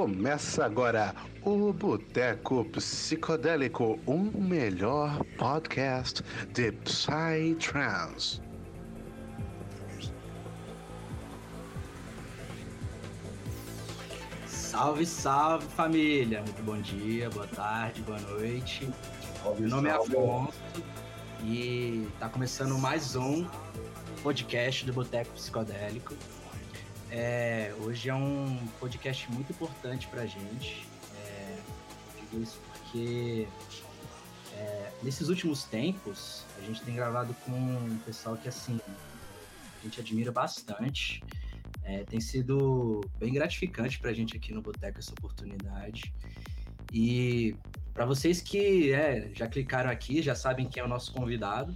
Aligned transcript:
Começa 0.00 0.64
agora 0.64 1.14
o 1.42 1.74
Boteco 1.74 2.64
Psicodélico, 2.64 4.00
o 4.06 4.16
melhor 4.16 5.22
podcast 5.36 6.22
de 6.54 6.72
Psytrance. 6.72 8.40
Salve, 14.46 15.04
salve 15.04 15.66
família! 15.66 16.40
Muito 16.44 16.62
bom 16.62 16.80
dia, 16.80 17.28
boa 17.28 17.46
tarde, 17.48 18.00
boa 18.00 18.20
noite. 18.20 18.88
Salve, 19.42 19.60
Meu 19.60 19.70
nome 19.70 19.90
é 19.90 19.92
salve. 19.92 20.16
Afonso 20.16 20.62
e 21.44 22.08
tá 22.18 22.30
começando 22.30 22.78
mais 22.78 23.16
um 23.16 23.46
podcast 24.22 24.86
do 24.86 24.94
Boteco 24.94 25.30
Psicodélico. 25.34 26.14
É, 27.10 27.74
hoje 27.80 28.08
é 28.08 28.14
um 28.14 28.56
podcast 28.78 29.30
muito 29.32 29.50
importante 29.50 30.06
pra 30.06 30.26
gente. 30.26 30.86
É, 31.26 31.58
digo 32.20 32.42
isso 32.42 32.60
porque 32.68 33.48
é, 34.54 34.92
nesses 35.02 35.28
últimos 35.28 35.64
tempos 35.64 36.44
a 36.56 36.60
gente 36.60 36.80
tem 36.82 36.94
gravado 36.94 37.34
com 37.44 37.50
um 37.50 37.98
pessoal 38.06 38.36
que 38.36 38.48
assim 38.48 38.78
a 38.86 39.82
gente 39.82 40.00
admira 40.00 40.30
bastante. 40.30 41.22
É, 41.82 42.04
tem 42.04 42.20
sido 42.20 43.00
bem 43.18 43.32
gratificante 43.32 43.98
pra 43.98 44.12
gente 44.12 44.36
aqui 44.36 44.52
no 44.52 44.62
Boteco 44.62 45.00
essa 45.00 45.10
oportunidade. 45.10 46.14
E 46.92 47.56
para 47.92 48.06
vocês 48.06 48.40
que 48.40 48.92
é, 48.92 49.30
já 49.34 49.48
clicaram 49.48 49.90
aqui, 49.90 50.22
já 50.22 50.36
sabem 50.36 50.68
quem 50.68 50.80
é 50.80 50.86
o 50.86 50.88
nosso 50.88 51.12
convidado. 51.12 51.74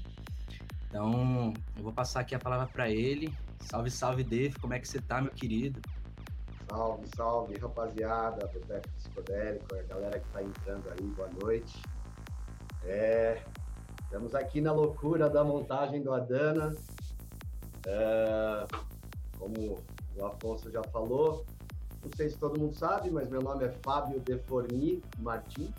Então, 0.89 1.53
eu 1.77 1.83
vou 1.83 1.93
passar 1.93 2.21
aqui 2.21 2.37
a 2.37 2.39
palavra 2.39 2.69
para 2.69 2.89
ele. 2.89 3.35
Salve, 3.61 3.91
salve, 3.91 4.25
Dave. 4.25 4.59
Como 4.59 4.75
é 4.75 4.79
que 4.79 4.89
você 4.89 5.01
tá, 5.01 5.21
meu 5.21 5.33
querido? 5.33 5.81
Salve, 6.69 7.07
salve, 7.15 7.59
rapaziada, 7.59 8.47
Boteco 8.47 8.89
Psicodélico, 8.97 9.75
a 9.75 9.83
galera 9.83 10.19
que 10.19 10.29
tá 10.31 10.43
entrando 10.43 10.91
aí, 10.91 11.07
boa 11.09 11.29
noite. 11.43 11.83
É, 12.85 13.43
estamos 14.03 14.35
aqui 14.35 14.61
na 14.61 14.73
loucura 14.73 15.29
da 15.29 15.45
montagem 15.45 16.03
do 16.03 16.13
Adana. 16.13 16.75
É, 17.87 18.67
como 19.39 19.83
o 20.17 20.25
Afonso 20.25 20.71
já 20.71 20.83
falou, 20.85 21.45
não 22.03 22.11
sei 22.17 22.29
se 22.29 22.37
todo 22.37 22.59
mundo 22.59 22.75
sabe, 22.75 23.11
mas 23.11 23.29
meu 23.29 23.41
nome 23.41 23.65
é 23.65 23.71
Fábio 23.83 24.21
Deforni 24.21 25.03
Martins. 25.19 25.75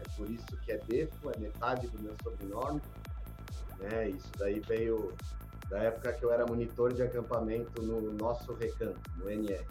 É 0.00 0.08
por 0.16 0.30
isso 0.30 0.56
que 0.64 0.72
é 0.72 0.78
Defo, 0.78 1.30
é 1.30 1.38
metade 1.38 1.86
do 1.88 2.02
meu 2.02 2.14
sobrenome. 2.22 2.80
Né? 3.78 4.10
Isso 4.10 4.30
daí 4.38 4.60
veio 4.60 5.14
da 5.68 5.78
época 5.80 6.12
que 6.12 6.24
eu 6.24 6.32
era 6.32 6.46
monitor 6.46 6.92
de 6.92 7.02
acampamento 7.02 7.82
no 7.82 8.12
nosso 8.14 8.54
recanto, 8.54 9.00
no 9.16 9.30
NR. 9.30 9.64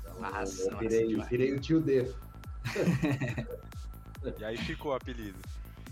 Então, 0.00 0.20
Massa, 0.20 0.70
eu 0.70 0.78
virei, 0.78 1.16
virei 1.22 1.52
o 1.52 1.60
tio 1.60 1.80
Defo. 1.80 2.18
E 4.38 4.44
aí 4.44 4.56
ficou 4.56 4.90
o 4.90 4.94
apelido. 4.94 5.38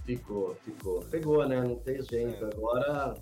Ficou, 0.05 0.55
ficou. 0.65 1.01
Pegou, 1.05 1.49
né? 1.49 1.61
Não 1.61 1.77
tem 1.77 2.03
jeito. 2.03 2.45
É. 2.45 2.49
Agora, 2.49 3.15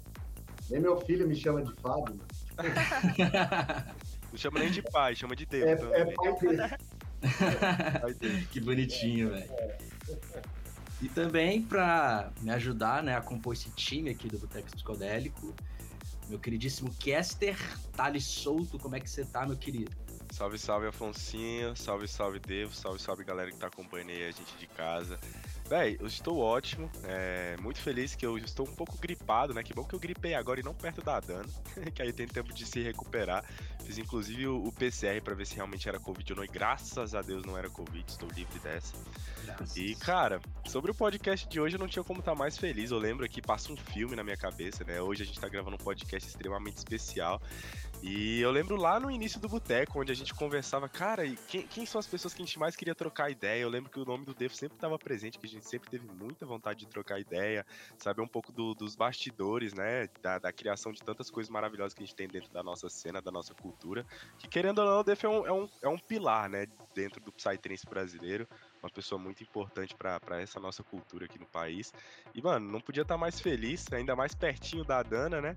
nem 0.70 0.80
meu 0.80 0.98
filho 1.00 1.28
me 1.28 1.36
chama 1.36 1.62
de 1.62 1.72
Fábio. 1.74 2.18
Não 4.32 4.38
chama 4.38 4.58
nem 4.58 4.70
de 4.70 4.82
pai, 4.82 5.14
chama 5.14 5.36
de 5.36 5.46
Deus 5.46 5.80
É, 5.92 6.00
é 6.00 6.04
pai 6.06 6.32
dele. 6.40 6.62
Pai 8.02 8.14
dele. 8.14 8.48
que 8.50 8.60
bonitinho, 8.60 9.30
velho. 9.30 9.50
E 11.05 11.08
também 11.10 11.60
para 11.60 12.33
me 12.41 12.50
ajudar 12.50 13.02
né, 13.02 13.14
a 13.14 13.20
compor 13.20 13.52
esse 13.52 13.69
time 13.72 14.08
aqui 14.08 14.27
do 14.27 14.38
Boteco 14.38 14.70
Psicodélico, 14.70 15.55
meu 16.30 16.39
queridíssimo 16.39 16.90
Caster 16.95 17.58
Thales 17.92 18.24
Souto. 18.24 18.78
Como 18.78 18.96
é 18.96 19.01
que 19.01 19.11
você 19.11 19.23
tá, 19.23 19.45
meu 19.45 19.55
querido? 19.55 19.95
Salve, 20.33 20.58
salve, 20.58 20.86
Afonsinho. 20.86 21.77
Salve, 21.77 22.08
salve, 22.08 22.39
Devo. 22.39 22.74
Salve, 22.74 22.98
salve, 23.02 23.23
galera 23.23 23.51
que 23.51 23.58
tá 23.58 23.67
acompanhando 23.67 24.12
aí 24.12 24.24
a 24.24 24.30
gente 24.30 24.56
de 24.58 24.67
casa. 24.67 25.20
Véi, 25.69 25.97
eu 25.98 26.07
estou 26.07 26.39
ótimo. 26.39 26.91
É, 27.05 27.57
muito 27.61 27.80
feliz 27.80 28.14
que 28.14 28.25
eu 28.25 28.36
estou 28.36 28.69
um 28.69 28.75
pouco 28.75 28.98
gripado, 28.98 29.55
né? 29.55 29.63
Que 29.63 29.73
bom 29.73 29.83
que 29.83 29.95
eu 29.95 29.98
gripei 29.98 30.35
agora 30.35 30.61
e 30.61 30.63
não 30.63 30.75
perto 30.75 31.01
da 31.01 31.19
Dana. 31.20 31.48
que 31.95 32.02
aí 32.02 32.13
tem 32.13 32.27
tempo 32.27 32.52
de 32.52 32.67
se 32.67 32.83
recuperar. 32.83 33.45
Fiz 33.83 33.97
inclusive 33.97 34.47
o, 34.47 34.63
o 34.63 34.73
PCR 34.73 35.20
pra 35.23 35.35
ver 35.35 35.47
se 35.47 35.55
realmente 35.55 35.89
era 35.89 35.98
Covid 35.98 36.33
ou 36.33 36.36
não. 36.36 36.45
E 36.45 36.48
graças 36.48 37.14
a 37.14 37.23
Deus 37.23 37.45
não 37.45 37.57
era 37.57 37.70
Covid. 37.70 38.05
Estou 38.07 38.29
livre 38.30 38.58
dessa. 38.58 38.95
Graças. 39.45 39.77
E, 39.77 39.95
cara, 39.95 40.41
sobre 40.67 40.91
o 40.91 40.95
podcast 40.95 41.48
de 41.48 41.58
hoje 41.58 41.77
eu 41.77 41.81
não 41.81 41.89
tinha 41.89 42.05
como 42.05 42.20
estar 42.20 42.35
mais 42.35 42.58
feliz. 42.58 42.91
Eu 42.91 42.98
lembro 42.98 43.27
que 43.27 43.41
passa 43.41 43.73
um 43.73 43.77
filme 43.77 44.14
na 44.14 44.23
minha 44.23 44.36
cabeça, 44.36 44.85
né? 44.85 45.01
Hoje 45.01 45.23
a 45.23 45.27
gente 45.27 45.41
tá 45.41 45.48
gravando 45.48 45.77
um 45.77 45.85
podcast 45.85 46.29
extremamente 46.29 46.77
especial. 46.77 47.41
E 48.06 48.38
eu 48.42 48.50
lembro 48.50 48.76
lá 48.76 49.00
no 49.00 49.10
início 49.10 49.40
do 49.40 49.48
Boteco, 49.48 49.98
onde 49.98 50.12
a 50.12 50.14
gente 50.14 50.34
conversava, 50.34 50.86
cara, 50.90 51.24
e 51.24 51.36
quem, 51.48 51.66
quem 51.66 51.86
são 51.86 51.98
as 51.98 52.06
pessoas 52.06 52.34
que 52.34 52.42
a 52.42 52.44
gente 52.44 52.58
mais 52.58 52.76
queria 52.76 52.94
trocar 52.94 53.30
ideia? 53.30 53.62
Eu 53.62 53.70
lembro 53.70 53.90
que 53.90 53.98
o 53.98 54.04
nome 54.04 54.26
do 54.26 54.34
Devo 54.34 54.54
sempre 54.54 54.76
estava 54.76 54.98
presente, 54.98 55.38
que 55.38 55.46
a 55.46 55.48
gente 55.48 55.66
sempre 55.66 55.88
teve 55.88 56.06
muita 56.06 56.44
vontade 56.44 56.80
de 56.80 56.86
trocar 56.86 57.18
ideia, 57.18 57.64
saber 57.96 58.20
um 58.20 58.28
pouco 58.28 58.52
do- 58.52 58.74
dos 58.74 58.94
bastidores, 58.94 59.72
né? 59.72 60.06
Da, 60.20 60.38
da 60.38 60.52
criação 60.52 60.92
de 60.92 61.00
tantas 61.02 61.30
coisas 61.30 61.48
maravilhosas 61.48 61.94
que 61.94 62.02
a 62.02 62.06
gente 62.06 62.14
tem 62.14 62.28
dentro 62.28 62.52
da 62.52 62.62
nossa 62.62 62.90
cena, 62.90 63.22
da 63.22 63.32
nossa 63.32 63.54
cultura. 63.54 64.04
Que 64.38 64.48
querendo 64.48 64.80
ou 64.80 64.84
não, 64.84 65.00
o 65.00 65.02
Def 65.02 65.24
é 65.24 65.28
um, 65.30 65.46
é 65.46 65.52
um, 65.52 65.68
é 65.84 65.88
um 65.88 65.98
pilar, 65.98 66.50
né? 66.50 66.66
Dentro 66.94 67.22
do 67.22 67.32
Psytrance 67.32 67.86
brasileiro 67.88 68.46
uma 68.84 68.90
pessoa 68.90 69.18
muito 69.18 69.42
importante 69.42 69.95
pra 69.95 70.20
pra 70.20 70.40
essa 70.40 70.61
nossa 70.61 70.83
cultura 70.83 71.24
aqui 71.24 71.39
no 71.39 71.46
país. 71.46 71.92
E, 72.34 72.42
mano, 72.42 72.70
não 72.70 72.80
podia 72.80 73.02
estar 73.02 73.17
mais 73.17 73.40
feliz, 73.40 73.90
ainda 73.92 74.14
mais 74.14 74.34
pertinho 74.34 74.84
da 74.84 75.02
Dana, 75.02 75.40
né? 75.40 75.56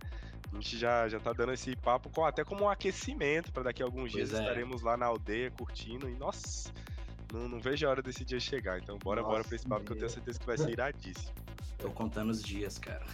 A 0.51 0.55
gente 0.55 0.77
já, 0.77 1.07
já 1.09 1.19
tá 1.19 1.33
dando 1.33 1.51
esse 1.51 1.75
papo 1.75 2.09
com, 2.09 2.25
até 2.25 2.43
como 2.45 2.63
um 2.63 2.69
aquecimento 2.69 3.51
para 3.51 3.63
daqui 3.63 3.83
a 3.83 3.85
alguns 3.85 4.11
Pois 4.11 4.29
dias 4.29 4.33
é. 4.33 4.41
estaremos 4.41 4.81
lá 4.81 4.95
na 4.95 5.05
aldeia 5.05 5.51
curtindo. 5.51 6.09
E, 6.09 6.15
nossa, 6.15 6.71
não, 7.33 7.49
não 7.49 7.59
vejo 7.59 7.85
a 7.85 7.89
hora 7.89 8.01
desse 8.01 8.23
dia 8.23 8.39
chegar. 8.39 8.79
Então, 8.79 8.97
bora, 8.97 9.21
bora 9.21 9.38
Nossa, 9.39 9.49
pra 9.49 9.55
esse 9.57 9.67
papo 9.67 9.83
que 9.85 9.91
eu 9.91 9.95
tenho 9.97 10.07
meu. 10.07 10.09
certeza 10.09 10.39
que 10.39 10.45
vai 10.45 10.57
ser 10.57 10.69
iradíssimo. 10.69 11.33
Tô 11.77 11.91
contando 11.91 12.29
os 12.31 12.41
dias, 12.41 12.79
cara. 12.79 13.05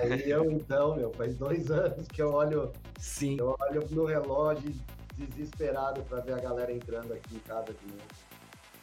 Aí 0.00 0.30
eu, 0.30 0.50
então, 0.50 0.94
meu, 0.96 1.12
faz 1.12 1.36
dois 1.36 1.70
anos 1.70 2.06
que 2.08 2.22
eu 2.22 2.32
olho, 2.32 2.72
Sim. 2.98 3.36
eu 3.38 3.56
olho 3.60 3.86
no 3.90 4.04
relógio 4.06 4.72
desesperado 5.16 6.02
pra 6.04 6.20
ver 6.20 6.34
a 6.34 6.38
galera 6.38 6.72
entrando 6.72 7.12
aqui 7.12 7.34
em 7.34 7.40
casa 7.40 7.74
de 7.74 7.86
novo. 7.92 8.29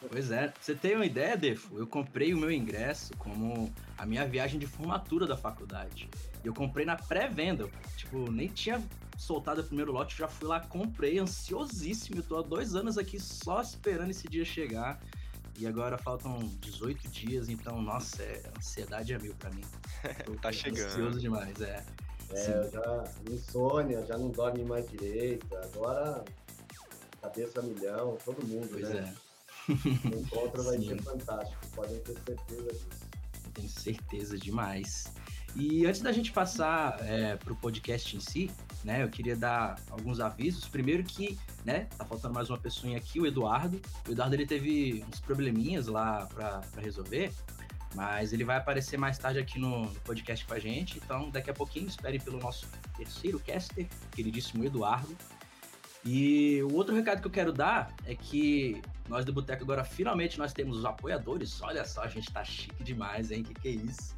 Pois 0.09 0.31
é, 0.31 0.53
você 0.61 0.75
ter 0.75 0.95
uma 0.95 1.05
ideia, 1.05 1.35
Defo, 1.35 1.77
eu 1.77 1.87
comprei 1.87 2.33
o 2.33 2.37
meu 2.37 2.51
ingresso 2.51 3.13
como 3.17 3.73
a 3.97 4.05
minha 4.05 4.25
viagem 4.27 4.59
de 4.59 4.67
formatura 4.67 5.25
da 5.25 5.35
faculdade. 5.35 6.09
E 6.43 6.47
eu 6.47 6.53
comprei 6.53 6.85
na 6.85 6.95
pré-venda. 6.95 7.67
Tipo, 7.95 8.31
nem 8.31 8.47
tinha 8.47 8.81
soltado 9.17 9.61
o 9.61 9.63
primeiro 9.63 9.91
lote, 9.91 10.15
já 10.17 10.27
fui 10.27 10.47
lá, 10.47 10.59
comprei, 10.59 11.17
ansiosíssimo. 11.17 12.19
Eu 12.19 12.23
tô 12.23 12.37
há 12.37 12.41
dois 12.43 12.75
anos 12.75 12.97
aqui 12.97 13.19
só 13.19 13.59
esperando 13.61 14.11
esse 14.11 14.27
dia 14.27 14.45
chegar. 14.45 14.99
E 15.59 15.65
agora 15.65 15.97
faltam 15.97 16.37
18 16.61 17.07
dias, 17.07 17.49
então, 17.49 17.81
nossa, 17.81 18.21
é 18.21 18.43
ansiedade 18.55 19.11
a 19.15 19.17
mil 19.17 19.33
pra 19.33 19.49
mim. 19.49 19.63
Tô 20.23 20.35
Tá 20.35 20.51
chegando. 20.51 20.85
Ansioso 20.85 21.19
demais, 21.19 21.59
é. 21.59 21.83
É, 22.29 22.35
Sim. 22.35 22.51
eu 22.51 22.69
já 22.71 23.03
insônia, 23.31 24.05
já 24.05 24.15
não 24.19 24.29
dorme 24.29 24.63
mais 24.63 24.87
direito. 24.87 25.47
Agora, 25.57 26.23
cabeça 27.19 27.59
milhão, 27.63 28.17
todo 28.23 28.45
mundo, 28.45 28.67
Pois 28.69 28.87
né? 28.87 28.99
é, 29.11 29.26
O 30.13 30.19
encontro 30.19 30.63
vai 30.63 30.77
ser 30.79 31.01
fantástico, 31.01 31.67
podem 31.75 31.99
ter 31.99 32.17
certeza 32.25 32.73
disso. 32.73 32.87
tenho 33.53 33.69
certeza 33.69 34.37
demais. 34.37 35.11
E 35.55 35.85
antes 35.85 36.01
da 36.01 36.11
gente 36.11 36.31
passar 36.31 36.97
é, 37.01 37.35
para 37.35 37.51
o 37.51 37.55
podcast 37.55 38.15
em 38.15 38.19
si, 38.19 38.51
né, 38.83 39.03
eu 39.03 39.09
queria 39.09 39.35
dar 39.35 39.79
alguns 39.89 40.19
avisos. 40.19 40.67
Primeiro 40.67 41.03
que, 41.03 41.37
né, 41.65 41.87
tá 41.97 42.05
faltando 42.05 42.33
mais 42.33 42.49
uma 42.49 42.59
pessoinha 42.59 42.97
aqui, 42.97 43.19
o 43.19 43.25
Eduardo. 43.25 43.81
O 44.07 44.11
Eduardo 44.11 44.35
ele 44.35 44.45
teve 44.45 45.03
uns 45.07 45.19
probleminhas 45.19 45.87
lá 45.87 46.27
para 46.27 46.61
resolver, 46.79 47.33
mas 47.95 48.33
ele 48.33 48.43
vai 48.43 48.57
aparecer 48.57 48.97
mais 48.97 49.17
tarde 49.17 49.39
aqui 49.39 49.57
no, 49.57 49.85
no 49.85 49.99
podcast 50.01 50.45
com 50.45 50.53
a 50.53 50.59
gente. 50.59 50.99
Então, 51.03 51.29
daqui 51.31 51.49
a 51.49 51.53
pouquinho, 51.53 51.87
esperem 51.87 52.19
pelo 52.19 52.39
nosso 52.39 52.67
terceiro 52.95 53.39
caster, 53.39 53.87
queridíssimo 54.11 54.63
Eduardo. 54.63 55.15
E 56.09 56.63
o 56.63 56.73
outro 56.73 56.95
recado 56.95 57.19
que 57.19 57.27
eu 57.27 57.31
quero 57.31 57.51
dar 57.51 57.93
é 58.05 58.15
que 58.15 58.81
nós 59.09 59.25
do 59.25 59.33
Boteco 59.33 59.63
agora 59.63 59.83
finalmente 59.83 60.39
nós 60.39 60.53
temos 60.53 60.77
os 60.77 60.85
apoiadores. 60.85 61.61
Olha 61.61 61.83
só, 61.83 62.03
a 62.03 62.07
gente 62.07 62.31
tá 62.31 62.45
chique 62.45 62.81
demais, 62.81 63.29
hein? 63.29 63.43
Que 63.43 63.53
que 63.53 63.67
é 63.67 63.71
isso? 63.71 64.15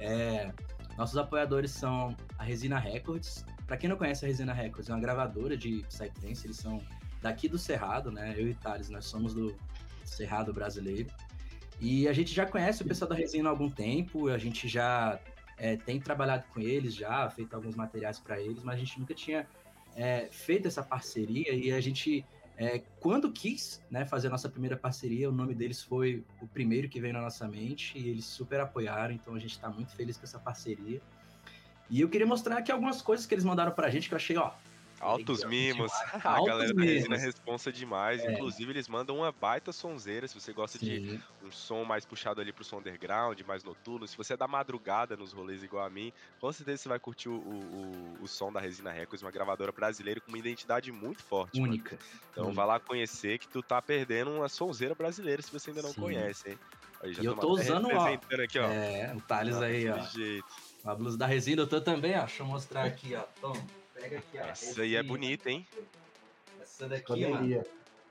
É, 0.00 0.52
nossos 0.96 1.16
apoiadores 1.16 1.70
são 1.70 2.16
a 2.36 2.42
Resina 2.42 2.76
Records. 2.76 3.46
Pra 3.68 3.76
quem 3.76 3.88
não 3.88 3.96
conhece 3.96 4.24
a 4.24 4.28
Resina 4.28 4.52
Records, 4.52 4.90
é 4.90 4.92
uma 4.92 5.00
gravadora 5.00 5.56
de 5.56 5.84
Psytrance, 5.84 6.44
eles 6.44 6.56
são 6.56 6.82
daqui 7.22 7.48
do 7.48 7.56
Cerrado, 7.56 8.10
né? 8.10 8.34
Eu 8.36 8.48
e 8.48 8.54
Thales, 8.54 8.90
nós 8.90 9.04
somos 9.04 9.32
do 9.32 9.54
Cerrado 10.04 10.52
brasileiro. 10.52 11.08
E 11.80 12.08
a 12.08 12.12
gente 12.12 12.34
já 12.34 12.46
conhece 12.46 12.82
o 12.82 12.84
pessoal 12.84 13.10
da 13.10 13.14
Resina 13.14 13.48
há 13.48 13.52
algum 13.52 13.70
tempo, 13.70 14.28
a 14.28 14.38
gente 14.38 14.66
já 14.66 15.20
é, 15.56 15.76
tem 15.76 16.00
trabalhado 16.00 16.46
com 16.52 16.58
eles, 16.58 16.96
já 16.96 17.30
feito 17.30 17.54
alguns 17.54 17.76
materiais 17.76 18.18
para 18.18 18.40
eles, 18.40 18.64
mas 18.64 18.74
a 18.74 18.78
gente 18.78 18.98
nunca 18.98 19.14
tinha 19.14 19.46
é, 19.96 20.28
feito 20.30 20.68
essa 20.68 20.82
parceria 20.82 21.52
e 21.52 21.72
a 21.72 21.80
gente, 21.80 22.24
é, 22.56 22.82
quando 23.00 23.32
quis 23.32 23.84
né, 23.90 24.04
fazer 24.04 24.28
a 24.28 24.30
nossa 24.30 24.48
primeira 24.48 24.76
parceria, 24.76 25.28
o 25.28 25.32
nome 25.32 25.54
deles 25.54 25.82
foi 25.82 26.24
o 26.40 26.46
primeiro 26.46 26.88
que 26.88 27.00
veio 27.00 27.12
na 27.12 27.22
nossa 27.22 27.46
mente 27.48 27.98
e 27.98 28.08
eles 28.08 28.24
super 28.24 28.60
apoiaram, 28.60 29.14
então 29.14 29.34
a 29.34 29.38
gente 29.38 29.52
está 29.52 29.68
muito 29.68 29.94
feliz 29.94 30.16
com 30.16 30.24
essa 30.24 30.38
parceria. 30.38 31.00
E 31.90 32.00
eu 32.00 32.08
queria 32.08 32.26
mostrar 32.26 32.58
aqui 32.58 32.70
algumas 32.70 33.00
coisas 33.00 33.26
que 33.26 33.34
eles 33.34 33.44
mandaram 33.44 33.72
pra 33.72 33.90
gente 33.90 34.08
que 34.08 34.14
eu 34.14 34.16
achei, 34.16 34.36
ó, 34.36 34.52
Altos 35.00 35.44
mimos. 35.44 35.90
Demais. 35.92 36.14
A 36.26 36.30
Altos 36.30 36.46
galera 36.48 36.74
da 36.74 36.82
Resina 36.82 37.08
mimos. 37.16 37.22
responsa 37.22 37.72
demais. 37.72 38.20
É. 38.22 38.32
Inclusive, 38.32 38.70
eles 38.72 38.88
mandam 38.88 39.16
uma 39.18 39.30
baita 39.32 39.72
sonzeira. 39.72 40.26
Se 40.26 40.34
você 40.38 40.52
gosta 40.52 40.78
de 40.78 41.10
Sim. 41.10 41.22
um 41.44 41.50
som 41.50 41.84
mais 41.84 42.04
puxado 42.04 42.40
ali 42.40 42.52
pro 42.52 42.64
som 42.64 42.78
underground, 42.78 43.40
mais 43.46 43.62
noturno. 43.64 44.06
Se 44.08 44.16
você 44.16 44.34
é 44.34 44.36
da 44.36 44.48
madrugada 44.48 45.16
nos 45.16 45.32
rolês 45.32 45.62
igual 45.62 45.84
a 45.84 45.90
mim, 45.90 46.12
com 46.40 46.50
certeza 46.52 46.82
você 46.82 46.88
vai 46.88 46.98
curtir 46.98 47.28
o, 47.28 47.34
o, 47.34 48.16
o- 48.20 48.24
o 48.24 48.26
som 48.28 48.52
da 48.52 48.60
Resina 48.60 48.90
Records, 48.90 49.22
uma 49.22 49.30
gravadora 49.30 49.70
brasileira 49.72 50.20
com 50.20 50.28
uma 50.28 50.38
identidade 50.38 50.90
muito 50.92 51.22
forte. 51.22 51.60
mano. 51.60 51.72
Única. 51.72 51.98
Então 52.32 52.44
Única. 52.46 52.56
vai 52.56 52.66
lá 52.66 52.80
conhecer 52.80 53.38
que 53.38 53.48
tu 53.48 53.62
tá 53.62 53.80
perdendo 53.80 54.30
uma 54.32 54.48
sonzeira 54.48 54.94
brasileira 54.94 55.40
se 55.42 55.52
você 55.52 55.70
ainda 55.70 55.82
não 55.82 55.92
Sim. 55.92 56.00
conhece, 56.00 56.50
hein? 56.50 56.58
Aí, 57.00 57.12
já 57.14 57.22
E 57.22 57.26
eu 57.26 57.36
tô 57.36 57.50
usando, 57.52 57.86
ó, 57.92 58.06
aqui, 58.42 58.58
ó. 58.58 58.64
É, 58.68 59.14
o 59.16 59.20
Thales 59.20 59.56
aí, 59.58 59.88
ó. 59.88 59.98
Jeito. 60.00 60.44
A 60.84 60.94
blusa 60.94 61.16
da 61.16 61.26
resina, 61.26 61.62
eu 61.62 61.66
tô 61.68 61.80
também, 61.80 62.16
ó. 62.16 62.20
Deixa 62.24 62.42
eu 62.42 62.46
mostrar 62.46 62.84
aqui, 62.84 63.14
ó. 63.14 63.22
Toma. 63.40 63.62
Pega 64.00 64.18
aqui, 64.18 64.38
ó. 64.38 64.46
Essa 64.46 64.82
aí 64.82 64.96
é 64.96 65.02
bonita, 65.02 65.50
hein? 65.50 65.66
Essa 66.60 66.88
daqui, 66.88 67.26
mano. 67.26 67.64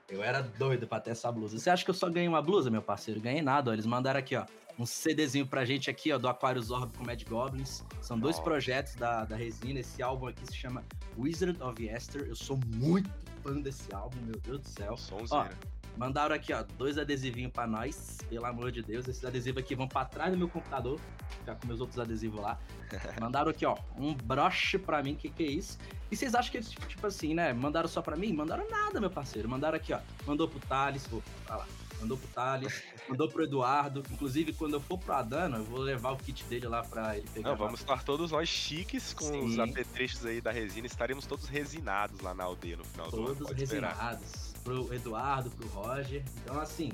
Eu 0.08 0.22
era 0.22 0.40
doido 0.40 0.86
pra 0.86 1.00
ter 1.00 1.10
essa 1.10 1.30
blusa. 1.30 1.58
Você 1.58 1.68
acha 1.68 1.84
que 1.84 1.90
eu 1.90 1.94
só 1.94 2.08
ganhei 2.08 2.28
uma 2.28 2.40
blusa, 2.40 2.70
meu 2.70 2.80
parceiro? 2.80 3.20
Ganhei 3.20 3.42
nada, 3.42 3.70
ó. 3.70 3.74
Eles 3.74 3.84
mandaram 3.84 4.18
aqui, 4.18 4.36
ó. 4.36 4.46
Um 4.78 4.86
CDzinho 4.86 5.46
pra 5.46 5.64
gente 5.64 5.90
aqui, 5.90 6.12
ó, 6.12 6.18
do 6.18 6.28
Aquarius 6.28 6.70
Orb 6.70 6.96
com 6.96 7.04
Mad 7.04 7.22
Goblins. 7.24 7.84
São 8.00 8.18
dois 8.18 8.36
Nossa. 8.36 8.48
projetos 8.48 8.94
da, 8.94 9.24
da 9.24 9.36
resina. 9.36 9.80
Esse 9.80 10.02
álbum 10.02 10.28
aqui 10.28 10.46
se 10.46 10.56
chama 10.56 10.84
Wizard 11.18 11.60
of 11.62 11.84
Esther. 11.84 12.26
Eu 12.28 12.36
sou 12.36 12.58
muito 12.76 13.10
fã 13.42 13.60
desse 13.60 13.92
álbum, 13.92 14.18
meu 14.22 14.40
Deus 14.40 14.60
do 14.60 14.68
céu. 14.68 14.96
Sonzeira. 14.96 15.50
Mandaram 15.98 16.34
aqui, 16.34 16.52
ó, 16.52 16.64
dois 16.76 16.96
adesivinhos 16.96 17.52
pra 17.52 17.66
nós, 17.66 18.18
pelo 18.28 18.46
amor 18.46 18.70
de 18.70 18.82
Deus. 18.82 19.08
Esses 19.08 19.24
adesivos 19.24 19.62
aqui 19.62 19.74
vão 19.74 19.88
pra 19.88 20.04
trás 20.04 20.30
do 20.30 20.38
meu 20.38 20.48
computador, 20.48 21.00
ficar 21.40 21.56
com 21.56 21.66
meus 21.66 21.80
outros 21.80 21.98
adesivos 21.98 22.40
lá. 22.40 22.56
Mandaram 23.20 23.50
aqui, 23.50 23.66
ó, 23.66 23.76
um 23.96 24.14
broche 24.14 24.78
pra 24.78 25.02
mim, 25.02 25.16
que 25.16 25.28
que 25.28 25.42
é 25.42 25.50
isso? 25.50 25.76
E 26.10 26.16
vocês 26.16 26.34
acham 26.36 26.52
que 26.52 26.58
eles, 26.58 26.70
tipo, 26.70 27.06
assim, 27.06 27.34
né, 27.34 27.52
mandaram 27.52 27.88
só 27.88 28.00
pra 28.00 28.16
mim? 28.16 28.32
Mandaram 28.32 28.70
nada, 28.70 29.00
meu 29.00 29.10
parceiro. 29.10 29.48
Mandaram 29.48 29.76
aqui, 29.76 29.92
ó, 29.92 29.98
mandou 30.24 30.48
pro 30.48 30.60
Thales, 30.60 31.06
vou, 31.08 31.22
tá 31.46 31.56
lá. 31.56 31.66
Mandou 32.00 32.16
pro 32.16 32.28
Thales, 32.28 32.82
mandou 33.08 33.28
pro 33.28 33.42
Eduardo. 33.42 34.02
Inclusive, 34.10 34.52
quando 34.52 34.74
eu 34.74 34.80
for 34.80 34.98
pro 34.98 35.14
Adano, 35.14 35.56
eu 35.56 35.64
vou 35.64 35.80
levar 35.80 36.12
o 36.12 36.16
kit 36.16 36.44
dele 36.44 36.68
lá 36.68 36.82
pra 36.84 37.16
ele 37.16 37.26
pegar. 37.34 37.50
Não, 37.50 37.56
vamos 37.56 37.80
estar 37.80 38.04
todos 38.04 38.30
nós 38.30 38.48
chiques 38.48 39.12
com 39.12 39.44
os 39.44 39.54
Sim. 39.54 39.60
apetrechos 39.60 40.24
aí 40.24 40.40
da 40.40 40.52
resina. 40.52 40.86
Estaremos 40.86 41.26
todos 41.26 41.48
resinados 41.48 42.20
lá 42.20 42.32
na 42.34 42.44
aldeia 42.44 42.76
no 42.76 42.84
final 42.84 43.10
do 43.10 43.16
ano. 43.16 43.26
todos 43.26 43.48
Pode 43.48 43.64
esperar. 43.64 44.20
Pro 44.64 44.92
Eduardo, 44.92 45.50
pro 45.50 45.66
Roger. 45.68 46.22
Então, 46.42 46.60
assim, 46.60 46.90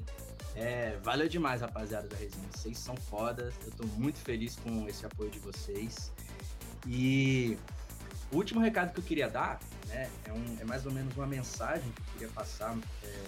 é, 0.55 0.97
valeu 1.03 1.29
demais, 1.29 1.61
rapaziada 1.61 2.07
da 2.09 2.17
Resina. 2.17 2.45
Vocês 2.55 2.79
são 2.79 2.97
fodas. 2.97 3.55
Eu 3.65 3.73
tô 3.73 3.85
muito 3.99 4.19
feliz 4.19 4.57
com 4.57 4.89
esse 4.89 5.05
apoio 5.05 5.31
de 5.31 5.39
vocês. 5.41 6.13
E 6.87 7.57
o 8.33 8.37
último 8.37 8.61
recado 8.61 8.93
que 8.93 9.01
eu 9.01 9.05
queria 9.05 9.29
dar, 9.29 9.59
né, 9.89 10.11
é, 10.25 10.33
um- 10.33 10.57
é 10.61 10.65
mais 10.65 10.87
ou 10.87 10.93
menos 10.93 11.15
uma 11.17 11.27
mensagem 11.27 11.91
que 11.93 12.01
eu 12.01 12.05
queria 12.13 12.29
passar 12.29 12.77
é, 13.03 13.23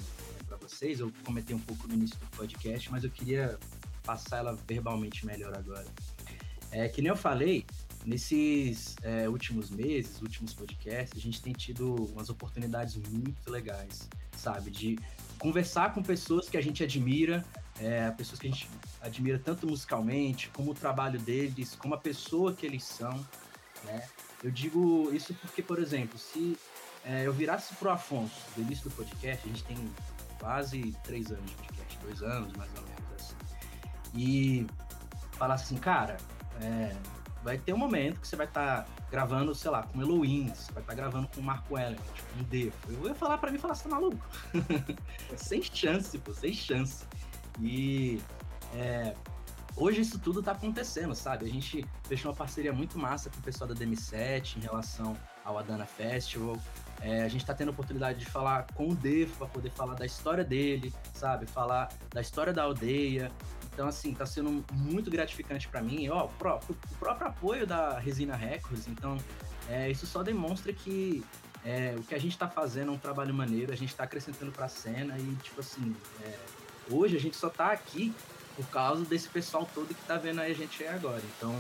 para 0.47 0.57
vocês. 0.59 1.01
Eu 1.01 1.13
comentei 1.25 1.55
um 1.57 1.61
pouco 1.61 1.89
no 1.89 1.95
início 1.95 2.19
do 2.19 2.27
podcast, 2.37 2.91
mas 2.91 3.03
eu 3.05 3.11
queria 3.11 3.59
passar 4.05 4.39
ela 4.39 4.57
verbalmente 4.69 5.27
melhor 5.27 5.57
agora. 5.57 5.87
É, 6.71 6.89
que 6.89 7.01
nem 7.01 7.09
eu 7.11 7.17
falei, 7.17 7.65
nesses 8.07 8.95
é, 9.03 9.29
últimos 9.29 9.69
meses, 9.69 10.23
últimos 10.23 10.55
podcasts, 10.55 11.19
a 11.19 11.21
gente 11.21 11.43
tem 11.43 11.53
tido 11.53 11.93
umas 12.13 12.31
oportunidades 12.31 12.97
muito 12.97 13.51
legais, 13.51 14.09
sabe? 14.37 14.71
De 14.71 14.97
conversar 15.39 15.93
com 15.93 16.03
pessoas 16.03 16.49
que 16.49 16.57
a 16.57 16.61
gente 16.61 16.85
admira, 16.85 17.45
é, 17.81 18.09
pessoas 18.13 18.39
que 18.39 18.47
a 18.47 18.51
gente 18.51 18.71
admira 19.03 19.41
tanto 19.41 19.67
musicalmente, 19.67 20.49
como 20.51 20.71
o 20.71 20.75
trabalho 20.75 21.19
deles, 21.19 21.75
como 21.75 21.95
a 21.95 21.99
pessoa 21.99 22.55
que 22.55 22.65
eles 22.65 22.85
são, 22.85 23.27
né? 23.85 24.07
Eu 24.43 24.53
digo 24.53 25.11
isso 25.13 25.35
porque, 25.35 25.61
por 25.61 25.81
exemplo, 25.81 26.17
se 26.17 26.57
é, 27.05 27.27
eu 27.27 27.33
virasse 27.33 27.75
pro 27.75 27.91
Afonso 27.91 28.37
do 28.55 28.63
início 28.63 28.89
do 28.89 28.95
podcast, 28.95 29.45
a 29.45 29.49
gente 29.49 29.65
tem 29.65 29.77
quase 30.39 30.97
três 31.03 31.33
anos 31.33 31.51
de 31.51 31.57
podcast, 31.57 31.99
dois 32.03 32.23
anos 32.23 32.53
mais 32.53 32.71
ou 32.77 32.83
menos 32.83 33.13
assim, 33.17 33.35
e 34.15 34.67
falasse 35.33 35.65
assim, 35.65 35.77
cara, 35.77 36.17
é, 36.63 36.95
vai 37.47 37.57
ter 37.57 37.73
um 37.73 37.79
momento 37.79 38.21
que 38.21 38.27
você 38.27 38.35
vai 38.35 38.47
estar 38.47 38.89
gravando, 39.09 39.55
sei 39.55 39.71
lá, 39.71 39.85
com 39.85 40.03
Elohim, 40.03 40.53
você 40.53 40.73
vai 40.73 40.83
estar 40.83 40.95
gravando 40.95 41.29
com 41.33 41.41
Marco 41.41 41.79
Ellen, 41.79 41.97
tipo, 42.13 42.41
um 42.41 42.43
Defo. 42.43 42.91
Eu 42.91 43.07
ia 43.07 43.15
falar 43.15 43.39
pra 43.39 43.53
mim 43.53 43.59
falar, 43.59 43.77
você 43.77 43.85
tá 43.85 43.89
maluco? 43.89 44.27
sem 45.39 45.63
chance, 45.63 46.19
pô, 46.19 46.35
sem 46.35 46.53
chance. 46.53 47.05
E 47.61 48.21
é, 48.75 49.15
hoje 49.77 50.01
isso 50.01 50.19
tudo 50.19 50.43
tá 50.43 50.53
acontecendo, 50.53 51.15
sabe? 51.15 51.45
A 51.45 51.49
gente 51.49 51.87
fechou 52.09 52.33
uma 52.33 52.37
parceria 52.37 52.73
muito 52.73 52.99
massa 52.99 53.31
com 53.31 53.39
o 53.39 53.43
pessoal 53.43 53.69
da 53.69 53.77
DM7 53.77 54.57
em 54.57 54.61
relação 54.61 55.17
ao 55.45 55.57
Adana 55.57 55.87
Festival. 55.87 56.59
É, 57.01 57.23
a 57.23 57.29
gente 57.29 57.47
tá 57.47 57.55
tendo 57.55 57.69
a 57.69 57.71
oportunidade 57.71 58.19
de 58.19 58.27
falar 58.27 58.67
com 58.75 58.89
o 58.89 58.95
Defo 58.97 59.37
para 59.37 59.47
poder 59.47 59.71
falar 59.71 59.95
da 59.95 60.05
história 60.05 60.43
dele, 60.43 60.93
sabe? 61.15 61.47
Falar 61.47 61.93
da 62.13 62.21
história 62.21 62.53
da 62.53 62.65
aldeia. 62.65 63.31
Então, 63.77 63.89
assim, 63.89 64.15
tá 64.15 64.25
sendo 64.25 64.65
muito 64.73 65.11
gratificante 65.11 65.69
para 65.69 65.83
mim. 65.83 66.09
Ó, 66.09 66.25
o 66.25 66.29
pró- 66.31 66.59
o 66.67 66.75
próprio 66.99 67.29
apoio 67.29 67.67
da 67.67 67.99
Resina 67.99 68.35
Records. 68.35 68.89
Então, 68.89 69.19
é, 69.69 69.91
isso 69.91 70.07
só 70.07 70.23
demonstra 70.23 70.73
que 70.73 71.23
é, 71.63 71.95
o 71.99 72.03
que 72.03 72.15
a 72.15 72.19
gente 72.19 72.39
tá 72.39 72.49
fazendo 72.49 72.91
é 72.91 72.95
um 72.95 72.99
trabalho 72.99 73.35
maneiro, 73.35 73.75
a 73.75 73.77
gente 73.77 73.95
tá 73.95 74.05
acrescentando 74.05 74.51
pra 74.51 74.67
cena 74.67 75.19
e, 75.19 75.37
tipo 75.43 75.61
assim, 75.61 75.95
é, 76.25 76.39
hoje 76.91 77.19
a 77.19 77.21
gente 77.21 77.37
só 77.37 77.51
tá 77.51 77.71
aqui 77.71 78.15
por 78.57 78.67
causa 78.69 79.05
desse 79.05 79.29
pessoal 79.29 79.69
todo 79.75 79.89
que 79.95 80.07
tá 80.07 80.17
vendo 80.17 80.41
aí 80.41 80.53
a 80.53 80.55
gente 80.55 80.83
aí 80.83 80.89
agora. 80.89 81.21
Então, 81.37 81.55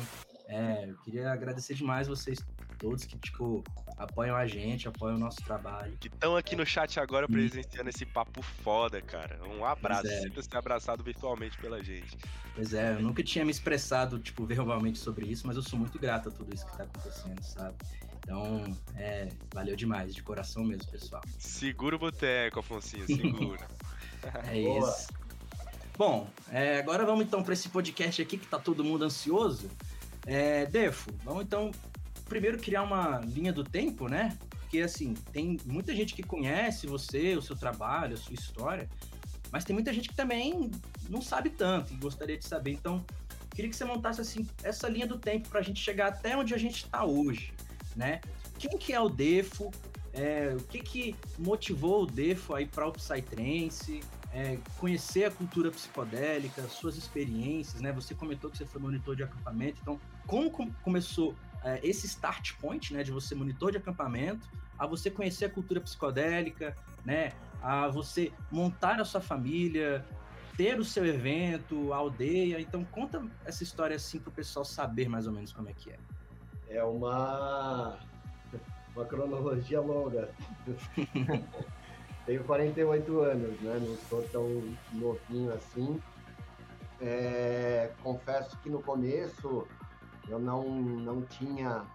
é, 0.49 0.87
eu 0.89 0.97
queria 1.05 1.31
agradecer 1.31 1.75
demais 1.75 2.09
vocês 2.09 2.39
todos 2.79 3.05
que, 3.05 3.19
tipo, 3.19 3.63
apoiam 3.97 4.37
a 4.37 4.47
gente, 4.47 4.89
apoiam 4.89 5.17
o 5.17 5.19
nosso 5.19 5.43
trabalho. 5.43 5.97
Que 5.99 6.09
estão 6.09 6.37
aqui 6.37 6.55
no 6.55 6.65
chat 6.65 6.99
agora 7.01 7.29
presenciando 7.29 7.91
esse 7.91 8.05
papo 8.07 8.43
foda, 8.43 9.01
cara. 9.01 9.41
Um 9.49 9.65
abraço. 9.65 10.07
É. 10.07 10.21
Sinta-se 10.21 10.57
abraçado 10.57 11.03
virtualmente 11.03 11.57
pela 11.59 11.83
gente. 11.83 12.17
Pois 12.55 12.73
é, 12.73 12.95
eu 12.95 13.03
nunca 13.03 13.23
tinha 13.23 13.45
me 13.45 13.51
expressado, 13.51 14.19
tipo, 14.19 14.45
verbalmente 14.45 14.99
sobre 14.99 15.27
isso, 15.27 15.47
mas 15.47 15.57
eu 15.57 15.63
sou 15.63 15.79
muito 15.79 15.99
grato 15.99 16.29
a 16.29 16.33
tudo 16.33 16.55
isso 16.55 16.67
que 16.67 16.77
tá 16.77 16.85
acontecendo, 16.85 17.43
sabe? 17.43 17.77
Então, 18.19 18.65
é, 18.97 19.29
valeu 19.55 19.77
demais, 19.77 20.15
de 20.15 20.23
coração 20.23 20.65
mesmo, 20.65 20.91
pessoal. 20.91 21.23
Segura 21.39 21.97
o 21.97 21.99
boteco, 21.99 22.61
Afonsinho, 22.61 23.07
segura. 23.07 23.67
É 24.49 24.59
isso. 24.59 25.09
Bom, 25.97 26.29
é, 26.51 26.79
agora 26.79 27.07
vamos 27.07 27.25
então 27.25 27.43
para 27.43 27.55
esse 27.55 27.69
podcast 27.69 28.21
aqui 28.21 28.37
que 28.37 28.47
tá 28.47 28.59
todo 28.59 28.85
mundo 28.85 29.05
ansioso. 29.05 29.71
É, 30.27 30.67
Defo, 30.67 31.11
vamos 31.25 31.45
então 31.45 31.71
primeiro 32.29 32.59
criar 32.59 32.83
uma 32.83 33.21
linha 33.21 33.53
do 33.53 33.65
tempo, 33.65 34.09
né? 34.09 34.37
Porque 34.51 34.81
assim, 34.81 35.15
tem 35.33 35.59
muita 35.65 35.95
gente 35.95 36.15
que 36.15 36.23
conhece 36.23 36.87
você, 36.87 37.37
o 37.37 37.43
seu 37.43 37.57
trabalho, 37.57 38.15
a 38.15 38.17
sua 38.17 38.35
história, 38.35 38.89
mas 39.51 39.65
tem 39.65 39.75
muita 39.75 39.93
gente 39.93 40.09
que 40.09 40.17
também 40.17 40.71
não 41.09 41.23
sabe 41.23 41.51
tanto 41.51 41.93
e 41.93 41.97
gostaria 41.97 42.37
de 42.37 42.45
saber. 42.45 42.73
Então, 42.73 43.05
queria 43.55 43.71
que 43.71 43.77
você 43.77 43.85
montasse 43.85 44.21
assim 44.21 44.47
essa 44.63 44.89
linha 44.89 45.07
do 45.07 45.19
tempo 45.19 45.49
para 45.49 45.61
a 45.61 45.63
gente 45.63 45.81
chegar 45.81 46.09
até 46.09 46.37
onde 46.37 46.53
a 46.53 46.59
gente 46.59 46.85
está 46.85 47.05
hoje, 47.05 47.55
né? 47.95 48.21
Quem 48.59 48.77
que 48.77 48.93
é 48.93 49.01
o 49.01 49.09
Defo? 49.09 49.71
É, 50.13 50.57
o 50.59 50.63
que 50.65 50.81
que 50.81 51.17
motivou 51.39 52.03
o 52.03 52.07
Defo 52.07 52.55
aí 52.55 52.67
para 52.67 52.87
o 52.87 52.93
Psytrance? 52.93 54.01
É, 54.33 54.59
conhecer 54.79 55.25
a 55.25 55.31
cultura 55.31 55.71
psicodélica, 55.71 56.63
suas 56.69 56.97
experiências, 56.97 57.81
né? 57.81 57.93
Você 57.93 58.15
comentou 58.15 58.51
que 58.51 58.59
você 58.59 58.67
foi 58.67 58.81
monitor 58.81 59.15
de 59.15 59.23
acampamento, 59.23 59.79
então 59.81 59.99
como 60.27 60.51
com- 60.51 60.71
começou 60.83 61.35
é, 61.67 61.81
esse 61.83 62.07
start 62.07 62.53
point, 62.61 62.95
né, 62.95 63.03
de 63.03 63.11
você 63.11 63.35
monitor 63.35 63.73
de 63.73 63.79
acampamento, 63.79 64.49
a 64.79 64.87
você 64.87 65.11
conhecer 65.11 65.47
a 65.47 65.51
cultura 65.51 65.81
psicodélica, 65.81 66.77
né, 67.05 67.33
a 67.61 67.89
você 67.89 68.33
montar 68.53 69.01
a 69.01 69.05
sua 69.05 69.21
família, 69.21 70.05
ter 70.57 70.79
o 70.79 70.85
seu 70.85 71.05
evento, 71.05 71.93
a 71.93 71.97
aldeia. 71.97 72.61
Então 72.61 72.85
conta 72.85 73.21
essa 73.45 73.65
história 73.65 73.97
assim 73.97 74.21
para 74.21 74.31
o 74.31 74.33
pessoal 74.33 74.65
saber 74.65 75.09
mais 75.09 75.27
ou 75.27 75.33
menos 75.33 75.53
como 75.53 75.69
é 75.69 75.73
que 75.73 75.91
é. 75.91 75.99
É 76.69 76.85
uma, 76.85 77.99
uma 78.95 79.05
cronologia 79.05 79.81
longa. 79.81 80.31
Tenho 82.27 82.45
48 82.45 83.21
anos, 83.21 83.61
né? 83.61 83.79
Não 83.81 83.97
sou 84.09 84.23
tão 84.29 84.49
novinho 84.93 85.53
assim. 85.53 86.01
É, 87.01 87.91
confesso 88.03 88.57
que 88.59 88.71
no 88.71 88.81
começo 88.83 89.67
eu 90.29 90.39
não, 90.39 90.65
não 90.69 91.23
tinha 91.27 91.87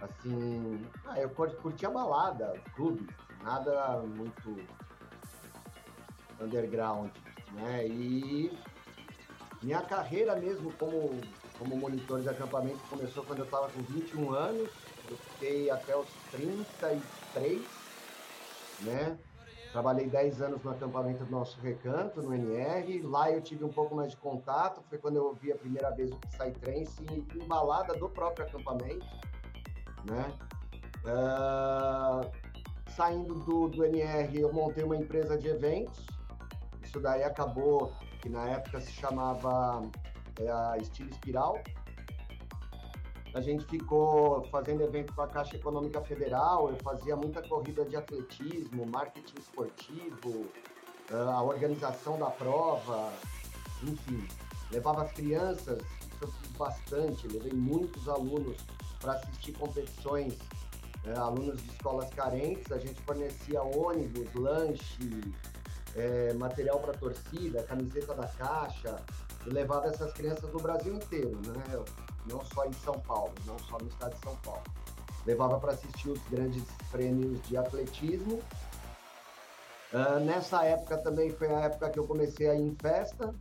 assim. 0.00 0.86
Ah, 1.06 1.20
eu 1.20 1.30
cur- 1.30 1.54
curtia 1.56 1.90
balada, 1.90 2.60
clubes, 2.74 3.06
nada 3.42 3.98
muito 4.02 4.56
underground, 6.40 7.10
né? 7.52 7.86
E 7.86 8.50
minha 9.62 9.82
carreira 9.82 10.36
mesmo 10.36 10.72
como, 10.74 11.20
como 11.58 11.76
monitor 11.76 12.22
de 12.22 12.28
acampamento 12.28 12.86
começou 12.88 13.24
quando 13.24 13.40
eu 13.40 13.44
estava 13.44 13.70
com 13.70 13.82
21 13.82 14.32
anos, 14.32 14.70
eu 15.08 15.16
fiquei 15.16 15.70
até 15.70 15.96
os 15.96 16.12
33, 16.30 17.62
né? 18.80 19.18
Trabalhei 19.74 20.06
10 20.06 20.40
anos 20.40 20.62
no 20.62 20.70
acampamento 20.70 21.24
do 21.24 21.32
nosso 21.32 21.58
recanto, 21.60 22.22
no 22.22 22.32
NR. 22.32 23.02
Lá 23.02 23.32
eu 23.32 23.42
tive 23.42 23.64
um 23.64 23.72
pouco 23.72 23.92
mais 23.96 24.12
de 24.12 24.16
contato. 24.16 24.80
Foi 24.88 24.98
quando 24.98 25.16
eu 25.16 25.24
ouvi 25.24 25.50
a 25.50 25.56
primeira 25.56 25.90
vez 25.90 26.12
o 26.12 26.18
Psytrance 26.28 27.04
em, 27.10 27.26
em 27.36 27.48
balada 27.48 27.92
do 27.94 28.08
próprio 28.08 28.46
acampamento, 28.46 29.04
né? 30.08 30.32
Uh, 31.02 32.30
saindo 32.92 33.34
do, 33.40 33.68
do 33.68 33.84
NR, 33.84 34.38
eu 34.38 34.52
montei 34.52 34.84
uma 34.84 34.96
empresa 34.96 35.36
de 35.36 35.48
eventos. 35.48 36.06
Isso 36.80 37.00
daí 37.00 37.24
acabou, 37.24 37.92
que 38.22 38.28
na 38.28 38.48
época 38.50 38.80
se 38.80 38.92
chamava 38.92 39.82
é, 40.38 40.80
Estilo 40.80 41.10
Espiral. 41.10 41.60
A 43.34 43.40
gente 43.40 43.64
ficou 43.64 44.44
fazendo 44.44 44.82
evento 44.84 45.12
com 45.12 45.22
a 45.22 45.26
Caixa 45.26 45.56
Econômica 45.56 46.00
Federal, 46.02 46.70
eu 46.70 46.76
fazia 46.84 47.16
muita 47.16 47.42
corrida 47.42 47.84
de 47.84 47.96
atletismo, 47.96 48.86
marketing 48.86 49.34
esportivo, 49.36 50.46
a 51.10 51.42
organização 51.42 52.16
da 52.16 52.30
prova, 52.30 53.12
enfim. 53.82 54.24
Levava 54.70 55.02
as 55.02 55.12
crianças, 55.12 55.78
isso 55.78 56.22
eu 56.22 56.28
fiz 56.28 56.52
bastante, 56.52 57.26
levei 57.26 57.52
muitos 57.52 58.08
alunos 58.08 58.56
para 59.00 59.14
assistir 59.14 59.52
competições, 59.52 60.38
é, 61.04 61.18
alunos 61.18 61.60
de 61.60 61.68
escolas 61.70 62.08
carentes, 62.10 62.70
a 62.70 62.78
gente 62.78 63.02
fornecia 63.02 63.60
ônibus, 63.62 64.32
lanche, 64.34 65.34
é, 65.96 66.32
material 66.34 66.78
para 66.78 66.92
torcida, 66.94 67.64
camiseta 67.64 68.14
da 68.14 68.28
caixa, 68.28 68.96
e 69.44 69.50
levava 69.50 69.88
essas 69.88 70.12
crianças 70.12 70.50
no 70.52 70.60
Brasil 70.60 70.94
inteiro, 70.94 71.36
né? 71.44 71.84
Não 72.26 72.44
só 72.44 72.64
em 72.64 72.72
São 72.72 72.98
Paulo, 73.00 73.32
não 73.46 73.58
só 73.58 73.78
no 73.78 73.88
estado 73.88 74.14
de 74.14 74.20
São 74.20 74.36
Paulo. 74.36 74.62
Levava 75.26 75.58
para 75.58 75.72
assistir 75.72 76.10
os 76.10 76.22
grandes 76.28 76.62
prêmios 76.90 77.42
de 77.42 77.56
atletismo. 77.56 78.40
Uh, 79.92 80.20
nessa 80.24 80.64
época 80.64 80.98
também 80.98 81.30
foi 81.30 81.48
a 81.48 81.60
época 81.60 81.90
que 81.90 81.98
eu 81.98 82.06
comecei 82.06 82.48
a 82.48 82.54
ir 82.54 82.62
em 82.62 82.74
festa. 82.74 83.34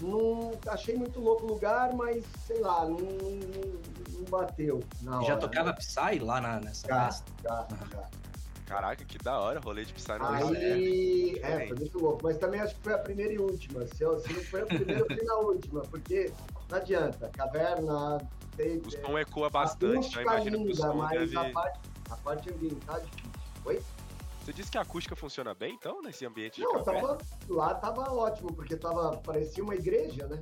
Não 0.00 0.58
achei 0.66 0.96
muito 0.96 1.20
louco 1.20 1.44
o 1.44 1.48
lugar, 1.48 1.94
mas 1.94 2.24
sei 2.46 2.58
lá, 2.60 2.86
não, 2.86 2.96
não, 2.96 4.24
bateu. 4.30 4.82
Na 5.02 5.20
já 5.20 5.34
hora, 5.34 5.36
tocava 5.36 5.68
né? 5.68 5.76
Psy 5.76 6.18
lá 6.20 6.40
na, 6.40 6.58
nessa 6.58 6.88
já, 6.88 7.04
festa? 7.04 7.32
Já, 7.42 7.68
já. 7.92 8.08
Caraca, 8.64 9.04
que 9.04 9.18
da 9.18 9.38
hora, 9.38 9.60
rolê 9.60 9.84
de 9.84 9.92
Psy 9.92 10.12
no 10.12 10.26
Aí, 10.26 11.38
é, 11.42 11.66
foi 11.66 11.76
muito 11.76 11.98
louco. 11.98 12.20
Mas 12.22 12.38
também 12.38 12.60
acho 12.60 12.74
que 12.76 12.82
foi 12.82 12.94
a 12.94 12.98
primeira 12.98 13.34
e 13.34 13.38
última. 13.38 13.86
Se, 13.88 14.02
eu, 14.02 14.18
se 14.20 14.32
não 14.32 14.40
foi 14.44 14.62
a 14.62 14.66
primeira, 14.66 15.04
foi 15.04 15.22
na 15.22 15.36
última, 15.36 15.80
porque 15.82 16.32
não 16.70 16.78
adianta. 16.78 17.28
Caverna, 17.34 18.18
tem, 18.62 18.78
o 18.78 18.90
som 18.90 19.18
ecoa 19.18 19.50
bastante, 19.50 20.08
então 20.08 20.22
imagino 20.22 20.58
linda, 20.58 20.70
que 20.70 20.72
o 20.72 20.76
som 20.76 20.94
mas 20.94 21.18
deve... 21.18 21.36
a 21.36 21.52
parte 21.52 21.80
a 22.10 22.16
parte 22.16 22.50
ambiental 22.52 22.96
é 22.96 23.00
difícil. 23.00 23.30
Oi? 23.64 23.82
Você 24.44 24.52
disse 24.52 24.70
que 24.70 24.78
a 24.78 24.80
acústica 24.80 25.14
funciona 25.14 25.54
bem, 25.54 25.74
então, 25.74 26.02
nesse 26.02 26.26
ambiente 26.26 26.60
Não, 26.60 26.82
tava, 26.82 27.18
lá 27.48 27.74
tava 27.74 28.12
ótimo, 28.12 28.52
porque 28.52 28.76
tava, 28.76 29.16
parecia 29.18 29.62
uma 29.62 29.74
igreja, 29.74 30.26
né? 30.26 30.38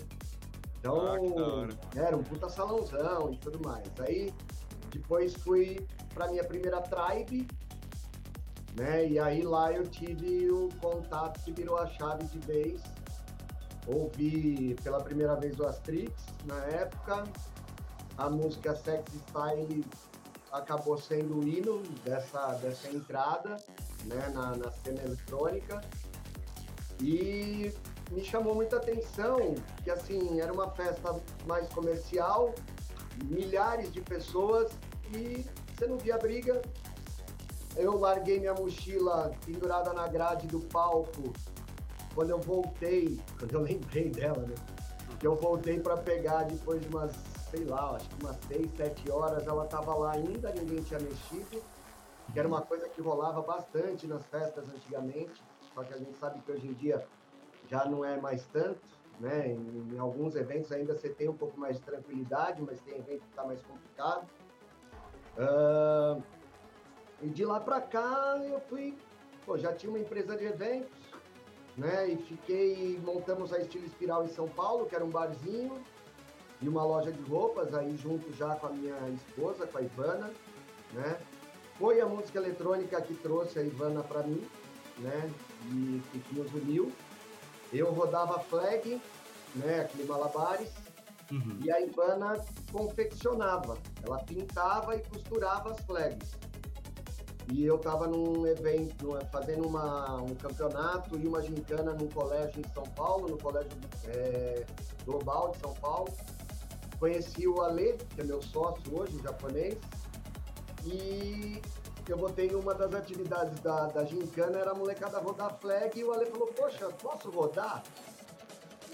Então, 0.78 0.98
ah, 0.98 1.98
era 1.98 2.16
um 2.16 2.22
puta 2.22 2.48
salãozão 2.48 3.32
e 3.32 3.36
tudo 3.38 3.60
mais. 3.68 3.86
Aí, 4.00 4.32
depois 4.90 5.34
fui 5.34 5.86
pra 6.14 6.28
minha 6.28 6.44
primeira 6.44 6.80
tribe, 6.80 7.46
né? 8.76 9.06
E 9.06 9.18
aí 9.18 9.42
lá 9.42 9.72
eu 9.72 9.86
tive 9.86 10.50
o 10.50 10.68
contato 10.80 11.42
que 11.44 11.52
virou 11.52 11.76
a 11.76 11.86
chave 11.88 12.24
de 12.26 12.38
vez. 12.38 12.80
Ouvi 13.86 14.76
pela 14.82 15.02
primeira 15.02 15.34
vez 15.34 15.58
o 15.58 15.66
Astrix 15.66 16.12
na 16.44 16.62
época, 16.66 17.24
a 18.18 18.28
música 18.28 18.74
Sex 18.74 19.04
Style 19.28 19.84
acabou 20.50 20.98
sendo 20.98 21.38
o 21.38 21.48
hino 21.48 21.82
dessa, 22.04 22.54
dessa 22.54 22.90
entrada 22.90 23.56
né, 24.04 24.28
na, 24.34 24.56
na 24.56 24.70
cena 24.72 25.02
eletrônica. 25.02 25.80
E 27.00 27.72
me 28.10 28.24
chamou 28.24 28.56
muita 28.56 28.76
atenção 28.76 29.54
que 29.84 29.90
assim 29.90 30.40
era 30.40 30.52
uma 30.52 30.68
festa 30.70 31.20
mais 31.46 31.68
comercial, 31.68 32.52
milhares 33.24 33.92
de 33.92 34.00
pessoas 34.00 34.72
e 35.14 35.44
você 35.76 35.86
não 35.86 35.96
via 35.96 36.18
briga. 36.18 36.60
Eu 37.76 37.96
larguei 37.96 38.40
minha 38.40 38.54
mochila 38.54 39.30
pendurada 39.46 39.92
na 39.92 40.08
grade 40.08 40.48
do 40.48 40.58
palco. 40.58 41.32
Quando 42.16 42.30
eu 42.30 42.40
voltei, 42.40 43.20
quando 43.38 43.52
eu 43.52 43.60
lembrei 43.60 44.10
dela, 44.10 44.44
né? 44.44 44.54
Que 45.20 45.26
eu 45.26 45.36
voltei 45.36 45.78
para 45.78 45.96
pegar 45.96 46.44
depois 46.44 46.80
de 46.80 46.88
umas 46.88 47.12
sei 47.50 47.64
lá, 47.64 47.96
acho 47.96 48.08
que 48.08 48.24
umas 48.24 48.36
6, 48.46 48.70
7 48.76 49.10
horas 49.10 49.46
ela 49.46 49.64
estava 49.64 49.94
lá 49.94 50.12
ainda, 50.12 50.52
ninguém 50.52 50.82
tinha 50.82 51.00
mexido, 51.00 51.62
que 52.32 52.38
era 52.38 52.46
uma 52.46 52.60
coisa 52.60 52.88
que 52.88 53.00
rolava 53.00 53.40
bastante 53.42 54.06
nas 54.06 54.24
festas 54.26 54.68
antigamente, 54.68 55.42
só 55.74 55.82
que 55.82 55.94
a 55.94 55.98
gente 55.98 56.16
sabe 56.18 56.40
que 56.40 56.52
hoje 56.52 56.66
em 56.66 56.74
dia 56.74 57.06
já 57.68 57.84
não 57.84 58.04
é 58.04 58.20
mais 58.20 58.46
tanto, 58.46 58.80
né? 59.18 59.48
Em, 59.48 59.94
em 59.94 59.98
alguns 59.98 60.34
eventos 60.36 60.70
ainda 60.72 60.94
você 60.94 61.08
tem 61.08 61.28
um 61.28 61.36
pouco 61.36 61.58
mais 61.58 61.76
de 61.76 61.82
tranquilidade, 61.82 62.62
mas 62.62 62.80
tem 62.80 62.98
evento 62.98 63.22
que 63.22 63.30
está 63.30 63.44
mais 63.44 63.60
complicado. 63.62 64.26
Uh, 65.36 66.22
e 67.22 67.28
de 67.28 67.44
lá 67.44 67.60
para 67.60 67.80
cá 67.80 68.38
eu 68.42 68.60
fui, 68.60 68.96
pô, 69.46 69.56
já 69.56 69.72
tinha 69.72 69.90
uma 69.90 69.98
empresa 69.98 70.36
de 70.36 70.44
eventos, 70.44 70.90
né? 71.76 72.08
E 72.08 72.16
fiquei, 72.16 72.98
montamos 73.04 73.52
a 73.52 73.58
Estilo 73.58 73.86
Espiral 73.86 74.24
em 74.24 74.28
São 74.28 74.48
Paulo, 74.48 74.86
que 74.86 74.94
era 74.94 75.04
um 75.04 75.10
barzinho, 75.10 75.82
e 76.60 76.68
uma 76.68 76.84
loja 76.84 77.12
de 77.12 77.22
roupas, 77.22 77.72
aí 77.74 77.96
junto 77.96 78.32
já 78.34 78.56
com 78.56 78.66
a 78.66 78.70
minha 78.70 78.96
esposa, 79.10 79.66
com 79.66 79.78
a 79.78 79.82
Ivana, 79.82 80.30
né? 80.92 81.18
Foi 81.78 82.00
a 82.00 82.06
música 82.06 82.38
eletrônica 82.38 83.00
que 83.00 83.14
trouxe 83.14 83.58
a 83.58 83.62
Ivana 83.62 84.02
para 84.02 84.22
mim, 84.24 84.44
né? 84.98 85.30
E 85.70 86.18
que 86.18 86.34
nos 86.34 86.52
uniu. 86.52 86.92
Eu 87.72 87.92
rodava 87.92 88.40
flag, 88.40 89.00
né? 89.54 89.80
Aquele 89.80 90.04
malabares. 90.04 90.70
Uhum. 91.30 91.58
E 91.62 91.70
a 91.70 91.80
Ivana 91.80 92.44
confeccionava. 92.72 93.78
Ela 94.02 94.18
pintava 94.24 94.96
e 94.96 95.02
costurava 95.02 95.70
as 95.70 95.80
flags. 95.80 96.38
E 97.52 97.64
eu 97.64 97.76
estava 97.76 98.06
num 98.06 98.46
evento, 98.46 99.18
fazendo 99.30 99.66
uma, 99.66 100.20
um 100.20 100.34
campeonato 100.34 101.18
e 101.18 101.26
uma 101.26 101.40
gincana 101.42 101.94
num 101.94 102.08
colégio 102.08 102.60
em 102.60 102.74
São 102.74 102.82
Paulo, 102.82 103.28
no 103.28 103.38
colégio 103.38 103.70
é, 104.06 104.66
global 105.04 105.52
de 105.52 105.58
São 105.58 105.72
Paulo. 105.74 106.12
Conheci 106.98 107.46
o 107.46 107.60
Ale, 107.62 107.96
que 108.14 108.20
é 108.20 108.24
meu 108.24 108.42
sócio 108.42 108.98
hoje, 108.98 109.20
japonês, 109.22 109.76
e 110.84 111.60
eu 112.08 112.16
botei 112.16 112.54
uma 112.54 112.74
das 112.74 112.92
atividades 112.94 113.60
da, 113.60 113.86
da 113.86 114.04
Gincana, 114.04 114.58
era 114.58 114.70
a 114.72 114.74
molecada 114.74 115.18
rodar 115.18 115.58
flag, 115.60 115.98
e 115.98 116.04
o 116.04 116.12
Ale 116.12 116.26
falou, 116.26 116.48
poxa, 116.48 116.88
posso 117.00 117.30
rodar? 117.30 117.82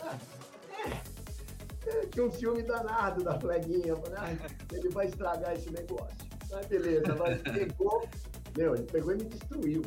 Ah, 0.02 0.18
é, 1.86 1.88
é, 1.88 2.06
tinha 2.06 2.26
um 2.26 2.30
ciúme 2.30 2.62
danado 2.62 3.22
da 3.24 3.38
flaguinha, 3.38 3.94
ah, 4.16 4.48
ele 4.72 4.88
vai 4.90 5.06
estragar 5.06 5.54
esse 5.54 5.70
negócio. 5.70 6.16
Mas 6.50 6.66
beleza, 6.66 7.14
mas 7.14 7.40
pegou, 7.40 8.06
meu, 8.56 8.74
ele 8.74 8.84
pegou 8.84 9.12
e 9.12 9.16
me 9.16 9.24
destruiu 9.24 9.82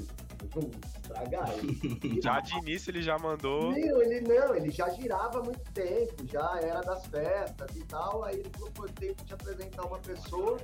estragar. 0.95 1.49
Ele 1.59 2.21
já 2.23 2.39
de 2.39 2.57
início 2.57 2.91
ele 2.91 3.01
já 3.01 3.17
mandou. 3.17 3.71
Não, 3.71 4.01
ele 4.01 4.21
não, 4.21 4.55
ele 4.55 4.69
já 4.69 4.89
girava 4.89 5.39
há 5.39 5.43
muito 5.43 5.71
tempo, 5.71 6.27
já 6.27 6.59
era 6.61 6.81
das 6.81 7.05
festas 7.07 7.75
e 7.75 7.83
tal. 7.85 8.23
Aí 8.23 8.39
ele 8.39 8.49
falou, 8.53 8.71
pô, 8.71 8.85
tem 8.85 9.13
que 9.13 9.25
te 9.25 9.33
apresentar 9.33 9.85
uma 9.85 9.99
pessoa. 9.99 10.57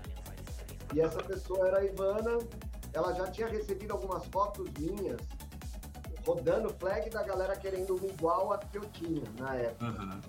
E 0.93 1.01
essa 1.01 1.21
pessoa 1.23 1.67
era 1.67 1.79
a 1.79 1.85
Ivana. 1.85 2.37
Ela 2.93 3.13
já 3.13 3.27
tinha 3.27 3.47
recebido 3.47 3.91
algumas 3.91 4.25
fotos 4.27 4.69
minhas 4.77 5.19
rodando 6.25 6.69
flag 6.75 7.09
da 7.09 7.23
galera 7.23 7.55
querendo 7.55 7.95
um 7.95 8.05
igual 8.07 8.53
a 8.53 8.57
que 8.57 8.77
eu 8.77 8.85
tinha 8.91 9.23
na 9.37 9.55
época. 9.55 9.85
Uhum. 9.85 10.21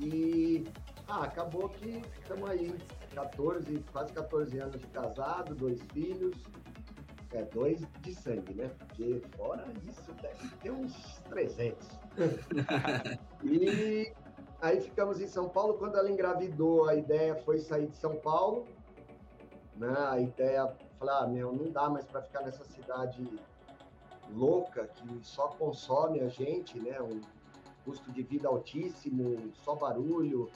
E 0.00 0.64
ah, 1.08 1.24
acabou 1.24 1.68
que 1.68 2.02
estamos 2.20 2.48
aí, 2.48 2.74
14, 3.14 3.84
quase 3.92 4.12
14 4.12 4.58
anos 4.58 4.80
de 4.80 4.86
casado, 4.88 5.54
dois 5.54 5.80
filhos. 5.92 6.36
É, 7.34 7.42
dois 7.46 7.80
de 8.00 8.14
sangue, 8.14 8.54
né? 8.54 8.70
Porque 8.78 9.20
fora 9.36 9.66
isso 9.88 10.12
deve 10.22 10.48
ter 10.62 10.70
uns 10.70 11.18
300. 11.28 11.88
e 13.42 14.12
aí 14.62 14.80
ficamos 14.80 15.20
em 15.20 15.26
São 15.26 15.48
Paulo. 15.48 15.74
Quando 15.74 15.98
ela 15.98 16.08
engravidou, 16.08 16.88
a 16.88 16.94
ideia 16.94 17.34
foi 17.34 17.58
sair 17.58 17.88
de 17.88 17.96
São 17.96 18.14
Paulo. 18.14 18.68
Né? 19.76 19.92
A 19.98 20.20
ideia, 20.20 20.72
falar, 20.96 21.24
ah, 21.24 21.26
meu, 21.26 21.52
não 21.52 21.72
dá 21.72 21.90
mais 21.90 22.04
para 22.04 22.22
ficar 22.22 22.42
nessa 22.42 22.62
cidade 22.66 23.28
louca 24.32 24.86
que 24.86 25.18
só 25.22 25.48
consome 25.48 26.20
a 26.20 26.28
gente, 26.28 26.78
né? 26.78 27.00
Um 27.02 27.20
custo 27.84 28.12
de 28.12 28.22
vida 28.22 28.46
altíssimo, 28.46 29.52
só 29.64 29.74
barulho. 29.74 30.48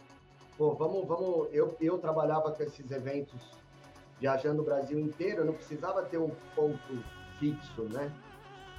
Pô, 0.56 0.74
vamos, 0.74 1.04
vamos. 1.08 1.48
Eu, 1.50 1.76
eu 1.80 1.98
trabalhava 1.98 2.52
com 2.52 2.62
esses 2.62 2.88
eventos 2.92 3.50
viajando 4.20 4.62
o 4.62 4.64
Brasil 4.64 4.98
inteiro, 4.98 5.42
eu 5.42 5.44
não 5.44 5.52
precisava 5.52 6.02
ter 6.02 6.18
um 6.18 6.30
ponto 6.54 7.04
fixo, 7.38 7.82
né? 7.84 8.12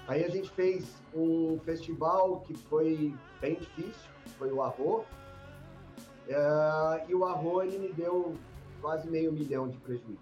Aí 0.07 0.23
a 0.23 0.29
gente 0.29 0.49
fez 0.49 1.01
um 1.13 1.59
festival 1.59 2.41
que 2.41 2.55
foi 2.55 3.13
bem 3.39 3.55
difícil, 3.55 4.09
foi 4.37 4.51
o 4.51 4.61
Arro. 4.61 5.05
É, 6.27 7.05
e 7.07 7.15
o 7.15 7.25
Arro 7.25 7.61
ele 7.61 7.77
me 7.77 7.93
deu 7.93 8.35
quase 8.81 9.07
meio 9.09 9.31
milhão 9.31 9.69
de 9.69 9.77
prejuízo. 9.77 10.19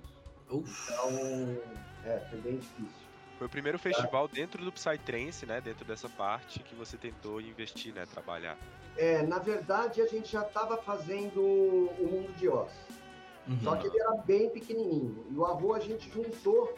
Uf. 0.51 0.91
Então, 0.91 1.57
é, 2.05 2.19
foi 2.29 2.39
bem 2.39 2.57
difícil. 2.57 3.07
Foi 3.37 3.47
o 3.47 3.49
primeiro 3.49 3.77
festival 3.77 4.27
dentro 4.27 4.63
do 4.65 4.71
Psytrance, 4.71 5.45
né? 5.45 5.61
Dentro 5.61 5.85
dessa 5.85 6.09
parte 6.09 6.59
que 6.59 6.73
você 6.73 6.97
tentou 6.97 7.39
investir, 7.39 7.93
né? 7.93 8.05
Trabalhar. 8.05 8.57
É, 8.97 9.21
na 9.21 9.37
verdade, 9.37 10.01
a 10.01 10.07
gente 10.07 10.31
já 10.31 10.41
estava 10.41 10.75
fazendo 10.77 11.39
o 11.39 12.09
Mundo 12.11 12.35
de 12.35 12.49
Oz. 12.49 12.71
Uhum. 13.47 13.59
Só 13.63 13.75
que 13.75 13.87
ele 13.87 13.99
era 13.99 14.15
bem 14.17 14.49
pequenininho. 14.49 15.25
E 15.31 15.35
o 15.35 15.45
Arro 15.45 15.73
a 15.73 15.79
gente 15.79 16.09
juntou, 16.09 16.73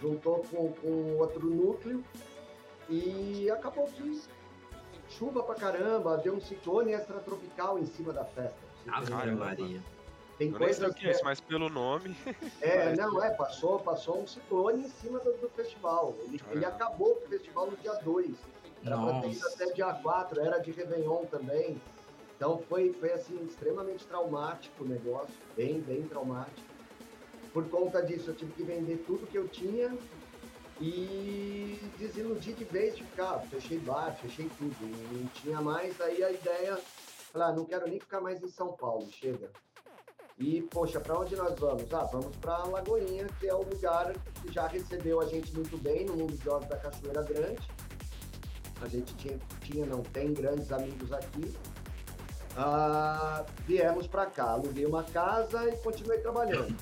juntou 0.00 0.44
com, 0.50 0.72
com 0.72 1.16
outro 1.18 1.48
núcleo 1.48 2.04
e 2.88 3.48
acabou 3.50 3.86
que 3.86 4.22
chuva 5.08 5.42
pra 5.42 5.54
caramba, 5.54 6.18
deu 6.18 6.34
um 6.34 6.40
ciclone 6.40 6.92
extratropical 6.92 7.78
em 7.78 7.86
cima 7.86 8.12
da 8.12 8.24
festa. 8.24 8.58
terem 8.84 9.18
Ave. 9.18 9.30
Maria. 9.32 9.82
Tem 10.38 10.50
Eu 10.50 10.58
coisas 10.58 10.90
o 10.90 10.94
que 10.94 11.06
é 11.08 11.12
isso, 11.12 11.24
mas 11.24 11.40
pelo 11.40 11.70
nome. 11.70 12.14
É, 12.60 12.94
não, 12.94 13.22
é, 13.22 13.30
passou, 13.30 13.78
passou 13.78 14.20
um 14.20 14.26
ciclone 14.26 14.84
em 14.84 14.90
cima 14.90 15.18
do, 15.20 15.32
do 15.38 15.48
festival. 15.50 16.14
Ele, 16.24 16.34
ele 16.34 16.38
Caramba. 16.38 16.68
acabou 16.68 17.14
com 17.14 17.26
o 17.26 17.28
festival 17.28 17.70
no 17.70 17.76
dia 17.76 17.94
2. 17.94 18.34
Era 18.84 18.98
pra 18.98 19.20
ter 19.20 19.30
ido 19.30 19.40
Nossa. 19.40 19.64
até 19.64 19.72
dia 19.72 19.92
4, 19.94 20.40
era 20.40 20.58
de 20.58 20.70
Réveillon 20.72 21.24
também. 21.26 21.80
Então 22.36 22.58
foi, 22.68 22.92
foi 22.92 23.12
assim, 23.12 23.42
extremamente 23.46 24.06
traumático 24.06 24.84
o 24.84 24.86
negócio, 24.86 25.34
bem, 25.56 25.80
bem 25.80 26.02
traumático. 26.02 26.68
Por 27.52 27.66
conta 27.70 28.02
disso, 28.02 28.30
eu 28.30 28.34
tive 28.34 28.52
que 28.52 28.62
vender 28.62 29.02
tudo 29.06 29.26
que 29.26 29.38
eu 29.38 29.48
tinha 29.48 29.96
e 30.78 31.80
desiludir 31.98 32.54
de 32.54 32.64
vez 32.64 32.94
de 32.94 33.02
ficar. 33.04 33.38
Fechei 33.50 33.78
bar, 33.78 34.14
fechei 34.20 34.50
tudo. 34.58 34.76
Não 35.12 35.26
tinha 35.28 35.62
mais, 35.62 35.98
aí 36.00 36.22
a 36.22 36.30
ideia, 36.30 36.76
falar, 37.32 37.46
ah, 37.46 37.52
não 37.52 37.64
quero 37.64 37.88
nem 37.88 37.98
ficar 37.98 38.20
mais 38.20 38.42
em 38.42 38.48
São 38.48 38.72
Paulo, 38.72 39.10
chega. 39.10 39.50
E, 40.38 40.60
poxa, 40.60 41.00
para 41.00 41.18
onde 41.18 41.34
nós 41.34 41.58
vamos? 41.58 41.90
Ah, 41.94 42.04
vamos 42.04 42.36
para 42.36 42.64
Lagoinha, 42.64 43.26
que 43.40 43.48
é 43.48 43.54
o 43.54 43.62
lugar 43.62 44.12
que 44.42 44.52
já 44.52 44.66
recebeu 44.66 45.18
a 45.22 45.24
gente 45.24 45.50
muito 45.54 45.78
bem 45.78 46.04
no 46.04 46.14
mundo 46.14 46.36
de 46.36 46.44
jogos 46.44 46.68
da 46.68 46.76
Cachoeira 46.76 47.22
Grande. 47.22 47.66
A 48.82 48.88
gente 48.88 49.14
tinha, 49.14 49.38
tinha 49.62 49.86
não 49.86 50.02
tem 50.02 50.34
grandes 50.34 50.70
amigos 50.70 51.10
aqui. 51.10 51.56
Ah, 52.56 53.44
viemos 53.66 54.06
para 54.06 54.26
cá, 54.26 54.50
aluguei 54.52 54.86
uma 54.86 55.02
casa 55.04 55.68
e 55.68 55.76
continuei 55.78 56.18
trabalhando. 56.18 56.74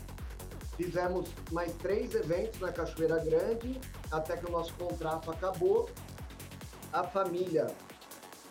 Fizemos 0.77 1.29
mais 1.53 1.73
três 1.75 2.15
eventos 2.15 2.61
na 2.61 2.73
Cachoeira 2.73 3.19
Grande, 3.25 3.81
até 4.11 4.37
que 4.37 4.47
o 4.47 4.51
nosso 4.53 4.73
contrato 4.75 5.31
acabou. 5.31 5.89
A 6.93 7.03
família 7.05 7.67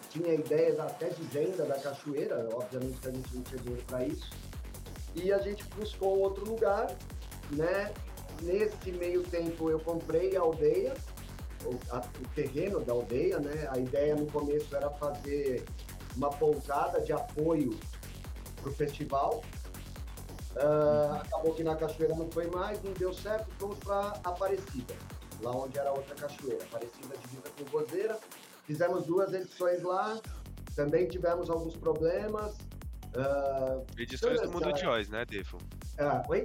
tinha 0.09 0.33
ideias 0.33 0.79
até 0.79 1.09
de 1.09 1.21
venda 1.23 1.65
da 1.65 1.75
cachoeira, 1.79 2.47
obviamente 2.53 2.99
que 2.99 3.07
a 3.07 3.11
gente 3.11 3.35
não 3.35 3.41
tinha 3.41 3.61
dinheiro 3.61 3.83
para 3.87 4.05
isso 4.05 4.29
e 5.15 5.31
a 5.31 5.37
gente 5.39 5.63
buscou 5.75 6.19
outro 6.19 6.45
lugar, 6.47 6.87
né? 7.51 7.91
Nesse 8.41 8.91
meio 8.91 9.23
tempo 9.23 9.69
eu 9.69 9.79
comprei 9.79 10.35
a 10.35 10.41
aldeia, 10.41 10.93
o, 11.65 11.75
a- 11.89 12.01
o 12.21 12.27
terreno 12.35 12.79
da 12.81 12.93
aldeia, 12.93 13.39
né? 13.39 13.67
A 13.71 13.77
ideia 13.79 14.15
no 14.15 14.25
começo 14.27 14.75
era 14.75 14.89
fazer 14.91 15.63
uma 16.15 16.29
pousada 16.29 17.01
de 17.01 17.11
apoio 17.13 17.77
para 18.61 18.69
o 18.69 18.73
festival. 18.73 19.43
Ah, 20.55 21.21
acabou 21.25 21.53
que 21.53 21.63
na 21.63 21.75
cachoeira 21.75 22.15
não 22.15 22.29
foi 22.29 22.47
mais, 22.47 22.81
não 22.83 22.93
deu 22.93 23.11
certo, 23.13 23.47
fomos 23.57 23.77
para 23.79 24.09
Aparecida, 24.23 24.93
lá 25.41 25.51
onde 25.51 25.77
era 25.79 25.91
outra 25.91 26.13
cachoeira, 26.15 26.63
Aparecida 26.63 27.15
divisa 27.17 27.43
com 27.57 27.77
Roseira. 27.77 28.19
Fizemos 28.65 29.05
duas 29.05 29.33
edições 29.33 29.81
lá, 29.81 30.21
também 30.75 31.07
tivemos 31.07 31.49
alguns 31.49 31.75
problemas. 31.75 32.55
Ah, 33.15 33.81
Edições 33.97 34.41
do 34.41 34.51
Mundo 34.51 34.71
de 34.73 34.85
Oz, 34.85 35.09
né, 35.09 35.25
Defo? 35.25 35.57
ah, 35.97 36.23
oi? 36.29 36.43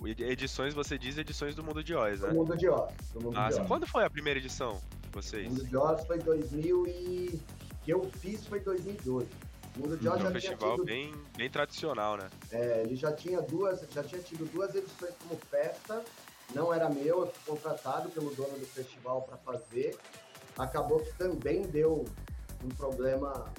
O- 0.00 0.08
Edições, 0.08 0.72
você 0.74 0.96
diz 0.98 1.16
edições 1.18 1.54
do 1.54 1.62
Mundo 1.62 1.82
de 1.82 1.94
Oz, 1.94 2.20
né? 2.20 2.28
Do 2.30 2.34
Mundo 2.36 2.56
de 2.56 2.68
Oz. 2.68 2.92
Do 3.12 3.20
Mundo 3.22 3.38
Ah, 3.38 3.48
de 3.50 3.60
Oz. 3.60 3.66
quando 3.68 3.86
foi 3.86 4.04
a 4.04 4.10
primeira 4.10 4.38
edição 4.40 4.80
de 5.02 5.08
O 5.08 5.12
vocês? 5.22 5.48
Mundo 5.48 5.64
de 5.64 5.76
Oz 5.76 6.04
foi 6.06 6.18
2000 6.18 6.86
e... 6.86 7.40
que 7.84 7.92
eu 7.92 8.08
fiz 8.18 8.46
foi 8.46 8.60
2012. 8.60 9.28
O 9.76 9.80
Mundo 9.80 9.96
de 9.96 10.08
Oz 10.08 10.16
É 10.16 10.22
já 10.22 10.28
um 10.28 10.30
tinha 10.30 10.40
festival 10.40 10.74
tido... 10.76 10.84
bem, 10.84 11.14
bem 11.36 11.50
tradicional, 11.50 12.16
né? 12.16 12.28
é, 12.50 12.82
ele 12.82 12.94
já 12.94 13.12
tinha 13.12 13.40
duas, 13.40 13.80
já 13.90 14.02
tinha 14.04 14.20
tido 14.20 14.44
duas 14.52 14.74
edições 14.74 15.14
como 15.22 15.40
festa. 15.50 16.02
Não 16.54 16.72
era 16.72 16.90
meu, 16.90 17.20
eu 17.20 17.26
fui 17.26 17.54
contratado 17.54 18.10
pelo 18.10 18.34
dono 18.34 18.58
do 18.58 18.66
festival 18.66 19.22
para 19.22 19.38
fazer. 19.38 19.96
Acabou 20.58 21.00
que 21.00 21.12
também 21.14 21.62
deu 21.62 22.04
um 22.62 22.68
problema 22.68 23.50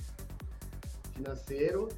financeiro. 1.13 1.89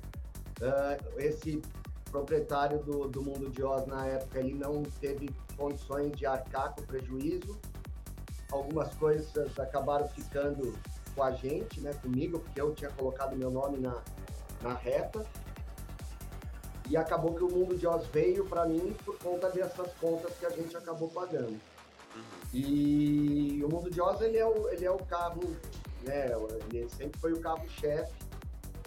Ah, 0.62 0.98
esse 1.18 1.62
proprietário 2.10 2.80
do, 2.80 3.10
do 3.10 3.22
Mundo 3.22 3.50
de 3.50 3.62
Oz 3.62 3.86
na 3.88 4.06
época 4.08 4.40
ele 4.40 4.54
não 4.54 4.84
teve 5.02 5.30
condições 5.58 6.14
de 6.16 6.26
arcar 6.26 6.74
com 6.74 6.82
o 6.82 6.86
prejuízo. 6.86 7.60
Algumas 8.50 8.94
coisas 8.96 9.60
acabaram 9.60 10.08
ficando 10.08 10.74
com 11.16 11.24
a 11.24 11.32
gente, 11.32 11.80
né, 11.80 11.94
comigo, 11.94 12.40
porque 12.40 12.60
eu 12.60 12.76
tinha 12.76 12.90
colocado 12.92 13.36
meu 13.36 13.50
nome 13.50 13.78
na, 13.80 14.02
na 14.62 14.74
reta. 14.74 15.26
E 16.90 16.96
acabou 16.96 17.34
que 17.34 17.44
o 17.44 17.50
Mundo 17.50 17.76
de 17.76 17.88
Oz 17.88 18.06
veio 18.08 18.46
para 18.46 18.66
mim 18.66 18.96
por 19.04 19.18
conta 19.18 19.50
dessas 19.50 19.92
contas 20.00 20.38
que 20.38 20.46
a 20.46 20.50
gente 20.52 20.76
acabou 20.78 21.10
pagando. 21.10 21.50
Uhum. 21.50 22.22
E 22.54 23.64
o 23.64 23.70
Mundo 23.70 23.90
de 23.90 24.00
Oz, 24.00 24.22
ele 24.22 24.38
é 24.38 24.46
o, 24.46 24.70
ele 24.70 24.86
é 24.86 24.92
o 24.92 24.98
carro, 24.98 25.42
né? 26.04 26.30
Ele 26.72 26.88
sempre 26.90 27.20
foi 27.20 27.34
o 27.34 27.40
carro-chefe 27.40 28.14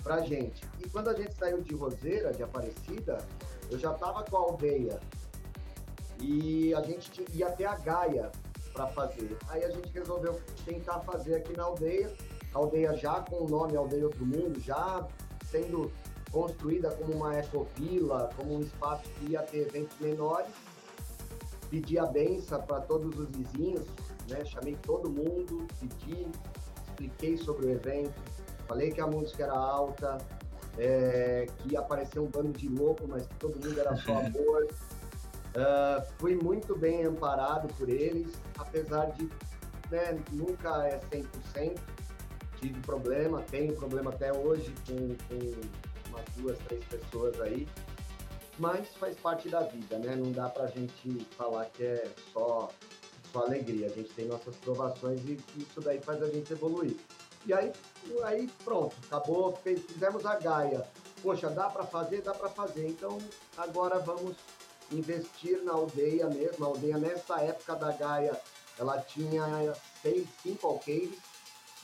pra 0.02 0.20
gente. 0.20 0.64
E 0.78 0.88
quando 0.88 1.08
a 1.08 1.14
gente 1.14 1.34
saiu 1.34 1.60
de 1.60 1.74
Roseira, 1.74 2.32
de 2.32 2.42
Aparecida, 2.42 3.18
eu 3.70 3.78
já 3.78 3.92
tava 3.94 4.22
com 4.22 4.36
a 4.36 4.40
aldeia. 4.40 5.00
E 6.20 6.72
a 6.74 6.82
gente 6.82 7.24
ia 7.32 7.48
até 7.48 7.64
a 7.66 7.76
Gaia 7.76 8.30
para 8.78 8.86
fazer. 8.88 9.36
Aí 9.48 9.64
a 9.64 9.70
gente 9.70 9.90
resolveu 9.92 10.40
tentar 10.64 11.00
fazer 11.00 11.34
aqui 11.34 11.56
na 11.56 11.64
aldeia. 11.64 12.14
A 12.54 12.58
aldeia 12.58 12.96
já 12.96 13.20
com 13.20 13.44
o 13.44 13.48
nome 13.48 13.76
Aldeia 13.76 14.04
Outro 14.04 14.24
Mundo, 14.24 14.60
já 14.60 15.06
sendo 15.50 15.90
construída 16.30 16.90
como 16.92 17.12
uma 17.12 17.34
ecovila, 17.34 18.30
como 18.36 18.56
um 18.56 18.60
espaço 18.60 19.02
que 19.18 19.32
ia 19.32 19.42
ter 19.42 19.66
eventos 19.66 19.98
menores 19.98 20.52
pedi 21.70 21.98
a 21.98 22.06
benção 22.06 22.60
para 22.62 22.80
todos 22.80 23.18
os 23.18 23.28
vizinhos, 23.28 23.86
né? 24.28 24.44
Chamei 24.44 24.76
todo 24.82 25.10
mundo, 25.10 25.66
pedi, 25.78 26.26
expliquei 26.88 27.36
sobre 27.36 27.66
o 27.66 27.70
evento, 27.70 28.14
falei 28.66 28.90
que 28.90 29.00
a 29.00 29.06
música 29.06 29.44
era 29.44 29.52
alta, 29.52 30.18
é, 30.78 31.46
que 31.58 31.72
ia 31.72 31.80
aparecer 31.80 32.20
um 32.20 32.26
bando 32.26 32.52
de 32.52 32.68
louco, 32.68 33.06
mas 33.06 33.26
que 33.26 33.34
todo 33.36 33.54
mundo 33.54 33.78
era 33.78 33.96
só 33.96 34.18
amor. 34.24 34.66
Ah, 35.56 36.04
fui 36.18 36.36
muito 36.36 36.76
bem 36.76 37.04
amparado 37.04 37.72
por 37.74 37.88
eles, 37.88 38.40
apesar 38.58 39.06
de 39.12 39.24
né, 39.90 40.18
nunca 40.32 40.86
é 40.86 41.00
100%. 41.10 41.78
Tive 42.60 42.80
problema, 42.80 43.42
tenho 43.42 43.74
problema 43.76 44.10
até 44.10 44.32
hoje 44.32 44.74
com, 44.86 44.96
com 45.28 46.10
umas 46.10 46.24
duas, 46.36 46.58
três 46.58 46.84
pessoas 46.84 47.40
aí 47.40 47.66
mas 48.58 48.88
faz 48.96 49.16
parte 49.16 49.48
da 49.48 49.60
vida, 49.60 49.98
né? 49.98 50.16
Não 50.16 50.32
dá 50.32 50.48
pra 50.48 50.66
gente 50.66 51.24
falar 51.36 51.66
que 51.66 51.84
é 51.84 52.10
só, 52.32 52.68
só 53.32 53.44
alegria. 53.44 53.86
A 53.86 53.90
gente 53.90 54.10
tem 54.10 54.26
nossas 54.26 54.56
provações 54.56 55.20
e 55.24 55.38
isso 55.56 55.80
daí 55.80 56.00
faz 56.00 56.22
a 56.22 56.28
gente 56.28 56.52
evoluir. 56.52 56.96
E 57.46 57.52
aí, 57.52 57.72
aí 58.24 58.48
pronto, 58.64 58.96
acabou, 59.06 59.56
fizemos 59.62 60.26
a 60.26 60.36
Gaia. 60.38 60.84
Poxa, 61.22 61.48
dá 61.48 61.70
pra 61.70 61.84
fazer? 61.84 62.20
Dá 62.22 62.34
pra 62.34 62.48
fazer. 62.48 62.86
Então, 62.88 63.18
agora 63.56 63.98
vamos 64.00 64.36
investir 64.92 65.62
na 65.64 65.72
aldeia 65.72 66.28
mesmo. 66.28 66.64
A 66.64 66.68
aldeia, 66.68 66.98
nessa 66.98 67.40
época 67.40 67.74
da 67.76 67.92
Gaia, 67.92 68.40
ela 68.78 68.98
tinha 69.00 69.72
seis, 70.02 70.26
cinco 70.42 70.66
alqueires, 70.68 71.18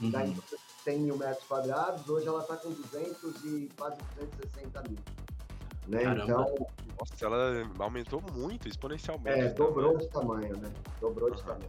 Uhum. 0.01 0.11
da 0.11 0.27
em 0.27 0.37
100 0.83 0.99
mil 1.01 1.17
metros 1.17 1.45
quadrados. 1.47 2.09
Hoje 2.09 2.27
ela 2.27 2.41
está 2.43 2.57
com 2.57 2.71
200 2.71 3.45
e 3.45 3.71
quase 3.79 3.97
260 4.17 4.83
mil. 4.89 4.99
Né? 5.87 6.03
Caramba. 6.03 6.25
Então, 6.25 6.67
Nossa, 6.99 7.25
ela 7.25 7.71
aumentou 7.79 8.21
muito, 8.33 8.69
exponencialmente. 8.69 9.41
é, 9.41 9.47
o 9.47 9.55
dobrou 9.55 9.93
tamanho. 9.93 9.99
de 9.99 10.09
tamanho, 10.09 10.57
né? 10.59 10.73
Dobrou 11.01 11.31
de 11.31 11.41
Aham. 11.43 11.47
tamanho. 11.49 11.69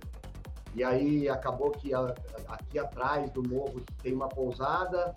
E 0.74 0.84
aí 0.84 1.30
acabou 1.30 1.72
que 1.72 1.94
a- 1.94 2.14
aqui 2.48 2.78
atrás 2.80 3.30
do 3.32 3.48
morro 3.48 3.82
tem 4.02 4.14
uma 4.14 4.28
pousada. 4.28 5.14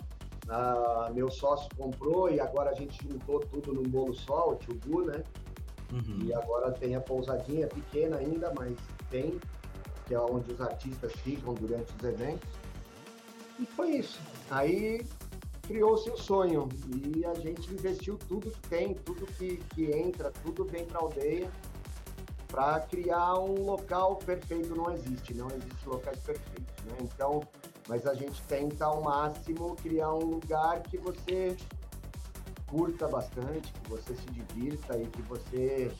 ah, 0.50 1.11
meu 1.12 1.31
sócio 1.31 1.68
comprou 1.76 2.31
e 2.31 2.40
agora 2.40 2.70
a 2.70 2.74
gente 2.74 3.07
juntou 3.07 3.38
tudo 3.38 3.74
num 3.74 3.83
bolo 3.83 4.14
só, 4.14 4.52
o 4.52 4.54
tio 4.57 4.81
Gu, 4.87 5.02
né? 5.04 5.22
Uhum. 5.92 6.20
E 6.24 6.35
agora 6.35 6.70
tem 6.72 6.94
a 6.94 7.01
pousadinha 7.01 7.66
pequena 7.66 8.18
ainda, 8.18 8.53
mas 8.57 8.77
tem, 9.11 9.40
que 10.07 10.14
é 10.14 10.20
onde 10.20 10.53
os 10.53 10.61
artistas 10.61 11.12
ficam 11.12 11.55
durante 11.55 11.92
os 11.96 12.05
eventos. 12.05 12.48
E 13.59 13.66
foi 13.66 13.90
isso. 13.92 14.20
Aí 14.51 15.05
criou-se 15.66 16.09
o 16.11 16.16
sonho 16.16 16.68
e 17.14 17.24
a 17.27 17.35
gente 17.35 17.72
investiu 17.72 18.16
tudo 18.29 18.51
que 18.51 18.68
tem, 18.68 18.94
tudo 18.94 19.27
que, 19.27 19.59
que 19.74 19.90
entra, 19.92 20.31
tudo 20.42 20.64
vem 20.64 20.85
para 20.85 20.98
a 20.98 21.03
aldeia. 21.03 21.51
para 22.48 22.81
criar 22.81 23.35
um 23.35 23.64
local 23.64 24.16
perfeito 24.16 24.74
não 24.74 24.90
existe, 24.90 25.35
não 25.35 25.48
existe 25.48 25.87
locais 25.87 26.18
perfeitos, 26.20 26.85
né? 26.85 26.96
Então, 27.03 27.42
mas 27.87 28.07
a 28.07 28.14
gente 28.14 28.40
tenta 28.42 28.87
ao 28.87 29.03
máximo 29.03 29.77
criar 29.77 30.14
um 30.14 30.24
lugar 30.24 30.83
que 30.83 30.96
você 30.96 31.57
curta 32.68 33.09
bastante, 33.09 33.72
que 33.72 33.90
você 33.90 34.14
se 34.14 34.26
divirta 34.26 34.96
e 34.98 35.07
que 35.07 35.22
você 35.22 35.90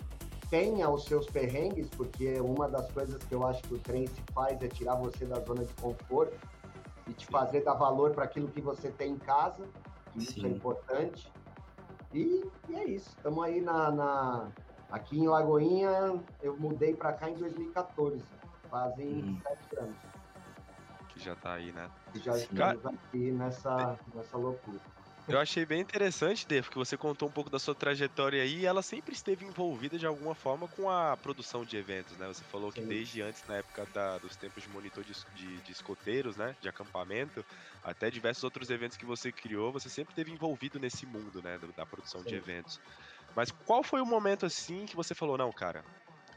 tenha 0.50 0.88
os 0.88 1.04
seus 1.04 1.26
perrengues, 1.26 1.88
porque 1.90 2.40
uma 2.40 2.68
das 2.68 2.90
coisas 2.92 3.22
que 3.22 3.35
eu 3.35 3.46
acho 3.46 3.62
que 3.62 3.74
o 3.74 3.78
trem 3.78 4.07
se 4.07 4.22
faz 4.33 4.61
é 4.62 4.68
tirar 4.68 4.94
você 4.94 5.26
da 5.26 5.40
zona 5.40 5.64
de 5.64 5.74
conforto 5.74 6.37
e 7.07 7.12
te 7.12 7.26
fazer 7.26 7.62
dar 7.64 7.74
valor 7.74 8.12
para 8.12 8.24
aquilo 8.24 8.48
que 8.48 8.61
você 8.61 8.90
tem 8.90 9.12
em 9.12 9.18
casa, 9.18 9.66
que 10.12 10.20
isso 10.20 10.44
é 10.44 10.48
importante. 10.48 11.31
E, 12.14 12.50
e 12.68 12.74
é 12.74 12.85
isso, 12.85 13.09
estamos 13.16 13.44
aí 13.44 13.61
na, 13.61 13.90
na, 13.90 14.48
Aqui 14.90 15.18
em 15.18 15.28
Lagoinha, 15.28 16.18
eu 16.42 16.57
mudei 16.57 16.94
para 16.94 17.12
cá 17.12 17.28
em 17.28 17.35
2014, 17.35 18.24
fazem 18.70 19.22
hum. 19.22 19.38
sete 19.42 19.78
anos. 19.78 19.96
Que 21.11 21.20
já 21.20 21.33
está 21.35 21.52
aí, 21.54 21.72
né? 21.72 21.90
Que 22.12 22.18
já 22.20 22.37
estamos 22.37 22.87
aqui 22.87 23.33
nessa, 23.33 23.98
nessa 24.14 24.37
loucura. 24.38 24.81
Eu 25.28 25.38
achei 25.38 25.66
bem 25.66 25.80
interessante, 25.80 26.48
Dave, 26.48 26.70
que 26.70 26.76
você 26.76 26.96
contou 26.96 27.28
um 27.28 27.32
pouco 27.32 27.50
da 27.50 27.58
sua 27.58 27.74
trajetória 27.74 28.42
aí 28.42 28.60
e 28.60 28.66
ela 28.66 28.82
sempre 28.82 29.12
esteve 29.12 29.44
envolvida 29.44 29.98
de 29.98 30.06
alguma 30.06 30.34
forma 30.34 30.66
com 30.68 30.88
a 30.88 31.16
produção 31.18 31.66
de 31.66 31.76
eventos, 31.76 32.16
né? 32.16 32.26
Você 32.28 32.42
falou 32.44 32.72
Sim. 32.72 32.80
que 32.80 32.86
desde 32.86 33.20
antes, 33.20 33.44
na 33.46 33.56
época 33.56 33.84
da, 33.92 34.18
dos 34.18 34.36
tempos 34.36 34.62
de 34.62 34.70
monitor 34.70 35.04
de, 35.04 35.12
de, 35.34 35.60
de, 35.60 35.72
escoteiros, 35.72 36.36
né? 36.36 36.56
De 36.60 36.68
acampamento, 36.68 37.44
até 37.82 38.10
diversos 38.10 38.42
outros 38.42 38.70
eventos 38.70 38.96
que 38.96 39.04
você 39.04 39.30
criou, 39.30 39.70
você 39.70 39.90
sempre 39.90 40.12
esteve 40.12 40.32
envolvido 40.32 40.78
nesse 40.78 41.04
mundo, 41.04 41.42
né? 41.42 41.58
Da 41.76 41.84
produção 41.84 42.22
Sim. 42.22 42.28
de 42.28 42.34
eventos. 42.34 42.80
Mas 43.36 43.50
qual 43.50 43.82
foi 43.82 44.00
o 44.00 44.06
momento 44.06 44.46
assim 44.46 44.86
que 44.86 44.96
você 44.96 45.14
falou, 45.14 45.36
não, 45.36 45.52
cara, 45.52 45.84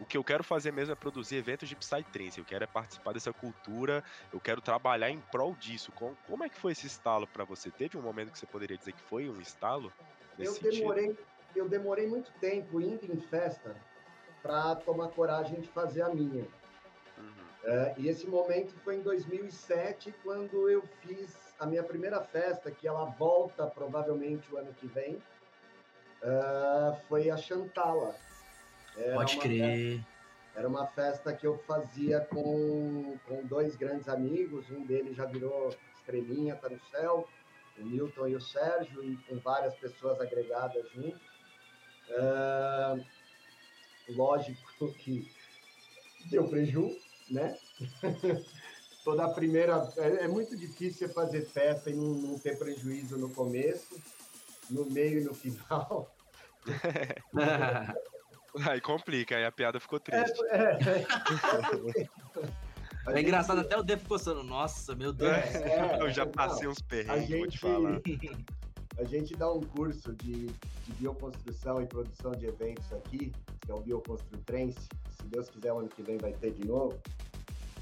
o 0.02 0.06
que 0.06 0.18
eu 0.18 0.24
quero 0.24 0.44
fazer 0.44 0.74
mesmo 0.74 0.94
é 0.94 0.96
produzir 0.96 1.36
eventos 1.36 1.70
de 1.70 1.76
Psytrance, 1.76 2.40
eu 2.40 2.44
quero 2.44 2.64
é 2.64 2.68
participar 2.68 3.14
dessa 3.14 3.32
cultura, 3.32 4.04
eu 4.34 4.40
quero 4.40 4.60
trabalhar 4.60 5.12
em 5.12 5.20
prol 5.32 5.56
disso. 5.56 5.92
Como, 5.92 6.18
como 6.26 6.44
é 6.44 6.50
que 6.50 6.58
foi 6.58 6.72
esse 6.72 6.88
estalo 6.88 7.28
para 7.28 7.44
você? 7.44 7.70
Teve 7.70 8.00
um 8.00 8.02
momento 8.02 8.32
que 8.32 8.40
você 8.40 8.48
poderia 8.48 8.76
dizer 8.76 8.94
que 8.94 9.02
foi 9.04 9.30
um 9.30 9.40
estalo? 9.40 9.94
Eu 10.40 10.58
demorei, 10.60 11.16
eu 11.56 11.70
demorei 11.70 12.08
muito 12.08 12.32
tempo 12.40 12.82
indo 12.82 13.06
em 13.14 13.22
festa 13.22 13.76
para 14.42 14.76
tomar 14.78 15.10
coragem 15.10 15.62
de 15.62 15.68
fazer 15.70 16.02
a 16.02 16.10
minha. 16.10 16.48
Uhum. 17.16 17.46
É, 17.64 17.94
e 17.96 18.10
esse 18.10 18.26
momento 18.26 18.74
foi 18.84 18.96
em 18.96 19.02
2007, 19.04 20.16
quando 20.24 20.68
eu 20.68 20.82
fiz 21.02 21.54
a 21.60 21.68
minha 21.68 21.84
primeira 21.84 22.22
festa, 22.22 22.72
que 22.72 22.88
ela 22.88 23.06
volta 23.06 23.68
provavelmente 23.68 24.52
o 24.52 24.58
ano 24.58 24.74
que 24.74 24.88
vem. 24.88 25.22
Uh, 26.24 26.96
foi 27.08 27.30
a 27.30 27.38
Chantala, 27.38 28.16
era 29.02 29.16
Pode 29.16 29.38
crer. 29.38 29.98
Festa, 29.98 30.12
era 30.56 30.68
uma 30.68 30.88
festa 30.88 31.34
que 31.34 31.48
eu 31.48 31.58
fazia 31.60 32.22
com, 32.22 33.18
com 33.28 33.46
dois 33.46 33.76
grandes 33.76 34.08
amigos, 34.10 34.70
um 34.70 34.86
deles 34.86 35.16
já 35.16 35.26
virou 35.26 35.74
estrelinha, 35.96 36.56
tá 36.56 36.70
no 36.70 36.80
céu, 36.92 37.28
o 37.80 37.86
Milton 37.86 38.28
e 38.28 38.36
o 38.36 38.42
Sérgio, 38.42 39.04
e 39.04 39.18
com 39.18 39.40
várias 39.40 39.76
pessoas 39.76 40.20
agregadas 40.20 40.90
juntos. 40.92 41.22
Uh, 42.10 43.04
lógico 44.10 44.92
que 44.94 45.32
deu 46.30 46.48
prejuízo, 46.48 47.00
né? 47.30 47.58
Toda 49.06 49.26
a 49.26 49.34
primeira. 49.34 49.90
É, 49.98 50.26
é, 50.26 50.28
muito 50.28 50.56
difícil 50.56 51.10
fazer 51.10 51.46
festa 51.46 51.90
e 51.90 51.94
não, 51.94 52.14
não 52.14 52.38
ter 52.38 52.60
prejuízo 52.60 53.18
no 53.18 53.34
começo, 53.34 54.00
no 54.70 54.86
meio 54.86 55.22
e 55.22 55.24
no 55.24 55.34
final. 55.34 56.14
Aí 58.68 58.82
complica, 58.82 59.36
aí 59.36 59.46
a 59.46 59.52
piada 59.52 59.80
ficou 59.80 60.00
triste. 60.00 60.40
É, 60.50 60.58
é, 60.58 61.06
é. 63.08 63.18
é 63.18 63.22
engraçado, 63.22 63.62
até 63.62 63.78
o 63.78 63.84
Dev 63.84 64.00
ficou 64.00 64.20
falando, 64.20 64.44
nossa, 64.44 64.94
meu 64.96 65.14
Deus. 65.14 65.32
É, 65.32 65.98
eu 66.02 66.10
já 66.12 66.26
passei 66.26 66.66
não, 66.66 66.72
uns 66.72 66.82
perrengues, 66.82 67.28
gente, 67.28 67.40
vou 67.40 67.48
te 67.48 67.60
falar. 67.60 68.02
A 69.00 69.04
gente 69.06 69.36
dá 69.36 69.52
um 69.52 69.62
curso 69.62 70.14
de, 70.14 70.48
de 70.48 70.94
bioconstrução 71.00 71.82
e 71.82 71.88
produção 71.88 72.32
de 72.32 72.46
eventos 72.46 72.92
aqui, 72.92 73.32
que 73.62 73.72
é 73.72 73.74
o 73.74 73.80
Bioconstrutrense. 73.80 74.80
Se 75.18 75.28
Deus 75.28 75.50
quiser, 75.50 75.72
o 75.72 75.80
ano 75.80 75.88
que 75.88 76.04
vem 76.04 76.18
vai 76.18 76.34
ter 76.34 76.52
de 76.52 76.68
novo. 76.68 77.00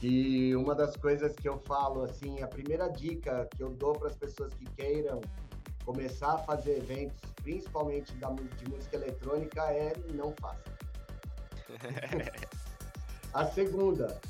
E 0.01 0.55
uma 0.55 0.75
das 0.75 0.95
coisas 0.95 1.36
que 1.36 1.49
eu 1.49 1.58
falo, 1.65 2.03
assim, 2.03 2.41
a 2.41 2.47
primeira 2.47 2.88
dica 2.88 3.49
que 3.55 3.62
eu 3.62 3.69
dou 3.69 3.93
para 3.93 4.08
as 4.08 4.15
pessoas 4.15 4.53
que 4.53 4.65
queiram 4.77 5.19
começar 5.89 6.34
a 6.34 6.38
fazer 6.38 6.78
eventos, 6.78 7.19
principalmente 7.41 8.13
da, 8.17 8.30
de 8.30 8.69
música 8.69 8.95
eletrônica, 8.95 9.60
é 9.71 9.91
não 10.13 10.32
faça. 10.39 10.63
a 13.34 13.45
segunda, 13.47 14.21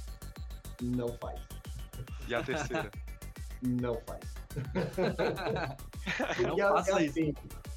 não 0.81 1.09
faz. 1.17 1.41
E 2.29 2.33
a 2.33 2.41
terceira? 2.41 2.89
não 3.61 3.95
faz. 4.07 4.23
porque 6.15 6.45
não 6.45 6.57
faça 6.57 6.91
é, 6.91 7.07
assim, 7.07 7.33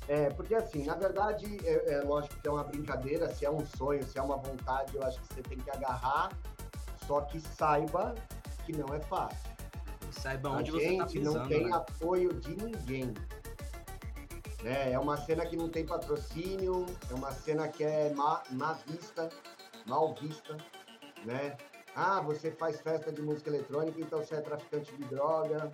é, 0.06 0.30
porque 0.30 0.54
assim, 0.54 0.84
na 0.84 0.94
verdade, 0.94 1.58
é, 1.66 1.94
é, 1.94 2.02
lógico 2.02 2.40
que 2.40 2.46
é 2.46 2.52
uma 2.52 2.62
brincadeira, 2.62 3.34
se 3.34 3.44
é 3.44 3.50
um 3.50 3.66
sonho, 3.66 4.04
se 4.04 4.16
é 4.16 4.22
uma 4.22 4.36
vontade, 4.36 4.94
eu 4.94 5.02
acho 5.02 5.20
que 5.22 5.34
você 5.34 5.42
tem 5.42 5.58
que 5.58 5.70
agarrar, 5.72 6.30
só 7.08 7.22
que 7.22 7.40
saiba 7.40 8.14
que 8.64 8.72
não 8.76 8.94
é 8.94 9.00
fácil. 9.00 9.50
Saiba 10.12 10.50
onde 10.50 10.70
a 10.70 10.72
você 10.72 10.96
tá 10.98 11.06
pisando, 11.06 11.38
não 11.40 11.48
tem 11.48 11.64
né? 11.64 11.74
apoio 11.74 12.32
de 12.34 12.54
ninguém. 12.54 13.12
Né? 14.62 14.92
É 14.92 14.98
uma 14.98 15.16
cena 15.16 15.44
que 15.44 15.56
não 15.56 15.68
tem 15.68 15.84
patrocínio, 15.84 16.86
é 17.10 17.14
uma 17.14 17.32
cena 17.32 17.68
que 17.68 17.82
é 17.82 18.12
má, 18.14 18.42
má 18.50 18.74
vista, 18.86 19.28
mal 19.86 20.14
vista, 20.14 20.56
né? 21.24 21.56
Ah, 21.94 22.20
você 22.20 22.50
faz 22.50 22.80
festa 22.80 23.12
de 23.12 23.20
música 23.20 23.50
eletrônica, 23.50 24.00
então 24.00 24.20
você 24.20 24.36
é 24.36 24.40
traficante 24.40 24.94
de 24.96 25.04
droga, 25.04 25.70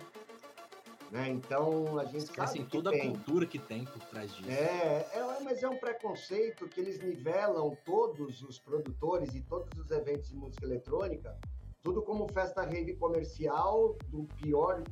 né? 1.11 1.29
Então 1.29 1.97
a 1.97 2.05
gente 2.05 2.27
sabe 2.27 2.41
assim, 2.41 2.65
toda 2.65 2.91
tem. 2.91 3.01
a 3.01 3.11
cultura 3.11 3.45
que 3.45 3.59
tem 3.59 3.85
por 3.85 4.03
trás 4.05 4.31
disso. 4.33 4.49
É, 4.49 5.07
é, 5.13 5.39
mas 5.43 5.63
é 5.63 5.69
um 5.69 5.77
preconceito 5.77 6.67
que 6.67 6.79
eles 6.79 6.99
nivelam 6.99 7.75
todos 7.85 8.41
os 8.41 8.59
produtores 8.59 9.33
e 9.33 9.41
todos 9.41 9.69
os 9.79 9.89
eventos 9.91 10.29
de 10.29 10.35
música 10.35 10.65
eletrônica, 10.65 11.37
tudo 11.81 12.01
como 12.01 12.27
festa 12.31 12.63
rave 12.63 12.95
comercial 12.95 13.95
do 14.09 14.23
pior 14.41 14.83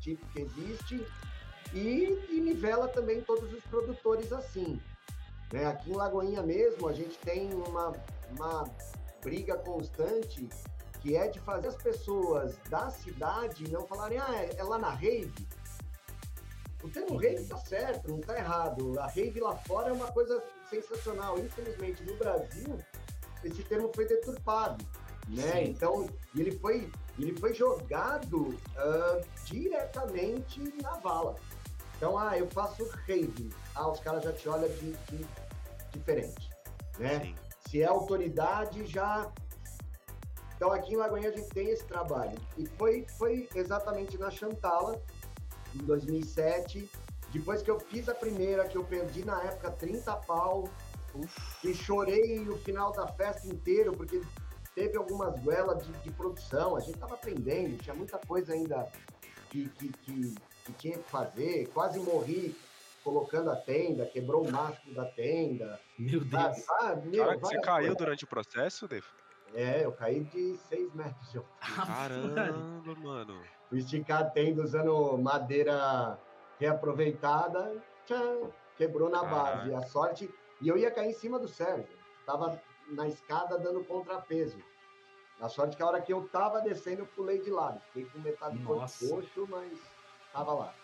tipo 0.00 0.26
que 0.28 0.40
existe 0.40 1.04
e, 1.72 2.18
e 2.30 2.40
nivela 2.40 2.88
também 2.88 3.20
todos 3.20 3.52
os 3.52 3.62
produtores 3.64 4.32
assim. 4.32 4.80
Né? 5.52 5.66
Aqui 5.66 5.90
em 5.90 5.96
Lagoinha 5.96 6.42
mesmo, 6.42 6.88
a 6.88 6.92
gente 6.92 7.16
tem 7.18 7.52
uma, 7.52 7.92
uma 8.36 8.64
briga 9.22 9.56
constante 9.56 10.48
que 11.00 11.16
é 11.16 11.28
de 11.28 11.38
fazer 11.40 11.68
as 11.68 11.76
pessoas 11.76 12.56
da 12.70 12.90
cidade 12.90 13.70
não 13.70 13.86
falarem, 13.86 14.18
ah, 14.18 14.34
é, 14.34 14.56
é 14.56 14.64
lá 14.64 14.78
na 14.78 14.88
rave. 14.88 15.46
O 16.82 16.88
termo 16.88 17.16
rave 17.16 17.44
tá 17.44 17.56
certo, 17.58 18.10
não 18.10 18.20
tá 18.20 18.36
errado. 18.36 18.98
A 18.98 19.06
rave 19.06 19.38
lá 19.38 19.54
fora 19.54 19.90
é 19.90 19.92
uma 19.92 20.10
coisa 20.12 20.42
sensacional. 20.68 21.38
Infelizmente, 21.38 22.02
no 22.04 22.16
Brasil, 22.16 22.78
esse 23.42 23.62
termo 23.64 23.90
foi 23.94 24.06
deturpado, 24.06 24.84
né? 25.28 25.52
Sim. 25.52 25.70
Então, 25.70 26.08
ele 26.34 26.52
foi, 26.58 26.90
ele 27.18 27.36
foi 27.38 27.54
jogado 27.54 28.48
uh, 28.48 29.24
diretamente 29.44 30.60
na 30.82 30.92
vala. 30.96 31.36
Então, 32.04 32.18
ah, 32.18 32.36
eu 32.36 32.46
faço 32.50 32.86
rave. 33.06 33.48
Ah, 33.74 33.90
os 33.90 33.98
caras 33.98 34.22
já 34.22 34.30
te 34.30 34.46
olham 34.46 34.68
de, 34.68 34.92
de 34.92 35.26
diferente, 35.90 36.50
né? 36.98 37.20
Sim. 37.20 37.34
Se 37.66 37.80
é 37.80 37.86
autoridade, 37.86 38.84
já... 38.84 39.32
Então, 40.54 40.70
aqui 40.70 40.92
em 40.92 40.96
Lagoinha 40.96 41.30
a 41.30 41.32
gente 41.32 41.48
tem 41.48 41.70
esse 41.70 41.84
trabalho. 41.84 42.38
E 42.58 42.66
foi, 42.66 43.06
foi 43.16 43.48
exatamente 43.54 44.18
na 44.18 44.30
Chantala, 44.30 45.00
em 45.74 45.78
2007. 45.78 46.90
Depois 47.32 47.62
que 47.62 47.70
eu 47.70 47.80
fiz 47.80 48.06
a 48.06 48.14
primeira, 48.14 48.68
que 48.68 48.76
eu 48.76 48.84
perdi 48.84 49.24
na 49.24 49.42
época 49.42 49.70
30 49.70 50.14
pau, 50.26 50.68
Uf. 51.14 51.66
e 51.66 51.72
chorei 51.72 52.46
o 52.46 52.58
final 52.58 52.92
da 52.92 53.08
festa 53.08 53.48
inteiro, 53.48 53.92
porque 53.92 54.20
teve 54.74 54.98
algumas 54.98 55.42
goelas 55.42 55.82
de, 55.86 55.90
de, 55.90 56.10
produção, 56.10 56.76
a 56.76 56.80
gente 56.80 56.96
estava 56.96 57.14
aprendendo, 57.14 57.78
tinha 57.78 57.94
muita 57.94 58.18
coisa 58.18 58.52
ainda 58.52 58.92
que, 59.48 59.70
que, 59.70 59.88
que 59.88 60.34
que 60.64 60.72
tinha 60.72 60.98
que 60.98 61.10
fazer, 61.10 61.68
quase 61.68 61.98
morri 62.00 62.56
colocando 63.02 63.50
a 63.50 63.56
tenda, 63.56 64.06
quebrou 64.06 64.46
o 64.46 64.50
mastro 64.50 64.94
da 64.94 65.04
tenda. 65.04 65.78
Meu 65.98 66.20
Deus. 66.20 66.68
Ah, 66.70 66.96
meu, 66.96 67.24
Cara, 67.26 67.38
você 67.38 67.60
caiu 67.60 67.76
coisas. 67.80 67.96
durante 67.98 68.24
o 68.24 68.26
processo, 68.26 68.88
Dave? 68.88 69.06
É, 69.52 69.84
eu 69.84 69.92
caí 69.92 70.24
de 70.24 70.56
6 70.56 70.94
metros 70.94 71.30
de 71.30 71.38
altura. 71.38 71.86
Caramba, 71.86 72.94
mano. 72.96 73.42
Fui 73.68 73.78
esticar 73.78 74.22
a 74.22 74.24
tenda 74.24 74.62
usando 74.62 75.18
madeira 75.18 76.18
reaproveitada, 76.58 77.76
tchan, 78.06 78.50
quebrou 78.76 79.10
na 79.10 79.20
Caraca. 79.20 79.56
base. 79.58 79.74
A 79.74 79.82
sorte. 79.82 80.30
E 80.60 80.68
eu 80.68 80.76
ia 80.78 80.90
cair 80.90 81.10
em 81.10 81.14
cima 81.14 81.38
do 81.38 81.46
Sérgio. 81.46 81.86
Tava 82.24 82.60
na 82.88 83.06
escada 83.06 83.58
dando 83.58 83.84
contrapeso. 83.84 84.58
A 85.40 85.48
sorte 85.48 85.76
que 85.76 85.82
a 85.82 85.86
hora 85.86 86.00
que 86.00 86.12
eu 86.12 86.26
tava 86.28 86.60
descendo, 86.62 87.02
eu 87.02 87.06
pulei 87.06 87.38
de 87.40 87.50
lado. 87.50 87.80
Fiquei 87.92 88.06
com 88.06 88.18
metade 88.20 88.56
do 88.56 88.64
corpo 88.66 88.80
roxo, 88.80 89.46
mas 89.50 89.78
tava 90.34 90.52
lá. 90.52 90.74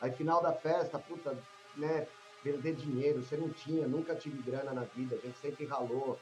Aí 0.00 0.12
final 0.12 0.40
da 0.40 0.52
festa, 0.52 0.98
puta, 0.98 1.36
né, 1.76 2.06
perder 2.42 2.76
dinheiro, 2.76 3.22
você 3.22 3.36
não 3.36 3.48
tinha, 3.48 3.88
nunca 3.88 4.14
tive 4.14 4.40
grana 4.42 4.72
na 4.72 4.82
vida, 4.82 5.16
a 5.16 5.26
gente 5.26 5.38
sempre 5.38 5.64
ralou. 5.64 6.18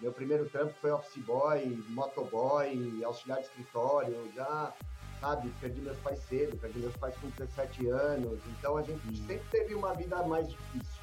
meu 0.00 0.12
primeiro 0.12 0.48
trampo 0.48 0.74
foi 0.80 0.90
office 0.90 1.22
boy, 1.22 1.84
motoboy, 1.90 3.04
auxiliar 3.04 3.38
de 3.38 3.44
escritório, 3.44 4.32
já, 4.34 4.72
sabe, 5.20 5.52
perdi 5.60 5.80
meus 5.80 5.98
pais 5.98 6.18
cedo, 6.24 6.56
perdi 6.56 6.80
meus 6.80 6.96
pais 6.96 7.14
com 7.18 7.28
17 7.28 7.86
anos, 7.88 8.40
então 8.58 8.76
a 8.76 8.82
gente 8.82 9.06
uhum. 9.06 9.26
sempre 9.26 9.48
teve 9.50 9.74
uma 9.74 9.94
vida 9.94 10.20
mais 10.24 10.48
difícil. 10.48 11.02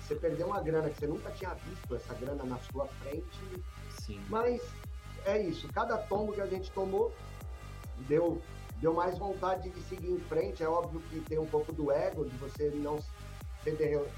Você 0.00 0.14
perdeu 0.14 0.46
uma 0.46 0.62
grana 0.62 0.88
que 0.88 0.98
você 0.98 1.06
nunca 1.06 1.30
tinha 1.32 1.52
visto, 1.52 1.94
essa 1.94 2.14
grana 2.14 2.42
na 2.44 2.58
sua 2.60 2.86
frente, 2.86 3.62
Sim. 4.00 4.24
mas 4.30 4.62
é 5.26 5.42
isso, 5.42 5.68
cada 5.68 5.98
tombo 5.98 6.32
que 6.32 6.40
a 6.40 6.46
gente 6.46 6.70
tomou 6.70 7.12
deu, 8.06 8.40
deu 8.80 8.92
mais 8.92 9.18
vontade 9.18 9.70
de 9.70 9.80
seguir 9.82 10.10
em 10.10 10.20
frente, 10.20 10.62
é 10.62 10.68
óbvio 10.68 11.00
que 11.08 11.20
tem 11.20 11.38
um 11.38 11.46
pouco 11.46 11.72
do 11.72 11.90
ego, 11.90 12.24
de 12.24 12.36
você 12.36 12.70
não 12.70 12.98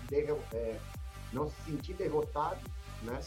derro, 0.09 0.39
é, 0.53 0.79
não 1.33 1.49
se 1.49 1.61
sentir 1.63 1.95
derrotado, 1.95 2.61
né? 3.03 3.21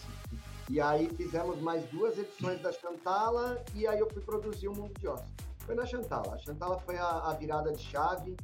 E 0.70 0.80
aí 0.80 1.10
fizemos 1.16 1.60
mais 1.62 1.84
duas 1.90 2.18
edições 2.18 2.62
da 2.62 2.72
Chantala 2.72 3.64
e 3.74 3.86
aí 3.86 4.00
eu 4.00 4.10
fui 4.10 4.22
produzir 4.22 4.68
o 4.68 4.74
Mundo 4.74 4.94
de 5.00 5.08
Oz. 5.08 5.22
Foi 5.60 5.76
na 5.76 5.86
Chantala. 5.86 6.36
A 6.36 6.38
Chantala 6.38 6.80
foi 6.80 6.98
a, 6.98 7.30
a 7.30 7.34
virada 7.34 7.72
de 7.72 7.82
chave 7.82 8.36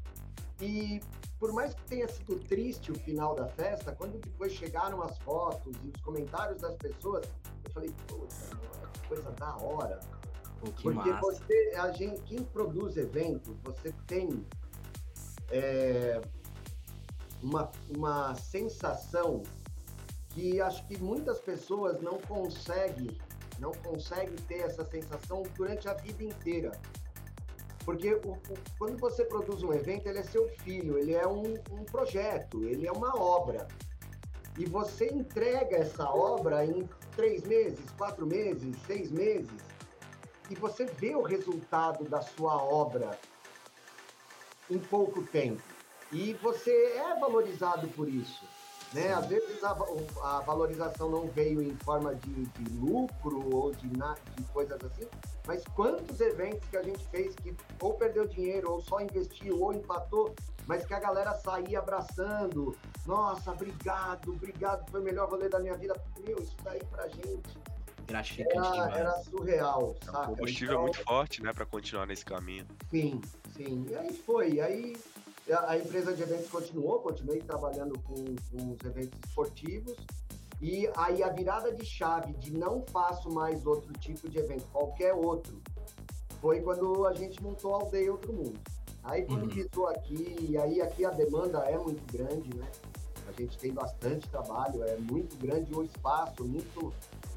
e 0.60 1.00
por 1.40 1.54
mais 1.54 1.74
que 1.74 1.82
tenha 1.84 2.08
sido 2.08 2.38
triste 2.38 2.92
o 2.92 2.96
final 2.96 3.34
da 3.34 3.48
festa, 3.48 3.96
quando 3.96 4.20
depois 4.20 4.52
chegaram 4.52 5.02
as 5.02 5.18
fotos 5.20 5.74
e 5.84 5.88
os 5.88 6.02
comentários 6.02 6.62
das 6.62 6.76
pessoas, 6.76 7.26
eu 7.64 7.72
falei, 7.72 7.96
puta, 8.08 8.36
que 8.92 9.08
coisa 9.08 9.32
da 9.32 9.56
hora. 9.58 10.00
Pô, 10.60 10.72
Porque 10.72 11.10
massa. 11.10 11.22
você, 11.22 11.74
a 11.78 11.92
gente, 11.92 12.22
quem 12.24 12.44
produz 12.44 12.98
evento, 12.98 13.58
você 13.64 13.94
tem 14.08 14.46
é, 15.52 16.22
uma, 17.42 17.72
uma 17.90 18.36
sensação 18.36 19.44
que 20.30 20.62
acho 20.62 20.86
que 20.88 20.98
muitas 20.98 21.40
pessoas 21.40 22.02
não 22.02 22.18
conseguem, 22.20 23.18
não 23.58 23.72
conseguem 23.72 24.36
ter 24.48 24.60
essa 24.60 24.86
sensação 24.86 25.44
durante 25.56 25.88
a 25.88 25.94
vida 25.94 26.24
inteira. 26.24 26.72
Porque 27.86 28.14
o, 28.14 28.34
o, 28.34 28.40
quando 28.78 29.00
você 29.00 29.24
produz 29.26 29.64
um 29.64 29.74
evento, 29.74 30.08
ele 30.08 30.20
é 30.20 30.24
seu 30.24 30.48
filho, 30.60 30.98
ele 30.98 31.14
é 31.14 31.28
um, 31.28 31.54
um 31.72 31.84
projeto, 31.86 32.64
ele 32.64 32.86
é 32.86 32.92
uma 32.92 33.18
obra. 33.20 33.68
E 34.58 34.66
você 34.66 35.08
entrega 35.08 35.78
essa 35.78 36.04
obra 36.10 36.66
em 36.66 36.88
três 37.16 37.44
meses, 37.44 37.90
quatro 37.98 38.28
meses, 38.28 38.76
seis 38.86 39.10
meses, 39.10 39.50
e 40.50 40.56
você 40.56 40.86
vê 40.86 41.16
o 41.16 41.22
resultado 41.22 42.06
da 42.06 42.22
sua 42.22 42.58
obra 42.58 43.18
em 44.70 44.80
pouco 44.80 45.24
tempo. 45.24 45.62
E 46.12 46.34
você 46.36 46.72
é 46.72 47.20
valorizado 47.20 47.88
por 47.90 48.10
isso. 48.10 48.44
Né? 48.94 49.14
Às 49.14 49.28
vezes 49.28 49.64
a, 49.64 49.78
a, 50.24 50.40
valorização 50.40 51.10
não 51.10 51.28
veio 51.28 51.62
em 51.62 51.76
forma 51.78 52.16
de, 52.16 52.46
de 52.46 52.80
lucro 52.80 53.56
ou 53.56 53.72
de, 53.72 53.88
de, 53.88 54.44
coisas 54.52 54.80
assim, 54.84 55.08
mas 55.46 55.64
quantos 55.76 56.20
eventos 56.20 56.68
que 56.70 56.76
a 56.76 56.82
gente 56.82 57.06
fez 57.10 57.36
que 57.36 57.56
ou 57.80 57.94
perdeu 57.94 58.26
dinheiro, 58.26 58.72
ou 58.72 58.82
só 58.82 59.00
investiu, 59.00 59.62
ou 59.62 59.74
empatou, 59.74 60.34
mas 60.66 60.86
que 60.86 60.94
a 60.94 61.00
galera 61.00 61.36
saía 61.36 61.78
abraçando. 61.78 62.76
Nossa, 63.06 63.52
obrigado, 63.52 64.32
obrigado, 64.32 64.90
foi 64.90 65.02
o 65.02 65.04
melhor 65.04 65.30
rolê 65.30 65.50
da 65.50 65.60
minha 65.60 65.76
vida. 65.76 65.96
Meu, 66.26 66.40
isso 66.40 66.58
daí 66.64 66.84
pra 66.86 67.08
gente. 67.08 67.60
Gratificante 68.10 68.80
era, 68.80 68.98
era 68.98 69.12
surreal, 69.20 69.96
é 70.08 70.10
um 70.10 70.26
combustível 70.26 70.74
então, 70.74 70.84
muito 70.84 71.04
forte, 71.04 71.44
né, 71.44 71.54
para 71.54 71.66
continuar 71.66 72.08
nesse 72.08 72.26
caminho. 72.26 72.66
Sim, 72.90 73.22
sim. 73.56 73.86
E 73.88 73.96
aí 73.96 74.14
foi. 74.26 74.60
Aí 74.60 74.98
a 75.68 75.78
empresa 75.78 76.14
de 76.14 76.24
eventos 76.24 76.50
continuou, 76.50 77.00
continuei 77.00 77.40
trabalhando 77.40 77.98
com, 78.00 78.16
com 78.16 78.72
os 78.74 78.84
eventos 78.84 79.20
esportivos. 79.28 79.96
E 80.60 80.90
aí 80.98 81.24
a 81.24 81.30
virada 81.30 81.72
de 81.72 81.86
chave 81.86 82.34
de 82.34 82.52
não 82.52 82.84
faço 82.92 83.32
mais 83.32 83.66
outro 83.66 83.94
tipo 83.94 84.28
de 84.28 84.40
evento, 84.40 84.66
qualquer 84.74 85.14
outro, 85.14 85.62
foi 86.42 86.62
quando 86.62 87.06
a 87.06 87.14
gente 87.14 87.42
montou 87.42 87.76
a 87.76 87.80
Aldeia 87.80 88.12
Outro 88.12 88.34
Mundo. 88.34 88.60
Aí 89.04 89.24
quando 89.24 89.44
uhum. 89.44 89.50
pisou 89.50 89.88
aqui, 89.88 90.36
e 90.50 90.58
aí 90.58 90.82
aqui 90.82 91.06
a 91.06 91.12
demanda 91.12 91.60
é 91.60 91.78
muito 91.78 92.04
grande, 92.12 92.56
né? 92.58 92.68
A 93.28 93.42
gente 93.42 93.58
tem 93.58 93.72
bastante 93.72 94.28
trabalho, 94.28 94.84
é 94.84 94.98
muito 94.98 95.38
grande 95.38 95.74
o 95.74 95.84
espaço, 95.84 96.44
muito 96.44 96.94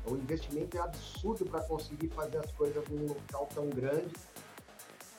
o 0.07 0.17
investimento 0.17 0.77
é 0.77 0.81
absurdo 0.81 1.45
para 1.47 1.63
conseguir 1.63 2.09
fazer 2.09 2.39
as 2.39 2.51
coisas 2.53 2.87
num 2.89 3.09
local 3.09 3.49
tão 3.55 3.69
grande. 3.69 4.13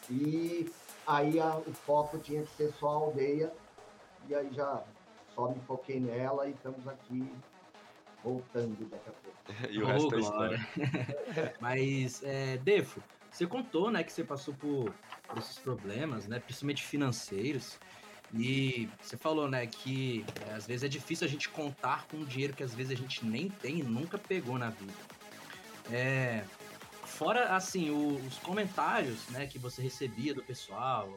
E 0.09 0.69
Aí 1.05 1.39
a, 1.39 1.57
o 1.57 1.73
foco 1.73 2.17
tinha 2.17 2.43
que 2.43 2.51
ser 2.55 2.71
só 2.73 2.87
a 2.87 2.93
aldeia, 2.93 3.51
e 4.27 4.35
aí 4.35 4.49
já 4.53 4.83
só 5.35 5.49
me 5.49 5.59
foquei 5.61 5.99
nela 5.99 6.47
e 6.47 6.51
estamos 6.51 6.87
aqui 6.87 7.29
voltando 8.23 8.89
daqui 8.89 9.09
a 9.09 9.11
pouco. 9.11 9.37
e 9.69 9.81
o 9.81 9.83
oh, 9.83 9.87
resto 9.87 10.15
é 10.15 10.19
história. 10.19 10.67
Mas, 11.59 12.23
é, 12.23 12.57
Defo, 12.57 13.03
você 13.29 13.45
contou, 13.45 13.91
né, 13.91 14.01
que 14.03 14.13
você 14.13 14.23
passou 14.23 14.53
por, 14.53 14.93
por 15.27 15.37
esses 15.37 15.59
problemas, 15.59 16.25
né, 16.27 16.39
principalmente 16.39 16.83
financeiros, 16.83 17.77
e 18.33 18.89
você 19.01 19.15
falou, 19.15 19.47
né, 19.47 19.67
que 19.67 20.25
é, 20.47 20.53
às 20.53 20.65
vezes 20.65 20.83
é 20.83 20.87
difícil 20.87 21.27
a 21.27 21.29
gente 21.29 21.49
contar 21.49 22.07
com 22.07 22.23
dinheiro 22.25 22.53
que 22.53 22.63
às 22.63 22.73
vezes 22.73 22.91
a 22.91 22.95
gente 22.95 23.25
nem 23.25 23.49
tem 23.49 23.79
e 23.79 23.83
nunca 23.83 24.17
pegou 24.17 24.57
na 24.57 24.69
vida. 24.69 24.93
É, 25.91 26.43
Fora, 27.13 27.55
assim, 27.55 27.91
o, 27.91 28.15
os 28.25 28.39
comentários, 28.39 29.27
né, 29.29 29.45
que 29.45 29.59
você 29.59 29.83
recebia 29.83 30.33
do 30.33 30.41
pessoal, 30.41 31.07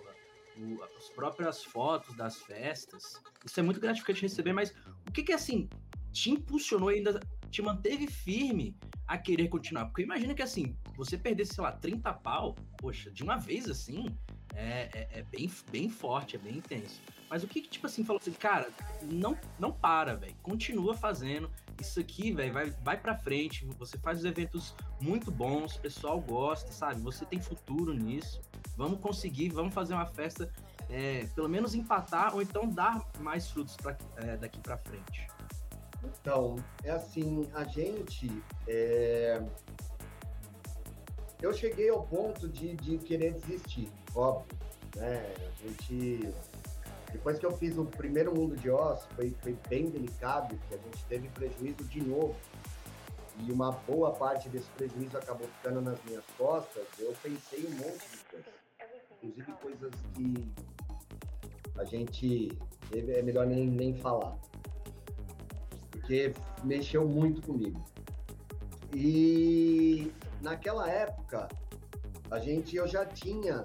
o, 0.58 0.82
as 0.82 1.08
próprias 1.08 1.64
fotos 1.64 2.14
das 2.14 2.36
festas, 2.42 3.18
isso 3.42 3.58
é 3.58 3.62
muito 3.62 3.80
gratificante 3.80 4.20
receber, 4.20 4.52
mas 4.52 4.74
o 5.08 5.10
que 5.10 5.22
que, 5.22 5.32
assim, 5.32 5.70
te 6.12 6.30
impulsionou 6.30 6.90
ainda, 6.90 7.18
te 7.50 7.62
manteve 7.62 8.06
firme 8.06 8.76
a 9.06 9.16
querer 9.16 9.48
continuar? 9.48 9.86
Porque 9.86 10.02
imagina 10.02 10.34
que, 10.34 10.42
assim, 10.42 10.76
você 10.94 11.16
perdesse, 11.16 11.54
sei 11.54 11.64
lá, 11.64 11.72
30 11.72 12.12
pau, 12.12 12.54
poxa, 12.76 13.10
de 13.10 13.22
uma 13.22 13.38
vez, 13.38 13.66
assim, 13.70 14.14
é, 14.56 14.88
é, 14.92 15.08
é 15.18 15.22
bem, 15.22 15.50
bem 15.70 15.88
forte, 15.88 16.36
é 16.36 16.38
bem 16.38 16.56
intenso. 16.56 17.00
Mas 17.28 17.42
o 17.42 17.46
que 17.46 17.60
que, 17.60 17.68
tipo 17.68 17.86
assim, 17.86 18.04
falou 18.04 18.20
assim, 18.20 18.32
cara, 18.32 18.68
não, 19.02 19.36
não 19.58 19.70
para, 19.70 20.14
velho, 20.14 20.34
continua 20.42 20.94
fazendo, 20.94 21.50
isso 21.80 22.00
aqui, 22.00 22.32
velho, 22.32 22.52
vai, 22.52 22.70
vai 22.82 22.96
pra 22.96 23.16
frente. 23.16 23.66
Você 23.78 23.98
faz 23.98 24.18
os 24.18 24.24
eventos 24.24 24.74
muito 25.00 25.30
bons, 25.30 25.76
o 25.76 25.80
pessoal 25.80 26.20
gosta, 26.20 26.72
sabe? 26.72 27.00
Você 27.02 27.24
tem 27.24 27.40
futuro 27.40 27.92
nisso. 27.92 28.40
Vamos 28.76 29.00
conseguir, 29.00 29.50
vamos 29.50 29.74
fazer 29.74 29.94
uma 29.94 30.06
festa, 30.06 30.50
é, 30.88 31.26
pelo 31.34 31.48
menos 31.48 31.74
empatar 31.74 32.34
ou 32.34 32.42
então 32.42 32.68
dar 32.68 33.04
mais 33.18 33.50
frutos 33.50 33.76
pra, 33.76 33.96
é, 34.16 34.36
daqui 34.36 34.60
para 34.60 34.78
frente. 34.78 35.26
Então, 36.20 36.56
é 36.84 36.90
assim, 36.90 37.48
a 37.54 37.64
gente. 37.64 38.30
É... 38.66 39.42
Eu 41.40 41.52
cheguei 41.52 41.90
ao 41.90 42.06
ponto 42.06 42.48
de, 42.48 42.74
de 42.76 42.98
querer 42.98 43.34
desistir, 43.34 43.90
óbvio. 44.16 44.58
Né? 44.96 45.34
A 45.38 45.66
gente 45.68 46.34
depois 47.12 47.38
que 47.38 47.46
eu 47.46 47.56
fiz 47.56 47.78
o 47.78 47.84
primeiro 47.84 48.34
Mundo 48.34 48.56
de 48.56 48.70
Oz, 48.70 49.06
foi, 49.14 49.34
foi 49.42 49.56
bem 49.68 49.88
delicado, 49.88 50.58
que 50.68 50.74
a 50.74 50.78
gente 50.78 51.04
teve 51.08 51.28
prejuízo 51.28 51.84
de 51.84 52.02
novo. 52.02 52.36
E 53.38 53.52
uma 53.52 53.72
boa 53.72 54.12
parte 54.12 54.48
desse 54.48 54.68
prejuízo 54.70 55.16
acabou 55.16 55.46
ficando 55.48 55.80
nas 55.80 55.98
minhas 56.04 56.24
costas. 56.36 56.84
Eu 56.98 57.14
pensei 57.22 57.66
um 57.66 57.70
monte 57.70 58.10
de 58.10 58.24
coisas. 58.30 58.52
Inclusive 59.22 59.52
coisas 59.62 59.92
que 60.14 60.52
a 61.78 61.84
gente 61.84 62.58
é 62.92 63.22
melhor 63.22 63.46
nem, 63.46 63.66
nem 63.66 63.94
falar. 63.94 64.36
Porque 65.90 66.34
mexeu 66.64 67.06
muito 67.06 67.42
comigo. 67.42 67.82
E 68.94 70.12
naquela 70.40 70.88
época, 70.88 71.48
a 72.30 72.38
gente, 72.38 72.76
eu 72.76 72.86
já 72.86 73.04
tinha, 73.04 73.62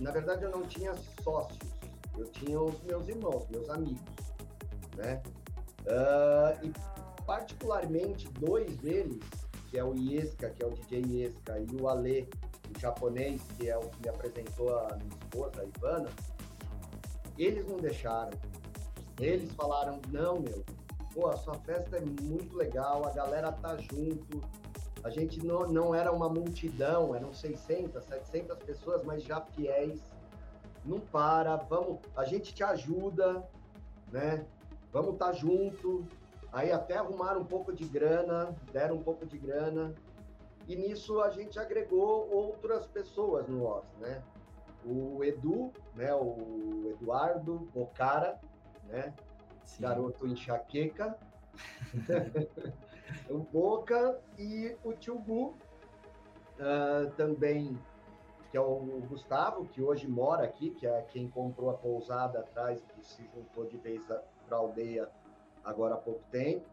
na 0.00 0.10
verdade 0.10 0.44
eu 0.44 0.50
não 0.50 0.62
tinha 0.62 0.94
sócios 1.22 1.78
eu 2.18 2.26
tinha 2.26 2.60
os 2.60 2.80
meus 2.82 3.08
irmãos, 3.08 3.46
meus 3.48 3.68
amigos, 3.70 4.02
né? 4.96 5.22
Uh, 5.82 6.66
e 6.66 6.72
particularmente 7.24 8.28
dois 8.32 8.76
deles, 8.78 9.22
que 9.70 9.78
é 9.78 9.84
o 9.84 9.94
Iesca, 9.94 10.50
que 10.50 10.62
é 10.62 10.66
o 10.66 10.70
DJ 10.70 11.02
Iesca, 11.06 11.58
e 11.60 11.80
o 11.80 11.88
Ale, 11.88 12.28
o 12.74 12.78
japonês, 12.78 13.42
que 13.56 13.70
é 13.70 13.76
o 13.76 13.88
que 13.88 14.02
me 14.02 14.08
apresentou 14.08 14.76
a 14.76 14.96
minha 14.96 15.08
esposa, 15.22 15.62
a 15.62 15.64
Ivana, 15.64 16.10
eles 17.38 17.66
não 17.66 17.76
deixaram. 17.76 18.36
Eles 19.20 19.52
falaram, 19.52 20.00
não, 20.10 20.40
meu, 20.40 20.64
pô, 21.14 21.28
a 21.28 21.36
sua 21.36 21.54
festa 21.54 21.96
é 21.96 22.00
muito 22.00 22.56
legal, 22.56 23.04
a 23.06 23.10
galera 23.10 23.52
tá 23.52 23.76
junto, 23.76 24.40
a 25.08 25.10
gente 25.10 25.44
não, 25.44 25.66
não 25.66 25.94
era 25.94 26.12
uma 26.12 26.28
multidão, 26.28 27.14
eram 27.14 27.32
600, 27.32 28.04
700 28.04 28.58
pessoas, 28.58 29.02
mas 29.02 29.22
já 29.22 29.40
fiéis, 29.40 30.02
não 30.84 31.00
para, 31.00 31.56
vamos, 31.56 31.98
a 32.14 32.26
gente 32.26 32.54
te 32.54 32.62
ajuda, 32.62 33.42
né? 34.12 34.44
Vamos 34.92 35.14
estar 35.14 35.28
tá 35.28 35.32
junto. 35.32 36.06
Aí 36.52 36.70
até 36.70 36.98
arrumaram 36.98 37.40
um 37.40 37.46
pouco 37.46 37.72
de 37.72 37.86
grana, 37.86 38.54
deram 38.70 38.96
um 38.96 39.02
pouco 39.02 39.24
de 39.24 39.38
grana. 39.38 39.94
E 40.66 40.76
nisso 40.76 41.22
a 41.22 41.30
gente 41.30 41.58
agregou 41.58 42.30
outras 42.30 42.86
pessoas 42.86 43.48
no 43.48 43.64
OS, 43.64 43.86
né? 43.98 44.22
O 44.84 45.24
Edu, 45.24 45.72
né? 45.94 46.14
O 46.14 46.90
Eduardo 46.90 47.66
Bocara, 47.72 48.38
né? 48.86 49.14
Sim. 49.64 49.82
Garoto 49.82 50.26
enxaqueca. 50.26 51.16
o 53.28 53.38
Boca 53.38 54.18
e 54.38 54.76
o 54.84 54.92
Tio 54.92 55.18
Gu, 55.18 55.54
uh, 56.58 57.10
também, 57.16 57.78
que 58.50 58.56
é 58.56 58.60
o 58.60 58.80
Gustavo, 59.08 59.66
que 59.66 59.82
hoje 59.82 60.08
mora 60.08 60.44
aqui, 60.44 60.70
que 60.70 60.86
é 60.86 61.02
quem 61.02 61.28
comprou 61.28 61.70
a 61.70 61.74
pousada 61.74 62.40
atrás 62.40 62.82
e 62.98 63.04
se 63.04 63.28
juntou 63.34 63.66
de 63.66 63.76
vez 63.76 64.02
para 64.04 64.22
a 64.50 64.56
aldeia 64.56 65.08
agora 65.64 65.94
há 65.94 65.98
pouco 65.98 66.22
tempo. 66.30 66.66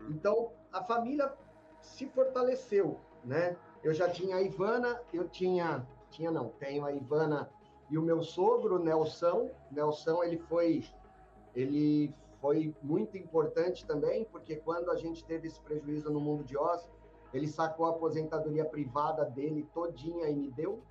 Hum. 0.00 0.08
Então, 0.10 0.52
a 0.72 0.82
família 0.82 1.32
se 1.80 2.06
fortaleceu, 2.06 2.98
né? 3.24 3.56
Eu 3.82 3.94
já 3.94 4.08
tinha 4.08 4.36
a 4.36 4.42
Ivana, 4.42 5.00
eu 5.12 5.28
tinha, 5.28 5.86
tinha 6.10 6.30
não, 6.30 6.50
tenho 6.50 6.84
a 6.84 6.92
Ivana 6.92 7.50
e 7.90 7.96
o 7.98 8.02
meu 8.02 8.22
sogro, 8.22 8.78
Nelson. 8.78 9.50
Nelson, 9.70 10.22
ele 10.22 10.38
foi, 10.38 10.84
ele 11.54 12.14
foi 12.40 12.74
muito 12.82 13.16
importante 13.16 13.86
também, 13.86 14.24
porque 14.24 14.56
quando 14.56 14.90
a 14.90 14.96
gente 14.96 15.24
teve 15.24 15.48
esse 15.48 15.60
prejuízo 15.60 16.10
no 16.10 16.20
mundo 16.20 16.42
de 16.42 16.56
Oz, 16.56 16.88
ele 17.32 17.46
sacou 17.46 17.86
a 17.86 17.90
aposentadoria 17.90 18.64
privada 18.64 19.24
dele 19.24 19.68
todinha 19.72 20.28
e 20.28 20.34
me 20.34 20.50
deu. 20.50 20.82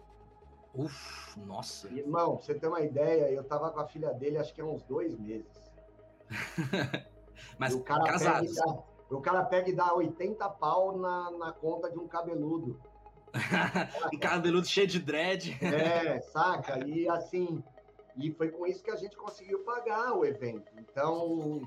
Uf, 0.73 1.39
nossa. 1.39 1.87
Irmão, 1.89 2.37
pra 2.37 2.45
você 2.45 2.53
ter 2.53 2.67
uma 2.67 2.81
ideia, 2.81 3.31
eu 3.31 3.43
tava 3.43 3.71
com 3.71 3.79
a 3.79 3.87
filha 3.87 4.13
dele 4.13 4.37
acho 4.37 4.53
que 4.53 4.61
há 4.61 4.65
uns 4.65 4.83
dois 4.83 5.17
meses. 5.17 5.71
Mas 7.57 7.73
o 7.73 7.81
cara 7.81 8.03
casados. 8.03 8.55
Dá, 8.55 8.83
o 9.09 9.21
cara 9.21 9.43
pega 9.43 9.69
e 9.69 9.75
dá 9.75 9.93
80 9.93 10.47
pau 10.51 10.97
na, 10.97 11.31
na 11.31 11.51
conta 11.51 11.89
de 11.89 11.97
um 11.97 12.07
cabeludo. 12.07 12.79
um 14.13 14.19
cabeludo 14.19 14.67
cheio 14.67 14.87
de 14.87 14.99
dread. 14.99 15.57
É, 15.63 16.21
saca? 16.21 16.85
E 16.87 17.09
assim, 17.09 17.63
e 18.21 18.31
foi 18.31 18.49
com 18.49 18.67
isso 18.67 18.83
que 18.83 18.91
a 18.91 18.95
gente 18.95 19.15
conseguiu 19.15 19.59
pagar 19.59 20.13
o 20.13 20.25
evento. 20.25 20.71
Então, 20.77 21.61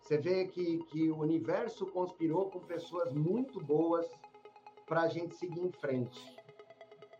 você 0.00 0.16
vê 0.16 0.46
que, 0.46 0.78
que 0.84 1.10
o 1.10 1.18
universo 1.18 1.86
conspirou 1.86 2.50
com 2.50 2.60
pessoas 2.60 3.12
muito 3.12 3.60
boas 3.60 4.06
para 4.86 5.02
a 5.02 5.08
gente 5.08 5.36
seguir 5.36 5.60
em 5.60 5.70
frente. 5.70 6.36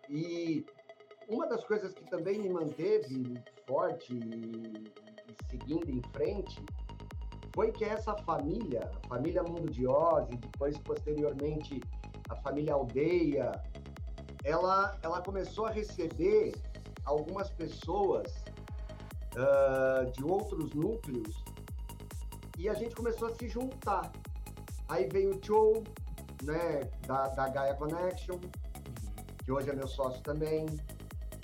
E 0.08 0.64
uma 1.28 1.46
das 1.46 1.62
coisas 1.64 1.92
que 1.92 2.04
também 2.08 2.38
me 2.38 2.48
manteve 2.48 3.38
forte 3.66 4.14
e, 4.14 4.90
e 5.28 5.50
seguindo 5.50 5.90
em 5.90 6.00
frente 6.14 6.64
foi 7.54 7.70
que 7.70 7.84
essa 7.84 8.16
família, 8.18 8.90
a 9.04 9.08
família 9.08 9.42
Mundo 9.42 9.70
de 9.70 9.86
Oz, 9.86 10.26
e 10.30 10.36
depois, 10.36 10.78
posteriormente, 10.78 11.80
a 12.30 12.36
família 12.36 12.72
Aldeia, 12.72 13.52
ela, 14.44 14.98
ela 15.02 15.20
começou 15.20 15.66
a 15.66 15.70
receber 15.70 16.54
algumas 17.04 17.50
pessoas 17.50 18.32
uh, 19.38 20.10
de 20.12 20.24
outros 20.24 20.72
núcleos 20.74 21.42
e 22.58 22.68
a 22.68 22.74
gente 22.74 22.94
começou 22.94 23.28
a 23.28 23.34
se 23.34 23.48
juntar. 23.48 24.12
Aí 24.88 25.08
veio 25.08 25.36
o 25.36 25.40
Joe, 25.44 25.84
né, 26.42 26.90
da, 27.06 27.28
da 27.28 27.48
Gaia 27.48 27.74
Connection, 27.74 28.38
que 29.44 29.52
hoje 29.52 29.70
é 29.70 29.74
meu 29.74 29.86
sócio 29.86 30.20
também. 30.22 30.66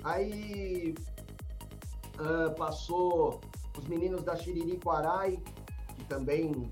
Aí 0.03 0.93
uh, 2.19 2.53
passou 2.55 3.39
os 3.77 3.87
meninos 3.87 4.23
da 4.23 4.35
Xiriri 4.35 4.77
Quarai, 4.77 5.41
também 6.09 6.71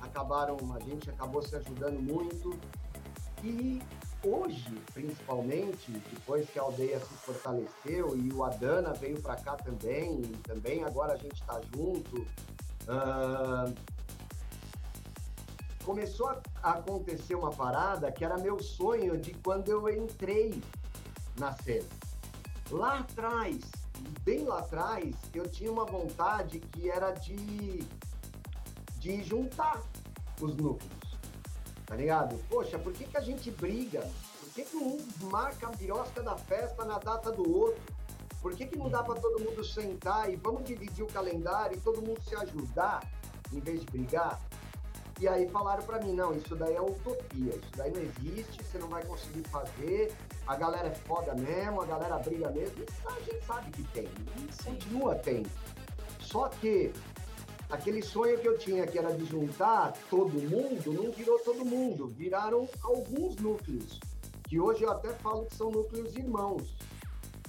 acabaram, 0.00 0.56
a 0.74 0.80
gente 0.80 1.10
acabou 1.10 1.42
se 1.42 1.54
ajudando 1.54 2.00
muito. 2.00 2.58
E 3.44 3.80
hoje, 4.24 4.70
principalmente, 4.92 5.90
depois 5.90 6.48
que 6.48 6.58
a 6.58 6.62
aldeia 6.62 6.98
se 7.00 7.14
fortaleceu 7.14 8.16
e 8.16 8.32
o 8.32 8.44
Adana 8.44 8.92
veio 8.92 9.20
para 9.20 9.36
cá 9.36 9.56
também, 9.56 10.22
também 10.42 10.84
agora 10.84 11.14
a 11.14 11.16
gente 11.16 11.40
está 11.40 11.60
junto, 11.74 12.20
uh, 12.88 13.74
começou 15.84 16.28
a 16.62 16.70
acontecer 16.70 17.34
uma 17.34 17.50
parada 17.50 18.10
que 18.12 18.24
era 18.24 18.38
meu 18.38 18.62
sonho 18.62 19.16
de 19.16 19.34
quando 19.34 19.70
eu 19.70 19.88
entrei 19.88 20.62
na 21.38 21.52
cena. 21.52 21.88
Lá 22.70 23.00
atrás, 23.00 23.60
bem 24.22 24.44
lá 24.44 24.60
atrás, 24.60 25.14
eu 25.34 25.48
tinha 25.48 25.70
uma 25.70 25.84
vontade 25.84 26.60
que 26.60 26.88
era 26.90 27.10
de 27.10 27.86
de 29.02 29.20
juntar 29.24 29.82
os 30.40 30.54
núcleos. 30.54 31.01
Tá 31.92 31.96
ligado? 31.96 32.38
Poxa, 32.48 32.78
por 32.78 32.90
que, 32.90 33.04
que 33.04 33.18
a 33.18 33.20
gente 33.20 33.50
briga? 33.50 34.00
Por 34.40 34.48
que, 34.54 34.62
que 34.62 34.76
um 34.78 34.96
marca 35.30 35.66
a 35.66 35.70
birosca 35.72 36.22
da 36.22 36.34
festa 36.38 36.86
na 36.86 36.98
data 36.98 37.30
do 37.30 37.42
outro? 37.54 37.82
Por 38.40 38.56
que, 38.56 38.64
que 38.64 38.78
não 38.78 38.88
dá 38.88 39.02
para 39.02 39.20
todo 39.20 39.38
mundo 39.44 39.62
sentar 39.62 40.32
e 40.32 40.36
vamos 40.36 40.64
dividir 40.64 41.02
o 41.02 41.06
calendário 41.06 41.76
e 41.76 41.80
todo 41.80 42.00
mundo 42.00 42.18
se 42.22 42.34
ajudar 42.34 43.06
em 43.52 43.60
vez 43.60 43.80
de 43.80 43.86
brigar? 43.92 44.40
E 45.20 45.28
aí 45.28 45.46
falaram 45.50 45.82
para 45.82 46.00
mim, 46.00 46.14
não, 46.14 46.34
isso 46.34 46.56
daí 46.56 46.74
é 46.74 46.80
utopia, 46.80 47.54
isso 47.56 47.70
daí 47.76 47.92
não 47.92 48.00
existe, 48.00 48.64
você 48.64 48.78
não 48.78 48.88
vai 48.88 49.04
conseguir 49.04 49.46
fazer, 49.48 50.16
a 50.46 50.56
galera 50.56 50.88
é 50.88 50.94
foda 50.94 51.34
mesmo, 51.34 51.82
a 51.82 51.84
galera 51.84 52.18
briga 52.20 52.50
mesmo, 52.52 52.84
isso 52.84 53.06
a 53.06 53.20
gente 53.20 53.44
sabe 53.44 53.70
que 53.70 53.82
tem, 53.92 54.08
continua 54.64 55.14
tendo. 55.16 55.50
Só 56.20 56.48
que 56.48 56.90
aquele 57.72 58.02
sonho 58.02 58.38
que 58.38 58.46
eu 58.46 58.58
tinha, 58.58 58.86
que 58.86 58.98
era 58.98 59.10
de 59.14 59.24
juntar 59.24 59.94
todo 60.10 60.28
mundo, 60.28 60.92
não 60.92 61.10
virou 61.10 61.38
todo 61.38 61.64
mundo, 61.64 62.06
viraram 62.06 62.68
alguns 62.82 63.36
núcleos, 63.36 63.98
que 64.46 64.60
hoje 64.60 64.82
eu 64.82 64.90
até 64.90 65.08
falo 65.14 65.46
que 65.46 65.54
são 65.56 65.70
núcleos 65.70 66.14
irmãos, 66.14 66.76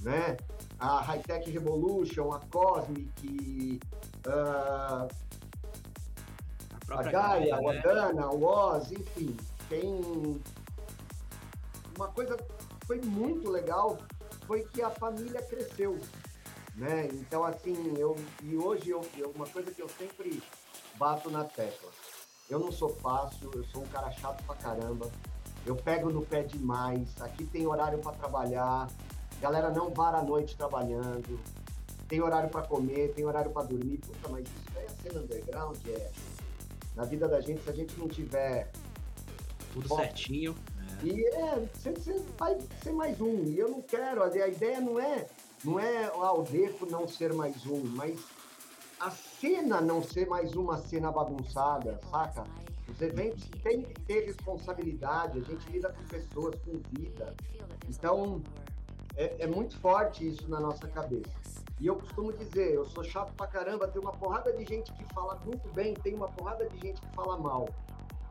né? 0.01 0.37
A 0.79 1.01
High 1.01 1.23
Tech 1.23 1.51
Revolution, 1.51 2.31
a 2.31 2.39
Cosmic, 2.39 3.79
uh, 4.25 5.09
a, 6.89 6.99
a 6.99 7.03
Gaia, 7.03 7.57
né? 7.57 7.77
a 7.77 7.81
Dana, 7.81 8.29
o 8.29 8.43
Oz, 8.43 8.93
enfim, 8.93 9.35
tem 9.67 10.41
uma 11.97 12.07
coisa 12.07 12.37
que 12.37 12.85
foi 12.87 13.01
muito 13.01 13.49
legal 13.49 13.97
foi 14.47 14.63
que 14.63 14.81
a 14.81 14.89
família 14.89 15.41
cresceu 15.41 15.99
né? 16.75 17.07
Então, 17.13 17.43
assim, 17.43 17.75
eu, 17.97 18.15
e 18.43 18.55
hoje 18.55 18.89
eu, 18.89 19.01
uma 19.35 19.47
coisa 19.47 19.71
que 19.71 19.81
eu 19.81 19.89
sempre 19.89 20.41
bato 20.95 21.29
na 21.29 21.43
tecla. 21.43 21.89
Eu 22.49 22.59
não 22.59 22.71
sou 22.71 22.89
fácil, 22.89 23.51
eu 23.53 23.63
sou 23.65 23.83
um 23.83 23.87
cara 23.87 24.11
chato 24.11 24.43
pra 24.43 24.55
caramba. 24.55 25.09
Eu 25.65 25.75
pego 25.75 26.09
no 26.09 26.25
pé 26.25 26.43
demais. 26.43 27.09
Aqui 27.21 27.45
tem 27.45 27.65
horário 27.65 27.99
para 27.99 28.11
trabalhar. 28.13 28.87
Galera 29.39 29.69
não 29.69 29.89
vara 29.89 30.17
a 30.17 30.23
noite 30.23 30.57
trabalhando. 30.57 31.39
Tem 32.07 32.21
horário 32.21 32.49
para 32.49 32.63
comer, 32.63 33.13
tem 33.13 33.25
horário 33.25 33.51
para 33.51 33.63
dormir. 33.63 33.97
Puta, 33.97 34.29
mas 34.29 34.45
isso 34.45 34.77
é 34.77 34.85
a 34.85 34.89
cena 34.89 35.19
underground, 35.21 35.77
é. 35.87 36.11
Na 36.95 37.05
vida 37.05 37.27
da 37.27 37.39
gente, 37.39 37.63
se 37.63 37.69
a 37.69 37.73
gente 37.73 37.97
não 37.97 38.07
tiver 38.07 38.71
tudo 39.71 39.87
certinho. 39.95 40.55
É. 41.01 41.05
E 41.05 41.25
é, 41.27 41.67
você, 41.73 41.91
você 41.91 42.23
vai 42.37 42.57
ser 42.83 42.91
mais 42.91 43.19
um. 43.19 43.43
E 43.45 43.57
eu 43.57 43.69
não 43.69 43.81
quero, 43.81 44.21
a 44.21 44.47
ideia 44.47 44.79
não 44.79 44.99
é 44.99 45.27
não 45.63 45.79
é 45.79 46.11
o 46.13 46.21
Aldeco 46.21 46.85
não 46.89 47.07
ser 47.07 47.33
mais 47.33 47.65
um, 47.65 47.83
mas 47.95 48.19
a 48.99 49.09
cena 49.09 49.81
não 49.81 50.03
ser 50.03 50.27
mais 50.27 50.53
uma 50.55 50.77
cena 50.77 51.11
bagunçada, 51.11 51.99
saca? 52.09 52.43
Os 52.89 53.01
eventos 53.01 53.49
têm 53.61 53.81
que 53.81 53.93
ter 54.01 54.25
responsabilidade, 54.25 55.39
a 55.39 55.41
gente 55.41 55.71
lida 55.71 55.89
com 55.89 56.03
pessoas, 56.03 56.55
com 56.63 56.81
vida. 56.97 57.33
Então, 57.89 58.41
é, 59.15 59.35
é, 59.39 59.47
muito 59.47 59.77
forte 59.79 60.27
isso 60.27 60.49
na 60.49 60.59
nossa 60.59 60.87
cabeça. 60.87 61.31
E 61.79 61.87
eu 61.87 61.95
costumo 61.95 62.31
dizer, 62.33 62.73
eu 62.73 62.85
sou 62.85 63.03
chato 63.03 63.33
pra 63.33 63.47
caramba, 63.47 63.87
tem 63.87 64.01
uma 64.01 64.13
porrada 64.13 64.51
de 64.53 64.65
gente 64.65 64.91
que 64.93 65.03
fala 65.13 65.39
muito 65.45 65.67
bem, 65.73 65.93
tem 65.93 66.13
uma 66.13 66.27
porrada 66.27 66.67
de 66.69 66.77
gente 66.79 67.01
que 67.01 67.15
fala 67.15 67.37
mal, 67.37 67.67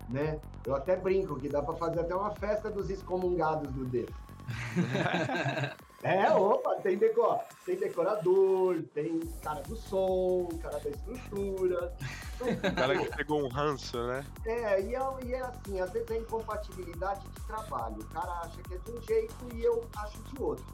né? 0.09 0.41
Eu 0.67 0.75
até 0.75 0.97
brinco 0.97 1.39
que 1.39 1.49
dá 1.49 1.63
para 1.63 1.75
fazer 1.75 2.01
até 2.01 2.15
uma 2.15 2.31
festa 2.31 2.71
dos 2.71 2.89
excomungados 2.89 3.71
do 3.73 3.85
dedo. 3.85 4.15
É, 6.03 6.29
opa, 6.33 6.75
tem, 6.83 6.99
decor, 6.99 7.39
tem 7.65 7.77
decorador, 7.77 8.83
tem 8.93 9.21
cara 9.41 9.63
do 9.63 9.77
som, 9.77 10.49
cara 10.61 10.81
da 10.81 10.91
estrutura. 10.91 11.95
O 12.41 12.75
cara 12.75 12.99
que 12.99 13.17
pegou 13.17 13.45
um 13.45 13.49
ranço, 13.49 14.05
né? 14.09 14.27
É 14.45 14.81
e, 14.81 14.97
é, 14.97 15.01
e 15.25 15.33
é 15.33 15.41
assim, 15.41 15.81
às 15.81 15.93
vezes 15.93 16.11
é 16.11 16.19
incompatibilidade 16.19 17.29
de 17.29 17.41
trabalho. 17.47 18.01
O 18.01 18.07
cara 18.07 18.33
acha 18.41 18.61
que 18.63 18.75
é 18.75 18.79
de 18.79 18.91
um 18.91 19.03
jeito 19.03 19.35
e 19.55 19.63
eu 19.63 19.89
acho 19.97 20.21
de 20.25 20.43
outro, 20.43 20.67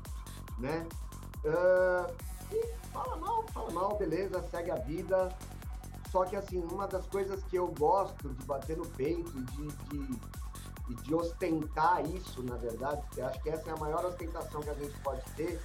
né? 0.58 0.86
Uh, 1.44 2.10
e 2.50 2.66
fala 2.90 3.16
mal, 3.16 3.44
fala 3.52 3.70
mal, 3.70 3.96
beleza, 3.98 4.42
segue 4.50 4.70
a 4.70 4.76
vida. 4.76 5.28
Só 6.10 6.24
que 6.24 6.36
assim, 6.36 6.58
uma 6.72 6.88
das 6.88 7.06
coisas 7.06 7.44
que 7.44 7.56
eu 7.56 7.68
gosto 7.78 8.30
de 8.30 8.46
bater 8.46 8.78
no 8.78 8.86
peito, 8.86 9.30
de, 9.30 9.66
de 9.66 10.20
e 10.88 10.94
de 10.94 11.14
ostentar 11.14 12.04
isso, 12.06 12.42
na 12.42 12.56
verdade, 12.56 13.02
porque 13.02 13.20
acho 13.20 13.42
que 13.42 13.50
essa 13.50 13.70
é 13.70 13.72
a 13.72 13.76
maior 13.76 14.04
ostentação 14.04 14.60
que 14.60 14.70
a 14.70 14.74
gente 14.74 14.98
pode 15.00 15.22
ter, 15.36 15.60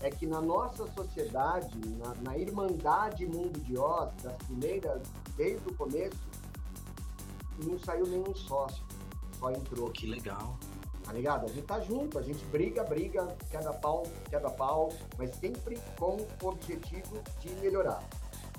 é 0.00 0.10
que 0.10 0.26
na 0.26 0.40
nossa 0.40 0.86
sociedade, 0.92 1.78
na, 1.98 2.14
na 2.16 2.36
Irmandade 2.36 3.24
Mundo 3.26 3.58
de 3.60 3.78
Oz, 3.78 4.10
das 4.22 4.36
primeiras, 4.38 5.02
desde 5.36 5.68
o 5.68 5.74
começo, 5.74 6.18
não 7.64 7.78
saiu 7.78 8.06
nenhum 8.06 8.34
sócio, 8.34 8.84
só 9.38 9.50
entrou. 9.50 9.90
Que 9.90 10.06
legal. 10.06 10.58
Tá 11.04 11.12
ligado? 11.12 11.44
A 11.44 11.48
gente 11.48 11.64
tá 11.64 11.80
junto, 11.80 12.18
a 12.18 12.22
gente 12.22 12.44
briga, 12.46 12.82
briga, 12.82 13.36
quebra 13.48 13.72
pau, 13.74 14.02
quebra 14.28 14.50
pau, 14.50 14.92
mas 15.16 15.34
sempre 15.36 15.78
com 15.96 16.16
o 16.42 16.48
objetivo 16.48 17.22
de 17.40 17.50
melhorar, 17.60 18.02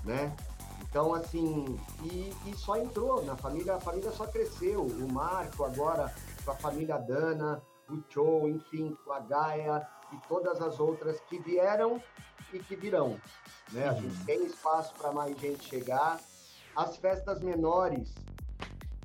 né? 0.05 0.33
Então, 0.89 1.13
assim, 1.13 1.79
e, 2.03 2.33
e, 2.45 2.55
só 2.55 2.77
entrou 2.77 3.23
na 3.23 3.35
família, 3.35 3.75
a 3.75 3.79
família 3.79 4.11
só 4.11 4.25
cresceu. 4.25 4.83
O 4.83 5.11
Marco 5.11 5.63
agora, 5.63 6.13
com 6.43 6.51
a 6.51 6.55
família 6.55 6.97
Dana, 6.97 7.61
o 7.89 8.01
Joe, 8.09 8.49
enfim, 8.51 8.97
com 9.03 9.11
a 9.11 9.19
Gaia 9.19 9.87
e 10.13 10.27
todas 10.27 10.61
as 10.61 10.79
outras 10.79 11.19
que 11.21 11.39
vieram 11.39 12.01
e 12.53 12.59
que 12.59 12.75
virão. 12.75 13.19
Né? 13.71 13.87
A 13.87 13.93
gente 13.93 14.17
uhum. 14.17 14.25
tem 14.25 14.45
espaço 14.45 14.93
para 14.95 15.11
mais 15.11 15.37
gente 15.37 15.67
chegar. 15.67 16.19
As 16.75 16.95
festas 16.97 17.41
menores, 17.41 18.13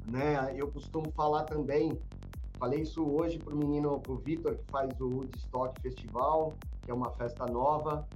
né? 0.07 0.55
Eu 0.57 0.71
costumo 0.71 1.11
falar 1.13 1.45
também, 1.45 2.01
falei 2.59 2.83
isso 2.83 3.05
hoje 3.05 3.39
para 3.39 3.55
o 3.55 3.57
menino, 3.57 3.99
para 3.99 4.13
o 4.13 4.17
Vitor, 4.17 4.57
que 4.57 4.65
faz 4.71 5.01
o 5.01 5.09
Woodstock 5.09 5.81
Festival, 5.81 6.55
que 6.83 6.91
é 6.91 6.95
uma 6.95 7.11
festa 7.13 7.47
nova. 7.47 8.07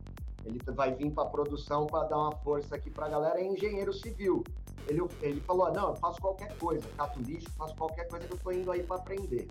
Ele 0.47 0.61
vai 0.72 0.94
vir 0.94 1.11
para 1.11 1.24
a 1.24 1.26
produção 1.26 1.86
para 1.86 2.09
dar 2.09 2.16
uma 2.16 2.32
força 2.36 2.76
aqui 2.76 2.90
para 2.90 3.07
a 3.07 3.09
galera. 3.09 3.40
É 3.40 3.44
engenheiro 3.44 3.92
civil. 3.92 4.44
Ele, 4.86 5.03
ele 5.20 5.40
falou: 5.40 5.72
não, 5.72 5.88
eu 5.88 5.97
faço 5.97 6.20
qualquer 6.20 6.57
coisa, 6.59 6.86
cato 6.97 7.20
lixo, 7.20 7.51
faço 7.59 7.74
qualquer 7.74 8.07
coisa 8.09 8.26
que 8.26 8.32
eu 8.32 8.36
estou 8.36 8.53
indo 8.53 8.70
aí 8.70 8.82
para 8.82 8.97
aprender. 8.97 9.49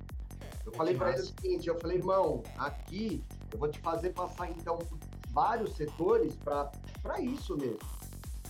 Eu 0.65 0.71
falei 0.71 0.95
para 0.95 1.11
ele 1.11 1.21
o 1.21 1.25
seguinte: 1.25 1.67
eu 1.67 1.79
falei, 1.79 1.97
irmão, 1.97 2.41
aqui 2.57 3.23
eu 3.51 3.59
vou 3.59 3.69
te 3.69 3.79
fazer 3.79 4.11
passar 4.11 4.49
então 4.49 4.79
vários 5.31 5.75
setores 5.75 6.33
para 6.35 7.19
isso 7.19 7.57
mesmo. 7.57 7.79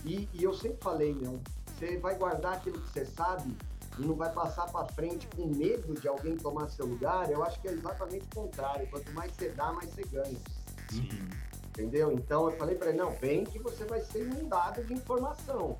E, 0.04 0.28
e 0.32 0.44
eu 0.44 0.54
sempre 0.54 0.78
falei, 0.80 1.12
meu, 1.12 1.40
você 1.66 1.98
vai 1.98 2.16
guardar 2.16 2.54
aquilo 2.54 2.80
que 2.80 2.88
você 2.92 3.04
sabe 3.04 3.56
e 3.98 4.02
não 4.02 4.14
vai 4.14 4.32
passar 4.32 4.70
para 4.70 4.86
frente 4.92 5.26
com 5.34 5.46
medo 5.46 5.94
de 5.94 6.06
alguém 6.06 6.36
tomar 6.36 6.68
seu 6.68 6.86
lugar, 6.86 7.30
eu 7.30 7.42
acho 7.42 7.60
que 7.60 7.68
é 7.68 7.72
exatamente 7.72 8.26
o 8.32 8.34
contrário. 8.34 8.86
Quanto 8.88 9.10
mais 9.12 9.32
você 9.32 9.48
dá, 9.50 9.72
mais 9.72 9.90
você 9.90 10.02
ganha. 10.04 10.38
Sim. 10.90 11.08
Entendeu? 11.76 12.10
Então 12.10 12.50
eu 12.50 12.56
falei 12.56 12.74
para 12.74 12.88
ele, 12.88 12.96
não, 12.96 13.10
vem 13.10 13.44
que 13.44 13.58
você 13.58 13.84
vai 13.84 14.00
ser 14.00 14.22
inundado 14.22 14.82
de 14.82 14.94
informação. 14.94 15.78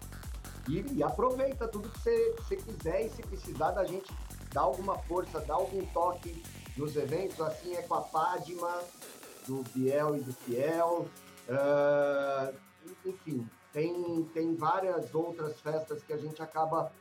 E, 0.68 0.84
e 0.92 1.02
aproveita 1.02 1.66
tudo 1.66 1.88
que 1.88 1.98
você, 2.00 2.34
você 2.38 2.56
quiser 2.56 3.06
e 3.06 3.08
se 3.08 3.22
precisar 3.22 3.70
da 3.70 3.82
gente 3.82 4.12
dar 4.52 4.62
alguma 4.62 4.98
força, 4.98 5.40
dar 5.40 5.54
algum 5.54 5.82
toque 5.86 6.42
nos 6.76 6.94
eventos, 6.96 7.40
assim 7.40 7.74
é 7.74 7.82
com 7.82 7.94
a 7.94 8.02
Padma, 8.02 8.82
do 9.46 9.62
Biel 9.74 10.16
e 10.16 10.20
do 10.20 10.34
Fiel. 10.34 11.08
Uh, 11.48 12.54
enfim, 13.06 13.48
tem, 13.72 14.24
tem 14.34 14.54
várias 14.54 15.14
outras 15.14 15.58
festas 15.60 16.02
que 16.02 16.12
a 16.12 16.18
gente 16.18 16.42
acaba 16.42 16.92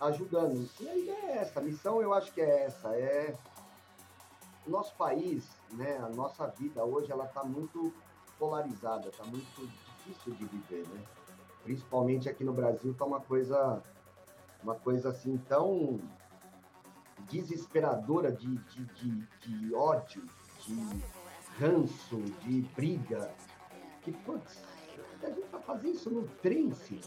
ajudando. 0.00 0.68
E 0.80 0.88
a 0.88 0.96
ideia 0.96 1.26
é 1.26 1.38
essa, 1.38 1.60
a 1.60 1.62
missão 1.62 2.02
eu 2.02 2.12
acho 2.12 2.32
que 2.32 2.40
é 2.40 2.64
essa, 2.64 2.88
é 2.96 3.32
o 4.66 4.70
nosso 4.70 4.92
país, 4.96 5.44
né, 5.72 5.98
a 6.02 6.08
nossa 6.08 6.46
vida 6.48 6.84
hoje 6.84 7.12
ela 7.12 7.26
está 7.26 7.44
muito 7.44 7.92
polarizada, 8.40 9.10
está 9.10 9.22
muito 9.24 9.70
difícil 10.06 10.32
de 10.32 10.46
viver, 10.46 10.88
né? 10.88 11.04
Principalmente 11.62 12.26
aqui 12.26 12.42
no 12.42 12.54
Brasil 12.54 12.92
está 12.92 13.04
uma 13.04 13.20
coisa, 13.20 13.82
uma 14.62 14.74
coisa 14.74 15.10
assim 15.10 15.36
tão 15.46 16.00
desesperadora 17.30 18.32
de, 18.32 18.56
de, 18.56 18.84
de, 18.86 19.28
de 19.40 19.74
ódio, 19.74 20.24
de 20.60 21.04
ranço, 21.60 22.16
de 22.40 22.62
briga, 22.74 23.30
que 24.00 24.10
putz, 24.10 24.62
a 25.22 25.26
gente 25.28 25.46
vai 25.52 25.60
fazer 25.60 25.90
isso 25.90 26.10
no 26.10 26.26
trance. 26.42 26.98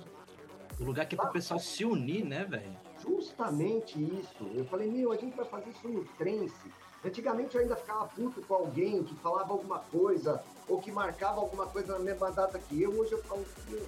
O 0.79 0.83
lugar 0.83 1.07
que 1.07 1.15
é 1.15 1.17
pro 1.17 1.31
pessoal 1.31 1.59
se 1.59 1.83
unir, 1.83 2.23
né, 2.23 2.45
velho? 2.45 2.77
Justamente 3.01 3.99
isso. 3.99 4.43
Eu 4.53 4.65
falei, 4.65 4.89
meu, 4.89 5.11
a 5.11 5.15
gente 5.15 5.35
vai 5.35 5.45
fazer 5.45 5.71
isso 5.71 5.87
no 5.87 6.05
trance. 6.05 6.71
Antigamente 7.03 7.55
eu 7.55 7.61
ainda 7.61 7.75
ficava 7.75 8.05
puto 8.07 8.41
com 8.43 8.53
alguém 8.53 9.03
que 9.03 9.15
falava 9.15 9.51
alguma 9.51 9.79
coisa 9.79 10.43
ou 10.67 10.79
que 10.79 10.91
marcava 10.91 11.41
alguma 11.41 11.65
coisa 11.67 11.93
na 11.93 11.99
mesma 11.99 12.31
data 12.31 12.59
que 12.59 12.81
eu. 12.81 12.91
Hoje 12.99 13.13
eu 13.13 13.23
falo, 13.23 13.45
meu, 13.69 13.85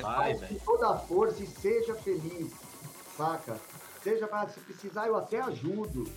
vai, 0.00 0.34
com 0.36 0.54
toda 0.64 0.88
a 0.90 0.98
força 0.98 1.42
e 1.42 1.46
seja 1.46 1.94
feliz, 1.94 2.52
saca? 3.16 3.58
Seja, 4.02 4.28
se 4.48 4.60
precisar 4.60 5.06
eu 5.06 5.16
até 5.16 5.40
ajudo. 5.40 6.10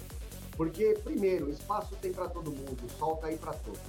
Porque, 0.56 0.94
primeiro, 1.04 1.50
espaço 1.50 1.96
tem 1.96 2.14
para 2.14 2.30
todo 2.30 2.52
mundo, 2.52 2.86
o 2.86 2.90
sol 2.98 3.18
tá 3.18 3.28
aí 3.28 3.38
para 3.38 3.54
todos. 3.54 3.82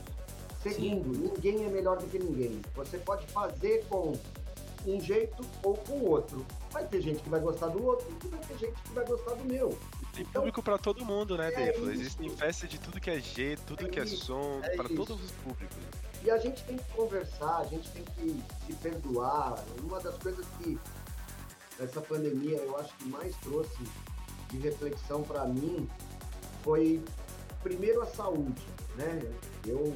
Segundo, 0.63 1.15
Sim. 1.15 1.21
ninguém 1.21 1.67
é 1.67 1.69
melhor 1.69 1.99
do 1.99 2.07
que 2.07 2.19
ninguém. 2.19 2.63
Você 2.75 2.97
pode 2.97 3.27
fazer 3.27 3.85
com 3.87 4.15
um 4.87 5.01
jeito 5.01 5.45
ou 5.63 5.75
com 5.77 6.01
outro. 6.01 6.45
Vai 6.71 6.87
ter 6.87 7.03
gente 7.03 7.23
que 7.23 7.29
vai 7.29 7.41
gostar 7.41 7.69
do 7.69 7.85
outro 7.85 8.07
e 8.25 8.29
vai 8.29 8.41
ter 8.41 8.57
gente 8.59 8.83
que 8.83 8.93
vai 8.93 9.07
gostar 9.07 9.35
do 9.35 9.45
meu. 9.45 9.79
Tem 10.15 10.25
público 10.25 10.63
para 10.63 10.79
todo 10.79 11.05
mundo, 11.05 11.37
né, 11.37 11.53
é 11.53 11.73
Defo? 11.73 11.91
Existem 11.91 12.31
festas 12.31 12.71
de 12.71 12.79
tudo 12.79 13.01
que 13.01 13.11
é 13.11 13.19
jeito, 13.19 13.63
tudo 13.67 13.87
é 13.87 13.89
que 13.89 13.99
é 13.99 14.05
isso, 14.05 14.15
é 14.15 14.19
som, 14.19 14.61
é 14.63 14.77
para 14.77 14.89
todos 14.89 15.23
os 15.23 15.31
públicos. 15.33 15.77
E 16.23 16.31
a 16.31 16.39
gente 16.39 16.63
tem 16.65 16.77
que 16.77 16.93
conversar, 16.93 17.59
a 17.59 17.65
gente 17.65 17.91
tem 17.91 18.05
que 18.05 18.43
se 18.65 18.73
perdoar. 18.75 19.63
Uma 19.83 20.01
das 20.01 20.17
coisas 20.19 20.47
que 20.59 20.79
essa 21.81 22.01
pandemia 22.01 22.59
eu 22.59 22.79
acho 22.79 22.95
que 22.97 23.09
mais 23.09 23.35
trouxe 23.39 23.83
de 24.51 24.59
reflexão 24.59 25.23
para 25.23 25.45
mim 25.47 25.89
foi 26.63 27.03
primeiro 27.63 28.01
a 28.03 28.07
saúde, 28.07 28.63
né? 28.97 29.21
Eu 29.67 29.95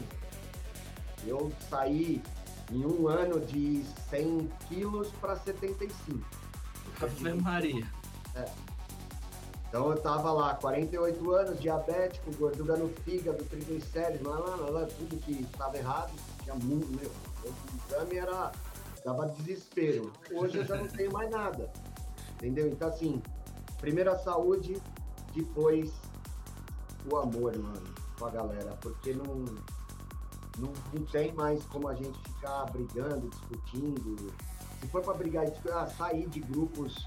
eu 1.27 1.53
saí 1.69 2.23
em 2.71 2.85
um 2.85 3.09
ano 3.09 3.41
de 3.41 3.85
100 4.11 4.51
quilos 4.69 5.09
para 5.21 5.37
75. 5.37 6.25
Ave 7.01 7.35
Maria. 7.35 7.87
É. 8.35 8.45
Então 9.69 9.91
eu 9.91 10.01
tava 10.01 10.33
lá, 10.33 10.55
48 10.55 11.31
anos, 11.31 11.61
diabético, 11.61 12.35
gordura 12.37 12.77
no 12.77 12.89
fígado, 12.89 13.45
triglicéridos, 13.45 14.27
lá, 14.27 14.39
lá, 14.39 14.57
lá, 14.71 14.87
tudo 14.87 15.19
que 15.19 15.43
estava 15.43 15.77
errado, 15.77 16.11
tinha 16.43 16.55
muito, 16.55 16.89
meu, 16.89 17.11
o 17.45 17.55
exame 17.87 18.17
era, 18.17 18.51
dava 19.05 19.27
desespero. 19.27 20.11
Hoje 20.33 20.59
eu 20.59 20.65
já 20.65 20.77
não 20.77 20.89
tenho 20.89 21.13
mais 21.13 21.31
nada, 21.31 21.71
entendeu? 22.37 22.67
Então 22.69 22.89
assim, 22.89 23.23
primeiro 23.79 24.11
a 24.11 24.19
saúde, 24.19 24.81
depois 25.35 25.93
o 27.11 27.17
amor, 27.19 27.57
mano, 27.59 27.95
com 28.19 28.25
a 28.25 28.31
galera, 28.31 28.75
porque 28.81 29.13
não, 29.13 29.45
não, 30.57 30.73
não 30.95 31.05
tem 31.13 31.33
mais 31.35 31.63
como 31.67 31.89
a 31.89 31.95
gente 31.95 32.19
ficar 32.23 32.65
brigando, 32.73 33.29
discutindo. 33.29 34.33
Se 34.81 34.89
for 34.89 35.03
para 35.03 35.15
brigar, 35.15 35.47
ah, 35.73 35.87
sair 35.87 36.27
de 36.29 36.41
grupos 36.41 37.07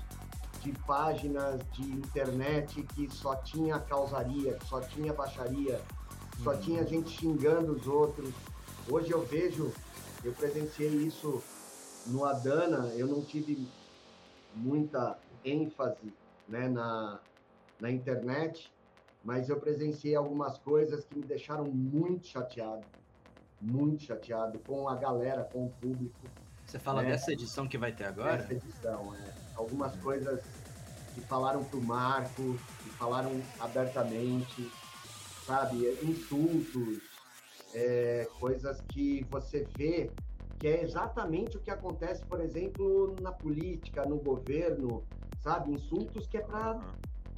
de 0.61 0.71
páginas 0.85 1.59
de 1.71 1.83
internet 1.83 2.83
que 2.93 3.09
só 3.09 3.35
tinha 3.35 3.79
causaria, 3.79 4.53
que 4.53 4.67
só 4.67 4.79
tinha 4.79 5.11
baixaria, 5.11 5.81
só 6.43 6.51
uhum. 6.51 6.61
tinha 6.61 6.85
gente 6.85 7.09
xingando 7.09 7.73
os 7.73 7.87
outros. 7.87 8.31
Hoje 8.89 9.11
eu 9.11 9.25
vejo, 9.25 9.71
eu 10.23 10.31
presenciei 10.33 10.89
isso 10.89 11.41
no 12.07 12.25
Adana, 12.25 12.91
eu 12.95 13.07
não 13.07 13.21
tive 13.21 13.67
muita 14.55 15.17
ênfase 15.43 16.13
né, 16.47 16.67
na, 16.67 17.19
na 17.79 17.91
internet, 17.91 18.71
mas 19.23 19.49
eu 19.49 19.59
presenciei 19.59 20.15
algumas 20.15 20.57
coisas 20.59 21.05
que 21.05 21.17
me 21.17 21.23
deixaram 21.23 21.65
muito 21.65 22.27
chateado, 22.27 22.85
muito 23.59 24.03
chateado 24.03 24.59
com 24.59 24.87
a 24.87 24.95
galera, 24.95 25.43
com 25.43 25.65
o 25.65 25.69
público. 25.69 26.19
Você 26.71 26.79
fala 26.79 27.01
né? 27.01 27.09
dessa 27.11 27.33
edição 27.33 27.67
que 27.67 27.77
vai 27.77 27.91
ter 27.91 28.05
agora? 28.05 28.35
Essa 28.35 28.53
edição, 28.53 29.13
é. 29.13 29.33
Algumas 29.57 29.93
coisas 29.97 30.41
que 31.13 31.19
falaram 31.19 31.65
pro 31.65 31.81
Marco, 31.81 32.57
que 32.81 32.89
falaram 32.91 33.41
abertamente, 33.59 34.71
sabe? 35.45 35.85
Insultos, 36.01 37.01
é, 37.73 38.25
coisas 38.39 38.79
que 38.87 39.27
você 39.29 39.67
vê 39.75 40.09
que 40.59 40.67
é 40.69 40.81
exatamente 40.81 41.57
o 41.57 41.59
que 41.59 41.69
acontece, 41.69 42.23
por 42.23 42.39
exemplo, 42.39 43.17
na 43.19 43.33
política, 43.33 44.05
no 44.05 44.15
governo, 44.15 45.03
sabe? 45.43 45.73
Insultos 45.73 46.25
que 46.25 46.37
é 46.37 46.41
para 46.41 46.79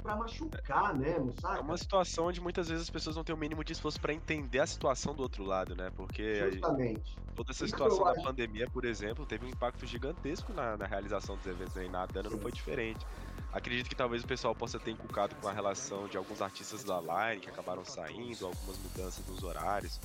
para 0.04 0.16
machucar 0.16 0.94
mesmo, 0.94 1.32
sabe? 1.40 1.60
É 1.60 1.62
uma 1.62 1.78
situação 1.78 2.26
onde 2.26 2.38
muitas 2.38 2.68
vezes 2.68 2.82
as 2.82 2.90
pessoas 2.90 3.16
não 3.16 3.24
têm 3.24 3.34
o 3.34 3.38
mínimo 3.38 3.64
de 3.64 3.72
esforço 3.72 3.98
para 3.98 4.12
entender 4.12 4.60
a 4.60 4.66
situação 4.66 5.14
do 5.14 5.22
outro 5.22 5.42
lado, 5.42 5.74
né? 5.74 5.90
Porque 5.96 6.52
Justamente. 6.52 7.16
toda 7.34 7.52
essa 7.52 7.66
situação 7.66 8.04
da 8.04 8.12
pandemia, 8.22 8.68
por 8.68 8.84
exemplo, 8.84 9.24
teve 9.24 9.46
um 9.46 9.48
impacto 9.48 9.86
gigantesco 9.86 10.52
na, 10.52 10.76
na 10.76 10.84
realização 10.84 11.38
dos 11.38 11.46
eventos, 11.46 11.74
né? 11.74 11.86
E 11.86 11.88
na 11.88 12.04
Dana 12.04 12.28
não 12.28 12.38
foi 12.38 12.52
diferente. 12.52 13.04
Acredito 13.50 13.88
que 13.88 13.94
talvez 13.94 14.22
o 14.22 14.26
pessoal 14.26 14.54
possa 14.54 14.78
ter 14.78 14.90
inculcado 14.90 15.34
com 15.36 15.48
a 15.48 15.52
relação 15.52 16.06
de 16.06 16.18
alguns 16.18 16.42
artistas 16.42 16.84
da 16.84 17.00
Line 17.00 17.40
que 17.40 17.48
acabaram 17.48 17.84
saindo, 17.84 18.44
algumas 18.44 18.76
mudanças 18.78 19.26
nos 19.26 19.42
horários. 19.42 19.98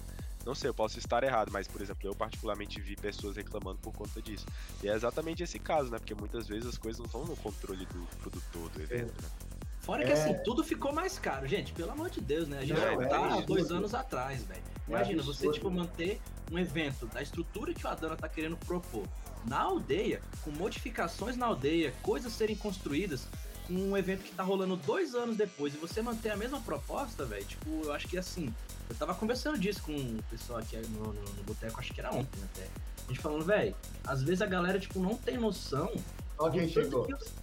Não 0.45 0.55
sei, 0.55 0.69
eu 0.69 0.73
posso 0.73 0.97
estar 0.97 1.21
errado, 1.25 1.51
mas, 1.51 1.67
por 1.67 1.81
exemplo, 1.81 2.07
eu 2.07 2.15
particularmente 2.15 2.79
vi 2.79 2.95
pessoas 2.95 3.35
reclamando 3.35 3.79
por 3.79 3.91
conta 3.91 4.21
disso. 4.21 4.45
E 4.81 4.87
é 4.87 4.93
exatamente 4.93 5.43
esse 5.43 5.59
caso, 5.59 5.91
né? 5.91 5.99
Porque 5.99 6.15
muitas 6.15 6.47
vezes 6.47 6.69
as 6.69 6.77
coisas 6.77 6.99
não 6.99 7.05
estão 7.05 7.25
no 7.25 7.35
controle 7.35 7.85
do 7.85 8.07
produtor 8.21 8.69
do 8.69 8.81
evento, 8.81 9.21
né? 9.21 9.58
Fora 9.89 10.05
que 10.05 10.11
assim, 10.11 10.29
é... 10.29 10.33
tudo 10.35 10.63
ficou 10.63 10.93
mais 10.93 11.17
caro, 11.17 11.47
gente. 11.47 11.73
Pelo 11.73 11.91
amor 11.91 12.11
de 12.11 12.21
Deus, 12.21 12.47
né? 12.47 12.59
A 12.59 12.65
gente 12.65 12.79
não, 12.79 13.07
tá 13.07 13.33
há 13.33 13.41
dois 13.41 13.71
anos 13.71 13.95
atrás, 13.95 14.43
velho. 14.43 14.61
É 14.61 14.91
Imagina, 14.91 15.21
é 15.21 15.25
você, 15.25 15.51
tipo, 15.51 15.71
manter 15.71 16.21
um 16.51 16.59
evento 16.59 17.07
da 17.07 17.23
estrutura 17.23 17.73
que 17.73 17.83
o 17.83 17.89
Adana 17.89 18.15
tá 18.15 18.29
querendo 18.29 18.55
propor 18.57 19.03
na 19.45 19.61
aldeia, 19.61 20.21
com 20.43 20.51
modificações 20.51 21.35
na 21.35 21.47
aldeia, 21.47 21.91
coisas 22.03 22.31
serem 22.33 22.55
construídas, 22.55 23.27
um 23.67 23.97
evento 23.97 24.23
que 24.23 24.31
tá 24.31 24.43
rolando 24.43 24.75
dois 24.75 25.15
anos 25.15 25.35
depois, 25.35 25.73
e 25.73 25.77
você 25.77 26.03
manter 26.03 26.29
a 26.29 26.37
mesma 26.37 26.59
proposta, 26.61 27.25
velho, 27.25 27.45
tipo, 27.45 27.81
eu 27.83 27.91
acho 27.91 28.07
que 28.07 28.17
assim, 28.17 28.53
eu 28.89 28.95
tava 28.95 29.15
conversando 29.15 29.57
disso 29.57 29.81
com 29.81 29.91
o 29.91 30.23
pessoal 30.29 30.59
aqui 30.59 30.77
no, 30.77 31.13
no, 31.13 31.21
no 31.21 31.43
boteco, 31.43 31.79
acho 31.79 31.93
que 31.93 31.99
era 31.99 32.13
ontem 32.13 32.43
até. 32.43 32.67
A 33.07 33.11
gente 33.11 33.21
falando, 33.21 33.43
velho, 33.43 33.75
às 34.05 34.21
vezes 34.21 34.41
a 34.41 34.45
galera, 34.45 34.79
tipo, 34.79 34.99
não 34.99 35.15
tem 35.15 35.37
noção. 35.37 35.91
Olha 36.37 36.51
quem 36.51 36.67
do 36.67 36.73
tanto 36.73 36.85
chegou. 36.85 37.05
que 37.05 37.13
os- 37.13 37.33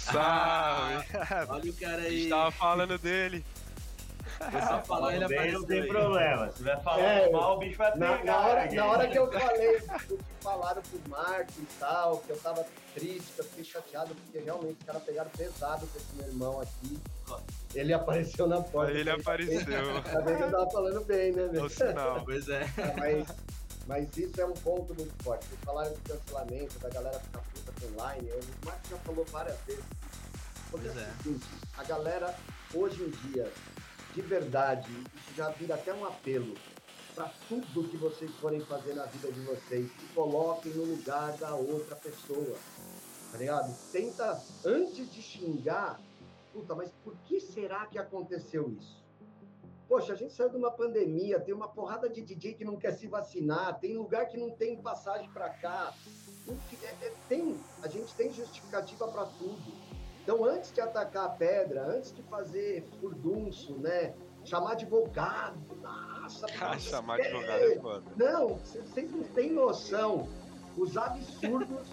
Salve! 0.00 1.04
Olha 1.48 1.70
o 1.70 1.74
cara 1.76 2.02
A 2.02 2.04
aí. 2.04 2.18
gente 2.20 2.30
tava 2.30 2.50
falando 2.50 2.98
dele. 2.98 3.44
Foi 4.50 4.60
só 4.62 4.82
falar, 4.82 5.14
ele 5.16 5.26
Bem, 5.28 5.36
apareceu 5.36 5.60
não 5.60 5.66
tem 5.66 5.86
problema. 5.86 6.50
Se 6.52 6.62
vai 6.62 6.80
falar 6.80 7.02
É, 7.02 7.30
mal, 7.30 7.56
o 7.56 7.58
bicho 7.58 7.76
vai 7.76 7.94
Na, 7.98 8.16
pegar. 8.16 8.32
na 8.32 8.38
hora, 8.48 8.72
na 8.72 8.86
hora 8.86 9.08
que 9.08 9.18
eu 9.18 9.30
falei 9.30 9.80
do 10.08 10.16
que 10.16 10.24
falaram 10.40 10.82
pro 10.82 11.10
Marco 11.10 11.52
e 11.58 11.66
tal, 11.78 12.18
que 12.18 12.30
eu 12.30 12.38
tava 12.38 12.64
triste, 12.94 13.32
que 13.34 13.40
eu 13.40 13.44
fiquei 13.44 13.64
chateado, 13.64 14.14
porque 14.14 14.38
realmente 14.38 14.78
os 14.80 14.86
caras 14.86 15.02
pegaram 15.02 15.30
pesado 15.36 15.86
com 15.86 15.98
esse 15.98 16.14
meu 16.16 16.26
irmão 16.28 16.60
aqui. 16.60 16.98
Ele 17.74 17.92
apareceu 17.92 18.46
na 18.46 18.62
porta. 18.62 18.92
Ele 18.92 19.10
apareceu. 19.10 20.02
Tá 20.02 20.20
vendo 20.20 20.36
que 20.38 20.42
eu 20.44 20.50
tava 20.50 20.70
falando 20.70 21.04
bem, 21.04 21.32
né, 21.32 21.42
É 21.44 21.48
velho? 21.48 21.64
o 21.64 21.68
sinal. 21.68 22.22
Pois 22.24 22.48
é. 22.48 22.66
Mas, 22.98 23.26
mas 23.86 24.16
isso 24.16 24.40
é 24.40 24.46
um 24.46 24.54
ponto 24.54 24.94
muito 24.94 25.22
forte. 25.22 25.46
Vocês 25.46 25.60
falaram 25.64 25.92
de 25.92 26.00
cancelamento, 26.00 26.78
da 26.78 26.88
galera 26.88 27.20
ficar 27.20 27.40
puta 27.40 27.72
com 27.80 27.92
online. 27.92 28.30
O 28.30 28.66
Marcos 28.66 28.90
já 28.90 28.96
falou 28.98 29.24
várias 29.26 29.58
vezes. 29.60 29.84
Porque 30.70 30.86
Pois 30.88 30.96
é 30.96 31.00
é. 31.02 31.22
seguinte, 31.22 31.46
a 31.76 31.84
galera, 31.84 32.34
hoje 32.74 33.02
em 33.02 33.10
dia, 33.10 33.52
de 34.14 34.22
verdade, 34.22 34.90
isso 35.16 35.34
já 35.36 35.50
vira 35.50 35.74
até 35.74 35.92
um 35.92 36.04
apelo 36.04 36.54
para 37.14 37.28
tudo 37.48 37.88
que 37.88 37.96
vocês 37.96 38.30
forem 38.36 38.60
fazer 38.60 38.94
na 38.94 39.04
vida 39.06 39.32
de 39.32 39.40
vocês. 39.40 39.90
Se 39.90 40.06
coloquem 40.14 40.72
no 40.72 40.84
lugar 40.84 41.36
da 41.38 41.54
outra 41.54 41.96
pessoa. 41.96 42.56
Tá 43.32 43.38
ligado? 43.38 43.76
Tenta, 43.92 44.42
antes 44.64 45.12
de 45.12 45.22
xingar, 45.22 46.00
puta, 46.52 46.74
mas 46.74 46.90
por 47.04 47.14
que 47.26 47.40
será 47.40 47.86
que 47.86 47.98
aconteceu 47.98 48.70
isso? 48.70 48.99
Poxa, 49.90 50.12
a 50.12 50.16
gente 50.16 50.32
saiu 50.32 50.50
de 50.50 50.56
uma 50.56 50.70
pandemia, 50.70 51.40
tem 51.40 51.52
uma 51.52 51.66
porrada 51.66 52.08
de 52.08 52.22
DJ 52.22 52.54
que 52.54 52.64
não 52.64 52.76
quer 52.76 52.92
se 52.92 53.08
vacinar, 53.08 53.76
tem 53.80 53.98
lugar 53.98 54.28
que 54.28 54.36
não 54.36 54.48
tem 54.52 54.76
passagem 54.80 55.28
para 55.30 55.50
cá. 55.50 55.92
É- 56.48 57.06
é- 57.06 57.12
tem, 57.28 57.58
a 57.82 57.88
gente 57.88 58.14
tem 58.14 58.32
justificativa 58.32 59.08
para 59.08 59.24
tudo. 59.26 59.60
Então, 60.22 60.44
antes 60.44 60.70
de 60.72 60.80
atacar 60.80 61.24
a 61.26 61.28
pedra, 61.30 61.82
antes 61.88 62.14
de 62.14 62.22
fazer 62.22 62.84
furdunço, 63.00 63.76
né? 63.80 64.14
Chamar 64.44 64.72
advogado, 64.72 65.58
nossa, 65.82 66.46
Ah, 66.62 66.78
chamar 66.78 67.16
advogado 67.18 67.60
é 67.64 67.76
foda. 67.80 68.12
não, 68.16 68.58
vocês 68.58 69.10
não 69.10 69.24
têm 69.24 69.50
noção. 69.52 70.28
Os 70.78 70.96
absurdos. 70.96 71.88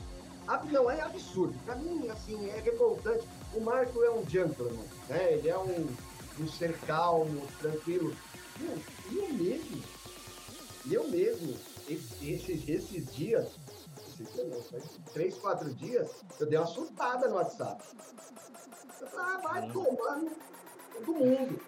ab- 0.47 0.71
Não, 0.71 0.89
é 0.89 1.01
absurdo. 1.01 1.57
Pra 1.65 1.75
mim, 1.75 2.07
assim, 2.09 2.47
é 2.51 2.59
revoltante. 2.59 3.27
O 3.55 3.59
Marco 3.59 4.03
é 4.03 4.11
um 4.11 4.23
gentleman, 4.29 4.85
né? 5.09 5.33
Ele 5.33 5.49
é 5.49 5.57
um, 5.57 5.87
um 6.39 6.47
ser 6.47 6.77
calmo, 6.81 7.41
tranquilo. 7.59 8.15
Meu, 8.59 8.77
e 9.11 9.17
eu 9.17 9.33
mesmo, 9.33 9.83
e 10.85 10.93
eu 10.93 11.07
mesmo, 11.09 11.55
esses, 11.87 12.67
esses 12.67 13.15
dias, 13.15 13.47
esses 14.19 14.99
três, 15.13 15.37
quatro 15.37 15.73
dias, 15.73 16.09
eu 16.39 16.47
dei 16.47 16.57
uma 16.57 16.67
surtada 16.67 17.27
no 17.27 17.35
WhatsApp. 17.35 17.83
Eu 18.99 19.07
falei, 19.07 19.35
ah, 19.35 19.37
vai 19.37 19.71
tomar 19.71 20.17
no 20.17 20.31
do 21.05 21.13
mundo. 21.13 21.59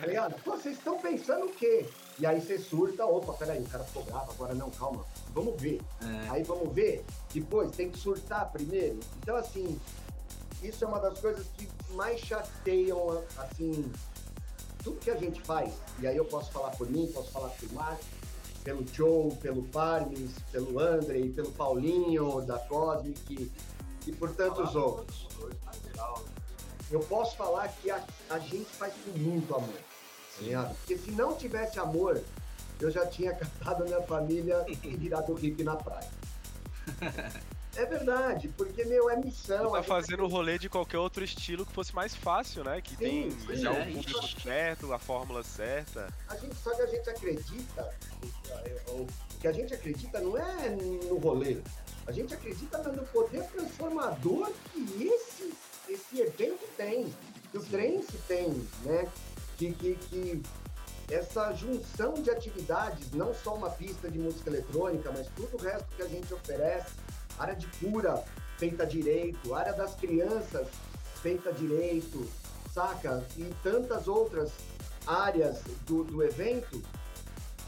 Tá 0.00 0.56
vocês 0.56 0.76
estão 0.76 0.98
pensando 0.98 1.46
o 1.46 1.52
quê? 1.52 1.86
E 2.18 2.26
aí 2.26 2.40
você 2.40 2.58
surta, 2.58 3.06
opa, 3.06 3.32
peraí, 3.34 3.62
o 3.62 3.68
cara 3.68 3.84
ficou 3.84 4.02
bravo, 4.04 4.32
agora 4.32 4.54
não, 4.54 4.70
calma, 4.70 5.04
vamos 5.32 5.60
ver. 5.60 5.80
É. 6.02 6.30
Aí 6.30 6.42
vamos 6.42 6.72
ver, 6.74 7.04
depois 7.32 7.70
tem 7.70 7.90
que 7.90 7.98
surtar 7.98 8.50
primeiro. 8.50 8.98
Então, 9.22 9.36
assim, 9.36 9.78
isso 10.62 10.84
é 10.84 10.88
uma 10.88 10.98
das 10.98 11.18
coisas 11.20 11.46
que 11.56 11.68
mais 11.94 12.20
chateiam, 12.20 13.22
assim, 13.38 13.90
tudo 14.82 14.98
que 15.00 15.10
a 15.10 15.16
gente 15.16 15.40
faz. 15.42 15.72
E 15.98 16.06
aí 16.06 16.16
eu 16.16 16.24
posso 16.24 16.50
falar 16.50 16.70
por 16.70 16.88
mim, 16.88 17.06
posso 17.12 17.30
falar 17.30 17.50
por 17.50 17.72
Marco, 17.72 18.04
pelo 18.64 18.86
Joe, 18.92 19.34
pelo 19.36 19.62
Parmes, 19.64 20.32
pelo 20.52 20.78
André, 20.78 21.28
pelo 21.34 21.50
Paulinho, 21.52 22.40
da 22.42 22.58
Cosmic 22.58 23.50
e 24.06 24.12
por 24.12 24.30
tantos 24.34 24.74
outros. 24.74 25.28
Eu 26.90 27.00
posso 27.00 27.36
falar 27.36 27.68
que 27.68 27.90
a, 27.90 28.02
a 28.30 28.38
gente 28.38 28.68
faz 28.70 28.92
com 29.04 29.18
muito 29.18 29.54
amor, 29.54 29.80
tá? 30.52 30.74
Porque 30.78 30.98
se 30.98 31.12
não 31.12 31.34
tivesse 31.36 31.78
amor, 31.78 32.20
eu 32.80 32.90
já 32.90 33.06
tinha 33.06 33.32
catado 33.36 33.84
a 33.84 33.86
minha 33.86 34.02
família 34.02 34.64
e 34.68 34.74
virado 34.74 35.32
hippie 35.34 35.62
na 35.62 35.76
praia. 35.76 36.10
É 37.76 37.84
verdade, 37.86 38.48
porque, 38.56 38.84
meu, 38.84 39.08
é 39.08 39.16
missão. 39.16 39.70
Tá 39.70 39.78
gente 39.78 39.86
fazendo 39.86 40.24
o 40.24 40.28
rolê 40.28 40.58
de 40.58 40.68
qualquer 40.68 40.98
outro 40.98 41.22
estilo 41.22 41.64
que 41.64 41.72
fosse 41.72 41.94
mais 41.94 42.14
fácil, 42.14 42.64
né? 42.64 42.80
Que 42.80 42.96
tem 42.96 43.30
sim, 43.30 43.56
já 43.56 43.72
é, 43.72 43.82
o 43.82 43.92
público 43.92 44.24
isso. 44.24 44.40
certo, 44.40 44.92
a 44.92 44.98
fórmula 44.98 45.42
certa. 45.44 46.12
A 46.28 46.36
gente, 46.36 46.56
só 46.56 46.74
que 46.74 46.82
a 46.82 46.86
gente 46.86 47.08
acredita, 47.08 47.94
o 48.88 49.06
que 49.40 49.46
a 49.46 49.52
gente 49.52 49.72
acredita 49.72 50.20
não 50.20 50.36
é 50.36 50.70
no 50.70 51.18
rolê, 51.18 51.58
a 52.06 52.12
gente 52.12 52.34
acredita 52.34 52.78
no 52.78 53.04
poder 53.06 53.44
transformador 53.44 54.50
que 54.72 55.04
esse, 55.04 55.52
esse 55.88 56.20
evento 56.20 56.68
tem, 56.76 57.12
que 57.52 57.58
o 57.58 57.64
trance 57.64 58.18
tem, 58.26 58.48
né? 58.84 59.08
Que, 59.56 59.72
que, 59.72 59.94
que 59.94 60.42
essa 61.08 61.52
junção 61.52 62.14
de 62.14 62.30
atividades, 62.30 63.10
não 63.12 63.34
só 63.34 63.54
uma 63.54 63.70
pista 63.70 64.10
de 64.10 64.18
música 64.18 64.48
eletrônica, 64.48 65.10
mas 65.12 65.28
tudo 65.36 65.56
o 65.56 65.60
resto 65.60 65.86
que 65.96 66.02
a 66.02 66.08
gente 66.08 66.32
oferece, 66.32 66.90
área 67.40 67.56
de 67.56 67.66
cura 67.78 68.22
feita 68.58 68.86
direito, 68.86 69.54
área 69.54 69.72
das 69.72 69.94
crianças 69.94 70.68
feita 71.22 71.52
direito, 71.52 72.28
saca? 72.72 73.24
E 73.36 73.44
tantas 73.62 74.06
outras 74.08 74.52
áreas 75.06 75.62
do, 75.86 76.04
do 76.04 76.22
evento, 76.22 76.82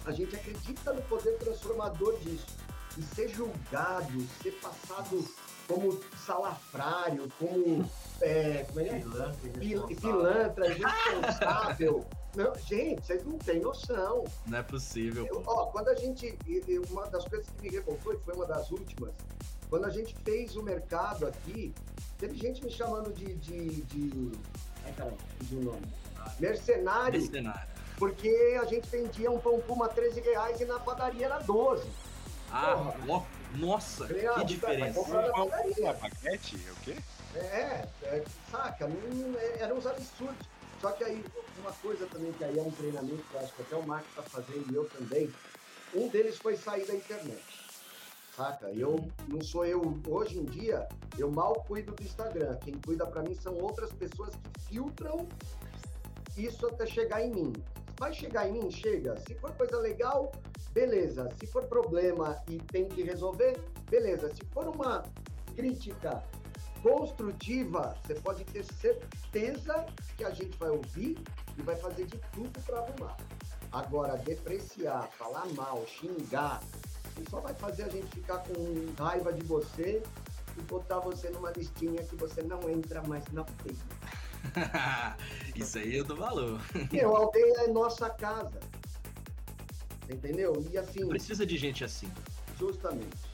a 0.05 0.13
gente 0.13 0.35
acredita 0.37 0.93
no 0.93 1.03
poder 1.03 1.37
transformador 1.39 2.19
disso. 2.21 2.47
E 2.99 3.03
ser 3.15 3.29
julgado, 3.29 4.21
ser 4.43 4.53
passado 4.61 5.25
como 5.67 5.99
salafrário, 6.27 7.27
como. 7.39 7.89
É, 8.21 8.65
como 8.69 8.81
é 8.81 8.85
que 8.85 8.91
é? 8.91 8.99
Pilantra, 8.99 9.97
pilantra, 10.01 10.69
irresponsável. 10.77 12.05
Não, 12.35 12.55
gente, 12.55 13.07
vocês 13.07 13.25
não 13.25 13.39
têm 13.39 13.61
noção. 13.61 14.25
Não 14.47 14.59
é 14.59 14.63
possível, 14.63 15.27
Eu- 15.27 15.43
ó, 15.47 15.67
quando 15.67 15.89
a 15.89 15.95
gente. 15.95 16.39
Uma 16.91 17.09
das 17.09 17.25
coisas 17.27 17.47
que 17.49 17.63
me 17.63 17.71
revoltou, 17.71 18.13
e 18.13 18.19
foi 18.19 18.35
uma 18.35 18.47
das 18.47 18.71
últimas, 18.71 19.15
quando 19.73 19.87
a 19.87 19.91
gente 19.91 20.15
fez 20.23 20.55
o 20.55 20.63
mercado 20.63 21.27
aqui, 21.27 21.73
teve 22.19 22.37
gente 22.37 22.63
me 22.63 22.71
chamando 22.71 23.11
de. 23.11 23.35
de, 23.37 23.81
de 23.85 24.33
ai, 24.85 24.93
caramba, 24.93 25.17
de 25.41 25.57
um 25.57 25.63
nome. 25.63 25.87
Mercenário, 26.39 27.19
Mercenário. 27.19 27.71
porque 27.97 28.59
a 28.61 28.67
gente 28.67 28.87
vendia 28.91 29.31
um 29.31 29.39
pão 29.41 29.59
puma 29.61 29.89
13 29.89 30.21
reais 30.21 30.61
e 30.61 30.67
na 30.67 30.79
padaria 30.79 31.25
era 31.25 31.39
12. 31.39 31.89
Ah, 32.51 32.93
ó, 33.09 33.23
nossa, 33.57 34.07
Falei, 34.09 34.27
ah, 34.27 34.33
que 34.33 34.37
vai 34.37 34.45
diferença. 34.45 35.09
na 35.09 35.33
padaria. 35.33 35.89
É 35.89 35.95
baguete? 35.95 36.61
É 36.69 36.71
o 36.73 36.77
quê? 36.85 36.97
É, 37.35 37.89
é, 38.03 38.25
saca, 38.51 38.87
não, 38.87 39.39
é- 39.39 39.61
eram 39.61 39.79
uns 39.79 39.87
absurdos. 39.87 40.47
Só 40.83 40.91
que 40.91 41.03
aí, 41.03 41.25
uma 41.59 41.73
coisa 41.73 42.07
também 42.09 42.31
que 42.33 42.45
aí 42.45 42.59
é 42.59 42.63
um 42.63 42.71
treinamento 42.73 43.23
que 43.23 43.35
eu 43.35 43.41
acho 43.41 43.55
que 43.55 43.63
até 43.63 43.77
o 43.77 43.87
Marco 43.87 44.07
tá 44.15 44.23
fazendo 44.23 44.71
e 44.71 44.75
eu 44.75 44.85
também, 44.91 45.33
um 45.95 46.09
deles 46.09 46.37
foi 46.37 46.59
sair 46.59 46.85
da 46.87 46.95
internet. 46.95 47.62
Saca? 48.37 48.71
Eu 48.71 48.97
não 49.29 49.43
sou 49.43 49.65
eu, 49.67 50.01
hoje 50.09 50.39
em 50.39 50.45
dia, 50.45 50.89
eu 51.19 51.31
mal 51.31 51.53
cuido 51.67 51.93
do 51.93 52.03
Instagram. 52.03 52.57
Quem 52.57 52.75
cuida 52.81 53.07
pra 53.07 53.23
mim 53.23 53.35
são 53.35 53.55
outras 53.59 53.93
pessoas 53.93 54.35
que 54.35 54.61
filtram 54.69 55.29
isso 56.37 56.67
até 56.67 56.87
chegar 56.87 57.23
em 57.23 57.31
mim. 57.31 57.53
Vai 57.99 58.13
chegar 58.13 58.49
em 58.49 58.53
mim? 58.53 58.71
Chega. 58.71 59.19
Se 59.21 59.35
for 59.35 59.53
coisa 59.53 59.79
legal, 59.79 60.33
beleza. 60.73 61.29
Se 61.39 61.47
for 61.47 61.65
problema 61.67 62.43
e 62.49 62.57
tem 62.59 62.89
que 62.89 63.03
resolver, 63.03 63.61
beleza. 63.91 64.35
Se 64.35 64.45
for 64.47 64.67
uma 64.67 65.03
crítica 65.55 66.25
construtiva, 66.83 67.95
você 68.03 68.15
pode 68.15 68.45
ter 68.45 68.65
certeza 68.65 69.87
que 70.17 70.25
a 70.25 70.31
gente 70.31 70.57
vai 70.57 70.71
ouvir 70.71 71.19
e 71.57 71.63
vai 71.63 71.77
fazer 71.77 72.07
de 72.07 72.19
tudo 72.33 72.59
para 72.63 72.79
arrumar. 72.79 73.17
Agora, 73.71 74.17
depreciar, 74.17 75.09
falar 75.13 75.47
mal, 75.55 75.85
xingar, 75.87 76.61
isso 77.23 77.31
só 77.31 77.41
vai 77.41 77.55
fazer 77.55 77.85
a 77.85 77.89
gente 77.89 78.07
ficar 78.09 78.39
com 78.39 79.03
raiva 79.03 79.33
de 79.33 79.43
você 79.45 80.03
e 80.59 80.63
botar 80.63 80.99
você 80.99 81.31
numa 81.31 81.51
listinha 81.51 82.03
que 82.03 82.17
você 82.17 82.43
não 82.43 82.69
entra 82.69 83.03
mais 83.03 83.25
na 83.33 83.45
feira. 83.45 83.79
Isso 85.55 85.79
aí 85.79 85.97
eu 85.97 86.05
dou 86.05 86.17
valor. 86.17 86.61
Meu, 86.93 87.17
a 87.17 87.21
aldeia 87.21 87.61
é 87.61 87.69
nossa 87.69 88.11
casa. 88.11 88.59
Entendeu? 90.11 90.67
E 90.71 90.77
assim, 90.77 91.07
Precisa 91.09 91.47
de 91.47 91.57
gente 91.57 91.85
assim. 91.85 92.11
Justamente. 92.59 93.31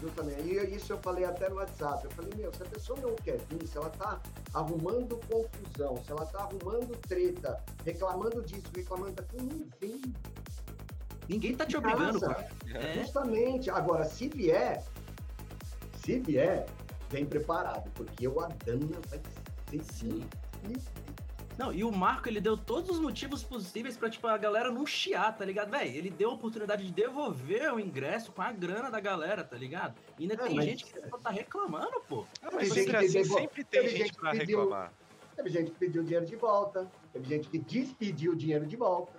Justamente. 0.00 0.42
E 0.42 0.74
isso 0.74 0.92
eu 0.92 0.98
falei 0.98 1.24
até 1.24 1.48
no 1.48 1.56
WhatsApp. 1.56 2.04
Eu 2.04 2.10
falei, 2.12 2.32
meu, 2.36 2.52
se 2.54 2.62
a 2.62 2.66
pessoa 2.66 2.98
não 3.00 3.14
quer 3.16 3.38
vir, 3.50 3.66
se 3.66 3.76
ela 3.76 3.90
tá 3.90 4.20
arrumando 4.54 5.20
confusão, 5.28 6.02
se 6.04 6.10
ela 6.10 6.26
tá 6.26 6.40
arrumando 6.40 6.96
treta, 7.02 7.62
reclamando 7.84 8.42
disso, 8.42 8.70
reclamando 8.74 9.12
daquilo, 9.12 9.44
não 9.44 9.66
vem. 9.80 10.00
Ninguém 11.32 11.56
tá 11.56 11.64
te 11.66 11.76
obrigando, 11.76 12.20
cara. 12.20 12.48
É, 12.74 12.92
Justamente. 13.00 13.70
Agora, 13.70 14.04
se 14.04 14.28
vier, 14.28 14.84
se 16.04 16.18
vier, 16.20 16.66
vem 17.10 17.24
preparado, 17.24 17.90
porque 17.94 18.28
o 18.28 18.38
Adana 18.40 18.98
vai 19.08 19.18
ser 19.70 19.82
Sim. 19.92 20.22
Não, 21.58 21.72
e 21.72 21.82
o 21.84 21.90
Marco, 21.92 22.28
ele 22.28 22.40
deu 22.40 22.56
todos 22.56 22.90
os 22.90 22.98
motivos 23.00 23.42
possíveis 23.42 23.96
pra, 23.96 24.08
tipo, 24.10 24.26
a 24.26 24.36
galera 24.36 24.70
não 24.70 24.86
chiar, 24.86 25.34
tá 25.36 25.44
ligado? 25.44 25.70
Véi, 25.70 25.96
ele 25.96 26.10
deu 26.10 26.30
a 26.30 26.34
oportunidade 26.34 26.84
de 26.84 26.92
devolver 26.92 27.72
o 27.72 27.78
ingresso 27.80 28.32
com 28.32 28.42
a 28.42 28.50
grana 28.52 28.90
da 28.90 29.00
galera, 29.00 29.42
tá 29.44 29.56
ligado? 29.56 29.94
E 30.18 30.22
ainda 30.24 30.34
É, 30.34 30.36
tem 30.46 30.54
mas- 30.56 30.64
gente 30.64 30.84
que 30.84 31.08
só 31.08 31.18
tá 31.18 31.30
reclamando, 31.30 32.00
pô. 32.08 32.24
Ah, 32.42 32.48
mas 32.52 32.72
gente 32.74 32.90
que 32.90 32.96
assim, 32.96 33.24
sempre 33.24 33.64
tem 33.64 33.80
teve 33.82 33.88
gente 33.90 33.98
gente 34.08 34.14
pra 34.14 34.30
pediu- 34.32 34.60
reclamar. 34.60 34.92
Teve 35.36 35.48
gente 35.50 35.70
que 35.70 35.78
pediu 35.78 36.02
dinheiro 36.02 36.26
de 36.26 36.36
volta, 36.36 36.90
teve 37.12 37.26
gente 37.28 37.48
que 37.48 37.58
despediu 37.58 38.32
o 38.32 38.36
dinheiro 38.36 38.66
de 38.66 38.76
volta. 38.76 39.18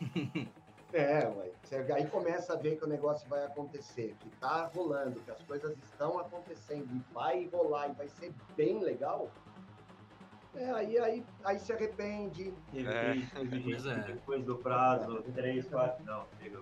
é, 0.92 1.26
ué. 1.28 1.50
Você 1.62 1.76
aí 1.92 2.06
começa 2.06 2.52
a 2.52 2.56
ver 2.56 2.76
que 2.76 2.84
o 2.84 2.88
negócio 2.88 3.28
vai 3.28 3.44
acontecer, 3.44 4.14
que 4.20 4.28
tá 4.36 4.70
rolando, 4.74 5.20
que 5.20 5.30
as 5.30 5.42
coisas 5.42 5.76
estão 5.84 6.18
acontecendo 6.18 6.86
e 6.94 7.14
vai 7.14 7.48
rolar 7.52 7.88
e 7.88 7.92
vai 7.92 8.08
ser 8.08 8.32
bem 8.56 8.80
legal. 8.80 9.30
É, 10.54 10.70
aí, 10.70 10.98
aí, 10.98 11.24
aí 11.44 11.58
se 11.58 11.72
arrepende. 11.72 12.52
Teve, 12.70 12.88
É. 12.92 13.14
gente- 13.14 13.30
teve 13.34 13.60
gente 13.60 13.88
é. 13.88 13.94
que 14.02 14.12
depois 14.12 14.44
do 14.44 14.58
prazo, 14.58 15.22
três, 15.34 15.66
quatro. 15.66 16.04
Não, 16.04 16.26
teve, 16.38 16.58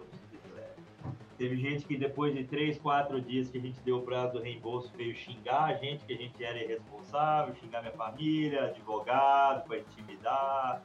teve 1.37 1.57
gente 1.57 1.85
que 1.87 1.97
depois 1.97 2.33
de 2.33 2.45
três, 2.45 2.78
quatro 2.78 3.20
dias 3.20 3.51
que 3.51 3.59
a 3.59 3.61
gente 3.61 3.81
deu 3.81 3.97
o 3.99 4.03
prazo 4.03 4.35
do 4.35 4.41
reembolso 4.41 4.93
veio 4.97 5.12
xingar 5.16 5.64
a 5.64 5.74
gente, 5.74 6.05
que 6.05 6.12
a 6.12 6.16
gente 6.16 6.45
era 6.45 6.62
irresponsável, 6.62 7.53
xingar 7.57 7.81
minha 7.81 7.95
família, 7.95 8.66
advogado, 8.66 9.66
para 9.66 9.78
intimidar. 9.78 10.83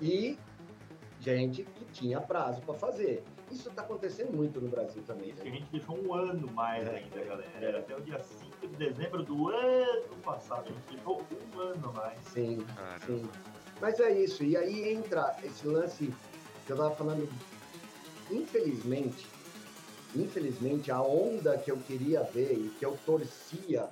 E 0.00 0.36
gente 1.22 1.62
que 1.62 1.84
tinha 1.92 2.20
prazo 2.20 2.60
para 2.62 2.74
fazer. 2.74 3.22
Isso 3.50 3.68
está 3.68 3.82
acontecendo 3.82 4.32
muito 4.34 4.60
no 4.60 4.68
Brasil 4.68 5.02
também. 5.06 5.30
Isso 5.30 5.42
que 5.42 5.48
a 5.48 5.50
Né? 5.52 5.58
gente 5.58 5.70
deixou 5.70 5.98
um 6.02 6.14
ano 6.14 6.50
mais 6.52 6.86
É. 6.88 6.96
ainda, 6.96 7.22
galera. 7.24 7.50
Era 7.60 7.78
até 7.78 7.96
o 7.96 8.00
dia 8.00 8.18
5 8.18 8.66
de 8.66 8.76
dezembro 8.76 9.22
do 9.22 9.48
ano 9.48 10.16
passado. 10.24 10.64
A 10.68 10.72
gente 10.72 10.90
deixou 10.96 11.22
um 11.54 11.60
ano 11.60 11.92
mais. 11.92 12.18
Sim, 12.24 12.58
Cara, 12.76 12.98
sim. 13.06 13.22
Mas 13.80 14.00
é 14.00 14.12
isso. 14.18 14.42
E 14.44 14.56
aí 14.56 14.92
entra 14.94 15.36
esse 15.44 15.66
lance 15.66 16.12
que 16.66 16.72
eu 16.72 16.76
tava 16.76 16.94
falando. 16.94 17.28
Infelizmente, 18.30 19.26
infelizmente, 20.14 20.90
a 20.90 21.00
onda 21.02 21.58
que 21.58 21.70
eu 21.70 21.76
queria 21.78 22.22
ver 22.22 22.52
e 22.54 22.70
que 22.78 22.84
eu 22.86 22.96
torcia 23.04 23.88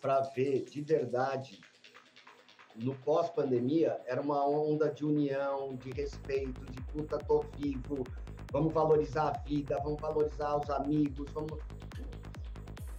para 0.00 0.20
ver 0.20 0.64
de 0.64 0.80
verdade 0.80 1.60
no 2.78 2.94
pós-pandemia 2.96 4.00
era 4.06 4.20
uma 4.20 4.46
onda 4.46 4.90
de 4.90 5.04
união, 5.04 5.74
de 5.76 5.90
respeito, 5.92 6.64
de 6.66 6.80
puta, 6.82 7.18
tô 7.18 7.44
vivo, 7.56 8.04
vamos 8.52 8.72
valorizar 8.72 9.28
a 9.28 9.38
vida, 9.48 9.78
vamos 9.82 10.00
valorizar 10.00 10.56
os 10.56 10.68
amigos, 10.70 11.30
vamos. 11.32 11.58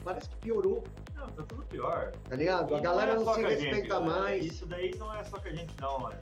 Parece 0.03 0.29
que 0.29 0.35
piorou, 0.37 0.83
Não, 1.15 1.27
tá 1.27 1.43
tudo 1.43 1.63
pior. 1.63 2.11
tá 2.29 2.35
ligado? 2.35 2.75
A 2.75 2.79
galera 2.79 3.11
é 3.11 3.15
não, 3.15 3.19
se 3.19 3.25
com 3.25 3.45
a 3.45 3.49
gente, 3.51 3.63
respeita 3.65 3.99
galera. 3.99 4.21
mais. 4.21 4.45
Isso 4.45 4.65
daí 4.65 4.95
não 4.97 5.13
é 5.13 5.23
só 5.25 5.37
com 5.37 5.47
a 5.47 5.51
gente, 5.51 5.75
não, 5.81 5.99
mano. 5.99 6.17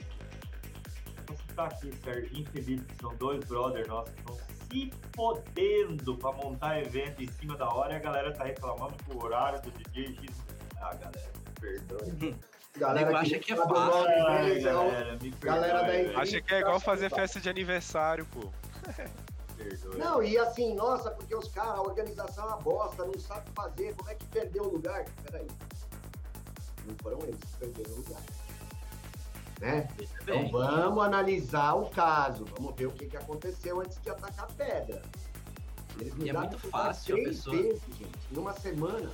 Vou 1.28 1.38
citar 1.38 1.68
aqui 1.68 1.92
Serginho 2.04 2.42
e 2.42 2.46
Felipe, 2.52 2.86
que 2.86 2.96
são 3.00 3.16
dois 3.18 3.44
brothers 3.46 3.88
nossos 3.88 4.14
que 4.14 4.20
estão 4.22 4.36
se 4.70 4.92
fodendo 5.16 6.18
pra 6.18 6.32
montar 6.32 6.82
evento 6.82 7.22
em 7.22 7.28
cima 7.28 7.56
da 7.56 7.70
hora 7.72 7.94
e 7.94 7.96
a 7.96 8.00
galera 8.00 8.34
tá 8.34 8.44
reclamando 8.46 8.96
que 8.96 9.12
o 9.16 9.24
horário 9.24 9.62
do 9.62 9.70
DJ 9.72 10.16
X. 10.16 10.44
Ah, 10.82 10.94
galera, 10.96 11.32
me 11.46 11.54
perdoe. 11.62 12.36
Galera 12.78 13.06
Nego 13.08 13.18
acha 13.18 13.40
que 13.40 13.52
é 13.54 13.56
o 13.62 13.68
fácil. 13.70 14.04
deles, 14.44 14.66
é 14.66 14.74
o- 14.76 14.78
galera, 14.92 15.12
me 15.14 15.18
perdoe. 15.32 15.40
galera 15.42 15.84
da 15.84 15.96
equipe. 16.02 16.16
Acha 16.16 16.42
que 16.42 16.54
é 16.54 16.60
igual 16.60 16.80
fazer 16.80 17.10
festa 17.10 17.40
de 17.40 17.50
aniversário, 17.50 18.26
pô. 18.26 18.50
Não, 19.98 20.22
e 20.22 20.38
assim, 20.38 20.76
nossa, 20.76 21.10
porque 21.12 21.34
os 21.34 21.48
caras, 21.48 21.72
a 21.76 21.82
organização 21.82 22.44
é 22.44 22.48
uma 22.50 22.58
bosta, 22.58 23.06
não 23.06 23.18
sabe 23.18 23.50
fazer, 23.56 23.96
como 23.96 24.10
é 24.10 24.16
que 24.16 24.26
perdeu 24.26 24.64
o 24.64 24.74
lugar? 24.74 25.06
Peraí. 25.24 25.48
Não 26.86 26.96
foram 27.02 27.20
eles 27.24 27.40
que 27.40 27.58
perderam 27.60 27.92
o 27.94 27.96
lugar. 27.96 28.22
Né? 29.62 29.88
Então 30.22 30.50
vamos 30.52 31.04
analisar 31.04 31.74
o 31.74 31.90
caso, 31.90 32.46
vamos 32.58 32.76
ver 32.76 32.88
o 32.88 32.92
que, 32.92 33.08
que 33.08 33.16
aconteceu 33.18 33.80
antes 33.80 34.00
de 34.02 34.10
atacar 34.10 34.44
a 34.46 34.48
pedra. 34.54 35.02
Eles 36.00 36.14
E 36.18 36.30
é 36.30 36.34
muito 36.34 36.60
fácil 36.70 37.16
a 37.16 37.20
três 37.20 37.38
pessoa- 37.38 37.56
vezes, 37.56 37.82
gente, 37.98 38.20
numa 38.32 38.54
semana. 38.54 39.10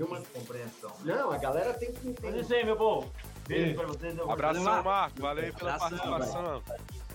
Sim, 0.00 0.06
Uma- 0.06 0.20
compreensão. 0.22 0.90
Não, 1.04 1.30
a 1.30 1.36
galera 1.36 1.74
tem 1.74 1.92
que 1.92 2.06
Mas 2.06 2.18
entender. 2.18 2.40
isso 2.40 2.54
aí, 2.54 2.64
meu 2.64 2.76
bom. 2.78 3.10
Beijo 3.46 3.74
pra 3.76 3.86
vocês. 3.86 4.18
Abração, 4.18 4.62
Marco. 4.64 4.88
Marco. 4.88 5.20
Valeu 5.20 5.52
pela 5.54 5.74
Abração, 5.74 5.98
participação. 5.98 6.62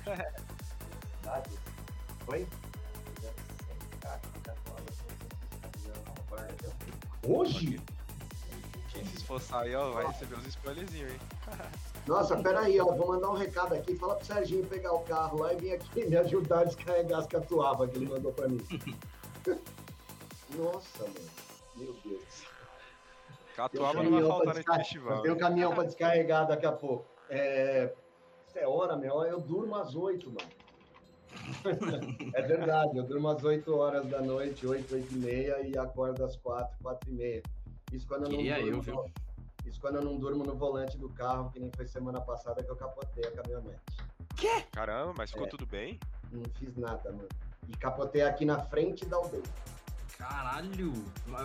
Oi? 2.28 2.48
Hoje? 7.28 7.28
Hoje? 7.28 7.82
Quem 8.92 9.04
se 9.06 9.16
esforçar 9.18 9.64
aí, 9.64 9.76
ó, 9.76 9.92
vai 9.92 10.06
receber 10.08 10.36
uns 10.36 10.48
spoilerzinhos, 10.48 11.12
hein? 11.12 11.20
Nossa, 12.08 12.38
peraí, 12.38 12.80
ó, 12.80 12.86
vou 12.94 13.08
mandar 13.08 13.32
um 13.32 13.36
recado 13.36 13.74
aqui. 13.74 13.96
Fala 13.96 14.16
pro 14.16 14.26
Serginho 14.26 14.64
pegar 14.68 14.94
o 14.94 15.00
carro 15.00 15.40
lá 15.40 15.54
e 15.54 15.58
vir 15.58 15.74
aqui 15.74 16.06
me 16.08 16.16
ajudar 16.18 16.60
a 16.60 16.64
descarregar 16.66 17.20
as 17.22 17.26
catuabas 17.28 17.90
que 17.90 17.98
ele 17.98 18.08
mandou 18.08 18.32
pra 18.32 18.48
mim. 18.48 18.62
Nossa, 20.56 21.04
mano. 21.04 21.16
Meu 21.76 21.94
Deus. 22.06 22.35
Catuaba 23.56 23.70
Tem 23.70 23.80
um 23.80 23.84
não 23.84 23.94
vai 23.94 24.04
caminhão 24.04 24.30
faltar 24.30 24.46
pra 24.46 24.54
nesse 24.54 24.78
festival. 24.78 25.22
Tem 25.22 25.32
um 25.32 25.38
caminhão 25.38 25.74
pra 25.74 25.84
descarregar 25.84 26.48
daqui 26.48 26.66
a 26.66 26.72
pouco. 26.72 27.06
É... 27.30 27.94
Isso 28.48 28.60
é 28.60 28.68
hora, 28.68 28.96
meu. 28.96 29.24
Eu 29.24 29.40
durmo 29.40 29.76
às 29.76 29.96
oito, 29.96 30.28
mano. 30.28 30.50
é 32.34 32.42
verdade, 32.42 32.98
eu 32.98 33.04
durmo 33.04 33.28
às 33.28 33.44
8 33.44 33.76
horas 33.76 34.06
da 34.08 34.22
noite, 34.22 34.66
8, 34.66 34.96
8 34.96 35.14
e 35.14 35.18
meia, 35.18 35.68
e 35.68 35.78
acordo 35.78 36.24
às 36.24 36.38
4, 36.38 36.78
4 36.82 37.10
e 37.10 37.14
meia. 37.14 37.44
Isso 37.92 38.08
quando 38.08 38.24
eu 38.24 38.30
não 38.30 38.38
Queria 38.38 38.62
durmo. 38.62 38.84
eu, 38.88 39.12
Isso 39.66 39.82
quando 39.82 39.96
eu 39.96 40.02
não 40.02 40.18
durmo 40.18 40.46
no 40.46 40.56
volante 40.56 40.98
do 40.98 41.10
carro, 41.10 41.50
que 41.52 41.60
nem 41.60 41.70
foi 41.76 41.88
semana 41.88 42.22
passada 42.22 42.64
que 42.64 42.70
eu 42.70 42.76
capotei 42.76 43.26
a 43.26 43.32
caminhonete. 43.32 43.82
Caramba, 44.72 45.14
mas 45.18 45.30
É. 45.30 45.34
ficou 45.34 45.48
tudo 45.48 45.66
bem? 45.66 46.00
Não 46.32 46.44
fiz 46.58 46.76
nada, 46.78 47.12
mano. 47.12 47.28
E 47.68 47.72
capotei 47.78 48.22
aqui 48.22 48.46
na 48.46 48.60
frente 48.60 49.06
da 49.06 49.18
aldeia. 49.18 49.44
Caralho! 50.18 50.94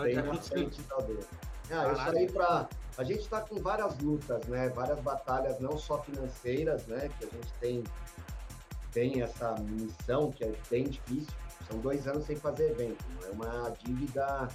Bem 0.03 0.15
na 0.17 0.35
frente 0.35 0.83
da 0.83 0.95
aldeia. 0.95 1.27
Ah, 1.71 1.95
saí 1.95 2.31
pra. 2.31 2.69
A 2.99 3.05
gente 3.05 3.27
tá 3.29 3.41
com 3.41 3.61
várias 3.61 3.97
lutas, 3.99 4.45
né? 4.47 4.69
Várias 4.71 5.01
batalhas, 5.01 5.59
não 5.61 5.79
só 5.79 6.03
financeiras, 6.03 6.87
né? 6.87 7.09
Que 7.19 7.25
a 7.25 7.29
gente 7.29 7.53
tem, 7.61 7.85
tem 8.93 9.23
essa 9.23 9.55
missão 9.61 10.31
que 10.31 10.45
é 10.45 10.53
bem 10.69 10.85
difícil. 10.85 11.33
São 11.69 11.79
dois 11.79 12.07
anos 12.07 12.27
sem 12.27 12.37
fazer 12.37 12.73
evento. 12.73 13.05
É 13.27 13.31
uma 13.31 13.71
dívida 13.85 14.49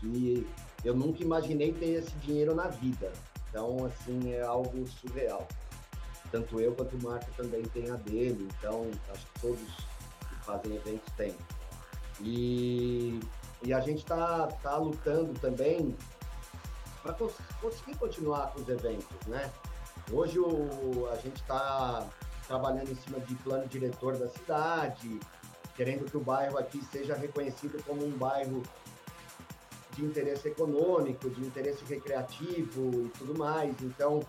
que 0.00 0.46
eu 0.84 0.94
nunca 0.94 1.22
imaginei 1.22 1.72
ter 1.72 1.90
esse 1.90 2.12
dinheiro 2.16 2.54
na 2.54 2.68
vida. 2.68 3.12
Então, 3.50 3.84
assim, 3.86 4.32
é 4.32 4.42
algo 4.42 4.86
surreal. 4.86 5.46
Tanto 6.30 6.60
eu 6.60 6.72
quanto 6.74 6.96
o 6.96 7.02
Marco 7.02 7.30
também 7.36 7.62
tem 7.62 7.90
a 7.90 7.96
dele. 7.96 8.48
Então, 8.58 8.88
acho 9.12 9.26
que 9.26 9.40
todos 9.40 9.58
que 9.58 10.44
fazem 10.44 10.76
eventos 10.76 11.12
têm. 11.16 11.34
E, 12.20 13.20
e 13.62 13.72
a 13.72 13.80
gente 13.80 13.98
está 13.98 14.46
tá 14.62 14.76
lutando 14.76 15.32
também 15.40 15.96
para 17.02 17.14
conseguir 17.60 17.96
continuar 17.96 18.52
com 18.52 18.60
os 18.60 18.68
eventos, 18.68 19.26
né? 19.26 19.50
Hoje 20.10 20.38
o, 20.38 21.08
a 21.10 21.16
gente 21.16 21.36
está 21.36 22.06
trabalhando 22.46 22.90
em 22.90 22.94
cima 22.94 23.18
de 23.20 23.34
plano 23.36 23.66
diretor 23.66 24.16
da 24.16 24.28
cidade, 24.28 25.18
querendo 25.74 26.10
que 26.10 26.16
o 26.16 26.20
bairro 26.20 26.58
aqui 26.58 26.82
seja 26.90 27.14
reconhecido 27.14 27.82
como 27.84 28.04
um 28.04 28.10
bairro 28.10 28.62
de 29.96 30.04
interesse 30.04 30.48
econômico, 30.48 31.28
de 31.30 31.40
interesse 31.40 31.84
recreativo 31.84 33.06
e 33.06 33.08
tudo 33.18 33.36
mais. 33.36 33.74
Então, 33.82 34.20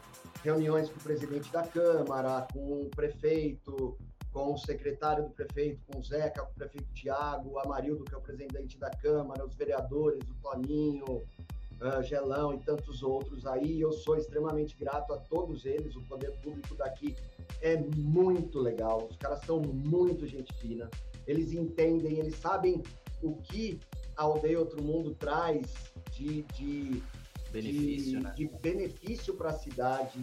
reuniões 0.44 0.90
com 0.90 1.00
o 1.00 1.04
presidente 1.04 1.52
da 1.52 1.64
Câmara, 1.64 2.48
com 2.54 2.84
o 2.84 2.90
prefeito, 2.96 3.98
com 4.38 4.54
o 4.54 4.58
secretário 4.58 5.24
do 5.24 5.32
prefeito, 5.32 5.82
com 5.88 6.00
o 6.00 6.04
Zeca, 6.04 6.44
com 6.44 6.52
o 6.52 6.54
prefeito 6.54 6.94
Tiago, 6.94 7.54
o 7.54 7.60
Amarildo, 7.60 8.04
que 8.04 8.14
é 8.14 8.18
o 8.20 8.22
presidente 8.22 8.78
da 8.78 8.92
Câmara, 8.92 9.44
os 9.44 9.56
vereadores, 9.56 10.22
o 10.30 10.36
Toninho, 10.36 11.24
uh, 11.82 12.04
Gelão 12.04 12.54
e 12.54 12.60
tantos 12.60 13.02
outros 13.02 13.48
aí. 13.48 13.82
Eu 13.82 13.92
sou 13.92 14.16
extremamente 14.16 14.78
grato 14.78 15.12
a 15.12 15.18
todos 15.18 15.66
eles. 15.66 15.96
O 15.96 16.04
poder 16.04 16.30
público 16.44 16.76
daqui 16.76 17.16
é 17.64 17.78
muito 17.78 18.60
legal. 18.60 19.08
Os 19.10 19.18
caras 19.18 19.40
são 19.44 19.60
muito 19.60 20.28
gente 20.28 20.54
fina. 20.60 20.88
Eles 21.26 21.52
entendem, 21.52 22.20
eles 22.20 22.36
sabem 22.36 22.84
o 23.24 23.38
que 23.38 23.80
a 24.16 24.22
Aldeia 24.22 24.60
Outro 24.60 24.84
Mundo 24.84 25.16
traz 25.16 25.74
de, 26.12 26.44
de 26.54 27.02
Benefício, 27.52 28.20
de, 28.20 28.24
né? 28.24 28.34
de 28.36 28.46
benefício 28.62 29.34
para 29.34 29.50
a 29.50 29.54
cidade. 29.54 30.20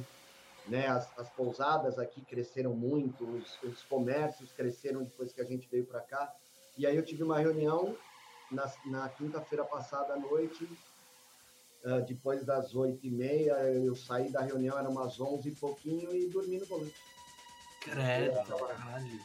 Né? 0.66 0.86
As, 0.86 1.06
as, 1.18 1.28
pousadas 1.30 1.98
aqui 1.98 2.22
cresceram 2.22 2.72
muito, 2.72 3.24
os, 3.24 3.62
os, 3.62 3.82
comércios 3.82 4.50
cresceram 4.52 5.02
depois 5.02 5.32
que 5.32 5.40
a 5.40 5.44
gente 5.44 5.68
veio 5.68 5.84
para 5.84 6.00
cá. 6.00 6.32
E 6.76 6.86
aí 6.86 6.96
eu 6.96 7.04
tive 7.04 7.22
uma 7.22 7.38
reunião 7.38 7.96
na, 8.50 8.72
na 8.86 9.08
quinta-feira 9.08 9.64
passada 9.64 10.14
à 10.14 10.18
noite, 10.18 10.64
uh, 11.84 12.00
depois 12.06 12.44
das 12.44 12.74
oito 12.74 13.06
e 13.06 13.10
meia, 13.10 13.52
eu 13.72 13.94
saí 13.94 14.30
da 14.30 14.40
reunião, 14.40 14.78
era 14.78 14.88
umas 14.88 15.20
onze 15.20 15.50
e 15.50 15.54
pouquinho, 15.54 16.14
e 16.14 16.28
dormi 16.28 16.58
no 16.58 16.66
volante. 16.66 16.94
Credo, 17.80 18.42
caralho. 18.56 19.20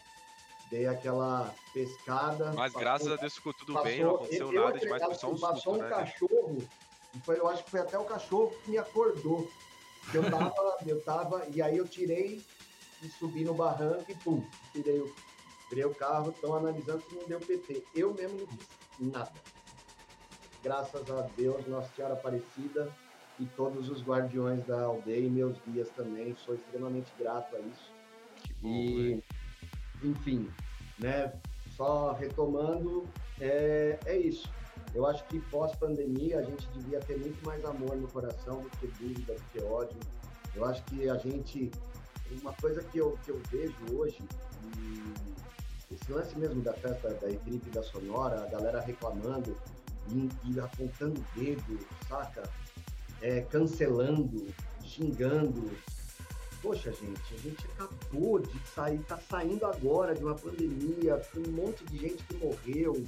Dei 0.70 0.86
aquela 0.86 1.54
pescada. 1.74 2.52
Mas 2.54 2.74
passou, 2.74 2.80
graças 2.80 3.12
a 3.12 3.16
Deus 3.16 3.34
ficou 3.34 3.54
tudo 3.54 3.74
passou, 3.74 3.90
bem, 3.90 4.04
não 4.04 4.16
aconteceu 4.16 4.54
eu, 4.54 4.62
nada 4.62 4.78
eu, 4.78 4.82
demais, 4.82 5.04
foi 5.04 5.16
só 5.16 5.32
um 5.32 5.40
Passou 5.40 5.56
susto, 5.56 5.72
um 5.72 5.78
né? 5.78 5.90
cachorro, 5.90 6.70
e 7.16 7.20
foi, 7.22 7.40
eu 7.40 7.48
acho 7.48 7.64
que 7.64 7.72
foi 7.72 7.80
até 7.80 7.98
o 7.98 8.04
cachorro 8.04 8.54
que 8.64 8.72
me 8.72 8.78
acordou. 8.78 9.50
Eu 10.14 10.30
tava, 10.30 10.78
eu 10.86 11.02
tava, 11.02 11.46
e 11.54 11.62
aí 11.62 11.78
eu 11.78 11.88
tirei 11.88 12.42
e 13.02 13.10
subi 13.10 13.44
no 13.44 13.54
barranco 13.54 14.12
e 14.12 14.16
pum, 14.16 14.44
tirei 14.72 15.00
o, 15.00 15.14
tirei 15.70 15.86
o 15.86 15.96
carro, 15.96 16.32
estão 16.32 16.56
analisando 16.56 17.02
se 17.02 17.16
não 17.16 17.28
deu 17.28 17.40
PT. 17.40 17.84
Eu 17.96 18.14
mesmo 18.14 18.40
não 18.40 18.48
fiz 18.48 19.12
nada. 19.12 19.32
Graças 20.64 21.10
a 21.10 21.22
Deus, 21.38 21.66
Nossa 21.68 21.94
Senhora 21.96 22.16
Aparecida 22.16 22.92
e 23.40 23.46
todos 23.46 23.90
os 23.90 24.04
guardiões 24.04 24.66
da 24.66 24.82
aldeia 24.82 25.26
e 25.26 25.30
meus 25.30 25.58
guias 25.62 25.90
também, 25.92 26.36
sou 26.36 26.56
extremamente 26.56 27.12
grato 27.18 27.56
a 27.56 27.60
isso. 27.60 27.94
Que 28.44 28.54
bom, 28.56 28.68
E, 28.68 29.24
enfim, 30.04 30.50
né, 30.98 31.34
só 31.78 32.12
retomando, 32.12 33.08
é, 33.40 33.98
é 34.06 34.18
isso. 34.18 34.50
Eu 34.94 35.06
acho 35.06 35.24
que 35.26 35.40
pós-pandemia 35.40 36.40
a 36.40 36.42
gente 36.42 36.68
devia 36.70 37.00
ter 37.00 37.18
muito 37.18 37.46
mais 37.46 37.64
amor 37.64 37.96
no 37.96 38.08
coração 38.08 38.62
do 38.62 38.70
que 38.78 38.88
dúvida, 38.88 39.34
do 39.34 39.42
que 39.52 39.64
ódio. 39.64 40.00
Eu 40.56 40.66
acho 40.66 40.84
que 40.86 41.08
a 41.10 41.16
gente. 41.18 41.72
Uma 42.42 42.54
coisa 42.54 42.84
que 42.84 42.98
eu, 43.00 43.18
que 43.24 43.32
eu 43.32 43.42
vejo 43.52 43.76
hoje, 43.92 44.20
e 44.78 45.14
esse 45.92 46.12
lance 46.12 46.38
mesmo 46.38 46.62
da 46.62 46.74
festa 46.74 47.10
da 47.16 47.30
equipe 47.30 47.70
da 47.72 47.82
Sonora, 47.82 48.44
a 48.44 48.48
galera 48.48 48.80
reclamando 48.80 49.58
e, 50.10 50.30
e 50.46 50.60
apontando 50.60 51.20
o 51.20 51.40
dedo, 51.40 51.80
saca? 52.08 52.44
É, 53.22 53.42
cancelando, 53.42 54.48
xingando. 54.84 55.72
Poxa, 56.62 56.92
gente, 56.92 57.34
a 57.34 57.38
gente 57.38 57.66
acabou 57.80 58.40
de 58.40 58.60
sair, 58.76 59.00
tá 59.00 59.18
saindo 59.18 59.66
agora 59.66 60.14
de 60.14 60.24
uma 60.24 60.36
pandemia, 60.36 61.22
com 61.34 61.40
um 61.40 61.52
monte 61.52 61.84
de 61.86 61.98
gente 61.98 62.24
que 62.24 62.36
morreu, 62.36 63.04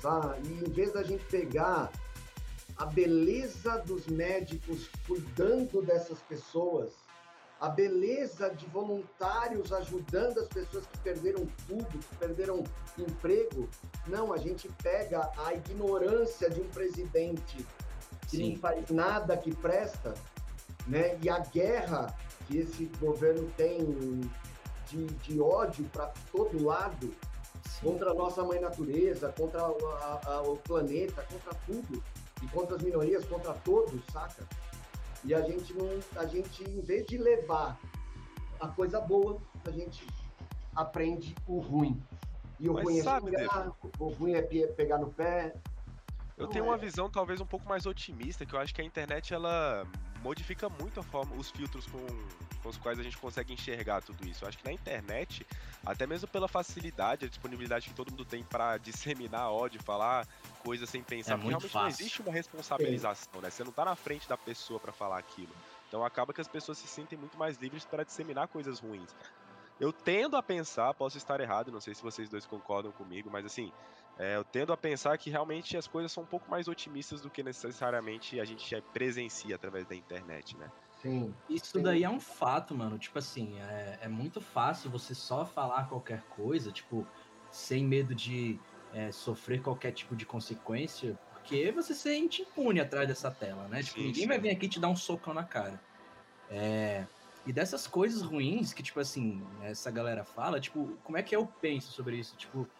sabe? 0.00 0.48
E 0.48 0.64
em 0.64 0.70
vez 0.70 0.92
da 0.92 1.02
gente 1.02 1.24
pegar 1.26 1.90
a 2.76 2.86
beleza 2.86 3.78
dos 3.86 4.06
médicos 4.06 4.88
cuidando 5.06 5.82
dessas 5.82 6.18
pessoas, 6.20 6.90
a 7.60 7.68
beleza 7.68 8.48
de 8.48 8.64
voluntários 8.66 9.70
ajudando 9.70 10.38
as 10.38 10.48
pessoas 10.48 10.86
que 10.86 10.98
perderam 10.98 11.46
tudo, 11.66 11.86
que 11.86 12.16
perderam 12.16 12.64
emprego, 12.96 13.68
não, 14.06 14.32
a 14.32 14.38
gente 14.38 14.68
pega 14.82 15.30
a 15.44 15.52
ignorância 15.52 16.48
de 16.48 16.60
um 16.60 16.68
presidente 16.68 17.66
que 18.28 18.36
Sim. 18.38 18.52
não 18.52 18.60
faz 18.60 18.88
nada 18.88 19.36
que 19.36 19.54
presta, 19.54 20.14
né? 20.86 21.18
E 21.22 21.28
a 21.28 21.40
guerra 21.40 22.16
que 22.46 22.58
esse 22.58 22.86
governo 22.98 23.50
tem 23.56 23.78
de, 24.88 25.06
de 25.06 25.40
ódio 25.40 25.84
para 25.92 26.12
todo 26.32 26.64
lado. 26.64 27.14
Contra 27.82 28.10
a 28.10 28.14
nossa 28.14 28.42
mãe 28.44 28.60
natureza, 28.60 29.32
contra 29.36 29.66
o- 29.68 29.86
a- 29.88 30.20
a- 30.26 30.42
o 30.42 30.56
planeta, 30.56 31.22
contra 31.30 31.54
tudo 31.66 32.02
e 32.42 32.46
contra 32.48 32.76
as 32.76 32.82
minorias, 32.82 33.24
contra 33.24 33.54
todos, 33.54 34.00
saca? 34.12 34.46
E 35.24 35.34
a 35.34 35.40
gente 35.42 35.72
não, 35.74 35.88
a 36.16 36.26
gente 36.26 36.62
em 36.64 36.80
vez 36.80 37.06
de 37.06 37.18
levar 37.18 37.78
a 38.58 38.68
coisa 38.68 39.00
boa, 39.00 39.38
a 39.66 39.70
gente 39.70 40.06
aprende 40.74 41.34
o 41.46 41.58
ruim. 41.58 42.00
E 42.58 42.68
o 42.68 42.74
Mas 42.74 42.84
ruim 42.84 42.98
é 42.98 43.02
sabe, 43.02 43.30
xingar, 43.30 43.72
o 43.98 44.08
ruim 44.08 44.32
é 44.34 44.42
pe- 44.42 44.66
pegar 44.68 44.98
no 44.98 45.10
pé. 45.10 45.54
Eu 46.36 46.44
Não, 46.44 46.52
tenho 46.52 46.64
é- 46.64 46.68
uma 46.68 46.76
visão 46.78 47.10
talvez 47.10 47.40
um 47.40 47.46
pouco 47.46 47.66
mais 47.68 47.86
otimista, 47.86 48.44
que 48.46 48.54
eu 48.54 48.58
acho 48.60 48.74
que 48.74 48.80
a 48.80 48.84
internet 48.84 49.32
ela 49.32 49.86
modifica 50.22 50.68
muito 50.68 51.00
a 51.00 51.02
forma, 51.02 51.34
os 51.36 51.50
filtros 51.50 51.86
com, 51.86 51.98
com 52.62 52.68
os 52.68 52.76
quais 52.76 52.98
a 52.98 53.02
gente 53.02 53.16
consegue 53.18 53.52
enxergar 53.52 54.02
tudo 54.02 54.26
isso. 54.28 54.44
Eu 54.44 54.48
acho 54.48 54.58
que 54.58 54.64
na 54.64 54.72
internet, 54.72 55.46
até 55.84 56.06
mesmo 56.06 56.28
pela 56.28 56.46
facilidade, 56.48 57.24
a 57.26 57.28
disponibilidade 57.28 57.88
que 57.88 57.94
todo 57.94 58.10
mundo 58.10 58.24
tem 58.24 58.42
pra 58.42 58.76
disseminar 58.78 59.50
ódio, 59.50 59.82
falar 59.82 60.26
coisas 60.62 60.88
sem 60.88 61.02
pensar, 61.02 61.32
É 61.32 61.36
porque 61.36 61.50
muito 61.50 61.60
realmente 61.60 61.74
não 61.74 61.82
fácil. 61.82 62.02
existe 62.02 62.22
uma 62.22 62.32
responsabilização, 62.32 63.40
né? 63.40 63.50
Você 63.50 63.64
não 63.64 63.72
tá 63.72 63.84
na 63.84 63.96
frente 63.96 64.28
da 64.28 64.36
pessoa 64.36 64.78
pra 64.78 64.92
falar 64.92 65.18
aquilo. 65.18 65.52
Então 65.88 66.04
acaba 66.04 66.32
que 66.32 66.40
as 66.40 66.48
pessoas 66.48 66.78
se 66.78 66.86
sentem 66.86 67.18
muito 67.18 67.36
mais 67.38 67.56
livres 67.58 67.84
para 67.84 68.04
disseminar 68.04 68.46
coisas 68.48 68.78
ruins. 68.78 69.14
Eu 69.80 69.92
tendo 69.92 70.36
a 70.36 70.42
pensar, 70.42 70.92
posso 70.92 71.16
estar 71.16 71.40
errado, 71.40 71.72
não 71.72 71.80
sei 71.80 71.94
se 71.94 72.02
vocês 72.02 72.28
dois 72.28 72.44
concordam 72.44 72.92
comigo, 72.92 73.30
mas 73.32 73.46
assim, 73.46 73.72
é, 74.20 74.36
eu 74.36 74.44
tendo 74.44 74.72
a 74.72 74.76
pensar 74.76 75.16
que 75.16 75.30
realmente 75.30 75.76
as 75.76 75.88
coisas 75.88 76.12
são 76.12 76.24
um 76.24 76.26
pouco 76.26 76.50
mais 76.50 76.68
otimistas 76.68 77.22
do 77.22 77.30
que 77.30 77.42
necessariamente 77.42 78.38
a 78.38 78.44
gente 78.44 78.82
presencia 78.92 79.56
através 79.56 79.86
da 79.86 79.96
internet, 79.96 80.58
né? 80.58 80.70
Sim. 81.00 81.34
Isso 81.48 81.78
Sim. 81.78 81.82
daí 81.82 82.04
é 82.04 82.10
um 82.10 82.20
fato, 82.20 82.76
mano. 82.76 82.98
Tipo 82.98 83.18
assim, 83.18 83.58
é, 83.58 84.00
é 84.02 84.08
muito 84.08 84.40
fácil 84.40 84.90
você 84.90 85.14
só 85.14 85.46
falar 85.46 85.88
qualquer 85.88 86.24
coisa, 86.28 86.70
tipo, 86.70 87.10
sem 87.50 87.86
medo 87.86 88.14
de 88.14 88.62
é, 88.92 89.10
sofrer 89.10 89.62
qualquer 89.62 89.92
tipo 89.92 90.14
de 90.14 90.26
consequência, 90.26 91.18
porque 91.30 91.72
você 91.72 91.94
se 91.94 92.02
sente 92.02 92.42
impune 92.42 92.80
atrás 92.80 93.08
dessa 93.08 93.30
tela, 93.30 93.68
né? 93.68 93.82
Tipo, 93.82 94.02
Sim, 94.02 94.02
ninguém 94.02 94.22
sim. 94.22 94.28
vai 94.28 94.38
vir 94.38 94.50
aqui 94.50 94.68
te 94.68 94.78
dar 94.78 94.88
um 94.88 94.96
socão 94.96 95.32
na 95.32 95.44
cara. 95.44 95.82
É, 96.48 97.08
e 97.46 97.52
dessas 97.52 97.86
coisas 97.86 98.22
ruins 98.22 98.74
que, 98.74 98.82
tipo 98.82 99.00
assim, 99.00 99.56
essa 99.62 99.90
galera 99.90 100.24
fala, 100.24 100.60
tipo, 100.60 100.98
como 101.02 101.16
é 101.16 101.22
que 101.22 101.34
eu 101.34 101.46
penso 101.46 101.92
sobre 101.92 102.18
isso? 102.18 102.36
Tipo, 102.36 102.70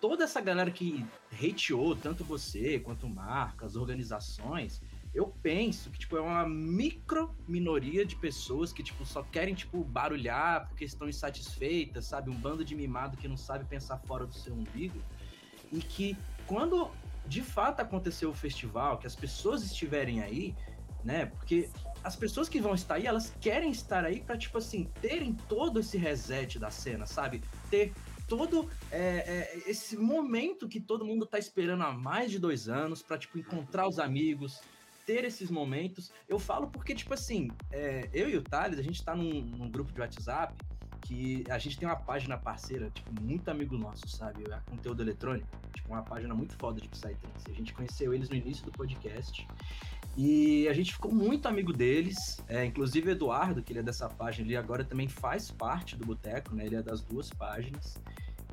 toda 0.00 0.24
essa 0.24 0.40
galera 0.40 0.70
que 0.70 1.04
hateou 1.32 1.94
tanto 1.94 2.24
você 2.24 2.80
quanto 2.80 3.08
marcas, 3.08 3.76
organizações, 3.76 4.82
eu 5.12 5.26
penso 5.42 5.90
que, 5.90 5.98
tipo, 5.98 6.16
é 6.16 6.20
uma 6.20 6.48
micro 6.48 7.34
minoria 7.46 8.04
de 8.06 8.16
pessoas 8.16 8.72
que, 8.72 8.82
tipo, 8.82 9.04
só 9.04 9.22
querem, 9.22 9.54
tipo, 9.54 9.82
barulhar 9.84 10.68
porque 10.68 10.84
estão 10.84 11.08
insatisfeitas, 11.08 12.06
sabe? 12.06 12.30
Um 12.30 12.36
bando 12.36 12.64
de 12.64 12.74
mimado 12.74 13.16
que 13.16 13.28
não 13.28 13.36
sabe 13.36 13.64
pensar 13.64 13.98
fora 13.98 14.24
do 14.24 14.34
seu 14.34 14.54
umbigo. 14.54 15.02
E 15.72 15.80
que, 15.80 16.16
quando 16.46 16.90
de 17.26 17.42
fato 17.42 17.80
aconteceu 17.80 18.30
o 18.30 18.34
festival, 18.34 18.98
que 18.98 19.06
as 19.06 19.14
pessoas 19.14 19.62
estiverem 19.62 20.22
aí, 20.22 20.54
né? 21.04 21.26
Porque 21.26 21.68
as 22.02 22.16
pessoas 22.16 22.48
que 22.48 22.60
vão 22.60 22.74
estar 22.74 22.94
aí, 22.94 23.06
elas 23.06 23.34
querem 23.40 23.70
estar 23.70 24.04
aí 24.04 24.20
para 24.20 24.36
tipo 24.36 24.58
assim, 24.58 24.84
terem 25.00 25.34
todo 25.48 25.80
esse 25.80 25.98
reset 25.98 26.58
da 26.58 26.70
cena, 26.70 27.04
sabe? 27.04 27.42
Ter 27.68 27.92
todo 28.30 28.70
é, 28.92 28.98
é, 29.26 29.62
esse 29.68 29.96
momento 29.96 30.68
que 30.68 30.78
todo 30.78 31.04
mundo 31.04 31.26
tá 31.26 31.36
esperando 31.36 31.82
há 31.82 31.92
mais 31.92 32.30
de 32.30 32.38
dois 32.38 32.68
anos 32.68 33.02
para 33.02 33.18
tipo, 33.18 33.36
encontrar 33.36 33.88
os 33.88 33.98
amigos, 33.98 34.60
ter 35.04 35.24
esses 35.24 35.50
momentos. 35.50 36.12
Eu 36.28 36.38
falo 36.38 36.68
porque, 36.68 36.94
tipo 36.94 37.12
assim, 37.12 37.50
é, 37.72 38.08
eu 38.14 38.30
e 38.30 38.36
o 38.36 38.42
Thales, 38.42 38.78
a 38.78 38.82
gente 38.82 39.02
tá 39.04 39.16
num, 39.16 39.42
num 39.42 39.68
grupo 39.68 39.92
de 39.92 40.00
WhatsApp 40.00 40.54
que 41.00 41.44
a 41.50 41.58
gente 41.58 41.76
tem 41.76 41.88
uma 41.88 41.96
página 41.96 42.38
parceira, 42.38 42.88
tipo, 42.90 43.20
muito 43.20 43.50
amigo 43.50 43.76
nosso, 43.76 44.08
sabe? 44.08 44.44
É 44.48 44.60
conteúdo 44.70 45.02
eletrônico, 45.02 45.48
tipo, 45.74 45.88
uma 45.88 46.02
página 46.02 46.32
muito 46.32 46.54
foda 46.56 46.80
de 46.80 46.88
Psytrance. 46.88 47.50
A 47.50 47.52
gente 47.52 47.74
conheceu 47.74 48.14
eles 48.14 48.28
no 48.28 48.36
início 48.36 48.64
do 48.64 48.70
podcast. 48.70 49.44
E 50.16 50.68
a 50.68 50.72
gente 50.72 50.92
ficou 50.92 51.12
muito 51.12 51.46
amigo 51.46 51.72
deles. 51.72 52.40
É, 52.48 52.64
inclusive 52.64 53.08
o 53.08 53.12
Eduardo, 53.12 53.62
que 53.62 53.72
ele 53.72 53.80
é 53.80 53.82
dessa 53.82 54.08
página 54.08 54.46
ali, 54.46 54.56
agora 54.56 54.84
também 54.84 55.08
faz 55.08 55.50
parte 55.50 55.96
do 55.96 56.04
Boteco, 56.04 56.54
né? 56.54 56.66
Ele 56.66 56.76
é 56.76 56.82
das 56.82 57.00
duas 57.00 57.30
páginas. 57.30 57.96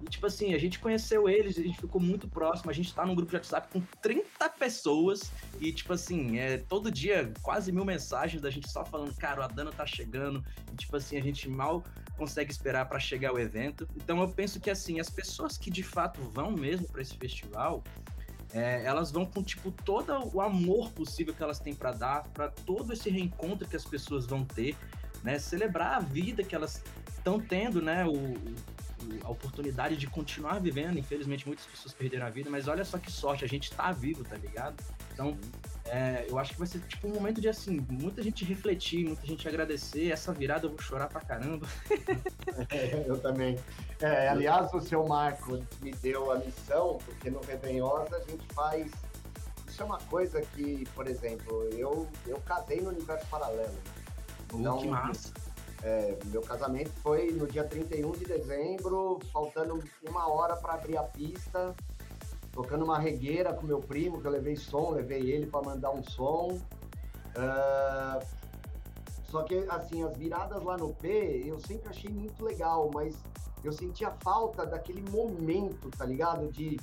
E, 0.02 0.06
tipo 0.06 0.28
assim, 0.28 0.54
a 0.54 0.58
gente 0.58 0.80
conheceu 0.80 1.28
eles, 1.28 1.58
a 1.58 1.64
gente 1.64 1.80
ficou 1.80 2.00
muito 2.00 2.28
próximo. 2.28 2.70
A 2.70 2.74
gente 2.74 2.94
tá 2.94 3.06
num 3.06 3.16
grupo 3.16 3.32
de 3.32 3.38
WhatsApp 3.38 3.68
com 3.72 3.82
30 4.02 4.50
pessoas. 4.50 5.32
E, 5.60 5.72
tipo 5.72 5.94
assim, 5.94 6.38
é, 6.38 6.58
todo 6.58 6.92
dia 6.92 7.32
quase 7.42 7.72
mil 7.72 7.84
mensagens 7.84 8.42
da 8.42 8.50
gente 8.50 8.70
só 8.70 8.86
falando, 8.86 9.16
cara, 9.16 9.44
a 9.44 9.48
Dana 9.48 9.72
tá 9.72 9.86
chegando. 9.86 10.44
E, 10.72 10.76
tipo 10.76 10.96
assim, 10.96 11.18
a 11.18 11.22
gente 11.22 11.50
mal 11.50 11.84
consegue 12.16 12.52
esperar 12.52 12.88
para 12.88 13.00
chegar 13.00 13.30
ao 13.30 13.40
evento. 13.40 13.88
Então 13.96 14.22
eu 14.22 14.30
penso 14.30 14.60
que, 14.60 14.70
assim, 14.70 15.00
as 15.00 15.10
pessoas 15.10 15.58
que 15.58 15.70
de 15.70 15.84
fato 15.84 16.22
vão 16.22 16.52
mesmo 16.52 16.88
para 16.88 17.02
esse 17.02 17.16
festival, 17.16 17.84
é, 18.54 18.84
elas 18.86 19.12
vão 19.12 19.26
com 19.26 19.44
tipo 19.44 19.72
todo 19.72 20.14
o 20.34 20.42
amor 20.42 20.92
possível 20.92 21.34
que 21.34 21.44
elas 21.44 21.60
têm 21.60 21.74
para 21.76 21.92
dar, 21.92 22.24
para 22.34 22.50
todo 22.50 22.94
esse 22.94 23.10
reencontro 23.10 23.68
que 23.68 23.76
as 23.76 23.86
pessoas 23.86 24.26
vão 24.26 24.44
ter, 24.46 24.76
né? 25.24 25.38
Celebrar 25.40 25.98
a 25.98 26.00
vida 26.00 26.44
que 26.44 26.56
elas 26.56 26.82
estão 27.10 27.40
tendo, 27.40 27.82
né? 27.82 28.06
O, 28.06 28.12
o- 28.14 28.56
a 29.24 29.30
oportunidade 29.30 29.96
de 29.96 30.08
continuar 30.08 30.60
vivendo. 30.60 30.98
Infelizmente, 30.98 31.46
muitas 31.48 31.66
pessoas 31.66 31.94
perderam 31.94 32.26
a 32.26 32.30
vida, 32.30 32.50
mas 32.50 32.68
olha 32.68 32.84
só 32.84 32.98
que 32.98 33.12
sorte, 33.12 33.46
a 33.46 33.48
gente 33.48 33.72
tá 33.72 33.92
vivo, 33.92 34.24
tá 34.24 34.36
ligado? 34.36 34.76
Então, 35.14 35.38
é, 35.90 36.26
eu 36.30 36.38
acho 36.38 36.54
que 36.54 36.60
vai 36.60 36.68
ser 36.68 36.80
tipo 36.82 37.08
um 37.08 37.14
momento 37.14 37.40
de 37.40 37.48
assim, 37.48 37.86
muita 37.90 38.22
gente 38.22 38.44
refletir, 38.44 39.06
muita 39.06 39.26
gente 39.26 39.48
agradecer. 39.48 40.12
Essa 40.12 40.34
virada 40.34 40.66
eu 40.66 40.70
vou 40.70 40.80
chorar 40.80 41.08
pra 41.08 41.22
caramba. 41.22 41.68
É, 42.70 43.04
eu 43.08 43.20
também. 43.20 43.58
É, 44.02 44.30
aliás, 44.30 44.74
o 44.74 44.82
seu 44.82 45.06
Marco 45.06 45.60
me 45.82 45.92
deu 45.92 46.32
a 46.32 46.38
missão, 46.38 47.00
porque 47.06 47.30
no 47.30 47.40
Revenhosa 47.42 48.18
a 48.18 48.20
gente 48.22 48.46
faz. 48.54 48.92
Isso 49.68 49.82
é 49.82 49.86
uma 49.86 50.00
coisa 50.00 50.42
que, 50.42 50.86
por 50.96 51.08
exemplo, 51.08 51.70
eu, 51.72 52.08
eu 52.26 52.38
casei 52.42 52.82
no 52.82 52.90
universo 52.90 53.26
paralelo. 53.28 53.78
Oh, 54.54 54.78
que 54.78 54.88
massa. 54.88 55.34
É, 55.84 56.18
meu 56.26 56.42
casamento 56.42 56.92
foi 57.04 57.32
no 57.32 57.46
dia 57.46 57.64
31 57.64 58.12
de 58.14 58.26
dezembro, 58.26 59.20
faltando 59.32 59.84
uma 60.08 60.28
hora 60.28 60.56
para 60.56 60.74
abrir 60.74 60.98
a 60.98 61.04
pista, 61.04 61.76
tocando 62.58 62.84
uma 62.84 62.98
regueira 62.98 63.54
com 63.54 63.68
meu 63.68 63.80
primo, 63.80 64.20
que 64.20 64.26
eu 64.26 64.32
levei 64.32 64.56
som, 64.56 64.90
levei 64.90 65.30
ele 65.30 65.46
para 65.46 65.62
mandar 65.62 65.92
um 65.92 66.04
som. 66.04 66.60
Ah, 67.36 68.20
só 69.26 69.44
que, 69.44 69.64
assim, 69.70 70.04
as 70.04 70.18
viradas 70.18 70.64
lá 70.64 70.76
no 70.76 70.92
P, 70.96 71.44
eu 71.46 71.60
sempre 71.60 71.90
achei 71.90 72.10
muito 72.10 72.44
legal, 72.44 72.90
mas 72.92 73.16
eu 73.64 73.72
sentia 73.72 74.10
falta 74.24 74.66
daquele 74.66 75.08
momento, 75.12 75.92
tá 75.92 76.04
ligado? 76.04 76.52
De, 76.52 76.78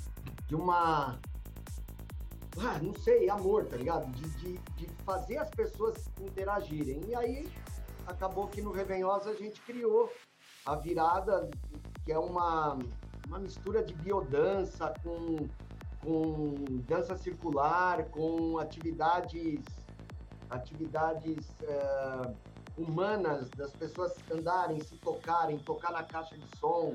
de 0.46 0.54
uma. 0.54 1.18
ah, 2.60 2.78
não 2.80 2.94
sei, 2.94 3.28
amor, 3.28 3.66
tá 3.66 3.76
ligado? 3.76 4.08
De, 4.12 4.28
de, 4.38 4.58
de 4.76 4.86
fazer 5.04 5.38
as 5.38 5.50
pessoas 5.50 6.08
interagirem. 6.20 7.00
E 7.08 7.16
aí 7.16 7.50
acabou 8.06 8.46
que 8.46 8.62
no 8.62 8.70
Revenhosa 8.70 9.30
a 9.30 9.34
gente 9.34 9.60
criou 9.62 10.08
a 10.64 10.76
virada, 10.76 11.50
que 12.04 12.12
é 12.12 12.18
uma, 12.18 12.78
uma 13.34 13.40
mistura 13.40 13.82
de 13.82 13.92
biodança 13.94 14.94
com, 15.02 15.48
com 16.00 16.54
dança 16.86 17.16
circular, 17.16 18.04
com 18.10 18.60
atividades, 18.60 19.60
atividades 20.48 21.48
uh, 21.62 22.32
humanas 22.78 23.50
das 23.50 23.72
pessoas 23.72 24.14
andarem, 24.30 24.78
se 24.78 24.96
tocarem, 24.98 25.58
tocar 25.58 25.90
na 25.90 26.04
caixa 26.04 26.38
de 26.38 26.46
som. 26.58 26.94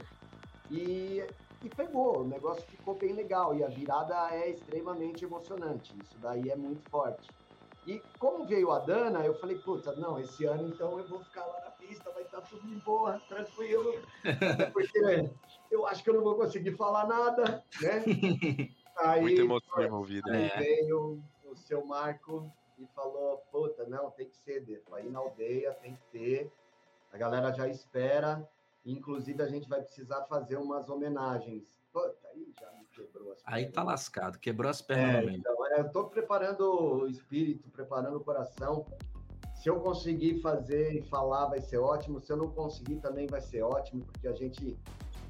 E, 0.72 1.26
e 1.62 1.70
pegou, 1.76 2.22
o 2.22 2.28
negócio 2.28 2.64
ficou 2.70 2.96
bem 2.96 3.12
legal. 3.12 3.54
E 3.54 3.62
a 3.62 3.68
virada 3.68 4.34
é 4.34 4.50
extremamente 4.50 5.26
emocionante. 5.26 5.94
Isso 6.02 6.18
daí 6.20 6.50
é 6.50 6.56
muito 6.56 6.90
forte. 6.90 7.30
E 7.86 8.02
como 8.18 8.46
veio 8.46 8.72
a 8.72 8.80
Dana, 8.80 9.26
eu 9.26 9.34
falei, 9.34 9.58
puta, 9.58 9.94
não, 9.96 10.18
esse 10.18 10.46
ano 10.46 10.70
então 10.70 10.98
eu 10.98 11.06
vou 11.06 11.20
ficar 11.22 11.46
lá 11.46 11.60
na 11.66 11.72
pista, 11.72 12.10
vai 12.12 12.24
estar 12.24 12.40
tudo 12.42 12.66
de 12.66 12.76
boa, 12.76 13.20
tranquilo. 13.28 13.94
Porque 14.72 15.30
eu 15.72 15.86
acho 15.86 16.04
que 16.04 16.10
eu 16.10 16.14
não 16.14 16.24
vou 16.24 16.36
conseguir 16.36 16.76
falar 16.76 17.08
nada, 17.08 17.64
né? 17.82 18.04
Aí, 18.98 19.22
Muita 19.22 19.42
emoção 19.42 19.84
envolvida. 19.84 20.32
Aí 20.32 20.50
é. 20.50 20.58
veio 20.58 21.24
o 21.46 21.56
seu 21.56 21.86
Marco 21.86 22.52
e 22.78 22.86
falou, 22.88 23.38
puta, 23.52 23.86
não, 23.86 24.12
tem 24.12 24.28
que 24.28 24.36
ser, 24.36 24.62
Deto. 24.62 24.94
Aí 24.94 25.10
na 25.10 25.20
aldeia 25.20 25.74
tem 25.74 25.96
que 25.96 26.02
ter. 26.12 26.52
A 27.12 27.18
galera 27.18 27.52
já 27.52 27.68
espera. 27.68 28.48
Inclusive, 28.86 29.42
a 29.42 29.48
gente 29.48 29.70
vai 29.70 29.82
precisar 29.82 30.24
fazer 30.24 30.58
umas 30.58 30.90
homenagens. 30.90 31.64
Puta, 31.94 32.28
aí 32.34 32.54
já 32.60 32.72
me 32.72 32.86
quebrou 32.94 33.32
as 33.32 33.42
pernas. 33.42 33.60
Aí 33.64 33.72
tá 33.72 33.84
lascado, 33.84 34.40
quebrou 34.40 34.70
as 34.70 34.82
pernas 34.82 35.34
é. 35.34 35.38
Então, 35.38 35.56
eu 35.78 35.92
tô 35.92 36.06
preparando 36.06 36.62
o 36.62 37.08
espírito, 37.08 37.70
preparando 37.70 38.18
o 38.18 38.24
coração. 38.24 38.86
Se 39.56 39.70
eu 39.70 39.80
conseguir 39.82 40.42
fazer 40.42 40.94
e 40.94 41.02
falar, 41.04 41.48
vai 41.48 41.62
ser 41.62 41.78
ótimo. 41.78 42.22
Se 42.22 42.32
eu 42.32 42.38
não 42.38 42.50
conseguir, 42.50 42.98
também 42.98 43.28
vai 43.28 43.42
ser 43.42 43.62
ótimo, 43.62 44.06
porque 44.06 44.28
a 44.28 44.34
gente 44.34 44.78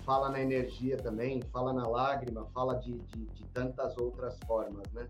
fala 0.09 0.27
na 0.27 0.41
energia 0.41 0.97
também, 0.97 1.39
fala 1.53 1.71
na 1.71 1.87
lágrima, 1.87 2.43
fala 2.47 2.73
de, 2.79 2.93
de, 2.93 3.27
de 3.27 3.45
tantas 3.49 3.95
outras 3.95 4.39
formas, 4.47 4.91
né? 4.91 5.07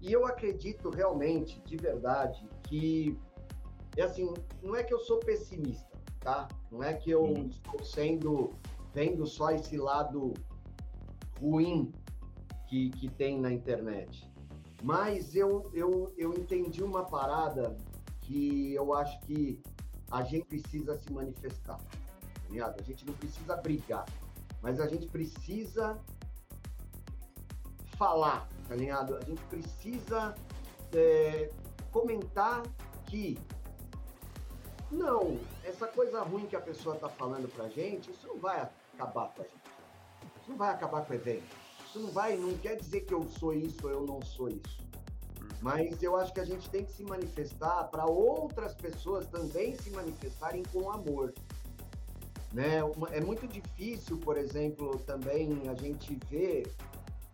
E 0.00 0.12
eu 0.12 0.24
acredito 0.24 0.88
realmente, 0.88 1.60
de 1.62 1.76
verdade, 1.76 2.48
que 2.62 3.18
é 3.96 4.02
assim, 4.02 4.32
não 4.62 4.76
é 4.76 4.84
que 4.84 4.94
eu 4.94 5.00
sou 5.00 5.18
pessimista, 5.18 5.98
tá? 6.20 6.46
Não 6.70 6.80
é 6.80 6.94
que 6.94 7.10
eu 7.10 7.24
hum. 7.24 7.48
estou 7.48 7.82
sendo 7.82 8.52
vendo 8.94 9.26
só 9.26 9.50
esse 9.50 9.76
lado 9.76 10.32
ruim 11.40 11.90
que, 12.68 12.90
que 12.90 13.08
tem 13.08 13.40
na 13.40 13.50
internet. 13.52 14.30
Mas 14.80 15.34
eu, 15.34 15.68
eu, 15.74 16.14
eu 16.16 16.32
entendi 16.32 16.84
uma 16.84 17.02
parada 17.02 17.76
que 18.20 18.72
eu 18.74 18.94
acho 18.94 19.18
que 19.22 19.60
a 20.08 20.22
gente 20.22 20.46
precisa 20.46 20.96
se 20.96 21.12
manifestar. 21.12 21.78
Tá 21.78 22.74
a 22.78 22.82
gente 22.82 23.04
não 23.04 23.12
precisa 23.14 23.56
brigar, 23.56 24.06
mas 24.62 24.80
a 24.80 24.86
gente 24.86 25.06
precisa 25.06 25.98
falar, 27.96 28.48
tá 28.68 28.74
ligado? 28.74 29.16
A 29.16 29.20
gente 29.24 29.42
precisa 29.44 30.34
é, 30.92 31.50
comentar 31.90 32.62
que 33.06 33.38
não, 34.90 35.38
essa 35.64 35.86
coisa 35.86 36.22
ruim 36.22 36.46
que 36.46 36.54
a 36.54 36.60
pessoa 36.60 36.96
tá 36.96 37.08
falando 37.08 37.48
pra 37.48 37.68
gente, 37.68 38.10
isso 38.10 38.26
não 38.28 38.38
vai 38.38 38.70
acabar 38.94 39.32
com 39.34 39.42
a 39.42 39.44
gente. 39.44 39.56
Isso 40.40 40.50
não 40.50 40.56
vai 40.56 40.70
acabar 40.70 41.04
com 41.04 41.12
o 41.12 41.16
evento. 41.16 41.56
Isso 41.84 41.98
não 41.98 42.10
vai, 42.10 42.36
não 42.36 42.56
quer 42.58 42.76
dizer 42.76 43.00
que 43.02 43.12
eu 43.12 43.26
sou 43.26 43.52
isso 43.52 43.84
ou 43.84 43.90
eu 43.90 44.06
não 44.06 44.22
sou 44.22 44.48
isso. 44.48 44.86
Mas 45.60 46.02
eu 46.02 46.16
acho 46.16 46.32
que 46.32 46.40
a 46.40 46.44
gente 46.44 46.68
tem 46.70 46.84
que 46.84 46.92
se 46.92 47.02
manifestar 47.02 47.84
para 47.84 48.06
outras 48.06 48.74
pessoas 48.74 49.26
também 49.26 49.76
se 49.76 49.90
manifestarem 49.90 50.62
com 50.72 50.90
amor. 50.90 51.34
Né? 52.52 52.80
É 53.12 53.20
muito 53.20 53.46
difícil, 53.46 54.18
por 54.18 54.36
exemplo, 54.36 54.98
também 55.00 55.68
a 55.68 55.74
gente 55.74 56.18
ver 56.30 56.66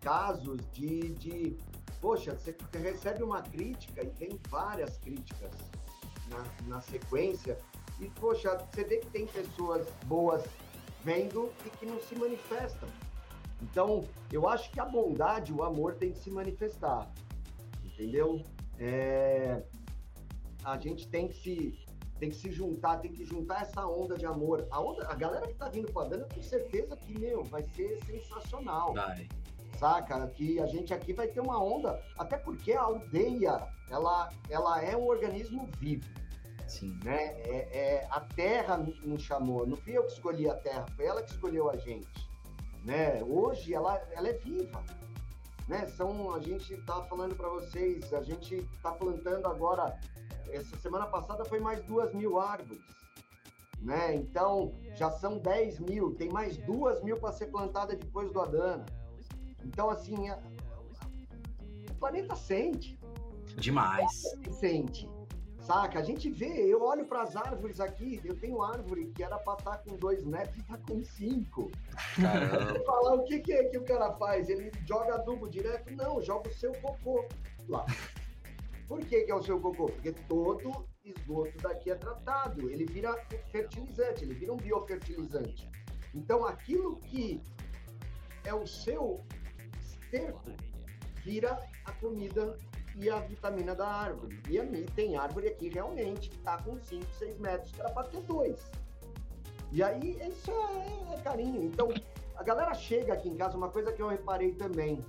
casos 0.00 0.58
de, 0.72 1.10
de 1.10 1.56
poxa, 2.00 2.34
você 2.34 2.54
recebe 2.78 3.22
uma 3.22 3.40
crítica 3.40 4.02
e 4.02 4.10
tem 4.10 4.40
várias 4.48 4.98
críticas 4.98 5.52
na, 6.28 6.66
na 6.66 6.80
sequência, 6.80 7.56
e, 8.00 8.08
poxa, 8.20 8.56
você 8.56 8.82
vê 8.82 8.98
que 8.98 9.06
tem 9.06 9.26
pessoas 9.26 9.86
boas 10.06 10.44
vendo 11.04 11.52
e 11.64 11.70
que 11.70 11.86
não 11.86 12.00
se 12.00 12.16
manifestam. 12.16 12.88
Então, 13.62 14.04
eu 14.32 14.48
acho 14.48 14.70
que 14.72 14.80
a 14.80 14.84
bondade, 14.84 15.52
o 15.52 15.62
amor 15.62 15.94
tem 15.94 16.10
que 16.10 16.18
se 16.18 16.30
manifestar, 16.30 17.08
entendeu? 17.84 18.42
É... 18.78 19.62
A 20.64 20.76
gente 20.78 21.08
tem 21.08 21.28
que 21.28 21.36
se 21.36 21.78
tem 22.22 22.30
que 22.30 22.36
se 22.36 22.52
juntar, 22.52 22.98
tem 22.98 23.10
que 23.10 23.24
juntar 23.24 23.62
essa 23.62 23.84
onda 23.84 24.16
de 24.16 24.24
amor. 24.24 24.64
A 24.70 24.80
onda, 24.80 25.08
a 25.08 25.14
galera 25.16 25.44
que 25.44 25.54
tá 25.54 25.68
vindo 25.68 25.92
com 25.92 25.98
a 25.98 26.04
Dana, 26.04 26.24
com 26.32 26.40
certeza 26.40 26.96
que, 26.96 27.18
meu, 27.18 27.42
vai 27.42 27.64
ser 27.64 27.98
sensacional. 28.06 28.94
Vai 28.94 29.26
saca? 29.76 30.28
Que 30.28 30.60
a 30.60 30.66
gente 30.66 30.94
aqui 30.94 31.12
vai 31.12 31.26
ter 31.26 31.40
uma 31.40 31.60
onda, 31.60 32.00
até 32.16 32.36
porque 32.36 32.74
a 32.74 32.82
aldeia, 32.82 33.66
ela, 33.90 34.32
ela 34.48 34.80
é 34.80 34.96
um 34.96 35.04
organismo 35.04 35.68
vivo. 35.80 36.08
Sim. 36.68 36.96
Né? 37.02 37.24
É, 37.42 37.56
é, 37.72 38.08
a 38.08 38.20
terra 38.20 38.76
nos 38.76 39.22
chamou, 39.22 39.66
não 39.66 39.76
fui 39.76 39.98
eu 39.98 40.04
que 40.04 40.12
escolhi 40.12 40.48
a 40.48 40.54
terra, 40.54 40.86
foi 40.94 41.06
ela 41.06 41.24
que 41.24 41.32
escolheu 41.32 41.68
a 41.68 41.76
gente. 41.76 42.30
Né? 42.84 43.20
Hoje 43.24 43.74
ela, 43.74 44.00
ela 44.12 44.28
é 44.28 44.34
viva. 44.34 44.84
Né? 45.66 45.86
São, 45.88 46.32
a 46.32 46.38
gente 46.38 46.72
está 46.72 47.02
falando 47.02 47.34
para 47.34 47.48
vocês, 47.48 48.14
a 48.14 48.22
gente 48.22 48.54
está 48.76 48.92
plantando 48.92 49.48
agora, 49.48 49.98
essa 50.50 50.76
semana 50.76 51.06
passada 51.06 51.44
foi 51.44 51.60
mais 51.60 51.82
duas 51.84 52.12
mil 52.14 52.38
árvores. 52.38 52.82
Né? 53.80 54.14
Então, 54.14 54.74
já 54.94 55.10
são 55.10 55.38
10 55.38 55.80
mil, 55.80 56.14
tem 56.14 56.30
mais 56.30 56.56
duas 56.56 57.02
mil 57.02 57.16
para 57.16 57.32
ser 57.32 57.46
plantada 57.46 57.96
depois 57.96 58.30
do 58.30 58.40
Adana. 58.40 58.86
Então, 59.64 59.90
assim, 59.90 60.28
a... 60.28 60.38
o 61.90 61.94
planeta 61.96 62.36
sente. 62.36 62.98
Demais. 63.56 64.22
Sente. 64.52 65.08
Saca? 65.62 66.00
A 66.00 66.02
gente 66.02 66.28
vê, 66.28 66.66
eu 66.66 66.82
olho 66.82 67.04
para 67.04 67.22
as 67.22 67.36
árvores 67.36 67.78
aqui, 67.80 68.20
eu 68.24 68.34
tenho 68.36 68.62
árvore 68.62 69.12
que 69.14 69.22
era 69.22 69.38
para 69.38 69.54
estar 69.54 69.76
tá 69.76 69.78
com 69.78 69.96
dois 69.96 70.24
metros 70.24 70.56
e 70.56 70.60
está 70.60 70.76
com 70.76 71.02
cinco. 71.04 71.70
Caramba. 72.20 72.84
falar 72.84 73.14
o 73.14 73.24
que, 73.24 73.38
que, 73.38 73.52
é 73.52 73.64
que 73.64 73.78
o 73.78 73.84
cara 73.84 74.12
faz? 74.14 74.48
Ele 74.48 74.72
joga 74.86 75.14
adubo 75.14 75.48
direto? 75.48 75.94
Não, 75.94 76.20
joga 76.20 76.48
o 76.48 76.52
seu 76.52 76.72
cocô 76.80 77.24
lá. 77.68 77.86
Por 78.92 79.00
que, 79.06 79.22
que 79.22 79.32
é 79.32 79.34
o 79.34 79.42
seu 79.42 79.58
cocô? 79.58 79.86
Porque 79.86 80.12
todo 80.28 80.86
esgoto 81.02 81.56
daqui 81.62 81.90
é 81.90 81.94
tratado, 81.94 82.68
ele 82.68 82.84
vira 82.84 83.16
fertilizante, 83.50 84.22
ele 84.22 84.34
vira 84.34 84.52
um 84.52 84.58
biofertilizante. 84.58 85.66
Então, 86.14 86.44
aquilo 86.44 86.96
que 86.96 87.40
é 88.44 88.52
o 88.52 88.66
seu 88.66 89.24
esterco 89.80 90.52
vira 91.24 91.58
a 91.86 91.92
comida 91.92 92.54
e 92.94 93.08
a 93.08 93.20
vitamina 93.20 93.74
da 93.74 93.88
árvore. 93.88 94.38
E 94.46 94.60
a 94.60 94.66
tem 94.94 95.16
árvore 95.16 95.48
aqui 95.48 95.70
realmente 95.70 96.28
que 96.28 96.36
está 96.36 96.58
com 96.58 96.78
5, 96.78 97.02
6 97.18 97.38
metros, 97.38 97.72
para 97.72 98.04
ter 98.04 98.20
dois. 98.24 98.70
E 99.72 99.82
aí, 99.82 100.20
isso 100.20 100.50
é, 100.50 101.14
é, 101.14 101.20
carinho. 101.22 101.62
Então, 101.62 101.88
a 102.36 102.42
galera 102.42 102.74
chega 102.74 103.14
aqui 103.14 103.30
em 103.30 103.38
casa, 103.38 103.56
uma 103.56 103.70
coisa 103.70 103.90
que 103.90 104.02
eu 104.02 104.08
reparei 104.08 104.52
também, 104.52 105.02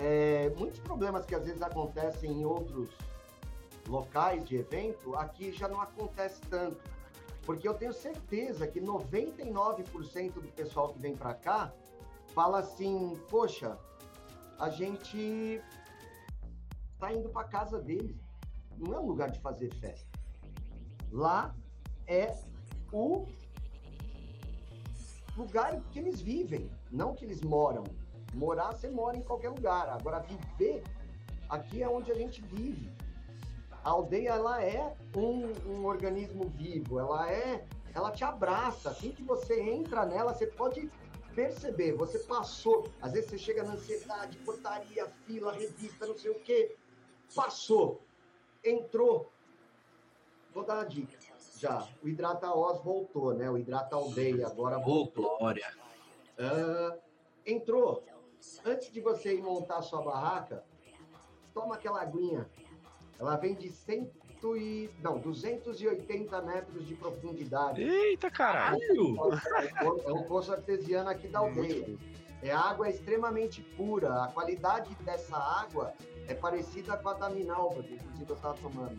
é, 0.00 0.50
muitos 0.56 0.80
problemas 0.80 1.26
que 1.26 1.34
às 1.34 1.44
vezes 1.44 1.60
acontecem 1.60 2.30
em 2.32 2.44
outros 2.44 2.88
locais 3.86 4.44
de 4.44 4.56
evento, 4.56 5.14
aqui 5.14 5.52
já 5.52 5.68
não 5.68 5.80
acontece 5.80 6.40
tanto. 6.42 6.80
Porque 7.44 7.68
eu 7.68 7.74
tenho 7.74 7.92
certeza 7.92 8.66
que 8.66 8.80
99% 8.80 10.32
do 10.32 10.48
pessoal 10.52 10.92
que 10.92 10.98
vem 10.98 11.16
para 11.16 11.34
cá 11.34 11.72
fala 12.34 12.60
assim: 12.60 13.20
Poxa, 13.28 13.78
a 14.58 14.70
gente 14.70 15.60
tá 16.98 17.12
indo 17.12 17.28
para 17.28 17.48
casa 17.48 17.80
deles. 17.80 18.16
Não 18.78 18.94
é 18.94 19.00
um 19.00 19.06
lugar 19.06 19.30
de 19.30 19.40
fazer 19.40 19.74
festa. 19.74 20.08
Lá 21.10 21.54
é 22.06 22.34
o 22.92 23.26
lugar 25.36 25.80
que 25.90 25.98
eles 25.98 26.20
vivem, 26.20 26.70
não 26.90 27.14
que 27.14 27.24
eles 27.24 27.42
moram. 27.42 27.84
Morar, 28.34 28.72
você 28.72 28.88
mora 28.88 29.16
em 29.16 29.22
qualquer 29.22 29.50
lugar. 29.50 29.88
Agora, 29.88 30.20
viver, 30.20 30.82
aqui 31.48 31.82
é 31.82 31.88
onde 31.88 32.10
a 32.12 32.14
gente 32.14 32.40
vive. 32.42 32.90
A 33.82 33.90
aldeia, 33.90 34.30
ela 34.30 34.62
é 34.62 34.94
um, 35.16 35.52
um 35.66 35.86
organismo 35.86 36.48
vivo, 36.50 36.98
ela 36.98 37.30
é, 37.30 37.64
ela 37.94 38.10
te 38.10 38.22
abraça. 38.24 38.90
Assim 38.90 39.12
que 39.12 39.22
você 39.22 39.60
entra 39.60 40.04
nela, 40.04 40.34
você 40.34 40.46
pode 40.46 40.90
perceber, 41.34 41.92
você 41.92 42.18
passou, 42.18 42.88
às 43.00 43.12
vezes 43.12 43.30
você 43.30 43.38
chega 43.38 43.62
na 43.62 43.72
ansiedade, 43.72 44.36
portaria, 44.38 45.06
fila, 45.26 45.52
revista, 45.52 46.06
não 46.06 46.18
sei 46.18 46.30
o 46.30 46.40
quê, 46.40 46.76
passou, 47.34 48.00
entrou. 48.64 49.30
Vou 50.52 50.64
dar 50.64 50.74
uma 50.74 50.84
dica 50.84 51.16
já. 51.56 51.86
O 52.02 52.08
Hidrata 52.08 52.52
Oz 52.52 52.82
voltou, 52.82 53.34
né? 53.34 53.48
O 53.50 53.58
Hidrata 53.58 53.94
Aldeia 53.94 54.46
agora 54.46 54.78
voltou. 54.78 55.34
Oh, 55.34 55.38
glória. 55.38 55.72
Uh, 56.38 56.98
entrou. 57.46 58.02
Antes 58.64 58.90
de 58.90 59.00
você 59.00 59.34
ir 59.34 59.42
montar 59.42 59.82
sua 59.82 60.02
barraca, 60.02 60.64
toma 61.52 61.74
aquela 61.74 62.00
aguinha. 62.00 62.48
Ela 63.18 63.36
vem 63.36 63.54
de 63.54 63.70
100 63.70 64.10
e, 64.56 64.88
não, 65.02 65.18
280 65.18 66.40
metros 66.42 66.86
de 66.86 66.94
profundidade. 66.94 67.82
Eita, 67.82 68.30
caralho! 68.30 69.18
É 70.06 70.12
um 70.12 70.22
poço 70.22 70.50
artesiano 70.50 71.10
aqui 71.10 71.28
da 71.28 71.40
aldeia. 71.40 71.98
É 72.42 72.50
água 72.50 72.88
extremamente 72.88 73.60
pura. 73.76 74.24
A 74.24 74.28
qualidade 74.28 74.94
dessa 75.04 75.36
água 75.36 75.92
é 76.26 76.34
parecida 76.34 76.96
com 76.96 77.10
a 77.10 77.12
da 77.12 77.28
Minalba, 77.28 77.82
que 77.82 77.92
inclusive 77.92 78.30
eu 78.30 78.36
estava 78.36 78.56
tomando. 78.62 78.96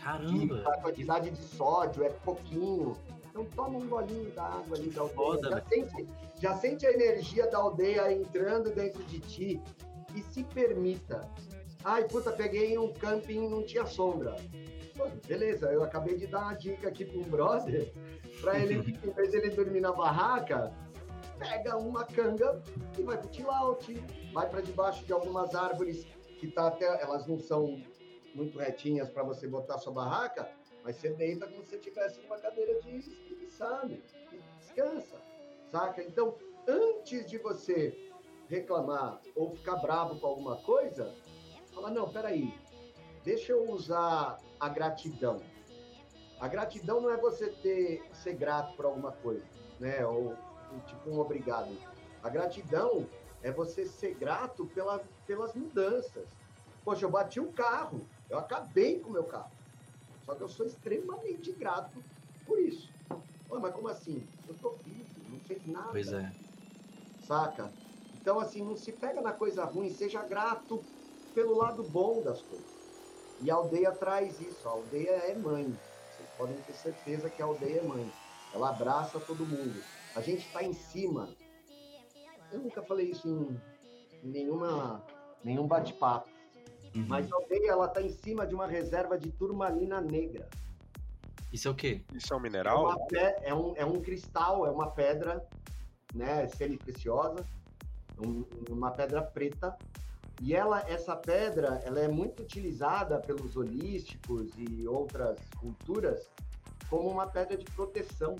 Caramba! 0.00 0.54
E 0.54 0.66
a 0.66 0.80
quantidade 0.80 1.30
de 1.30 1.42
sódio 1.42 2.04
é 2.04 2.10
pouquinho. 2.10 2.96
Então 3.38 3.44
toma 3.54 3.78
um 3.78 3.88
golinho 3.88 4.30
da 4.32 4.42
água 4.42 4.76
ali 4.76 4.90
da 4.90 5.02
aldeia. 5.02 5.16
Foda, 5.16 5.50
já, 5.50 5.60
sente, 5.62 6.08
já 6.40 6.54
sente 6.56 6.86
a 6.86 6.92
energia 6.92 7.48
da 7.48 7.58
aldeia 7.58 8.12
entrando 8.12 8.74
dentro 8.74 9.02
de 9.04 9.20
ti 9.20 9.62
e 10.14 10.22
se 10.22 10.42
permita. 10.42 11.20
Ai, 11.84 12.02
puta, 12.08 12.32
peguei 12.32 12.76
um 12.76 12.92
camping 12.92 13.44
e 13.44 13.48
não 13.48 13.62
tinha 13.62 13.86
sombra. 13.86 14.34
Pô, 14.96 15.06
beleza, 15.28 15.70
eu 15.70 15.84
acabei 15.84 16.16
de 16.16 16.26
dar 16.26 16.40
uma 16.40 16.54
dica 16.54 16.88
aqui 16.88 17.04
para 17.04 17.18
um 17.18 17.30
brother, 17.30 17.92
para 18.40 18.58
ele, 18.58 18.74
em 19.04 19.10
vez 19.10 19.32
ele 19.32 19.50
dormir 19.50 19.80
na 19.80 19.92
barraca, 19.92 20.72
pega 21.38 21.76
uma 21.76 22.04
canga 22.04 22.60
e 22.98 23.02
vai 23.02 23.16
pro 23.18 23.32
chill 23.32 23.46
vai 24.32 24.48
para 24.48 24.60
debaixo 24.60 25.04
de 25.04 25.12
algumas 25.12 25.54
árvores 25.54 26.04
que 26.40 26.48
tá 26.48 26.66
até, 26.66 27.00
elas 27.00 27.24
não 27.28 27.38
são 27.38 27.80
muito 28.34 28.58
retinhas 28.58 29.08
para 29.08 29.22
você 29.22 29.46
botar 29.46 29.78
sua 29.78 29.92
barraca, 29.92 30.50
mas 30.82 30.96
você 30.96 31.10
deita 31.10 31.46
como 31.46 31.64
se 31.64 31.78
tivesse 31.78 32.20
uma 32.22 32.38
cadeira 32.38 32.80
de 32.80 33.27
sabe? 33.58 34.02
Descansa, 34.60 35.20
saca? 35.70 36.02
Então, 36.02 36.36
antes 36.66 37.26
de 37.28 37.38
você 37.38 38.12
reclamar 38.48 39.20
ou 39.34 39.50
ficar 39.50 39.76
bravo 39.76 40.18
com 40.20 40.26
alguma 40.26 40.56
coisa, 40.58 41.12
fala, 41.74 41.90
não, 41.90 42.08
peraí, 42.10 42.54
deixa 43.24 43.52
eu 43.52 43.68
usar 43.70 44.38
a 44.58 44.68
gratidão. 44.68 45.42
A 46.40 46.46
gratidão 46.46 47.00
não 47.00 47.10
é 47.10 47.16
você 47.16 47.48
ter 47.48 48.02
ser 48.12 48.34
grato 48.34 48.76
por 48.76 48.86
alguma 48.86 49.10
coisa, 49.10 49.44
né? 49.80 50.06
Ou 50.06 50.36
tipo 50.86 51.10
um 51.10 51.18
obrigado. 51.18 51.76
A 52.22 52.28
gratidão 52.28 53.08
é 53.42 53.50
você 53.50 53.84
ser 53.84 54.14
grato 54.14 54.66
pela, 54.66 55.02
pelas 55.26 55.52
mudanças. 55.54 56.28
Poxa, 56.84 57.04
eu 57.04 57.10
bati 57.10 57.40
um 57.40 57.50
carro, 57.50 58.06
eu 58.30 58.38
acabei 58.38 59.00
com 59.00 59.10
o 59.10 59.12
meu 59.12 59.24
carro. 59.24 59.50
Só 60.24 60.34
que 60.34 60.42
eu 60.42 60.48
sou 60.48 60.64
extremamente 60.64 61.50
grato 61.52 62.02
por 62.46 62.58
isso. 62.60 62.88
Pô, 63.48 63.58
mas 63.58 63.74
como 63.74 63.88
assim? 63.88 64.26
Eu 64.46 64.54
tô 64.54 64.70
vivo, 64.84 65.08
não 65.28 65.40
fez 65.40 65.66
nada. 65.66 65.88
Pois 65.90 66.12
é. 66.12 66.30
Saca? 67.20 67.72
Então, 68.14 68.38
assim, 68.38 68.62
não 68.62 68.76
se 68.76 68.92
pega 68.92 69.20
na 69.20 69.32
coisa 69.32 69.64
ruim, 69.64 69.90
seja 69.90 70.22
grato 70.22 70.84
pelo 71.34 71.56
lado 71.56 71.82
bom 71.82 72.22
das 72.22 72.42
coisas. 72.42 72.66
E 73.40 73.50
a 73.50 73.54
aldeia 73.54 73.92
traz 73.92 74.40
isso, 74.40 74.68
a 74.68 74.72
aldeia 74.72 75.10
é 75.10 75.34
mãe. 75.34 75.78
Vocês 76.10 76.28
podem 76.36 76.56
ter 76.62 76.74
certeza 76.74 77.30
que 77.30 77.40
a 77.40 77.44
aldeia 77.44 77.80
é 77.80 77.82
mãe. 77.82 78.12
Ela 78.52 78.70
abraça 78.70 79.20
todo 79.20 79.46
mundo. 79.46 79.80
A 80.14 80.20
gente 80.20 80.46
está 80.46 80.62
em 80.62 80.72
cima. 80.72 81.28
Eu 82.50 82.60
nunca 82.60 82.82
falei 82.82 83.10
isso 83.10 83.28
em, 83.28 83.60
nenhuma, 84.22 85.04
nenhum 85.44 85.66
bate-papo. 85.66 86.28
Uhum. 86.94 87.06
Mas 87.06 87.30
a 87.30 87.36
aldeia 87.36 87.70
ela 87.70 87.86
está 87.86 88.02
em 88.02 88.10
cima 88.10 88.46
de 88.46 88.54
uma 88.54 88.66
reserva 88.66 89.16
de 89.16 89.30
turmalina 89.30 90.00
negra. 90.00 90.48
Isso 91.52 91.68
é 91.68 91.70
o 91.70 91.74
quê? 91.74 92.02
Isso 92.12 92.32
é 92.32 92.36
um 92.36 92.40
mineral? 92.40 93.06
É, 93.12 93.48
é, 93.50 93.54
um, 93.54 93.74
é 93.76 93.84
um 93.84 94.00
cristal, 94.00 94.66
é 94.66 94.70
uma 94.70 94.90
pedra 94.90 95.46
né, 96.14 96.46
semi-preciosa, 96.48 97.44
um, 98.18 98.44
uma 98.70 98.90
pedra 98.90 99.22
preta 99.22 99.76
e 100.40 100.54
ela, 100.54 100.84
essa 100.88 101.16
pedra, 101.16 101.82
ela 101.84 101.98
é 101.98 102.06
muito 102.06 102.42
utilizada 102.42 103.18
pelos 103.18 103.56
holísticos 103.56 104.52
e 104.56 104.86
outras 104.86 105.38
culturas 105.58 106.30
como 106.88 107.10
uma 107.10 107.26
pedra 107.26 107.56
de 107.56 107.64
proteção. 107.64 108.36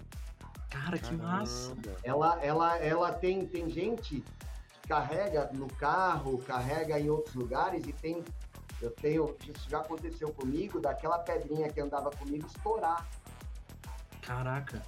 Cara, 0.70 0.96
que 0.96 1.04
Caramba. 1.04 1.24
massa! 1.24 1.74
Ela, 2.04 2.38
ela, 2.42 2.78
ela 2.78 3.12
tem, 3.12 3.46
tem 3.46 3.68
gente 3.68 4.22
que 4.82 4.88
carrega 4.88 5.50
no 5.52 5.66
carro, 5.74 6.38
carrega 6.38 6.98
em 7.00 7.10
outros 7.10 7.34
lugares 7.34 7.84
e 7.86 7.92
tem, 7.92 8.22
eu 8.80 8.90
tenho, 8.90 9.36
isso 9.42 9.68
já 9.68 9.78
aconteceu 9.78 10.32
comigo, 10.32 10.80
daquela 10.80 11.18
pedrinha 11.18 11.70
que 11.70 11.80
andava 11.80 12.10
comigo 12.10 12.46
estourar. 12.46 13.06
Caraca! 14.22 14.82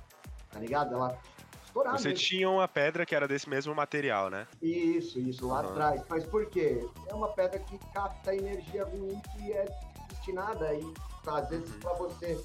Tá 0.51 0.59
ligado? 0.59 0.95
Ela 0.95 1.19
estourar. 1.67 1.99
Você 1.99 2.11
mesmo. 2.11 2.25
tinha 2.25 2.51
uma 2.51 2.69
pedra 2.69 3.07
que 3.07 3.15
era 3.15 3.27
desse 3.27 3.49
mesmo 3.49 3.75
material, 3.75 4.29
né? 4.29 4.47
Isso, 4.61 5.19
isso, 5.19 5.47
lá 5.47 5.63
uhum. 5.63 5.71
atrás. 5.71 6.03
Mas 6.09 6.25
por 6.27 6.47
quê? 6.47 6.87
É 7.09 7.15
uma 7.15 7.29
pedra 7.29 7.59
que 7.59 7.79
capta 7.93 8.35
energia 8.35 8.85
ruim 8.85 9.21
que 9.37 9.53
é 9.53 9.67
destinada 10.09 10.67
aí, 10.67 10.93
às 11.27 11.49
vezes, 11.49 11.75
para 11.77 11.93
você. 11.95 12.41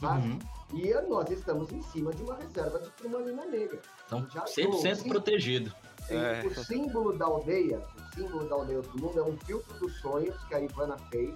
Tá? 0.00 0.14
Uhum. 0.14 0.38
E 0.74 0.94
nós 1.08 1.30
estamos 1.30 1.72
em 1.72 1.82
cima 1.82 2.12
de 2.12 2.22
uma 2.22 2.36
reserva 2.36 2.78
de 2.78 2.90
turmalina 2.90 3.44
negra. 3.46 3.80
Então, 4.06 4.28
Já 4.30 4.44
100% 4.44 5.02
tô, 5.02 5.08
protegido. 5.08 5.74
É. 6.10 6.46
O 6.46 6.64
símbolo 6.64 7.16
da 7.16 7.26
aldeia, 7.26 7.82
símbolo 8.18 8.48
da 8.48 8.56
aldeia 8.56 8.82
do 8.82 9.00
mundo 9.00 9.18
é 9.18 9.22
um 9.22 9.36
filtro 9.38 9.78
dos 9.78 9.96
sonhos 10.00 10.36
que 10.44 10.54
a 10.54 10.60
Ivana 10.60 10.98
fez, 11.10 11.34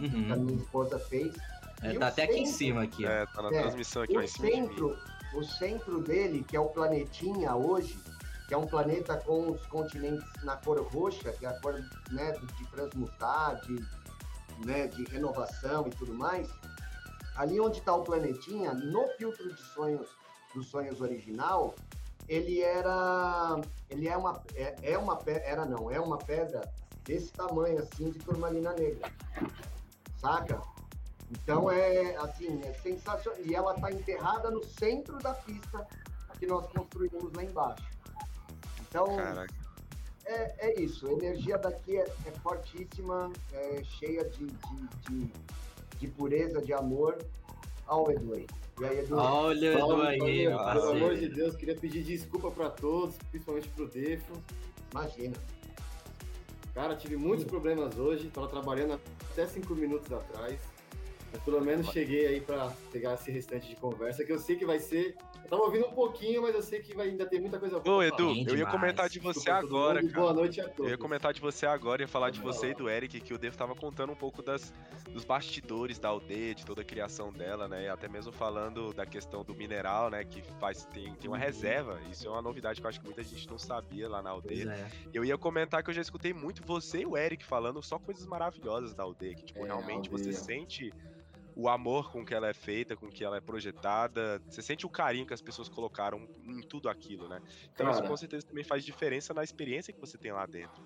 uhum. 0.00 0.26
que 0.26 0.32
a 0.32 0.36
minha 0.36 0.56
esposa 0.56 0.98
fez. 0.98 1.34
É, 1.82 1.98
tá 1.98 2.08
até 2.08 2.22
centro, 2.22 2.34
aqui 2.34 2.42
em 2.42 2.46
cima 2.46 2.82
aqui. 2.82 3.06
É, 3.06 3.26
tá 3.26 3.42
na 3.42 3.54
é, 3.54 3.62
transmissão 3.62 4.02
aqui, 4.02 4.16
em 4.16 4.26
cima 4.26 4.48
centro, 4.48 4.98
o 5.34 5.44
centro 5.44 6.00
dele, 6.02 6.44
que 6.46 6.56
é 6.56 6.60
o 6.60 6.68
planetinha 6.68 7.54
hoje, 7.54 7.98
que 8.48 8.54
é 8.54 8.56
um 8.56 8.66
planeta 8.66 9.16
com 9.18 9.50
os 9.52 9.64
continentes 9.66 10.26
na 10.42 10.56
cor 10.56 10.80
roxa, 10.82 11.32
que 11.32 11.46
é 11.46 11.48
a 11.48 11.60
cor 11.60 11.74
né, 12.10 12.32
de 12.32 12.66
transmutar, 12.70 13.60
de, 13.62 13.84
né, 14.64 14.86
de 14.88 15.04
renovação 15.04 15.86
e 15.86 15.90
tudo 15.90 16.14
mais, 16.14 16.48
ali 17.36 17.60
onde 17.60 17.78
está 17.78 17.94
o 17.94 18.02
planetinha, 18.02 18.72
no 18.72 19.06
filtro 19.18 19.54
de 19.54 19.62
sonhos 19.74 20.08
dos 20.54 20.68
sonhos 20.68 21.00
original, 21.00 21.74
ele 22.28 22.62
era, 22.62 23.60
ele 23.88 24.08
é 24.08 24.16
uma, 24.16 24.42
é, 24.54 24.74
é 24.82 24.98
uma 24.98 25.18
era 25.26 25.64
não, 25.64 25.90
é 25.90 26.00
uma 26.00 26.18
pedra 26.18 26.62
desse 27.04 27.32
tamanho 27.32 27.78
assim 27.78 28.10
de 28.10 28.18
turmalina 28.18 28.72
negra, 28.72 29.10
saca? 30.20 30.60
Então 31.30 31.70
é 31.70 32.16
assim, 32.16 32.60
é 32.64 32.72
sensacional. 32.74 33.40
E 33.44 33.54
ela 33.54 33.74
está 33.74 33.90
enterrada 33.90 34.50
no 34.50 34.64
centro 34.64 35.18
da 35.18 35.34
pista 35.34 35.86
que 36.38 36.46
nós 36.46 36.66
construímos 36.68 37.32
lá 37.32 37.42
embaixo. 37.42 37.84
Então 38.88 39.06
é, 40.24 40.54
é 40.58 40.80
isso. 40.80 41.06
A 41.06 41.12
energia 41.12 41.58
daqui 41.58 41.96
é, 41.96 42.02
é 42.02 42.30
fortíssima, 42.42 43.32
é 43.52 43.82
cheia 43.84 44.24
de, 44.24 44.46
de, 44.46 44.88
de, 45.08 45.32
de, 45.98 46.08
pureza, 46.08 46.60
de 46.60 46.72
amor. 46.72 47.16
Olha 47.88 48.08
o 48.08 48.10
Edu 48.10 48.34
aí. 48.34 48.46
E 48.78 48.84
aí, 48.84 48.98
Edu? 48.98 49.16
Olha 49.16 49.84
o 49.86 50.02
Edu 50.02 50.02
aí, 50.02 50.44
Pelo 50.44 50.90
amor 50.90 51.16
de 51.16 51.28
Deus, 51.28 51.56
queria 51.56 51.74
pedir 51.74 52.02
desculpa 52.02 52.50
para 52.50 52.70
todos, 52.70 53.16
principalmente 53.30 53.68
pro 53.68 53.88
Defo. 53.88 54.34
Imagina. 54.92 55.36
Cara, 56.74 56.94
tive 56.94 57.16
muitos 57.16 57.46
problemas 57.46 57.96
hoje, 57.96 58.26
estava 58.26 58.48
trabalhando 58.48 59.00
até 59.32 59.46
cinco 59.46 59.74
minutos 59.74 60.12
atrás. 60.12 60.60
Mas 61.32 61.42
pelo 61.42 61.60
menos 61.60 61.88
cheguei 61.88 62.26
aí 62.26 62.40
para 62.40 62.72
pegar 62.90 63.14
esse 63.14 63.30
restante 63.30 63.68
de 63.68 63.76
conversa, 63.76 64.24
que 64.24 64.32
eu 64.32 64.38
sei 64.38 64.56
que 64.56 64.64
vai 64.64 64.78
ser. 64.78 65.16
Eu 65.44 65.50
tava 65.50 65.62
ouvindo 65.62 65.86
um 65.86 65.92
pouquinho, 65.92 66.42
mas 66.42 66.54
eu 66.54 66.62
sei 66.62 66.80
que 66.80 66.94
vai 66.94 67.08
ainda 67.08 67.26
ter 67.26 67.40
muita 67.40 67.58
coisa 67.58 67.78
boa. 67.78 67.96
Ô, 67.96 68.02
Edu, 68.02 68.34
eu 68.48 68.56
ia 68.56 68.66
comentar 68.66 69.08
de 69.08 69.20
você 69.20 69.50
agora, 69.50 70.00
cara. 70.00 70.20
Boa 70.20 70.32
noite 70.32 70.60
a 70.60 70.64
todos. 70.64 70.86
Eu 70.86 70.90
ia 70.90 70.98
comentar 70.98 71.32
de 71.32 71.40
você 71.40 71.66
agora, 71.66 72.02
ia 72.02 72.08
falar 72.08 72.30
de 72.30 72.40
você 72.40 72.70
e 72.70 72.74
do 72.74 72.88
Eric, 72.88 73.20
que 73.20 73.34
o 73.34 73.38
Devo 73.38 73.56
tava 73.56 73.74
contando 73.74 74.12
um 74.12 74.16
pouco 74.16 74.42
das, 74.42 74.72
dos 75.10 75.24
bastidores 75.24 75.98
da 75.98 76.08
aldeia, 76.08 76.54
de 76.54 76.64
toda 76.64 76.82
a 76.82 76.84
criação 76.84 77.32
dela, 77.32 77.68
né? 77.68 77.84
E 77.84 77.88
até 77.88 78.08
mesmo 78.08 78.32
falando 78.32 78.92
da 78.92 79.06
questão 79.06 79.44
do 79.44 79.54
mineral, 79.54 80.10
né? 80.10 80.24
Que 80.24 80.42
faz, 80.58 80.84
tem, 80.86 81.14
tem 81.14 81.30
uma 81.30 81.36
uhum. 81.36 81.42
reserva. 81.42 82.00
Isso 82.10 82.26
é 82.26 82.30
uma 82.30 82.42
novidade 82.42 82.80
que 82.80 82.86
eu 82.86 82.88
acho 82.88 83.00
que 83.00 83.06
muita 83.06 83.22
gente 83.22 83.48
não 83.48 83.58
sabia 83.58 84.08
lá 84.08 84.22
na 84.22 84.30
aldeia. 84.30 84.70
É. 84.70 84.88
Eu 85.12 85.24
ia 85.24 85.38
comentar 85.38 85.82
que 85.82 85.90
eu 85.90 85.94
já 85.94 86.02
escutei 86.02 86.32
muito 86.32 86.62
você 86.64 87.00
e 87.00 87.06
o 87.06 87.16
Eric 87.16 87.44
falando 87.44 87.82
só 87.82 87.98
coisas 87.98 88.26
maravilhosas 88.26 88.94
da 88.94 89.02
aldeia, 89.02 89.34
que, 89.34 89.44
tipo, 89.44 89.64
é, 89.64 89.66
realmente 89.66 90.10
você 90.10 90.32
sente 90.32 90.92
o 91.56 91.70
amor 91.70 92.12
com 92.12 92.22
que 92.22 92.34
ela 92.34 92.48
é 92.48 92.52
feita, 92.52 92.94
com 92.94 93.08
que 93.08 93.24
ela 93.24 93.38
é 93.38 93.40
projetada. 93.40 94.42
Você 94.46 94.60
sente 94.60 94.84
o 94.84 94.90
carinho 94.90 95.26
que 95.26 95.32
as 95.32 95.40
pessoas 95.40 95.70
colocaram 95.70 96.28
em 96.44 96.60
tudo 96.60 96.90
aquilo, 96.90 97.26
né? 97.26 97.40
Então 97.72 97.86
Cara. 97.86 97.98
isso 97.98 98.06
com 98.06 98.16
certeza 98.16 98.46
também 98.46 98.62
faz 98.62 98.84
diferença 98.84 99.32
na 99.32 99.42
experiência 99.42 99.90
que 99.90 99.98
você 99.98 100.18
tem 100.18 100.32
lá 100.32 100.44
dentro. 100.44 100.84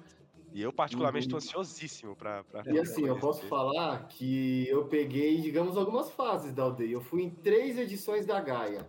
E 0.52 0.62
eu, 0.62 0.72
particularmente, 0.72 1.26
estou 1.26 1.38
uhum. 1.38 1.44
ansiosíssimo 1.44 2.16
para. 2.16 2.44
E 2.66 2.78
assim, 2.78 3.06
eu 3.06 3.18
posso 3.18 3.46
falar 3.46 4.06
que 4.08 4.66
eu 4.68 4.84
peguei, 4.84 5.40
digamos, 5.40 5.76
algumas 5.76 6.10
fases 6.12 6.52
da 6.52 6.62
aldeia. 6.64 6.92
Eu 6.92 7.00
fui 7.00 7.22
em 7.22 7.30
três 7.30 7.76
edições 7.78 8.24
da 8.24 8.40
Gaia. 8.40 8.88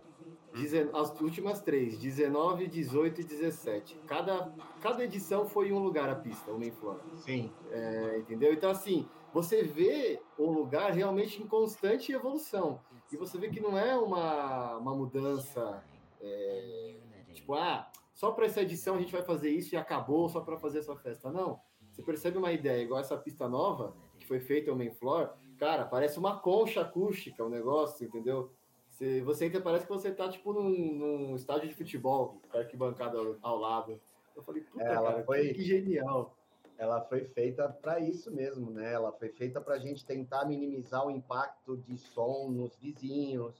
Hum. 0.54 0.90
As 0.92 1.18
últimas 1.20 1.62
três, 1.62 1.96
19, 1.98 2.66
18 2.66 3.20
e 3.20 3.24
17. 3.24 3.96
Cada, 4.06 4.52
cada 4.80 5.04
edição 5.04 5.46
foi 5.46 5.68
em 5.68 5.72
um 5.72 5.78
lugar 5.78 6.08
a 6.10 6.16
pista, 6.16 6.50
uma 6.50 6.64
em 6.64 6.70
Flora. 6.70 7.00
Sim. 7.16 7.50
É, 7.70 8.18
entendeu? 8.18 8.52
Então, 8.52 8.70
assim, 8.70 9.08
você 9.32 9.62
vê 9.62 10.20
o 10.38 10.50
lugar 10.50 10.92
realmente 10.92 11.42
em 11.42 11.46
constante 11.46 12.12
evolução. 12.12 12.80
E 13.10 13.16
você 13.16 13.38
vê 13.38 13.48
que 13.50 13.60
não 13.60 13.76
é 13.78 13.96
uma, 13.96 14.76
uma 14.78 14.94
mudança, 14.94 15.82
é, 16.20 16.94
tipo, 17.32 17.54
ah, 17.54 17.90
só 18.14 18.30
para 18.32 18.46
essa 18.46 18.62
edição 18.62 18.94
a 18.94 18.98
gente 19.00 19.12
vai 19.12 19.22
fazer 19.22 19.50
isso 19.50 19.74
e 19.74 19.78
acabou, 19.78 20.28
só 20.28 20.40
para 20.40 20.58
fazer 20.58 20.78
essa 20.78 20.96
festa. 20.96 21.30
Não. 21.30 21.60
você 21.90 22.02
percebe 22.02 22.38
uma 22.38 22.52
ideia, 22.52 22.82
igual 22.82 23.00
essa 23.00 23.16
pista 23.16 23.48
nova, 23.48 23.94
que 24.18 24.26
foi 24.26 24.40
feita 24.40 24.72
o 24.72 24.76
main 24.76 24.90
floor, 24.92 25.30
cara, 25.58 25.84
parece 25.84 26.18
uma 26.18 26.38
concha 26.38 26.80
acústica 26.80 27.44
o 27.44 27.48
negócio, 27.50 28.06
entendeu? 28.06 28.50
Você, 28.88 29.22
você 29.22 29.44
ainda 29.44 29.60
parece 29.60 29.86
que 29.86 29.92
você 29.92 30.12
tá, 30.12 30.28
tipo, 30.28 30.52
num, 30.52 30.70
num 30.70 31.36
estádio 31.36 31.68
de 31.68 31.74
futebol, 31.74 32.40
com 32.50 32.56
a 32.56 32.60
arquibancada 32.60 33.18
ao, 33.18 33.36
ao 33.42 33.58
lado. 33.58 34.00
Eu 34.36 34.42
falei, 34.42 34.62
puta, 34.62 34.84
É, 34.84 34.94
cara, 34.94 35.24
foi- 35.24 35.52
que 35.54 35.62
genial. 35.62 36.36
Ela 36.82 37.00
foi 37.00 37.24
feita 37.26 37.68
para 37.68 38.00
isso 38.00 38.28
mesmo, 38.32 38.68
né? 38.72 38.92
Ela 38.92 39.12
foi 39.12 39.28
feita 39.28 39.60
para 39.60 39.74
a 39.74 39.78
gente 39.78 40.04
tentar 40.04 40.44
minimizar 40.46 41.06
o 41.06 41.12
impacto 41.12 41.76
de 41.76 41.96
som 41.96 42.48
nos 42.50 42.74
vizinhos, 42.76 43.54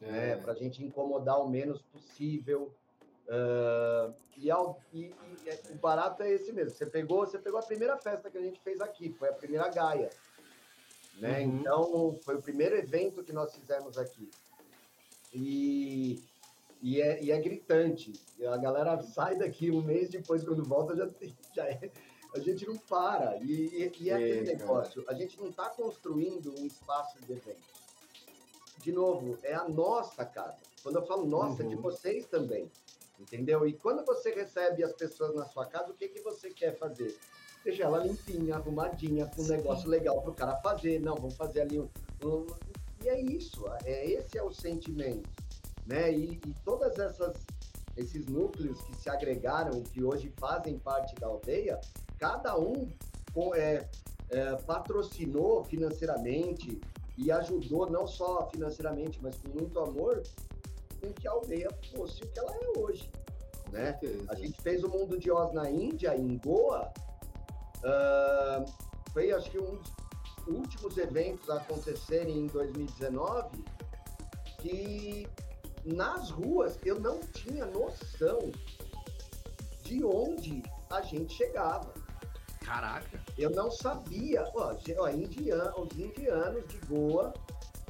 né? 0.00 0.32
É. 0.32 0.36
Para 0.36 0.52
a 0.52 0.56
gente 0.56 0.84
incomodar 0.84 1.40
o 1.40 1.48
menos 1.48 1.80
possível. 1.80 2.74
Ah, 3.28 4.12
e, 4.36 4.50
ao- 4.50 4.80
e- 4.92 5.14
e- 5.14 5.72
o 5.72 5.76
barato 5.76 6.24
é 6.24 6.30
esse 6.32 6.52
mesmo. 6.52 6.70
Você 6.76 6.86
pegou, 6.86 7.24
você 7.24 7.38
pegou 7.38 7.60
a 7.60 7.62
primeira 7.62 7.96
festa 7.98 8.28
que 8.28 8.36
a 8.36 8.42
gente 8.42 8.60
fez 8.60 8.80
aqui, 8.80 9.12
foi 9.12 9.28
a 9.28 9.32
primeira 9.32 9.68
Gaia, 9.68 10.10
né? 11.20 11.40
Uhum. 11.46 11.60
Então 11.60 12.18
foi 12.24 12.34
o 12.34 12.42
primeiro 12.42 12.76
evento 12.76 13.22
que 13.22 13.32
nós 13.32 13.54
fizemos 13.54 13.96
aqui. 13.96 14.28
E, 15.32 16.20
e, 16.82 17.00
é, 17.00 17.22
e 17.22 17.30
é 17.30 17.40
gritante. 17.40 18.12
A 18.44 18.56
galera 18.56 19.00
sai 19.14 19.36
daqui 19.36 19.70
um 19.70 19.82
mês 19.82 20.10
depois, 20.10 20.42
quando 20.44 20.64
volta, 20.64 20.96
já, 20.96 21.08
já 21.54 21.64
é, 21.68 21.90
a 22.36 22.40
gente 22.40 22.66
não 22.66 22.76
para. 22.76 23.36
E, 23.38 23.52
e, 23.52 23.92
e 24.00 24.10
é 24.10 24.14
aquele 24.14 24.40
negócio, 24.54 25.04
a 25.08 25.14
gente 25.14 25.38
não 25.40 25.48
está 25.48 25.68
construindo 25.70 26.52
um 26.58 26.66
espaço 26.66 27.18
de 27.20 27.32
evento. 27.32 27.76
De 28.82 28.92
novo, 28.92 29.38
é 29.42 29.54
a 29.54 29.68
nossa 29.68 30.24
casa. 30.24 30.58
Quando 30.82 30.96
eu 30.96 31.06
falo 31.06 31.26
nossa, 31.26 31.62
é 31.62 31.66
de 31.66 31.74
Uhum. 31.74 31.80
vocês 31.82 32.26
também. 32.26 32.70
Entendeu? 33.18 33.66
E 33.66 33.72
quando 33.72 34.04
você 34.04 34.30
recebe 34.32 34.84
as 34.84 34.92
pessoas 34.92 35.34
na 35.34 35.46
sua 35.46 35.66
casa, 35.66 35.90
o 35.90 35.94
que, 35.94 36.06
que 36.08 36.20
você 36.20 36.50
quer 36.50 36.76
fazer? 36.76 37.18
Deixa 37.64 37.82
ela 37.82 37.98
limpinha, 38.04 38.56
arrumadinha, 38.56 39.26
com 39.34 39.42
um 39.42 39.46
negócio 39.48 39.88
legal 39.88 40.20
para 40.20 40.30
o 40.30 40.34
cara 40.34 40.56
fazer. 40.60 41.00
Não, 41.00 41.16
vamos 41.16 41.34
fazer 41.34 41.62
ali 41.62 41.80
um, 41.80 41.88
um- 42.22 42.46
E 43.02 43.08
é 43.08 43.20
isso, 43.20 43.64
é, 43.84 44.06
esse 44.10 44.36
é 44.38 44.42
o 44.42 44.52
sentimento. 44.52 45.28
Né? 45.86 46.12
E, 46.12 46.32
e 46.46 46.54
todas 46.64 46.98
essas 46.98 47.36
esses 47.96 48.26
núcleos 48.26 48.80
que 48.82 48.96
se 48.96 49.08
agregaram, 49.08 49.82
que 49.82 50.02
hoje 50.02 50.32
fazem 50.38 50.78
parte 50.78 51.14
da 51.16 51.26
aldeia, 51.26 51.80
cada 52.18 52.58
um 52.58 52.88
é, 53.54 53.86
é, 54.30 54.56
patrocinou 54.56 55.64
financeiramente 55.64 56.80
e 57.16 57.30
ajudou 57.30 57.88
não 57.90 58.06
só 58.06 58.48
financeiramente, 58.50 59.18
mas 59.22 59.36
com 59.36 59.48
muito 59.48 59.78
amor, 59.80 60.22
com 61.00 61.12
que 61.12 61.26
a 61.26 61.30
aldeia 61.30 61.70
fosse 61.94 62.22
o 62.22 62.26
que 62.28 62.38
ela 62.38 62.54
é 62.54 62.78
hoje. 62.78 63.10
Né? 63.72 63.98
A 64.28 64.34
gente 64.34 64.60
fez 64.60 64.84
o 64.84 64.88
Mundo 64.88 65.18
de 65.18 65.30
Oz 65.30 65.52
na 65.52 65.70
Índia, 65.70 66.16
em 66.16 66.38
Goa. 66.38 66.92
ah, 67.84 68.64
foi, 69.12 69.32
acho 69.32 69.50
que, 69.50 69.58
um 69.58 69.76
dos 69.76 69.92
últimos 70.46 70.96
eventos 70.98 71.48
a 71.48 71.56
acontecerem 71.56 72.38
em 72.38 72.46
2019 72.46 73.64
que 74.58 75.26
nas 75.86 76.30
ruas 76.30 76.78
eu 76.84 77.00
não 77.00 77.20
tinha 77.20 77.64
noção 77.66 78.50
de 79.82 80.04
onde 80.04 80.62
a 80.90 81.00
gente 81.00 81.34
chegava. 81.34 81.94
Caraca. 82.60 83.20
Eu 83.38 83.50
não 83.50 83.70
sabia. 83.70 84.44
Ó, 84.54 84.74
ó, 84.98 85.08
indian, 85.08 85.72
os 85.76 85.96
indianos 85.96 86.66
de 86.66 86.78
Goa 86.86 87.32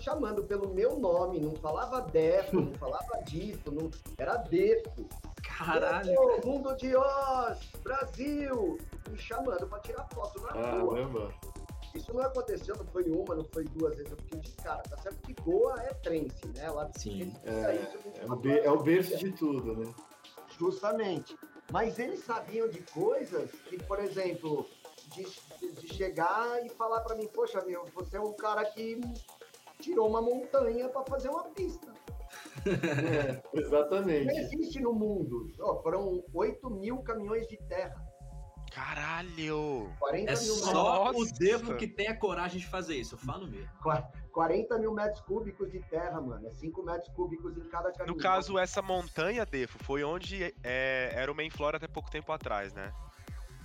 chamando 0.01 0.45
pelo 0.45 0.73
meu 0.73 0.99
nome, 0.99 1.41
não 1.41 1.57
falava 1.57 2.03
Defo, 2.03 2.61
não 2.61 2.75
falava 2.79 3.23
Difo, 3.25 3.73
não, 3.73 3.91
era 4.19 4.37
Defo. 4.37 5.09
Caralho. 5.43 6.15
Ô, 6.21 6.47
mundo 6.47 6.77
de 6.77 6.95
Oz, 6.95 7.59
Brasil! 7.83 8.79
Me 9.11 9.19
chamando 9.19 9.67
para 9.67 9.81
tirar 9.81 10.07
foto 10.15 10.41
na 10.43 10.51
rua. 10.53 11.33
Isso 11.97 12.13
não 12.15 12.23
aconteceu, 12.23 12.77
não 12.77 12.85
foi 12.87 13.05
uma, 13.11 13.35
não 13.35 13.45
foi 13.45 13.65
duas 13.65 13.95
vezes. 13.97 14.11
Eu 14.13 14.19
fiquei 14.19 14.41
de 14.41 14.53
cara. 14.53 14.83
Tá 14.83 14.97
certo 14.99 15.19
que 15.23 15.33
Goa 15.43 15.75
é 15.83 15.95
trense, 15.95 16.47
né? 16.55 16.71
Lá 16.71 16.91
Sim. 16.97 17.33
É, 17.45 18.21
É 18.23 18.33
o, 18.33 18.37
be- 18.37 18.61
é 18.61 18.71
o 18.71 18.83
berço 18.83 19.17
de 19.17 19.33
tudo, 19.33 19.77
né? 19.77 19.95
Justamente. 20.59 21.37
Mas 21.73 21.99
eles 21.99 22.21
sabiam 22.25 22.69
de 22.69 22.81
coisas 22.93 23.51
que, 23.69 23.77
por 23.85 23.99
exemplo, 23.99 24.67
de, 25.15 25.25
de 25.73 25.95
chegar 25.95 26.65
e 26.65 26.69
falar 26.71 27.01
para 27.01 27.17
mim, 27.17 27.27
poxa, 27.29 27.61
meu, 27.65 27.85
você 27.95 28.17
é 28.17 28.21
um 28.21 28.33
cara 28.35 28.65
que 28.65 29.01
tirou 29.81 30.09
uma 30.09 30.23
montanha 30.23 30.89
para 30.89 31.05
fazer 31.05 31.29
uma 31.29 31.45
pista. 31.45 31.93
É, 32.67 33.41
Não 33.55 33.63
exatamente. 33.63 34.37
existe 34.37 34.81
no 34.81 34.93
mundo. 34.93 35.53
Ó, 35.61 35.81
foram 35.83 36.25
8 36.35 36.69
mil 36.69 36.99
caminhões 36.99 37.47
de 37.47 37.57
terra, 37.57 37.95
Caralho! 38.75 39.91
40 39.99 40.33
É 40.33 40.35
mil 40.35 40.55
só 40.55 40.73
Nossa. 40.73 41.19
o 41.19 41.25
Devo 41.39 41.77
que 41.77 41.87
tem 41.89 42.09
a 42.09 42.17
coragem 42.17 42.59
de 42.61 42.67
fazer 42.67 42.97
isso, 42.97 43.14
eu 43.14 43.19
falo 43.19 43.47
mesmo. 43.47 43.69
Qua- 43.83 44.09
40 44.33 44.79
mil 44.79 44.93
metros 44.93 45.21
cúbicos 45.23 45.71
de 45.73 45.81
terra, 45.89 46.21
mano. 46.21 46.47
É 46.47 46.51
5 46.51 46.83
metros 46.83 47.09
cúbicos 47.14 47.57
em 47.57 47.69
cada 47.71 47.91
caminhão. 47.93 48.14
No 48.14 48.21
caso, 48.23 48.59
essa 48.59 48.83
montanha, 48.83 49.47
Defo, 49.47 49.79
foi 49.83 50.05
onde 50.05 50.55
é, 50.62 51.11
era 51.14 51.33
o 51.33 51.35
Main 51.35 51.49
Flora 51.49 51.79
até 51.79 51.89
pouco 51.89 52.11
tempo 52.11 52.31
atrás, 52.33 52.75
né? 52.75 52.93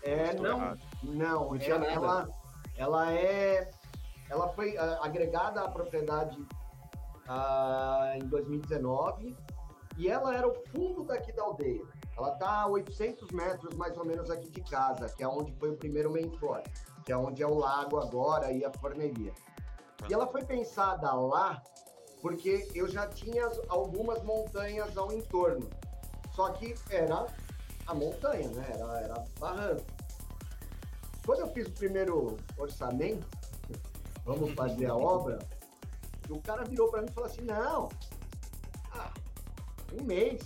é, 0.02 0.30
Estou 0.30 0.44
não, 0.44 0.58
errado. 0.58 0.80
não, 1.04 1.52
Não 1.52 1.58
tinha 1.60 1.76
ela, 1.76 1.80
nada. 1.86 1.94
ela, 1.94 2.30
ela 2.78 3.12
é, 3.14 3.70
ela 4.30 4.48
foi 4.54 4.78
ah, 4.78 5.00
agregada 5.04 5.62
à 5.62 5.70
propriedade 5.70 6.38
ah, 7.28 8.14
em 8.16 8.26
2019 8.30 9.36
e 9.98 10.08
ela 10.10 10.36
era 10.36 10.48
o 10.48 10.54
fundo 10.70 11.04
daqui 11.04 11.32
da 11.32 11.44
aldeia. 11.44 11.84
Ela 12.18 12.32
tá 12.32 12.62
a 12.62 12.68
800 12.68 13.30
metros 13.32 13.74
mais 13.76 13.98
ou 13.98 14.06
menos 14.06 14.30
aqui 14.30 14.50
de 14.50 14.62
casa, 14.62 15.08
que 15.10 15.24
é 15.24 15.28
onde 15.28 15.52
foi 15.54 15.72
o 15.72 15.78
primeiro 15.78 16.12
main 16.12 16.30
floor, 16.38 16.62
que 17.06 17.12
é 17.12 17.18
onde 17.18 17.42
é 17.42 17.48
o 17.48 17.56
lago 17.56 18.00
agora 18.00 18.52
e 18.52 18.64
a 18.66 18.72
forneria. 18.74 19.34
E 20.10 20.14
ela 20.14 20.28
foi 20.28 20.44
pensada 20.44 21.12
lá 21.14 21.62
porque 22.22 22.68
eu 22.76 22.88
já 22.88 23.08
tinha 23.08 23.48
as- 23.48 23.60
algumas 23.68 24.22
montanhas 24.24 24.96
ao 24.98 25.12
entorno. 25.12 25.68
Só 26.36 26.50
que 26.52 26.76
era 26.90 27.26
a 27.88 27.94
montanha, 27.94 28.48
né? 28.50 28.72
Era, 28.74 29.00
era 29.02 29.24
barranco. 29.40 29.84
Quando 31.26 31.40
eu 31.40 31.48
fiz 31.48 31.68
o 31.68 31.72
primeiro 31.72 32.38
orçamento, 32.58 33.28
vamos 34.26 34.54
fazer 34.54 34.86
a 34.88 34.96
obra, 34.96 35.40
o 36.30 36.40
cara 36.42 36.64
virou 36.64 36.90
para 36.90 37.02
mim 37.02 37.08
e 37.10 37.14
falou 37.14 37.30
assim, 37.30 37.42
não, 37.42 37.90
um 40.00 40.04
mês, 40.04 40.42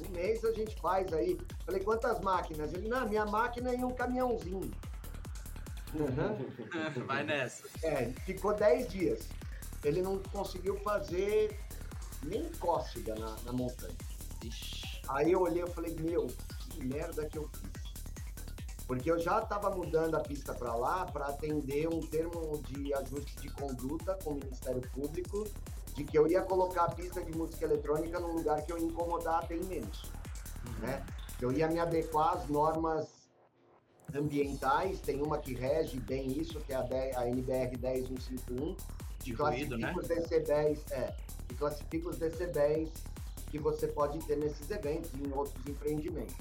um 0.00 0.08
mês 0.10 0.44
a 0.44 0.52
gente 0.52 0.80
faz 0.80 1.12
aí. 1.12 1.38
Falei, 1.64 1.82
quantas 1.82 2.20
máquinas? 2.20 2.72
Ele, 2.72 2.88
não, 2.88 3.08
minha 3.08 3.26
máquina 3.26 3.70
é 3.70 3.76
em 3.76 3.84
um 3.84 3.92
caminhãozinho. 3.92 4.70
Uhum. 5.94 7.04
Vai 7.06 7.24
nessa. 7.24 7.66
É, 7.82 8.06
ficou 8.24 8.54
10 8.54 8.88
dias. 8.88 9.28
Ele 9.84 10.02
não 10.02 10.18
conseguiu 10.18 10.78
fazer 10.80 11.58
nem 12.22 12.48
cócega 12.54 13.14
na, 13.14 13.36
na 13.44 13.52
montanha. 13.52 13.96
Ixi. 14.44 15.00
Aí 15.08 15.32
eu 15.32 15.40
olhei 15.40 15.62
e 15.62 15.70
falei, 15.70 15.94
meu, 15.98 16.26
que 16.70 16.84
merda 16.84 17.26
que 17.26 17.38
eu 17.38 17.48
fiz. 17.48 17.90
Porque 18.86 19.10
eu 19.10 19.18
já 19.18 19.40
estava 19.40 19.70
mudando 19.70 20.16
a 20.16 20.20
pista 20.20 20.52
para 20.52 20.74
lá 20.74 21.06
para 21.06 21.26
atender 21.26 21.88
um 21.88 22.00
termo 22.00 22.60
de 22.66 22.92
ajuste 22.94 23.36
de 23.36 23.48
conduta 23.50 24.18
com 24.24 24.30
o 24.30 24.34
Ministério 24.34 24.82
Público 24.92 25.48
de 25.94 26.04
que 26.04 26.16
eu 26.16 26.26
ia 26.26 26.42
colocar 26.42 26.84
a 26.84 26.90
pista 26.90 27.22
de 27.22 27.36
música 27.36 27.64
eletrônica 27.64 28.18
num 28.20 28.34
lugar 28.34 28.62
que 28.62 28.72
eu 28.72 28.78
ia 28.78 28.84
incomodar 28.84 29.46
bem 29.46 29.62
menos, 29.64 30.10
né? 30.78 31.04
Eu 31.40 31.52
ia 31.52 31.68
me 31.68 31.78
adequar 31.78 32.36
às 32.36 32.48
normas 32.48 33.08
ambientais, 34.14 35.00
tem 35.00 35.22
uma 35.22 35.38
que 35.38 35.54
rege 35.54 35.98
bem 36.00 36.38
isso, 36.38 36.60
que 36.60 36.72
é 36.72 36.76
a, 36.76 36.82
10 36.82 37.16
a 37.16 37.28
NBR 37.28 37.76
10151, 37.76 38.76
De 39.18 39.24
que 39.24 39.32
ruído, 39.32 39.36
classifica 39.36 39.78
né? 39.78 39.94
os 39.96 40.08
decibéis, 40.08 40.90
é, 40.90 41.14
que 41.48 41.54
classifica 41.54 42.08
os 42.08 42.18
decibéis 42.18 42.90
que 43.50 43.58
você 43.58 43.88
pode 43.88 44.18
ter 44.26 44.36
nesses 44.36 44.70
eventos 44.70 45.10
e 45.14 45.26
em 45.26 45.32
outros 45.32 45.64
empreendimentos. 45.66 46.36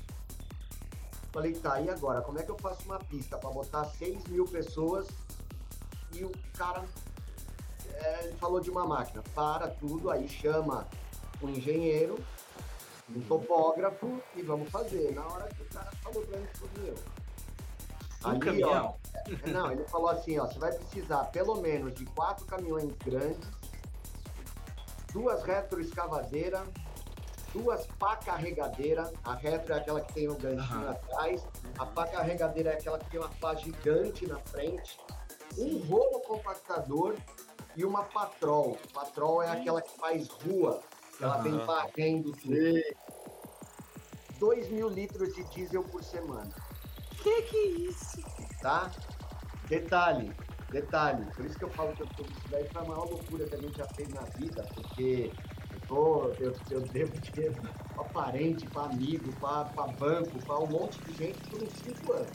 Falei, 1.32 1.54
tá, 1.54 1.80
e 1.80 1.90
agora? 1.90 2.22
Como 2.22 2.40
é 2.40 2.44
que 2.44 2.50
eu 2.50 2.58
faço 2.58 2.84
uma 2.86 3.00
pista 3.00 3.38
para 3.38 3.50
botar 3.50 3.86
6 3.86 4.26
mil 4.26 4.46
pessoas 4.46 5.08
e 6.14 6.24
o 6.24 6.32
cara 6.58 6.84
é, 8.02 8.26
ele 8.26 8.38
falou 8.38 8.60
de 8.60 8.70
uma 8.70 8.86
máquina? 8.86 9.24
Para 9.34 9.68
tudo, 9.68 10.10
aí 10.10 10.28
chama 10.28 10.88
um 11.42 11.50
engenheiro, 11.50 12.18
um 13.16 13.22
topógrafo 13.22 14.22
e 14.36 14.42
vamos 14.42 14.70
fazer. 14.70 15.14
Na 15.14 15.26
hora 15.26 15.48
que 15.50 15.62
o 15.62 15.66
cara 15.66 15.92
falou 16.04 16.22
pra 16.24 16.40
mim, 16.40 16.48
meu. 16.78 16.96
Um 18.26 18.36
ó, 18.36 18.40
caminhão. 18.40 18.96
não, 19.48 19.72
ele 19.72 19.84
falou 19.86 20.10
assim, 20.10 20.38
ó, 20.38 20.46
você 20.46 20.60
vai 20.60 20.74
precisar 20.74 21.26
pelo 21.26 21.62
menos 21.62 21.94
de 21.94 22.06
quatro 22.06 22.46
caminhões 22.46 22.92
grandes, 23.06 23.50
duas 25.14 25.42
retroescavadeiras, 25.44 26.68
duas 27.54 27.86
pá 27.98 28.18
carregadeira. 28.18 29.12
A 29.24 29.36
retro 29.36 29.74
é 29.74 29.78
aquela 29.78 30.02
que 30.02 30.14
tem 30.14 30.28
o 30.28 30.36
ganchinho 30.36 30.60
Aham. 30.60 30.92
atrás, 30.92 31.48
a 31.78 31.86
pá 31.86 32.08
carregadeira 32.08 32.72
é 32.72 32.74
aquela 32.74 33.00
que 33.00 33.10
tem 33.10 33.20
uma 33.20 33.30
pá 33.30 33.56
gigante 33.56 34.28
na 34.28 34.40
frente, 34.40 35.00
um 35.58 35.80
rolo 35.88 36.20
compactador 36.22 37.16
e 37.80 37.86
uma 37.86 38.04
patrol. 38.04 38.78
Patrol 38.94 39.42
é 39.42 39.52
aquela 39.52 39.82
que 39.82 39.98
faz 39.98 40.28
rua, 40.28 40.82
que 41.18 41.24
ela 41.24 41.38
vem 41.38 41.58
varrendo 41.60 42.34
tudo. 42.34 42.54
2 44.38 44.70
mil 44.70 44.90
litros 44.90 45.34
de 45.34 45.46
diesel 45.46 45.84
por 45.84 46.04
semana. 46.04 46.54
Que 47.24 47.42
que 47.44 47.56
é 47.56 47.68
isso? 47.90 48.22
Tá? 48.62 48.92
Detalhe, 49.70 50.36
detalhe. 50.70 51.26
Por 51.34 51.46
isso 51.46 51.58
que 51.58 51.64
eu 51.64 51.70
falo 51.70 51.96
que 51.96 52.04
eu 52.04 52.08
tô, 52.18 52.24
isso 52.24 52.50
daí 52.50 52.68
foi 52.68 52.82
a 52.82 52.86
maior 52.86 53.10
loucura 53.10 53.46
que 53.46 53.56
a 53.56 53.58
gente 53.58 53.78
já 53.78 53.88
fez 53.96 54.10
na 54.10 54.24
vida, 54.38 54.68
porque 54.76 55.32
eu, 55.72 55.88
tô, 55.88 56.24
eu, 56.38 56.54
eu 56.72 56.82
devo 56.82 57.18
dinheiro 57.22 57.56
pra 57.96 58.04
parente, 58.04 58.66
pra 58.66 58.84
amigo, 58.84 59.32
pra, 59.40 59.64
pra 59.64 59.88
banco, 59.88 60.38
pra 60.46 60.60
um 60.60 60.68
monte 60.68 61.00
de 61.06 61.14
gente 61.14 61.50
por 61.50 61.64
uns 61.64 61.74
cinco 61.76 62.12
anos. 62.12 62.32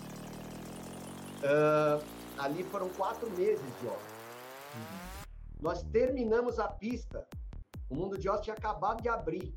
Ah, 1.43 2.01
ali 2.39 2.65
foram 2.65 2.89
quatro 2.91 3.31
meses 3.33 3.61
de 3.81 3.87
obra. 3.87 4.14
Nós 5.65 5.83
terminamos 5.85 6.59
a 6.59 6.69
pista. 6.69 7.27
O 7.89 7.95
mundo 7.95 8.19
de 8.19 8.29
Oz 8.29 8.43
tinha 8.43 8.55
acabado 8.55 9.01
de 9.01 9.09
abrir. 9.09 9.55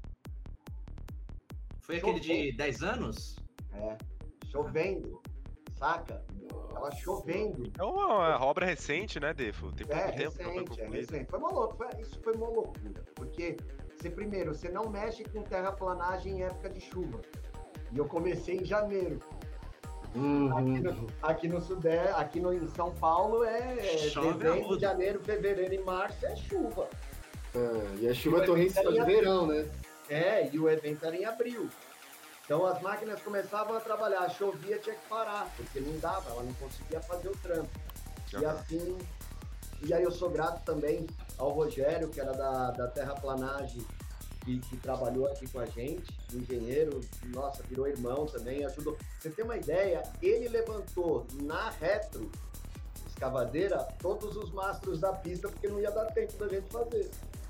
Foi 1.82 1.98
aquele 1.98 2.22
de 2.22 2.54
10 2.54 2.82
anos? 2.82 3.36
É, 3.74 3.98
chovendo, 4.46 5.22
saca? 5.76 6.24
Tava 6.74 6.92
chovendo. 6.92 7.70
É 7.78 7.84
uma 7.84 8.42
obra 8.42 8.66
recente, 8.66 9.20
né, 9.20 9.34
Defo? 9.34 9.70
Tem 9.74 9.86
pouco 9.86 10.02
É, 10.02 10.12
tempo 10.14 10.38
recente, 10.38 10.80
é 10.82 10.88
recente. 10.88 11.30
Foi 11.30 11.40
uma 11.40 11.52
loucura, 11.52 11.90
isso 12.00 12.18
foi 12.22 12.34
uma 12.36 12.48
loucura. 12.48 13.04
Porque, 13.14 13.58
você, 13.98 14.10
primeiro, 14.10 14.56
você 14.56 14.70
não 14.70 14.90
mexe 14.90 15.26
com 15.26 15.44
terraplanagem 15.44 16.38
em 16.38 16.44
época 16.44 16.70
de 16.70 16.80
chuva. 16.80 17.20
E 17.92 17.98
eu 17.98 18.08
comecei 18.08 18.56
em 18.60 18.64
janeiro. 18.64 19.20
Uhum. 20.18 20.58
Aqui 20.58 20.80
no, 20.80 21.08
aqui 21.22 21.48
no 21.48 21.62
Sudeste, 21.62 22.14
aqui 22.16 22.40
no, 22.40 22.52
em 22.54 22.68
São 22.70 22.92
Paulo 22.96 23.44
é 23.44 23.78
Chove 24.10 24.34
dezembro, 24.34 24.70
rodo. 24.70 24.80
janeiro, 24.80 25.20
fevereiro 25.24 25.74
e 25.74 25.80
março 25.80 26.26
é 26.26 26.36
chuva. 26.36 26.90
É, 27.56 27.96
e 28.02 28.08
a 28.08 28.14
chuva 28.14 28.44
torrencial 28.44 28.92
de 28.92 29.04
verão, 29.04 29.46
né? 29.46 29.68
É, 30.10 30.50
e 30.52 30.60
o 30.60 30.70
evento 30.70 31.06
era 31.06 31.16
em 31.16 31.26
abril. 31.26 31.70
Então 32.44 32.66
as 32.66 32.82
máquinas 32.82 33.22
começavam 33.22 33.76
a 33.76 33.80
trabalhar, 33.80 34.28
chovia, 34.30 34.80
tinha 34.80 34.96
que 34.96 35.08
parar, 35.08 35.52
porque 35.56 35.80
não 35.80 35.98
dava, 36.00 36.30
ela 36.32 36.44
não 36.44 36.54
conseguia 36.54 37.02
fazer 37.02 37.28
o 37.28 37.38
trampo. 37.38 37.70
E 38.40 38.46
assim, 38.46 38.98
e 39.84 39.94
aí 39.94 40.04
eu 40.04 40.12
sou 40.12 40.30
grato 40.30 40.64
também 40.64 41.06
ao 41.38 41.50
Rogério, 41.52 42.10
que 42.10 42.20
era 42.20 42.32
da, 42.34 42.72
da 42.72 42.88
terraplanagem, 42.88 43.86
que, 44.48 44.60
que 44.60 44.78
trabalhou 44.78 45.28
aqui 45.28 45.46
com 45.50 45.60
a 45.60 45.66
gente, 45.66 46.06
engenheiro, 46.34 47.02
nossa, 47.28 47.62
virou 47.64 47.88
irmão 47.88 48.26
também, 48.26 48.66
ajudou. 48.66 48.98
Você 49.20 49.30
tem 49.30 49.44
uma 49.44 49.58
ideia, 49.58 50.04
ele 50.22 50.48
levantou 50.48 51.28
na 51.42 51.70
retro 51.72 52.32
escavadeira 53.06 53.80
todos 54.00 54.38
os 54.38 54.52
mastros 54.52 55.02
da 55.02 55.12
pista, 55.12 55.50
porque 55.50 55.68
não 55.68 55.80
ia 55.80 55.92
dar 55.92 56.06
tempo 56.06 56.34
da 56.38 56.48
gente 56.48 56.70
fazer. 56.70 57.10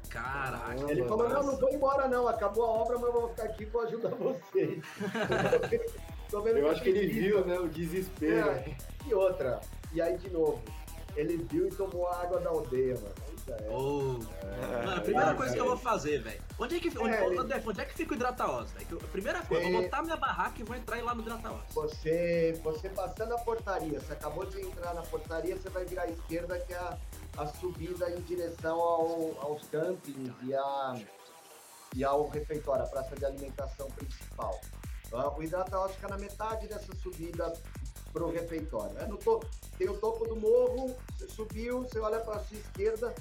Caraca. 0.10 0.90
Ele 0.90 1.04
falou, 1.04 1.30
não, 1.30 1.44
não 1.44 1.58
vou 1.58 1.70
embora 1.70 2.08
não, 2.08 2.28
acabou 2.28 2.66
a 2.66 2.70
obra, 2.70 2.98
mas 2.98 3.06
eu 3.06 3.14
vou 3.14 3.30
ficar 3.30 3.44
aqui 3.44 3.64
e 3.64 3.66
vou 3.66 3.82
ajudar 3.82 4.10
vocês. 4.10 4.84
Tô 6.32 6.42
vendo 6.42 6.58
Eu 6.58 6.70
acho 6.70 6.82
que 6.82 6.90
ele 6.90 7.08
viu, 7.08 7.46
né, 7.46 7.60
o 7.60 7.68
desespero. 7.68 8.50
É, 8.50 8.76
e 9.06 9.14
outra, 9.14 9.62
e 9.94 10.02
aí 10.02 10.18
de 10.18 10.30
novo, 10.30 10.62
ele 11.16 11.38
viu 11.38 11.68
e 11.68 11.70
tomou 11.70 12.08
a 12.08 12.22
água 12.22 12.40
da 12.40 12.50
aldeia, 12.50 12.96
mano. 12.96 13.27
Já 13.48 13.56
é. 13.56 13.70
Mano, 13.70 14.98
a 14.98 15.02
primeira 15.02 15.32
é, 15.32 15.34
coisa 15.36 15.54
que 15.54 15.60
eu 15.60 15.66
vou 15.66 15.78
fazer, 15.78 16.22
velho. 16.22 16.42
Onde 16.60 16.76
é 16.76 16.80
que, 16.80 16.90
onde, 17.00 17.14
É, 17.14 17.26
ele- 17.26 17.44
Def, 17.46 17.68
onde 17.68 17.82
é 17.82 17.86
que 17.86 17.94
fica 17.94 18.14
o 18.14 18.16
hidrataós, 18.16 18.72
velho? 18.72 18.98
Primeira 19.12 19.42
coisa, 19.44 19.64
eu 19.64 19.70
É. 19.70 19.72
vou 19.74 19.82
botar 19.84 20.02
minha 20.04 20.18
barraca 20.18 20.60
e 20.60 20.64
vou 20.64 20.76
entrar 20.76 21.02
lá 21.04 21.16
no 21.16 21.22
hidrataós. 21.22 21.62
Você, 21.74 22.60
você 22.64 22.90
passando 22.90 23.34
a 23.34 23.38
portaria, 23.38 24.00
você 24.00 24.14
acabou 24.14 24.46
de 24.46 24.60
entrar 24.62 24.94
na 24.94 25.02
portaria, 25.04 25.56
você 25.56 25.70
vai 25.70 25.86
virar 25.86 26.04
à 26.04 26.08
esquerda, 26.08 26.60
que 26.60 26.74
é 26.74 26.78
a, 26.78 26.98
a 27.38 27.48
subida 27.48 28.10
em 28.12 28.22
direção 28.22 28.80
ao- 28.80 29.38
aos 29.42 29.62
campings 29.70 30.34
e, 30.44 30.54
a, 30.54 30.96
e 31.96 32.04
ao 32.04 32.28
refeitório, 32.28 32.84
a 32.84 32.88
praça 32.88 33.16
de 33.16 33.24
alimentação 33.26 33.88
principal. 33.92 34.60
Ah, 35.14 35.30
O 35.38 35.42
hidrataós 35.42 35.94
fica 35.94 36.10
na 36.10 36.18
metade 36.18 36.68
dessa 36.68 36.94
subida 36.98 37.54
pro 38.12 38.30
refeitório. 38.30 38.98
É 39.00 39.06
no 39.06 39.16
to- 39.18 39.40
tem 39.78 39.88
o 39.88 39.98
topo 39.98 40.28
do 40.28 40.36
morro, 40.36 40.94
você 41.18 41.30
subiu, 41.30 41.84
você 41.84 42.00
olha 42.00 42.20
para 42.20 42.40
sua 42.42 42.58
esquerda, 42.58 43.14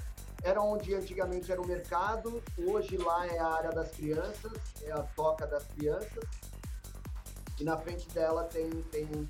era 0.47 0.61
onde 0.61 0.95
antigamente 0.95 1.51
era 1.51 1.61
o 1.61 1.67
mercado, 1.67 2.41
hoje 2.57 2.95
lá 2.95 3.27
é 3.27 3.37
a 3.37 3.47
área 3.47 3.69
das 3.69 3.91
crianças, 3.91 4.53
é 4.81 4.91
a 4.93 5.03
toca 5.03 5.45
das 5.45 5.65
crianças. 5.65 6.23
E 7.59 7.65
na 7.65 7.77
frente 7.77 8.07
dela 8.11 8.45
tem, 8.45 8.69
tem 8.83 9.29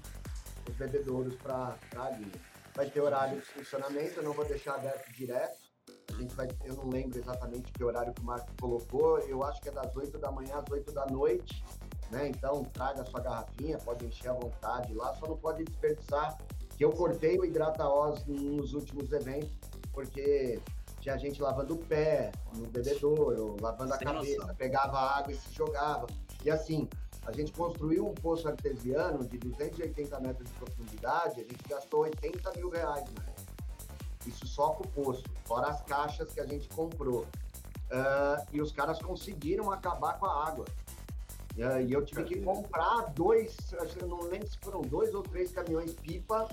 os 0.70 0.76
bebedouros 0.76 1.36
para 1.38 1.76
a. 1.96 2.20
Vai 2.76 2.88
ter 2.88 3.02
horário 3.02 3.40
de 3.40 3.46
funcionamento, 3.48 4.20
eu 4.20 4.24
não 4.24 4.34
vou 4.34 4.46
deixar 4.46 4.76
aberto 4.76 5.12
direto. 5.12 5.58
A 6.14 6.22
gente 6.22 6.36
vai, 6.36 6.48
eu 6.64 6.76
não 6.76 6.88
lembro 6.88 7.18
exatamente 7.18 7.72
que 7.72 7.84
horário 7.84 8.14
que 8.14 8.22
o 8.22 8.24
Marco 8.24 8.52
colocou, 8.62 9.18
eu 9.22 9.42
acho 9.44 9.60
que 9.60 9.70
é 9.70 9.72
das 9.72 9.96
8 9.96 10.20
da 10.20 10.32
manhã 10.32 10.58
às 10.60 10.70
8 10.70 10.92
da 10.92 11.08
noite. 11.08 11.66
Né? 12.12 12.28
Então 12.28 12.64
traga 12.66 13.04
sua 13.04 13.22
garrafinha, 13.22 13.80
pode 13.80 14.06
encher 14.06 14.30
à 14.30 14.34
vontade 14.34 14.94
lá, 14.94 15.16
só 15.16 15.26
não 15.26 15.38
pode 15.38 15.64
desperdiçar. 15.64 16.38
Que 16.78 16.86
eu 16.86 16.92
cortei 16.92 17.40
o 17.40 17.44
hidrataós 17.44 18.24
nos 18.28 18.76
últimos 18.76 19.12
eventos, 19.12 19.58
porque 19.92 20.62
tinha 21.08 21.18
gente 21.18 21.42
lavando 21.42 21.76
o 21.76 21.78
pé 21.78 22.34
no 22.54 22.68
bebedouro, 22.68 23.56
lavando 23.62 23.94
a 23.94 23.98
Sem 23.98 24.08
cabeça, 24.08 24.42
noção. 24.42 24.56
pegava 24.56 25.00
água 25.00 25.32
e 25.32 25.36
se 25.36 25.54
jogava. 25.54 26.06
E 26.44 26.52
assim, 26.52 26.90
a 27.26 27.32
gente 27.32 27.54
construiu 27.54 28.06
um 28.06 28.14
poço 28.14 28.46
artesiano 28.46 29.26
de 29.26 29.38
280 29.38 30.20
metros 30.20 30.50
de 30.50 30.54
profundidade, 30.56 31.40
a 31.40 31.44
gente 31.44 31.64
gastou 31.70 32.02
80 32.02 32.52
mil 32.58 32.70
reais, 32.70 33.06
né? 33.12 33.34
Isso 34.26 34.46
só 34.46 34.72
com 34.72 34.84
o 34.84 34.88
poço, 34.90 35.24
fora 35.46 35.68
as 35.70 35.82
caixas 35.84 36.30
que 36.34 36.42
a 36.42 36.46
gente 36.46 36.68
comprou. 36.70 37.26
Ah, 37.90 38.46
e 38.52 38.62
os 38.62 38.74
caras 38.74 39.02
conseguiram 39.02 39.72
acabar 39.72 40.20
com 40.20 40.26
a 40.26 40.46
água. 40.46 40.66
E, 41.56 41.64
ah, 41.64 41.82
e 41.82 41.94
eu 41.94 42.04
tive 42.04 42.26
que 42.26 42.42
comprar 42.42 43.14
dois, 43.14 43.56
acho 43.80 43.96
que 43.96 44.04
eu 44.04 44.10
não 44.10 44.24
lembro 44.24 44.46
se 44.46 44.58
foram 44.58 44.82
dois 44.82 45.16
ou 45.16 45.24
três 45.24 45.54
caminhões 45.54 45.94
pipa 45.94 46.50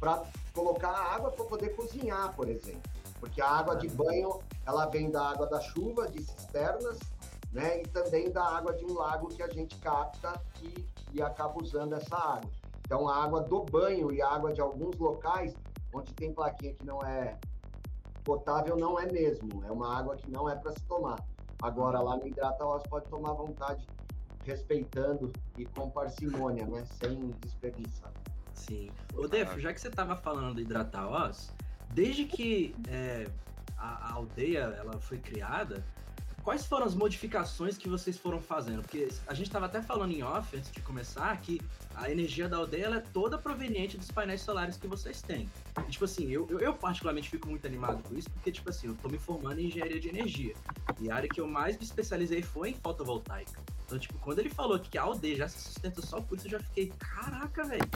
para 0.00 0.24
colocar 0.54 0.88
a 0.88 1.14
água 1.14 1.30
para 1.30 1.44
poder 1.44 1.76
cozinhar, 1.76 2.34
por 2.34 2.48
exemplo. 2.48 2.80
Porque 3.20 3.40
a 3.40 3.48
água 3.48 3.76
de 3.76 3.88
banho, 3.88 4.40
ela 4.66 4.86
vem 4.86 5.10
da 5.10 5.30
água 5.30 5.46
da 5.46 5.60
chuva, 5.60 6.08
de 6.08 6.22
cisternas, 6.22 6.98
né? 7.52 7.82
E 7.82 7.86
também 7.88 8.30
da 8.30 8.44
água 8.44 8.72
de 8.74 8.84
um 8.84 8.94
lago 8.94 9.28
que 9.28 9.42
a 9.42 9.48
gente 9.48 9.76
capta 9.76 10.40
e, 10.62 10.86
e 11.12 11.22
acaba 11.22 11.60
usando 11.62 11.94
essa 11.94 12.16
água. 12.16 12.50
Então, 12.80 13.08
a 13.08 13.22
água 13.22 13.42
do 13.42 13.64
banho 13.64 14.12
e 14.12 14.22
a 14.22 14.28
água 14.28 14.52
de 14.52 14.60
alguns 14.60 14.96
locais, 14.98 15.54
onde 15.92 16.12
tem 16.14 16.32
plaquinha 16.32 16.74
que 16.74 16.86
não 16.86 17.02
é 17.02 17.38
potável, 18.24 18.76
não 18.76 18.98
é 18.98 19.10
mesmo. 19.10 19.64
É 19.64 19.72
uma 19.72 19.98
água 19.98 20.16
que 20.16 20.30
não 20.30 20.48
é 20.48 20.54
para 20.54 20.72
se 20.72 20.82
tomar. 20.84 21.18
Agora, 21.60 22.00
lá 22.00 22.16
no 22.16 22.26
Hidrata 22.26 22.64
Oz, 22.64 22.82
pode 22.84 23.06
tomar 23.06 23.30
à 23.30 23.34
vontade, 23.34 23.86
respeitando 24.44 25.32
e 25.56 25.66
com 25.66 25.90
parcimônia, 25.90 26.66
né? 26.66 26.84
Sem 27.00 27.30
desperdiçar. 27.40 28.12
Sim. 28.54 28.90
Ô, 29.16 29.26
Def, 29.26 29.58
já 29.58 29.72
que 29.72 29.80
você 29.80 29.90
tava 29.90 30.16
falando 30.16 30.54
do 30.54 30.60
hidrataós, 30.60 31.52
desde 31.90 32.24
que 32.24 32.74
é, 32.88 33.28
a, 33.76 34.08
a 34.08 34.12
aldeia 34.14 34.74
ela 34.78 34.98
foi 35.00 35.18
criada, 35.18 35.84
quais 36.48 36.64
foram 36.64 36.86
as 36.86 36.94
modificações 36.94 37.76
que 37.76 37.88
vocês 37.88 38.16
foram 38.16 38.40
fazendo? 38.40 38.80
Porque 38.80 39.08
a 39.26 39.34
gente 39.34 39.50
tava 39.50 39.66
até 39.66 39.82
falando 39.82 40.12
em 40.12 40.22
off, 40.22 40.56
antes 40.56 40.72
de 40.72 40.80
começar, 40.80 41.36
que 41.42 41.60
a 41.94 42.10
energia 42.10 42.48
da 42.48 42.56
aldeia 42.56 42.86
é 42.86 43.00
toda 43.00 43.36
proveniente 43.36 43.98
dos 43.98 44.10
painéis 44.10 44.40
solares 44.40 44.76
que 44.76 44.86
vocês 44.86 45.20
têm. 45.20 45.46
E, 45.86 45.90
tipo 45.90 46.06
assim, 46.06 46.30
eu, 46.30 46.46
eu, 46.48 46.58
eu 46.58 46.72
particularmente 46.72 47.28
fico 47.28 47.48
muito 47.48 47.66
animado 47.66 48.02
com 48.02 48.16
isso, 48.16 48.30
porque, 48.30 48.50
tipo 48.50 48.70
assim, 48.70 48.86
eu 48.86 48.94
tô 48.94 49.10
me 49.10 49.18
formando 49.18 49.60
em 49.60 49.66
engenharia 49.66 50.00
de 50.00 50.08
energia. 50.08 50.54
E 50.98 51.10
a 51.10 51.16
área 51.16 51.28
que 51.28 51.40
eu 51.40 51.46
mais 51.46 51.76
me 51.76 51.84
especializei 51.84 52.40
foi 52.40 52.70
em 52.70 52.74
fotovoltaica. 52.74 53.60
Então, 53.84 53.98
tipo, 53.98 54.18
quando 54.18 54.38
ele 54.38 54.50
falou 54.50 54.78
que 54.78 54.96
a 54.96 55.02
aldeia 55.02 55.36
já 55.36 55.48
se 55.48 55.60
sustenta 55.60 56.00
só 56.00 56.20
por 56.20 56.38
isso, 56.38 56.46
eu 56.46 56.52
já 56.52 56.60
fiquei, 56.60 56.92
caraca, 56.98 57.64
velho, 57.64 57.88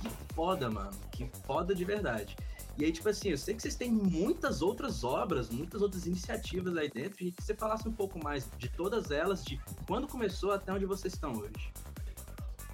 que 0.00 0.34
foda, 0.34 0.68
mano. 0.70 0.90
Que 1.12 1.30
foda 1.44 1.74
de 1.74 1.84
verdade. 1.84 2.36
E 2.78 2.84
aí, 2.84 2.92
tipo 2.92 3.08
assim, 3.08 3.28
eu 3.30 3.36
sei 3.38 3.54
que 3.54 3.60
vocês 3.62 3.74
têm 3.74 3.90
muitas 3.90 4.62
outras 4.62 5.04
obras, 5.04 5.50
muitas 5.50 5.82
outras 5.82 6.06
iniciativas 6.06 6.76
aí 6.76 6.88
dentro, 6.90 7.22
e 7.22 7.30
que 7.32 7.42
você 7.42 7.54
falasse 7.54 7.86
um 7.86 7.92
pouco 7.92 8.22
mais 8.22 8.48
de 8.56 8.68
todas 8.70 9.10
elas, 9.10 9.44
de 9.44 9.60
quando 9.86 10.08
começou 10.08 10.52
até 10.52 10.72
onde 10.72 10.86
vocês 10.86 11.12
estão 11.12 11.32
hoje. 11.32 11.72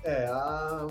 É, 0.05 0.27
a, 0.27 0.87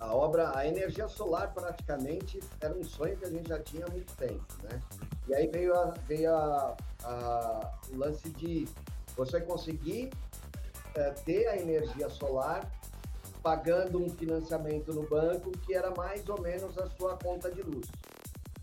a 0.00 0.14
obra, 0.14 0.54
a 0.54 0.66
energia 0.68 1.08
solar 1.08 1.54
praticamente 1.54 2.40
era 2.60 2.74
um 2.74 2.84
sonho 2.84 3.16
que 3.16 3.24
a 3.24 3.30
gente 3.30 3.48
já 3.48 3.58
tinha 3.60 3.86
há 3.86 3.90
muito 3.90 4.12
tempo, 4.16 4.44
né? 4.64 4.78
E 5.26 5.34
aí 5.34 5.46
veio, 5.46 5.74
a, 5.74 5.90
veio 6.06 6.34
a, 6.34 6.76
a- 7.04 7.72
o 7.90 7.96
lance 7.96 8.28
de 8.28 8.68
você 9.16 9.40
conseguir 9.40 10.10
é, 10.94 11.10
ter 11.10 11.46
a 11.48 11.56
energia 11.56 12.10
solar 12.10 12.70
pagando 13.44 14.02
um 14.02 14.08
financiamento 14.08 14.90
no 14.94 15.02
banco 15.02 15.50
que 15.50 15.74
era 15.74 15.90
mais 15.94 16.26
ou 16.30 16.40
menos 16.40 16.78
a 16.78 16.88
sua 16.88 17.14
conta 17.18 17.50
de 17.50 17.60
luz. 17.60 17.86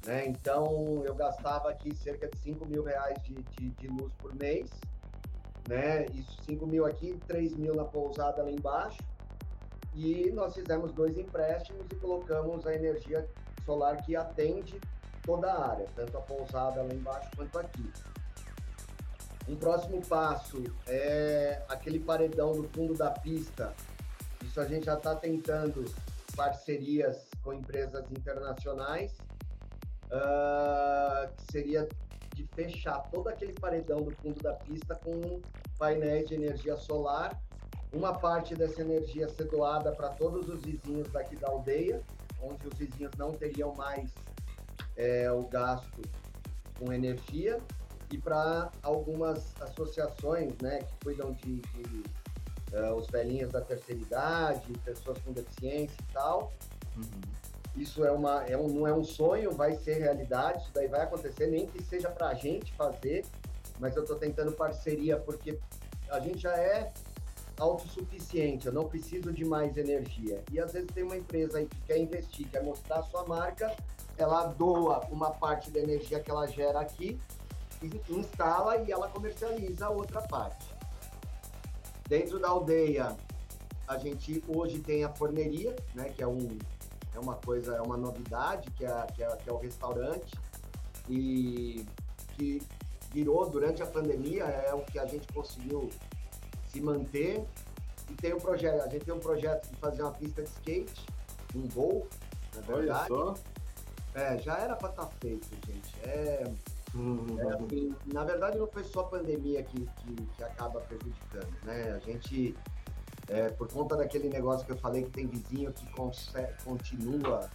Né? 0.03 0.25
Então 0.25 1.03
eu 1.05 1.13
gastava 1.13 1.69
aqui 1.69 1.95
cerca 1.95 2.27
de 2.27 2.35
5 2.39 2.65
mil 2.65 2.83
reais 2.83 3.21
de, 3.23 3.35
de, 3.35 3.69
de 3.69 3.87
luz 3.87 4.11
por 4.17 4.33
mês, 4.33 4.71
né? 5.69 6.07
Isso 6.15 6.41
5 6.45 6.65
mil 6.65 6.87
aqui, 6.87 7.19
3 7.27 7.55
mil 7.55 7.75
na 7.75 7.85
pousada 7.85 8.41
lá 8.41 8.49
embaixo. 8.49 8.97
E 9.93 10.31
nós 10.31 10.55
fizemos 10.55 10.91
dois 10.93 11.15
empréstimos 11.15 11.85
e 11.91 11.95
colocamos 11.95 12.65
a 12.65 12.73
energia 12.73 13.29
solar 13.63 14.03
que 14.03 14.15
atende 14.15 14.81
toda 15.23 15.51
a 15.51 15.69
área, 15.69 15.85
tanto 15.95 16.17
a 16.17 16.21
pousada 16.21 16.81
lá 16.81 16.91
embaixo 16.91 17.29
quanto 17.35 17.59
aqui. 17.59 17.91
Um 19.47 19.55
próximo 19.55 20.03
passo 20.07 20.63
é 20.87 21.61
aquele 21.67 21.99
paredão 21.99 22.53
do 22.53 22.63
fundo 22.69 22.95
da 22.95 23.11
pista. 23.11 23.75
Isso 24.51 24.59
a 24.59 24.65
gente 24.65 24.87
já 24.87 24.95
está 24.95 25.15
tentando 25.15 25.85
parcerias 26.35 27.25
com 27.41 27.53
empresas 27.53 28.03
internacionais, 28.11 29.17
uh, 30.07 31.33
que 31.37 31.51
seria 31.53 31.87
de 32.35 32.45
fechar 32.47 32.99
todo 33.09 33.29
aquele 33.29 33.53
paredão 33.53 34.01
do 34.01 34.11
fundo 34.17 34.43
da 34.43 34.51
pista 34.51 34.93
com 34.95 35.41
painéis 35.79 36.27
de 36.27 36.35
energia 36.35 36.75
solar, 36.75 37.41
uma 37.93 38.19
parte 38.19 38.53
dessa 38.53 38.81
energia 38.81 39.29
ser 39.29 39.45
doada 39.45 39.93
para 39.93 40.09
todos 40.09 40.49
os 40.49 40.61
vizinhos 40.61 41.09
daqui 41.13 41.37
da 41.37 41.47
aldeia, 41.47 42.01
onde 42.41 42.67
os 42.67 42.73
vizinhos 42.73 43.13
não 43.17 43.31
teriam 43.31 43.73
mais 43.75 44.13
é, 44.97 45.31
o 45.31 45.43
gasto 45.43 46.01
com 46.77 46.91
energia, 46.91 47.57
e 48.11 48.17
para 48.17 48.69
algumas 48.83 49.53
associações 49.61 50.53
né, 50.61 50.79
que 50.79 51.05
cuidam 51.05 51.31
de, 51.31 51.61
de 51.61 52.03
uh, 52.73 52.93
os 52.95 53.07
velhinhos 53.07 53.51
da 53.51 53.61
terceira 53.61 54.01
idade, 54.01 54.73
pessoas 54.83 55.17
com 55.19 55.31
deficiência 55.31 55.95
e 56.01 56.13
tal. 56.13 56.51
Uhum. 56.95 57.21
Isso 57.75 58.03
é 58.03 58.11
uma, 58.11 58.43
é 58.45 58.57
um, 58.57 58.67
não 58.67 58.87
é 58.87 58.93
um 58.93 59.03
sonho, 59.03 59.51
vai 59.51 59.75
ser 59.75 59.99
realidade, 59.99 60.63
isso 60.63 60.71
daí 60.73 60.87
vai 60.87 61.01
acontecer, 61.01 61.47
nem 61.47 61.65
que 61.65 61.81
seja 61.81 62.09
para 62.09 62.27
a 62.27 62.33
gente 62.33 62.73
fazer, 62.73 63.25
mas 63.79 63.95
eu 63.95 64.01
estou 64.03 64.17
tentando 64.17 64.51
parceria 64.51 65.17
porque 65.17 65.57
a 66.09 66.19
gente 66.19 66.39
já 66.39 66.55
é 66.57 66.91
autossuficiente, 67.57 68.67
eu 68.67 68.73
não 68.73 68.87
preciso 68.87 69.31
de 69.31 69.45
mais 69.45 69.77
energia. 69.77 70.43
E 70.51 70.59
às 70.59 70.73
vezes 70.73 70.89
tem 70.93 71.03
uma 71.03 71.15
empresa 71.15 71.59
aí 71.59 71.65
que 71.65 71.79
quer 71.81 71.97
investir, 71.97 72.47
quer 72.49 72.63
mostrar 72.63 72.99
a 72.99 73.03
sua 73.03 73.25
marca, 73.25 73.73
ela 74.17 74.47
doa 74.47 75.05
uma 75.09 75.31
parte 75.31 75.71
da 75.71 75.79
energia 75.79 76.19
que 76.19 76.29
ela 76.29 76.47
gera 76.47 76.79
aqui, 76.79 77.19
instala 78.09 78.77
e 78.77 78.91
ela 78.91 79.07
comercializa 79.07 79.85
a 79.85 79.89
outra 79.89 80.21
parte. 80.21 80.70
Dentro 82.11 82.39
da 82.39 82.49
aldeia, 82.49 83.15
a 83.87 83.97
gente 83.97 84.43
hoje 84.45 84.79
tem 84.79 85.05
a 85.05 85.09
forneria, 85.13 85.73
né, 85.95 86.09
que 86.09 86.21
é, 86.21 86.27
um, 86.27 86.59
é 87.15 87.17
uma 87.17 87.35
coisa, 87.35 87.77
é 87.77 87.81
uma 87.81 87.95
novidade, 87.95 88.69
que 88.71 88.83
é, 88.83 89.07
que 89.15 89.23
é, 89.23 89.33
que 89.37 89.49
é 89.49 89.53
o 89.53 89.57
restaurante, 89.57 90.37
e 91.09 91.85
que 92.35 92.61
virou 93.13 93.49
durante 93.49 93.81
a 93.81 93.85
pandemia, 93.85 94.43
é 94.43 94.73
o 94.73 94.81
que 94.81 94.99
a 94.99 95.05
gente 95.05 95.25
conseguiu 95.31 95.89
se 96.67 96.81
manter. 96.81 97.45
E 98.09 98.13
tem 98.15 98.33
um 98.33 98.41
projeto, 98.41 98.81
a 98.81 98.89
gente 98.89 99.05
tem 99.05 99.13
um 99.13 99.19
projeto 99.19 99.69
de 99.69 99.77
fazer 99.77 100.01
uma 100.01 100.11
pista 100.11 100.43
de 100.43 100.49
skate, 100.49 101.05
um 101.55 101.65
voo, 101.69 102.09
na 102.53 102.59
verdade. 102.59 103.09
Olha 103.09 103.35
só. 103.35 103.35
É, 104.15 104.37
já 104.37 104.57
era 104.57 104.75
para 104.75 104.89
estar 104.89 105.05
tá 105.05 105.11
feito, 105.21 105.47
gente. 105.65 105.95
É, 106.03 106.43
uhum. 106.93 107.39
é 107.39 107.53
assim, 107.53 107.95
na 108.13 108.23
verdade, 108.23 108.57
não 108.57 108.67
foi 108.67 108.83
só 108.83 109.01
a 109.01 109.05
pandemia 109.05 109.63
que, 109.63 109.85
que, 109.85 110.15
que 110.35 110.43
acaba 110.43 110.81
prejudicando, 110.81 111.53
né? 111.63 111.91
A 111.91 111.99
gente, 111.99 112.55
é, 113.27 113.49
por 113.49 113.71
conta 113.71 113.95
daquele 113.95 114.29
negócio 114.29 114.65
que 114.65 114.71
eu 114.71 114.77
falei 114.77 115.03
que 115.03 115.11
tem 115.11 115.27
vizinho 115.27 115.71
que 115.73 115.85
continua, 116.63 117.49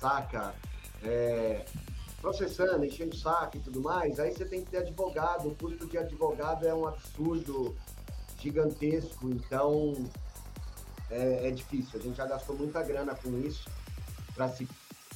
saca? 0.00 0.54
É, 1.02 1.64
processando, 2.20 2.84
enchendo 2.84 3.14
o 3.14 3.18
saco 3.18 3.56
e 3.56 3.60
tudo 3.60 3.80
mais, 3.80 4.18
aí 4.18 4.32
você 4.32 4.44
tem 4.44 4.64
que 4.64 4.70
ter 4.70 4.78
advogado. 4.78 5.48
O 5.48 5.54
custo 5.54 5.86
de 5.86 5.96
advogado 5.96 6.66
é 6.66 6.74
um 6.74 6.86
absurdo 6.86 7.76
gigantesco, 8.38 9.28
então 9.28 9.94
é, 11.10 11.48
é 11.48 11.50
difícil. 11.50 11.98
A 11.98 12.02
gente 12.02 12.16
já 12.16 12.26
gastou 12.26 12.56
muita 12.56 12.82
grana 12.82 13.14
com 13.14 13.38
isso 13.38 13.70
para 14.34 14.48
se, 14.48 14.68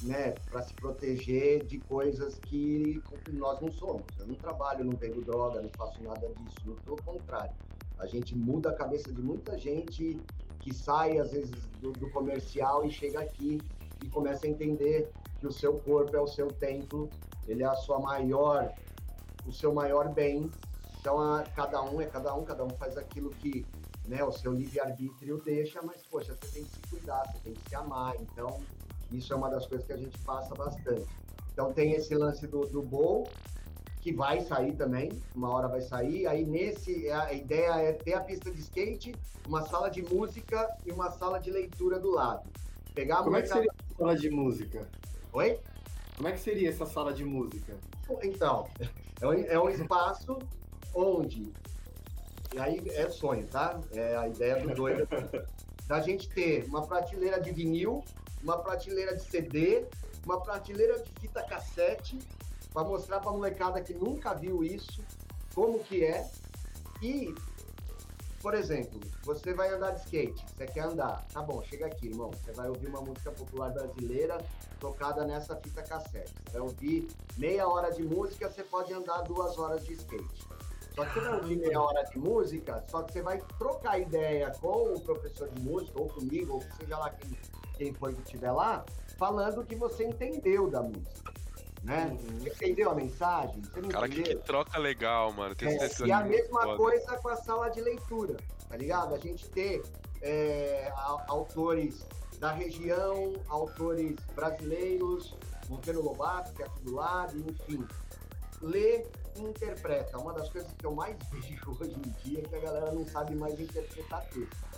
né, 0.02 0.32
para 0.50 0.62
se 0.62 0.74
proteger 0.74 1.64
de 1.64 1.78
coisas 1.78 2.38
que 2.38 3.02
nós 3.32 3.60
não 3.60 3.70
somos. 3.70 4.04
Eu 4.18 4.26
não 4.26 4.34
trabalho, 4.34 4.84
não 4.84 4.94
pego 4.94 5.20
droga, 5.22 5.60
não 5.60 5.70
faço 5.70 6.02
nada 6.02 6.28
disso, 6.28 6.56
muito 6.64 6.82
pelo 6.82 7.02
contrário. 7.02 7.52
A 7.98 8.06
gente 8.06 8.36
muda 8.36 8.70
a 8.70 8.74
cabeça 8.74 9.12
de 9.12 9.22
muita 9.22 9.58
gente 9.58 10.20
que 10.60 10.74
sai, 10.74 11.18
às 11.18 11.32
vezes, 11.32 11.50
do, 11.80 11.92
do 11.92 12.10
comercial 12.10 12.84
e 12.84 12.90
chega 12.90 13.20
aqui 13.20 13.60
e 14.02 14.08
começa 14.08 14.46
a 14.46 14.48
entender 14.48 15.10
que 15.38 15.46
o 15.46 15.52
seu 15.52 15.78
corpo 15.80 16.16
é 16.16 16.20
o 16.20 16.26
seu 16.26 16.48
templo, 16.48 17.08
ele 17.46 17.62
é 17.62 17.66
a 17.66 17.74
sua 17.74 17.98
maior, 17.98 18.72
o 19.46 19.52
seu 19.52 19.72
maior 19.72 20.08
bem 20.12 20.50
então, 21.02 21.20
a, 21.20 21.42
cada 21.56 21.82
um 21.82 22.00
é 22.00 22.06
cada 22.06 22.32
um, 22.32 22.44
cada 22.44 22.64
um 22.64 22.70
faz 22.70 22.96
aquilo 22.96 23.30
que 23.30 23.66
né, 24.06 24.22
o 24.22 24.30
seu 24.30 24.52
livre-arbítrio 24.52 25.42
deixa, 25.44 25.82
mas, 25.82 26.00
poxa, 26.08 26.32
você 26.32 26.46
tem 26.52 26.62
que 26.62 26.70
se 26.70 26.80
cuidar, 26.88 27.24
você 27.26 27.38
tem 27.42 27.54
que 27.54 27.68
se 27.68 27.74
amar. 27.74 28.14
Então, 28.20 28.60
isso 29.12 29.32
é 29.32 29.36
uma 29.36 29.50
das 29.50 29.66
coisas 29.66 29.86
que 29.86 29.92
a 29.92 29.96
gente 29.96 30.18
passa 30.20 30.54
bastante. 30.54 31.06
Então, 31.52 31.72
tem 31.72 31.92
esse 31.92 32.14
lance 32.14 32.46
do, 32.46 32.66
do 32.66 32.82
bowl, 32.82 33.28
que 34.00 34.12
vai 34.12 34.40
sair 34.40 34.72
também, 34.72 35.10
uma 35.34 35.50
hora 35.50 35.68
vai 35.68 35.80
sair. 35.80 36.26
Aí, 36.26 36.44
nesse, 36.44 37.10
a 37.10 37.32
ideia 37.32 37.72
é 37.76 37.92
ter 37.92 38.14
a 38.14 38.20
pista 38.20 38.50
de 38.50 38.60
skate, 38.60 39.14
uma 39.46 39.62
sala 39.66 39.88
de 39.90 40.02
música 40.02 40.68
e 40.84 40.90
uma 40.90 41.10
sala 41.10 41.38
de 41.38 41.50
leitura 41.50 41.98
do 41.98 42.10
lado. 42.10 42.48
Pegar 42.94 43.22
Como 43.22 43.36
é 43.36 43.42
que 43.42 43.48
seria 43.48 43.70
a 43.70 43.96
sala 43.96 44.16
de 44.16 44.30
música? 44.30 44.88
Oi? 45.32 45.58
Como 46.16 46.28
é 46.28 46.32
que 46.32 46.40
seria 46.40 46.68
essa 46.68 46.86
sala 46.86 47.12
de 47.12 47.24
música? 47.24 47.76
Então, 48.22 48.68
é 49.20 49.26
um, 49.26 49.32
é 49.32 49.58
um 49.58 49.70
espaço 49.70 50.38
onde, 50.94 51.52
e 52.54 52.58
aí 52.58 52.82
é 52.90 53.08
sonho, 53.08 53.46
tá? 53.46 53.80
É 53.92 54.16
a 54.16 54.28
ideia 54.28 54.60
do 54.60 54.74
doido, 54.74 55.08
da 55.86 56.00
gente 56.00 56.28
ter 56.28 56.64
uma 56.64 56.86
prateleira 56.86 57.40
de 57.40 57.50
vinil, 57.50 58.04
uma 58.42 58.58
prateleira 58.58 59.16
de 59.16 59.22
CD, 59.22 59.86
uma 60.24 60.40
prateleira 60.40 60.98
de 61.00 61.10
fita 61.20 61.42
cassete, 61.42 62.18
para 62.72 62.84
mostrar 62.84 63.20
para 63.20 63.30
molecada 63.30 63.80
que 63.80 63.94
nunca 63.94 64.34
viu 64.34 64.64
isso, 64.64 65.04
como 65.54 65.78
que 65.80 66.04
é. 66.04 66.28
E, 67.02 67.34
por 68.40 68.54
exemplo, 68.54 68.98
você 69.24 69.52
vai 69.52 69.68
andar 69.70 69.92
de 69.92 70.00
skate, 70.00 70.44
você 70.56 70.66
quer 70.66 70.84
andar, 70.84 71.26
tá 71.32 71.42
bom, 71.42 71.62
chega 71.62 71.86
aqui, 71.86 72.08
irmão, 72.08 72.30
você 72.30 72.52
vai 72.52 72.68
ouvir 72.68 72.88
uma 72.88 73.00
música 73.00 73.30
popular 73.30 73.70
brasileira 73.70 74.38
tocada 74.80 75.24
nessa 75.24 75.54
fita 75.56 75.82
cassete. 75.82 76.34
Você 76.44 76.52
vai 76.52 76.60
ouvir 76.62 77.08
meia 77.36 77.68
hora 77.68 77.90
de 77.90 78.02
música, 78.02 78.50
você 78.50 78.64
pode 78.64 78.92
andar 78.92 79.22
duas 79.22 79.58
horas 79.58 79.84
de 79.84 79.92
skate. 79.92 80.46
Só 80.94 81.06
que 81.06 81.14
você 81.14 81.20
vai 81.20 81.38
ouvir 81.38 81.56
meia 81.56 81.80
hora 81.80 82.02
de 82.02 82.18
música, 82.18 82.84
só 82.88 83.02
que 83.02 83.12
você 83.12 83.22
vai 83.22 83.38
trocar 83.58 83.98
ideia 83.98 84.50
com 84.60 84.92
o 84.92 85.00
professor 85.00 85.48
de 85.48 85.62
música, 85.62 85.98
ou 86.00 86.08
comigo, 86.08 86.54
ou 86.54 86.62
seja 86.78 86.98
lá 86.98 87.10
quem, 87.10 87.30
quem 87.72 87.92
for 87.92 88.12
que 88.12 88.22
estiver 88.22 88.52
lá, 88.52 88.84
falando 89.18 89.64
que 89.64 89.74
você 89.74 90.04
entendeu 90.04 90.70
da 90.70 90.82
música. 90.82 91.32
Né? 91.82 92.06
Uhum. 92.06 92.38
Você 92.38 92.48
entendeu 92.50 92.90
a 92.90 92.94
mensagem? 92.94 93.60
Você 93.60 93.80
não 93.80 93.88
Cara, 93.88 94.08
que, 94.08 94.22
que, 94.22 94.36
troca 94.36 94.78
legal, 94.78 95.32
mano. 95.32 95.54
Tem 95.54 95.68
é, 95.68 95.88
e 96.04 96.12
a 96.12 96.22
mesma 96.22 96.62
foda. 96.62 96.76
coisa 96.76 97.18
com 97.18 97.28
a 97.28 97.36
sala 97.36 97.68
de 97.70 97.80
leitura, 97.80 98.36
tá 98.68 98.76
ligado? 98.76 99.14
A 99.14 99.18
gente 99.18 99.48
ter 99.50 99.82
é, 100.20 100.92
autores 101.26 102.06
da 102.38 102.52
região, 102.52 103.34
autores 103.48 104.16
brasileiros, 104.34 105.36
Monteiro 105.68 106.02
Lobato, 106.02 106.52
que 106.52 106.62
é 106.62 106.66
aqui 106.66 106.82
do 106.82 106.94
lado, 106.94 107.36
enfim. 107.38 107.84
Ler 108.60 109.08
interpreta. 109.36 110.18
Uma 110.18 110.32
das 110.32 110.48
coisas 110.50 110.70
que 110.72 110.86
eu 110.86 110.94
mais 110.94 111.16
vejo 111.30 111.76
hoje 111.80 111.96
em 111.96 112.10
dia 112.24 112.40
é 112.40 112.42
que 112.42 112.54
a 112.54 112.60
galera 112.60 112.92
não 112.92 113.06
sabe 113.06 113.34
mais 113.34 113.58
interpretar 113.58 114.24
texto. 114.28 114.72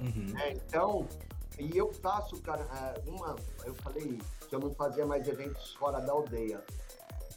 Uhum. 0.00 0.38
É, 0.38 0.52
então, 0.52 1.08
e 1.58 1.76
eu 1.76 1.92
faço, 1.92 2.40
cara, 2.42 2.62
é, 2.62 3.08
uma. 3.08 3.36
Eu 3.64 3.74
falei 3.76 4.18
que 4.48 4.54
eu 4.54 4.58
não 4.58 4.74
fazia 4.74 5.06
mais 5.06 5.26
eventos 5.28 5.74
fora 5.74 6.00
da 6.00 6.12
aldeia. 6.12 6.64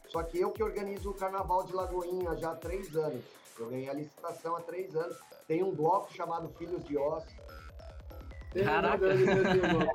Só 0.09 0.23
que 0.23 0.39
eu 0.39 0.51
que 0.51 0.63
organizo 0.63 1.11
o 1.11 1.13
Carnaval 1.13 1.63
de 1.63 1.73
Lagoinha 1.73 2.35
já 2.35 2.51
há 2.51 2.55
três 2.55 2.95
anos. 2.95 3.23
Eu 3.59 3.69
ganhei 3.69 3.89
a 3.89 3.93
licitação 3.93 4.55
há 4.55 4.61
três 4.61 4.95
anos. 4.95 5.17
Tem 5.47 5.63
um 5.63 5.73
bloco 5.73 6.11
chamado 6.13 6.49
Filhos 6.57 6.83
de 6.85 6.97
Caraca. 8.63 9.07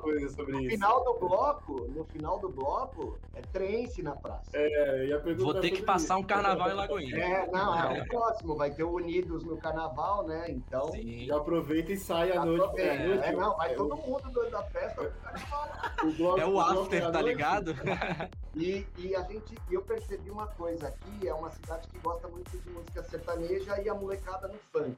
coisa 0.01 0.29
sobre 0.29 0.53
no 0.53 0.61
isso. 0.61 0.69
final 0.71 1.03
do 1.03 1.13
bloco, 1.19 1.87
no 1.89 2.03
final 2.05 2.39
do 2.39 2.49
bloco, 2.49 3.17
é 3.33 3.41
trance 3.41 4.01
na 4.01 4.15
praça. 4.15 4.49
É, 4.53 5.19
Vou 5.37 5.55
ter 5.55 5.71
que 5.71 5.81
passar 5.81 6.15
isso. 6.15 6.23
um 6.23 6.27
carnaval 6.27 6.69
em 6.69 6.73
Lagoinha. 6.73 7.17
É, 7.17 7.47
não, 7.51 7.75
é 7.75 8.01
o 8.01 8.07
próximo, 8.07 8.55
vai 8.55 8.71
ter 8.71 8.83
o 8.83 8.93
Unidos 8.93 9.43
no 9.43 9.57
carnaval, 9.57 10.25
né? 10.25 10.45
Então. 10.49 10.91
Sim. 10.91 11.25
Já 11.25 11.37
aproveita 11.37 11.91
e 11.91 11.97
sai 11.97 12.31
à 12.31 12.45
noite. 12.45 12.79
É, 12.79 13.29
é, 13.29 13.31
não, 13.33 13.55
vai 13.57 13.73
todo 13.75 13.95
mundo 13.97 14.49
da 14.49 14.63
festa 14.63 15.03
pro 15.03 15.11
carnaval. 15.21 15.73
O 16.03 16.37
é 16.37 16.45
o 16.45 16.59
after, 16.59 17.11
tá 17.11 17.21
ligado? 17.21 17.73
E, 18.55 18.85
e 18.99 19.15
a 19.15 19.23
gente, 19.23 19.55
eu 19.71 19.81
percebi 19.81 20.29
uma 20.29 20.45
coisa 20.45 20.87
aqui, 20.87 21.27
é 21.27 21.33
uma 21.33 21.49
cidade 21.49 21.87
que 21.87 21.97
gosta 21.97 22.27
muito 22.27 22.55
de 22.55 22.69
música 22.69 23.01
sertaneja 23.01 23.81
e 23.81 23.89
a 23.89 23.95
molecada 23.95 24.47
no 24.47 24.59
funk. 24.71 24.95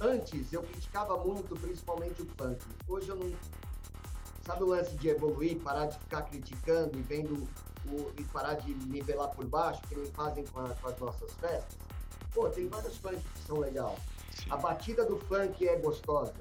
Antes 0.00 0.52
eu 0.52 0.62
criticava 0.62 1.16
muito, 1.16 1.54
principalmente 1.54 2.22
o 2.22 2.26
funk. 2.36 2.64
Hoje 2.88 3.08
eu 3.08 3.16
não. 3.16 3.32
Sabe 4.44 4.62
o 4.62 4.66
lance 4.66 4.94
de 4.96 5.08
evoluir, 5.08 5.58
parar 5.60 5.86
de 5.86 5.98
ficar 5.98 6.22
criticando 6.22 6.98
e 6.98 7.02
vendo 7.02 7.48
o, 7.86 8.12
e 8.18 8.24
parar 8.24 8.54
de 8.54 8.74
nivelar 8.74 9.30
por 9.30 9.46
baixo, 9.46 9.80
que 9.88 9.94
nem 9.94 10.10
fazem 10.12 10.44
com, 10.44 10.60
a, 10.60 10.68
com 10.68 10.88
as 10.88 10.98
nossas 10.98 11.32
festas? 11.34 11.78
Pô, 12.34 12.48
tem 12.50 12.68
vários 12.68 12.96
funk 12.98 13.16
que 13.16 13.46
são 13.46 13.58
legais. 13.58 13.98
A 14.50 14.56
batida 14.56 15.04
do 15.06 15.18
funk 15.18 15.66
é 15.66 15.76
gostosa, 15.76 16.34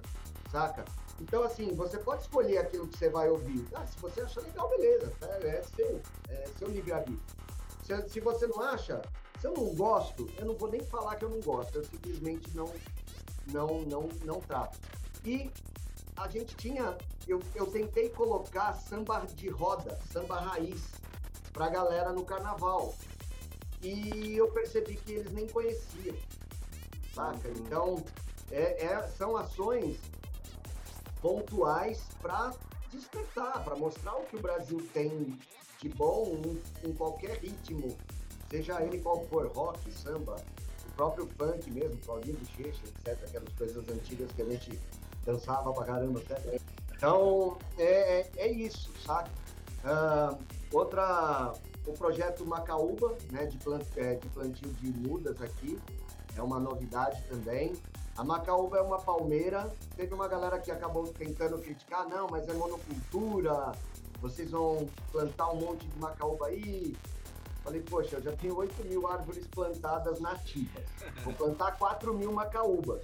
saca? 0.52 0.84
Então, 1.22 1.44
assim, 1.44 1.72
você 1.74 1.98
pode 1.98 2.24
escolher 2.24 2.58
aquilo 2.58 2.88
que 2.88 2.98
você 2.98 3.10
vai 3.10 3.30
ouvir. 3.30 3.66
Ah, 3.74 3.86
se 3.86 3.98
você 4.00 4.22
achar 4.22 4.42
legal, 4.42 4.68
beleza. 4.70 5.14
É, 5.22 5.48
é 5.48 5.64
seu. 5.64 6.02
É 6.30 6.48
seu 6.58 6.68
livre-arbítrio. 6.68 7.22
Se, 7.84 8.10
se 8.10 8.20
você 8.20 8.48
não 8.48 8.60
acha, 8.60 9.02
se 9.40 9.48
eu 9.48 9.54
não 9.54 9.74
gosto, 9.76 10.28
eu 10.38 10.46
não 10.46 10.56
vou 10.56 10.70
nem 10.70 10.82
falar 10.82 11.16
que 11.16 11.24
eu 11.24 11.30
não 11.30 11.40
gosto. 11.40 11.78
Eu 11.78 11.84
simplesmente 11.86 12.50
não, 12.56 12.70
não, 13.48 13.82
não, 13.82 14.10
não 14.24 14.40
trato. 14.42 14.80
E 15.26 15.50
a 16.18 16.28
gente 16.28 16.56
tinha, 16.56 16.98
eu, 17.28 17.42
eu 17.56 17.68
tentei 17.68 18.10
colocar 18.10 18.74
samba 18.74 19.26
de 19.36 19.50
roda, 19.50 20.00
samba 20.12 20.40
raiz, 20.40 20.92
pra 21.52 21.70
galera 21.70 22.12
no 22.12 22.26
carnaval. 22.26 22.94
E 23.82 24.36
eu 24.38 24.50
percebi 24.52 24.96
que 24.96 25.14
eles 25.14 25.32
nem 25.34 25.48
conheciam, 25.48 26.16
saca? 27.14 27.50
Então, 27.50 28.04
é, 28.52 28.86
é, 28.86 29.08
são 29.18 29.36
ações 29.36 29.98
pontuais 31.22 32.02
para 32.22 32.54
despertar, 32.92 33.64
para 33.64 33.76
mostrar 33.76 34.16
o 34.16 34.26
que 34.26 34.36
o 34.36 34.42
Brasil 34.42 34.86
tem 34.94 35.38
de 35.80 35.90
bom 35.90 36.42
em, 36.46 36.90
em, 36.90 36.94
qualquer 36.94 37.38
ritmo, 37.40 37.98
seja 38.50 38.82
ele 38.82 39.00
qual 39.00 39.26
for, 39.28 39.48
rock, 39.48 39.92
samba, 39.92 40.36
próprio 40.96 41.28
funk 41.38 41.70
mesmo, 41.72 41.98
Paulinho 42.06 42.38
Bochecha, 42.38 42.82
etc., 42.86 43.18
aquelas 43.28 43.54
coisas 43.58 43.90
antigas 43.90 44.32
que 44.32 44.42
a 44.42 44.46
gente 44.46 44.80
dançava 45.26 45.74
pra 45.74 45.86
caramba, 45.86 46.20
etc. 46.20 46.62
Então, 46.96 47.58
é, 47.78 48.22
é, 48.22 48.32
é 48.38 48.52
isso, 48.52 48.92
sabe? 49.06 49.30
Uh, 49.84 50.38
outra, 50.72 51.54
o 51.86 51.94
projeto 51.94 52.46
Macaúba, 52.46 53.16
né, 53.32 53.46
de, 53.46 53.58
plant, 53.58 53.86
é, 53.98 54.16
de 54.16 54.28
plantio 54.30 54.70
de 54.70 54.92
mudas 55.08 55.42
aqui, 55.42 55.80
é 56.36 56.42
uma 56.42 56.60
novidade 56.60 57.22
também. 57.30 57.74
A 58.16 58.24
macaúba 58.24 58.78
é 58.78 58.82
uma 58.82 59.00
palmeira. 59.00 59.72
Teve 59.96 60.14
uma 60.14 60.28
galera 60.28 60.60
que 60.60 60.72
acabou 60.72 61.08
tentando 61.08 61.58
criticar, 61.58 62.08
não, 62.08 62.28
mas 62.28 62.48
é 62.48 62.54
monocultura, 62.54 63.72
vocês 64.22 64.52
vão 64.52 64.88
plantar 65.12 65.52
um 65.52 65.60
monte 65.60 65.86
de 65.88 66.00
macaúba 66.00 66.48
aí. 66.48 66.96
Falei, 67.64 67.82
poxa, 67.82 68.18
eu 68.18 68.22
já 68.22 68.32
tenho 68.34 68.58
8 68.58 68.84
mil 68.86 69.08
árvores 69.08 69.48
plantadas 69.48 70.20
nativas. 70.20 70.84
Vou 71.24 71.34
plantar 71.34 71.78
4 71.78 72.14
mil 72.14 72.34
macaúbas. 72.34 73.04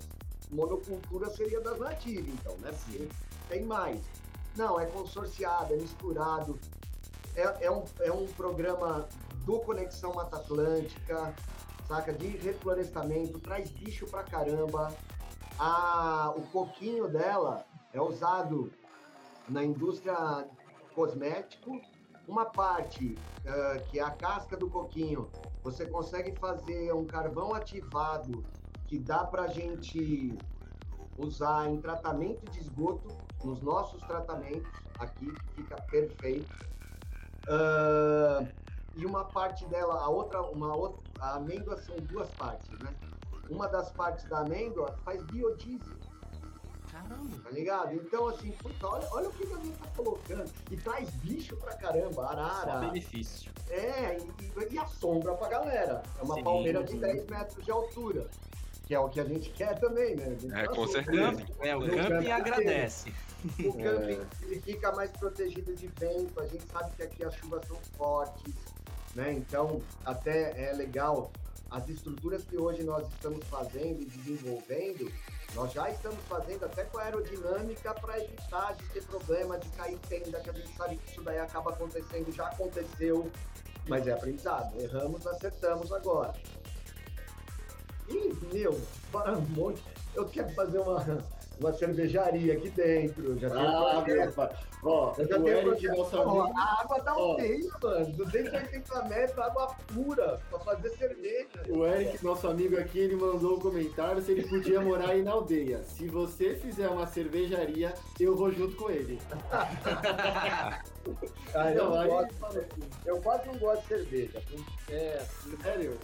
Monocultura 0.52 1.30
seria 1.30 1.61
das 1.61 1.80
nativas, 1.80 2.27
então, 2.27 2.57
né? 2.57 2.72
Porque 2.72 3.07
tem 3.48 3.64
mais. 3.64 4.02
Não, 4.57 4.80
é 4.80 4.86
consorciado, 4.86 5.73
é 5.73 5.77
misturado. 5.77 6.60
É, 7.36 7.68
é, 7.68 7.72
um, 7.72 7.86
é 8.02 8.11
um 8.11 8.27
programa 8.27 9.07
do 9.45 9.60
Conexão 9.60 10.14
Mata 10.14 10.38
Atlântica, 10.38 11.34
saca? 11.88 12.11
De 12.11 12.27
reflorestamento, 12.27 13.40
traz 13.40 13.69
bicho 13.69 14.06
pra 14.07 14.23
caramba. 14.23 14.94
A, 15.57 16.34
o 16.36 16.41
coquinho 16.48 17.07
dela 17.07 17.65
é 17.94 18.02
usado 18.02 18.72
na 19.48 19.64
indústria 19.64 20.48
cosmético. 20.94 21.80
Uma 22.30 22.45
parte, 22.45 23.18
uh, 23.39 23.84
que 23.88 23.97
é 23.97 24.03
a 24.03 24.11
casca 24.11 24.56
do 24.56 24.69
coquinho, 24.69 25.31
você 25.64 25.88
consegue 25.88 26.38
fazer 26.39 26.93
um 26.93 27.03
carvão 27.03 27.56
ativado 27.56 28.45
que 28.85 28.99
dá 28.99 29.26
para 29.26 29.47
gente 29.47 30.38
usar 31.18 31.68
em 31.68 31.81
tratamento 31.81 32.47
de 32.51 32.60
esgoto, 32.60 33.10
nos 33.43 33.64
nossos 33.64 33.99
tratamentos 34.03 34.72
aqui, 34.99 35.34
fica 35.56 35.76
perfeito. 35.89 36.53
Uh, 37.47 38.47
e 38.95 39.07
uma 39.07 39.26
parte 39.26 39.65
dela, 39.65 39.95
a 39.95 40.07
outra, 40.07 40.39
uma 40.43 40.76
outra, 40.76 41.01
a 41.22 41.38
amêndoa 41.38 41.77
são 41.77 41.95
duas 41.95 42.30
partes, 42.35 42.69
né? 42.77 42.93
Uma 43.49 43.68
das 43.68 43.91
partes 43.91 44.26
da 44.26 44.41
amêndoa 44.41 44.95
faz 45.03 45.23
biodiesel. 45.23 45.97
Caramba. 47.02 47.38
Tá 47.44 47.50
ligado? 47.52 47.94
Então, 47.94 48.28
assim, 48.28 48.52
puta, 48.52 48.88
olha, 48.88 49.08
olha 49.12 49.30
o 49.30 49.34
que 49.34 49.44
a 49.44 49.58
gente 49.58 49.78
tá 49.78 49.88
colocando. 49.96 50.52
E 50.72 50.78
traz 50.78 51.10
bicho 51.10 51.56
pra 51.58 51.76
caramba, 51.76 52.28
arara. 52.28 52.72
Só 52.72 52.80
benefício. 52.80 53.52
É, 53.70 54.18
e, 54.18 54.74
e 54.74 54.80
a 54.80 54.86
sombra 54.88 55.34
pra 55.36 55.50
galera. 55.50 56.04
É 56.20 56.24
uma 56.24 56.36
sim, 56.36 56.44
palmeira 56.44 56.84
de 56.84 56.98
10 56.98 57.26
metros 57.28 57.64
de 57.64 57.72
altura. 57.72 58.28
Que 58.86 58.96
é 58.96 59.00
o 59.00 59.08
que 59.08 59.20
a 59.20 59.24
gente 59.24 59.52
quer 59.52 59.80
também, 59.80 60.16
né? 60.16 60.36
É, 60.54 60.66
com 60.66 60.88
certeza. 60.88 61.46
É, 61.60 61.76
o 61.76 61.82
camping 61.82 62.32
agradece. 62.32 63.14
O 63.60 63.74
camping 63.74 64.20
é. 64.20 64.28
ele 64.44 64.62
fica 64.62 64.92
mais 64.94 65.12
protegido 65.12 65.76
de 65.76 65.88
vento, 66.00 66.40
a 66.40 66.48
gente 66.48 66.66
sabe 66.72 66.92
que 66.96 67.04
aqui 67.04 67.24
as 67.24 67.36
chuvas 67.36 67.66
são 67.68 67.78
fortes, 67.98 68.54
né? 69.16 69.32
Então, 69.32 69.82
até 70.04 70.70
é 70.70 70.74
legal 70.74 71.32
as 71.70 71.88
estruturas 71.88 72.44
que 72.44 72.58
hoje 72.58 72.84
nós 72.84 73.08
estamos 73.08 73.46
fazendo 73.46 74.02
e 74.02 74.06
desenvolvendo, 74.06 75.12
nós 75.56 75.72
já 75.74 75.90
estamos 75.90 76.20
fazendo 76.28 76.66
até 76.66 76.84
com 76.86 76.98
a 77.00 77.04
aerodinâmica 77.04 77.94
para 77.96 78.20
evitar 78.20 78.76
de 78.76 78.86
ter 78.90 79.04
problema 79.04 79.58
de 79.58 79.68
cair 79.70 79.98
tenda, 80.08 80.40
que 80.40 80.50
a 80.50 80.54
gente 80.54 80.76
sabe 80.76 80.98
que 80.98 81.12
isso 81.12 81.22
daí 81.22 81.40
acaba 81.40 81.72
acontecendo, 81.72 82.32
já 82.32 82.48
aconteceu, 82.48 83.32
mas 83.88 84.08
é 84.08 84.14
aprendizado. 84.14 84.80
Erramos, 84.80 85.26
acertamos 85.26 85.92
agora. 85.92 86.34
E, 88.08 88.34
meu, 88.54 88.80
para 89.12 89.38
um 89.38 89.42
monte. 89.42 89.84
Eu 90.16 90.26
quero 90.28 90.50
fazer 90.54 90.80
uma, 90.80 91.00
uma 91.60 91.73
cervejaria 91.73 92.53
aqui 92.53 92.69
dentro. 92.69 93.38
Já 93.38 93.49
tem 93.49 93.60
ah, 93.60 93.99
um 93.99 94.03
Ó, 94.81 95.14
já 95.14 95.38
o 95.38 95.48
Eric, 95.48 95.88
nosso 95.88 96.22
amigo... 96.22 96.53
A 96.57 96.81
água 96.81 97.02
tá 97.02 97.11
alteia, 97.11 97.69
mano. 97.84 98.06
280 98.14 99.03
metros, 99.03 99.40
água 99.40 99.76
pura, 99.94 100.40
pra 100.49 100.60
fazer 100.60 100.90
cerveja. 100.91 101.49
O 101.68 101.86
Eric, 101.86 102.23
nosso 102.23 102.48
amigo 102.48 102.77
aqui, 102.77 102.99
ele 102.99 103.15
mandou 103.18 103.57
um 103.57 103.60
comentário 103.60 104.22
se 104.22 104.31
ele 104.31 104.48
podia 104.48 104.80
morar 104.80 105.10
aí 105.10 105.22
na 105.22 105.31
aldeia. 105.31 105.84
Se 105.84 106.07
você 106.07 106.56
fizer 106.56 106.88
uma 106.88 107.06
cervejaria, 107.06 107.94
eu 108.19 108.38
vou 108.38 108.52
junto 108.52 108.77
com 108.77 108.90
ele. 108.90 109.19
Cara, 111.52 111.73
eu, 111.73 111.90
não, 111.90 112.07
gosto, 112.07 112.34
eu 113.06 113.22
quase 113.22 113.48
não 113.48 113.57
gosto 113.57 113.81
de 113.81 113.88
cerveja. 113.88 114.41
É, 114.90 115.26
sério? 115.61 115.98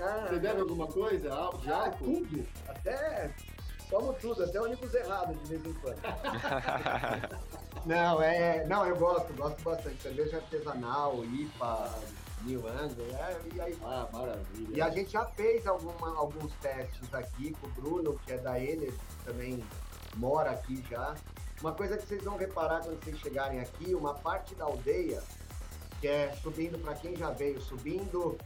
Ah, 0.00 0.26
você 0.28 0.38
bebe 0.38 0.60
alguma 0.60 0.86
coisa? 0.86 1.28
De 1.60 1.72
ah, 1.72 1.76
álcool? 1.84 2.04
Tudo. 2.04 2.46
Até 2.68 3.30
tomo 3.92 4.14
tudo, 4.14 4.42
até 4.42 4.58
ônibus 4.58 4.94
errado 4.94 5.34
de 5.34 5.48
vez 5.50 5.66
em 5.66 5.74
quando. 5.74 5.98
não, 7.84 8.22
é. 8.22 8.64
Não, 8.66 8.86
eu 8.86 8.96
gosto, 8.96 9.32
gosto 9.34 9.62
bastante. 9.62 10.02
Cerveja 10.02 10.38
artesanal, 10.38 11.22
IPA, 11.22 11.90
New 12.44 12.60
England, 12.60 13.14
é, 13.18 13.40
e 13.54 13.60
aí. 13.60 13.78
Ah, 13.84 14.08
maravilha. 14.10 14.76
E 14.76 14.80
a 14.80 14.88
gente 14.88 15.10
já 15.10 15.26
fez 15.26 15.66
alguma, 15.66 16.16
alguns 16.16 16.52
testes 16.54 17.12
aqui 17.12 17.52
com 17.60 17.66
o 17.66 17.70
Bruno, 17.70 18.18
que 18.24 18.32
é 18.32 18.38
da 18.38 18.58
Enes, 18.58 18.94
que 18.94 19.24
também 19.26 19.62
mora 20.16 20.52
aqui 20.52 20.82
já. 20.90 21.14
Uma 21.60 21.72
coisa 21.72 21.98
que 21.98 22.06
vocês 22.06 22.24
vão 22.24 22.38
reparar 22.38 22.80
quando 22.80 22.98
vocês 23.04 23.18
chegarem 23.18 23.60
aqui, 23.60 23.94
uma 23.94 24.14
parte 24.14 24.54
da 24.54 24.64
aldeia, 24.64 25.22
que 26.00 26.08
é 26.08 26.34
subindo 26.42 26.78
para 26.82 26.94
quem 26.94 27.14
já 27.14 27.30
veio, 27.30 27.60
subindo 27.60 28.38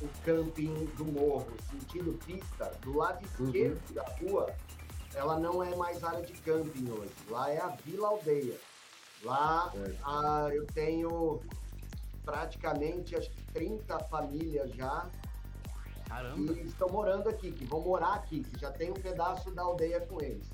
o 0.00 0.08
camping 0.24 0.86
do 0.96 1.04
morro, 1.04 1.52
sentido 1.70 2.18
pista, 2.26 2.72
do 2.80 2.96
lado 2.96 3.24
uhum. 3.38 3.46
esquerdo 3.46 3.80
uhum. 3.88 3.94
da 3.94 4.02
rua, 4.18 4.54
ela 5.14 5.38
não 5.38 5.62
é 5.62 5.74
mais 5.76 6.02
área 6.02 6.22
de 6.22 6.32
camping 6.32 6.90
hoje. 6.90 7.12
Lá 7.28 7.50
é 7.50 7.58
a 7.58 7.68
Vila 7.68 8.08
Aldeia. 8.08 8.58
Lá 9.22 9.72
a, 10.04 10.48
eu 10.52 10.66
tenho 10.66 11.40
praticamente 12.24 13.16
acho 13.16 13.30
que 13.30 13.42
30 13.52 13.98
famílias 14.04 14.70
já 14.74 15.08
Caramba. 16.08 16.54
que 16.54 16.60
estão 16.60 16.88
morando 16.88 17.28
aqui, 17.28 17.52
que 17.52 17.64
vão 17.64 17.80
morar 17.80 18.14
aqui, 18.14 18.42
que 18.42 18.58
já 18.60 18.70
tem 18.70 18.90
um 18.90 18.94
pedaço 18.94 19.50
da 19.50 19.62
aldeia 19.62 20.00
com 20.00 20.20
eles. 20.20 20.46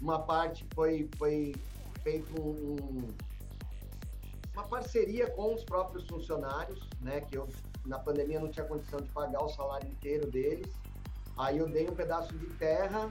Uma 0.00 0.20
parte 0.20 0.66
foi, 0.74 1.08
foi 1.18 1.54
feito 2.02 2.40
um, 2.40 3.08
uma 4.54 4.64
parceria 4.64 5.30
com 5.30 5.54
os 5.54 5.64
próprios 5.64 6.06
funcionários, 6.06 6.80
né? 7.00 7.20
Que 7.20 7.36
eu 7.36 7.48
na 7.84 7.98
pandemia 7.98 8.40
não 8.40 8.48
tinha 8.48 8.64
condição 8.66 9.00
de 9.00 9.08
pagar 9.10 9.42
o 9.42 9.48
salário 9.48 9.88
inteiro 9.88 10.30
deles. 10.30 10.72
Aí 11.36 11.58
eu 11.58 11.68
dei 11.68 11.88
um 11.88 11.94
pedaço 11.94 12.32
de 12.36 12.46
terra 12.54 13.08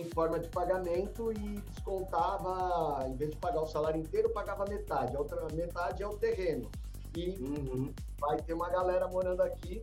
em 0.00 0.10
forma 0.10 0.38
de 0.38 0.48
pagamento 0.48 1.32
e 1.32 1.60
descontava, 1.60 3.06
em 3.08 3.14
vez 3.14 3.30
de 3.30 3.36
pagar 3.36 3.62
o 3.62 3.66
salário 3.66 4.00
inteiro, 4.00 4.30
pagava 4.30 4.64
metade. 4.66 5.14
A 5.16 5.18
outra 5.18 5.46
metade 5.52 6.02
é 6.02 6.06
o 6.06 6.16
terreno. 6.16 6.70
E 7.16 7.30
uhum. 7.40 7.92
vai 8.18 8.36
ter 8.38 8.54
uma 8.54 8.68
galera 8.68 9.06
morando 9.08 9.42
aqui. 9.42 9.82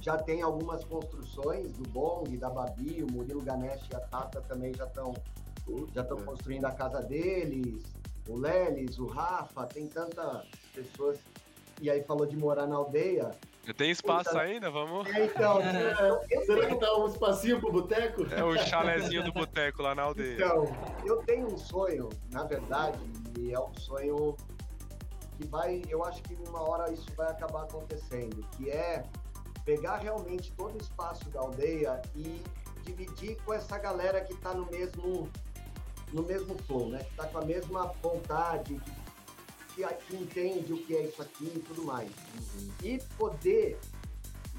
Já 0.00 0.16
tem 0.16 0.42
algumas 0.42 0.84
construções 0.84 1.72
do 1.72 1.88
Bong, 1.88 2.36
da 2.36 2.50
Babi, 2.50 3.02
o 3.02 3.10
Murilo 3.10 3.40
Ganesh 3.40 3.88
e 3.90 3.96
a 3.96 4.00
Tata 4.00 4.40
também 4.42 4.72
já 4.74 4.84
estão 4.84 5.14
já 5.92 6.02
estão 6.02 6.18
construindo 6.18 6.64
a 6.64 6.70
casa 6.70 7.02
deles. 7.02 7.82
O 8.28 8.36
Lelis, 8.36 8.98
o 8.98 9.06
Rafa, 9.06 9.66
tem 9.66 9.88
tantas 9.88 10.46
pessoas. 10.72 11.18
E 11.80 11.90
aí 11.90 12.02
falou 12.04 12.26
de 12.26 12.36
morar 12.36 12.66
na 12.66 12.76
aldeia. 12.76 13.32
Tenho 13.74 13.90
espaço 13.90 14.38
ainda, 14.38 14.70
vamos. 14.70 15.08
É, 15.08 15.24
então, 15.24 15.60
será 16.44 16.66
que 16.66 16.78
dá 16.78 16.96
um 16.98 17.06
espacinho 17.06 17.60
pro 17.60 17.72
boteco? 17.72 18.26
É 18.32 18.44
o 18.44 18.56
chalezinho 18.58 19.24
do 19.24 19.32
boteco 19.32 19.82
lá 19.82 19.94
na 19.94 20.02
aldeia. 20.02 20.34
Então, 20.34 20.64
eu 21.04 21.16
tenho 21.24 21.52
um 21.52 21.58
sonho, 21.58 22.08
na 22.30 22.44
verdade, 22.44 22.98
e 23.38 23.52
é 23.52 23.58
um 23.58 23.74
sonho 23.74 24.36
que 25.36 25.46
vai, 25.46 25.82
eu 25.88 26.04
acho 26.04 26.22
que 26.22 26.34
uma 26.48 26.62
hora 26.62 26.90
isso 26.92 27.06
vai 27.16 27.30
acabar 27.30 27.64
acontecendo, 27.64 28.46
que 28.56 28.70
é 28.70 29.04
pegar 29.64 29.96
realmente 29.96 30.52
todo 30.52 30.74
o 30.74 30.78
espaço 30.78 31.28
da 31.30 31.40
aldeia 31.40 32.00
e 32.14 32.42
dividir 32.84 33.36
com 33.44 33.52
essa 33.52 33.76
galera 33.78 34.20
que 34.20 34.32
está 34.32 34.54
no 34.54 34.64
mesmo 34.70 35.28
no 36.12 36.22
mesmo 36.22 36.56
flow, 36.62 36.88
né? 36.88 36.98
Que 36.98 37.10
está 37.10 37.26
com 37.26 37.38
a 37.38 37.44
mesma 37.44 37.92
vontade, 38.00 38.74
que 38.74 38.90
que, 39.76 39.86
que 39.86 40.16
entende 40.16 40.72
o 40.72 40.78
que 40.78 40.96
é 40.96 41.02
isso 41.02 41.20
aqui 41.20 41.52
e 41.54 41.58
tudo 41.60 41.84
mais. 41.84 42.08
Uhum. 42.08 42.68
E 42.82 42.98
poder 43.18 43.78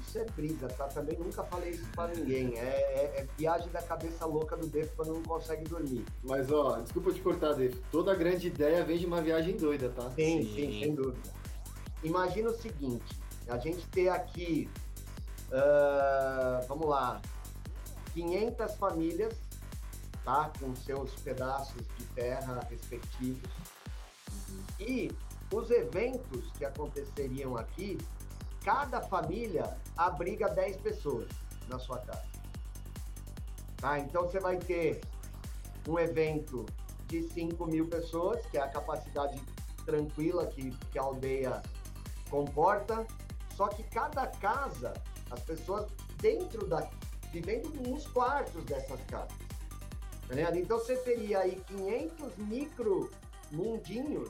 isso 0.08 0.18
é 0.18 0.24
briga, 0.24 0.68
tá? 0.68 0.86
Também 0.86 1.18
nunca 1.18 1.42
falei 1.44 1.70
isso 1.72 1.86
pra 1.94 2.08
ninguém. 2.08 2.56
É, 2.56 2.62
é, 2.62 3.20
é 3.20 3.28
viagem 3.36 3.68
da 3.70 3.82
cabeça 3.82 4.24
louca 4.24 4.56
do 4.56 4.66
Def 4.66 4.90
quando 4.96 5.12
não 5.12 5.22
consegue 5.22 5.64
dormir. 5.64 6.04
Mas, 6.22 6.50
ó, 6.50 6.80
desculpa 6.80 7.12
te 7.12 7.20
cortar, 7.20 7.52
Def. 7.52 7.76
Toda 7.90 8.14
grande 8.14 8.46
ideia 8.46 8.82
vem 8.84 8.96
de 8.96 9.04
uma 9.04 9.20
viagem 9.20 9.56
doida, 9.56 9.90
tá? 9.90 10.10
Sim, 10.12 10.42
sim, 10.42 10.54
sim 10.54 10.80
sem 10.80 10.94
dúvida. 10.94 11.30
Imagina 12.02 12.48
o 12.48 12.56
seguinte, 12.56 13.20
a 13.48 13.58
gente 13.58 13.86
ter 13.88 14.08
aqui, 14.08 14.70
uh, 15.48 16.66
vamos 16.66 16.88
lá, 16.88 17.20
500 18.14 18.74
famílias, 18.76 19.34
tá? 20.24 20.50
Com 20.58 20.74
seus 20.74 21.12
pedaços 21.16 21.82
de 21.98 22.04
terra 22.14 22.66
respectivos. 22.70 23.42
E 24.80 25.10
os 25.52 25.70
eventos 25.70 26.50
que 26.52 26.64
aconteceriam 26.64 27.56
aqui, 27.56 27.98
cada 28.64 29.00
família 29.00 29.76
abriga 29.96 30.48
10 30.48 30.76
pessoas 30.78 31.28
na 31.68 31.78
sua 31.78 31.98
casa. 31.98 32.24
Tá? 33.78 33.98
Então 33.98 34.22
você 34.22 34.38
vai 34.38 34.56
ter 34.58 35.00
um 35.88 35.98
evento 35.98 36.66
de 37.06 37.22
5 37.22 37.66
mil 37.66 37.86
pessoas, 37.88 38.44
que 38.46 38.58
é 38.58 38.60
a 38.60 38.68
capacidade 38.68 39.40
tranquila 39.86 40.46
que, 40.46 40.70
que 40.70 40.98
a 40.98 41.02
aldeia 41.02 41.62
comporta, 42.28 43.06
só 43.56 43.68
que 43.68 43.82
cada 43.84 44.26
casa, 44.26 44.92
as 45.30 45.40
pessoas 45.40 45.86
dentro 46.20 46.66
da. 46.66 46.88
vivendo 47.32 47.70
nos 47.88 48.06
quartos 48.08 48.64
dessas 48.64 49.00
casas. 49.06 49.36
Tá 50.28 50.58
então 50.58 50.78
você 50.78 50.96
teria 50.98 51.40
aí 51.40 51.62
500 51.66 52.36
micro 52.36 53.10
mundinhos 53.50 54.28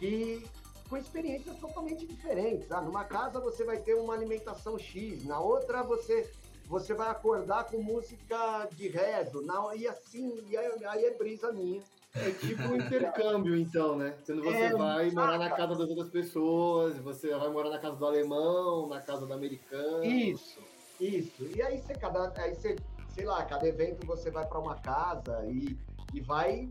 que 0.00 0.42
com 0.88 0.96
experiências 0.96 1.56
totalmente 1.58 2.04
diferentes. 2.04 2.72
Ah, 2.72 2.80
numa 2.80 3.04
casa 3.04 3.38
você 3.38 3.62
vai 3.62 3.78
ter 3.78 3.94
uma 3.94 4.14
alimentação 4.14 4.76
X, 4.76 5.24
na 5.24 5.38
outra 5.38 5.84
você 5.84 6.28
você 6.66 6.94
vai 6.94 7.08
acordar 7.08 7.64
com 7.64 7.82
música 7.82 8.68
de 8.76 8.86
rezo, 8.86 9.42
na, 9.42 9.74
e 9.74 9.88
assim, 9.88 10.40
e 10.48 10.56
aí, 10.56 10.84
aí 10.84 11.04
é 11.04 11.14
brisa 11.14 11.52
minha. 11.52 11.82
É 12.14 12.30
tipo 12.30 12.62
um 12.62 12.76
intercâmbio, 12.76 13.56
então, 13.56 13.96
né? 13.96 14.14
Quando 14.24 14.42
você 14.42 14.56
é, 14.56 14.72
vai 14.72 15.10
morar 15.10 15.38
na 15.38 15.50
casa 15.50 15.74
das 15.74 15.88
outras 15.88 16.08
pessoas, 16.08 16.96
você 16.98 17.36
vai 17.36 17.48
morar 17.48 17.70
na 17.70 17.78
casa 17.78 17.96
do 17.96 18.06
alemão, 18.06 18.88
na 18.88 19.00
casa 19.00 19.26
do 19.26 19.32
americano. 19.32 20.04
Isso, 20.04 20.60
isso. 21.00 21.44
E 21.56 21.60
aí 21.60 21.80
você, 21.80 21.94
cada, 21.94 22.32
aí 22.40 22.54
você, 22.54 22.76
sei 23.08 23.24
lá, 23.24 23.44
cada 23.44 23.66
evento 23.66 24.06
você 24.06 24.30
vai 24.30 24.46
para 24.46 24.58
uma 24.58 24.76
casa 24.76 25.44
e, 25.46 25.76
e 26.14 26.20
vai 26.20 26.68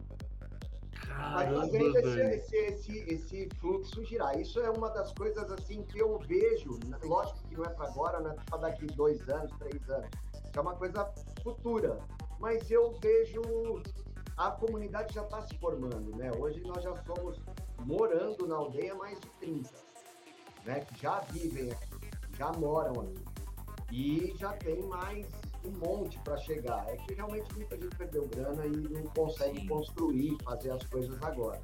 vai 1.14 1.54
fazendo 1.54 1.98
esse, 1.98 2.22
esse, 2.22 2.56
esse, 2.58 2.98
esse, 3.14 3.50
fluxo 3.60 4.04
girar. 4.06 4.40
Isso 4.40 4.60
é 4.60 4.70
uma 4.70 4.90
das 4.90 5.12
coisas 5.14 5.52
assim 5.52 5.84
que 5.84 6.00
eu 6.00 6.20
vejo, 6.20 6.80
lógico 7.04 7.40
que 7.48 7.56
não 7.56 7.66
é 7.66 7.70
para 7.70 7.88
agora, 7.88 8.20
não 8.20 8.32
é 8.32 8.36
para 8.46 8.58
daqui 8.60 8.86
dois 8.88 9.28
anos, 9.30 9.52
três 9.58 9.90
anos. 9.90 10.10
Isso 10.34 10.58
é 10.58 10.62
uma 10.62 10.76
coisa 10.76 11.12
futura. 11.44 12.00
Mas 12.40 12.70
eu 12.72 12.94
vejo 13.02 13.42
a 14.40 14.52
comunidade 14.52 15.14
já 15.14 15.24
está 15.24 15.42
se 15.42 15.58
formando, 15.58 16.16
né? 16.16 16.32
Hoje 16.32 16.62
nós 16.62 16.82
já 16.82 16.96
somos 17.04 17.38
morando 17.86 18.48
na 18.48 18.56
aldeia 18.56 18.96
mais 18.96 19.20
de 19.20 19.28
30, 19.42 19.70
né? 20.64 20.80
Que 20.80 21.02
já 21.02 21.20
vivem 21.32 21.70
aqui, 21.72 22.10
já 22.38 22.52
moram 22.54 23.02
aqui. 23.02 23.26
E 23.92 24.34
já 24.38 24.54
tem 24.54 24.82
mais 24.84 25.28
um 25.70 25.80
monte 25.80 26.20
para 26.20 26.38
chegar. 26.38 26.86
É 26.90 26.98
que 26.98 27.14
realmente 27.14 27.54
muita 27.56 27.78
gente 27.78 27.96
perdeu 27.96 28.28
grana 28.28 28.66
e 28.66 28.72
não 28.72 29.04
consegue 29.04 29.62
Sim. 29.62 29.68
construir, 29.68 30.38
fazer 30.44 30.72
as 30.72 30.84
coisas 30.84 31.22
agora. 31.22 31.60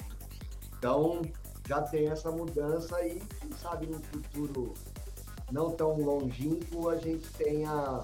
Então, 0.77 1.21
já 1.67 1.81
tem 1.81 2.07
essa 2.07 2.31
mudança 2.31 3.05
e 3.05 3.19
quem 3.19 3.51
sabe 3.53 3.87
no 3.87 3.99
futuro 3.99 4.73
não 5.51 5.71
tão 5.71 5.97
longínquo 5.99 6.89
a 6.89 6.97
gente 6.97 7.27
tenha 7.33 8.03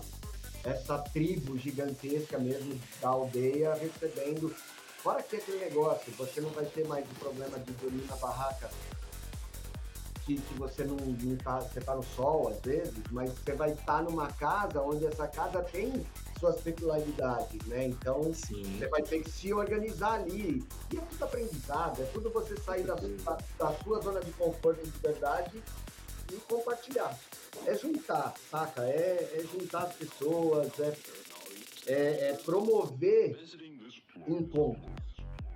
essa 0.64 0.98
tribo 1.00 1.58
gigantesca 1.58 2.38
mesmo 2.38 2.80
da 3.02 3.10
aldeia 3.10 3.74
recebendo. 3.74 4.54
Fora 4.98 5.24
que 5.24 5.36
aquele 5.36 5.58
negócio, 5.58 6.12
você 6.14 6.42
não 6.42 6.52
vai 6.52 6.66
ter 6.66 6.88
mais 6.88 7.06
o 7.10 7.16
problema 7.16 7.58
de 7.60 7.72
dormir 7.74 8.06
na 8.08 8.16
barraca 8.18 8.70
que, 10.26 10.38
que 10.38 10.54
você 10.56 10.84
não, 10.84 10.96
não 10.96 11.36
tá, 11.38 11.60
você 11.60 11.80
tá 11.80 11.96
no 11.96 12.04
sol 12.04 12.50
às 12.50 12.60
vezes, 12.62 13.04
mas 13.12 13.32
você 13.32 13.54
vai 13.54 13.72
estar 13.72 13.98
tá 13.98 14.02
numa 14.02 14.28
casa 14.28 14.82
onde 14.82 15.06
essa 15.06 15.28
casa 15.28 15.62
tem 15.64 16.06
suas 16.40 16.60
peculiaridades, 16.62 17.64
né? 17.68 17.88
Então 17.88 18.34
Sim. 18.34 18.64
você 18.64 18.88
vai 18.88 19.02
ter 19.02 19.22
que 19.22 19.30
se 19.30 19.54
organizar 19.54 20.22
ali. 20.22 20.64
E 20.92 20.98
é 20.98 21.02
tudo 21.02 21.24
aprendizado, 21.24 22.02
é 22.02 22.06
tudo 22.06 22.30
você 22.32 22.58
sair 22.58 22.84
da, 22.84 22.96
da, 22.96 23.38
da 23.60 23.74
sua 23.84 24.02
zona 24.02 24.20
de 24.20 24.32
conforto 24.32 24.84
de 24.84 24.98
verdade 25.00 25.62
e 26.32 26.36
compartilhar. 26.48 27.18
É 27.66 27.76
juntar, 27.76 28.34
saca? 28.50 28.84
É, 28.84 29.38
é 29.38 29.44
juntar 29.52 29.84
as 29.84 29.94
pessoas, 29.94 30.72
é, 30.80 30.98
é, 31.88 32.30
é 32.30 32.34
promover 32.44 33.38
encontros. 34.28 34.92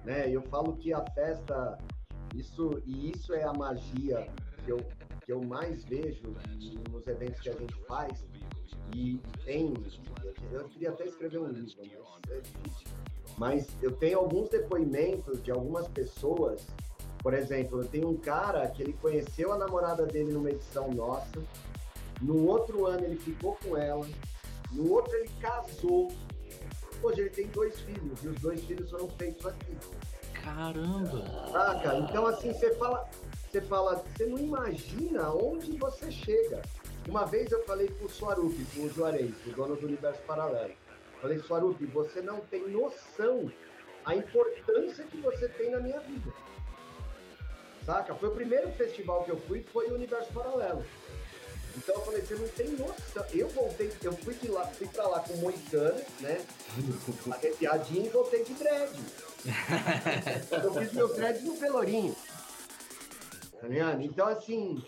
Né? 0.03 0.29
Eu 0.29 0.41
falo 0.43 0.75
que 0.77 0.93
a 0.93 1.03
festa, 1.11 1.79
isso, 2.35 2.81
e 2.85 3.11
isso 3.11 3.33
é 3.33 3.43
a 3.43 3.53
magia 3.53 4.27
que 4.65 4.71
eu, 4.71 4.77
que 5.25 5.31
eu 5.31 5.41
mais 5.43 5.85
vejo 5.85 6.35
nos 6.91 7.07
eventos 7.07 7.39
que 7.39 7.49
a 7.49 7.53
gente 7.53 7.75
faz, 7.87 8.25
e 8.93 9.19
tem. 9.43 9.73
Eu 10.51 10.65
queria 10.65 10.89
até 10.89 11.05
escrever 11.05 11.39
um 11.39 11.47
livro, 11.47 11.75
mas 11.77 12.37
é 12.37 12.41
difícil. 12.41 12.87
Mas 13.37 13.67
eu 13.81 13.91
tenho 13.91 14.19
alguns 14.19 14.49
depoimentos 14.49 15.41
de 15.43 15.51
algumas 15.51 15.87
pessoas. 15.87 16.65
Por 17.19 17.33
exemplo, 17.33 17.81
eu 17.81 17.87
tenho 17.87 18.09
um 18.09 18.17
cara 18.17 18.67
que 18.67 18.83
ele 18.83 18.93
conheceu 18.93 19.51
a 19.51 19.57
namorada 19.57 20.05
dele 20.05 20.31
numa 20.31 20.49
edição 20.49 20.91
nossa. 20.91 21.41
No 22.21 22.47
outro 22.47 22.85
ano 22.85 23.03
ele 23.03 23.17
ficou 23.17 23.57
com 23.63 23.75
ela. 23.75 24.07
No 24.71 24.91
outro 24.91 25.13
ele 25.15 25.29
casou. 25.41 26.11
Hoje 27.03 27.21
ele 27.21 27.29
tem 27.29 27.47
dois 27.47 27.79
filhos 27.81 28.23
e 28.23 28.27
os 28.27 28.39
dois 28.39 28.63
filhos 28.63 28.89
foram 28.89 29.09
feitos 29.09 29.45
aqui. 29.45 29.75
Caramba! 30.33 31.49
Saca? 31.51 31.97
Então 31.97 32.25
assim, 32.27 32.53
você 32.53 32.73
fala, 32.75 33.09
você 33.55 33.61
fala, 33.61 34.03
você 34.17 34.25
não 34.25 34.37
imagina 34.37 35.31
onde 35.31 35.77
você 35.77 36.11
chega. 36.11 36.61
Uma 37.07 37.25
vez 37.25 37.49
eu 37.53 37.63
falei 37.63 37.87
com 37.87 38.03
o 38.03 38.09
Swarup, 38.09 38.53
com 38.75 38.81
o 38.81 38.89
Juarez, 38.89 39.33
o 39.47 39.51
dono 39.51 39.77
do 39.77 39.85
Universo 39.85 40.21
Paralelo. 40.23 40.73
Falei, 41.21 41.39
Swarup, 41.39 41.81
você 41.85 42.21
não 42.21 42.41
tem 42.41 42.67
noção 42.67 43.49
a 44.03 44.13
importância 44.13 45.05
que 45.05 45.21
você 45.21 45.47
tem 45.47 45.71
na 45.71 45.79
minha 45.79 46.01
vida. 46.01 46.33
Saca? 47.85 48.13
Foi 48.15 48.27
o 48.27 48.33
primeiro 48.33 48.69
festival 48.73 49.23
que 49.23 49.31
eu 49.31 49.37
fui, 49.37 49.63
foi 49.71 49.87
o 49.87 49.93
Universo 49.93 50.33
Paralelo. 50.33 50.85
Então 51.77 51.95
eu 51.95 52.01
falei, 52.01 52.21
você 52.21 52.35
não 52.35 52.47
tem 52.49 52.69
noção. 52.71 53.25
Eu 53.33 53.47
voltei, 53.49 53.89
eu 54.03 54.11
fui, 54.17 54.33
de 54.33 54.49
lá, 54.49 54.67
fui 54.67 54.87
pra 54.87 55.07
lá 55.07 55.21
com 55.21 55.33
moicano, 55.37 56.01
né? 56.19 56.45
Arrepiadinho 57.31 58.07
e 58.07 58.09
voltei 58.09 58.43
de 58.43 58.53
dread. 58.53 58.91
eu 60.61 60.73
fiz 60.73 60.91
meu 60.91 61.07
dread 61.13 61.41
no 61.41 61.55
Pelourinho 61.55 62.15
tá 63.59 63.67
ligado? 63.67 64.01
Então, 64.01 64.27
assim, 64.27 64.83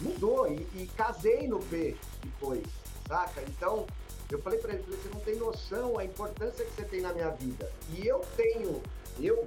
mudou. 0.00 0.50
E, 0.50 0.66
e, 0.74 0.90
casei 0.96 1.48
no 1.48 1.58
P 1.60 1.96
depois, 2.22 2.64
saca? 3.06 3.42
Então, 3.42 3.86
eu 4.30 4.40
falei 4.40 4.58
pra 4.58 4.72
ele, 4.72 4.82
você 4.82 5.08
não 5.12 5.20
tem 5.20 5.36
noção 5.36 5.98
a 5.98 6.04
importância 6.04 6.64
que 6.64 6.72
você 6.72 6.84
tem 6.84 7.00
na 7.00 7.12
minha 7.12 7.30
vida. 7.30 7.70
E 7.90 8.06
eu 8.06 8.20
tenho, 8.36 8.82
eu 9.20 9.44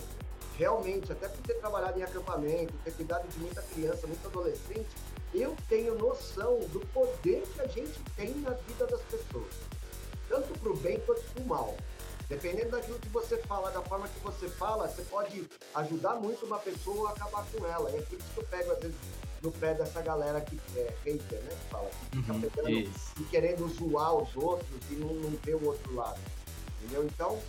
realmente, 0.58 1.12
até 1.12 1.28
por 1.28 1.42
ter 1.42 1.56
trabalhado 1.56 2.00
em 2.00 2.04
acampamento, 2.04 2.74
ter 2.84 2.94
cuidado 2.94 3.28
de 3.28 3.40
muita 3.40 3.62
criança, 3.62 4.08
muito 4.08 4.26
adolescente, 4.28 4.88
eu 5.34 5.56
tenho 5.68 5.96
noção 5.96 6.60
do 6.72 6.80
poder 6.94 7.44
que 7.54 7.62
a 7.62 7.68
gente 7.68 8.00
tem 8.16 8.34
na 8.36 8.52
vida 8.52 8.88
das 8.88 9.02
pessoas. 9.02 9.54
Tanto 10.30 10.58
pro 10.60 10.76
bem 10.78 11.00
quanto 11.02 11.22
pro 11.34 11.46
mal. 11.46 11.76
Dependendo 12.28 12.72
daquilo 12.72 13.00
que 13.00 13.10
você 13.10 13.38
fala, 13.38 13.72
da 13.72 13.82
forma 13.84 14.08
que 14.08 14.20
você 14.20 14.50
fala, 14.50 14.88
você 14.88 15.04
pode 15.04 15.48
ajudar 15.76 16.16
muito 16.16 16.46
uma 16.46 16.58
pessoa 16.58 16.98
ou 16.98 17.08
acabar 17.08 17.46
com 17.52 17.66
ela. 17.66 17.90
É 17.92 18.02
por 18.02 18.18
isso 18.18 18.28
que 18.34 18.40
eu 18.40 18.44
pego, 18.46 18.72
às 18.72 18.80
vezes, 18.80 18.98
no 19.44 19.52
pé 19.52 19.76
dessa 19.76 20.02
galera 20.02 20.42
que 20.42 20.60
é 20.76 20.94
hater, 21.06 21.40
né? 21.44 21.50
Que 21.50 21.70
fala, 21.70 21.90
que 21.90 22.18
fica 22.18 22.34
uhum, 22.34 22.42
pegando 22.42 22.70
isso. 22.70 23.14
e 23.20 23.24
querendo 23.26 23.68
zoar 23.68 24.16
os 24.16 24.36
outros 24.36 24.80
e 24.90 24.96
não, 24.96 25.14
não 25.14 25.38
ver 25.44 25.56
o 25.56 25.66
outro 25.66 25.94
lado. 25.94 26.20
Entendeu? 26.82 27.06
Então, 27.06 27.40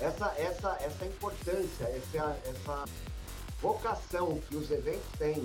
essa, 0.00 0.34
essa, 0.38 0.78
essa 0.80 1.04
importância, 1.04 1.84
essa, 1.84 2.38
essa 2.46 2.84
vocação 3.60 4.40
que 4.48 4.56
os 4.56 4.70
eventos 4.70 5.10
têm, 5.18 5.44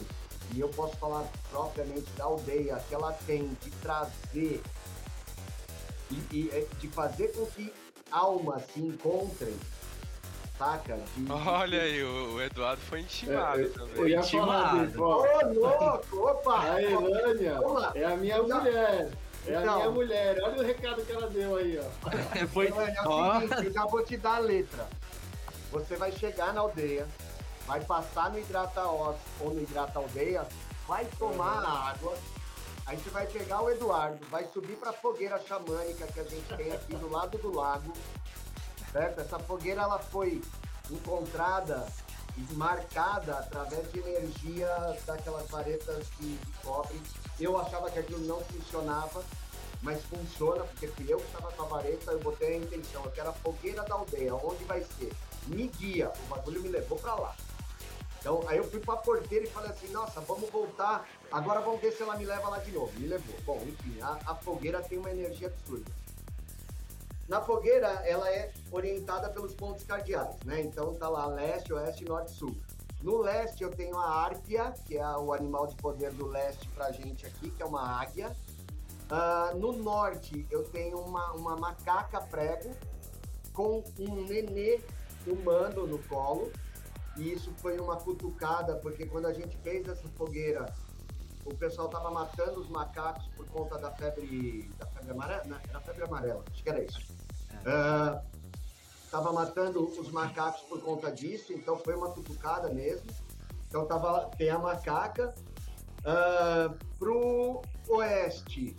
e 0.53 0.59
eu 0.59 0.69
posso 0.69 0.95
falar 0.97 1.29
propriamente 1.49 2.09
da 2.11 2.25
aldeia, 2.25 2.81
que 2.87 2.95
ela 2.95 3.11
tem 3.25 3.57
de 3.61 3.71
trazer 3.81 4.61
e, 6.11 6.15
e 6.31 6.67
de 6.79 6.87
fazer 6.89 7.29
com 7.33 7.45
que 7.47 7.73
almas 8.13 8.63
se 8.71 8.79
encontrem, 8.79 9.57
saca? 10.57 10.95
De, 10.95 11.31
Olha 11.31 11.81
aí, 11.81 12.03
o, 12.03 12.39
Eduardo 12.41 12.81
foi 12.83 13.01
intimado 13.01 13.61
é, 13.61 13.67
também. 13.69 13.95
Eu 13.97 14.07
ia 14.07 14.19
intimado. 14.19 14.91
falar 14.93 15.45
Ô, 15.45 15.53
louco, 15.53 16.29
opa! 16.29 16.59
A 16.61 16.81
Elânia 16.81 17.59
é 17.95 18.05
a 18.05 18.15
minha 18.15 18.47
Já... 18.47 18.59
mulher. 18.59 19.11
É 19.45 19.49
então, 19.49 19.73
a 19.73 19.77
minha 19.77 19.89
mulher, 19.89 20.37
olha 20.41 20.61
o 20.61 20.65
recado 20.65 21.03
que 21.03 21.11
ela 21.11 21.29
deu 21.29 21.57
aí, 21.57 21.77
ó. 21.77 22.47
Foi... 22.47 22.67
Então, 22.67 22.81
é 22.81 23.37
o 23.37 23.41
seguinte, 23.41 23.65
eu 23.65 23.73
já 23.73 23.85
vou 23.85 24.05
te 24.05 24.15
dar 24.15 24.35
a 24.35 24.39
letra. 24.39 24.87
Você 25.71 25.95
vai 25.97 26.11
chegar 26.13 26.53
na 26.53 26.61
aldeia, 26.61 27.05
vai 27.67 27.81
passar 27.81 28.31
no 28.31 28.39
hidrata 28.39 28.87
osso 28.87 29.19
ou 29.41 29.53
no 29.53 29.61
hidrata 29.61 29.99
aldeia, 29.99 30.47
vai 30.87 31.05
tomar 31.17 31.61
a 31.61 31.89
água, 31.89 32.15
Aí 32.85 32.97
você 32.97 33.09
vai 33.09 33.25
pegar 33.25 33.61
o 33.61 33.69
Eduardo, 33.69 34.25
vai 34.27 34.45
subir 34.51 34.75
para 34.75 34.89
a 34.89 34.93
fogueira 34.93 35.39
xamânica 35.47 36.05
que 36.07 36.19
a 36.19 36.23
gente 36.23 36.53
tem 36.55 36.71
aqui 36.71 36.95
do 36.95 37.09
lado 37.09 37.37
do 37.37 37.55
lago, 37.55 37.93
certo? 38.91 39.21
Essa 39.21 39.39
fogueira 39.39 39.81
ela 39.81 39.99
foi 39.99 40.41
encontrada 40.91 41.87
marcada 42.55 43.37
através 43.39 43.91
de 43.91 43.99
energia 43.99 44.67
daquelas 45.05 45.47
varetas 45.49 46.07
de, 46.19 46.35
de 46.35 46.51
cobre. 46.63 46.99
Eu 47.39 47.57
achava 47.59 47.89
que 47.89 47.99
aquilo 47.99 48.25
não 48.25 48.41
funcionava, 48.41 49.23
mas 49.81 50.03
funciona, 50.05 50.63
porque 50.65 50.87
fui 50.87 51.05
eu 51.07 51.17
que 51.19 51.25
estava 51.25 51.51
com 51.51 51.63
a 51.63 51.65
vareta, 51.65 52.11
eu 52.11 52.19
botei 52.19 52.55
a 52.55 52.57
intenção, 52.57 53.03
eu 53.05 53.11
quero 53.11 53.29
a 53.29 53.33
fogueira 53.33 53.83
da 53.83 53.95
aldeia, 53.95 54.35
onde 54.35 54.63
vai 54.65 54.81
ser? 54.81 55.13
Me 55.47 55.67
guia, 55.67 56.11
o 56.25 56.27
bagulho 56.27 56.61
me 56.61 56.69
levou 56.69 56.97
para 56.97 57.15
lá. 57.15 57.35
Então, 58.23 58.41
aí 58.47 58.57
eu 58.57 58.63
fui 58.63 58.79
para 58.79 58.93
a 58.93 58.97
porteira 58.97 59.43
e 59.43 59.49
falei 59.49 59.69
assim, 59.69 59.89
nossa, 59.89 60.21
vamos 60.21 60.49
voltar, 60.49 61.05
agora 61.29 61.59
vamos 61.59 61.81
ver 61.81 61.91
se 61.91 62.01
ela 62.01 62.15
me 62.15 62.23
leva 62.23 62.47
lá 62.47 62.57
de 62.59 62.71
novo. 62.71 62.97
Me 62.97 63.05
levou. 63.05 63.35
Bom, 63.45 63.61
enfim, 63.67 63.99
a, 64.01 64.17
a 64.27 64.35
fogueira 64.35 64.81
tem 64.81 64.97
uma 64.97 65.11
energia 65.11 65.47
absurda. 65.47 65.91
Na 67.27 67.41
fogueira, 67.41 67.87
ela 68.05 68.29
é 68.31 68.53
orientada 68.71 69.29
pelos 69.29 69.53
pontos 69.53 69.83
cardeais, 69.83 70.37
né? 70.45 70.61
Então 70.61 70.93
tá 70.93 71.09
lá 71.09 71.25
leste, 71.25 71.73
oeste, 71.73 72.05
norte, 72.05 72.31
sul. 72.31 72.55
No 73.01 73.17
leste 73.17 73.61
eu 73.61 73.69
tenho 73.69 73.97
a 73.97 74.09
árpia, 74.09 74.73
que 74.85 74.97
é 74.97 75.17
o 75.17 75.33
animal 75.33 75.67
de 75.67 75.75
poder 75.75 76.13
do 76.13 76.25
leste 76.25 76.65
pra 76.69 76.93
gente 76.93 77.25
aqui, 77.25 77.51
que 77.51 77.61
é 77.61 77.65
uma 77.65 78.01
águia. 78.01 78.33
Uh, 79.11 79.57
no 79.57 79.73
norte 79.73 80.47
eu 80.49 80.63
tenho 80.63 80.97
uma, 80.97 81.33
uma 81.33 81.57
macaca 81.57 82.21
prego 82.21 82.71
com 83.51 83.83
um 83.99 84.23
nenê 84.23 84.79
humano 85.27 85.85
no 85.85 85.99
colo. 86.03 86.49
E 87.17 87.31
isso 87.31 87.53
foi 87.57 87.79
uma 87.79 87.97
cutucada, 87.97 88.75
porque 88.77 89.05
quando 89.05 89.27
a 89.27 89.33
gente 89.33 89.55
fez 89.57 89.87
essa 89.87 90.07
fogueira, 90.09 90.73
o 91.45 91.53
pessoal 91.55 91.87
estava 91.87 92.09
matando 92.09 92.59
os 92.59 92.69
macacos 92.69 93.27
por 93.35 93.45
conta 93.47 93.77
da 93.77 93.91
febre, 93.91 94.69
da 94.79 94.85
febre 94.87 95.11
amarela, 95.11 95.61
era 95.69 95.79
febre 95.81 96.03
amarela, 96.03 96.43
acho 96.51 96.63
que 96.63 96.69
era 96.69 96.83
isso. 96.83 96.99
Estava 99.05 99.29
uh, 99.29 99.33
matando 99.33 99.83
os 99.99 100.09
macacos 100.11 100.61
por 100.61 100.81
conta 100.81 101.11
disso, 101.11 101.53
então 101.53 101.77
foi 101.77 101.95
uma 101.95 102.09
cutucada 102.11 102.69
mesmo. 102.69 103.07
Então 103.67 103.85
tava, 103.85 104.29
tem 104.37 104.49
a 104.49 104.57
macaca. 104.57 105.33
Uh, 105.99 106.77
pro 106.97 107.61
oeste, 107.87 108.75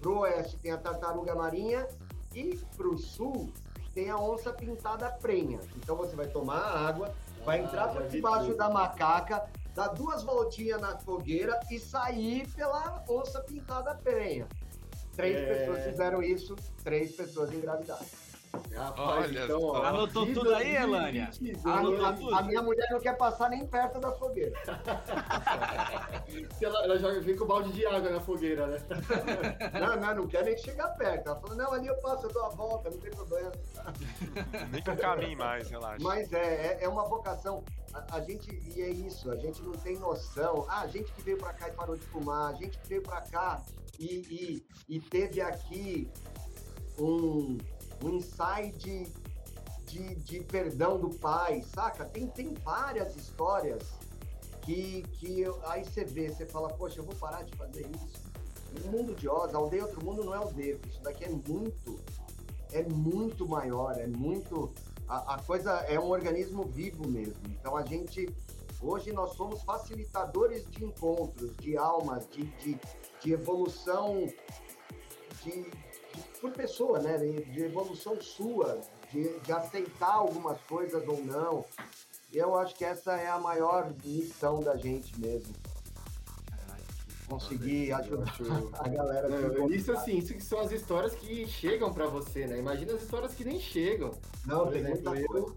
pro 0.00 0.18
oeste 0.20 0.58
tem 0.58 0.70
a 0.72 0.78
tartaruga 0.78 1.34
marinha 1.34 1.88
e 2.34 2.58
pro 2.76 2.98
sul 2.98 3.50
tem 3.94 4.10
a 4.10 4.18
onça 4.18 4.52
pintada 4.52 5.10
prenha. 5.10 5.58
Então 5.76 5.96
você 5.96 6.14
vai 6.14 6.26
tomar 6.26 6.60
água, 6.60 7.14
vai 7.46 7.60
entrar 7.60 7.88
por 7.88 8.08
debaixo 8.08 8.56
da 8.56 8.68
macaca, 8.68 9.48
dar 9.72 9.88
duas 9.88 10.24
voltinhas 10.24 10.80
na 10.80 10.98
fogueira 10.98 11.60
e 11.70 11.78
sair 11.78 12.44
pela 12.48 13.04
onça 13.08 13.40
pintada 13.40 13.94
prenha. 13.94 14.48
Três 15.14 15.36
é... 15.36 15.46
pessoas 15.46 15.84
fizeram 15.84 16.22
isso, 16.22 16.56
três 16.82 17.14
pessoas 17.14 17.52
engravidaram. 17.52 18.04
Rapaz, 18.74 19.24
Olha, 19.26 19.44
então, 19.44 19.62
ó, 19.62 19.82
anotou 19.82 20.26
tudo 20.26 20.54
aí, 20.54 20.76
Elânia? 20.76 21.30
A, 21.64 21.70
a, 21.70 22.38
a, 22.38 22.42
minha 22.42 22.62
mulher 22.62 22.88
não 22.90 23.00
quer 23.00 23.16
passar 23.16 23.50
nem 23.50 23.66
perto 23.66 24.00
da 24.00 24.12
fogueira. 24.12 24.56
ela, 26.60 26.84
ela 26.84 26.98
já 26.98 27.08
vem 27.20 27.36
com 27.36 27.44
o 27.44 27.46
balde 27.46 27.72
de 27.72 27.86
água 27.86 28.10
na 28.10 28.20
fogueira, 28.20 28.66
né? 28.66 28.78
não, 29.80 29.96
não, 29.96 30.14
não 30.14 30.26
quer 30.26 30.44
nem 30.44 30.56
chegar 30.56 30.88
perto. 30.90 31.28
Ela 31.28 31.40
falou, 31.40 31.56
não, 31.56 31.72
ali 31.72 31.86
eu 31.86 31.96
passo, 31.96 32.26
eu 32.26 32.32
dou 32.32 32.44
a 32.44 32.48
volta, 32.50 32.90
não 32.90 32.98
tem 32.98 33.10
problema. 33.10 33.52
nem 34.70 34.82
que 34.82 34.90
eu 34.90 34.96
caminhe 34.96 35.36
mais, 35.36 35.68
relaxa. 35.68 36.02
Mas 36.02 36.32
é, 36.32 36.38
é, 36.38 36.78
é 36.82 36.88
uma 36.88 37.04
vocação. 37.04 37.64
A, 37.92 38.16
a, 38.16 38.20
gente, 38.20 38.50
e 38.74 38.82
é 38.82 38.90
isso, 38.90 39.30
a 39.30 39.36
gente 39.36 39.62
não 39.62 39.72
tem 39.72 39.98
noção. 39.98 40.66
Ah, 40.68 40.82
a 40.82 40.86
gente 40.86 41.12
que 41.12 41.22
veio 41.22 41.38
pra 41.38 41.52
cá 41.52 41.68
e 41.68 41.72
parou 41.72 41.96
de 41.96 42.04
fumar, 42.06 42.52
a 42.52 42.56
gente 42.56 42.78
que 42.78 42.88
veio 42.88 43.02
pra 43.02 43.20
cá 43.22 43.62
e, 43.98 44.64
e, 44.88 44.96
e 44.96 45.00
teve 45.00 45.40
aqui 45.40 46.10
um 46.98 47.58
insight 48.02 48.76
de, 48.78 49.06
de, 49.86 50.14
de, 50.16 50.40
perdão 50.40 50.98
do 50.98 51.10
pai, 51.10 51.62
saca? 51.62 52.04
Tem, 52.04 52.26
tem 52.26 52.54
várias 52.64 53.16
histórias 53.16 53.82
que, 54.62 55.02
que 55.12 55.44
aí 55.64 55.84
você 55.84 56.04
vê, 56.04 56.28
você 56.28 56.46
fala, 56.46 56.68
poxa, 56.68 57.00
eu 57.00 57.04
vou 57.04 57.14
parar 57.14 57.42
de 57.42 57.56
fazer 57.56 57.86
isso. 57.86 58.26
O 58.84 58.88
mundo 58.90 59.14
de 59.14 59.28
Oz, 59.28 59.54
a 59.54 59.58
aldeia 59.58 59.84
outro 59.84 60.04
mundo 60.04 60.24
não 60.24 60.34
é 60.34 60.38
aldeia, 60.38 60.78
isso 60.86 61.00
daqui 61.02 61.24
é 61.24 61.30
muito, 61.30 61.98
é 62.72 62.82
muito 62.82 63.48
maior, 63.48 63.98
é 63.98 64.06
muito. 64.06 64.72
A, 65.08 65.34
a 65.34 65.42
coisa 65.42 65.70
é 65.88 65.98
um 65.98 66.10
organismo 66.10 66.64
vivo 66.64 67.08
mesmo. 67.08 67.40
Então 67.48 67.76
a 67.76 67.84
gente 67.84 68.28
Hoje 68.80 69.10
nós 69.10 69.32
somos 69.32 69.62
facilitadores 69.62 70.68
de 70.70 70.84
encontros, 70.84 71.56
de 71.56 71.76
almas, 71.78 72.28
de, 72.28 72.44
de, 72.44 72.78
de 73.20 73.32
evolução 73.32 74.26
de, 75.42 75.70
por 76.46 76.52
pessoa, 76.52 76.98
né? 77.00 77.18
De, 77.18 77.62
evolução 77.62 78.20
sua, 78.20 78.80
de, 79.12 79.38
de 79.40 79.52
aceitar 79.52 80.14
algumas 80.14 80.60
coisas 80.62 81.06
ou 81.06 81.22
não. 81.24 81.64
Eu 82.32 82.56
acho 82.56 82.74
que 82.74 82.84
essa 82.84 83.12
é 83.14 83.28
a 83.28 83.38
maior 83.38 83.92
missão 84.04 84.60
da 84.60 84.76
gente 84.76 85.18
mesmo. 85.18 85.54
Conseguir 87.28 87.92
ajudar 87.92 88.32
a 88.78 88.88
galera. 88.88 89.28
Não, 89.28 89.68
isso 89.70 89.90
assim, 89.90 90.18
isso 90.18 90.32
que 90.32 90.42
são 90.42 90.60
as 90.60 90.70
histórias 90.70 91.14
que 91.14 91.46
chegam 91.46 91.92
para 91.92 92.06
você, 92.06 92.46
né? 92.46 92.58
Imagina 92.58 92.94
as 92.94 93.02
histórias 93.02 93.34
que 93.34 93.44
nem 93.44 93.58
chegam. 93.58 94.12
Não, 94.44 94.66
Por 94.66 94.76
exemplo, 94.76 95.26
coisa. 95.26 95.54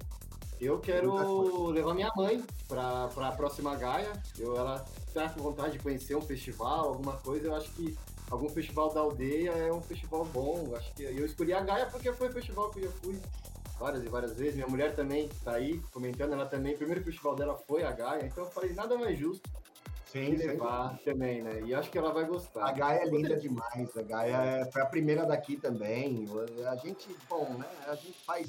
Eu 0.59 0.77
quero 0.79 1.67
levar 1.67 1.93
minha 1.93 2.11
mãe 2.17 2.43
para 2.67 3.05
a 3.05 3.31
próxima 3.31 3.75
Gaia. 3.75 4.11
Eu, 4.37 4.57
ela 4.57 4.83
está 5.07 5.29
com 5.29 5.41
vontade 5.41 5.73
de 5.73 5.79
conhecer 5.79 6.15
um 6.15 6.21
festival, 6.21 6.89
alguma 6.89 7.13
coisa. 7.17 7.47
Eu 7.47 7.55
acho 7.55 7.71
que 7.71 7.97
algum 8.29 8.49
festival 8.49 8.93
da 8.93 9.01
aldeia 9.01 9.51
é 9.51 9.71
um 9.71 9.81
festival 9.81 10.25
bom. 10.25 10.73
Acho 10.75 10.93
que 10.93 11.03
eu 11.03 11.25
escolhi 11.25 11.53
a 11.53 11.61
Gaia 11.61 11.85
porque 11.87 12.11
foi 12.13 12.29
o 12.29 12.31
festival 12.31 12.69
que 12.69 12.81
eu 12.81 12.91
fui 12.91 13.19
várias 13.79 14.03
e 14.03 14.07
várias 14.07 14.33
vezes. 14.33 14.55
Minha 14.55 14.67
mulher 14.67 14.95
também 14.95 15.25
está 15.25 15.53
aí 15.53 15.79
comentando, 15.91 16.33
ela 16.33 16.45
também. 16.45 16.73
O 16.73 16.77
primeiro 16.77 17.03
festival 17.03 17.35
dela 17.35 17.55
foi 17.67 17.83
a 17.83 17.91
Gaia, 17.91 18.25
então 18.25 18.43
eu 18.43 18.51
falei 18.51 18.73
nada 18.73 18.97
mais 18.97 19.17
justo 19.17 19.49
Sim, 20.11 20.35
levar 20.35 20.97
sim. 20.97 21.11
também, 21.11 21.43
né? 21.43 21.61
E 21.61 21.73
acho 21.73 21.91
que 21.91 21.97
ela 21.97 22.11
vai 22.11 22.25
gostar. 22.25 22.67
A 22.67 22.71
Gaia 22.71 23.03
é 23.03 23.05
linda 23.05 23.37
demais. 23.37 23.95
A 23.95 24.01
Gaia 24.01 24.35
é, 24.35 24.71
foi 24.71 24.81
a 24.81 24.85
primeira 24.85 25.25
daqui 25.25 25.55
também. 25.55 26.25
A 26.67 26.75
gente, 26.77 27.15
bom, 27.29 27.47
né? 27.57 27.67
A 27.87 27.95
gente 27.95 28.17
faz 28.25 28.47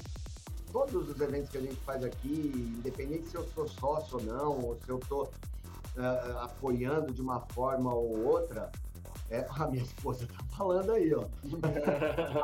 todos 0.73 1.11
os 1.11 1.21
eventos 1.21 1.51
que 1.51 1.59
a 1.59 1.61
gente 1.61 1.77
faz 1.77 2.03
aqui, 2.03 2.53
independente 2.79 3.29
se 3.29 3.35
eu 3.35 3.47
sou 3.49 3.69
sócio 3.69 4.19
ou 4.19 4.25
não, 4.25 4.59
ou 4.59 4.77
se 4.77 4.89
eu 4.89 4.99
estou 4.99 5.25
uh, 5.25 6.39
apoiando 6.39 7.13
de 7.13 7.21
uma 7.21 7.41
forma 7.41 7.93
ou 7.93 8.25
outra, 8.25 8.71
é, 9.31 9.47
a 9.49 9.67
minha 9.69 9.83
esposa 9.83 10.27
tá 10.27 10.45
falando 10.57 10.93
aí, 10.93 11.15
ó. 11.15 11.25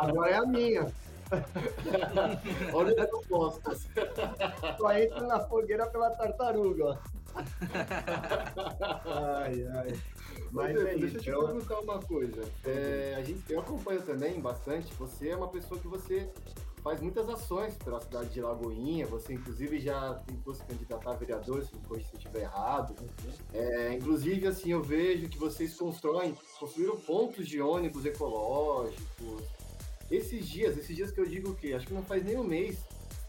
Agora 0.01 0.31
é 0.31 0.37
a 0.37 0.47
minha. 0.47 0.93
Olha 2.73 3.03
as 3.03 3.27
postas. 3.27 3.89
Só 4.79 4.93
entra 4.93 5.21
na 5.23 5.41
fogueira 5.41 5.87
pela 5.87 6.11
tartaruga, 6.11 6.85
ó. 6.85 6.97
ai, 9.05 9.67
ai. 9.67 10.01
Mas, 10.53 10.77
é, 10.77 10.97
deixa 10.97 11.17
eu 11.17 11.21
te 11.21 11.29
eu... 11.29 11.45
perguntar 11.45 11.81
uma 11.81 11.99
coisa. 12.01 12.43
É, 12.65 13.17
a 13.19 13.23
gente, 13.23 13.43
eu 13.53 13.61
acompanho 13.61 14.03
também 14.03 14.41
bastante. 14.41 14.95
Você 14.95 15.31
é 15.31 15.37
uma 15.37 15.49
pessoa 15.49 15.81
que 15.81 15.89
você 15.89 16.31
faz 16.87 17.01
muitas 17.01 17.29
ações 17.29 17.75
pela 17.75 18.01
cidade 18.01 18.29
de 18.29 18.41
Lagoinha. 18.41 19.07
Você, 19.07 19.35
inclusive, 19.35 19.81
já 19.81 20.15
tentou 20.25 20.55
se 20.55 20.63
candidatar 20.63 21.11
a 21.11 21.15
vereador, 21.15 21.65
se 21.65 21.73
depois 21.73 22.07
se 22.07 22.17
estiver 22.17 22.43
errado. 22.43 22.95
É, 23.53 23.93
inclusive, 23.95 24.47
assim, 24.47 24.71
eu 24.71 24.81
vejo 24.81 25.29
que 25.29 25.37
vocês 25.37 25.75
constroem, 25.75 26.33
construíram 26.61 26.97
pontos 26.97 27.49
de 27.49 27.61
ônibus 27.61 28.07
ecológicos. 28.07 29.43
Esses 30.09 30.49
dias, 30.49 30.79
esses 30.79 30.95
dias 30.95 31.11
que 31.11 31.21
eu 31.21 31.27
digo 31.27 31.57
que 31.57 31.75
acho 31.75 31.89
que 31.89 31.93
não 31.93 32.05
faz 32.05 32.25
nem 32.25 32.39
um 32.39 32.45
mês, 32.45 32.79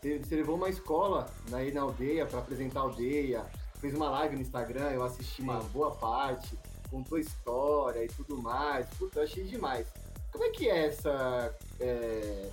você 0.03 0.35
levou 0.35 0.55
uma 0.55 0.69
escola 0.69 1.25
aí 1.51 1.71
na 1.71 1.81
aldeia 1.81 2.27
para 2.27 2.37
apresentar 2.37 2.81
a 2.81 2.83
aldeia, 2.83 3.43
fez 3.81 3.95
uma 3.95 4.11
live 4.11 4.35
no 4.35 4.41
Instagram, 4.43 4.91
eu 4.91 5.03
assisti 5.03 5.41
uma 5.41 5.61
boa 5.73 5.89
parte, 5.95 6.55
contou 6.91 7.17
história 7.17 8.03
e 8.05 8.07
tudo 8.07 8.39
mais. 8.39 8.85
Puta, 8.99 9.17
eu 9.17 9.23
achei 9.23 9.45
demais. 9.45 9.87
Como 10.31 10.43
é 10.43 10.51
que 10.51 10.69
é 10.69 10.85
essa, 10.85 11.57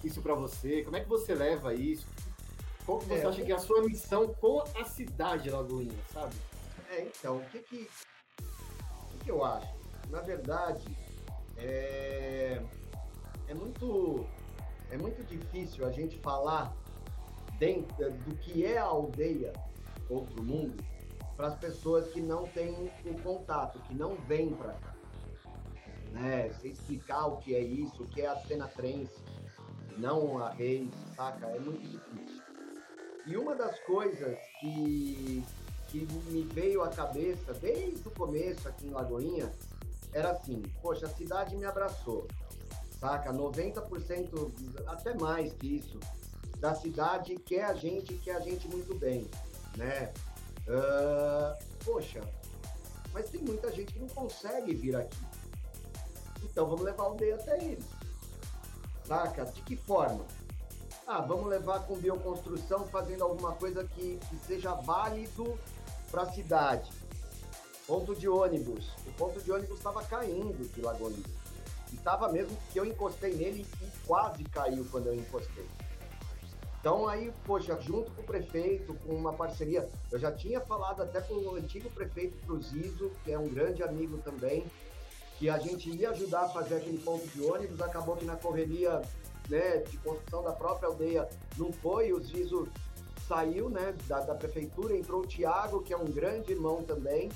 isso 0.05 0.20
para 0.20 0.35
você? 0.35 0.82
Como 0.82 0.97
é 0.97 1.01
que 1.01 1.09
você 1.09 1.35
leva 1.35 1.74
isso? 1.74 2.06
Qual 2.85 2.98
que 2.98 3.06
você 3.06 3.20
é, 3.20 3.26
acha 3.26 3.43
que 3.43 3.52
é 3.52 3.55
a 3.55 3.59
sua 3.59 3.82
missão 3.82 4.35
com 4.35 4.62
a 4.78 4.85
cidade 4.85 5.51
Lagoinha, 5.51 5.98
sabe? 6.12 6.35
É, 6.90 7.02
então, 7.02 7.39
o 7.39 7.44
que 7.47 7.59
que, 7.60 7.89
o 8.40 9.18
que 9.24 9.31
eu 9.31 9.44
acho? 9.44 9.74
Na 10.10 10.20
verdade, 10.20 10.85
é, 11.56 12.60
é 13.48 13.55
muito 13.55 14.26
é 14.90 14.98
muito 14.98 15.24
difícil 15.24 15.86
a 15.86 15.90
gente 15.90 16.18
falar 16.18 16.76
dentro 17.59 18.10
do 18.10 18.36
que 18.36 18.64
é 18.64 18.76
a 18.76 18.85
aldeia 18.85 19.52
outro 20.10 20.43
mundo 20.43 20.85
para 21.36 21.48
as 21.48 21.59
pessoas 21.59 22.09
que 22.09 22.20
não 22.20 22.47
têm 22.48 22.93
o 23.06 23.14
contato, 23.22 23.81
que 23.81 23.94
não 23.94 24.14
vêm 24.14 24.55
para 24.55 24.74
cá 24.74 24.94
né? 26.14 26.48
Você 26.48 26.68
explicar 26.68 27.26
o 27.26 27.36
que 27.39 27.55
é 27.55 27.60
isso, 27.60 28.05
o 28.05 28.06
que 28.06 28.22
é 28.22 28.26
a 28.26 28.36
cena 28.36 28.68
trance, 28.68 29.20
não 29.99 30.39
a 30.39 30.51
reis, 30.51 30.91
saca? 31.16 31.47
É 31.47 31.59
muito 31.59 31.83
difícil. 31.83 32.43
E 33.27 33.37
uma 33.37 33.55
das 33.55 33.79
coisas 33.81 34.39
que, 34.61 35.43
que 35.89 36.07
me 36.31 36.43
veio 36.43 36.83
à 36.83 36.89
cabeça 36.89 37.55
desde 37.55 38.07
o 38.07 38.11
começo 38.11 38.69
aqui 38.69 38.87
em 38.87 38.91
Lagoinha 38.91 39.51
era 40.12 40.31
assim, 40.31 40.62
poxa, 40.83 41.07
a 41.07 41.09
cidade 41.09 41.57
me 41.57 41.65
abraçou, 41.65 42.29
saca? 43.01 43.33
90%, 43.33 44.53
até 44.87 45.15
mais 45.15 45.53
que 45.55 45.77
isso, 45.77 45.99
da 46.59 46.75
cidade 46.75 47.37
quer 47.37 47.65
a 47.65 47.75
gente, 47.75 48.15
quer 48.19 48.37
a 48.37 48.41
gente 48.41 48.69
muito 48.69 48.95
bem, 48.95 49.29
né? 49.77 50.12
Uh, 50.69 51.65
poxa, 51.85 52.21
mas 53.12 53.29
tem 53.29 53.43
muita 53.43 53.71
gente 53.73 53.93
que 53.93 53.99
não 53.99 54.09
consegue 54.09 54.75
vir 54.75 54.97
aqui. 54.97 55.19
Então 56.43 56.66
vamos 56.66 56.83
levar 56.83 57.05
a 57.05 57.07
aldeia 57.07 57.35
até 57.35 57.62
eles. 57.62 57.85
Saca? 59.06 59.44
De 59.44 59.62
que 59.62 59.76
forma? 59.76 60.24
Ah, 61.06 61.20
vamos 61.20 61.47
levar 61.47 61.81
com 61.81 61.97
bioconstrução, 61.97 62.86
fazendo 62.86 63.24
alguma 63.24 63.52
coisa 63.52 63.85
que, 63.85 64.18
que 64.28 64.36
seja 64.47 64.72
válido 64.74 65.59
para 66.10 66.22
a 66.22 66.32
cidade. 66.32 66.90
Ponto 67.86 68.14
de 68.14 68.26
ônibus. 68.26 68.89
O 69.06 69.12
ponto 69.12 69.40
de 69.40 69.52
ônibus 69.52 69.76
estava 69.76 70.02
caindo 70.05 70.66
de 70.72 70.81
Lagoinha. 70.81 71.22
E 71.93 71.97
estava 71.97 72.32
mesmo 72.32 72.56
que 72.72 72.81
eu 72.81 72.86
encostei 72.86 73.35
nele 73.35 73.66
e 73.82 74.06
quase 74.06 74.43
caiu 74.44 74.86
quando 74.90 75.09
eu 75.09 75.14
encostei. 75.14 75.66
Então 76.81 77.06
aí, 77.09 77.32
poxa, 77.44 77.78
junto 77.81 78.10
com 78.12 78.22
o 78.22 78.24
prefeito, 78.24 78.94
com 79.06 79.14
uma 79.14 79.32
parceria, 79.32 79.89
eu 80.10 80.18
já 80.18 80.32
tinha 80.32 80.60
falado 80.60 81.02
até 81.02 81.20
com 81.20 81.35
o 81.35 81.56
antigo 81.56 81.90
prefeito 81.90 82.36
pro 82.47 82.60
Zizo, 82.62 83.10
que 83.24 83.32
é 83.32 83.39
um 83.39 83.48
grande 83.48 83.82
amigo 83.82 84.18
também, 84.18 84.64
que 85.45 85.51
a 85.51 85.59
gente 85.59 85.91
ia 85.91 86.09
ajudar 86.09 86.45
a 86.45 86.49
fazer 86.49 86.77
aquele 86.77 86.97
ponto 86.97 87.27
de 87.27 87.43
ônibus, 87.43 87.79
acabou 87.83 88.16
que 88.16 88.25
na 88.25 88.35
correria 88.35 89.03
né, 89.47 89.77
de 89.77 89.99
construção 89.99 90.43
da 90.43 90.53
própria 90.53 90.89
aldeia 90.89 91.29
não 91.59 91.71
foi, 91.71 92.15
o 92.15 92.19
Zizo 92.19 92.66
saiu 93.29 93.69
né, 93.69 93.95
da, 94.07 94.21
da 94.21 94.35
prefeitura, 94.35 94.97
entrou 94.97 95.21
o 95.21 95.27
Tiago, 95.27 95.83
que 95.83 95.93
é 95.93 95.97
um 95.99 96.07
grande 96.07 96.53
irmão 96.53 96.83
também, 96.83 97.31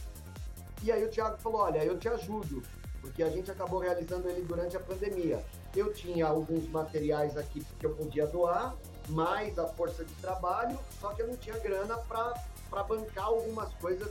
e 0.82 0.90
aí 0.90 1.04
o 1.04 1.10
Tiago 1.10 1.36
falou, 1.36 1.60
olha, 1.60 1.84
eu 1.84 1.98
te 1.98 2.08
ajudo, 2.08 2.62
porque 3.02 3.22
a 3.22 3.28
gente 3.28 3.50
acabou 3.50 3.78
realizando 3.78 4.26
ele 4.30 4.40
durante 4.40 4.74
a 4.74 4.80
pandemia. 4.80 5.44
Eu 5.76 5.92
tinha 5.92 6.28
alguns 6.28 6.66
materiais 6.66 7.36
aqui 7.36 7.62
que 7.78 7.84
eu 7.84 7.94
podia 7.94 8.26
doar, 8.26 8.74
mais 9.10 9.58
a 9.58 9.66
força 9.66 10.02
de 10.02 10.14
trabalho, 10.14 10.78
só 10.98 11.12
que 11.12 11.20
eu 11.20 11.28
não 11.28 11.36
tinha 11.36 11.58
grana 11.58 11.98
para 11.98 12.82
bancar 12.84 13.26
algumas 13.26 13.70
coisas 13.74 14.08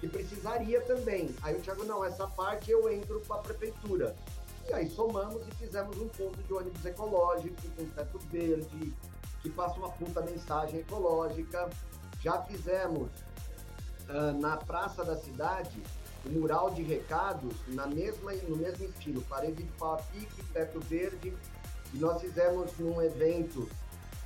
que 0.00 0.08
precisaria 0.08 0.80
também. 0.82 1.34
Aí 1.42 1.56
o 1.56 1.60
Thiago, 1.60 1.84
não, 1.84 2.04
essa 2.04 2.26
parte 2.26 2.70
eu 2.70 2.90
entro 2.90 3.20
com 3.26 3.34
a 3.34 3.38
prefeitura. 3.38 4.14
E 4.68 4.72
aí 4.72 4.90
somamos 4.90 5.46
e 5.48 5.50
fizemos 5.52 5.96
um 5.96 6.08
ponto 6.08 6.42
de 6.42 6.52
ônibus 6.52 6.84
ecológico, 6.84 7.56
com 7.76 7.84
teto 7.86 8.18
verde, 8.30 8.94
que 9.40 9.50
passa 9.50 9.78
uma 9.78 9.90
puta 9.90 10.20
mensagem 10.20 10.80
ecológica. 10.80 11.68
Já 12.20 12.42
fizemos 12.42 13.08
uh, 14.08 14.38
na 14.38 14.56
praça 14.56 15.04
da 15.04 15.16
cidade 15.16 15.82
o 16.26 16.30
mural 16.30 16.70
de 16.70 16.82
recados 16.82 17.54
na 17.68 17.86
mesma, 17.86 18.32
no 18.32 18.56
mesmo 18.56 18.84
estilo, 18.84 19.22
parede 19.22 19.62
de 19.62 19.72
pau 19.72 19.94
a 19.94 19.96
pique, 19.96 20.42
teto 20.52 20.80
verde. 20.80 21.34
E 21.94 21.98
nós 21.98 22.20
fizemos 22.20 22.76
num 22.78 23.00
evento 23.00 23.68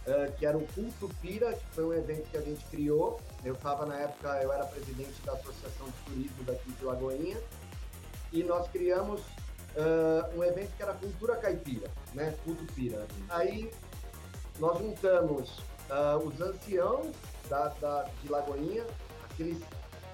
uh, 0.07 0.33
que 0.37 0.47
era 0.47 0.57
o 0.57 0.67
Culto 0.69 1.09
Pira, 1.21 1.53
que 1.53 1.67
foi 1.75 1.85
um 1.85 1.93
evento 1.93 2.31
que 2.31 2.37
a 2.37 2.41
gente 2.41 2.65
criou. 2.67 3.21
Eu 3.45 3.55
estava 3.55 3.87
na 3.87 3.97
época, 3.97 4.41
eu 4.43 4.53
era 4.53 4.65
presidente 4.67 5.21
da 5.25 5.33
Associação 5.33 5.87
de 5.87 6.13
Turismo 6.13 6.45
daqui 6.45 6.71
de 6.71 6.85
Lagoinha, 6.85 7.41
e 8.33 8.43
nós 8.43 8.69
criamos 8.69 9.21
uh, 9.21 10.39
um 10.39 10.45
evento 10.45 10.71
que 10.77 10.83
era 10.83 10.95
Cultura 10.95 11.37
Caipira, 11.37 11.91
né? 12.15 12.35
Culto 12.45 12.65
Pira. 12.73 13.07
Aí 13.29 13.71
nós 14.59 14.79
juntamos 14.79 15.59
uh, 15.91 16.19
os 16.25 16.41
anciãos 16.41 17.09
da, 17.49 17.69
da, 17.69 18.09
de 18.23 18.29
Lagoinha, 18.29 18.87
aqueles 19.31 19.59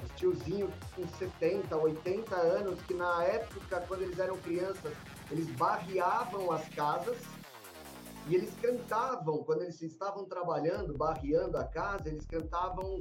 os 0.04 0.10
tiozinhos 0.14 0.70
com 0.94 1.06
70, 1.18 1.76
80 1.76 2.36
anos, 2.36 2.80
que 2.82 2.94
na 2.94 3.24
época, 3.24 3.82
quando 3.88 4.02
eles 4.02 4.18
eram 4.18 4.36
crianças, 4.38 4.92
eles 5.30 5.48
barreavam 5.56 6.52
as 6.52 6.68
casas 6.68 7.16
e 8.28 8.34
eles 8.34 8.52
cantavam, 8.60 9.42
quando 9.42 9.62
eles 9.62 9.80
estavam 9.80 10.24
trabalhando, 10.26 10.96
barreando 10.96 11.56
a 11.56 11.64
casa, 11.64 12.08
eles 12.08 12.26
cantavam 12.26 13.00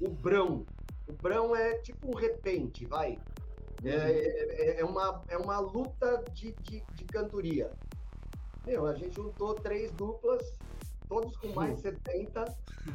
o 0.00 0.08
brão. 0.08 0.64
O 1.08 1.12
brão 1.12 1.56
é 1.56 1.74
tipo 1.78 2.08
um 2.08 2.14
repente, 2.14 2.86
vai. 2.86 3.18
É, 3.84 3.90
é, 3.90 4.80
é 4.80 4.84
uma, 4.84 5.22
é 5.28 5.36
uma 5.36 5.58
luta 5.58 6.22
de, 6.32 6.52
de, 6.62 6.84
de 6.94 7.04
cantoria. 7.04 7.72
Meu, 8.64 8.86
a 8.86 8.94
gente 8.94 9.16
juntou 9.16 9.54
três 9.54 9.90
duplas, 9.90 10.52
todos 11.08 11.36
com 11.38 11.48
mais 11.48 11.74
de 11.82 11.82
70, 11.82 12.44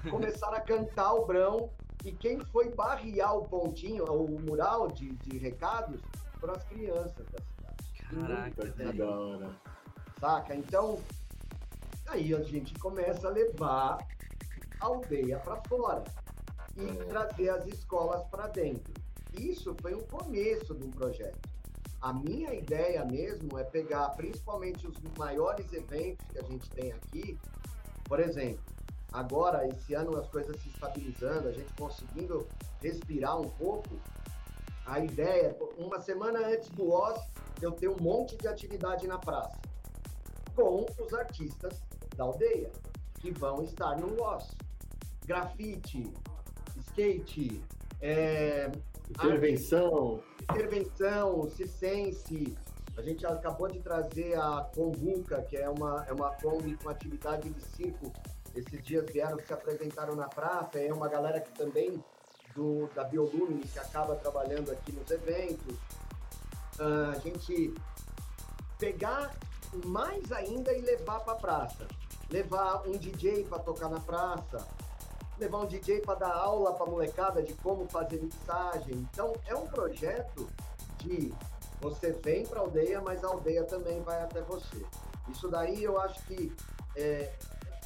começaram 0.10 0.56
a 0.56 0.62
cantar 0.62 1.14
o 1.14 1.26
brão. 1.26 1.70
E 2.06 2.12
quem 2.12 2.40
foi 2.40 2.70
barrear 2.70 3.36
o 3.36 3.48
pontinho, 3.48 4.06
o 4.06 4.40
mural 4.40 4.90
de, 4.90 5.10
de 5.10 5.38
recados, 5.40 6.00
foram 6.40 6.54
as 6.54 6.64
crianças 6.66 7.26
da 7.26 7.42
cidade. 7.42 8.04
Caraca, 8.12 8.72
que 8.72 8.98
da 8.98 9.10
hora. 9.10 9.50
Saca? 10.20 10.56
Então, 10.56 11.00
Aí 12.08 12.34
a 12.34 12.42
gente 12.44 12.74
começa 12.76 13.28
a 13.28 13.32
levar 13.32 13.98
a 14.80 14.86
aldeia 14.86 15.40
para 15.40 15.58
fora 15.68 16.04
e 16.78 16.88
é. 16.88 17.04
trazer 17.06 17.50
as 17.50 17.66
escolas 17.66 18.24
para 18.30 18.48
dentro. 18.48 18.94
Isso 19.34 19.76
foi 19.82 19.94
o 19.94 20.04
começo 20.06 20.74
do 20.74 20.88
projeto. 20.90 21.50
A 22.02 22.14
minha 22.14 22.54
ideia 22.54 23.04
mesmo 23.04 23.58
é 23.58 23.64
pegar 23.64 24.10
principalmente 24.10 24.88
os 24.88 24.96
maiores 25.18 25.74
eventos 25.74 26.26
que 26.30 26.38
a 26.38 26.44
gente 26.44 26.70
tem 26.70 26.92
aqui. 26.92 27.40
Por 28.04 28.20
exemplo, 28.20 28.64
agora, 29.12 29.68
esse 29.68 29.96
ano, 29.96 30.16
as 30.18 30.28
coisas 30.30 30.56
se 30.62 30.70
estabilizando, 30.70 31.48
a 31.48 31.52
gente 31.52 31.74
conseguindo 31.74 32.48
respirar 32.82 33.42
um 33.42 33.50
pouco. 33.50 34.00
A 34.86 35.00
ideia, 35.00 35.58
uma 35.78 36.00
semana 36.00 36.48
antes 36.48 36.70
do 36.70 36.92
OS, 36.92 37.20
eu 37.60 37.72
tenho 37.72 37.94
um 38.00 38.04
monte 38.04 38.38
de 38.38 38.48
atividade 38.48 39.08
na 39.08 39.18
praça 39.18 39.60
com 40.56 40.86
os 41.00 41.14
artistas 41.14 41.82
da 42.16 42.24
aldeia, 42.24 42.72
que 43.20 43.32
vão 43.32 43.64
estar 43.64 43.98
no 43.98 44.16
WOS. 44.22 44.56
Grafite, 45.26 46.14
skate, 46.78 47.62
é, 48.02 48.72
intervenção, 49.10 50.22
arte, 50.48 50.62
intervenção, 50.62 51.50
cisense. 51.50 52.58
A 52.98 53.02
gente 53.02 53.26
acabou 53.26 53.68
de 53.68 53.80
trazer 53.80 54.40
a 54.40 54.70
Kombuka, 54.74 55.42
que 55.44 55.58
é 55.58 55.70
uma, 55.70 56.06
é 56.08 56.14
uma 56.14 56.32
Kombi 56.36 56.78
com 56.78 56.90
atividade 56.90 57.50
de 57.50 57.62
circo. 57.62 58.14
Esses 58.56 58.82
dias 58.84 59.06
vieram 59.12 59.38
se 59.40 59.52
apresentaram 59.52 60.16
na 60.16 60.30
praça. 60.30 60.80
É 60.80 60.94
uma 60.94 61.10
galera 61.10 61.42
que 61.42 61.52
também 61.52 62.02
do, 62.56 62.88
da 62.96 63.04
Biolumine 63.04 63.64
que 63.64 63.80
acaba 63.80 64.16
trabalhando 64.16 64.72
aqui 64.72 64.94
nos 64.94 65.12
eventos. 65.12 65.76
Uh, 66.80 67.12
a 67.16 67.20
gente 67.20 67.74
pegar 68.80 69.36
mais 69.86 70.32
ainda 70.32 70.72
e 70.72 70.82
levar 70.82 71.20
para 71.22 71.34
a 71.34 71.36
praça 71.36 71.88
levar 72.30 72.88
um 72.88 72.92
DJ 72.92 73.44
para 73.46 73.60
tocar 73.60 73.90
na 73.90 74.00
praça, 74.00 74.68
levar 75.38 75.60
um 75.60 75.66
DJ 75.66 76.02
para 76.02 76.16
dar 76.16 76.34
aula 76.34 76.74
para 76.74 76.86
molecada 76.86 77.42
de 77.44 77.54
como 77.56 77.88
fazer 77.88 78.22
mixagem. 78.22 78.96
Então 79.12 79.34
é 79.46 79.56
um 79.56 79.68
projeto 79.68 80.48
de 81.00 81.34
você 81.82 82.12
vem 82.12 82.46
para 82.46 82.60
a 82.60 82.64
aldeia, 82.64 83.02
mas 83.02 83.24
a 83.24 83.28
aldeia 83.28 83.64
também 83.64 84.02
vai 84.02 84.22
até 84.22 84.42
você. 84.42 84.86
Isso 85.30 85.48
daí 85.50 85.84
eu 85.84 86.00
acho 86.00 86.24
que 86.26 86.52
é, 86.96 87.34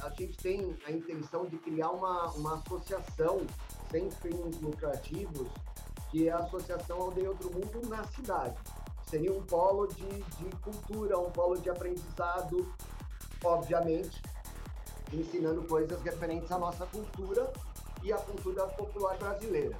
a 0.02 0.08
gente 0.10 0.36
tem 0.36 0.76
a 0.86 0.92
intenção 0.92 1.46
de 1.46 1.58
criar 1.58 1.90
uma, 1.90 2.26
uma 2.32 2.54
associação 2.54 3.46
sem 3.90 4.10
fins 4.10 4.60
lucrativos, 4.60 5.48
que 6.10 6.28
é 6.28 6.32
a 6.32 6.38
Associação 6.38 7.00
Aldeia 7.00 7.30
Outro 7.30 7.50
Mundo 7.52 7.88
na 7.88 8.04
cidade. 8.04 8.56
Seria 9.08 9.32
um 9.32 9.42
polo 9.42 9.86
de, 9.88 10.06
de 10.06 10.56
cultura, 10.62 11.18
um 11.18 11.30
polo 11.30 11.58
de 11.58 11.68
aprendizado, 11.68 12.72
obviamente, 13.44 14.20
ensinando 15.12 15.62
coisas 15.64 16.00
referentes 16.02 16.50
à 16.50 16.58
nossa 16.58 16.86
cultura 16.86 17.52
e 18.02 18.12
à 18.12 18.16
cultura 18.16 18.66
popular 18.66 19.16
brasileira. 19.18 19.76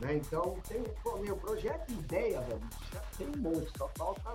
Né? 0.00 0.14
Então, 0.14 0.56
tem, 0.68 0.82
pô, 1.02 1.16
meu 1.18 1.36
projeto 1.36 1.90
ideia, 1.90 2.40
velho, 2.42 2.60
já 2.92 3.00
tem 3.16 3.26
um 3.28 3.38
monte, 3.38 3.70
só 3.76 3.88
falta. 3.96 4.34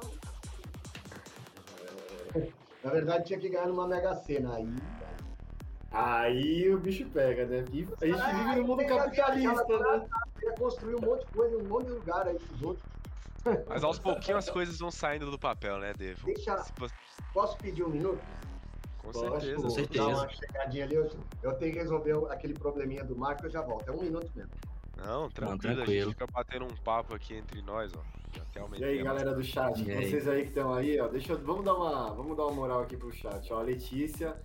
Na 2.83 2.91
verdade, 2.91 3.25
tinha 3.25 3.39
que 3.39 3.47
ganhar 3.47 3.67
numa 3.67 3.87
Mega 3.87 4.13
Sena 4.15 4.55
aí. 4.55 4.75
Aí 5.89 6.73
o 6.73 6.79
bicho 6.79 7.05
pega, 7.11 7.45
né? 7.45 7.63
E 7.71 7.87
a 8.01 8.05
gente 8.05 8.19
ah, 8.19 8.33
vive 8.33 8.55
no 8.55 8.67
mundo 8.67 8.85
capitalista, 8.85 9.79
né? 9.79 10.07
Queria 10.33 10.55
construir 10.55 10.95
um 10.95 11.01
monte 11.01 11.25
de 11.25 11.31
coisa, 11.31 11.57
um 11.57 11.67
monte 11.67 11.85
de 11.85 11.91
lugar 11.91 12.27
aí, 12.27 12.35
esses 12.35 12.61
outros. 12.61 12.83
Mas 13.67 13.83
aos 13.83 13.99
pouquinhos 13.99 14.47
as 14.47 14.49
coisas 14.49 14.79
vão 14.79 14.89
saindo 14.89 15.29
do 15.29 15.37
papel, 15.37 15.77
né, 15.77 15.93
Devo? 15.93 16.25
Deixa. 16.25 16.65
Posso 17.33 17.57
pedir 17.57 17.83
um 17.83 17.89
minuto? 17.89 18.21
Com 19.03 19.13
certeza, 19.13 19.55
com 19.61 19.69
certeza. 19.69 20.05
Dar 20.05 20.15
uma 20.15 20.29
chegadinha 20.29 20.85
ali, 20.85 20.95
eu, 20.95 21.11
eu, 21.43 21.53
tenho 21.55 21.73
que 21.73 21.79
resolver 21.79 22.31
aquele 22.31 22.53
probleminha 22.53 23.03
do 23.03 23.15
Marco, 23.15 23.45
eu 23.45 23.49
já 23.49 23.61
volto. 23.61 23.89
É 23.89 23.91
um 23.91 24.01
minuto 24.01 24.31
mesmo. 24.33 24.51
Não, 24.97 25.29
tranquilo, 25.29 25.51
Não, 25.51 25.57
tranquilo. 25.57 25.81
a 25.83 25.85
gente 25.85 26.09
fica 26.09 26.27
batendo 26.27 26.65
um 26.65 26.75
papo 26.83 27.13
aqui 27.13 27.35
entre 27.35 27.61
nós, 27.61 27.91
ó. 27.93 28.01
E 28.79 28.83
aí, 28.83 29.03
galera 29.03 29.33
do 29.33 29.43
chat, 29.43 29.79
e 29.79 29.83
vocês 29.83 30.27
aí 30.27 30.43
que 30.43 30.47
estão 30.49 30.73
aí, 30.73 30.99
ó, 30.99 31.07
deixa 31.07 31.33
eu, 31.33 31.39
vamos 31.39 31.63
dar 31.63 31.75
uma, 31.75 32.13
vamos 32.13 32.35
dar 32.35 32.45
uma 32.45 32.51
moral 32.53 32.81
aqui 32.81 32.97
pro 32.97 33.11
chat, 33.11 33.53
ó, 33.53 33.59
a 33.59 33.61
Letícia 33.61 34.35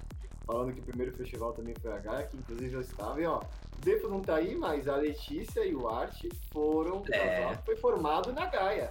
falando 0.45 0.73
que 0.73 0.81
o 0.81 0.83
primeiro 0.83 1.13
festival 1.13 1.53
também 1.53 1.75
foi 1.81 1.93
a 1.93 1.99
Gaia, 1.99 2.27
que 2.27 2.37
inclusive 2.37 2.75
eu 2.75 2.81
estava, 2.81 3.21
e 3.21 3.27
ó, 3.27 3.39
o 3.39 3.81
Defo 3.83 4.09
não 4.09 4.21
tá 4.21 4.37
aí, 4.37 4.55
mas 4.57 4.89
a 4.89 4.97
Letícia 4.97 5.65
e 5.65 5.75
o 5.75 5.89
Arte 5.89 6.29
foram, 6.51 7.03
é. 7.13 7.55
foi 7.65 7.77
formado 7.77 8.33
na 8.33 8.47
Gaia 8.47 8.91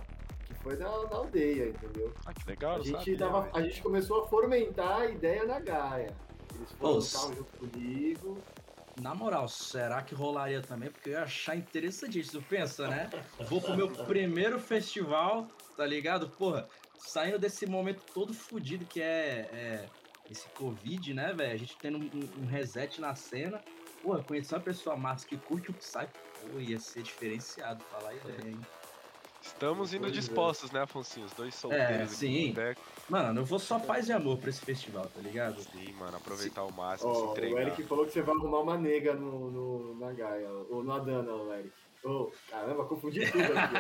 foi 0.68 0.76
na, 0.76 0.89
na 0.89 1.15
aldeia, 1.15 1.69
entendeu? 1.69 2.14
Ah, 2.26 2.34
que 2.34 2.45
legal, 2.45 2.76
A 2.76 2.80
gente, 2.80 2.98
sabia, 2.98 3.18
dava, 3.18 3.49
a 3.53 3.61
gente 3.61 3.81
começou 3.81 4.23
a 4.23 4.27
fomentar 4.27 5.02
a 5.02 5.06
ideia 5.06 5.45
na 5.45 5.60
Gaia. 5.60 6.14
Eles 6.53 6.72
foram 6.73 6.99
junto 6.99 7.45
comigo. 7.45 8.38
Na 9.02 9.15
moral, 9.15 9.48
será 9.48 10.02
que 10.02 10.14
rolaria 10.14 10.61
também? 10.61 10.89
Porque 10.89 11.10
eu 11.10 11.14
ia 11.14 11.23
achar 11.23 11.56
interessantíssimo. 11.56 12.41
Pensa, 12.44 12.88
né? 12.88 13.10
Vou 13.48 13.61
pro 13.61 13.77
meu 13.77 13.89
primeiro 13.89 14.60
festival, 14.60 15.48
tá 15.77 15.85
ligado? 15.85 16.30
Porra, 16.30 16.68
saindo 16.98 17.39
desse 17.39 17.65
momento 17.65 18.02
todo 18.14 18.34
fudido 18.34 18.85
que 18.85 19.02
é, 19.02 19.49
é 19.53 19.89
esse 20.30 20.49
Covid, 20.49 21.14
né, 21.14 21.31
velho? 21.31 21.53
A 21.53 21.57
gente 21.57 21.77
tendo 21.77 21.98
um, 21.98 22.44
um 22.44 22.45
reset 22.45 22.99
na 22.99 23.15
cena. 23.15 23.64
Porra, 24.02 24.22
conhecer 24.23 24.56
uma 24.56 24.61
pessoa 24.61 24.98
massa 24.98 25.27
que 25.27 25.38
curte 25.38 25.72
o 25.72 25.73
Psy, 25.73 26.07
pô, 26.52 26.60
ia 26.60 26.80
ser 26.80 27.03
diferenciado 27.03 27.84
falar 27.85 28.14
ideia, 28.15 28.49
hein? 28.49 28.60
Estamos 29.48 29.94
indo 29.94 30.07
é. 30.07 30.11
dispostos, 30.11 30.72
né, 30.72 30.82
Afonso? 30.84 31.19
Os 31.22 31.32
dois 31.34 31.56
solteiros 31.56 32.07
aqui 32.14 32.15
sim. 32.15 32.56
Mano, 33.10 33.41
eu 33.41 33.45
vou 33.45 33.57
só 33.60 33.80
paz 33.80 34.07
e 34.10 34.14
amor 34.14 34.38
pra 34.38 34.49
esse 34.49 34.61
festival, 34.61 35.06
tá 35.06 35.22
ligado? 35.22 35.61
Sim, 35.61 35.94
mano, 35.94 36.18
aproveitar 36.18 36.61
ao 36.61 36.72
máximo, 36.72 37.10
Ó, 37.11 37.34
se 37.34 37.41
o. 37.41 37.57
Eric 37.57 37.84
falou 37.84 38.06
que 38.06 38.11
você 38.11 38.22
vai 38.22 38.36
arrumar 38.36 38.60
uma 38.60 38.78
nega 38.78 39.14
no, 39.14 39.49
no- 39.49 39.99
na 39.99 40.11
Gaia, 40.11 40.49
ou 40.69 40.84
no 40.84 40.91
Adana, 40.91 41.32
o 41.32 41.53
Eric. 41.53 41.72
Ô, 42.03 42.32
caramba, 42.49 42.86
confundi 42.86 43.30
tudo 43.32 43.44
aqui. 43.57 43.76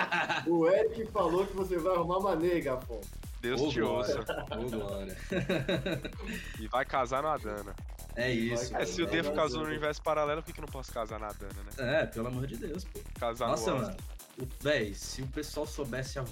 ó. 0.47 0.49
o 0.49 0.67
Eric 0.67 1.05
falou 1.11 1.45
que 1.45 1.53
você 1.55 1.77
vai 1.77 1.93
arrumar 1.95 2.17
uma 2.17 2.35
nega, 2.35 2.73
Afonso. 2.75 3.09
Deus 3.39 3.61
Ô, 3.61 3.69
te 3.69 3.79
glória. 3.79 4.15
ouça. 4.17 4.45
Ô, 4.57 4.69
glória. 4.69 5.17
E 6.59 6.67
vai 6.67 6.83
casar 6.85 7.21
no 7.21 7.29
Adana. 7.29 7.75
É 8.15 8.31
isso. 8.31 8.75
É, 8.75 8.83
se 8.85 9.01
o. 9.03 9.05
Devo 9.05 9.31
casou 9.33 9.61
no 9.61 9.67
universo 9.67 10.01
paralelo, 10.01 10.41
por 10.41 10.47
que 10.47 10.53
que 10.53 10.61
não 10.61 10.67
posso 10.67 10.91
casar 10.91 11.19
na 11.19 11.27
Adana, 11.27 11.53
né? 11.77 12.01
É, 12.01 12.05
pelo 12.07 12.27
amor 12.29 12.47
de 12.47 12.57
Deus, 12.57 12.83
pô. 12.85 12.99
Casar 13.19 13.49
Nossa, 13.49 13.71
no 13.71 13.81
mano. 13.81 13.97
Véi, 14.61 14.93
se 14.93 15.21
o 15.21 15.27
pessoal 15.27 15.65
soubesse 15.65 16.19
a- 16.19 16.23
o 16.23 16.27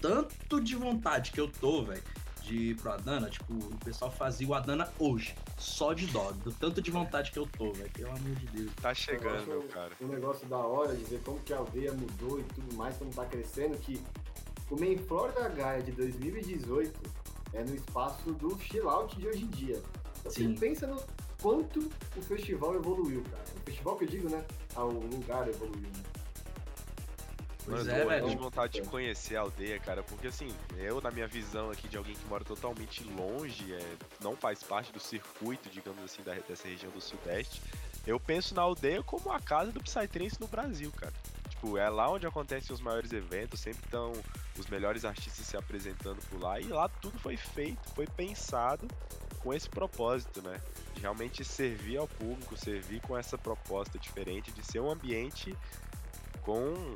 tanto 0.00 0.60
de 0.60 0.76
vontade 0.76 1.32
que 1.32 1.40
eu 1.40 1.48
tô, 1.50 1.82
velho, 1.82 2.02
de 2.42 2.56
ir 2.70 2.76
pro 2.76 2.92
Adana, 2.92 3.28
tipo, 3.28 3.52
o 3.52 3.76
pessoal 3.84 4.10
fazia 4.10 4.46
o 4.48 4.54
Adana 4.54 4.88
hoje, 4.98 5.34
só 5.58 5.92
de 5.92 6.06
dó, 6.06 6.30
do 6.32 6.52
tanto 6.52 6.80
de 6.80 6.90
vontade 6.90 7.30
que 7.32 7.38
eu 7.38 7.46
tô, 7.46 7.72
velho, 7.72 7.90
pelo 7.90 8.10
amor 8.10 8.34
de 8.36 8.46
Deus. 8.46 8.72
Tá 8.80 8.94
chegando, 8.94 9.50
Eu 9.50 9.60
meu 9.60 9.68
cara. 9.68 9.90
Um 10.00 10.06
negócio 10.06 10.46
da 10.48 10.56
hora 10.58 10.94
de 10.94 11.04
ver 11.04 11.20
como 11.22 11.38
que 11.40 11.52
a 11.52 11.58
aldeia 11.58 11.92
mudou 11.92 12.38
e 12.40 12.44
tudo 12.44 12.74
mais, 12.76 12.96
como 12.96 13.10
tá 13.12 13.24
crescendo, 13.26 13.76
que 13.78 14.00
o 14.70 14.78
Main 14.78 14.96
Floor 14.98 15.32
da 15.32 15.48
Gaia 15.48 15.82
de 15.82 15.92
2018 15.92 16.98
é 17.52 17.64
no 17.64 17.74
espaço 17.74 18.32
do 18.32 18.56
chill 18.60 18.88
out 18.88 19.16
de 19.18 19.26
hoje 19.26 19.44
em 19.44 19.48
dia. 19.48 19.82
Então, 20.20 20.32
Você 20.32 20.40
Sim. 20.42 20.54
pensa 20.54 20.86
no 20.86 21.00
quanto 21.42 21.80
o 22.16 22.22
festival 22.22 22.74
evoluiu, 22.76 23.22
cara. 23.24 23.44
O 23.56 23.60
festival 23.64 23.96
que 23.96 24.04
eu 24.04 24.08
digo, 24.08 24.28
né? 24.30 24.44
Ah, 24.74 24.84
o 24.84 25.00
lugar 25.06 25.48
evoluiu, 25.48 25.82
né? 25.88 26.02
Pois 27.68 27.86
Mano, 27.86 27.98
é, 27.98 28.02
eu 28.02 28.08
velho. 28.08 28.30
de 28.30 28.36
vontade 28.36 28.80
de 28.80 28.88
conhecer 28.88 29.36
a 29.36 29.40
aldeia, 29.40 29.78
cara, 29.78 30.02
porque 30.02 30.28
assim, 30.28 30.48
eu, 30.78 31.00
na 31.02 31.10
minha 31.10 31.26
visão 31.26 31.70
aqui 31.70 31.86
de 31.86 31.98
alguém 31.98 32.14
que 32.14 32.26
mora 32.26 32.42
totalmente 32.42 33.04
longe, 33.04 33.74
é, 33.74 33.96
não 34.22 34.34
faz 34.34 34.62
parte 34.62 34.90
do 34.90 34.98
circuito, 34.98 35.68
digamos 35.68 36.02
assim, 36.02 36.22
da, 36.22 36.34
dessa 36.34 36.66
região 36.66 36.90
do 36.90 37.00
Sudeste, 37.00 37.60
eu 38.06 38.18
penso 38.18 38.54
na 38.54 38.62
aldeia 38.62 39.02
como 39.02 39.30
a 39.30 39.38
casa 39.38 39.70
do 39.70 39.82
Psytrance 39.82 40.40
no 40.40 40.48
Brasil, 40.48 40.90
cara. 40.92 41.12
Tipo, 41.50 41.76
é 41.76 41.90
lá 41.90 42.10
onde 42.10 42.26
acontecem 42.26 42.74
os 42.74 42.80
maiores 42.80 43.12
eventos, 43.12 43.60
sempre 43.60 43.84
estão 43.84 44.12
os 44.58 44.66
melhores 44.66 45.04
artistas 45.04 45.44
se 45.44 45.56
apresentando 45.56 46.18
por 46.30 46.40
lá, 46.40 46.58
e 46.58 46.68
lá 46.68 46.88
tudo 46.88 47.18
foi 47.18 47.36
feito, 47.36 47.86
foi 47.94 48.06
pensado 48.06 48.88
com 49.40 49.52
esse 49.52 49.68
propósito, 49.68 50.40
né? 50.40 50.58
De 50.94 51.02
realmente 51.02 51.44
servir 51.44 51.98
ao 51.98 52.08
público, 52.08 52.56
servir 52.56 53.00
com 53.02 53.16
essa 53.16 53.36
proposta 53.36 53.98
diferente, 53.98 54.50
de 54.52 54.64
ser 54.64 54.80
um 54.80 54.90
ambiente 54.90 55.54
com 56.42 56.94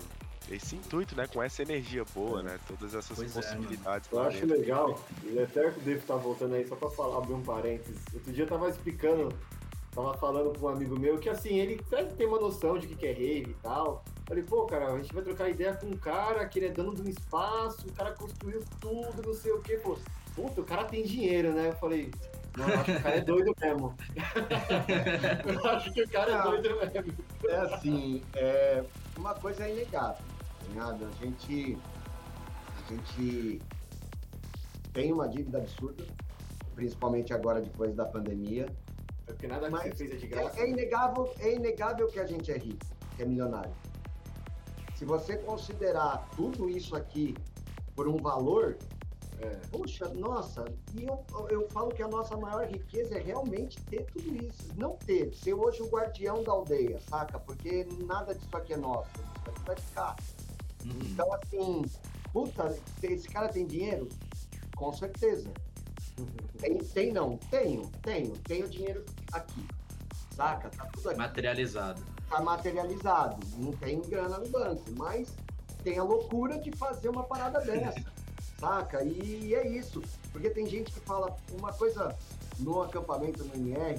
esse 0.50 0.76
intuito, 0.76 1.16
né? 1.16 1.26
Com 1.26 1.42
essa 1.42 1.62
energia 1.62 2.04
boa, 2.14 2.42
né? 2.42 2.58
Todas 2.66 2.94
essas 2.94 3.16
Pois 3.16 3.30
é, 3.30 3.40
possibilidades. 3.40 4.10
Eu 4.10 4.18
lá 4.18 4.28
acho 4.28 4.40
dentro. 4.40 4.58
legal, 4.58 5.00
e 5.24 5.38
até 5.38 5.70
que 5.70 5.78
o 5.78 5.82
David 5.82 6.06
tá 6.06 6.16
voltando 6.16 6.54
aí, 6.54 6.66
só 6.66 6.76
pra 6.76 6.90
falar, 6.90 7.18
abrir 7.18 7.34
um 7.34 7.42
parênteses. 7.42 8.00
Outro 8.12 8.32
dia 8.32 8.44
eu 8.44 8.48
tava 8.48 8.68
explicando, 8.68 9.28
tava 9.94 10.14
falando 10.14 10.58
com 10.58 10.66
um 10.66 10.68
amigo 10.68 10.98
meu 10.98 11.18
que 11.18 11.28
assim, 11.28 11.58
ele 11.58 11.80
ter 12.16 12.26
uma 12.26 12.40
noção 12.40 12.78
de 12.78 12.86
o 12.86 12.88
que 12.88 12.96
que 12.96 13.06
é 13.06 13.12
rave 13.12 13.50
e 13.50 13.56
tal. 13.62 14.04
Falei, 14.26 14.42
pô, 14.42 14.64
cara, 14.66 14.92
a 14.92 14.96
gente 14.96 15.12
vai 15.12 15.22
trocar 15.22 15.48
ideia 15.48 15.74
com 15.74 15.86
um 15.86 15.96
cara 15.96 16.46
que 16.46 16.58
ele 16.58 16.66
é 16.66 16.70
dono 16.70 16.94
de 16.94 17.02
um 17.02 17.08
espaço, 17.08 17.86
o 17.86 17.92
cara 17.92 18.12
construiu 18.12 18.62
tudo, 18.80 19.22
não 19.24 19.34
sei 19.34 19.52
o 19.52 19.60
quê. 19.60 19.76
Pô, 19.76 19.98
puta, 20.34 20.60
o 20.60 20.64
cara 20.64 20.84
tem 20.84 21.02
dinheiro, 21.04 21.52
né? 21.52 21.68
Eu 21.68 21.76
falei, 21.76 22.10
não, 22.56 22.68
eu 22.68 22.74
acho 22.80 22.84
que 22.84 22.92
o 22.92 23.02
cara 23.02 23.16
é 23.16 23.20
doido 23.20 23.54
mesmo. 23.60 23.96
eu 25.64 25.70
acho 25.70 25.92
que 25.92 26.02
o 26.02 26.08
cara 26.08 26.32
é 26.32 26.42
doido 26.42 26.76
mesmo. 26.76 27.14
É 27.48 27.56
assim, 27.56 28.22
é, 28.34 28.84
uma 29.16 29.34
coisa 29.34 29.64
é 29.64 29.72
inegável, 29.72 30.24
A 30.80 31.24
gente, 31.24 31.78
a 32.78 32.92
gente 32.92 33.60
tem 34.92 35.12
uma 35.12 35.28
dívida 35.28 35.58
absurda, 35.58 36.04
principalmente 36.74 37.32
agora 37.32 37.60
depois 37.60 37.94
da 37.94 38.04
pandemia. 38.04 38.66
É 39.26 39.32
porque 39.32 39.46
nada 39.46 39.66
que 39.66 39.72
Mas 39.72 39.82
você 39.82 39.94
fez 39.94 40.10
é 40.12 40.16
de 40.16 40.26
graça. 40.26 40.60
É, 40.60 40.64
é 40.64 40.70
inegável, 40.70 41.32
é 41.38 41.54
inegável 41.54 42.08
que 42.08 42.18
a 42.18 42.26
gente 42.26 42.50
é 42.50 42.58
rico, 42.58 42.86
que 43.16 43.22
é 43.22 43.26
milionário. 43.26 43.72
Se 44.96 45.04
você 45.04 45.36
considerar 45.36 46.28
tudo 46.36 46.68
isso 46.68 46.94
aqui 46.96 47.34
por 47.94 48.08
um 48.08 48.16
valor, 48.16 48.76
É. 49.40 49.56
Puxa, 49.72 50.06
nossa, 50.14 50.64
e 50.94 51.04
eu, 51.04 51.24
eu 51.50 51.68
falo 51.70 51.90
que 51.90 52.00
a 52.00 52.06
nossa 52.06 52.36
maior 52.36 52.64
riqueza 52.64 53.16
é 53.16 53.20
realmente 53.20 53.80
ter 53.86 54.04
tudo 54.12 54.36
isso. 54.36 54.72
Não 54.76 54.94
ter, 54.96 55.34
ser 55.34 55.54
hoje 55.54 55.82
o 55.82 55.88
guardião 55.88 56.44
da 56.44 56.52
aldeia, 56.52 57.00
saca? 57.00 57.40
Porque 57.40 57.84
nada 58.06 58.34
disso 58.36 58.56
aqui 58.56 58.74
é 58.74 58.76
nosso, 58.76 59.10
isso 59.16 59.50
aqui 59.50 59.62
vai 59.66 59.76
ficar. 59.76 60.16
Uhum. 60.84 60.98
Então, 61.02 61.32
assim, 61.34 61.84
puta, 62.32 62.76
esse 63.02 63.28
cara 63.28 63.48
tem 63.48 63.66
dinheiro? 63.66 64.08
Com 64.76 64.92
certeza. 64.92 65.50
Tem, 66.58 66.78
tem 66.78 67.12
não? 67.12 67.36
Tenho, 67.50 67.90
tenho. 68.02 68.32
Tenho 68.38 68.68
dinheiro 68.68 69.04
aqui, 69.32 69.66
saca? 70.34 70.68
Tá 70.70 70.86
tudo 70.86 71.08
aqui 71.10 71.18
Materializado. 71.18 72.02
tá 72.28 72.40
materializado. 72.40 73.46
Não 73.56 73.72
tem 73.72 74.00
grana 74.02 74.38
no 74.38 74.48
banco, 74.48 74.84
mas 74.96 75.34
tem 75.82 75.98
a 75.98 76.02
loucura 76.04 76.58
de 76.58 76.70
fazer 76.76 77.08
uma 77.08 77.24
parada 77.24 77.60
dessa, 77.64 78.04
saca? 78.58 79.02
E 79.04 79.54
é 79.54 79.66
isso. 79.66 80.02
Porque 80.32 80.50
tem 80.50 80.66
gente 80.66 80.92
que 80.92 81.00
fala 81.00 81.34
uma 81.52 81.72
coisa 81.72 82.16
no 82.58 82.82
acampamento 82.82 83.44
no 83.44 83.56
IR, 83.68 83.98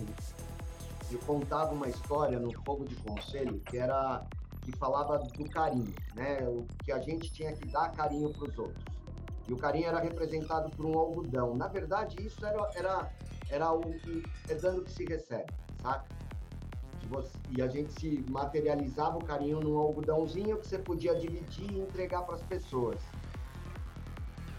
eu 1.11 1.19
contava 1.19 1.73
uma 1.73 1.87
história 1.87 2.39
no 2.39 2.51
Fogo 2.63 2.85
de 2.85 2.95
Conselho 2.97 3.59
que 3.65 3.77
era 3.77 4.25
que 4.63 4.71
falava 4.77 5.19
do 5.19 5.49
carinho, 5.49 5.93
né? 6.15 6.39
O 6.47 6.65
que 6.83 6.91
a 6.91 6.99
gente 6.99 7.31
tinha 7.31 7.53
que 7.53 7.67
dar 7.67 7.91
carinho 7.91 8.31
para 8.31 8.49
os 8.49 8.57
outros. 8.57 8.83
E 9.47 9.53
o 9.53 9.57
carinho 9.57 9.87
era 9.87 9.99
representado 9.99 10.69
por 10.71 10.85
um 10.85 10.97
algodão. 10.97 11.55
Na 11.55 11.67
verdade, 11.67 12.15
isso 12.25 12.45
era 12.45 12.69
era 12.75 13.11
era 13.49 13.71
o 13.71 13.81
que 13.81 14.23
é 14.49 14.55
dando 14.55 14.83
que 14.83 14.91
se 14.91 15.05
recebe, 15.05 15.51
saca? 15.81 16.05
e 17.55 17.61
a 17.61 17.67
gente 17.67 17.91
se 17.99 18.25
materializava 18.29 19.17
o 19.17 19.23
carinho 19.23 19.59
num 19.59 19.77
algodãozinho 19.77 20.57
que 20.57 20.67
você 20.67 20.79
podia 20.79 21.13
dividir 21.15 21.71
e 21.71 21.79
entregar 21.79 22.23
para 22.23 22.35
as 22.35 22.43
pessoas. 22.43 22.99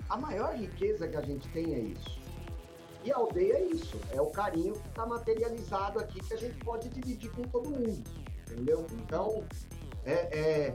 A 0.08 0.16
maior 0.16 0.54
riqueza 0.54 1.08
que 1.08 1.16
a 1.16 1.20
gente 1.20 1.48
tem 1.48 1.74
é 1.74 1.78
isso. 1.78 2.22
E 3.02 3.12
a 3.12 3.16
aldeia 3.16 3.54
é 3.54 3.64
isso, 3.64 3.98
é 4.12 4.20
o 4.20 4.28
carinho 4.28 4.74
que 4.74 4.88
está 4.88 5.04
materializado 5.04 5.98
aqui 5.98 6.20
que 6.20 6.32
a 6.32 6.38
gente 6.38 6.56
pode 6.64 6.88
dividir 6.88 7.30
com 7.32 7.42
todo 7.42 7.68
mundo, 7.68 8.02
entendeu? 8.48 8.86
Então, 8.92 9.44
é, 10.04 10.12
é, 10.12 10.72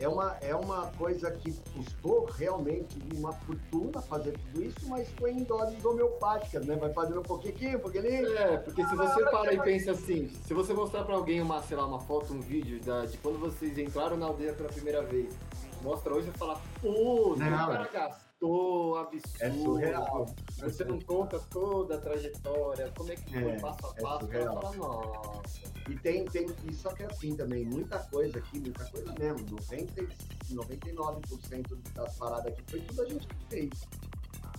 é, 0.00 0.08
uma, 0.08 0.36
é 0.40 0.54
uma 0.54 0.86
coisa 0.98 1.30
que 1.30 1.52
custou 1.74 2.24
realmente 2.26 2.98
uma 3.16 3.32
fortuna 3.32 4.00
fazer 4.02 4.32
tudo 4.32 4.62
isso, 4.64 4.88
mas 4.88 5.08
foi 5.18 5.32
em 5.32 5.42
doses 5.44 5.84
homeopáticas, 5.84 6.64
né? 6.66 6.76
Vai 6.76 6.92
fazendo 6.92 7.20
um 7.20 7.24
pouquinho 7.24 7.54
aqui, 7.54 7.76
um 7.76 7.80
pouquinho? 7.80 8.04
Ali, 8.04 8.36
É, 8.36 8.56
porque 8.58 8.84
se 8.86 8.94
você 8.94 9.24
para 9.24 9.52
e 9.54 9.60
pensa 9.60 9.90
assim, 9.92 10.28
se 10.44 10.54
você 10.54 10.72
mostrar 10.72 11.04
pra 11.04 11.14
alguém 11.16 11.40
uma, 11.40 11.60
sei 11.62 11.76
lá, 11.76 11.84
uma 11.86 12.00
foto, 12.00 12.32
um 12.32 12.40
vídeo 12.40 12.80
da- 12.84 13.06
de 13.06 13.18
quando 13.18 13.38
vocês 13.38 13.76
entraram 13.78 14.16
na 14.16 14.26
aldeia 14.26 14.52
pela 14.52 14.68
primeira 14.68 15.02
vez, 15.02 15.34
mostra 15.82 16.14
hoje 16.14 16.28
e 16.28 16.38
fala, 16.38 16.60
pô, 16.80 17.34
Não, 17.36 17.46
o 17.64 17.86
cara 17.88 18.18
gastou, 18.38 18.96
absurdo. 18.98 19.38
É 19.40 19.50
surreal. 19.50 20.26
Você 20.58 20.84
não 20.84 21.00
conta 21.00 21.38
toda 21.50 21.96
a 21.96 22.00
trajetória, 22.00 22.92
como 22.96 23.12
é 23.12 23.16
que 23.16 23.32
foi 23.32 23.50
É, 23.52 23.60
passo 23.60 23.86
a 23.86 23.94
é 23.96 24.02
passo, 24.02 24.26
surreal. 24.26 24.60
fala, 24.62 24.76
nossa. 24.76 25.60
E 25.88 25.94
tem, 25.96 26.24
tem, 26.26 26.46
e 26.70 26.74
só 26.74 26.90
que 26.92 27.02
é 27.02 27.06
assim 27.06 27.34
também, 27.34 27.64
muita 27.64 27.98
coisa 27.98 28.38
aqui, 28.38 28.60
muita 28.60 28.84
coisa 28.86 29.12
mesmo. 29.18 29.46
90, 29.50 30.02
e 30.50 30.54
99% 30.54 31.92
das 31.94 32.16
paradas 32.16 32.52
aqui 32.52 32.62
foi 32.70 32.80
tudo 32.80 33.02
a 33.02 33.08
gente 33.08 33.26
que 33.26 33.44
fez. 33.48 33.70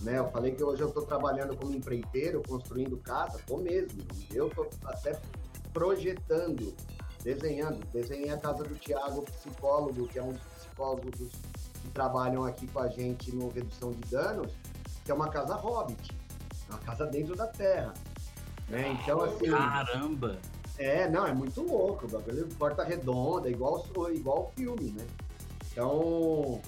Né? 0.02 0.18
Eu 0.18 0.28
falei 0.30 0.54
que 0.54 0.64
hoje 0.64 0.82
eu 0.82 0.90
tô 0.90 1.02
trabalhando 1.02 1.56
como 1.56 1.74
empreiteiro, 1.74 2.42
construindo 2.48 2.96
casa, 2.98 3.38
tô 3.46 3.58
mesmo. 3.58 4.02
Eu 4.32 4.48
tô 4.50 4.66
até 4.84 5.20
projetando, 5.72 6.74
desenhando. 7.22 7.86
Desenhei 7.92 8.30
a 8.30 8.38
casa 8.38 8.64
do 8.64 8.74
Tiago, 8.76 9.22
psicólogo, 9.22 10.08
que 10.08 10.18
é 10.18 10.22
um 10.22 10.32
dos 10.32 10.42
psicólogos 10.42 11.30
que 11.82 11.88
trabalham 11.88 12.44
aqui 12.44 12.66
com 12.66 12.80
a 12.80 12.88
gente 12.88 13.34
no 13.34 13.48
Redução 13.48 13.92
de 13.92 14.10
Danos, 14.10 14.52
que 15.04 15.10
é 15.10 15.14
uma 15.14 15.28
casa 15.28 15.54
hobbit, 15.54 16.16
uma 16.68 16.78
casa 16.78 17.06
dentro 17.06 17.34
da 17.34 17.46
terra. 17.46 17.94
Né? 18.68 18.96
Então, 19.02 19.20
assim. 19.22 19.50
Caramba! 19.50 20.38
É, 20.78 21.08
não, 21.10 21.26
é 21.26 21.34
muito 21.34 21.60
louco, 21.62 22.06
o 22.06 22.08
bagulho 22.08 22.48
porta 22.58 22.82
redonda, 22.82 23.50
igual 23.50 23.84
igual 24.14 24.44
o 24.44 24.52
filme, 24.56 24.92
né? 24.92 25.06
Então, 25.70 26.62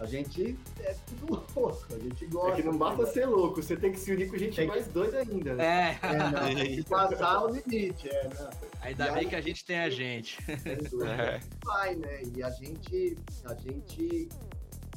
A 0.00 0.06
gente 0.06 0.56
é 0.80 0.94
tudo 1.06 1.42
louco, 1.56 1.86
a 1.92 1.98
gente 1.98 2.26
gosta. 2.26 2.52
É 2.52 2.56
que 2.56 2.62
não 2.68 2.78
basta 2.78 3.04
ser 3.06 3.26
louco, 3.26 3.60
você 3.62 3.76
tem 3.76 3.90
que 3.90 3.98
se 3.98 4.12
unir 4.12 4.28
com 4.30 4.36
gente 4.38 4.54
Tem 4.54 4.66
mais 4.68 4.86
doida 4.88 5.18
ainda, 5.18 5.54
né? 5.54 5.98
É, 6.02 6.06
É, 6.06 6.16
não, 6.18 6.30
tem 6.54 6.76
que 6.76 6.82
passar 6.84 7.44
o 7.44 7.48
limite, 7.48 8.08
é, 8.08 8.28
não. 8.38 8.50
ainda 8.80 9.04
E 9.06 9.10
bem 9.10 9.18
aí- 9.18 9.26
que 9.28 9.34
a 9.34 9.40
gente 9.40 9.64
tem 9.64 9.78
a 9.80 9.90
gente. 9.90 10.38
É. 11.04 11.40
Vai, 11.64 11.96
né? 11.96 12.22
E 12.36 12.42
a 12.42 12.50
gente, 12.50 13.18
a 13.44 13.54
gente 13.54 14.28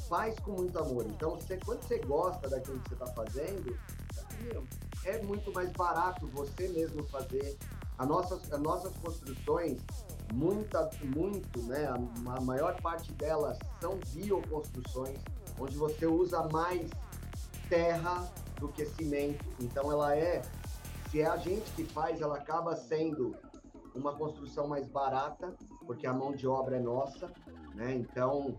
faz 0.07 0.37
com 0.39 0.51
muito 0.51 0.77
amor. 0.77 1.05
Então, 1.09 1.31
você, 1.35 1.57
quando 1.57 1.81
você 1.83 1.97
gosta 1.99 2.47
daquilo 2.47 2.79
que 2.81 2.89
você 2.89 2.93
está 2.95 3.07
fazendo, 3.07 3.75
é 5.05 5.21
muito 5.23 5.51
mais 5.53 5.71
barato 5.71 6.27
você 6.27 6.67
mesmo 6.67 7.03
fazer. 7.07 7.57
A 7.97 8.05
nossas, 8.05 8.51
as 8.51 8.59
nossas 8.59 8.91
construções, 8.97 9.79
muita, 10.33 10.89
muito, 11.15 11.61
né? 11.63 11.85
A, 11.87 12.37
a 12.37 12.41
maior 12.41 12.79
parte 12.81 13.11
delas 13.13 13.57
são 13.79 13.99
bioconstruções, 14.13 15.19
onde 15.59 15.77
você 15.77 16.05
usa 16.05 16.47
mais 16.49 16.89
terra 17.69 18.31
do 18.59 18.67
que 18.67 18.85
cimento. 18.85 19.45
Então, 19.59 19.91
ela 19.91 20.15
é, 20.15 20.41
se 21.09 21.21
é 21.21 21.25
a 21.25 21.37
gente 21.37 21.69
que 21.71 21.83
faz, 21.83 22.21
ela 22.21 22.37
acaba 22.37 22.75
sendo 22.75 23.35
uma 23.95 24.13
construção 24.15 24.67
mais 24.67 24.87
barata, 24.87 25.53
porque 25.85 26.07
a 26.07 26.13
mão 26.13 26.33
de 26.33 26.47
obra 26.47 26.77
é 26.77 26.79
nossa, 26.79 27.31
né? 27.75 27.93
Então 27.93 28.57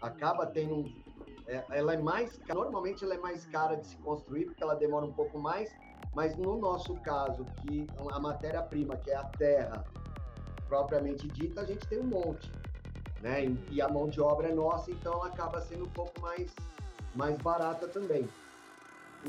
acaba 0.00 0.46
tendo 0.46 0.74
um, 0.74 1.02
é, 1.46 1.64
ela 1.70 1.94
é 1.94 1.98
mais 1.98 2.40
normalmente 2.48 3.04
ela 3.04 3.14
é 3.14 3.18
mais 3.18 3.44
cara 3.46 3.76
de 3.76 3.86
se 3.86 3.96
construir 3.98 4.46
porque 4.46 4.62
ela 4.62 4.74
demora 4.74 5.06
um 5.06 5.12
pouco 5.12 5.38
mais, 5.38 5.70
mas 6.14 6.36
no 6.36 6.58
nosso 6.58 6.94
caso 6.96 7.44
que 7.60 7.86
a 8.10 8.18
matéria-prima 8.18 8.96
que 8.96 9.10
é 9.10 9.16
a 9.16 9.24
terra 9.24 9.84
propriamente 10.72 11.28
dita 11.28 11.60
a 11.60 11.64
gente 11.66 11.86
tem 11.86 12.00
um 12.00 12.04
monte, 12.04 12.50
né? 13.20 13.44
E, 13.70 13.82
a 13.82 13.90
mão 13.90 14.08
de 14.08 14.22
obra 14.22 14.48
é 14.48 14.54
nossa, 14.54 14.90
então 14.90 15.12
ela 15.12 15.26
acaba 15.26 15.60
sendo 15.60 15.84
um 15.84 15.90
pouco 15.90 16.18
mais 16.22 16.50
mais 17.14 17.36
barata 17.36 17.86
também. 17.86 18.26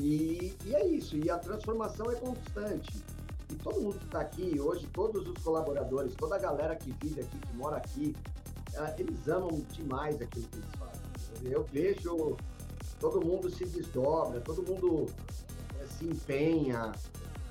E, 0.00 0.56
e 0.64 0.74
é 0.74 0.86
isso, 0.86 1.18
e 1.18 1.28
a 1.28 1.36
transformação 1.36 2.10
é 2.10 2.14
constante. 2.14 3.04
E 3.50 3.56
todo 3.56 3.78
mundo 3.78 3.98
que 3.98 4.06
está 4.06 4.20
aqui 4.22 4.58
hoje, 4.58 4.86
todos 4.86 5.28
os 5.28 5.36
colaboradores, 5.44 6.14
toda 6.14 6.36
a 6.36 6.38
galera 6.38 6.74
que 6.76 6.92
vive 7.02 7.20
aqui, 7.20 7.38
que 7.38 7.56
mora 7.58 7.76
aqui, 7.76 8.16
ah, 8.78 8.94
eles 8.98 9.28
amam 9.28 9.60
demais 9.70 10.22
aquilo 10.22 10.46
que 10.48 10.56
eles 10.56 10.70
fazem. 10.78 11.52
Eu 11.52 11.62
vejo 11.64 12.38
todo 12.98 13.20
mundo 13.22 13.50
se 13.50 13.66
desdobra, 13.66 14.40
todo 14.40 14.62
mundo 14.62 15.10
eh, 15.78 15.86
se 15.98 16.06
empenha. 16.06 16.90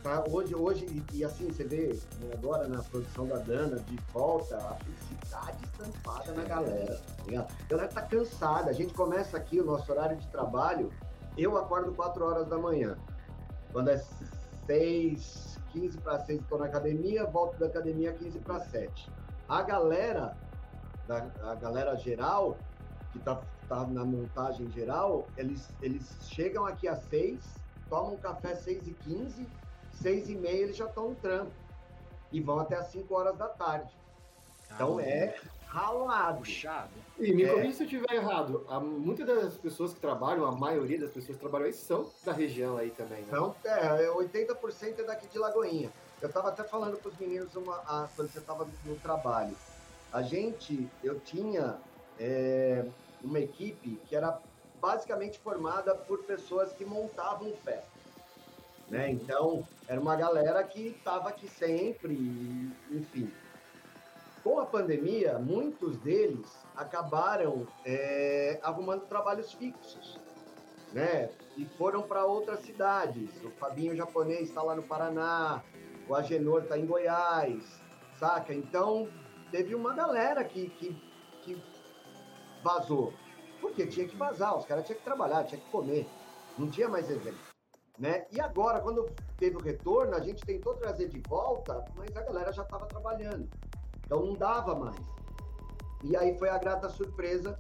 Tá? 0.04 0.22
Hoje, 0.30 0.54
hoje 0.54 0.86
e, 0.86 1.20
e 1.20 1.24
assim, 1.24 1.48
você 1.48 1.64
vê 1.64 1.98
né, 2.20 2.32
agora 2.34 2.68
na 2.68 2.84
produção 2.84 3.26
da 3.26 3.38
Dana, 3.38 3.80
de 3.80 3.96
volta, 4.12 4.58
a 4.58 4.76
felicidade 4.76 5.58
estampada 5.64 6.34
na 6.34 6.44
galera. 6.44 7.00
tá 7.18 7.24
ligado? 7.26 7.48
A 7.50 7.68
galera 7.70 7.88
tá 7.88 8.02
cansada. 8.02 8.70
A 8.70 8.74
gente 8.74 8.94
começa 8.94 9.38
aqui 9.38 9.62
o 9.62 9.66
nosso 9.66 9.90
horário 9.90 10.18
de 10.18 10.28
trabalho, 10.28 10.92
eu 11.38 11.58
acordo 11.58 11.94
4 11.94 12.26
horas 12.26 12.48
da 12.50 12.58
manhã. 12.58 12.98
Quando 13.72 13.92
é 13.92 14.04
6, 14.66 15.58
15 15.72 15.98
para 16.00 16.20
6 16.20 16.42
estou 16.42 16.60
na 16.60 16.66
academia, 16.66 17.26
volto 17.26 17.58
da 17.58 17.68
academia 17.68 18.12
15 18.12 18.40
para 18.40 18.60
7. 18.60 19.10
A 19.48 19.62
galera, 19.62 20.36
da, 21.08 21.26
a 21.44 21.56
galera 21.56 21.96
geral, 21.96 22.58
que 23.14 23.20
tá, 23.20 23.42
tá 23.70 23.88
na 23.88 24.04
montagem 24.04 24.70
geral, 24.72 25.28
eles, 25.38 25.70
eles 25.82 26.14
chegam 26.24 26.66
aqui 26.66 26.90
às 26.90 27.02
6, 27.06 27.40
tomam 27.90 28.18
café 28.18 28.54
6 28.54 28.88
e 28.88 28.92
15, 28.92 29.48
6 30.02 30.30
e 30.30 30.36
meia 30.36 30.64
eles 30.64 30.76
já 30.76 30.86
estão 30.86 31.10
no 31.10 31.16
trampo. 31.16 31.52
E 32.32 32.42
vão 32.42 32.60
até 32.60 32.76
às 32.76 32.88
5 32.88 33.14
horas 33.14 33.38
da 33.38 33.48
tarde. 33.48 33.92
Então 34.74 35.00
é 35.00 35.36
ralado. 35.68 36.40
puxado. 36.40 36.90
E 37.20 37.32
me 37.34 37.44
É. 37.44 37.50
corrija 37.54 37.74
se 37.78 37.84
eu 37.84 37.86
estiver 37.86 38.14
errado. 38.16 38.66
A, 38.70 38.80
muitas 38.80 39.26
das 39.26 39.56
pessoas 39.58 39.94
que 39.94 40.00
trabalham, 40.00 40.46
a 40.46 40.52
maioria 40.52 41.00
das 41.00 41.12
pessoas 41.12 41.36
que 41.38 41.42
trabalham 41.42 41.68
aí 41.68 41.74
são 41.74 42.10
da 42.24 42.32
região 42.34 42.78
aí 42.78 42.90
também, 42.92 43.20
né? 43.22 43.26
Então, 43.28 43.56
é, 43.64 44.06
é, 44.06 44.10
80% 44.12 45.00
é 45.00 45.04
daqui 45.04 45.28
de 45.28 45.38
Lagoinha. 45.38 45.92
Eu 46.22 46.28
estava 46.28 46.50
até 46.50 46.64
falando 46.64 46.98
para 46.98 47.10
os 47.10 47.18
meninos 47.18 47.56
uma, 47.56 47.76
a- 47.88 48.08
quando 48.16 48.30
você 48.32 48.40
estava 48.40 48.68
no 48.86 48.96
trabalho. 48.96 49.56
A 50.12 50.22
gente, 50.22 50.88
eu 51.04 51.20
tinha 51.20 51.78
é, 52.20 52.86
uma 53.24 53.40
equipe 53.40 54.00
que 54.08 54.16
era 54.16 54.40
basicamente 54.80 55.40
formada 55.40 55.96
por 55.96 56.20
pessoas 56.24 56.72
que 56.74 56.86
montavam 56.86 57.52
festas. 57.64 57.93
Né? 58.90 59.12
Então, 59.12 59.68
era 59.88 60.00
uma 60.00 60.16
galera 60.16 60.64
que 60.64 60.88
estava 60.88 61.30
aqui 61.30 61.48
sempre, 61.48 62.14
enfim. 62.92 63.32
Com 64.44 64.60
a 64.60 64.66
pandemia, 64.66 65.40
muitos 65.40 65.98
deles 65.98 66.46
acabaram 66.76 67.66
é, 67.86 68.60
arrumando 68.62 69.02
trabalhos 69.08 69.54
fixos 69.54 70.20
né? 70.94 71.30
E 71.58 71.66
foram 71.66 72.04
para 72.04 72.26
outras 72.26 72.62
cidades. 72.62 73.44
O 73.44 73.50
Fabinho 73.52 73.96
japonês 73.96 74.48
está 74.48 74.62
lá 74.62 74.76
no 74.76 74.84
Paraná, 74.84 75.62
o 76.08 76.16
Agenor 76.16 76.64
está 76.64 76.78
em 76.78 76.86
Goiás, 76.86 77.82
saca? 78.18 78.54
Então 78.54 79.10
teve 79.52 79.76
uma 79.76 79.94
galera 79.94 80.44
que, 80.44 80.70
que, 80.70 80.96
que 81.42 81.62
vazou. 82.64 83.14
Porque 83.60 83.88
tinha 83.88 84.08
que 84.08 84.16
vazar, 84.16 84.58
os 84.58 84.66
caras 84.66 84.86
tinham 84.86 85.00
que 85.00 85.06
trabalhar, 85.06 85.44
tinha 85.46 85.60
que 85.60 85.70
comer. 85.70 86.08
Não 86.58 86.70
tinha 86.70 86.88
mais 86.88 87.10
evento. 87.10 87.53
Né? 87.98 88.26
E 88.32 88.42
agora, 88.42 88.80
quando 88.80 89.10
teve 89.38 89.56
o 89.56 89.62
retorno, 89.62 90.16
a 90.16 90.20
gente 90.20 90.44
tentou 90.44 90.74
trazer 90.76 91.10
de 91.10 91.22
volta, 91.28 91.86
mas 91.96 92.16
a 92.18 92.22
galera 92.22 92.52
já 92.52 92.64
estava 92.64 92.86
trabalhando. 92.88 93.48
Então 94.06 94.26
não 94.26 94.34
dava 94.34 94.76
mais. 94.76 95.06
E 96.04 96.18
aí 96.18 96.38
foi 96.38 96.50
a 96.50 96.58
grata 96.58 96.90
surpresa 96.90 97.58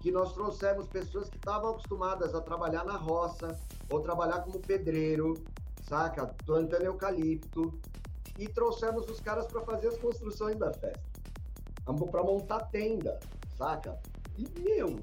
que 0.00 0.10
nós 0.10 0.32
trouxemos 0.32 0.86
pessoas 0.88 1.28
que 1.28 1.36
estavam 1.36 1.70
acostumadas 1.70 2.34
a 2.34 2.40
trabalhar 2.40 2.84
na 2.84 2.96
roça 2.96 3.58
ou 3.90 4.00
trabalhar 4.00 4.40
como 4.40 4.58
pedreiro, 4.58 5.34
saca? 5.82 6.26
Plantando 6.44 6.84
eucalipto. 6.84 7.78
E 8.38 8.48
trouxemos 8.48 9.08
os 9.08 9.20
caras 9.20 9.46
para 9.46 9.60
fazer 9.60 9.88
as 9.88 9.98
construções 9.98 10.56
da 10.56 10.72
festa. 10.72 11.00
Para 11.84 12.22
montar 12.22 12.66
tenda, 12.70 13.20
saca? 13.56 13.98
E, 14.36 14.48
meu, 14.60 14.98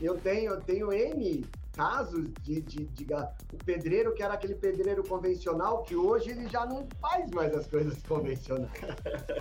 eu 0.00 0.18
tenho, 0.20 0.52
eu 0.52 0.60
tenho 0.60 0.92
N 0.92 1.44
casos 1.72 2.28
de, 2.42 2.60
de, 2.60 2.84
de 2.86 3.06
o 3.52 3.56
pedreiro 3.64 4.12
que 4.14 4.22
era 4.22 4.34
aquele 4.34 4.54
pedreiro 4.54 5.02
convencional 5.06 5.82
que 5.82 5.94
hoje 5.96 6.30
ele 6.30 6.48
já 6.48 6.66
não 6.66 6.86
faz 7.00 7.30
mais 7.30 7.54
as 7.54 7.66
coisas 7.66 8.00
convencionais. 8.06 8.70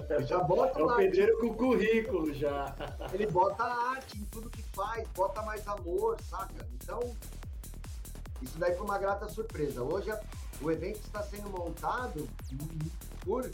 Ele 0.09 0.25
já 0.25 0.39
bota 0.39 0.79
É 0.79 0.83
o 0.83 0.95
pedreiro 0.95 1.37
com 1.39 1.53
currículo 1.53 2.33
já. 2.33 2.75
ele 3.13 3.27
bota 3.27 3.63
arte 3.63 4.17
em 4.17 4.25
tudo 4.25 4.49
que 4.49 4.61
faz, 4.73 5.07
bota 5.15 5.41
mais 5.41 5.67
amor, 5.67 6.17
saca? 6.21 6.67
Então, 6.73 6.99
isso 8.41 8.57
daí 8.57 8.75
foi 8.75 8.85
uma 8.85 8.97
grata 8.97 9.27
surpresa. 9.27 9.81
Hoje 9.83 10.11
o 10.61 10.71
evento 10.71 10.99
está 10.99 11.21
sendo 11.23 11.49
montado 11.49 12.27
por 13.21 13.49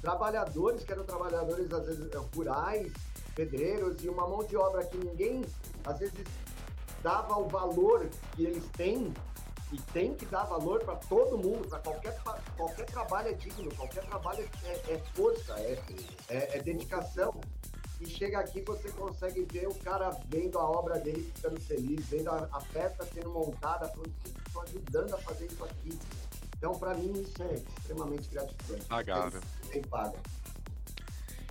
trabalhadores 0.00 0.82
que 0.84 0.92
eram 0.92 1.04
trabalhadores, 1.04 1.70
às 1.72 1.86
vezes, 1.86 2.10
rurais, 2.34 2.92
pedreiros, 3.34 4.02
e 4.02 4.08
uma 4.08 4.26
mão 4.26 4.42
de 4.44 4.56
obra 4.56 4.84
que 4.84 4.96
ninguém, 4.96 5.44
às 5.84 5.98
vezes, 5.98 6.14
dava 7.02 7.38
o 7.38 7.48
valor 7.48 8.08
que 8.34 8.44
eles 8.44 8.64
têm, 8.76 9.12
e 9.72 9.80
tem 9.92 10.14
que 10.14 10.26
dar 10.26 10.44
valor 10.44 10.82
para 10.84 10.96
todo 10.96 11.38
mundo, 11.38 11.68
para 11.68 11.78
qualquer, 11.78 12.20
qualquer 12.56 12.86
trabalho 12.86 13.28
é 13.28 13.32
digno, 13.32 13.72
qualquer 13.76 14.04
trabalho 14.04 14.48
é, 14.64 14.92
é 14.92 14.98
força, 15.14 15.52
é, 15.60 15.78
é, 16.28 16.56
é 16.56 16.62
dedicação 16.62 17.40
e 18.00 18.06
chega 18.06 18.40
aqui 18.40 18.62
você 18.62 18.90
consegue 18.92 19.42
ver 19.42 19.68
o 19.68 19.74
cara 19.74 20.10
vendo 20.26 20.58
a 20.58 20.64
obra 20.68 20.98
dele 20.98 21.30
ficando 21.34 21.60
feliz, 21.60 22.06
vendo 22.06 22.30
a, 22.30 22.48
a 22.50 22.60
festa 22.60 23.04
sendo 23.04 23.30
montada, 23.30 23.86
falando 23.88 24.12
que 24.22 24.30
estou 24.30 24.62
ajudando 24.62 25.14
a 25.14 25.18
fazer 25.18 25.46
isso 25.46 25.62
aqui. 25.64 25.98
Então, 26.56 26.78
para 26.78 26.94
mim, 26.94 27.12
isso 27.12 27.42
é 27.42 27.54
extremamente 27.54 28.28
gratificante. 28.30 28.84
Pagável. 28.86 29.40
Bem 29.70 29.82
paga. 29.82 30.18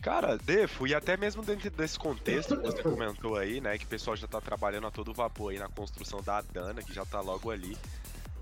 Cara, 0.02 0.38
Defo, 0.38 0.88
e 0.88 0.96
até 0.96 1.18
mesmo 1.18 1.44
dentro 1.44 1.70
desse 1.70 2.00
contexto 2.00 2.56
que 2.56 2.64
você 2.64 2.82
comentou 2.82 3.36
aí, 3.36 3.60
né, 3.60 3.78
que 3.78 3.84
o 3.84 3.88
pessoal 3.88 4.16
já 4.16 4.28
tá 4.28 4.40
trabalhando 4.40 4.88
a 4.88 4.92
todo 4.92 5.14
vapor 5.14 5.52
aí 5.52 5.60
na 5.60 5.68
construção 5.68 6.22
da 6.22 6.42
Dana, 6.42 6.82
que 6.82 6.94
já 6.94 7.06
tá 7.06 7.20
logo 7.20 7.52
ali. 7.52 7.78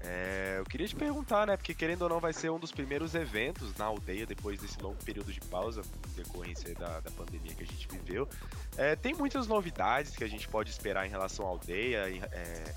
É, 0.01 0.57
eu 0.59 0.63
queria 0.65 0.87
te 0.87 0.95
perguntar, 0.95 1.47
né, 1.47 1.57
porque 1.57 1.73
querendo 1.73 2.03
ou 2.03 2.09
não 2.09 2.19
vai 2.19 2.31
ser 2.31 2.51
um 2.51 2.59
dos 2.59 2.71
primeiros 2.71 3.15
eventos 3.15 3.75
na 3.75 3.85
aldeia 3.85 4.25
depois 4.25 4.59
desse 4.59 4.79
longo 4.79 5.03
período 5.03 5.33
de 5.33 5.41
pausa, 5.41 5.81
decorrência 6.15 6.75
da, 6.75 6.99
da 6.99 7.11
pandemia 7.11 7.55
que 7.55 7.63
a 7.63 7.67
gente 7.67 7.87
viveu. 7.87 8.29
É, 8.77 8.95
tem 8.95 9.15
muitas 9.15 9.47
novidades 9.47 10.15
que 10.15 10.23
a 10.23 10.29
gente 10.29 10.47
pode 10.47 10.69
esperar 10.69 11.07
em 11.07 11.09
relação 11.09 11.45
à 11.45 11.49
aldeia, 11.49 12.07
é, 12.31 12.75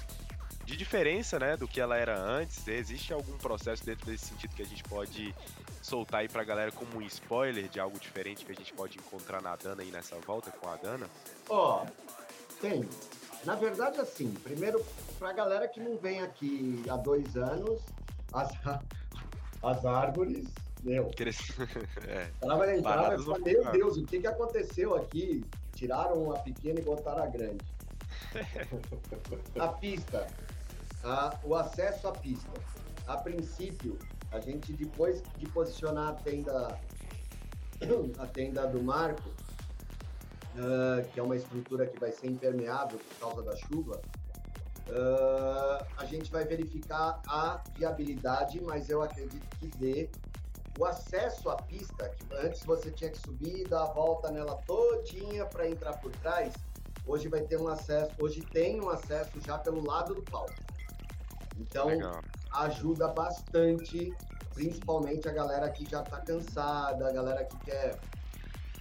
de 0.70 0.76
diferença, 0.76 1.36
né, 1.36 1.56
do 1.56 1.66
que 1.66 1.80
ela 1.80 1.96
era 1.96 2.16
antes. 2.16 2.66
Existe 2.68 3.12
algum 3.12 3.36
processo 3.38 3.84
dentro 3.84 4.06
desse 4.06 4.26
sentido 4.26 4.54
que 4.54 4.62
a 4.62 4.66
gente 4.66 4.84
pode 4.84 5.34
soltar 5.82 6.20
aí 6.20 6.28
pra 6.28 6.44
galera 6.44 6.70
como 6.70 6.98
um 6.98 7.02
spoiler 7.02 7.68
de 7.68 7.80
algo 7.80 7.98
diferente 7.98 8.44
que 8.44 8.52
a 8.52 8.54
gente 8.54 8.72
pode 8.72 8.96
encontrar 8.96 9.42
na 9.42 9.56
Dana 9.56 9.82
aí 9.82 9.90
nessa 9.90 10.16
volta 10.20 10.52
com 10.52 10.68
a 10.68 10.76
Dana? 10.76 11.10
Ó, 11.48 11.84
tem. 12.60 12.88
Na 13.44 13.56
verdade, 13.56 14.00
assim, 14.00 14.30
primeiro, 14.44 14.84
pra 15.18 15.32
galera 15.32 15.66
que 15.66 15.80
não 15.80 15.96
vem 15.96 16.20
aqui 16.20 16.82
há 16.88 16.96
dois 16.96 17.36
anos, 17.36 17.80
as, 18.32 18.50
as 19.62 19.84
árvores, 19.84 20.46
meu, 20.84 21.10
é. 22.06 22.30
Ela 22.40 22.56
vai 22.56 22.78
entrar 22.78 23.18
e 23.18 23.22
falar, 23.22 23.38
meu. 23.40 23.72
Deus, 23.72 23.96
o 23.96 24.06
que, 24.06 24.20
que 24.20 24.26
aconteceu 24.26 24.94
aqui? 24.94 25.44
Tiraram 25.74 26.30
a 26.32 26.38
pequena 26.38 26.78
e 26.78 26.82
botaram 26.82 27.24
a 27.24 27.26
grande. 27.26 27.64
A 29.58 29.68
pista, 29.68 30.26
a- 31.04 31.38
o 31.44 31.54
acesso 31.54 32.08
à 32.08 32.12
pista. 32.12 32.50
A 33.06 33.16
princípio, 33.16 33.98
a 34.30 34.38
gente 34.40 34.72
depois 34.72 35.22
de 35.36 35.46
posicionar 35.48 36.08
a 36.08 36.12
tenda, 36.12 36.78
a 38.18 38.26
tenda 38.26 38.66
do 38.66 38.82
Marco, 38.82 39.28
ah, 40.56 41.02
que 41.12 41.18
é 41.18 41.22
uma 41.22 41.36
estrutura 41.36 41.86
que 41.86 41.98
vai 41.98 42.12
ser 42.12 42.28
impermeável 42.28 42.98
por 42.98 43.18
causa 43.18 43.42
da 43.42 43.56
chuva, 43.56 44.00
ah, 44.90 45.86
a 45.96 46.04
gente 46.04 46.30
vai 46.30 46.44
verificar 46.44 47.20
a 47.26 47.60
viabilidade, 47.76 48.60
mas 48.60 48.88
eu 48.88 49.02
acredito 49.02 49.46
que 49.58 49.66
dê 49.78 50.10
o 50.78 50.84
acesso 50.84 51.50
à 51.50 51.56
pista, 51.56 52.08
que 52.10 52.24
antes 52.36 52.62
você 52.64 52.90
tinha 52.90 53.10
que 53.10 53.18
subir 53.18 53.60
e 53.60 53.64
dar 53.64 53.82
a 53.82 53.92
volta 53.92 54.30
nela 54.30 54.56
todinha 54.66 55.44
para 55.46 55.68
entrar 55.68 55.94
por 55.98 56.12
trás, 56.12 56.52
hoje 57.06 57.28
vai 57.28 57.42
ter 57.42 57.58
um 57.58 57.68
acesso, 57.68 58.12
hoje 58.20 58.40
tem 58.40 58.80
um 58.80 58.88
acesso 58.88 59.40
já 59.40 59.58
pelo 59.58 59.84
lado 59.84 60.14
do 60.14 60.22
palco. 60.22 60.54
Então, 61.60 61.86
Legal. 61.88 62.20
ajuda 62.54 63.08
bastante, 63.08 64.12
principalmente 64.54 65.28
a 65.28 65.32
galera 65.32 65.68
que 65.70 65.88
já 65.88 66.02
tá 66.02 66.18
cansada, 66.20 67.08
a 67.08 67.12
galera 67.12 67.44
que 67.44 67.56
quer. 67.58 67.98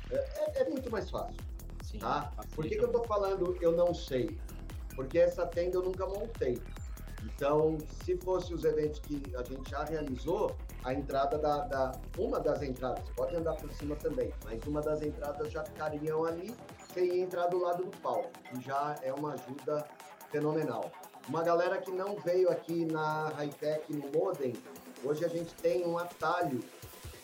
É, 0.10 0.16
é- 0.16 0.62
é 0.62 0.70
muito 0.70 0.90
mais 0.90 1.10
fácil, 1.10 1.36
Sim, 1.84 2.00
tá? 2.00 2.32
facilita 2.36 2.56
Por 2.56 2.66
que, 2.66 2.76
que 2.78 2.84
eu 2.84 2.92
tô 2.92 3.04
falando 3.04 3.58
eu 3.62 3.74
não 3.74 3.94
sei? 3.94 4.40
Porque 4.96 5.20
essa 5.20 5.46
tenda 5.46 5.78
eu 5.78 5.84
nunca 5.84 6.06
montei. 6.06 6.60
Então, 7.24 7.78
se 8.06 8.16
fosse 8.18 8.54
os 8.54 8.64
eventos 8.64 9.00
que 9.00 9.22
a 9.36 9.44
gente 9.44 9.70
já 9.70 9.84
realizou, 9.84 10.56
a 10.84 10.94
entrada 10.94 11.38
da, 11.38 11.66
da- 11.66 11.92
Uma 12.18 12.40
das 12.40 12.62
entradas, 12.62 13.04
pode 13.16 13.36
andar 13.36 13.56
por 13.56 13.70
cima 13.74 13.96
também, 13.98 14.34
mas 14.46 14.64
uma 14.66 14.82
das 14.82 15.02
entradas 15.02 15.52
já 15.52 15.64
ficariam 15.66 16.24
ali, 16.26 16.56
você 16.88 17.06
ia 17.06 17.22
entrar 17.22 17.48
do 17.48 17.60
lado 17.60 17.84
do 17.84 17.98
palco, 17.98 18.30
que 18.50 18.62
já 18.62 18.96
é 19.04 19.14
uma 19.14 19.34
ajuda 19.34 19.86
fenomenal. 20.32 20.90
Uma 21.30 21.44
galera 21.44 21.78
que 21.78 21.92
não 21.92 22.16
veio 22.16 22.50
aqui 22.50 22.86
na 22.86 23.30
Hightech 23.38 23.94
no 23.94 24.10
Modem, 24.12 24.52
hoje 25.06 25.24
a 25.24 25.28
gente 25.28 25.54
tem 25.54 25.86
um 25.86 25.96
atalho 25.96 26.60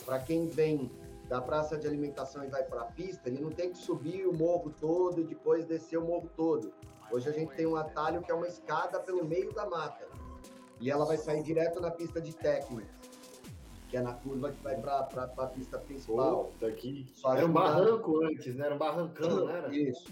para 0.05 0.19
quem 0.19 0.45
vem 0.45 0.91
da 1.27 1.41
praça 1.41 1.75
de 1.75 1.87
alimentação 1.87 2.45
e 2.45 2.47
vai 2.47 2.61
para 2.61 2.81
a 2.81 2.85
pista, 2.85 3.27
ele 3.27 3.41
não 3.41 3.49
tem 3.49 3.71
que 3.71 3.79
subir 3.79 4.27
o 4.27 4.31
morro 4.31 4.71
todo 4.79 5.19
e 5.19 5.23
depois 5.23 5.65
descer 5.65 5.97
o 5.97 6.05
morro 6.05 6.29
todo. 6.37 6.71
Hoje 7.11 7.27
a 7.29 7.31
gente 7.31 7.55
tem 7.55 7.65
um 7.65 7.75
atalho 7.75 8.21
que 8.21 8.31
é 8.31 8.35
uma 8.35 8.47
escada 8.47 8.99
pelo 8.99 9.25
meio 9.25 9.51
da 9.51 9.65
mata. 9.67 10.07
E 10.79 10.91
ela 10.91 11.03
vai 11.03 11.17
sair 11.17 11.41
direto 11.41 11.81
na 11.81 11.89
pista 11.89 12.21
de 12.21 12.31
técnico, 12.31 12.87
que 13.89 13.97
é 13.97 14.01
na 14.03 14.13
curva 14.13 14.51
que 14.51 14.61
vai 14.61 14.79
para 14.79 14.99
a 15.35 15.47
pista 15.47 15.79
principal. 15.79 16.51
Só 17.15 17.33
Era 17.35 17.47
um 17.47 17.51
barranco 17.51 18.23
antes, 18.23 18.53
né? 18.55 18.67
Era 18.67 18.75
um 18.75 18.77
barrancão, 18.77 19.29
não 19.29 19.49
era? 19.49 19.75
Isso. 19.75 20.05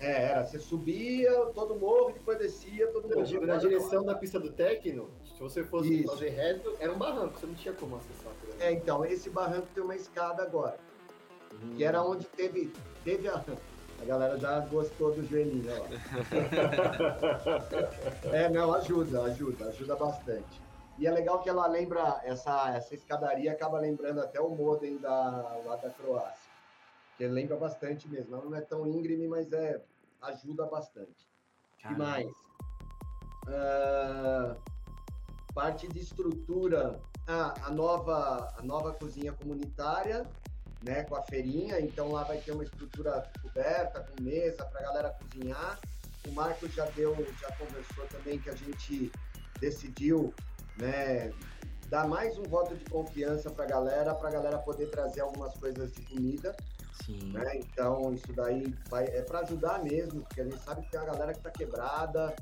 É, 0.00 0.24
era. 0.30 0.44
Você 0.44 0.58
subia 0.58 1.30
todo 1.54 1.76
morro, 1.78 2.12
depois 2.12 2.38
descia 2.38 2.86
todo 2.88 3.04
Eu 3.10 3.16
morro. 3.16 3.26
digo, 3.26 3.46
na 3.46 3.56
direção 3.56 4.02
da 4.04 4.14
pista 4.14 4.40
do 4.40 4.50
Tecno, 4.50 5.10
se 5.24 5.38
você 5.40 5.62
fosse 5.62 6.00
Isso. 6.00 6.12
fazer 6.12 6.30
reto, 6.30 6.74
era 6.80 6.90
um 6.92 6.98
barranco, 6.98 7.38
você 7.38 7.46
não 7.46 7.54
tinha 7.54 7.74
como 7.74 7.96
acessar. 7.96 8.32
não. 8.58 8.66
É, 8.66 8.72
então, 8.72 9.04
esse 9.04 9.28
barranco 9.30 9.68
tem 9.74 9.82
uma 9.84 9.94
escada 9.94 10.42
agora. 10.42 10.78
ali. 11.62 11.74
Que 11.76 11.84
era 11.84 12.02
onde 12.02 12.26
teve, 12.26 12.72
teve 13.04 13.28
a. 13.28 13.44
A 14.00 14.04
galera 14.06 14.38
já 14.38 14.60
gostou 14.60 15.12
do 15.12 15.22
joelhinho, 15.22 15.62
né? 15.64 15.74
ó. 15.78 15.84
É, 18.34 18.48
não, 18.48 18.72
ajuda, 18.72 19.24
ajuda, 19.24 19.66
ajuda 19.66 19.94
bastante. 19.96 20.60
E 20.98 21.06
é 21.06 21.10
legal 21.10 21.42
que 21.42 21.48
ela 21.50 21.66
lembra, 21.66 22.20
essa, 22.24 22.74
essa 22.74 22.94
escadaria 22.94 23.52
acaba 23.52 23.78
lembrando 23.78 24.20
até 24.20 24.40
o 24.40 24.48
modem 24.50 24.96
da, 24.98 25.58
lá 25.66 25.76
da 25.76 25.90
Croácia. 25.90 26.50
Que 27.16 27.26
lembra 27.26 27.56
bastante 27.56 28.08
mesmo. 28.08 28.34
Ela 28.34 28.44
não 28.46 28.56
é 28.56 28.60
tão 28.62 28.86
íngreme, 28.86 29.28
mas 29.28 29.52
é, 29.52 29.80
ajuda 30.22 30.66
bastante. 30.66 31.28
Caramba. 31.82 32.04
mais? 32.04 32.32
Ah, 33.48 34.56
parte 35.54 35.88
de 35.88 36.00
estrutura. 36.00 37.00
Ah, 37.26 37.54
a 37.64 37.70
nova, 37.70 38.54
a 38.58 38.62
nova 38.62 38.92
cozinha 38.92 39.32
comunitária, 39.32 40.26
né, 40.82 41.04
com 41.04 41.14
a 41.14 41.22
feirinha. 41.22 41.80
Então 41.80 42.10
lá 42.10 42.24
vai 42.24 42.38
ter 42.38 42.52
uma 42.52 42.64
estrutura 42.64 43.30
coberta, 43.42 44.00
com 44.00 44.22
mesa 44.22 44.64
para 44.64 44.80
a 44.80 44.82
galera 44.82 45.10
cozinhar. 45.10 45.78
O 46.26 46.32
Marcos 46.32 46.72
já 46.74 46.84
deu, 46.86 47.14
já 47.40 47.50
conversou 47.56 48.06
também 48.08 48.38
que 48.38 48.50
a 48.50 48.54
gente 48.54 49.10
decidiu, 49.58 50.34
né, 50.76 51.32
dar 51.88 52.06
mais 52.06 52.38
um 52.38 52.42
voto 52.42 52.74
de 52.76 52.84
confiança 52.84 53.50
para 53.50 53.64
a 53.64 53.68
galera, 53.68 54.14
para 54.14 54.28
a 54.28 54.32
galera 54.32 54.58
poder 54.58 54.90
trazer 54.90 55.20
algumas 55.20 55.54
coisas 55.54 55.92
de 55.92 56.02
comida 56.02 56.54
Sim. 57.04 57.32
né? 57.32 57.58
Então 57.58 58.12
isso 58.12 58.32
daí 58.32 58.74
vai, 58.88 59.04
é 59.04 59.22
para 59.22 59.40
ajudar 59.40 59.82
mesmo, 59.82 60.20
porque 60.22 60.40
a 60.40 60.44
gente 60.44 60.62
sabe 60.62 60.82
que 60.82 60.90
tem 60.90 61.00
uma 61.00 61.06
galera 61.06 61.32
que 61.32 61.40
tá 61.40 61.50
quebrada 61.50 62.34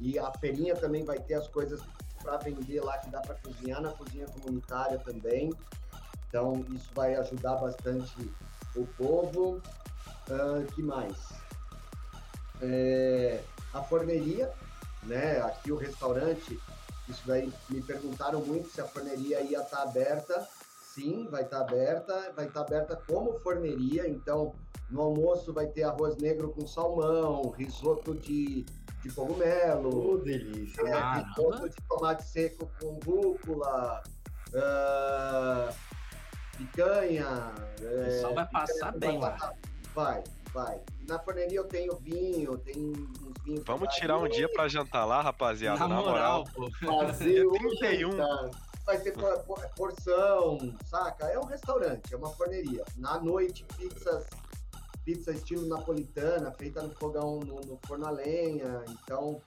e 0.00 0.18
a 0.18 0.30
feirinha 0.32 0.74
também 0.74 1.04
vai 1.04 1.18
ter 1.18 1.34
as 1.34 1.48
coisas 1.48 1.80
para 2.22 2.36
vender 2.38 2.80
lá 2.80 2.98
que 2.98 3.10
dá 3.10 3.20
para 3.20 3.34
cozinhar 3.36 3.80
na 3.82 3.90
cozinha 3.90 4.26
comunitária 4.26 4.98
também. 4.98 5.52
Então 6.28 6.64
isso 6.70 6.90
vai 6.94 7.14
ajudar 7.14 7.56
bastante 7.56 8.30
o 8.74 8.86
povo. 8.86 9.60
Ah, 10.30 10.64
que 10.74 10.82
mais? 10.82 11.16
É, 12.62 13.42
a 13.72 13.82
forneria, 13.82 14.50
né? 15.02 15.40
Aqui 15.42 15.70
o 15.70 15.76
restaurante, 15.76 16.58
isso 17.08 17.22
daí 17.26 17.52
me 17.68 17.82
perguntaram 17.82 18.40
muito 18.40 18.70
se 18.70 18.80
a 18.80 18.86
forneria 18.86 19.40
ia 19.42 19.60
estar 19.60 19.82
aberta. 19.82 20.48
Sim, 20.94 21.26
vai 21.30 21.42
estar 21.42 21.60
aberta, 21.62 22.32
vai 22.36 22.46
estar 22.46 22.60
aberta 22.60 22.96
como 23.08 23.38
forneria, 23.40 24.08
então 24.08 24.52
no 24.90 25.02
almoço 25.02 25.52
vai 25.52 25.66
ter 25.66 25.82
arroz 25.82 26.16
negro 26.18 26.50
com 26.50 26.66
salmão, 26.66 27.50
risoto 27.50 28.14
de, 28.14 28.64
de 29.02 29.10
cogumelo, 29.12 30.12
Ô, 30.14 30.18
delícia. 30.18 30.80
é, 30.82 30.90
Caramba. 30.90 31.26
risoto 31.28 31.68
de 31.68 31.76
tomate 31.88 32.22
seco 32.24 32.70
com 32.80 33.00
rúcula, 33.04 34.02
ah, 34.54 35.72
picanha. 36.56 37.26
O 37.80 37.84
é, 37.84 38.04
pessoal 38.04 38.34
vai 38.34 38.46
picanha 38.46 38.66
passar 38.66 38.92
bem 38.98 39.18
lá. 39.18 39.30
batata. 39.30 39.58
Vai, 39.94 40.24
vai. 40.52 40.80
Na 41.08 41.18
forneria 41.18 41.58
eu 41.58 41.64
tenho 41.64 41.96
vinho, 41.96 42.56
tem 42.58 42.76
uns 42.92 43.42
vinhos. 43.44 43.64
Vamos 43.66 43.92
tirar 43.94 44.16
um 44.18 44.22
vai- 44.22 44.30
dia 44.30 44.48
pra 44.48 44.68
jantar 44.68 45.04
lá, 45.04 45.20
rapaziada, 45.22 45.78
Na 45.80 45.88
na, 45.88 45.96
moral, 45.96 46.44
moral. 46.56 46.70
pô. 46.80 47.06
Fazer 47.06 47.32
Dia 47.32 47.48
o 47.48 47.52
31. 47.52 48.10
jantar. 48.12 48.50
Vai 48.84 49.00
ter 49.00 49.12
por- 49.12 49.38
por- 49.44 49.68
porção, 49.76 50.58
saca? 50.84 51.26
É 51.28 51.38
um 51.38 51.44
restaurante, 51.44 52.12
é 52.12 52.16
uma 52.16 52.28
forneria. 52.30 52.84
Na 52.96 53.18
noite, 53.18 53.64
pizzas, 53.78 54.26
pizza 55.04 55.32
estilo 55.32 55.66
napolitana, 55.66 56.52
feita 56.52 56.82
no 56.82 56.94
fogão, 56.94 57.40
no, 57.40 57.60
no 57.60 57.78
forno 57.86 58.06
a 58.06 58.10
lenha. 58.10 58.84
Então, 58.90 59.40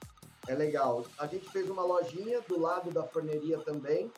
é 0.48 0.56
legal. 0.56 1.06
A 1.20 1.28
gente 1.28 1.48
fez 1.52 1.70
uma 1.70 1.84
lojinha 1.84 2.42
do 2.42 2.60
lado 2.60 2.90
da 2.92 3.04
forneria 3.04 3.60
também. 3.60 4.12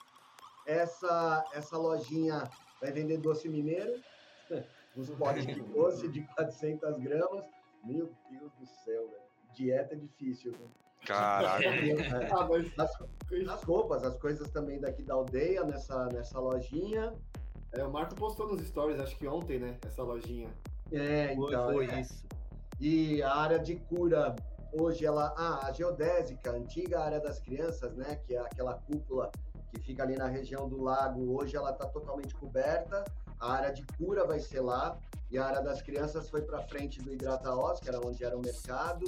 Essa, 0.66 1.44
essa 1.54 1.78
lojinha 1.78 2.50
vai 2.80 2.92
vender 2.92 3.18
doce 3.18 3.50
mineiro, 3.50 4.00
uns 4.96 5.10
potes 5.10 5.46
de 5.46 5.60
doce 5.62 6.08
de 6.08 6.22
400 6.36 6.98
gramas. 7.00 7.44
Meu 7.84 8.10
Deus 8.30 8.52
do 8.60 8.66
céu, 8.86 9.08
velho. 9.10 9.22
Dieta 9.54 9.96
difícil. 9.96 10.52
viu? 10.54 10.70
Caraca. 11.10 11.64
É. 11.66 12.32
Ah, 12.32 12.48
mas 12.48 12.68
As, 12.78 12.92
as 13.50 13.64
roupas, 13.64 14.04
as 14.04 14.16
coisas 14.18 14.50
também 14.52 14.80
daqui 14.80 15.02
da 15.02 15.16
aldeia, 15.16 15.64
nessa, 15.64 16.06
nessa 16.08 16.40
lojinha. 16.40 17.14
é, 17.72 17.84
o 17.84 17.92
Marco 17.92 18.16
postou 18.16 18.48
nos 18.48 18.62
stories, 18.68 19.00
acho 19.00 19.18
que 19.18 19.28
ontem, 19.28 19.60
né? 19.60 19.78
Essa 19.86 20.04
lojinha. 20.04 20.50
É, 20.92 21.36
Foi, 21.36 21.48
então. 21.48 21.74
foi 21.74 21.90
é. 21.90 22.02
isso. 22.02 22.26
E 22.80 23.22
a 23.24 23.36
área 23.36 23.60
de 23.60 23.76
cura, 23.76 24.36
hoje 24.72 25.06
ela. 25.06 25.34
Ah, 25.38 25.68
a 25.68 25.72
geodésica, 25.72 26.52
a 26.52 26.54
antiga 26.54 27.02
área 27.02 27.20
das 27.20 27.40
crianças, 27.40 27.96
né? 27.96 28.20
Que 28.26 28.36
é 28.36 28.40
aquela 28.40 28.76
cúpula 28.76 29.32
que 29.72 29.80
fica 29.82 30.04
ali 30.04 30.16
na 30.16 30.28
região 30.28 30.68
do 30.68 30.82
lago, 30.82 31.40
hoje 31.40 31.56
ela 31.56 31.72
está 31.72 31.86
totalmente 31.86 32.34
coberta. 32.36 33.04
A 33.40 33.54
área 33.54 33.72
de 33.72 33.86
cura 33.98 34.26
vai 34.26 34.40
ser 34.40 34.62
lá. 34.62 34.98
E 35.32 35.38
a 35.38 35.46
área 35.46 35.62
das 35.62 35.82
crianças 35.82 36.28
foi 36.28 36.42
para 36.42 36.60
frente 36.64 37.00
do 37.02 37.14
Hidrata 37.14 37.52
que 37.82 37.88
era 37.88 38.00
onde 38.06 38.24
era 38.24 38.36
o 38.36 38.42
mercado. 38.42 39.06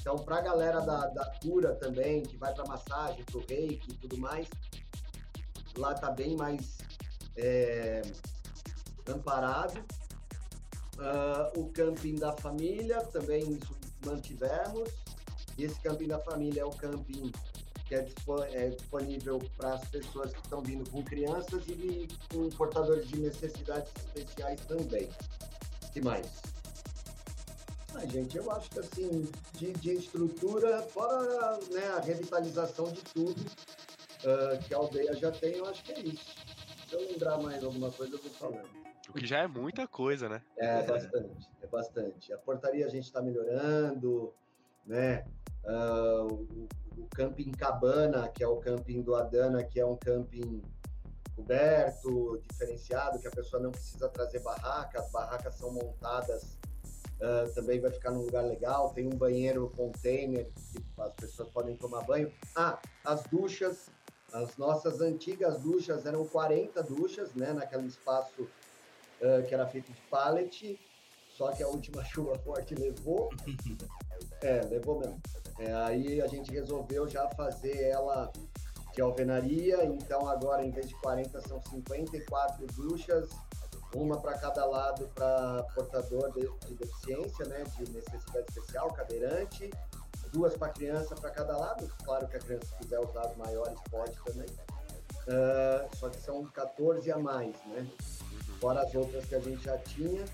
Então, 0.00 0.16
para 0.16 0.38
a 0.38 0.40
galera 0.40 0.80
da, 0.80 1.06
da 1.08 1.26
cura 1.42 1.74
também, 1.74 2.22
que 2.22 2.36
vai 2.36 2.54
para 2.54 2.64
massagem, 2.66 3.24
para 3.24 3.38
o 3.38 3.44
reiki 3.46 3.90
e 3.90 3.94
tudo 3.94 4.16
mais, 4.18 4.48
lá 5.76 5.94
tá 5.94 6.10
bem 6.10 6.36
mais 6.36 6.78
é, 7.36 8.02
amparado. 9.08 9.84
Ah, 10.98 11.52
o 11.56 11.68
camping 11.70 12.16
da 12.16 12.32
família 12.32 13.00
também 13.06 13.52
isso 13.52 13.76
mantivemos. 14.04 14.90
E 15.56 15.64
esse 15.64 15.80
camping 15.80 16.08
da 16.08 16.18
família 16.20 16.62
é 16.62 16.64
o 16.64 16.70
camping 16.70 17.32
que 17.86 17.94
é, 17.94 18.06
é 18.52 18.68
disponível 18.68 19.38
para 19.56 19.74
as 19.74 19.84
pessoas 19.88 20.32
que 20.32 20.40
estão 20.40 20.60
vindo 20.60 20.88
com 20.90 21.02
crianças 21.02 21.66
e 21.68 22.06
com 22.30 22.48
portadores 22.50 23.08
de 23.08 23.18
necessidades 23.18 23.90
especiais 23.96 24.60
também. 24.66 25.08
Que 25.92 26.00
mais? 26.00 26.26
Ah, 27.94 28.06
gente, 28.06 28.36
eu 28.36 28.50
acho 28.52 28.70
que 28.70 28.78
assim, 28.78 29.30
de, 29.54 29.72
de 29.72 29.94
estrutura, 29.94 30.82
fora 30.82 31.58
né, 31.70 31.86
a 31.96 32.00
revitalização 32.00 32.92
de 32.92 33.02
tudo 33.02 33.44
ah, 34.24 34.56
que 34.58 34.74
a 34.74 34.76
aldeia 34.76 35.14
já 35.14 35.30
tem, 35.30 35.54
eu 35.54 35.66
acho 35.66 35.82
que 35.84 35.92
é 35.92 36.00
isso. 36.00 36.34
Se 36.88 36.94
eu 36.94 37.00
lembrar 37.00 37.38
mais 37.38 37.62
alguma 37.62 37.90
coisa, 37.90 38.14
eu 38.14 38.22
vou 38.22 38.30
falando. 38.30 38.68
O 39.08 39.12
que 39.12 39.26
já 39.26 39.38
é 39.38 39.46
muita 39.46 39.86
coisa, 39.86 40.28
né? 40.28 40.42
É 40.56 40.82
bastante, 40.82 41.48
é 41.62 41.66
bastante. 41.66 42.32
A 42.32 42.38
portaria 42.38 42.84
a 42.86 42.90
gente 42.90 43.04
está 43.04 43.22
melhorando, 43.22 44.34
né? 44.84 45.24
Uh, 45.64 46.34
o, 46.34 46.68
o 46.98 47.08
camping 47.14 47.50
cabana, 47.52 48.28
que 48.28 48.42
é 48.42 48.48
o 48.48 48.56
camping 48.56 49.02
do 49.02 49.14
Adana, 49.14 49.64
que 49.64 49.80
é 49.80 49.86
um 49.86 49.96
camping 49.96 50.62
coberto, 51.34 52.42
diferenciado, 52.50 53.18
que 53.18 53.28
a 53.28 53.30
pessoa 53.30 53.62
não 53.62 53.70
precisa 53.70 54.08
trazer 54.08 54.40
barraca, 54.40 54.98
as 54.98 55.10
barracas 55.10 55.54
são 55.54 55.72
montadas, 55.72 56.57
uh, 57.20 57.52
também 57.54 57.80
vai 57.80 57.90
ficar 57.90 58.10
num 58.10 58.22
lugar 58.22 58.44
legal, 58.44 58.92
tem 58.92 59.06
um 59.06 59.16
banheiro 59.16 59.72
container 59.76 60.46
que 60.46 60.82
as 60.98 61.12
pessoas 61.14 61.48
podem 61.50 61.76
tomar 61.76 62.02
banho. 62.02 62.32
Ah, 62.56 62.78
as 63.04 63.22
duchas, 63.24 63.90
as 64.32 64.56
nossas 64.56 65.00
antigas 65.00 65.60
duchas 65.60 66.06
eram 66.06 66.26
40 66.26 66.82
duchas, 66.82 67.34
né, 67.34 67.52
naquele 67.52 67.86
espaço 67.86 68.42
uh, 68.42 69.46
que 69.46 69.54
era 69.54 69.66
feito 69.66 69.92
de 69.92 70.00
pallet, 70.02 70.78
só 71.30 71.52
que 71.52 71.62
a 71.62 71.68
última 71.68 72.04
chuva 72.06 72.38
forte 72.38 72.74
levou. 72.74 73.30
É, 74.40 74.60
levou 74.62 75.00
mesmo. 75.00 75.20
É, 75.58 75.72
aí 75.72 76.20
a 76.20 76.26
gente 76.28 76.52
resolveu 76.52 77.08
já 77.08 77.28
fazer 77.30 77.82
ela 77.82 78.32
de 78.94 79.00
alvenaria, 79.00 79.84
então 79.84 80.28
agora 80.28 80.64
em 80.64 80.70
vez 80.70 80.88
de 80.88 80.94
40 80.96 81.40
são 81.42 81.60
54 81.62 82.66
duchas, 82.68 83.28
uma 83.94 84.20
para 84.20 84.38
cada 84.38 84.64
lado 84.66 85.08
para 85.14 85.62
portador 85.74 86.32
de, 86.32 86.48
de, 86.66 86.74
deficiência, 86.74 87.46
né, 87.46 87.64
de 87.76 87.90
necessidade 87.90 88.46
especial, 88.48 88.92
cadeirante, 88.92 89.70
duas 90.32 90.54
para 90.56 90.68
criança 90.68 91.14
para 91.14 91.30
cada 91.30 91.56
lado, 91.56 91.88
claro 92.04 92.28
que 92.28 92.36
a 92.36 92.40
criança 92.40 92.74
quiser 92.78 93.00
usar 93.00 93.22
as 93.22 93.36
maiores 93.36 93.78
pode 93.90 94.14
também, 94.24 94.48
uh, 94.48 95.96
só 95.96 96.10
que 96.10 96.20
são 96.20 96.44
14 96.44 97.10
a 97.10 97.18
mais, 97.18 97.56
né, 97.66 97.90
fora 98.60 98.82
as 98.82 98.94
outras 98.94 99.24
que 99.24 99.34
a 99.34 99.40
gente 99.40 99.64
já 99.64 99.78
tinha, 99.78 100.24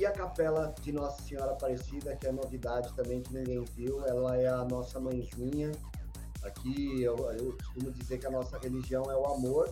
e 0.00 0.06
a 0.06 0.12
capela 0.12 0.74
de 0.80 0.92
Nossa 0.92 1.20
Senhora 1.22 1.52
Aparecida, 1.52 2.16
que 2.16 2.26
é 2.26 2.32
novidade 2.32 2.90
também 2.94 3.20
que 3.20 3.34
ninguém 3.34 3.62
viu, 3.76 4.02
ela 4.06 4.34
é 4.34 4.48
a 4.48 4.64
nossa 4.64 4.98
mãezinha. 4.98 5.72
Aqui 6.42 7.02
eu, 7.02 7.16
eu 7.32 7.54
costumo 7.58 7.90
dizer 7.92 8.16
que 8.16 8.26
a 8.26 8.30
nossa 8.30 8.56
religião 8.56 9.10
é 9.10 9.14
o 9.14 9.26
amor, 9.26 9.70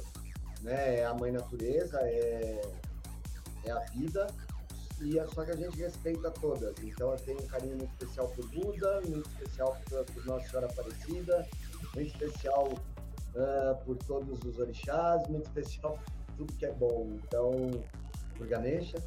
né? 0.62 1.01
É 1.01 1.05
a 1.05 1.14
mãe 1.14 1.32
natureza, 1.32 1.98
é, 2.02 2.60
é 3.64 3.70
a 3.70 3.78
vida, 3.90 4.26
e 5.01 5.18
é 5.18 5.26
só 5.28 5.44
que 5.44 5.52
a 5.52 5.56
gente 5.56 5.76
respeita 5.78 6.30
todas. 6.30 6.74
Então 6.82 7.12
eu 7.12 7.18
tenho 7.18 7.40
um 7.40 7.47
carinho 7.47 7.76
muito 7.76 7.93
especial 7.93 8.28
por 8.28 8.48
Buda, 8.48 9.01
muito 9.02 9.28
especial 9.30 9.76
por, 9.89 10.05
por 10.05 10.26
Nossa 10.26 10.48
Senhora 10.48 10.66
Aparecida, 10.66 11.47
muito 11.94 12.09
especial 12.09 12.68
uh, 12.68 13.85
por 13.85 13.97
todos 13.98 14.43
os 14.43 14.59
orixás, 14.59 15.26
muito 15.28 15.47
especial 15.47 15.98
por 15.98 16.36
tudo 16.36 16.52
que 16.55 16.66
é 16.66 16.72
bom. 16.72 17.18
Então, 17.24 17.70
por 18.36 18.47
Ganesha, 18.47 18.98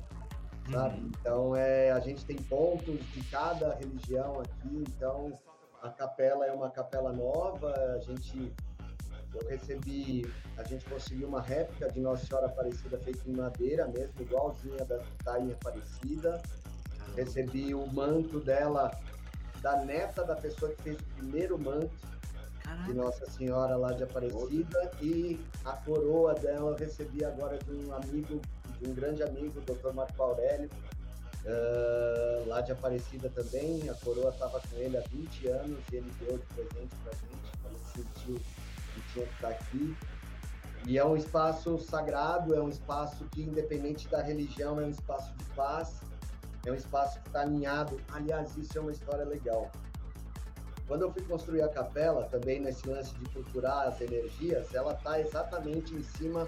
sabe? 0.72 1.00
Uhum. 1.00 1.12
Então, 1.20 1.56
é, 1.56 1.92
a 1.92 2.00
gente 2.00 2.26
tem 2.26 2.38
pontos 2.38 3.00
de 3.14 3.24
cada 3.30 3.76
religião 3.76 4.40
aqui, 4.42 4.84
então 4.88 5.32
a 5.82 5.90
capela 5.90 6.46
é 6.46 6.52
uma 6.52 6.70
capela 6.70 7.12
nova, 7.12 7.74
a 7.74 8.00
gente 8.00 8.54
eu 9.34 9.48
recebi, 9.48 10.32
a 10.58 10.64
gente 10.64 10.86
conseguiu 10.86 11.28
uma 11.28 11.42
réplica 11.42 11.92
de 11.92 12.00
Nossa 12.00 12.26
Senhora 12.26 12.48
Aparecida 12.48 12.98
feita 13.00 13.22
em 13.28 13.34
madeira 13.34 13.88
mesmo, 13.88 14.14
igualzinha 14.20 14.84
da 14.86 15.00
Tainha 15.24 15.54
Aparecida. 15.54 16.42
Recebi 17.16 17.74
o 17.74 17.86
manto 17.88 18.40
dela, 18.40 18.92
da 19.62 19.84
neta 19.84 20.24
da 20.24 20.36
pessoa 20.36 20.72
que 20.72 20.82
fez 20.82 20.98
o 20.98 21.04
primeiro 21.18 21.58
manto 21.58 21.92
de 22.86 22.94
Nossa 22.94 23.26
Senhora 23.30 23.76
lá 23.76 23.92
de 23.92 24.04
Aparecida 24.04 24.92
e 25.02 25.40
a 25.66 25.74
coroa 25.74 26.34
dela 26.36 26.72
eu 26.72 26.76
recebi 26.76 27.24
agora 27.26 27.58
de 27.58 27.72
um 27.72 27.94
amigo 27.94 28.42
de 28.80 28.90
um 28.90 28.94
grande 28.94 29.22
amigo, 29.24 29.60
o 29.60 29.62
Dr. 29.62 29.94
Marco 29.94 30.22
Aurélio, 30.22 30.70
uh, 31.46 32.48
lá 32.48 32.62
de 32.62 32.72
Aparecida 32.72 33.30
também. 33.30 33.88
A 33.90 33.94
coroa 33.96 34.32
estava 34.32 34.60
com 34.60 34.78
ele 34.78 34.98
há 34.98 35.04
20 35.12 35.48
anos 35.48 35.80
e 35.92 35.98
ele 35.98 36.12
deu 36.20 36.38
de 36.38 36.46
presente 36.46 36.96
para 37.04 37.12
a 37.12 37.16
gente, 37.16 37.58
quando 37.62 37.80
sentiu 37.94 38.42
que 39.14 39.20
estar 39.20 39.50
aqui. 39.50 39.98
E 40.88 40.98
é 40.98 41.06
um 41.06 41.16
espaço 41.16 41.78
sagrado, 41.80 42.56
é 42.56 42.62
um 42.62 42.70
espaço 42.70 43.26
que, 43.32 43.44
independente 43.44 44.08
da 44.08 44.22
religião, 44.22 44.80
é 44.80 44.86
um 44.86 44.90
espaço 44.90 45.34
de 45.36 45.46
paz, 45.56 46.02
é 46.66 46.72
um 46.72 46.76
espaço 46.76 47.20
que 47.22 47.28
está 47.28 47.42
alinhado. 47.42 48.00
Aliás, 48.12 48.56
isso 48.58 48.78
é 48.78 48.82
uma 48.82 48.92
história 48.92 49.26
legal. 49.26 49.72
Quando 50.88 51.04
eu 51.04 51.12
fui 51.14 51.22
construir 51.24 51.62
a 51.62 51.70
capela, 51.70 52.26
também 52.26 52.60
nesse 52.60 52.88
lance 52.88 53.14
de 53.16 53.30
culturar 53.30 53.88
as 53.88 54.02
energias, 54.02 54.74
ela 54.74 54.94
está 54.94 55.20
exatamente 55.20 55.96
em 55.96 56.04
cima 56.04 56.48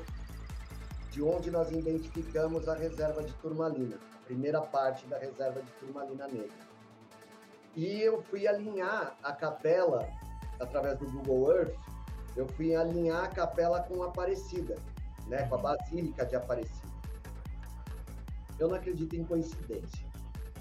de 1.11 1.21
onde 1.21 1.51
nós 1.51 1.71
identificamos 1.71 2.67
a 2.67 2.73
reserva 2.73 3.23
de 3.23 3.31
turmalina, 3.35 3.97
primeira 4.25 4.59
parte 4.61 5.05
da 5.05 5.17
reserva 5.17 5.61
de 5.61 5.71
turmalina 5.73 6.27
negra. 6.27 6.73
E 7.75 8.01
eu 8.01 8.21
fui 8.23 8.47
alinhar 8.47 9.15
a 9.23 9.31
capela 9.31 10.07
através 10.59 10.97
do 10.97 11.05
Google 11.05 11.51
Earth, 11.51 11.92
eu 12.35 12.47
fui 12.47 12.75
alinhar 12.75 13.23
a 13.23 13.27
capela 13.27 13.81
com 13.81 14.03
Aparecida, 14.03 14.75
né, 15.27 15.47
com 15.47 15.55
a 15.55 15.57
Basílica 15.57 16.25
de 16.25 16.35
Aparecida. 16.35 16.91
Eu 18.59 18.67
não 18.67 18.75
acredito 18.75 19.15
em 19.15 19.23
coincidência. 19.23 20.05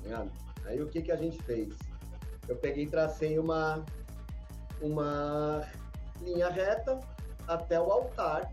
Né? 0.03 0.31
Aí 0.65 0.81
o 0.83 0.89
que, 0.89 1.03
que 1.03 1.13
a 1.13 1.17
gente 1.17 1.43
fez? 1.43 1.75
Eu 2.49 2.57
peguei 2.57 2.85
e 2.85 2.91
tracei 2.91 3.39
uma, 3.39 3.85
uma 4.81 5.67
linha 6.21 6.49
reta 6.49 6.99
até 7.47 7.81
o 7.81 7.91
altar 7.91 8.53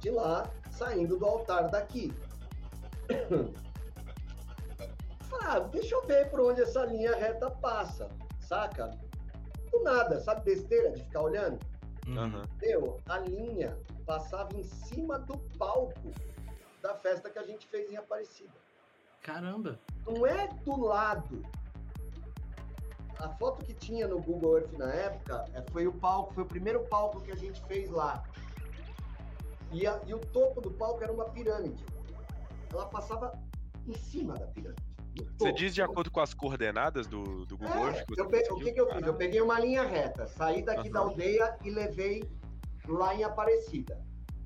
de 0.00 0.10
lá 0.10 0.50
saindo 0.70 1.18
do 1.18 1.26
altar 1.26 1.68
daqui. 1.68 2.12
ah, 5.42 5.60
deixa 5.60 5.94
eu 5.94 6.06
ver 6.06 6.30
por 6.30 6.40
onde 6.40 6.62
essa 6.62 6.84
linha 6.84 7.14
reta 7.14 7.50
passa, 7.50 8.08
saca? 8.40 8.90
Do 9.70 9.82
nada, 9.82 10.20
sabe 10.20 10.42
besteira 10.42 10.90
de 10.92 11.02
ficar 11.04 11.22
olhando? 11.22 11.58
Uhum. 12.18 12.42
Meu, 12.60 13.00
a 13.06 13.18
linha 13.18 13.78
passava 14.04 14.56
em 14.56 14.64
cima 14.64 15.18
do 15.18 15.38
palco 15.58 16.12
da 16.82 16.94
festa 16.94 17.30
que 17.30 17.38
a 17.38 17.42
gente 17.42 17.66
fez 17.66 17.90
em 17.90 17.96
Aparecida. 17.96 18.52
Caramba! 19.22 19.78
Não 20.06 20.26
é 20.26 20.48
do 20.64 20.80
lado. 20.80 21.42
A 23.18 23.28
foto 23.28 23.64
que 23.64 23.74
tinha 23.74 24.08
no 24.08 24.20
Google 24.20 24.58
Earth 24.58 24.72
na 24.72 24.90
época 24.92 25.44
é, 25.52 25.62
foi 25.70 25.86
o 25.86 25.92
palco, 25.92 26.32
foi 26.32 26.42
o 26.42 26.46
primeiro 26.46 26.80
palco 26.86 27.20
que 27.20 27.30
a 27.30 27.36
gente 27.36 27.60
fez 27.66 27.90
lá. 27.90 28.24
E, 29.72 29.86
a, 29.86 30.00
e 30.06 30.14
o 30.14 30.18
topo 30.18 30.60
do 30.60 30.70
palco 30.70 31.02
era 31.04 31.12
uma 31.12 31.26
pirâmide. 31.26 31.84
Ela 32.72 32.86
passava 32.86 33.38
em 33.86 33.94
cima 33.94 34.34
da 34.34 34.46
pirâmide. 34.46 34.89
Você 35.38 35.52
diz 35.52 35.74
de 35.74 35.82
acordo 35.82 36.10
com 36.10 36.20
as 36.20 36.34
coordenadas 36.34 37.06
do, 37.06 37.44
do 37.46 37.56
Google 37.56 37.88
é, 37.88 37.96
Earth? 37.96 38.10
o 38.50 38.56
que, 38.56 38.72
que 38.72 38.80
eu 38.80 38.88
fiz? 38.92 39.06
Eu 39.06 39.14
peguei 39.14 39.40
uma 39.40 39.58
linha 39.58 39.82
reta, 39.82 40.26
saí 40.26 40.62
daqui 40.62 40.88
uhum. 40.88 40.92
da 40.92 41.00
aldeia 41.00 41.58
e 41.64 41.70
levei 41.70 42.22
lá 42.88 43.14
em 43.14 43.24
Aparecida. 43.24 44.00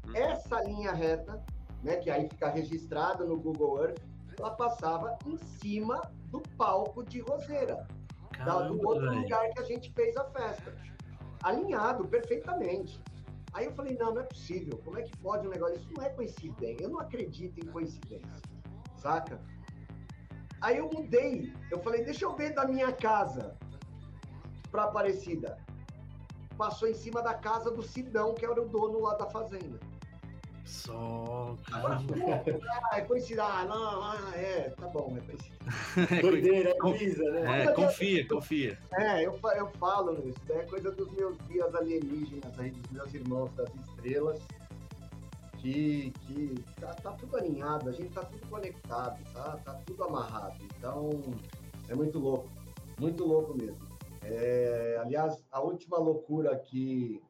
Uhum. 0.07 0.17
Essa 0.17 0.63
linha 0.63 0.93
reta, 0.93 1.45
né, 1.83 1.97
que 1.97 2.11
aí 2.11 2.29
fica 2.29 2.49
registrada 2.49 3.25
no 3.25 3.37
Google 3.37 3.83
Earth, 3.83 4.01
ela 4.39 4.51
passava 4.51 5.17
em 5.27 5.37
cima 5.37 6.01
do 6.27 6.41
palco 6.57 7.05
de 7.05 7.21
Roseira, 7.21 7.87
Caramba, 8.33 8.69
do 8.69 8.89
outro 8.89 9.11
véio. 9.11 9.23
lugar 9.23 9.49
que 9.51 9.61
a 9.61 9.65
gente 9.65 9.93
fez 9.93 10.17
a 10.17 10.25
festa. 10.25 10.75
Alinhado 11.43 12.09
perfeitamente. 12.09 13.01
Aí 13.53 13.67
eu 13.67 13.73
falei, 13.73 13.97
não, 13.97 14.13
não 14.13 14.23
é 14.23 14.25
possível. 14.25 14.81
Como 14.85 14.99
é 14.99 15.03
que 15.03 15.17
pode 15.19 15.47
um 15.47 15.51
negócio? 15.51 15.77
Isso 15.77 15.93
não 15.97 16.03
é 16.03 16.09
coincidência. 16.09 16.83
Eu 16.83 16.91
não 16.91 16.99
acredito 16.99 17.61
em 17.61 17.67
coincidência. 17.67 18.43
Saca? 18.97 19.41
Aí 20.65 20.79
eu 20.79 20.89
mudei. 20.91 21.53
Eu 21.71 21.79
falei, 21.81 22.03
deixa 22.03 22.25
eu 22.25 22.35
ver 22.35 22.55
da 22.55 22.67
minha 22.67 22.91
casa 22.91 23.55
pra 24.71 24.85
Aparecida. 24.85 25.59
Passou 26.57 26.89
em 26.89 26.95
cima 26.95 27.21
da 27.21 27.35
casa 27.35 27.71
do 27.71 27.83
Sidão, 27.83 28.33
que 28.33 28.47
era 28.47 28.63
o 28.63 28.69
dono 28.69 29.01
lá 29.01 29.15
da 29.15 29.27
fazenda. 29.27 29.79
Só, 30.65 31.55
cara. 31.71 32.01
Ah, 32.91 32.97
é 32.99 33.03
coincidência. 33.03 33.45
Ah, 33.45 33.65
não, 33.67 34.03
ah, 34.03 34.33
é, 34.35 34.71
tá 34.71 34.87
bom, 34.87 35.15
é 35.19 35.21
coincidência. 35.21 36.23
Doideira, 36.23 36.71
é 36.71 37.31
né? 37.43 37.65
É, 37.65 37.73
confia, 37.73 38.27
confia. 38.27 38.79
É, 38.95 39.27
eu, 39.27 39.39
eu 39.57 39.71
falo 39.73 40.27
isso, 40.27 40.41
é 40.49 40.63
coisa 40.65 40.91
dos 40.91 41.11
meus 41.13 41.37
guias 41.43 41.75
alienígenas 41.75 42.59
aí, 42.59 42.71
dos 42.71 42.91
meus 42.91 43.13
irmãos 43.13 43.53
das 43.53 43.69
estrelas, 43.75 44.41
que, 45.65 46.11
que 46.11 46.63
tá, 46.79 46.93
tá 46.95 47.13
tudo 47.13 47.37
alinhado, 47.39 47.89
a 47.89 47.93
gente 47.93 48.13
tá 48.13 48.23
tudo 48.23 48.47
conectado, 48.49 49.19
tá, 49.33 49.57
tá 49.65 49.75
tudo 49.87 50.05
amarrado. 50.05 50.63
Então, 50.77 51.09
é 51.89 51.95
muito 51.95 52.19
louco, 52.19 52.47
muito 53.01 53.25
louco 53.25 53.57
mesmo. 53.57 53.89
É, 54.23 54.99
aliás, 55.01 55.43
a 55.51 55.61
última 55.61 55.97
loucura 55.97 56.55
que 56.59 57.23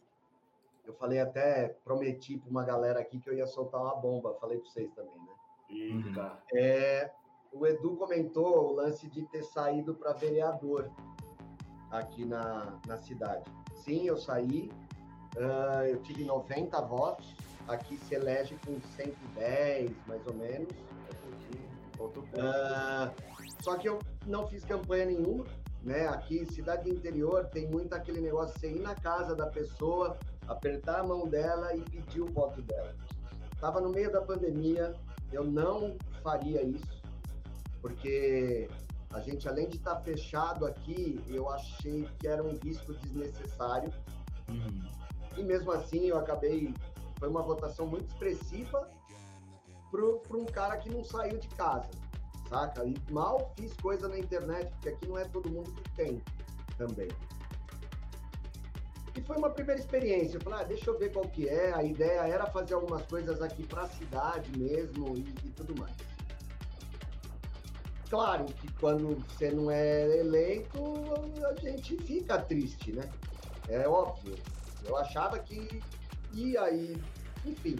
eu 0.84 0.92
falei 0.94 1.20
até, 1.20 1.68
prometi 1.84 2.36
para 2.36 2.50
uma 2.50 2.64
galera 2.64 2.98
aqui 2.98 3.20
que 3.20 3.30
eu 3.30 3.34
ia 3.34 3.46
soltar 3.46 3.80
uma 3.80 3.94
bomba, 3.94 4.36
falei 4.40 4.58
para 4.58 4.68
vocês 4.68 4.90
também, 4.94 5.14
né? 5.14 5.32
Eita. 5.70 6.38
É, 6.52 7.10
o 7.52 7.64
Edu 7.64 7.96
comentou 7.96 8.70
o 8.70 8.74
lance 8.74 9.08
de 9.08 9.22
ter 9.26 9.44
saído 9.44 9.94
para 9.94 10.12
vereador 10.12 10.90
aqui 11.88 12.24
na, 12.24 12.80
na 12.86 12.96
cidade. 12.98 13.44
Sim, 13.76 14.06
eu 14.06 14.16
saí, 14.16 14.70
uh, 15.36 15.84
eu 15.86 16.02
tive 16.02 16.24
90 16.24 16.80
votos, 16.82 17.34
aqui 17.68 17.96
se 17.98 18.14
elege 18.14 18.56
com 18.66 18.80
110, 18.96 19.90
mais 20.06 20.26
ou 20.26 20.34
menos. 20.34 20.68
Uh, 21.98 23.10
só 23.62 23.76
que 23.76 23.88
eu 23.88 23.98
não 24.26 24.46
fiz 24.46 24.64
campanha 24.64 25.06
nenhuma, 25.06 25.44
né? 25.82 26.06
Aqui, 26.08 26.44
cidade 26.46 26.90
interior, 26.90 27.46
tem 27.46 27.68
muito 27.68 27.94
aquele 27.94 28.20
negócio 28.20 28.54
de 28.54 28.60
você 28.60 28.72
ir 28.72 28.80
na 28.80 28.94
casa 28.94 29.34
da 29.34 29.46
pessoa, 29.46 30.18
apertar 30.46 31.00
a 31.00 31.04
mão 31.04 31.26
dela 31.26 31.74
e 31.74 31.80
pedir 31.82 32.20
o 32.20 32.26
voto 32.26 32.60
dela. 32.62 32.94
Tava 33.60 33.80
no 33.80 33.90
meio 33.90 34.10
da 34.10 34.20
pandemia, 34.20 34.94
eu 35.32 35.44
não 35.44 35.96
faria 36.22 36.62
isso, 36.62 37.02
porque 37.80 38.68
a 39.14 39.20
gente, 39.20 39.48
além 39.48 39.68
de 39.68 39.76
estar 39.76 39.96
fechado 40.00 40.66
aqui, 40.66 41.20
eu 41.28 41.48
achei 41.48 42.08
que 42.18 42.26
era 42.26 42.42
um 42.42 42.56
risco 42.56 42.92
desnecessário. 42.94 43.92
Uhum. 44.48 44.90
E 45.36 45.42
mesmo 45.42 45.70
assim, 45.70 46.06
eu 46.06 46.18
acabei. 46.18 46.74
Foi 47.18 47.28
uma 47.28 47.42
votação 47.42 47.86
muito 47.86 48.06
expressiva 48.06 48.88
para 49.90 50.36
um 50.36 50.44
cara 50.46 50.76
que 50.78 50.90
não 50.90 51.04
saiu 51.04 51.38
de 51.38 51.48
casa, 51.48 51.90
saca? 52.48 52.84
E 52.84 52.96
mal 53.10 53.52
fiz 53.56 53.72
coisa 53.74 54.08
na 54.08 54.18
internet, 54.18 54.70
porque 54.72 54.88
aqui 54.88 55.06
não 55.06 55.18
é 55.18 55.24
todo 55.24 55.48
mundo 55.48 55.70
que 55.72 55.90
tem 55.90 56.22
também. 56.76 57.08
E 59.16 59.20
foi 59.20 59.36
uma 59.36 59.50
primeira 59.50 59.80
experiência. 59.80 60.36
Eu 60.36 60.40
falei, 60.40 60.60
ah, 60.60 60.64
deixa 60.64 60.90
eu 60.90 60.98
ver 60.98 61.12
qual 61.12 61.24
que 61.28 61.48
é. 61.48 61.72
A 61.72 61.84
ideia 61.84 62.20
era 62.26 62.46
fazer 62.46 62.74
algumas 62.74 63.02
coisas 63.06 63.40
aqui 63.40 63.64
para 63.64 63.82
a 63.82 63.88
cidade 63.88 64.50
mesmo 64.58 65.16
e, 65.16 65.20
e 65.44 65.50
tudo 65.50 65.78
mais. 65.78 65.94
Claro 68.10 68.44
que 68.44 68.72
quando 68.74 69.16
você 69.16 69.50
não 69.50 69.70
é 69.70 70.18
eleito, 70.18 70.78
a 71.46 71.60
gente 71.60 71.96
fica 71.98 72.38
triste, 72.38 72.92
né? 72.92 73.08
É 73.68 73.88
óbvio. 73.88 74.36
Eu 74.84 74.96
achava 74.96 75.38
que 75.38 75.80
ia 76.34 76.62
aí, 76.62 76.96
enfim. 77.44 77.76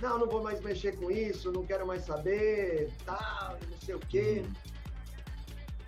Não, 0.00 0.18
não 0.18 0.26
vou 0.26 0.42
mais 0.42 0.60
mexer 0.60 0.96
com 0.96 1.10
isso, 1.10 1.52
não 1.52 1.64
quero 1.64 1.86
mais 1.86 2.04
saber, 2.04 2.90
tá, 3.04 3.58
não 3.70 3.78
sei 3.78 3.94
o 3.94 4.00
quê. 4.00 4.42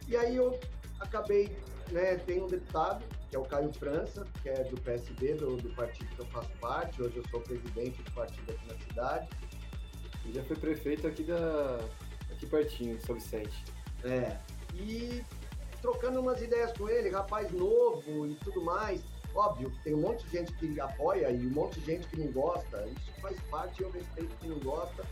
E 0.07 0.17
aí 0.17 0.37
eu 0.37 0.59
acabei, 1.01 1.57
né, 1.91 2.17
tem 2.17 2.43
um 2.43 2.47
deputado, 2.47 3.03
que 3.31 3.37
é 3.37 3.39
o 3.39 3.45
Caio 3.45 3.73
França, 3.73 4.27
que 4.43 4.51
é 4.51 4.65
do 4.65 4.79
PSB, 4.83 5.35
do, 5.35 5.57
do 5.57 5.71
partido 5.71 6.07
que 6.15 6.21
eu 6.21 6.27
faço 6.27 6.51
parte, 6.61 7.03
hoje 7.03 7.17
eu 7.17 7.25
sou 7.31 7.41
presidente 7.41 8.03
do 8.03 8.13
partido 8.13 8.53
aqui 8.53 8.69
na 8.69 8.79
cidade. 8.87 9.29
Ele 10.25 10.35
já 10.35 10.45
foi 10.45 10.57
prefeito 10.57 11.07
aqui 11.07 11.23
da, 11.23 11.81
aqui 12.31 12.47
pertinho, 12.47 13.01
São 13.07 13.15
Vicente. 13.15 13.65
É. 14.05 14.37
E 14.75 15.25
trocando 15.81 16.21
umas 16.21 16.41
ideias 16.43 16.73
com 16.77 16.89
ele, 16.89 17.09
rapaz 17.09 17.51
novo 17.51 18.27
e 18.27 18.35
tudo 18.37 18.63
mais. 18.63 19.03
Óbvio, 19.35 19.73
tem 19.83 19.95
um 19.95 20.01
monte 20.01 20.25
de 20.27 20.39
gente 20.39 20.53
que 20.55 20.79
apoia 20.81 21.31
e 21.31 21.47
um 21.47 21.51
monte 21.51 21.81
de 21.81 21.87
gente 21.87 22.07
que 22.09 22.21
não 22.21 22.31
gosta. 22.33 22.87
Isso 22.87 23.21
faz 23.21 23.41
parte, 23.51 23.83
eu 23.83 23.91
respeito 23.91 24.37
quem 24.41 24.51
não 24.51 24.59
gosta. 24.59 25.05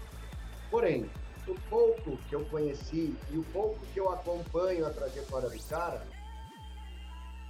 Porém, 0.71 1.11
o 1.49 1.55
pouco 1.69 2.17
que 2.29 2.35
eu 2.35 2.45
conheci 2.47 3.17
e 3.31 3.39
o 3.39 3.45
pouco 3.45 3.79
que 3.87 3.99
eu 3.99 4.11
acompanho 4.11 4.87
a 4.87 4.91
trajetória 4.91 5.49
do 5.49 5.63
cara, 5.65 6.07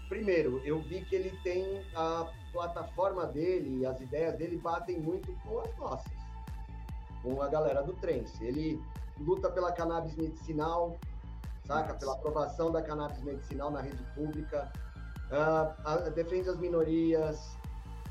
primeiro, 0.09 0.61
eu 0.65 0.81
vi 0.81 1.05
que 1.05 1.15
ele 1.15 1.37
tem 1.43 1.85
a 1.95 2.31
plataforma 2.53 3.27
dele 3.27 3.81
e 3.81 3.87
as 3.87 4.01
ideias 4.01 4.37
dele 4.37 4.57
batem 4.57 4.99
muito 4.99 5.33
com 5.43 5.61
as 5.61 5.77
nossas, 5.77 6.13
com 7.23 7.43
a 7.43 7.49
galera 7.49 7.83
do 7.83 7.93
Trance. 7.95 8.45
Ele 8.45 8.81
luta 9.19 9.51
pela 9.51 9.73
cannabis 9.73 10.15
medicinal, 10.17 10.97
saca? 11.67 11.95
Pela 11.95 12.15
aprovação 12.15 12.71
da 12.71 12.81
cannabis 12.81 13.23
medicinal 13.23 13.71
na 13.71 13.81
rede 13.81 14.03
pública, 14.15 14.73
uh, 15.31 16.11
defende 16.11 16.49
as 16.49 16.59
minorias. 16.59 17.57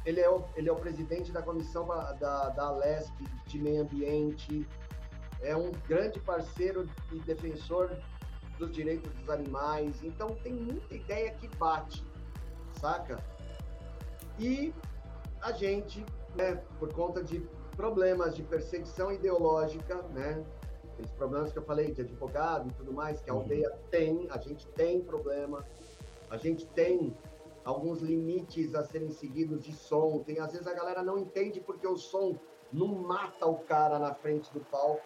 Ele 0.05 0.21
é, 0.21 0.29
o, 0.29 0.43
ele 0.55 0.69
é 0.69 0.71
o 0.71 0.75
presidente 0.75 1.31
da 1.31 1.41
comissão 1.41 1.85
da, 1.87 2.49
da 2.49 2.63
Alesp 2.63 3.13
de 3.45 3.59
meio 3.59 3.81
ambiente, 3.81 4.65
é 5.41 5.55
um 5.55 5.71
grande 5.87 6.19
parceiro 6.19 6.89
e 7.11 7.19
defensor 7.19 7.91
dos 8.57 8.71
direitos 8.71 9.11
dos 9.13 9.29
animais. 9.29 10.03
Então 10.03 10.27
tem 10.43 10.53
muita 10.53 10.95
ideia 10.95 11.31
que 11.31 11.47
bate, 11.57 12.03
saca? 12.79 13.21
E 14.37 14.73
a 15.41 15.51
gente, 15.51 16.05
né, 16.35 16.61
por 16.79 16.93
conta 16.93 17.23
de 17.23 17.39
problemas 17.75 18.35
de 18.35 18.43
perseguição 18.43 19.11
ideológica, 19.11 20.01
né, 20.13 20.43
aqueles 20.93 21.11
problemas 21.11 21.51
que 21.51 21.57
eu 21.57 21.63
falei 21.63 21.93
de 21.93 22.01
advogado 22.01 22.69
e 22.69 22.73
tudo 22.73 22.93
mais, 22.93 23.21
que 23.21 23.29
a 23.29 23.33
aldeia 23.33 23.71
tem, 23.89 24.27
a 24.29 24.37
gente 24.37 24.67
tem 24.67 25.01
problema, 25.01 25.65
a 26.29 26.37
gente 26.37 26.65
tem 26.67 27.15
alguns 27.63 27.99
limites 28.01 28.73
a 28.75 28.83
serem 28.83 29.11
seguidos 29.11 29.63
de 29.63 29.73
som, 29.73 30.19
tem 30.19 30.39
às 30.39 30.51
vezes 30.51 30.67
a 30.67 30.73
galera 30.73 31.03
não 31.03 31.17
entende 31.17 31.59
porque 31.59 31.87
o 31.87 31.97
som 31.97 32.39
não 32.71 32.87
mata 32.87 33.45
o 33.45 33.57
cara 33.59 33.99
na 33.99 34.13
frente 34.13 34.51
do 34.53 34.59
palco, 34.59 35.01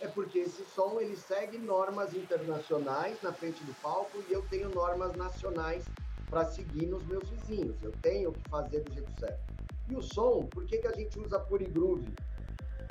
é 0.00 0.08
porque 0.08 0.40
esse 0.40 0.64
som 0.64 1.00
ele 1.00 1.16
segue 1.16 1.58
normas 1.58 2.14
internacionais 2.14 3.20
na 3.22 3.32
frente 3.32 3.62
do 3.64 3.74
palco 3.80 4.22
e 4.28 4.32
eu 4.32 4.42
tenho 4.48 4.68
normas 4.68 5.14
nacionais 5.14 5.84
para 6.28 6.44
seguir 6.44 6.86
nos 6.86 7.04
meus 7.06 7.28
vizinhos, 7.28 7.82
eu 7.82 7.92
tenho 8.02 8.32
que 8.32 8.48
fazer 8.48 8.80
do 8.80 8.92
jeito 8.92 9.12
certo. 9.18 9.54
E 9.88 9.94
o 9.94 10.02
som, 10.02 10.46
por 10.46 10.64
que, 10.64 10.78
que 10.78 10.86
a 10.88 10.92
gente 10.92 11.18
usa 11.18 11.38
Pure 11.38 11.66
Groove? 11.66 12.12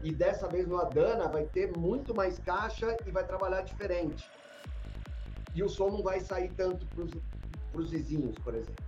E 0.03 0.13
dessa 0.13 0.47
vez 0.47 0.67
no 0.67 0.77
Adana 0.77 1.27
vai 1.27 1.45
ter 1.45 1.75
muito 1.77 2.13
mais 2.13 2.37
caixa 2.39 2.95
e 3.05 3.11
vai 3.11 3.25
trabalhar 3.25 3.61
diferente. 3.61 4.29
E 5.55 5.63
o 5.63 5.69
som 5.69 5.89
não 5.89 6.03
vai 6.03 6.19
sair 6.19 6.51
tanto 6.55 6.85
para 6.87 7.03
os 7.03 7.11
vizinhos, 7.89 8.35
por 8.39 8.53
exemplo. 8.55 8.85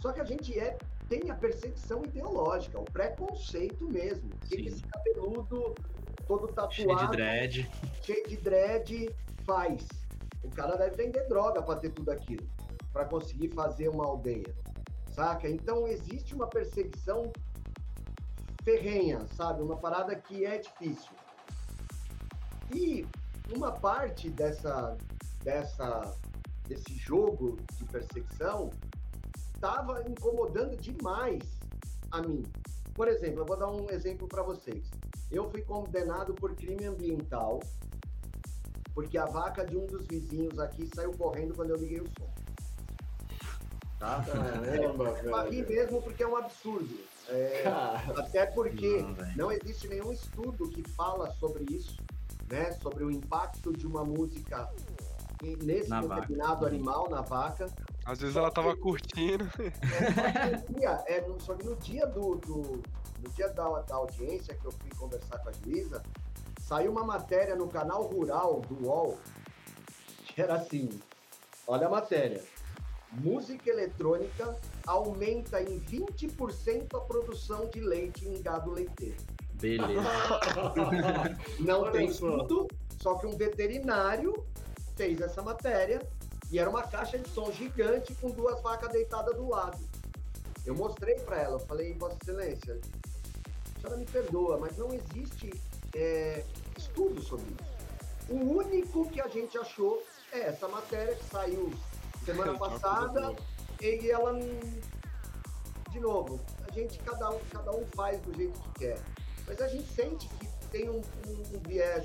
Só 0.00 0.12
que 0.12 0.20
a 0.20 0.24
gente 0.24 0.58
é, 0.58 0.78
tem 1.08 1.30
a 1.30 1.34
perseguição 1.34 2.04
ideológica, 2.04 2.80
o 2.80 2.84
preconceito 2.84 3.88
mesmo. 3.88 4.30
Que 4.48 4.66
esse 4.66 4.82
cabeludo 4.82 5.74
todo 6.26 6.46
tatuado, 6.48 6.72
cheio 6.72 6.96
de 6.96 7.06
dread, 7.08 7.70
cheio 8.02 8.28
de 8.28 8.36
dread 8.36 9.14
faz? 9.44 9.86
O 10.42 10.50
cara 10.50 10.76
deve 10.76 10.96
vender 10.96 11.26
droga 11.28 11.62
para 11.62 11.78
ter 11.78 11.90
tudo 11.90 12.10
aquilo, 12.10 12.48
para 12.92 13.04
conseguir 13.04 13.48
fazer 13.48 13.88
uma 13.88 14.06
aldeia, 14.06 14.54
saca? 15.12 15.48
Então 15.48 15.86
existe 15.86 16.34
uma 16.34 16.46
perseguição 16.46 17.30
ferrenha, 18.62 19.26
sabe? 19.36 19.62
Uma 19.62 19.76
parada 19.76 20.14
que 20.14 20.44
é 20.44 20.58
difícil. 20.58 21.10
E 22.74 23.06
uma 23.54 23.72
parte 23.72 24.30
dessa, 24.30 24.96
dessa, 25.42 26.16
desse 26.70 26.94
jogo 26.96 27.58
de 27.76 27.84
perseguição 27.84 28.70
estava 29.52 30.08
incomodando 30.08 30.76
demais 30.76 31.42
a 32.12 32.22
mim. 32.22 32.44
Por 32.94 33.08
exemplo, 33.08 33.40
eu 33.40 33.46
vou 33.46 33.56
dar 33.56 33.68
um 33.68 33.90
exemplo 33.90 34.28
para 34.28 34.42
vocês. 34.42 34.88
Eu 35.30 35.50
fui 35.50 35.62
condenado 35.62 36.32
por 36.32 36.54
crime 36.54 36.86
ambiental 36.86 37.60
porque 38.94 39.18
a 39.18 39.26
vaca 39.26 39.64
de 39.64 39.76
um 39.76 39.86
dos 39.86 40.06
vizinhos 40.06 40.58
aqui 40.58 40.88
saiu 40.94 41.12
correndo 41.12 41.54
quando 41.54 41.70
eu 41.70 41.76
liguei 41.76 42.00
o 42.00 42.08
som. 42.18 42.30
Tá? 43.98 44.24
Caramba, 44.24 45.18
é, 45.18 45.50
rir 45.50 45.66
mesmo 45.66 46.00
porque 46.00 46.22
é 46.22 46.26
um 46.26 46.36
absurdo. 46.36 46.98
É, 47.28 47.64
até 48.16 48.46
porque 48.46 49.02
não, 49.02 49.36
não, 49.36 49.52
existe 49.52 49.88
nenhum 49.88 50.12
estudo 50.12 50.68
que 50.70 50.82
fala 50.90 51.30
sobre 51.32 51.64
isso, 51.72 51.96
né? 52.48 52.72
Sobre 52.72 53.04
o 53.04 53.10
impacto 53.10 53.72
de 53.72 53.86
uma 53.86 54.04
música 54.04 54.68
nesse 55.42 55.88
na 55.88 56.00
determinado 56.00 56.60
vaca. 56.60 56.66
animal, 56.66 57.08
na 57.10 57.20
vaca. 57.22 57.66
Às 58.04 58.20
vezes 58.20 58.36
ela 58.36 58.50
tava 58.50 58.74
que, 58.74 58.80
curtindo. 58.80 59.48
É, 59.90 60.56
só, 60.56 60.66
que 60.66 60.72
dia, 60.74 61.04
é, 61.06 61.24
só 61.38 61.54
que 61.54 61.66
no 61.66 61.76
dia 61.76 62.06
do, 62.06 62.36
do 62.36 62.82
no 63.22 63.30
dia 63.34 63.48
da, 63.48 63.80
da 63.82 63.94
audiência 63.94 64.54
que 64.54 64.64
eu 64.64 64.72
fui 64.72 64.90
conversar 64.96 65.38
com 65.38 65.48
a 65.48 65.52
juíza, 65.52 66.02
saiu 66.60 66.90
uma 66.90 67.04
matéria 67.04 67.54
no 67.54 67.68
canal 67.68 68.06
rural 68.06 68.60
do 68.60 68.86
UOL, 68.86 69.18
que 70.26 70.40
era 70.40 70.54
assim, 70.54 70.88
olha 71.66 71.86
a 71.86 71.90
matéria, 71.90 72.42
música 73.12 73.68
eletrônica 73.68 74.56
aumenta 74.86 75.60
em 75.60 75.80
20% 75.80 76.96
a 76.96 77.00
produção 77.00 77.66
de 77.66 77.80
leite 77.80 78.26
em 78.26 78.40
gado 78.40 78.70
leiteiro. 78.70 79.16
Beleza. 79.54 80.00
Não 81.60 81.90
tem 81.90 82.06
estudo, 82.06 82.66
só 82.98 83.16
que 83.16 83.26
um 83.26 83.36
veterinário 83.36 84.32
fez 85.00 85.18
essa 85.22 85.40
matéria 85.40 86.06
e 86.52 86.58
era 86.58 86.68
uma 86.68 86.82
caixa 86.82 87.18
de 87.18 87.26
som 87.30 87.50
gigante 87.50 88.14
com 88.16 88.28
duas 88.28 88.60
vacas 88.60 88.92
deitadas 88.92 89.34
do 89.34 89.48
lado. 89.48 89.78
Eu 90.66 90.74
mostrei 90.74 91.14
para 91.20 91.38
ela, 91.38 91.54
eu 91.54 91.66
falei, 91.66 91.94
Vossa 91.94 92.18
Excelência, 92.20 92.78
a 93.76 93.80
senhora 93.80 93.96
me 93.96 94.04
perdoa, 94.04 94.58
mas 94.58 94.76
não 94.76 94.92
existe 94.92 95.50
é, 95.96 96.44
estudo 96.76 97.22
sobre 97.22 97.46
isso. 97.46 98.28
O 98.28 98.58
único 98.58 99.08
que 99.08 99.22
a 99.22 99.28
gente 99.28 99.56
achou 99.56 100.02
é 100.32 100.40
essa 100.40 100.68
matéria 100.68 101.14
que 101.14 101.24
saiu 101.30 101.72
semana 102.26 102.52
passada 102.60 103.34
e 103.80 104.10
ela 104.10 104.38
de 105.88 105.98
novo, 105.98 106.38
a 106.68 106.72
gente 106.72 106.98
cada 106.98 107.30
um, 107.30 107.38
cada 107.50 107.72
um 107.72 107.86
faz 107.96 108.20
do 108.20 108.34
jeito 108.36 108.60
que 108.60 108.80
quer. 108.80 108.98
Mas 109.46 109.62
a 109.62 109.66
gente 109.66 109.90
sente 109.94 110.28
que 110.28 110.46
tem 110.70 110.90
um, 110.90 111.00
um, 111.26 111.56
um 111.56 111.60
viés 111.66 112.04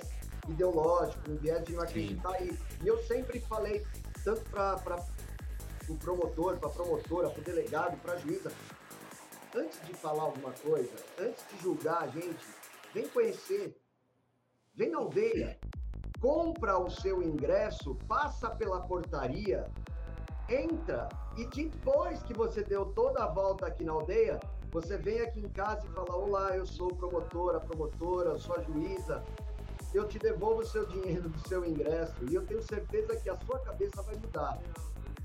ideológico, 0.51 1.31
um 1.31 1.35
viés 1.35 1.63
de 1.63 1.73
não 1.73 1.83
acreditar. 1.83 2.41
E, 2.41 2.57
e, 2.83 2.87
eu 2.87 3.01
sempre 3.03 3.39
falei, 3.39 3.85
tanto 4.23 4.41
para 4.49 5.05
o 5.89 5.95
promotor, 5.97 6.57
para 6.57 6.69
a 6.69 6.71
promotora, 6.71 7.29
para 7.29 7.41
o 7.41 7.43
delegado, 7.43 7.97
para 8.01 8.13
a 8.13 8.17
juíza, 8.17 8.51
antes 9.55 9.79
de 9.85 9.93
falar 9.93 10.23
alguma 10.23 10.51
coisa, 10.51 10.93
antes 11.19 11.43
de 11.49 11.61
julgar 11.61 12.03
a 12.03 12.07
gente, 12.07 12.45
vem 12.93 13.07
conhecer, 13.09 13.75
vem 14.73 14.89
na 14.89 14.99
aldeia, 14.99 15.57
compra 16.19 16.77
o 16.77 16.89
seu 16.89 17.21
ingresso, 17.21 17.95
passa 18.07 18.49
pela 18.49 18.81
portaria, 18.81 19.69
entra 20.49 21.09
e 21.37 21.45
depois 21.47 22.21
que 22.23 22.33
você 22.33 22.63
deu 22.63 22.85
toda 22.87 23.23
a 23.23 23.27
volta 23.27 23.67
aqui 23.67 23.83
na 23.83 23.93
aldeia, 23.93 24.39
você 24.71 24.97
vem 24.97 25.21
aqui 25.21 25.39
em 25.39 25.49
casa 25.49 25.85
e 25.85 25.89
fala: 25.91 26.15
Olá, 26.15 26.55
eu 26.55 26.65
sou 26.65 26.89
promotora, 26.89 27.59
promotora, 27.59 28.37
sou 28.37 28.55
a 28.55 28.61
juíza. 28.61 29.23
Eu 29.95 30.05
te 30.05 30.19
devolvo 30.19 30.59
o 30.59 30.65
seu 30.65 30.85
dinheiro 30.85 31.29
do 31.29 31.47
seu 31.47 31.63
ingresso 31.63 32.15
e 32.29 32.35
eu 32.35 32.45
tenho 32.45 32.61
certeza 32.61 33.15
que 33.15 33.29
a 33.29 33.35
sua 33.37 33.57
cabeça 33.59 34.01
vai 34.01 34.15
mudar. 34.17 34.59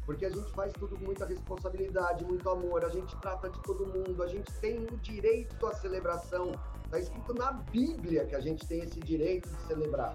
Porque 0.07 0.25
a 0.25 0.31
gente 0.31 0.49
faz 0.53 0.73
tudo 0.75 0.97
com 0.97 1.07
muita 1.07 1.27
responsabilidade, 1.27 2.25
muito 2.25 2.49
amor, 2.49 2.85
a 2.85 2.89
gente 2.89 3.17
trata 3.17 3.51
de 3.51 3.61
todo 3.63 3.85
mundo, 3.85 4.23
a 4.23 4.29
gente 4.29 4.53
tem 4.61 4.85
o 4.85 4.97
direito 4.99 5.67
à 5.67 5.75
celebração. 5.75 6.53
Está 6.85 7.01
escrito 7.01 7.35
na 7.35 7.51
Bíblia 7.51 8.25
que 8.27 8.37
a 8.37 8.41
gente 8.41 8.65
tem 8.65 8.79
esse 8.83 9.01
direito 9.01 9.49
de 9.49 9.61
celebrar. 9.67 10.15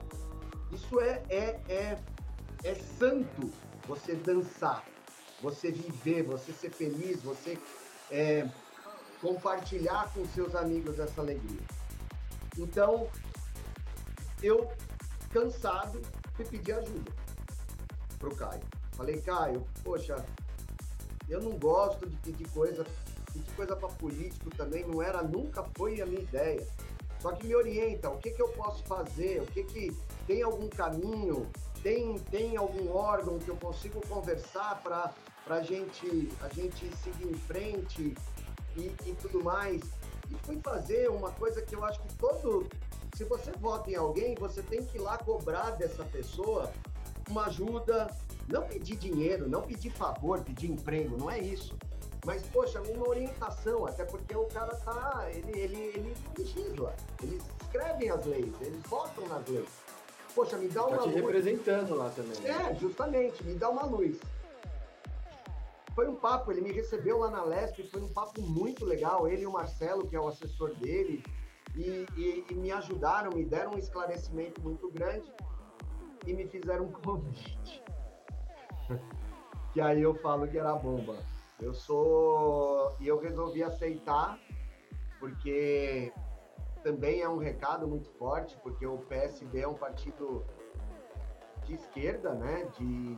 Isso 0.72 1.02
é, 1.02 1.22
é, 1.28 1.60
é, 1.68 2.00
é 2.64 2.76
santo 2.76 3.52
você 3.86 4.16
dançar, 4.16 4.86
você 5.42 5.70
viver, 5.70 6.24
você 6.24 6.54
ser 6.54 6.70
feliz, 6.72 7.22
você 7.22 7.60
é, 8.10 8.48
compartilhar 9.22 10.10
com 10.14 10.26
seus 10.28 10.56
amigos 10.56 10.98
essa 10.98 11.20
alegria. 11.20 11.62
Então, 12.58 13.10
eu, 14.42 14.72
cansado, 15.32 16.02
fui 16.34 16.46
pedir 16.46 16.74
ajuda 16.74 17.12
pro 18.20 18.36
Caio. 18.36 18.62
Falei, 18.94 19.22
Caio, 19.22 19.66
poxa, 19.84 20.26
eu 21.28 21.42
não 21.42 21.58
gosto 21.58 22.08
de 22.08 22.16
pedir 22.18 22.48
coisa, 22.50 22.86
pedir 23.34 23.52
coisa 23.56 23.76
para 23.76 23.90
político 23.90 24.50
também, 24.56 24.86
não 24.86 25.02
era, 25.02 25.22
nunca 25.22 25.64
foi 25.76 26.02
a 26.02 26.06
minha 26.06 26.22
ideia. 26.22 26.66
Só 27.20 27.32
que 27.32 27.48
me 27.48 27.56
orienta, 27.56 28.10
o 28.10 28.20
que, 28.20 28.32
que 28.32 28.42
eu 28.42 28.50
posso 28.50 28.84
fazer, 28.84 29.42
o 29.42 29.46
que, 29.48 29.64
que 29.64 29.98
tem 30.28 30.44
algum 30.44 30.70
caminho, 30.70 31.50
tem, 31.82 32.20
tem 32.20 32.58
algum 32.58 32.92
órgão 32.92 33.40
que 33.40 33.50
eu 33.50 33.56
consigo 33.58 34.00
conversar 34.08 34.82
para 34.84 35.14
a 35.48 35.62
gente, 35.62 36.30
a 36.42 36.50
gente 36.50 36.96
seguir 36.98 37.28
em 37.28 37.34
frente 37.34 38.16
e, 38.76 38.96
e 39.06 39.16
tudo 39.22 39.44
mais. 39.44 39.82
E 40.30 40.36
fui 40.44 40.60
fazer 40.60 41.10
uma 41.10 41.32
coisa 41.32 41.62
que 41.62 41.76
eu 41.76 41.84
acho 41.84 42.00
que 42.02 42.14
todo. 42.16 42.68
Se 43.16 43.24
você 43.24 43.50
vota 43.54 43.90
em 43.90 43.96
alguém, 43.96 44.36
você 44.36 44.62
tem 44.62 44.84
que 44.84 44.98
ir 44.98 45.02
lá 45.02 45.18
cobrar 45.18 45.72
dessa 45.72 46.04
pessoa 46.04 46.70
uma 47.30 47.46
ajuda, 47.46 48.14
não 48.46 48.68
pedir 48.68 48.98
dinheiro, 48.98 49.48
não 49.48 49.62
pedir 49.62 49.90
favor, 49.90 50.42
pedir 50.42 50.70
emprego, 50.70 51.18
não 51.18 51.32
é 51.32 51.40
isso. 51.40 51.78
Mas, 52.26 52.44
poxa, 52.48 52.82
uma 52.82 53.08
orientação, 53.08 53.86
até 53.86 54.04
porque 54.04 54.36
o 54.36 54.46
cara 54.48 54.76
tá. 54.76 55.28
Ele, 55.32 55.58
ele, 55.58 55.78
ele 55.96 56.14
legisla, 56.38 56.94
eles 57.24 57.42
escrevem 57.62 58.10
as 58.10 58.26
leis, 58.26 58.54
eles 58.60 58.82
votam 58.84 59.26
nas 59.30 59.48
leis. 59.48 59.70
Poxa, 60.34 60.58
me 60.58 60.68
dá 60.68 60.82
tá 60.82 60.88
uma 60.88 60.98
te 60.98 61.10
luz. 61.10 61.16
representando 61.16 61.96
lá 61.96 62.10
também. 62.10 62.38
Né? 62.42 62.72
É, 62.72 62.76
justamente, 62.76 63.42
me 63.46 63.56
dá 63.56 63.70
uma 63.70 63.86
luz. 63.86 64.20
Foi 65.94 66.10
um 66.10 66.16
papo, 66.16 66.52
ele 66.52 66.60
me 66.60 66.74
recebeu 66.74 67.20
lá 67.20 67.32
na 67.32 67.46
Lesp, 67.46 67.82
foi 67.90 68.02
um 68.02 68.10
papo 68.10 68.42
muito 68.42 68.84
legal. 68.84 69.26
Ele 69.26 69.44
e 69.44 69.48
o 69.48 69.52
Marcelo, 69.54 70.06
que 70.06 70.18
é 70.18 70.20
o 70.20 70.28
assessor 70.28 70.76
dele, 70.76 71.24
e, 71.76 72.06
e, 72.16 72.46
e 72.50 72.54
me 72.56 72.72
ajudaram, 72.72 73.32
me 73.32 73.46
deram 73.46 73.72
um 73.72 73.78
esclarecimento 73.78 74.62
muito 74.62 74.90
grande 74.92 75.32
e 76.26 76.34
me 76.34 76.48
fizeram 76.48 76.86
um 76.86 76.92
convite. 77.04 77.84
que 79.74 79.82
aí 79.82 80.02
eu 80.02 80.16
falo 80.16 80.48
que 80.48 80.58
era 80.58 80.74
bomba. 80.76 81.18
Eu 81.60 81.74
sou. 81.74 82.96
E 83.00 83.08
eu 83.08 83.18
resolvi 83.20 83.64
aceitar, 83.64 84.38
porque 85.20 86.12
também 86.84 87.22
é 87.22 87.30
um 87.30 87.38
recado 87.38 87.88
muito 87.88 88.10
forte, 88.12 88.58
porque 88.62 88.86
o 88.86 88.98
PSB 88.98 89.62
é 89.62 89.68
um 89.68 89.74
partido 89.74 90.46
de 91.64 91.74
esquerda, 91.74 92.34
né? 92.34 92.70
De 92.78 93.18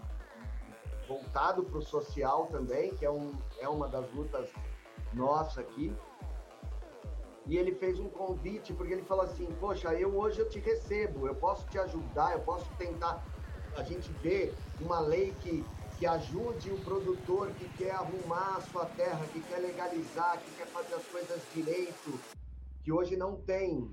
voltado 1.07 1.63
para 1.63 1.79
o 1.79 1.81
social 1.81 2.47
também, 2.47 2.93
que 2.95 3.05
é, 3.05 3.09
um, 3.09 3.33
é 3.59 3.67
uma 3.67 3.87
das 3.87 4.11
lutas 4.13 4.49
nossa 5.13 5.61
aqui. 5.61 5.95
E 7.47 7.57
ele 7.57 7.73
fez 7.75 7.99
um 7.99 8.09
convite, 8.09 8.73
porque 8.73 8.93
ele 8.93 9.03
falou 9.03 9.23
assim, 9.23 9.47
poxa, 9.59 9.93
eu 9.93 10.15
hoje 10.17 10.39
eu 10.39 10.49
te 10.49 10.59
recebo, 10.59 11.27
eu 11.27 11.35
posso 11.35 11.65
te 11.67 11.79
ajudar, 11.79 12.33
eu 12.33 12.39
posso 12.41 12.69
tentar. 12.77 13.23
A 13.75 13.83
gente 13.83 14.11
ver 14.23 14.53
uma 14.81 14.99
lei 14.99 15.33
que 15.41 15.63
que 15.97 16.05
ajude 16.05 16.71
o 16.71 16.77
produtor 16.81 17.49
que 17.57 17.67
quer 17.69 17.91
arrumar 17.91 18.57
a 18.57 18.61
sua 18.61 18.85
terra, 18.85 19.25
que 19.33 19.41
quer 19.41 19.57
legalizar, 19.57 20.39
que 20.39 20.51
quer 20.51 20.67
fazer 20.67 20.93
as 20.93 21.05
coisas 21.05 21.41
direito, 21.53 22.19
que 22.83 22.91
hoje 22.91 23.15
não 23.15 23.35
tem. 23.35 23.91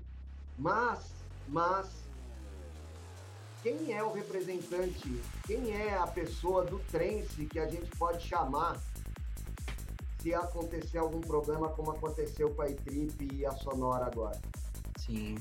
Mas, 0.57 1.11
mas, 1.47 1.89
quem 3.63 3.91
é 3.91 4.03
o 4.03 4.11
representante, 4.11 5.19
quem 5.47 5.71
é 5.71 5.95
a 5.95 6.05
pessoa 6.05 6.63
do 6.63 6.77
Trense 6.91 7.47
que 7.47 7.59
a 7.59 7.67
gente 7.67 7.89
pode 7.97 8.21
chamar 8.21 8.79
se 10.25 10.33
acontecer 10.33 10.97
algum 10.97 11.21
problema 11.21 11.69
como 11.69 11.91
aconteceu 11.91 12.49
com 12.55 12.63
a 12.63 12.67
Itrip 12.67 13.29
e 13.31 13.45
a 13.45 13.51
Sonora 13.51 14.07
agora? 14.07 14.41
Sim. 14.97 15.35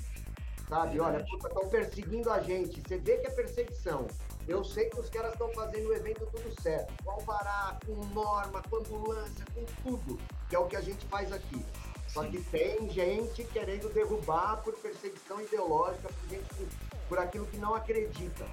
Sabe, 0.68 1.00
olha, 1.00 1.24
estão 1.24 1.68
perseguindo 1.70 2.30
a 2.30 2.40
gente. 2.40 2.82
Você 2.82 2.98
vê 2.98 3.16
que 3.16 3.28
é 3.28 3.30
perseguição. 3.30 4.06
Eu 4.46 4.62
sei 4.62 4.90
que 4.90 5.00
os 5.00 5.08
caras 5.08 5.32
estão 5.32 5.50
fazendo 5.54 5.88
o 5.88 5.94
evento 5.94 6.26
tudo 6.26 6.60
certo, 6.60 6.92
com 7.02 7.12
alvará, 7.12 7.78
com 7.86 7.94
norma, 8.14 8.62
com 8.68 8.76
ambulância, 8.76 9.44
com 9.54 9.64
tudo, 9.82 10.18
que 10.50 10.54
é 10.54 10.58
o 10.58 10.66
que 10.66 10.76
a 10.76 10.82
gente 10.82 11.06
faz 11.06 11.32
aqui. 11.32 11.64
Só 12.06 12.22
que 12.24 12.42
tem 12.42 12.86
gente 12.90 13.42
querendo 13.44 13.90
derrubar 13.92 14.62
por 14.62 14.74
perseguição 14.74 15.40
ideológica, 15.40 16.08
por, 16.08 16.28
gente, 16.28 16.68
por 17.08 17.18
aquilo 17.18 17.46
que 17.46 17.56
não 17.56 17.74
acredita. 17.74 18.46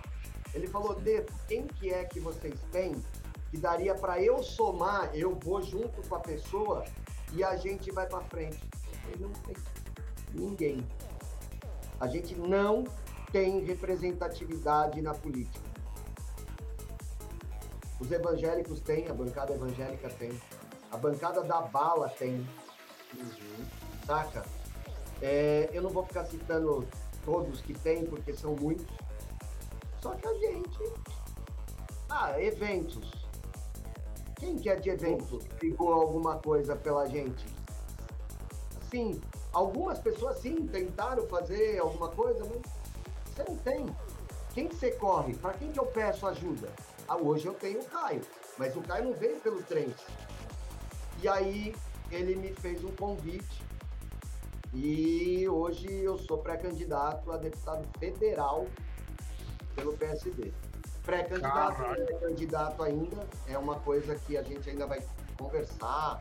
Ele 0.53 0.67
falou, 0.67 0.95
Deto, 0.95 1.33
quem 1.49 1.67
que 1.67 1.93
é 1.93 2.05
que 2.05 2.21
vocês 2.21 2.57
têm 2.71 2.95
que 3.51 3.57
daria 3.57 3.93
para 3.93 4.21
eu 4.23 4.41
somar, 4.41 5.11
eu 5.13 5.37
vou 5.43 5.61
junto 5.61 6.01
com 6.07 6.15
a 6.15 6.19
pessoa 6.19 6.85
e 7.33 7.43
a 7.43 7.57
gente 7.57 7.91
vai 7.91 8.07
para 8.07 8.21
frente? 8.21 8.63
Não 9.19 9.29
tem 9.29 9.55
ninguém. 10.33 10.87
A 11.99 12.07
gente 12.07 12.33
não 12.33 12.85
tem 13.31 13.59
representatividade 13.65 15.01
na 15.01 15.13
política. 15.13 15.69
Os 17.99 18.09
evangélicos 18.09 18.79
têm, 18.79 19.09
a 19.09 19.13
bancada 19.13 19.53
evangélica 19.53 20.09
tem. 20.09 20.31
A 20.89 20.97
bancada 20.97 21.43
da 21.43 21.61
bala 21.61 22.09
tem. 22.09 22.47
Uhum. 23.13 23.65
Saca? 24.05 24.45
É, 25.21 25.69
eu 25.73 25.81
não 25.81 25.89
vou 25.89 26.05
ficar 26.05 26.25
citando 26.25 26.87
todos 27.23 27.61
que 27.61 27.73
tem, 27.73 28.05
porque 28.05 28.33
são 28.33 28.55
muitos. 28.55 28.87
Só 30.01 30.15
que 30.15 30.27
a 30.27 30.33
gente. 30.35 30.93
Ah, 32.09 32.41
eventos. 32.41 33.20
Quem 34.41 34.57
que 34.57 34.71
é 34.71 34.75
de 34.75 34.89
evento 34.89 35.37
ligou 35.61 35.93
alguma 35.93 36.39
coisa 36.39 36.75
pela 36.75 37.05
gente? 37.05 37.45
Sim, 38.89 39.21
algumas 39.53 39.99
pessoas 39.99 40.39
sim 40.39 40.65
tentaram 40.65 41.27
fazer 41.27 41.77
alguma 41.77 42.09
coisa, 42.09 42.43
mas 42.45 42.59
você 43.23 43.43
não 43.47 43.55
tem. 43.57 43.85
Quem 44.51 44.67
que 44.67 44.75
você 44.75 44.89
corre? 44.93 45.35
Para 45.35 45.53
quem 45.53 45.71
que 45.71 45.79
eu 45.79 45.85
peço 45.85 46.25
ajuda? 46.25 46.73
Ah, 47.07 47.17
hoje 47.17 47.45
eu 47.45 47.53
tenho 47.53 47.81
o 47.81 47.85
Caio, 47.85 48.21
mas 48.57 48.75
o 48.75 48.81
Caio 48.81 49.09
não 49.09 49.13
veio 49.13 49.39
pelo 49.41 49.61
trem. 49.61 49.93
E 51.21 51.27
aí 51.27 51.75
ele 52.09 52.35
me 52.35 52.51
fez 52.51 52.83
um 52.83 52.91
convite 52.93 53.63
e 54.73 55.47
hoje 55.47 55.87
eu 55.87 56.17
sou 56.17 56.39
pré-candidato 56.39 57.31
a 57.31 57.37
deputado 57.37 57.87
federal 57.99 58.65
pelo 59.75 59.95
PSD. 59.95 60.51
Pré-candidato, 61.03 61.83
pré-candidato 61.83 62.83
ainda 62.83 63.27
é 63.47 63.57
uma 63.57 63.79
coisa 63.79 64.15
que 64.15 64.37
a 64.37 64.43
gente 64.43 64.69
ainda 64.69 64.85
vai 64.85 65.01
conversar. 65.37 66.19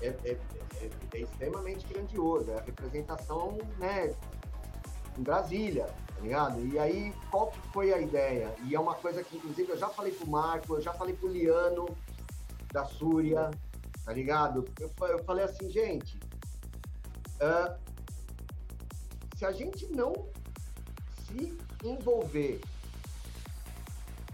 É, 0.00 0.08
é, 0.08 0.38
é, 0.80 0.90
é 1.14 1.18
extremamente 1.20 1.86
grandioso. 1.86 2.50
É 2.50 2.58
a 2.58 2.62
representação 2.62 3.56
né, 3.78 4.14
em 5.16 5.22
Brasília, 5.22 5.86
tá 5.86 6.20
ligado? 6.20 6.66
E 6.66 6.78
aí, 6.78 7.14
qual 7.30 7.48
que 7.48 7.60
foi 7.72 7.92
a 7.92 8.00
ideia? 8.00 8.52
E 8.64 8.74
é 8.74 8.80
uma 8.80 8.94
coisa 8.94 9.22
que, 9.22 9.36
inclusive, 9.36 9.70
eu 9.70 9.78
já 9.78 9.88
falei 9.88 10.12
pro 10.12 10.28
Marco, 10.28 10.74
eu 10.74 10.82
já 10.82 10.92
falei 10.92 11.14
pro 11.14 11.28
Liano, 11.28 11.86
da 12.72 12.84
Súria, 12.84 13.50
tá 14.04 14.12
ligado? 14.12 14.64
Eu, 14.78 14.90
eu 15.08 15.24
falei 15.24 15.44
assim, 15.44 15.70
gente, 15.70 16.18
uh, 17.40 17.74
se 19.36 19.44
a 19.44 19.52
gente 19.52 19.86
não 19.92 20.12
se 21.26 21.56
envolver 21.84 22.60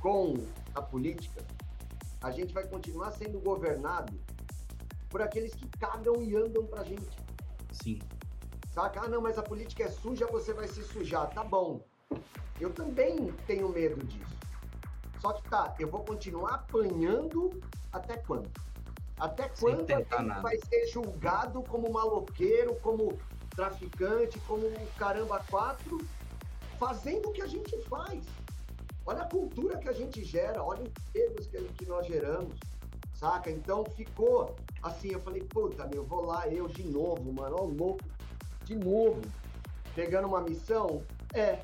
com 0.03 0.35
a 0.75 0.83
política, 0.83 1.45
a 2.21 2.33
gente 2.33 2.53
vai 2.53 2.67
continuar 2.67 3.13
sendo 3.13 3.39
governado 3.39 4.13
por 5.09 5.23
aqueles 5.23 5.55
que 5.55 5.69
cagam 5.79 6.21
e 6.21 6.35
andam 6.35 6.67
pra 6.67 6.83
gente. 6.83 7.17
Sim. 7.71 8.01
Saca? 8.73 9.03
Ah, 9.05 9.09
não, 9.09 9.21
mas 9.21 9.39
a 9.39 9.43
política 9.43 9.85
é 9.85 9.89
suja, 9.89 10.27
você 10.27 10.53
vai 10.53 10.67
se 10.67 10.83
sujar. 10.83 11.31
Tá 11.31 11.45
bom. 11.45 11.81
Eu 12.61 12.73
também 12.73 13.33
tenho 13.47 13.69
medo 13.69 14.05
disso. 14.05 14.37
Só 15.21 15.35
que 15.35 15.49
tá, 15.49 15.75
eu 15.79 15.89
vou 15.89 16.05
continuar 16.05 16.55
apanhando 16.55 17.63
até 17.93 18.17
quando? 18.17 18.51
Até 19.19 19.49
quando 19.51 19.89
a 19.89 19.99
gente 19.99 20.41
vai 20.43 20.59
ser 20.69 20.87
julgado 20.89 21.63
como 21.63 21.93
maloqueiro, 21.93 22.75
como 22.77 23.17
traficante, 23.51 24.39
como 24.41 24.69
caramba 24.99 25.45
quatro, 25.49 25.99
fazendo 26.79 27.29
o 27.29 27.33
que 27.33 27.43
a 27.43 27.47
gente 27.47 27.81
faz? 27.83 28.25
Olha 29.05 29.23
a 29.23 29.29
cultura 29.29 29.79
que 29.79 29.89
a 29.89 29.93
gente 29.93 30.25
gera, 30.25 30.63
olha 30.63 30.83
os 30.83 30.89
empregos 30.89 31.47
que, 31.47 31.59
que 31.75 31.87
nós 31.87 32.07
geramos, 32.07 32.59
saca? 33.15 33.51
Então 33.51 33.85
ficou 33.85 34.55
assim, 34.83 35.13
eu 35.13 35.21
falei, 35.21 35.43
puta, 35.43 35.87
meu, 35.87 36.05
vou 36.05 36.25
lá 36.25 36.49
eu 36.49 36.69
de 36.69 36.85
novo, 36.85 37.33
mano, 37.33 37.57
ó, 37.59 37.65
louco, 37.65 38.05
de 38.65 38.75
novo, 38.75 39.21
pegando 39.95 40.29
uma 40.29 40.41
missão? 40.41 41.03
É. 41.35 41.61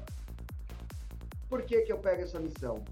Por 1.48 1.62
que 1.62 1.82
que 1.82 1.92
eu 1.92 1.98
pego 1.98 2.22
essa 2.22 2.38
missão? 2.38 2.84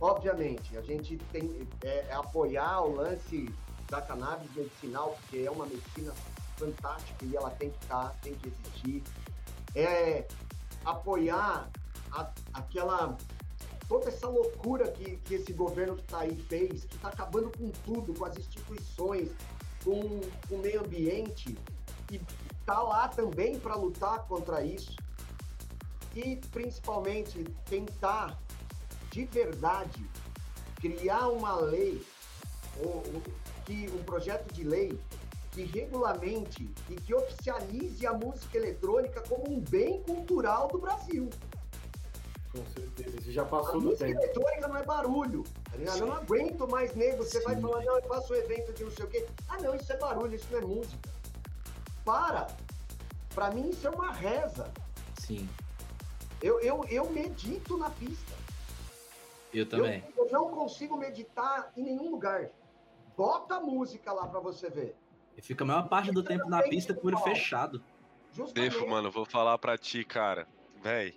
Obviamente, 0.00 0.76
a 0.76 0.82
gente 0.82 1.16
tem 1.30 1.68
é, 1.84 2.06
é 2.08 2.12
apoiar 2.12 2.80
o 2.82 2.94
lance 2.94 3.48
da 3.88 4.00
cannabis 4.00 4.52
medicinal, 4.54 5.16
porque 5.20 5.44
é 5.44 5.50
uma 5.50 5.66
medicina 5.66 6.12
fantástica 6.56 7.24
e 7.24 7.36
ela 7.36 7.50
tem 7.50 7.70
que 7.70 7.84
estar, 7.84 8.08
tá, 8.08 8.14
tem 8.22 8.34
que 8.34 8.48
existir. 8.48 9.02
É 9.74 10.26
apoiar 10.84 11.68
a, 12.12 12.30
aquela 12.52 13.16
toda 13.88 14.08
essa 14.08 14.28
loucura 14.28 14.90
que, 14.90 15.16
que 15.18 15.34
esse 15.34 15.52
governo 15.52 15.96
que 15.96 16.02
está 16.02 16.20
aí 16.20 16.36
fez, 16.48 16.84
que 16.84 16.96
está 16.96 17.08
acabando 17.08 17.50
com 17.56 17.70
tudo, 17.84 18.14
com 18.14 18.24
as 18.24 18.36
instituições, 18.38 19.28
com, 19.84 20.20
com 20.48 20.54
o 20.54 20.58
meio 20.58 20.80
ambiente, 20.80 21.58
e 22.10 22.20
está 22.60 22.80
lá 22.80 23.08
também 23.08 23.58
para 23.58 23.74
lutar 23.74 24.20
contra 24.26 24.64
isso. 24.64 24.96
E 26.14 26.36
principalmente 26.50 27.44
tentar 27.68 28.38
de 29.10 29.24
verdade 29.26 30.02
criar 30.80 31.28
uma 31.28 31.54
lei, 31.56 32.02
ou, 32.82 33.02
que 33.66 33.90
um 33.94 34.02
projeto 34.04 34.52
de 34.52 34.64
lei 34.64 34.98
que 35.52 35.64
regulamente 35.64 36.68
e 36.88 36.94
que 36.94 37.14
oficialize 37.14 38.06
a 38.06 38.12
música 38.14 38.56
eletrônica 38.56 39.22
como 39.28 39.52
um 39.52 39.60
bem 39.60 40.02
cultural 40.02 40.68
do 40.68 40.78
Brasil. 40.78 41.28
Com 42.52 42.64
certeza, 42.66 43.16
isso 43.18 43.32
já 43.32 43.46
passou 43.46 43.76
a 43.76 43.78
do 43.78 43.80
música 43.80 44.08
eletrônica 44.08 44.68
não 44.68 44.76
é 44.76 44.84
barulho, 44.84 45.42
tá 45.70 45.76
ligado? 45.76 45.98
Eu 45.98 46.06
não 46.06 46.16
aguento 46.16 46.68
mais 46.68 46.94
nego, 46.94 47.24
você 47.24 47.38
Sim. 47.38 47.44
vai 47.46 47.60
falar, 47.60 47.82
não, 47.82 47.96
eu 47.96 48.02
faço 48.02 48.32
um 48.34 48.36
evento 48.36 48.72
de 48.74 48.84
não 48.84 48.90
sei 48.90 49.04
o 49.06 49.08
quê. 49.08 49.26
Ah, 49.48 49.58
não, 49.58 49.74
isso 49.74 49.90
é 49.90 49.96
barulho, 49.96 50.34
isso 50.34 50.46
não 50.50 50.58
é 50.58 50.62
música. 50.62 51.08
Para! 52.04 52.48
Pra 53.34 53.50
mim 53.50 53.70
isso 53.70 53.86
é 53.86 53.90
uma 53.90 54.12
reza. 54.12 54.70
Sim. 55.18 55.48
Eu, 56.42 56.60
eu, 56.60 56.84
eu 56.90 57.10
medito 57.10 57.78
na 57.78 57.88
pista. 57.88 58.34
Eu 59.54 59.66
também. 59.66 60.04
Eu, 60.14 60.26
eu 60.26 60.32
não 60.32 60.50
consigo 60.50 60.96
meditar 60.96 61.72
em 61.74 61.82
nenhum 61.82 62.10
lugar. 62.10 62.50
Bota 63.16 63.56
a 63.56 63.60
música 63.60 64.12
lá 64.12 64.26
pra 64.26 64.40
você 64.40 64.68
ver. 64.68 64.94
E 65.36 65.40
fica 65.40 65.64
a 65.64 65.66
maior 65.66 65.88
parte 65.88 66.10
do 66.10 66.22
tempo 66.22 66.48
na 66.50 66.62
pista 66.62 66.92
o 66.92 67.06
olho 67.06 67.16
fechado. 67.18 67.82
Defo, 68.52 68.86
mano, 68.86 69.10
vou 69.10 69.24
falar 69.24 69.56
pra 69.58 69.78
ti, 69.78 70.04
cara. 70.04 70.46
Véi, 70.82 71.14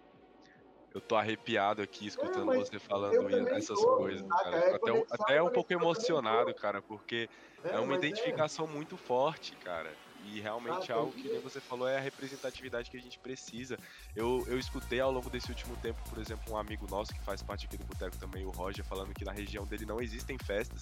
eu 0.96 1.02
tô 1.02 1.18
arrepiado 1.18 1.82
aqui 1.82 2.08
escutando 2.08 2.54
é, 2.54 2.58
você 2.58 2.80
falando 2.80 3.50
essas 3.50 3.78
tô, 3.78 3.98
coisas, 3.98 4.26
cara. 4.26 4.56
É 4.56 4.76
até, 4.76 5.06
até 5.12 5.44
um 5.44 5.50
pouco 5.50 5.74
emocionado, 5.74 6.54
cara, 6.54 6.82
porque 6.82 7.30
é, 7.66 7.76
é 7.76 7.80
uma 7.80 7.96
é. 7.96 7.98
identificação 7.98 8.66
muito 8.66 8.96
forte, 8.96 9.54
cara. 9.58 9.92
E 10.24 10.40
realmente 10.40 10.92
ah, 10.92 10.96
algo 10.96 11.12
que 11.12 11.28
nem 11.28 11.40
você 11.42 11.60
falou 11.60 11.88
é 11.88 11.98
a 11.98 12.00
representatividade 12.00 12.90
que 12.90 12.96
a 12.96 13.02
gente 13.02 13.20
precisa. 13.20 13.78
Eu, 14.16 14.44
eu 14.48 14.58
escutei 14.58 15.02
ao 15.02 15.12
longo 15.12 15.30
desse 15.30 15.50
último 15.50 15.76
tempo, 15.78 16.00
por 16.10 16.18
exemplo, 16.18 16.54
um 16.54 16.58
amigo 16.58 16.88
nosso 16.90 17.14
que 17.14 17.22
faz 17.24 17.44
parte 17.44 17.66
aqui 17.66 17.78
do 17.78 17.84
Boteco 17.84 18.18
também, 18.18 18.46
o 18.46 18.50
Roger, 18.50 18.84
falando 18.86 19.14
que 19.14 19.26
na 19.26 19.34
região 19.34 19.66
dele 19.66 19.86
não 19.86 20.02
existem 20.02 20.38
festas 20.38 20.80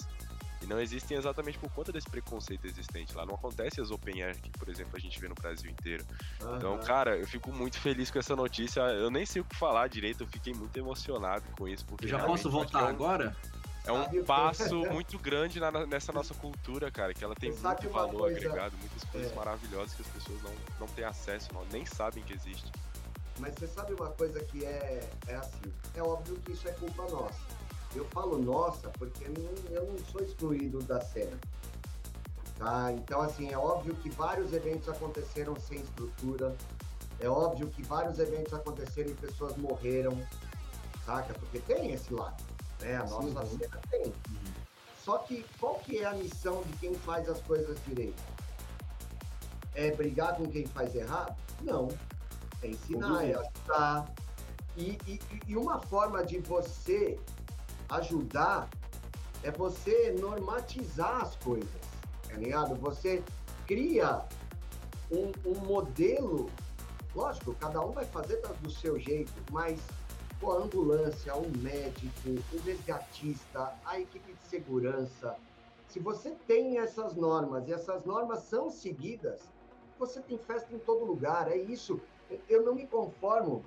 e 0.63 0.67
não 0.67 0.79
existem 0.79 1.17
exatamente 1.17 1.59
por 1.59 1.69
conta 1.71 1.91
desse 1.91 2.09
preconceito 2.09 2.65
existente. 2.65 3.13
Lá 3.15 3.25
não 3.25 3.35
acontece 3.35 3.81
as 3.81 3.91
open 3.91 4.23
air 4.23 4.39
que, 4.39 4.49
por 4.51 4.69
exemplo, 4.69 4.95
a 4.95 4.99
gente 4.99 5.19
vê 5.19 5.27
no 5.27 5.35
Brasil 5.35 5.69
inteiro. 5.69 6.05
Uhum. 6.41 6.55
Então, 6.55 6.77
cara, 6.79 7.17
eu 7.17 7.27
fico 7.27 7.51
muito 7.51 7.77
feliz 7.79 8.09
com 8.09 8.17
essa 8.17 8.35
notícia. 8.35 8.81
Eu 8.81 9.11
nem 9.11 9.25
sei 9.25 9.41
o 9.41 9.45
que 9.45 9.55
falar 9.55 9.87
direito, 9.87 10.23
eu 10.23 10.27
fiquei 10.27 10.53
muito 10.53 10.75
emocionado 10.77 11.43
com 11.57 11.67
isso. 11.67 11.85
Porque 11.85 12.07
já 12.07 12.19
posso 12.19 12.49
voltar 12.49 12.81
é 12.81 12.83
um, 12.83 12.87
agora? 12.87 13.35
É 13.85 13.91
um 13.91 14.23
passo 14.23 14.77
muito 14.89 15.19
grande 15.19 15.59
na, 15.59 15.85
nessa 15.85 16.13
nossa 16.13 16.33
cultura, 16.33 16.89
cara, 16.89 17.13
que 17.13 17.23
ela 17.23 17.35
tem 17.35 17.51
muito 17.51 17.89
valor 17.89 18.21
coisa, 18.21 18.37
agregado, 18.37 18.77
muitas 18.77 19.03
coisas 19.03 19.31
é. 19.31 19.35
maravilhosas 19.35 19.93
que 19.93 20.01
as 20.01 20.07
pessoas 20.07 20.41
não, 20.41 20.51
não 20.79 20.87
têm 20.87 21.03
acesso, 21.03 21.53
não, 21.53 21.65
nem 21.65 21.85
sabem 21.85 22.23
que 22.23 22.33
existe. 22.33 22.71
Mas 23.39 23.55
você 23.55 23.67
sabe 23.67 23.93
uma 23.93 24.09
coisa 24.11 24.39
que 24.45 24.63
é, 24.63 25.09
é 25.27 25.35
assim, 25.35 25.73
é 25.95 26.01
óbvio 26.01 26.37
que 26.45 26.53
isso 26.53 26.67
é 26.69 26.71
culpa 26.71 27.03
nossa 27.09 27.62
eu 27.95 28.05
falo 28.05 28.37
nossa 28.37 28.89
porque 28.89 29.25
eu 29.25 29.85
não 29.85 29.97
sou 30.11 30.21
excluído 30.21 30.79
da 30.83 31.01
cena. 31.01 31.37
Tá? 32.57 32.91
Então, 32.91 33.21
assim, 33.21 33.51
é 33.51 33.57
óbvio 33.57 33.95
que 33.95 34.09
vários 34.09 34.53
eventos 34.53 34.87
aconteceram 34.87 35.55
sem 35.59 35.79
estrutura, 35.79 36.55
é 37.19 37.27
óbvio 37.27 37.67
que 37.67 37.81
vários 37.83 38.19
eventos 38.19 38.53
aconteceram 38.53 39.09
e 39.09 39.13
pessoas 39.15 39.55
morreram, 39.57 40.17
saca? 41.05 41.33
Porque 41.33 41.59
tem 41.59 41.91
esse 41.91 42.13
lado, 42.13 42.41
né? 42.81 42.97
A 42.97 43.05
nossa 43.05 43.45
Sim, 43.45 43.57
cena 43.57 43.79
tem. 43.89 44.05
Uhum. 44.05 44.53
Só 45.03 45.17
que 45.17 45.45
qual 45.59 45.75
que 45.75 45.99
é 45.99 46.05
a 46.05 46.13
missão 46.13 46.61
de 46.63 46.73
quem 46.77 46.93
faz 46.95 47.27
as 47.27 47.41
coisas 47.41 47.77
direito? 47.85 48.21
É 49.75 49.91
brigar 49.91 50.35
com 50.35 50.45
quem 50.47 50.65
faz 50.67 50.95
errado? 50.95 51.35
Não. 51.61 51.89
É 52.61 52.67
ensinar, 52.67 53.25
é 53.25 53.35
ajudar. 53.35 54.13
E, 54.77 54.97
e, 55.07 55.19
e 55.47 55.57
uma 55.57 55.79
forma 55.79 56.23
de 56.25 56.39
você 56.39 57.19
ajudar 57.97 58.69
é 59.43 59.51
você 59.51 60.15
normatizar 60.19 61.21
as 61.21 61.35
coisas, 61.35 61.81
tá 62.27 62.35
ligado? 62.35 62.75
Você 62.75 63.23
cria 63.67 64.23
um, 65.11 65.31
um 65.45 65.55
modelo, 65.65 66.49
lógico, 67.15 67.53
cada 67.55 67.81
um 67.81 67.91
vai 67.91 68.05
fazer 68.05 68.41
do 68.61 68.71
seu 68.71 68.97
jeito, 68.99 69.33
mas 69.51 69.79
pô, 70.39 70.53
a 70.53 70.57
ambulância, 70.57 71.35
o 71.35 71.49
médico, 71.57 72.29
o 72.53 72.59
resgatista, 72.65 73.73
a 73.85 73.99
equipe 73.99 74.33
de 74.33 74.43
segurança, 74.47 75.35
se 75.93 75.99
você 75.99 76.31
tem 76.47 76.79
essas 76.79 77.13
normas 77.13 77.67
e 77.67 77.73
essas 77.73 78.03
normas 78.03 78.39
são 78.39 78.71
seguidas, 78.71 79.41
você 79.99 80.19
tem 80.21 80.39
festa 80.39 80.73
em 80.73 80.79
todo 80.79 81.05
lugar, 81.05 81.51
é 81.51 81.55
isso. 81.55 82.01
Eu 82.49 82.63
não 82.63 82.73
me 82.73 82.87
conformo 82.87 83.63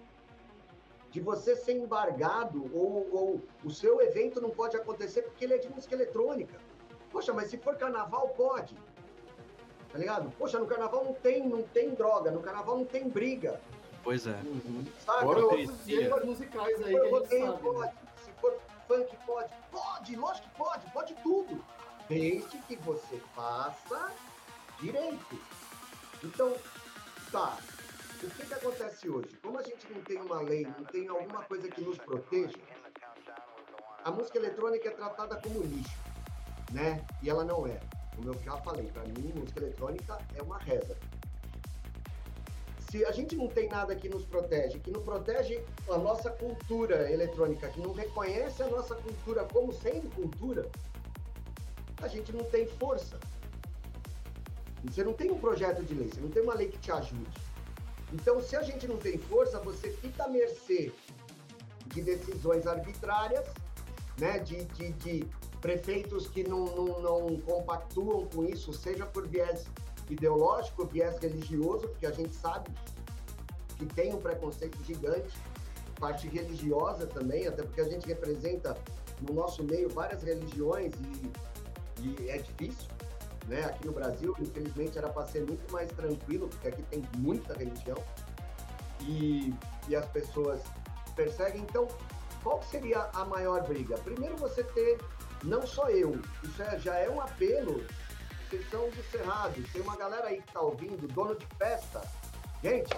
de 1.16 1.22
você 1.22 1.56
ser 1.56 1.72
embargado 1.72 2.70
ou, 2.74 3.08
ou, 3.10 3.42
o 3.64 3.70
seu 3.70 4.02
evento 4.02 4.38
não 4.38 4.50
pode 4.50 4.76
acontecer 4.76 5.22
porque 5.22 5.46
ele 5.46 5.54
é 5.54 5.58
de 5.58 5.66
música 5.66 5.94
eletrônica. 5.94 6.60
Poxa, 7.10 7.32
mas 7.32 7.48
se 7.48 7.56
for 7.56 7.74
carnaval, 7.74 8.28
pode. 8.36 8.76
Tá 9.90 9.96
ligado? 9.96 10.30
Poxa, 10.36 10.58
no 10.58 10.66
carnaval 10.66 11.02
não 11.06 11.14
tem, 11.14 11.48
não 11.48 11.62
tem 11.62 11.94
droga, 11.94 12.30
no 12.30 12.40
carnaval 12.40 12.76
não 12.76 12.84
tem 12.84 13.08
briga. 13.08 13.58
Pois 14.04 14.26
é. 14.26 14.38
Uhum. 14.44 14.84
Sabe? 15.06 15.24
Outros 15.24 15.86
gêneros 15.86 16.22
musicais 16.22 16.82
aí 16.82 16.92
que 16.92 17.00
a 17.00 17.18
gente 17.18 17.46
sabe, 17.46 17.62
pode. 17.62 17.80
Né? 17.80 17.92
Se 18.22 18.30
for 18.32 18.58
funk, 18.86 19.16
pode. 19.24 19.54
Pode, 19.70 20.16
lógico 20.16 20.50
que 20.50 20.54
pode, 20.54 20.92
pode 20.92 21.14
tudo. 21.22 21.64
Desde 22.10 22.58
que 22.58 22.76
você 22.76 23.22
faça 23.34 24.12
direito. 24.78 25.40
Então, 26.22 26.54
tá, 27.32 27.56
o 28.22 28.30
que, 28.30 28.46
que 28.46 28.54
acontece 28.54 29.08
hoje? 29.08 29.36
Como 29.42 29.58
a 29.58 29.62
gente 29.62 29.92
não 29.92 30.00
tem 30.02 30.20
uma 30.20 30.40
lei, 30.40 30.64
não 30.64 30.84
tem 30.84 31.08
alguma 31.08 31.42
coisa 31.42 31.68
que 31.68 31.80
nos 31.82 31.98
proteja, 31.98 32.56
a 34.04 34.10
música 34.10 34.38
eletrônica 34.38 34.88
é 34.88 34.92
tratada 34.92 35.36
como 35.36 35.62
lixo, 35.62 35.98
né? 36.72 37.04
E 37.22 37.28
ela 37.28 37.44
não 37.44 37.66
é. 37.66 37.78
Como 38.14 38.28
eu 38.28 38.42
já 38.42 38.56
falei, 38.58 38.86
para 38.86 39.02
mim, 39.02 39.32
música 39.34 39.60
eletrônica 39.60 40.18
é 40.34 40.42
uma 40.42 40.58
reza. 40.58 40.96
Se 42.90 43.04
a 43.04 43.10
gente 43.10 43.36
não 43.36 43.48
tem 43.48 43.68
nada 43.68 43.94
que 43.94 44.08
nos 44.08 44.24
protege, 44.24 44.78
que 44.78 44.90
não 44.90 45.02
protege 45.02 45.62
a 45.90 45.98
nossa 45.98 46.30
cultura 46.30 47.10
eletrônica, 47.12 47.68
que 47.68 47.80
não 47.80 47.92
reconhece 47.92 48.62
a 48.62 48.68
nossa 48.68 48.94
cultura 48.94 49.44
como 49.44 49.72
sendo 49.72 50.08
cultura, 50.14 50.66
a 52.00 52.08
gente 52.08 52.32
não 52.32 52.44
tem 52.44 52.66
força. 52.66 53.18
Você 54.84 55.02
não 55.02 55.12
tem 55.12 55.30
um 55.30 55.38
projeto 55.38 55.82
de 55.82 55.94
lei, 55.94 56.08
você 56.08 56.20
não 56.20 56.30
tem 56.30 56.42
uma 56.42 56.54
lei 56.54 56.68
que 56.68 56.78
te 56.78 56.92
ajude. 56.92 57.45
Então, 58.12 58.40
se 58.40 58.56
a 58.56 58.62
gente 58.62 58.86
não 58.86 58.96
tem 58.96 59.18
força, 59.18 59.58
você 59.58 59.90
fica 59.90 60.24
à 60.24 60.28
mercê 60.28 60.92
de 61.86 62.02
decisões 62.02 62.66
arbitrárias, 62.66 63.46
né, 64.18 64.38
de, 64.38 64.64
de, 64.64 64.92
de 64.92 65.26
prefeitos 65.60 66.28
que 66.28 66.44
não, 66.44 66.64
não, 66.64 67.00
não, 67.00 67.40
compactuam 67.40 68.26
com 68.26 68.44
isso, 68.44 68.72
seja 68.72 69.04
por 69.04 69.26
viés 69.26 69.66
ideológico, 70.08 70.86
viés 70.86 71.18
religioso, 71.18 71.88
porque 71.88 72.06
a 72.06 72.12
gente 72.12 72.34
sabe 72.34 72.70
que 73.76 73.84
tem 73.86 74.14
um 74.14 74.20
preconceito 74.20 74.82
gigante, 74.84 75.36
parte 75.98 76.28
religiosa 76.28 77.06
também, 77.06 77.46
até 77.46 77.62
porque 77.62 77.80
a 77.80 77.88
gente 77.88 78.06
representa 78.06 78.76
no 79.20 79.34
nosso 79.34 79.64
meio 79.64 79.88
várias 79.88 80.22
religiões 80.22 80.92
e, 82.00 82.22
e 82.22 82.30
é 82.30 82.38
difícil 82.38 82.95
né? 83.48 83.64
Aqui 83.64 83.86
no 83.86 83.92
Brasil, 83.92 84.34
infelizmente, 84.38 84.98
era 84.98 85.08
para 85.08 85.26
ser 85.26 85.46
muito 85.46 85.70
mais 85.72 85.90
tranquilo, 85.92 86.48
porque 86.48 86.68
aqui 86.68 86.82
tem 86.84 87.02
muita 87.18 87.54
religião 87.54 87.96
e, 89.00 89.54
e 89.88 89.96
as 89.96 90.06
pessoas 90.06 90.62
perseguem. 91.14 91.62
Então, 91.62 91.88
qual 92.42 92.62
seria 92.62 93.08
a 93.14 93.24
maior 93.24 93.66
briga? 93.66 93.96
Primeiro, 93.98 94.36
você 94.36 94.62
ter, 94.62 94.98
não 95.42 95.66
só 95.66 95.88
eu, 95.88 96.20
isso 96.42 96.62
é, 96.62 96.78
já 96.78 96.96
é 96.96 97.08
um 97.08 97.20
apelo, 97.20 97.84
vocês 98.48 98.68
são 98.70 98.88
do 98.90 99.02
Cerrado, 99.10 99.62
tem 99.72 99.82
uma 99.82 99.96
galera 99.96 100.28
aí 100.28 100.40
que 100.40 100.48
está 100.48 100.60
ouvindo, 100.60 101.08
dono 101.08 101.34
de 101.34 101.46
festa, 101.58 102.02
Gente, 102.62 102.88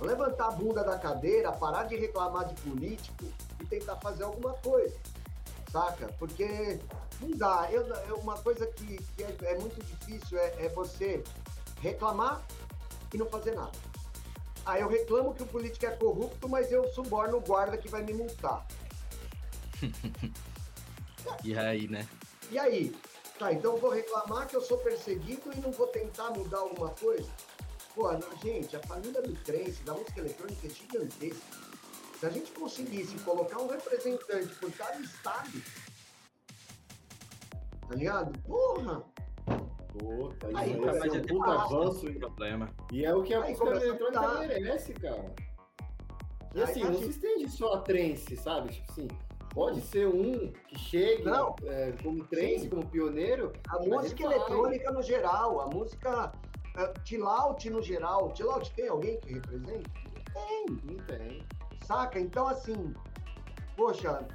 levantar 0.00 0.48
a 0.48 0.50
bunda 0.50 0.84
da 0.84 0.98
cadeira, 0.98 1.50
parar 1.50 1.84
de 1.84 1.96
reclamar 1.96 2.46
de 2.46 2.60
político 2.60 3.24
e 3.60 3.66
tentar 3.66 3.96
fazer 3.96 4.24
alguma 4.24 4.52
coisa, 4.54 4.96
saca? 5.72 6.08
Porque 6.18 6.78
não 7.20 7.30
dá. 7.36 7.68
Eu, 7.70 7.86
eu- 7.86 8.16
uma 8.18 8.36
coisa 8.38 8.66
que, 8.66 8.96
que 8.96 9.22
é, 9.24 9.36
é 9.42 9.58
muito 9.58 9.82
difícil 9.84 10.38
é, 10.38 10.66
é 10.66 10.68
você 10.68 11.22
reclamar 11.80 12.42
e 13.12 13.18
não 13.18 13.26
fazer 13.26 13.54
nada. 13.54 13.72
Ah, 14.64 14.78
eu 14.80 14.88
reclamo 14.88 15.32
que 15.34 15.42
o 15.42 15.46
político 15.46 15.86
é 15.86 15.90
corrupto, 15.90 16.48
mas 16.48 16.72
eu 16.72 16.92
suborno 16.92 17.36
o 17.36 17.40
guarda 17.40 17.76
que 17.78 17.88
vai 17.88 18.02
me 18.02 18.12
multar. 18.12 18.66
E 21.42 21.58
aí, 21.58 21.88
né? 21.88 22.08
E 22.52 22.58
aí? 22.58 22.94
Tá, 23.38 23.52
então 23.52 23.74
eu 23.74 23.80
vou 23.80 23.90
reclamar 23.90 24.46
que 24.46 24.56
eu 24.56 24.60
sou 24.62 24.78
perseguido 24.78 25.52
e 25.52 25.60
não 25.60 25.72
vou 25.72 25.88
tentar 25.88 26.30
mudar 26.30 26.58
alguma 26.58 26.90
coisa? 26.90 27.28
Pô, 27.94 28.08
gente, 28.42 28.76
a 28.76 28.80
família 28.84 29.20
do 29.20 29.34
trance, 29.42 29.82
da 29.82 29.92
música 29.94 30.20
eletrônica 30.20 30.66
é 30.66 30.70
gigantesca. 30.70 31.42
Se 32.20 32.26
a 32.26 32.30
gente 32.30 32.52
conseguisse 32.52 33.14
colocar 33.18 33.58
um 33.58 33.66
representante 33.66 34.54
por 34.54 34.70
cada 34.72 34.98
estado, 35.00 35.50
tá 37.88 37.94
ligado? 37.94 38.38
Porra! 38.40 39.02
Puta, 39.98 40.48
Aí, 40.54 40.70
isso 40.72 40.78
Nunca 40.80 40.90
vai 40.92 41.00
mais 41.00 41.12
ser 41.12 41.18
ia 41.18 41.24
um 41.24 41.38
puta 41.38 41.52
avanço. 41.52 42.08
hein? 42.08 42.18
Problema. 42.18 42.70
E 42.92 43.04
é 43.04 43.14
o 43.14 43.22
que 43.22 43.32
a 43.34 43.42
Aí 43.42 43.50
música 43.52 43.70
eletrônica 43.70 44.20
mudar. 44.20 44.46
merece, 44.46 44.92
cara. 44.92 45.34
E 46.54 46.58
Aí 46.58 46.62
assim, 46.64 46.80
tá 46.80 46.88
não 46.90 46.98
se 46.98 47.08
estende 47.10 47.50
só 47.50 47.74
a 47.74 47.80
trance, 47.80 48.36
sabe? 48.36 48.72
Tipo 48.72 48.90
assim, 48.92 49.08
pode 49.54 49.80
ser 49.80 50.06
um 50.06 50.52
que 50.68 50.78
chegue 50.78 51.22
Não. 51.24 51.54
é, 51.64 51.92
como 52.02 52.24
trance, 52.26 52.60
Sim. 52.60 52.68
como 52.70 52.86
pioneiro. 52.86 53.52
A 53.68 53.78
música 53.78 54.22
eletrônica 54.24 54.90
no 54.92 55.02
geral, 55.02 55.60
a 55.60 55.66
música 55.68 56.32
uh, 56.76 57.06
chill 57.06 57.26
out 57.26 57.70
no 57.70 57.80
geral. 57.80 58.32
Chill 58.36 58.50
out 58.50 58.70
tem 58.74 58.88
alguém 58.88 59.18
que 59.20 59.32
representa? 59.34 59.90
Tem. 60.34 60.66
Não 60.84 60.96
tem. 61.06 61.42
Saca? 61.86 62.18
Então, 62.20 62.48
assim, 62.48 62.92
poxa, 63.76 64.26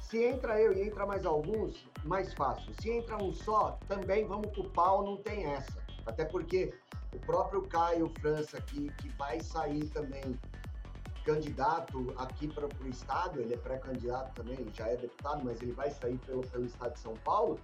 se 0.00 0.22
entra 0.22 0.60
eu 0.60 0.72
e 0.72 0.82
entra 0.82 1.04
mais 1.06 1.24
alguns, 1.26 1.84
mais 2.04 2.32
fácil. 2.34 2.72
Se 2.80 2.90
entra 2.90 3.16
um 3.16 3.32
só, 3.32 3.78
também 3.88 4.26
vamos 4.26 4.50
pro 4.50 4.68
pau, 4.70 5.04
não 5.04 5.16
tem 5.16 5.46
essa. 5.46 5.82
Até 6.06 6.24
porque 6.24 6.74
o 7.14 7.18
próprio 7.20 7.62
Caio 7.62 8.10
França, 8.20 8.60
que, 8.60 8.90
que 8.94 9.08
vai 9.10 9.40
sair 9.40 9.88
também 9.90 10.38
candidato 11.24 12.12
aqui 12.16 12.48
para 12.48 12.66
o 12.66 12.88
estado, 12.88 13.40
ele 13.40 13.54
é 13.54 13.56
pré-candidato 13.56 14.34
também, 14.34 14.58
já 14.72 14.88
é 14.88 14.96
deputado, 14.96 15.44
mas 15.44 15.60
ele 15.62 15.72
vai 15.72 15.90
sair 15.90 16.18
pelo, 16.18 16.42
pelo 16.48 16.64
estado 16.64 16.94
de 16.94 16.98
São 16.98 17.14
Paulo, 17.18 17.60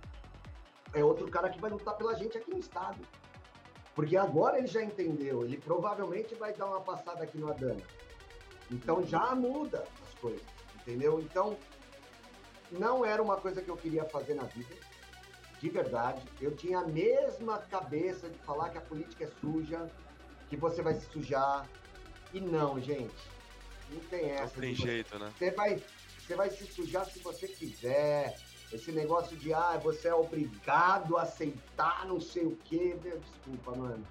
é 0.94 1.05
outro 1.05 1.28
cara 1.28 1.51
que 1.51 1.60
vai 1.60 1.70
lutar 1.70 1.97
pela 1.97 2.15
gente 2.15 2.39
aqui 2.39 2.51
no 2.51 2.59
estado. 2.59 2.98
Porque 3.94 4.16
agora 4.16 4.59
ele 4.59 4.69
já 4.69 4.82
entendeu, 4.82 5.44
ele 5.44 5.59
provavelmente 5.59 6.35
vai 6.36 6.52
dar 6.52 6.66
uma 6.66 6.81
passada 6.81 7.24
aqui 7.24 7.36
no 7.36 7.51
Adana. 7.51 7.82
Então 8.70 9.05
já 9.05 9.35
muda 9.35 9.85
as 10.06 10.15
coisas, 10.20 10.47
entendeu? 10.77 11.20
Então 11.20 11.56
não 12.70 13.05
era 13.05 13.23
uma 13.23 13.36
coisa 13.36 13.62
que 13.62 13.69
eu 13.70 13.77
queria 13.77 14.05
fazer 14.05 14.35
na 14.35 14.45
vida, 14.45 14.74
de 15.61 15.69
verdade. 15.69 16.23
Eu 16.40 16.55
tinha 16.55 16.78
a 16.81 16.86
mesma 16.86 17.59
cabeça 17.59 18.28
de 18.28 18.39
falar 18.39 18.70
que 18.70 18.78
a 18.78 18.82
política 18.82 19.24
é 19.24 19.28
suja, 19.40 19.90
que 20.49 20.57
você 20.57 20.82
vai 20.82 20.95
se 20.95 21.07
sujar. 21.11 21.69
E 22.32 22.40
não, 22.40 22.81
gente. 22.81 23.15
Não 23.90 24.01
tem 24.01 24.28
Não 24.28 24.35
essa. 24.35 24.61
tem 24.61 24.73
de 24.74 24.81
você- 24.82 24.86
jeito, 24.89 25.19
né? 25.19 25.32
Você 25.39 25.51
vai, 25.51 25.82
você 26.19 26.35
vai 26.36 26.51
se 26.51 26.66
sujar 26.66 27.05
se 27.07 27.19
você 27.20 27.49
quiser. 27.49 28.36
Esse 28.70 28.93
negócio 28.93 29.35
de, 29.36 29.55
ah, 29.55 29.78
você 29.82 30.09
é 30.09 30.15
obrigado 30.15 31.16
a 31.16 31.23
aceitar 31.23 32.07
não 32.07 32.20
sei 32.20 32.45
o 32.45 32.55
quê. 32.65 32.99
Meu, 33.03 33.19
Desculpa, 33.19 33.74
mano. 33.74 34.07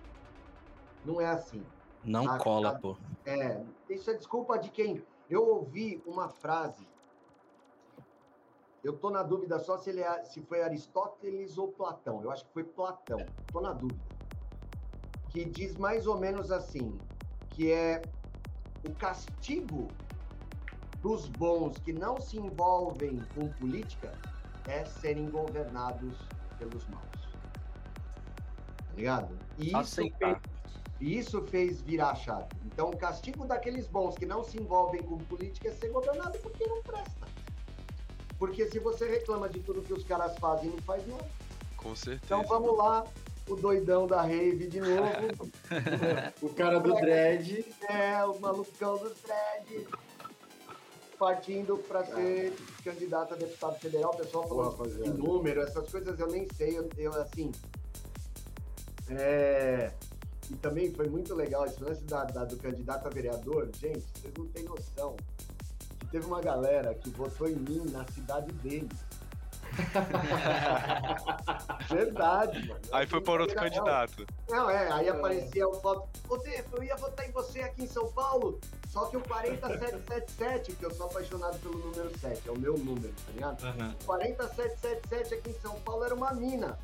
Não 1.06 1.22
é 1.22 1.28
assim. 1.28 1.64
Não 2.04 2.38
cola, 2.40 2.78
pô. 2.80 2.98
É, 3.26 3.62
isso 3.90 4.10
é 4.10 4.16
desculpa 4.16 4.58
de 4.58 4.70
quem? 4.70 5.04
Eu 5.30 5.46
ouvi 5.48 6.02
uma 6.08 6.28
frase. 6.30 6.88
Eu 8.84 8.94
tô 8.94 9.10
na 9.10 9.24
dúvida 9.24 9.60
só 9.60 9.78
se 9.78 9.90
ele 9.90 10.02
é, 10.02 10.24
se 10.24 10.42
foi 10.42 10.62
Aristóteles 10.62 11.58
ou 11.58 11.70
Platão. 11.70 12.22
Eu 12.22 12.32
acho 12.32 12.46
que 12.46 12.54
foi 12.54 12.64
Platão. 12.64 13.26
Tô 13.52 13.62
na 13.62 13.74
dúvida. 13.74 14.00
Que 15.30 15.46
diz 15.46 15.76
mais 15.76 16.08
ou 16.08 16.18
menos 16.18 16.52
assim, 16.52 16.98
que 17.50 17.72
é 17.72 18.02
o 18.88 18.94
castigo 18.96 19.88
dos 21.02 21.28
bons 21.28 21.78
que 21.80 21.94
não 21.94 22.20
se 22.20 22.38
envolvem 22.38 23.22
com 23.36 23.48
política 23.54 24.14
é 24.68 24.86
serem 24.86 25.30
governados 25.30 26.18
pelos 26.58 26.88
maus. 26.88 27.06
Tá 28.78 28.94
ligado? 28.96 29.38
E 29.58 29.72
isso 29.78 30.02
e 31.00 31.18
isso 31.18 31.42
fez 31.44 31.82
virar 31.82 32.12
a 32.12 32.16
chave. 32.16 32.48
Então, 32.66 32.90
o 32.90 32.98
castigo 32.98 33.46
daqueles 33.46 33.88
bons 33.88 34.18
que 34.18 34.26
não 34.26 34.44
se 34.44 34.60
envolvem 34.60 35.02
com 35.04 35.18
política 35.18 35.68
é 35.70 35.72
ser 35.72 35.90
governado 35.90 36.38
porque 36.40 36.66
não 36.66 36.82
presta. 36.82 37.28
Porque 38.40 38.68
se 38.70 38.80
você 38.80 39.08
reclama 39.08 39.50
de 39.50 39.60
tudo 39.60 39.82
que 39.82 39.94
os 39.94 40.04
caras 40.04 40.38
fazem 40.38 40.70
e 40.70 40.72
não 40.72 40.82
faz 40.84 41.06
nada. 41.08 41.26
Com 41.76 41.96
certeza. 41.96 42.22
Então 42.26 42.44
vamos 42.44 42.78
lá, 42.78 43.06
o 43.48 43.56
doidão 43.56 44.06
da 44.08 44.22
rave 44.22 44.68
de 44.68 44.80
novo. 44.80 45.50
O 46.42 46.50
cara 46.50 46.80
do 46.80 46.94
dread. 46.96 47.66
é, 47.90 48.24
o 48.26 48.40
malucão 48.40 48.98
do 48.98 49.10
thread. 49.10 49.88
Partindo 51.18 51.78
para 51.80 52.06
ser 52.06 52.54
candidato 52.84 53.34
a 53.34 53.38
deputado 53.38 53.80
federal, 53.80 54.12
o 54.14 54.18
pessoal 54.18 54.44
Pô, 54.48 54.72
falou 54.72 54.88
de 54.88 55.10
número, 55.10 55.62
essas 55.62 55.90
coisas 55.90 56.20
eu 56.20 56.28
nem 56.28 56.48
sei, 56.56 56.78
eu, 56.78 56.88
eu, 56.96 57.12
assim. 57.20 57.52
É, 59.10 59.92
e 60.52 60.56
também 60.58 60.94
foi 60.94 61.08
muito 61.08 61.34
legal 61.34 61.66
esse 61.66 61.82
lance 61.84 62.04
da, 62.04 62.24
da- 62.26 62.46
do 62.46 62.56
candidato 62.58 63.08
a 63.08 63.10
vereador. 63.10 63.68
Gente, 63.80 64.06
vocês 64.14 64.34
não 64.38 64.46
têm 64.48 64.64
noção. 64.66 65.16
Teve 66.12 66.26
uma 66.26 66.42
galera 66.42 66.94
que 66.94 67.10
votou 67.10 67.48
em 67.48 67.56
mim 67.56 67.86
na 67.92 68.06
cidade 68.08 68.52
dele. 68.54 68.90
Verdade, 71.90 72.68
mano. 72.68 72.82
Aí 72.92 73.06
foi 73.06 73.22
por 73.22 73.42
outro 73.42 73.56
Não, 73.56 73.64
candidato. 73.64 74.26
Não, 74.50 74.70
é, 74.70 74.92
aí 74.92 75.10
aparecia 75.10 75.68
o 75.68 75.74
foto. 75.82 76.08
Ô, 76.30 76.38
Defa, 76.38 76.78
eu 76.78 76.84
ia 76.84 76.96
votar 76.96 77.28
em 77.28 77.32
você 77.32 77.62
aqui 77.62 77.84
em 77.84 77.88
São 77.88 78.12
Paulo, 78.12 78.60
só 78.90 79.06
que 79.06 79.18
o 79.18 79.22
40777, 79.22 80.74
que 80.74 80.86
eu 80.86 80.92
sou 80.92 81.08
apaixonado 81.08 81.60
pelo 81.60 81.78
número 81.78 82.18
7, 82.18 82.48
é 82.48 82.52
o 82.52 82.58
meu 82.58 82.78
número, 82.78 83.14
tá 83.26 83.32
ligado? 83.34 83.66
Aham. 83.66 83.96
40777 84.06 85.34
aqui 85.36 85.50
em 85.50 85.60
São 85.62 85.80
Paulo 85.82 86.06
era 86.06 86.16
uma 86.16 86.34
mina. 86.34 86.80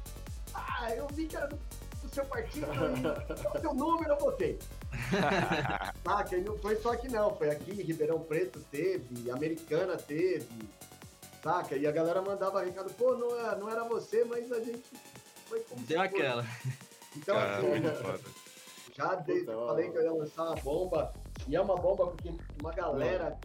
Ah, 0.53 0.93
eu 0.95 1.07
vi 1.07 1.27
que 1.27 1.35
era 1.35 1.47
do, 1.47 1.55
do 1.55 2.09
seu 2.13 2.25
partido, 2.25 2.67
e 2.67 3.57
o 3.57 3.61
seu 3.61 3.73
número 3.73 4.11
eu 4.11 4.19
votei. 4.19 4.59
Ah, 6.05 6.23
que 6.23 6.37
não 6.37 6.57
foi 6.57 6.75
só 6.77 6.91
aqui 6.93 7.07
não, 7.09 7.35
foi 7.35 7.49
aqui, 7.49 7.71
Ribeirão 7.71 8.19
Preto 8.19 8.59
teve, 8.71 9.29
Americana 9.31 9.95
teve, 9.97 10.47
saca? 11.41 11.75
E 11.75 11.87
a 11.87 11.91
galera 11.91 12.21
mandava 12.21 12.63
recado, 12.63 12.93
pô, 12.93 13.15
não, 13.15 13.29
é- 13.39 13.55
não 13.57 13.69
era 13.69 13.83
você, 13.83 14.23
mas 14.25 14.51
a 14.51 14.59
gente 14.59 14.83
foi 15.47 15.59
como 15.61 15.81
Deu 15.85 16.01
aquela. 16.01 16.45
Então, 17.15 17.35
Cara, 17.35 17.57
assim, 17.57 17.67
muito 17.67 17.91
foda. 18.01 18.19
já 18.95 19.15
desde 19.15 19.51
eu 19.51 19.67
falei 19.67 19.89
que 19.91 19.97
eu 19.97 20.03
ia 20.03 20.13
lançar 20.13 20.43
uma 20.43 20.55
bomba, 20.55 21.13
e 21.47 21.55
é 21.55 21.61
uma 21.61 21.75
bomba 21.75 22.07
porque 22.07 22.31
uma 22.61 22.71
galera 22.73 23.37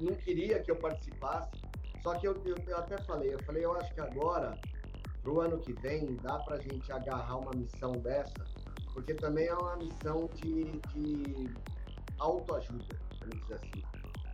não 0.00 0.14
queria 0.14 0.58
que 0.60 0.70
eu 0.70 0.76
participasse, 0.76 1.50
só 2.02 2.14
que 2.14 2.26
eu, 2.26 2.40
eu, 2.44 2.56
eu 2.66 2.76
até 2.78 2.98
falei, 2.98 3.32
eu 3.34 3.42
falei, 3.44 3.64
eu 3.64 3.74
acho 3.76 3.92
que 3.94 4.00
agora, 4.00 4.58
pro 5.22 5.40
ano 5.40 5.58
que 5.58 5.72
vem, 5.74 6.16
dá 6.22 6.38
pra 6.40 6.58
gente 6.58 6.90
agarrar 6.92 7.36
uma 7.36 7.50
missão 7.52 7.92
dessa, 7.92 8.44
porque 8.96 9.12
também 9.12 9.46
é 9.46 9.54
uma 9.54 9.76
missão 9.76 10.26
de, 10.32 10.80
de 10.94 11.54
autoajuda, 12.18 12.98
vamos 13.20 13.40
dizer 13.42 13.54
assim, 13.54 13.82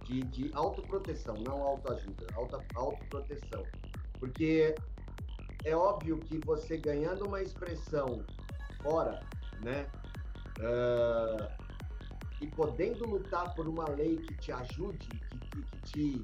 de, 0.04 0.22
de 0.22 0.50
autoproteção, 0.54 1.34
não 1.44 1.64
autoajuda, 1.64 2.24
auto, 2.34 2.62
autoproteção, 2.76 3.64
porque 4.20 4.72
é 5.64 5.74
óbvio 5.74 6.16
que 6.20 6.38
você 6.46 6.76
ganhando 6.76 7.26
uma 7.26 7.42
expressão 7.42 8.24
fora, 8.80 9.20
né? 9.62 9.90
ah, 10.60 11.48
e 12.40 12.46
podendo 12.52 13.04
lutar 13.04 13.52
por 13.56 13.66
uma 13.66 13.88
lei 13.88 14.16
que 14.18 14.34
te 14.38 14.52
ajude, 14.52 15.08
que, 15.08 15.38
que- 15.40 15.62
que 15.64 15.82
te, 15.82 16.22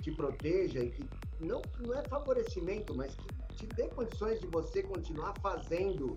te 0.00 0.10
proteja 0.12 0.80
e 0.80 0.90
que 0.90 1.06
não, 1.38 1.60
não 1.80 1.94
é 2.00 2.02
favorecimento, 2.08 2.96
mas 2.96 3.14
que 3.14 3.28
te 3.56 3.66
dê 3.76 3.88
condições 3.88 4.40
de 4.40 4.46
você 4.46 4.82
continuar 4.82 5.34
fazendo 5.42 6.16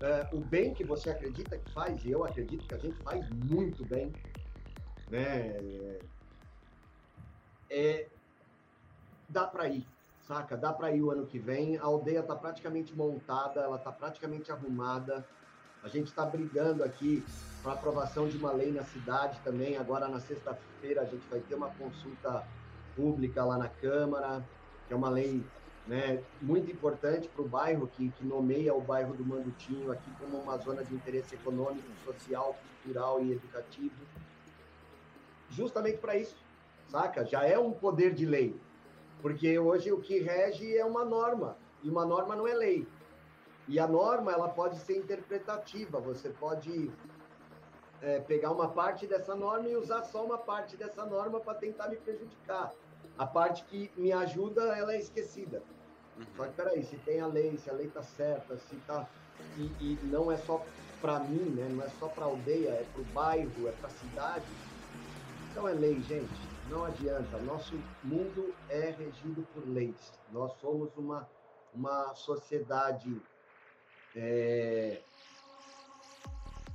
ah, 0.00 0.28
o 0.32 0.40
bem 0.40 0.74
que 0.74 0.84
você 0.84 1.10
acredita 1.10 1.56
que 1.56 1.70
faz, 1.72 2.04
e 2.04 2.10
eu 2.10 2.24
acredito 2.24 2.66
que 2.66 2.74
a 2.74 2.78
gente 2.78 2.96
faz 3.02 3.28
muito 3.30 3.84
bem, 3.84 4.12
né? 5.10 5.56
É, 7.70 8.06
dá 9.28 9.46
para 9.46 9.68
ir, 9.68 9.86
saca? 10.26 10.56
Dá 10.56 10.72
para 10.72 10.92
ir 10.92 11.02
o 11.02 11.10
ano 11.10 11.26
que 11.26 11.38
vem. 11.38 11.76
A 11.78 11.84
aldeia 11.84 12.20
está 12.20 12.36
praticamente 12.36 12.94
montada, 12.94 13.60
ela 13.60 13.76
está 13.76 13.90
praticamente 13.92 14.50
arrumada. 14.52 15.24
A 15.82 15.88
gente 15.88 16.06
está 16.06 16.24
brigando 16.24 16.82
aqui 16.82 17.24
para 17.62 17.72
aprovação 17.72 18.28
de 18.28 18.36
uma 18.36 18.52
lei 18.52 18.72
na 18.72 18.84
cidade 18.84 19.38
também. 19.44 19.76
Agora, 19.76 20.08
na 20.08 20.20
sexta-feira, 20.20 21.02
a 21.02 21.04
gente 21.04 21.26
vai 21.28 21.40
ter 21.40 21.54
uma 21.54 21.68
consulta 21.70 22.46
pública 22.96 23.44
lá 23.44 23.58
na 23.58 23.68
Câmara, 23.68 24.42
que 24.86 24.94
é 24.94 24.96
uma 24.96 25.10
lei 25.10 25.44
né, 25.86 26.22
muito 26.40 26.70
importante 26.70 27.28
para 27.28 27.42
o 27.42 27.48
bairro, 27.48 27.86
que, 27.86 28.10
que 28.10 28.24
nomeia 28.24 28.74
o 28.74 28.80
bairro 28.80 29.14
do 29.14 29.24
Mandutinho 29.24 29.92
aqui 29.92 30.10
como 30.18 30.38
uma 30.38 30.56
zona 30.58 30.82
de 30.82 30.94
interesse 30.94 31.34
econômico, 31.34 31.86
social, 32.04 32.56
cultural 32.82 33.22
e 33.22 33.32
educativo. 33.32 33.94
Justamente 35.50 35.98
para 35.98 36.16
isso, 36.16 36.36
saca? 36.88 37.24
Já 37.24 37.44
é 37.44 37.58
um 37.58 37.72
poder 37.72 38.14
de 38.14 38.24
lei. 38.24 38.58
Porque 39.20 39.58
hoje 39.58 39.92
o 39.92 40.00
que 40.00 40.18
rege 40.18 40.76
é 40.76 40.84
uma 40.84 41.04
norma, 41.04 41.56
e 41.82 41.88
uma 41.88 42.04
norma 42.04 42.34
não 42.36 42.46
é 42.46 42.54
lei. 42.54 42.86
E 43.66 43.78
a 43.78 43.86
norma 43.86 44.32
ela 44.32 44.48
pode 44.48 44.78
ser 44.80 44.96
interpretativa, 44.96 45.98
você 45.98 46.28
pode 46.28 46.90
é, 48.02 48.20
pegar 48.20 48.50
uma 48.50 48.68
parte 48.68 49.06
dessa 49.06 49.34
norma 49.34 49.68
e 49.68 49.76
usar 49.76 50.02
só 50.02 50.24
uma 50.24 50.36
parte 50.36 50.76
dessa 50.76 51.06
norma 51.06 51.40
para 51.40 51.54
tentar 51.54 51.88
me 51.88 51.96
prejudicar. 51.96 52.72
A 53.16 53.26
parte 53.26 53.64
que 53.64 53.90
me 53.96 54.12
ajuda, 54.12 54.76
ela 54.76 54.92
é 54.92 54.98
esquecida. 54.98 55.62
Uhum. 56.16 56.24
Só 56.36 56.44
que 56.46 56.52
peraí, 56.52 56.84
se 56.84 56.96
tem 56.98 57.20
a 57.20 57.26
lei, 57.26 57.56
se 57.58 57.70
a 57.70 57.72
lei 57.72 57.88
tá 57.88 58.02
certa, 58.02 58.56
se 58.56 58.76
tá. 58.86 59.08
E, 59.56 59.62
e 59.80 59.98
não 60.04 60.30
é 60.30 60.36
só 60.36 60.64
para 61.00 61.20
mim, 61.20 61.50
né? 61.50 61.68
Não 61.70 61.84
é 61.84 61.88
só 61.98 62.08
para 62.08 62.24
aldeia, 62.24 62.70
é 62.70 62.86
para 62.92 63.02
o 63.02 63.04
bairro, 63.06 63.68
é 63.68 63.72
para 63.72 63.88
a 63.88 63.90
cidade. 63.90 64.46
Então 65.50 65.68
é 65.68 65.72
lei, 65.72 66.00
gente. 66.02 66.54
Não 66.68 66.84
adianta. 66.84 67.38
Nosso 67.38 67.78
mundo 68.02 68.54
é 68.68 68.90
regido 68.90 69.46
por 69.52 69.68
leis. 69.68 70.12
Nós 70.32 70.52
somos 70.60 70.96
uma, 70.96 71.28
uma 71.74 72.14
sociedade 72.14 73.20
é, 74.16 75.00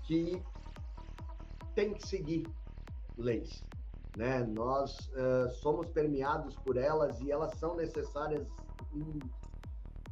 que 0.03 0.41
tem 1.75 1.93
que 1.93 2.07
seguir 2.07 2.47
leis. 3.17 3.63
Né? 4.17 4.39
Nós 4.43 5.09
uh, 5.09 5.49
somos 5.61 5.87
permeados 5.89 6.55
por 6.57 6.77
elas 6.77 7.19
e 7.21 7.31
elas 7.31 7.53
são 7.55 7.75
necessárias 7.75 8.47
em 8.93 9.19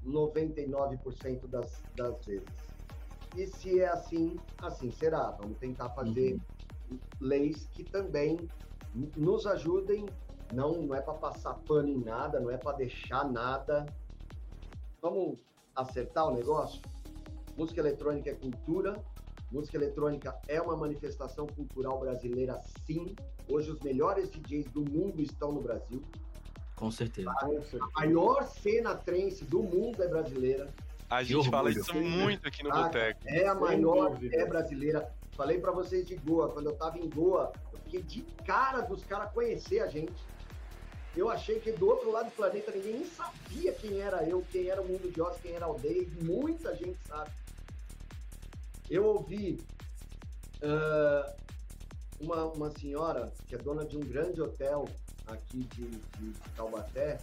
99% 0.06 1.47
das, 1.47 1.81
das 1.95 2.25
vezes. 2.25 2.47
E 3.35 3.45
se 3.45 3.80
é 3.80 3.88
assim, 3.88 4.39
assim 4.59 4.91
será. 4.91 5.31
Vamos 5.31 5.57
tentar 5.57 5.89
fazer 5.89 6.39
uhum. 6.89 6.99
leis 7.19 7.67
que 7.72 7.83
também 7.83 8.38
nos 9.15 9.45
ajudem. 9.45 10.06
Não, 10.53 10.81
não 10.81 10.95
é 10.95 11.01
para 11.01 11.14
passar 11.14 11.56
pano 11.67 11.89
em 11.89 11.99
nada, 11.99 12.39
não 12.39 12.49
é 12.49 12.57
para 12.57 12.77
deixar 12.77 13.30
nada. 13.30 13.85
Vamos 15.01 15.39
acertar 15.75 16.27
o 16.27 16.33
negócio? 16.33 16.81
Música 17.57 17.81
eletrônica 17.81 18.30
é 18.30 18.33
cultura, 18.33 19.03
música 19.51 19.77
eletrônica 19.77 20.39
é 20.47 20.61
uma 20.61 20.75
manifestação 20.75 21.47
cultural 21.47 21.99
brasileira, 21.99 22.61
sim. 22.85 23.15
Hoje 23.49 23.72
os 23.72 23.80
melhores 23.81 24.30
DJs 24.30 24.65
do 24.72 24.81
mundo 24.81 25.22
estão 25.22 25.51
no 25.51 25.61
Brasil. 25.61 26.01
Com 26.77 26.91
certeza. 26.91 27.31
A, 27.31 28.01
maior 28.01 28.47
cena 28.47 28.95
trance 28.95 29.43
do 29.43 29.64
mundo 29.64 30.01
é 30.01 30.07
brasileira. 30.07 30.69
A 31.09 31.23
gente 31.23 31.49
fala 31.49 31.72
isso 31.72 31.93
muito 31.95 32.47
aqui 32.47 32.64
no 32.64 32.69
Boteco. 32.69 33.19
É 33.25 33.47
a 33.47 33.56
maior, 33.56 34.15
é 34.31 34.45
brasileira. 34.45 35.11
Falei 35.35 35.59
para 35.59 35.72
vocês 35.72 36.06
de 36.07 36.15
Goa, 36.15 36.49
quando 36.49 36.67
eu 36.67 36.75
tava 36.75 36.99
em 36.99 37.09
Goa, 37.09 37.51
eu 37.73 37.80
fiquei 37.80 38.03
de 38.03 38.22
cara 38.45 38.81
dos 38.81 39.03
caras 39.03 39.31
conhecer 39.31 39.80
a 39.80 39.88
gente. 39.88 40.14
Eu 41.15 41.31
achei 41.31 41.59
que 41.59 41.72
do 41.72 41.88
outro 41.88 42.11
lado 42.11 42.30
do 42.30 42.35
planeta 42.35 42.72
ninguém 42.72 42.93
nem 42.93 43.06
sabia 43.06 43.73
quem 43.73 43.99
era 43.99 44.23
eu, 44.23 44.45
quem 44.51 44.67
era 44.69 44.80
o 44.80 44.88
Mundo 44.88 45.11
de 45.11 45.19
Oz, 45.19 45.35
quem 45.41 45.53
era 45.53 45.65
a 45.65 45.69
aldeia, 45.69 46.03
e 46.03 46.23
muita 46.23 46.75
gente 46.75 46.99
sabe. 47.07 47.31
Eu 48.88 49.03
ouvi 49.03 49.59
uh, 50.61 51.33
uma, 52.19 52.45
uma 52.45 52.69
senhora 52.69 53.33
que 53.47 53.56
é 53.56 53.57
dona 53.57 53.83
de 53.83 53.97
um 53.97 54.01
grande 54.01 54.39
hotel 54.39 54.88
aqui 55.27 55.64
de, 55.75 55.89
de, 55.89 56.31
de 56.31 56.49
Taubaté, 56.56 57.19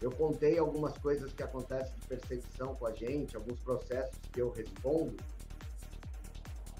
eu 0.00 0.10
contei 0.10 0.58
algumas 0.58 0.96
coisas 0.98 1.32
que 1.32 1.42
acontecem 1.42 1.94
de 1.94 2.06
perseguição 2.06 2.74
com 2.74 2.86
a 2.86 2.92
gente, 2.92 3.34
alguns 3.34 3.58
processos 3.60 4.18
que 4.32 4.40
eu 4.40 4.50
respondo, 4.50 5.16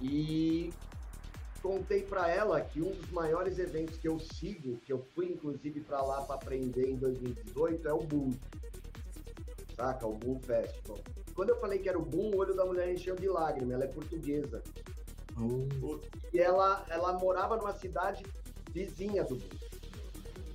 e 0.00 0.72
contei 1.62 2.02
para 2.02 2.30
ela 2.30 2.60
que 2.60 2.80
um 2.80 2.92
dos 2.92 3.10
maiores 3.10 3.58
eventos 3.58 3.96
que 3.96 4.06
eu 4.06 4.20
sigo, 4.20 4.76
que 4.78 4.92
eu 4.92 5.04
fui 5.14 5.26
inclusive 5.26 5.80
para 5.80 6.02
lá 6.02 6.22
para 6.22 6.36
aprender 6.36 6.90
em 6.90 6.96
2018, 6.96 7.88
é 7.88 7.92
o 7.92 8.00
Boom. 8.00 8.32
Saca? 9.74 10.06
O 10.06 10.14
Boom 10.14 10.38
Festival. 10.40 10.98
Quando 11.34 11.50
eu 11.50 11.60
falei 11.60 11.78
que 11.78 11.88
era 11.88 11.98
o 11.98 12.04
Boom, 12.04 12.34
o 12.34 12.36
olho 12.36 12.54
da 12.54 12.64
mulher 12.64 12.92
encheu 12.92 13.16
de 13.16 13.28
lágrima, 13.28 13.74
ela 13.74 13.84
é 13.84 13.88
portuguesa. 13.88 14.62
Uh. 15.36 16.00
E 16.32 16.38
ela, 16.38 16.86
ela 16.88 17.12
morava 17.14 17.56
numa 17.56 17.72
cidade 17.72 18.24
vizinha 18.70 19.24
do 19.24 19.36
Boom. 19.36 19.48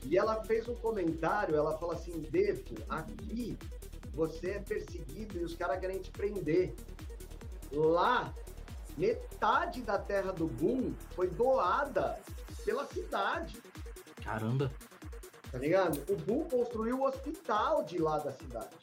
E 0.06 0.18
ela 0.18 0.44
fez 0.44 0.68
um 0.68 0.76
comentário, 0.76 1.56
ela 1.56 1.78
falou 1.78 1.94
assim, 1.94 2.20
Defo, 2.22 2.76
aqui 2.90 3.58
você 4.14 4.52
é 4.52 4.60
perseguido 4.60 5.38
e 5.38 5.44
os 5.44 5.56
caras 5.56 5.80
querem 5.80 6.00
te 6.00 6.12
prender. 6.12 6.74
Lá, 7.72 8.34
metade 8.98 9.82
da 9.82 9.98
terra 9.98 10.32
do 10.34 10.48
Boom 10.48 10.94
foi 11.16 11.28
doada 11.28 12.20
pela 12.66 12.86
cidade. 12.88 13.58
Caramba! 14.24 14.72
Tá 15.52 15.58
ligado? 15.58 16.02
O 16.12 16.16
Boom 16.16 16.44
construiu 16.46 17.00
o 17.00 17.06
hospital 17.06 17.84
de 17.84 17.98
lá 17.98 18.20
da 18.20 18.32
cidade. 18.32 18.76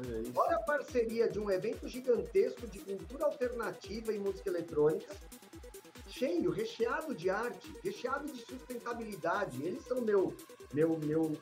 É 0.00 0.38
Olha 0.38 0.56
a 0.56 0.62
parceria 0.62 1.28
de 1.28 1.40
um 1.40 1.50
evento 1.50 1.88
gigantesco 1.88 2.66
de 2.66 2.78
cultura 2.78 3.26
alternativa 3.26 4.12
e 4.12 4.18
música 4.18 4.48
eletrônica 4.48 5.12
cheio, 6.18 6.50
recheado 6.50 7.14
de 7.14 7.30
arte, 7.30 7.72
recheado 7.82 8.26
de 8.26 8.40
sustentabilidade. 8.42 9.64
Eles 9.64 9.84
são 9.84 10.00
meu, 10.00 10.34
meu, 10.74 10.98
meu, 10.98 11.36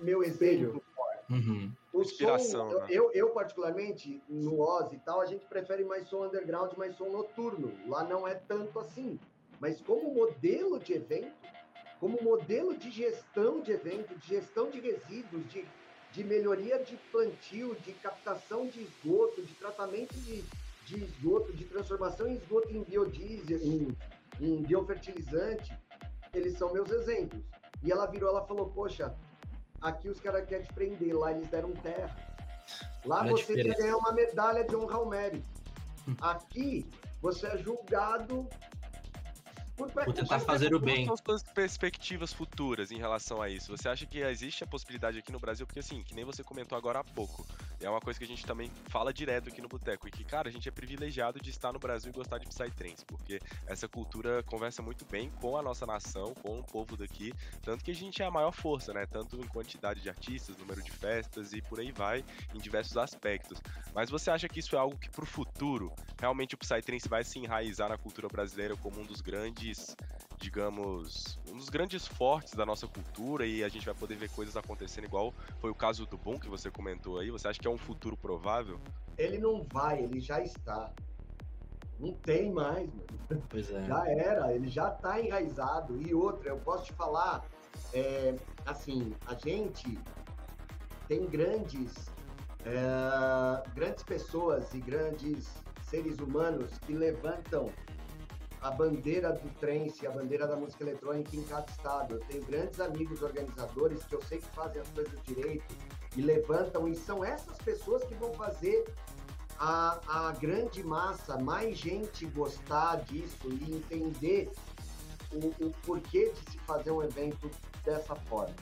meu 0.00 0.22
exemplo. 0.22 0.82
Uhum. 1.28 1.72
O 1.92 2.02
Inspiração, 2.02 2.70
som, 2.70 2.78
né? 2.78 2.86
eu, 2.90 3.10
eu, 3.12 3.30
particularmente, 3.30 4.22
no 4.28 4.60
Oz 4.60 4.92
e 4.92 4.98
tal, 4.98 5.20
a 5.20 5.26
gente 5.26 5.44
prefere 5.46 5.84
mais 5.84 6.08
som 6.08 6.24
underground, 6.26 6.72
mais 6.76 6.94
som 6.96 7.08
noturno. 7.08 7.72
Lá 7.88 8.04
não 8.04 8.28
é 8.28 8.34
tanto 8.34 8.78
assim. 8.78 9.18
Mas 9.58 9.80
como 9.80 10.14
modelo 10.14 10.78
de 10.78 10.92
evento, 10.92 11.32
como 11.98 12.22
modelo 12.22 12.76
de 12.76 12.90
gestão 12.90 13.60
de 13.60 13.72
evento, 13.72 14.14
de 14.14 14.28
gestão 14.28 14.70
de 14.70 14.78
resíduos, 14.78 15.50
de, 15.50 15.66
de 16.12 16.22
melhoria 16.22 16.78
de 16.78 16.96
plantio, 17.10 17.74
de 17.84 17.92
captação 17.94 18.66
de 18.68 18.82
esgoto, 18.82 19.42
de 19.42 19.54
tratamento 19.54 20.14
de, 20.14 20.44
de 20.86 21.02
esgoto, 21.02 21.52
de 21.52 21.64
transformação 21.64 22.26
em 22.28 22.36
esgoto 22.36 22.70
em 22.70 22.82
biodiesel, 22.82 23.58
em, 23.58 23.96
em 24.40 24.62
biofertilizante, 24.62 25.76
eles 26.32 26.56
são 26.56 26.72
meus 26.72 26.90
exemplos. 26.90 27.42
E 27.82 27.90
ela 27.90 28.06
virou, 28.06 28.30
ela 28.30 28.46
falou, 28.46 28.70
poxa, 28.70 29.14
aqui 29.80 30.08
os 30.08 30.20
caras 30.20 30.46
querem 30.46 30.64
te 30.64 30.72
prender, 30.72 31.14
lá 31.14 31.32
eles 31.32 31.48
deram 31.48 31.72
terra. 31.72 32.16
Lá 33.04 33.20
Olha 33.20 33.32
você 33.32 33.54
quer 33.54 33.76
ganhar 33.76 33.96
uma 33.96 34.12
medalha 34.12 34.64
de 34.64 34.74
honra 34.74 34.96
ao 34.96 35.06
mérito. 35.06 35.48
Aqui 36.20 36.88
você 37.20 37.48
é 37.48 37.58
julgado 37.58 38.48
por, 39.76 39.90
por 39.90 40.12
tentar 40.12 40.40
fazer 40.40 40.74
o 40.74 40.78
bem. 40.78 41.06
Quais 41.06 41.06
são 41.06 41.14
as 41.14 41.20
suas 41.20 41.42
perspectivas 41.52 42.32
futuras 42.32 42.90
em 42.90 42.98
relação 42.98 43.42
a 43.42 43.48
isso? 43.48 43.76
Você 43.76 43.88
acha 43.88 44.06
que 44.06 44.20
existe 44.20 44.64
a 44.64 44.66
possibilidade 44.66 45.18
aqui 45.18 45.30
no 45.30 45.38
Brasil? 45.38 45.66
Porque 45.66 45.80
assim, 45.80 46.02
que 46.02 46.14
nem 46.14 46.24
você 46.24 46.42
comentou 46.42 46.78
agora 46.78 47.00
há 47.00 47.04
pouco, 47.04 47.44
é 47.80 47.88
uma 47.88 48.00
coisa 48.00 48.18
que 48.18 48.24
a 48.24 48.28
gente 48.28 48.44
também 48.44 48.70
fala 48.88 49.12
direto 49.12 49.48
aqui 49.48 49.60
no 49.60 49.68
Boteco, 49.68 50.08
e 50.08 50.10
que, 50.10 50.24
cara, 50.24 50.48
a 50.48 50.52
gente 50.52 50.68
é 50.68 50.72
privilegiado 50.72 51.40
de 51.40 51.50
estar 51.50 51.72
no 51.72 51.78
Brasil 51.78 52.10
e 52.10 52.14
gostar 52.14 52.38
de 52.38 52.46
Psytrance, 52.46 53.04
porque 53.06 53.40
essa 53.66 53.88
cultura 53.88 54.42
conversa 54.42 54.82
muito 54.82 55.04
bem 55.06 55.30
com 55.40 55.56
a 55.56 55.62
nossa 55.62 55.86
nação, 55.86 56.34
com 56.34 56.58
o 56.58 56.64
povo 56.64 56.96
daqui, 56.96 57.32
tanto 57.62 57.84
que 57.84 57.90
a 57.90 57.94
gente 57.94 58.22
é 58.22 58.26
a 58.26 58.30
maior 58.30 58.52
força, 58.52 58.92
né? 58.92 59.06
Tanto 59.06 59.36
em 59.36 59.48
quantidade 59.48 60.00
de 60.00 60.08
artistas, 60.08 60.56
número 60.56 60.82
de 60.82 60.90
festas 60.90 61.52
e 61.52 61.62
por 61.62 61.80
aí 61.80 61.92
vai, 61.92 62.24
em 62.54 62.58
diversos 62.58 62.96
aspectos. 62.96 63.60
Mas 63.94 64.10
você 64.10 64.30
acha 64.30 64.48
que 64.48 64.60
isso 64.60 64.76
é 64.76 64.78
algo 64.78 64.98
que 64.98 65.10
pro 65.10 65.26
futuro, 65.26 65.92
realmente 66.20 66.54
o 66.54 66.58
Psytrance 66.58 67.08
vai 67.08 67.24
se 67.24 67.38
enraizar 67.38 67.88
na 67.88 67.96
cultura 67.96 68.28
brasileira 68.28 68.76
como 68.76 69.00
um 69.00 69.04
dos 69.04 69.20
grandes 69.20 69.36
grandes, 69.36 69.96
digamos, 70.38 71.38
um 71.50 71.56
dos 71.56 71.68
grandes 71.68 72.06
fortes 72.06 72.54
da 72.54 72.66
nossa 72.66 72.86
cultura 72.86 73.46
e 73.46 73.64
a 73.64 73.68
gente 73.68 73.84
vai 73.84 73.94
poder 73.94 74.16
ver 74.16 74.30
coisas 74.30 74.56
acontecendo 74.56 75.04
igual 75.04 75.32
foi 75.60 75.70
o 75.70 75.74
caso 75.74 76.06
do 76.06 76.16
Boom 76.16 76.38
que 76.38 76.48
você 76.48 76.70
comentou 76.70 77.18
aí. 77.18 77.30
Você 77.30 77.48
acha 77.48 77.58
que 77.58 77.66
é 77.66 77.70
um 77.70 77.78
futuro 77.78 78.16
provável? 78.16 78.78
Ele 79.16 79.38
não 79.38 79.66
vai, 79.72 80.00
ele 80.00 80.20
já 80.20 80.40
está. 80.40 80.92
Não 81.98 82.12
tem 82.12 82.52
mais, 82.52 82.88
mano. 82.92 83.42
Pois 83.48 83.70
é. 83.70 83.82
Já 83.84 84.08
era, 84.08 84.52
ele 84.52 84.68
já 84.68 84.92
está 84.92 85.20
enraizado. 85.20 86.00
E 86.02 86.14
outra, 86.14 86.50
eu 86.50 86.58
posso 86.58 86.84
te 86.84 86.92
falar, 86.92 87.44
é, 87.94 88.36
assim, 88.66 89.14
a 89.26 89.34
gente 89.34 89.98
tem 91.08 91.24
grandes, 91.26 91.94
é, 92.66 93.70
grandes 93.74 94.02
pessoas 94.02 94.74
e 94.74 94.80
grandes 94.80 95.48
seres 95.88 96.18
humanos 96.18 96.78
que 96.80 96.92
levantam 96.92 97.70
a 98.66 98.70
bandeira 98.72 99.32
do 99.32 99.48
trance, 99.60 100.04
a 100.06 100.10
bandeira 100.10 100.44
da 100.46 100.56
música 100.56 100.82
eletrônica 100.82 101.36
em 101.36 101.42
cada 101.44 101.70
estado. 101.70 102.14
Eu 102.16 102.20
tenho 102.20 102.44
grandes 102.44 102.80
amigos 102.80 103.22
organizadores 103.22 104.02
que 104.04 104.14
eu 104.14 104.22
sei 104.22 104.38
que 104.38 104.48
fazem 104.48 104.82
as 104.82 104.88
coisas 104.88 105.22
direito 105.22 105.72
e 106.16 106.22
levantam, 106.22 106.88
e 106.88 106.96
são 106.96 107.24
essas 107.24 107.56
pessoas 107.58 108.02
que 108.02 108.14
vão 108.14 108.34
fazer 108.34 108.84
a, 109.58 110.00
a 110.08 110.32
grande 110.32 110.82
massa, 110.82 111.38
mais 111.38 111.78
gente 111.78 112.26
gostar 112.26 112.96
disso 113.04 113.48
e 113.48 113.76
entender 113.76 114.50
o, 115.32 115.64
o 115.64 115.72
porquê 115.84 116.32
de 116.32 116.50
se 116.50 116.58
fazer 116.60 116.90
um 116.90 117.02
evento 117.02 117.48
dessa 117.84 118.16
forma. 118.16 118.54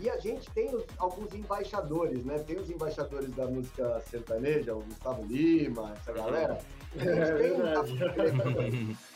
E 0.00 0.08
a 0.08 0.16
gente 0.18 0.48
tem 0.52 0.74
os, 0.74 0.84
alguns 0.96 1.34
embaixadores, 1.34 2.24
né? 2.24 2.38
Tem 2.38 2.56
os 2.56 2.70
embaixadores 2.70 3.30
da 3.34 3.46
música 3.46 4.00
sertaneja, 4.08 4.74
o 4.74 4.80
Gustavo 4.80 5.22
Lima, 5.24 5.92
essa 5.96 6.12
galera. 6.12 6.58
A 6.94 6.98
gente 6.98 7.10
É 7.10 7.34
tem 7.34 7.52
um. 7.52 8.96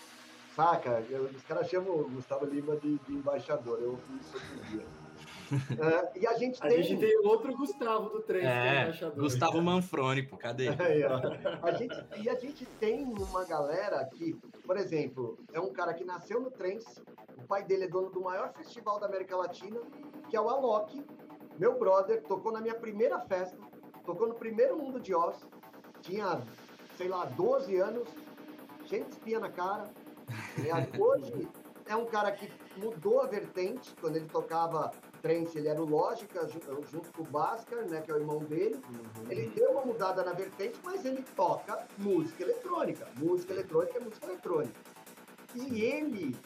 Saca? 0.54 1.02
Eu- 1.08 1.24
Os 1.24 1.42
caras 1.42 1.68
chamam 1.68 1.94
o 1.96 2.08
Gustavo 2.10 2.44
Lima 2.46 2.76
de, 2.76 2.98
de 2.98 3.12
embaixador. 3.12 3.78
Eu 3.80 3.90
ouvi 3.92 4.18
isso 4.20 4.34
outro 4.36 4.70
dia. 4.70 4.86
Ah, 5.78 6.10
e 6.16 6.26
a 6.26 6.32
gente 6.38 6.58
A 6.62 6.66
tem. 6.68 6.82
gente 6.82 6.98
tem 6.98 7.18
outro 7.26 7.54
Gustavo 7.54 8.08
do 8.08 8.22
trem, 8.22 8.42
é 8.46 8.48
É, 8.78 8.82
embaixador. 8.84 9.22
Gustavo 9.22 9.60
Manfrone, 9.60 10.22
pô, 10.22 10.38
cadê? 10.38 10.68
Aí. 10.68 11.02
A 11.62 11.72
gente, 11.72 11.94
e 12.22 12.28
a 12.30 12.34
gente 12.36 12.64
tem 12.80 13.04
uma 13.04 13.44
galera 13.44 14.02
que, 14.14 14.32
por 14.64 14.78
exemplo, 14.78 15.38
é 15.52 15.60
um 15.60 15.70
cara 15.70 15.92
que 15.92 16.04
nasceu 16.04 16.40
no 16.40 16.50
Trance, 16.50 17.02
o 17.36 17.42
pai 17.46 17.62
dele 17.64 17.84
é 17.84 17.88
dono 17.88 18.08
do 18.08 18.22
maior 18.22 18.50
festival 18.54 18.98
da 18.98 19.04
América 19.06 19.36
Latina, 19.36 19.78
que 20.30 20.34
é 20.34 20.40
o 20.40 20.48
Alok, 20.48 21.04
meu 21.58 21.78
brother, 21.78 22.22
tocou 22.22 22.50
na 22.50 22.62
minha 22.62 22.74
primeira 22.74 23.18
festa, 23.20 23.58
tocou 24.06 24.26
no 24.28 24.34
primeiro 24.34 24.78
Mundo 24.78 24.98
de 25.00 25.14
Oz, 25.14 25.36
tinha, 26.00 26.40
sei 26.96 27.08
lá, 27.08 27.26
12 27.26 27.76
anos, 27.76 28.08
cheio 28.86 29.04
de 29.04 29.10
espinha 29.10 29.38
na 29.38 29.50
cara. 29.50 29.84
Hoje 30.98 31.48
é 31.86 31.96
um 31.96 32.06
cara 32.06 32.30
que 32.32 32.50
mudou 32.76 33.20
a 33.20 33.26
vertente, 33.26 33.94
quando 34.00 34.16
ele 34.16 34.26
tocava 34.26 34.90
trance, 35.20 35.56
ele 35.58 35.68
era 35.68 35.80
o 35.80 35.84
Lógica, 35.84 36.48
ju- 36.48 36.60
junto 36.90 37.12
com 37.12 37.22
o 37.22 37.26
Bhaskar, 37.26 37.86
né, 37.88 38.00
que 38.00 38.10
é 38.10 38.14
o 38.14 38.18
irmão 38.18 38.38
dele, 38.40 38.80
ele 39.28 39.48
deu 39.54 39.70
uma 39.72 39.84
mudada 39.84 40.24
na 40.24 40.32
vertente, 40.32 40.78
mas 40.84 41.04
ele 41.04 41.22
toca 41.36 41.86
música 41.98 42.42
eletrônica. 42.42 43.06
Música 43.18 43.52
eletrônica 43.52 43.98
é 43.98 44.00
música 44.00 44.26
eletrônica. 44.26 44.80
E 45.54 45.80
ele, 45.82 46.36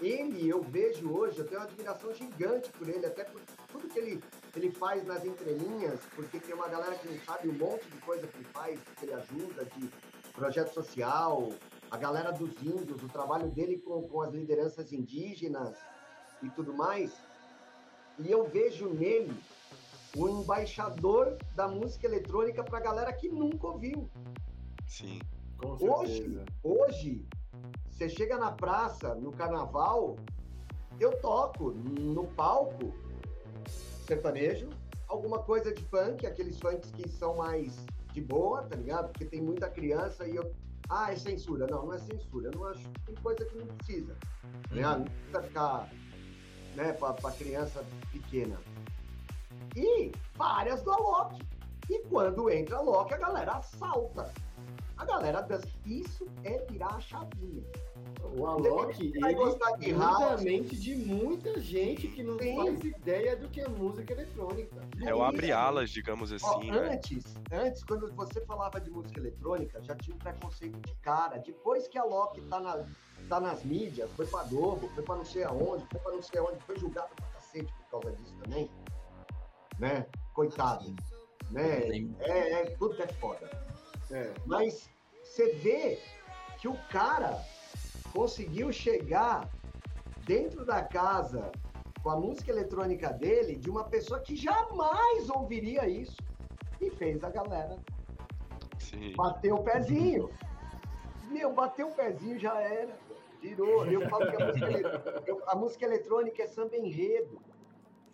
ele, 0.00 0.48
eu 0.48 0.60
vejo 0.62 1.10
hoje, 1.10 1.38
eu 1.38 1.46
tenho 1.46 1.60
uma 1.60 1.66
admiração 1.66 2.12
gigante 2.14 2.70
por 2.72 2.88
ele, 2.88 3.06
até 3.06 3.24
por 3.24 3.40
tudo 3.72 3.88
que 3.88 3.98
ele, 3.98 4.22
ele 4.54 4.70
faz 4.70 5.04
nas 5.04 5.24
entrelinhas, 5.24 5.98
porque 6.14 6.38
tem 6.38 6.54
uma 6.54 6.68
galera 6.68 6.94
que 6.96 7.08
não 7.08 7.18
sabe 7.24 7.48
um 7.48 7.54
monte 7.54 7.88
de 7.88 7.96
coisa 7.98 8.26
que 8.26 8.36
ele 8.36 8.46
faz, 8.52 8.78
que 8.96 9.06
ele 9.06 9.14
ajuda, 9.14 9.64
de 9.64 9.90
projeto 10.34 10.72
social, 10.74 11.52
a 11.94 11.96
galera 11.96 12.32
dos 12.32 12.60
índios, 12.60 13.00
o 13.04 13.08
trabalho 13.08 13.48
dele 13.52 13.78
com, 13.78 14.02
com 14.08 14.20
as 14.20 14.32
lideranças 14.32 14.92
indígenas 14.92 15.78
e 16.42 16.50
tudo 16.50 16.74
mais. 16.74 17.14
E 18.18 18.28
eu 18.28 18.48
vejo 18.48 18.88
nele 18.88 19.32
o 20.16 20.28
embaixador 20.28 21.38
da 21.54 21.68
música 21.68 22.08
eletrônica 22.08 22.64
para 22.64 22.78
a 22.78 22.80
galera 22.80 23.12
que 23.12 23.28
nunca 23.28 23.68
ouviu. 23.68 24.10
Sim. 24.88 25.20
Com 25.56 25.76
Hoje, 25.88 26.44
hoje, 26.64 27.24
você 27.88 28.08
chega 28.08 28.36
na 28.38 28.50
praça, 28.50 29.14
no 29.14 29.30
carnaval, 29.30 30.16
eu 30.98 31.16
toco 31.20 31.70
no 31.70 32.26
palco 32.26 32.92
sertanejo, 34.04 34.68
alguma 35.06 35.38
coisa 35.44 35.72
de 35.72 35.82
funk, 35.84 36.26
aqueles 36.26 36.58
funks 36.58 36.90
que 36.90 37.08
são 37.08 37.36
mais 37.36 37.86
de 38.12 38.20
boa, 38.20 38.64
tá 38.64 38.74
ligado? 38.74 39.12
Porque 39.12 39.24
tem 39.24 39.40
muita 39.40 39.70
criança 39.70 40.26
e 40.26 40.34
eu. 40.34 40.52
Ah, 40.88 41.12
é 41.12 41.16
censura. 41.16 41.66
Não, 41.66 41.86
não 41.86 41.92
é 41.94 41.98
censura. 41.98 42.48
Eu 42.48 42.58
não 42.58 42.66
acho. 42.66 42.88
Tem 43.06 43.14
coisa 43.16 43.44
que 43.44 43.56
não 43.56 43.66
precisa. 43.66 44.16
Ligado? 44.70 44.98
Não 44.98 45.04
precisa 45.04 45.42
ficar 45.42 45.90
né, 46.74 46.92
pra 46.92 47.32
criança 47.32 47.84
pequena. 48.12 48.58
E 49.76 50.12
várias 50.36 50.82
do 50.82 50.90
Alok. 50.90 51.42
E 51.90 51.98
quando 52.08 52.50
entra 52.50 52.76
Alok, 52.76 53.12
a 53.12 53.18
galera 53.18 53.52
assalta. 53.52 54.32
A 54.96 55.04
galera 55.04 55.40
dança. 55.40 55.68
Isso 55.84 56.26
é 56.44 56.58
virar 56.70 56.94
a 56.94 57.00
chavinha. 57.00 57.64
O 58.36 58.46
Alok, 58.46 59.10
Vai 59.20 59.32
ele 59.32 59.38
gostar 59.38 59.76
de 59.76 59.92
house. 59.92 60.42
mente 60.42 60.76
de 60.76 60.96
muita 60.96 61.60
gente 61.60 62.08
que 62.08 62.22
não 62.22 62.38
Sim. 62.38 62.56
faz 62.56 62.80
ideia 62.80 63.36
do 63.36 63.48
que 63.48 63.60
é 63.60 63.68
música 63.68 64.12
eletrônica. 64.12 64.76
É 65.04 65.14
o 65.14 65.22
abre 65.22 65.52
alas, 65.52 65.90
digamos 65.90 66.32
Ó, 66.32 66.34
assim, 66.34 66.70
né? 66.70 66.94
antes, 66.94 67.24
antes, 67.52 67.84
quando 67.84 68.10
você 68.14 68.40
falava 68.46 68.80
de 68.80 68.90
música 68.90 69.20
eletrônica, 69.20 69.82
já 69.82 69.94
tinha 69.96 70.14
um 70.16 70.18
preconceito 70.18 70.80
de 70.80 70.94
cara. 70.96 71.38
Depois 71.38 71.86
que 71.86 71.98
a 71.98 72.04
Loki 72.04 72.40
tá, 72.42 72.60
na, 72.60 72.84
tá 73.28 73.40
nas 73.40 73.62
mídias, 73.64 74.10
foi 74.12 74.26
pra 74.26 74.42
Globo, 74.44 74.88
foi 74.94 75.02
pra 75.04 75.16
não 75.16 75.24
sei 75.24 75.44
aonde, 75.44 75.84
foi 75.90 76.00
pra 76.00 76.12
não 76.12 76.22
sei 76.22 76.40
aonde, 76.40 76.58
foi 76.60 76.78
julgado 76.78 77.14
pra 77.16 77.26
cacete 77.26 77.72
por 77.72 78.00
causa 78.00 78.16
disso 78.16 78.34
também. 78.42 78.70
Né? 79.78 80.06
Coitado. 80.32 80.94
Né? 81.50 81.88
É, 82.20 82.52
é, 82.62 82.64
tudo 82.78 83.00
é 83.02 83.06
foda. 83.08 83.50
É. 84.10 84.32
Mas 84.46 84.90
você 85.22 85.52
vê 85.54 85.98
que 86.58 86.68
o 86.68 86.76
cara 86.90 87.42
conseguiu 88.12 88.72
chegar 88.72 89.48
dentro 90.24 90.64
da 90.64 90.82
casa 90.82 91.50
com 92.02 92.10
a 92.10 92.16
música 92.16 92.50
eletrônica 92.50 93.12
dele 93.12 93.56
de 93.56 93.70
uma 93.70 93.84
pessoa 93.84 94.20
que 94.20 94.36
jamais 94.36 95.28
ouviria 95.30 95.88
isso 95.88 96.16
e 96.80 96.90
fez 96.90 97.24
a 97.24 97.30
galera 97.30 97.78
Sim. 98.78 99.14
bater 99.16 99.52
o 99.52 99.62
pezinho. 99.62 100.30
Meu, 101.30 101.52
bateu 101.52 101.88
o 101.88 101.94
pezinho 101.94 102.38
já 102.38 102.60
era. 102.60 102.96
Virou. 103.40 103.86
Eu 103.86 104.08
falo 104.08 104.30
que 104.30 104.42
a 104.42 104.46
música, 104.46 105.42
a 105.48 105.56
música 105.56 105.84
eletrônica 105.84 106.42
é 106.42 106.46
samba 106.46 106.76
enredo. 106.76 107.40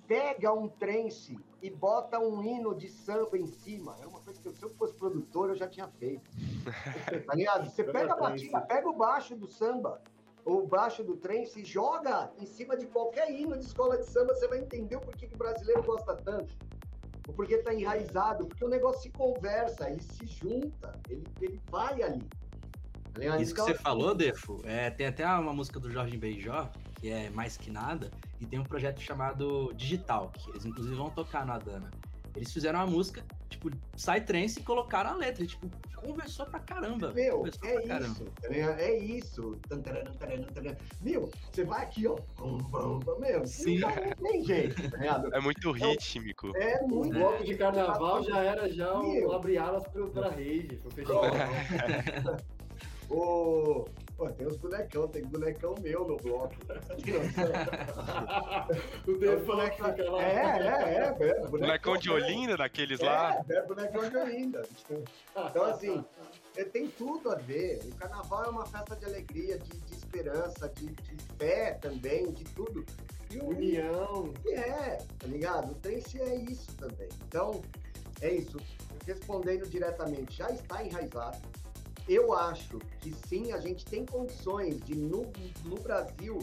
Pega 0.07 0.53
um 0.53 0.69
trance 0.69 1.39
e 1.63 1.71
bota 1.71 2.19
um 2.19 2.43
hino 2.43 2.75
de 2.75 2.89
samba 2.89 3.39
em 3.39 3.47
cima. 3.47 3.97
É 4.03 4.07
uma 4.07 4.20
eu- 4.49 4.55
se 4.55 4.63
eu 4.63 4.71
fosse 4.71 4.95
produtor 4.95 5.51
eu 5.51 5.55
já 5.57 5.69
tinha 5.69 5.89
feito. 5.89 6.29
Tá 7.27 7.35
ligado? 7.35 7.69
Você 7.71 7.85
pega 7.85 8.13
a 8.13 8.17
batida, 8.17 8.61
pega 8.63 8.89
o 8.89 8.93
baixo 8.97 9.37
do 9.37 9.47
samba 9.47 10.01
ou 10.45 10.65
o 10.65 10.67
baixo 10.67 11.03
do 11.05 11.17
trance 11.17 11.61
e 11.61 11.65
joga 11.65 12.31
em 12.39 12.47
cima 12.47 12.77
de 12.77 12.87
qualquer 12.87 13.31
hino 13.31 13.57
de 13.59 13.65
escola 13.65 13.99
de 13.99 14.07
samba, 14.07 14.35
você 14.35 14.49
vai 14.49 14.59
entender 14.59 14.97
o 14.97 15.01
porquê 15.01 15.27
que 15.27 15.35
o 15.35 15.39
brasileiro 15.39 15.83
gosta 15.83 16.15
tanto. 16.17 16.55
O 17.29 17.33
porquê 17.33 17.59
tá 17.59 17.73
enraizado, 17.73 18.47
porque 18.47 18.65
o 18.65 18.69
negócio 18.69 19.03
se 19.03 19.11
conversa, 19.11 19.89
ele 19.91 20.03
se 20.03 20.27
junta, 20.27 20.99
ele, 21.09 21.25
ele 21.41 21.61
vai 21.71 22.03
ali. 22.03 22.27
Tá? 23.15 23.39
Isso 23.41 23.55
que 23.55 23.61
Então, 23.61 23.67
você 23.67 23.75
falou, 23.75 24.15
Defo, 24.15 24.61
é, 24.65 24.91
tem 24.91 25.07
até 25.07 25.27
uma 25.27 25.53
música 25.53 25.79
do 25.79 25.91
Jorge 25.91 26.17
Benjó, 26.17 26.69
que 26.95 27.11
é 27.11 27.29
Mais 27.31 27.57
Que 27.57 27.71
Nada, 27.71 28.11
e 28.41 28.47
tem 28.47 28.59
um 28.59 28.65
projeto 28.65 29.01
chamado 29.01 29.73
Digital, 29.75 30.31
que 30.31 30.51
eles 30.51 30.65
inclusive 30.65 30.95
vão 30.97 31.11
tocar 31.11 31.45
na 31.45 31.55
Adana. 31.55 31.91
Eles 32.37 32.53
fizeram 32.53 32.79
uma 32.79 32.87
música, 32.87 33.25
tipo, 33.49 33.71
Psytrance 33.97 34.61
e 34.61 34.63
colocaram 34.63 35.11
a 35.11 35.15
letra, 35.15 35.43
e, 35.43 35.47
tipo, 35.47 35.69
conversou 35.97 36.47
pra 36.47 36.61
caramba. 36.61 37.13
Meu, 37.13 37.39
conversou 37.39 37.69
é 37.69 37.73
pra 37.75 37.83
caramba. 37.89 38.13
isso, 38.15 38.25
tá 38.41 38.49
ligado? 38.49 38.81
é 38.81 38.99
isso. 38.99 39.59
Meu, 41.01 41.31
você 41.53 41.65
vai 41.65 41.83
aqui, 41.83 42.07
ó. 42.07 42.17
Meu, 43.19 43.47
Sim. 43.47 43.79
não, 43.79 43.91
tem 44.23 44.45
jeito, 44.45 44.91
tá 44.91 44.97
ligado? 44.97 45.35
É 45.35 45.41
muito 45.41 45.71
rítmico. 45.73 46.57
É 46.57 46.81
O 46.83 46.89
muito. 46.89 47.13
bloco 47.13 47.45
de 47.45 47.55
carnaval 47.57 48.23
já 48.25 48.43
era 48.43 48.73
já 48.73 48.99
o 48.99 49.33
abre 49.33 49.59
alas 49.59 49.87
pro, 49.89 50.09
pra 50.11 50.31
rede, 50.31 50.77
pro 50.77 50.91
festival. 50.91 51.25
Pô, 54.21 54.29
tem 54.29 54.47
os 54.47 54.59
bonecão, 54.59 55.09
tem 55.09 55.25
bonecão 55.25 55.75
meu 55.81 56.07
no 56.07 56.19
bloco. 56.19 56.55
o 56.93 56.97
que 57.03 57.11
fica 59.17 60.11
lá. 60.11 60.23
É, 60.23 60.59
é, 60.61 61.17
é. 61.19 61.31
é 61.31 61.49
Bonecão 61.49 61.97
de 61.97 62.11
Olinda, 62.11 62.55
daqueles 62.55 63.01
lá. 63.01 63.43
É, 63.49 63.55
é 63.55 63.63
bonecão 63.63 64.11
de 64.11 64.17
Olinda. 64.19 64.61
Então, 64.91 65.65
assim, 65.65 66.05
é, 66.55 66.65
tem 66.65 66.89
tudo 66.89 67.33
a 67.33 67.37
ver. 67.37 67.81
O 67.87 67.95
carnaval 67.95 68.45
é 68.45 68.49
uma 68.51 68.67
festa 68.67 68.95
de 68.95 69.07
alegria, 69.07 69.59
de, 69.59 69.71
de 69.71 69.95
esperança, 69.95 70.69
de, 70.69 70.89
de 70.89 71.17
fé 71.39 71.79
também, 71.81 72.31
de 72.31 72.45
tudo. 72.45 72.85
E 73.31 73.39
o 73.39 73.49
União. 73.49 74.35
é, 74.49 74.99
tá 75.19 75.27
ligado? 75.29 75.73
O 75.73 75.75
trance 75.77 76.21
é 76.21 76.35
isso 76.35 76.71
também. 76.77 77.09
Então, 77.27 77.63
é 78.21 78.35
isso. 78.35 78.59
Respondendo 79.07 79.67
diretamente, 79.67 80.37
já 80.37 80.51
está 80.51 80.85
enraizado. 80.85 81.39
Eu 82.11 82.33
acho 82.33 82.81
que 82.99 83.15
sim, 83.29 83.53
a 83.53 83.61
gente 83.61 83.85
tem 83.85 84.05
condições 84.05 84.81
de, 84.81 84.97
no, 84.97 85.31
no 85.65 85.77
Brasil, 85.77 86.41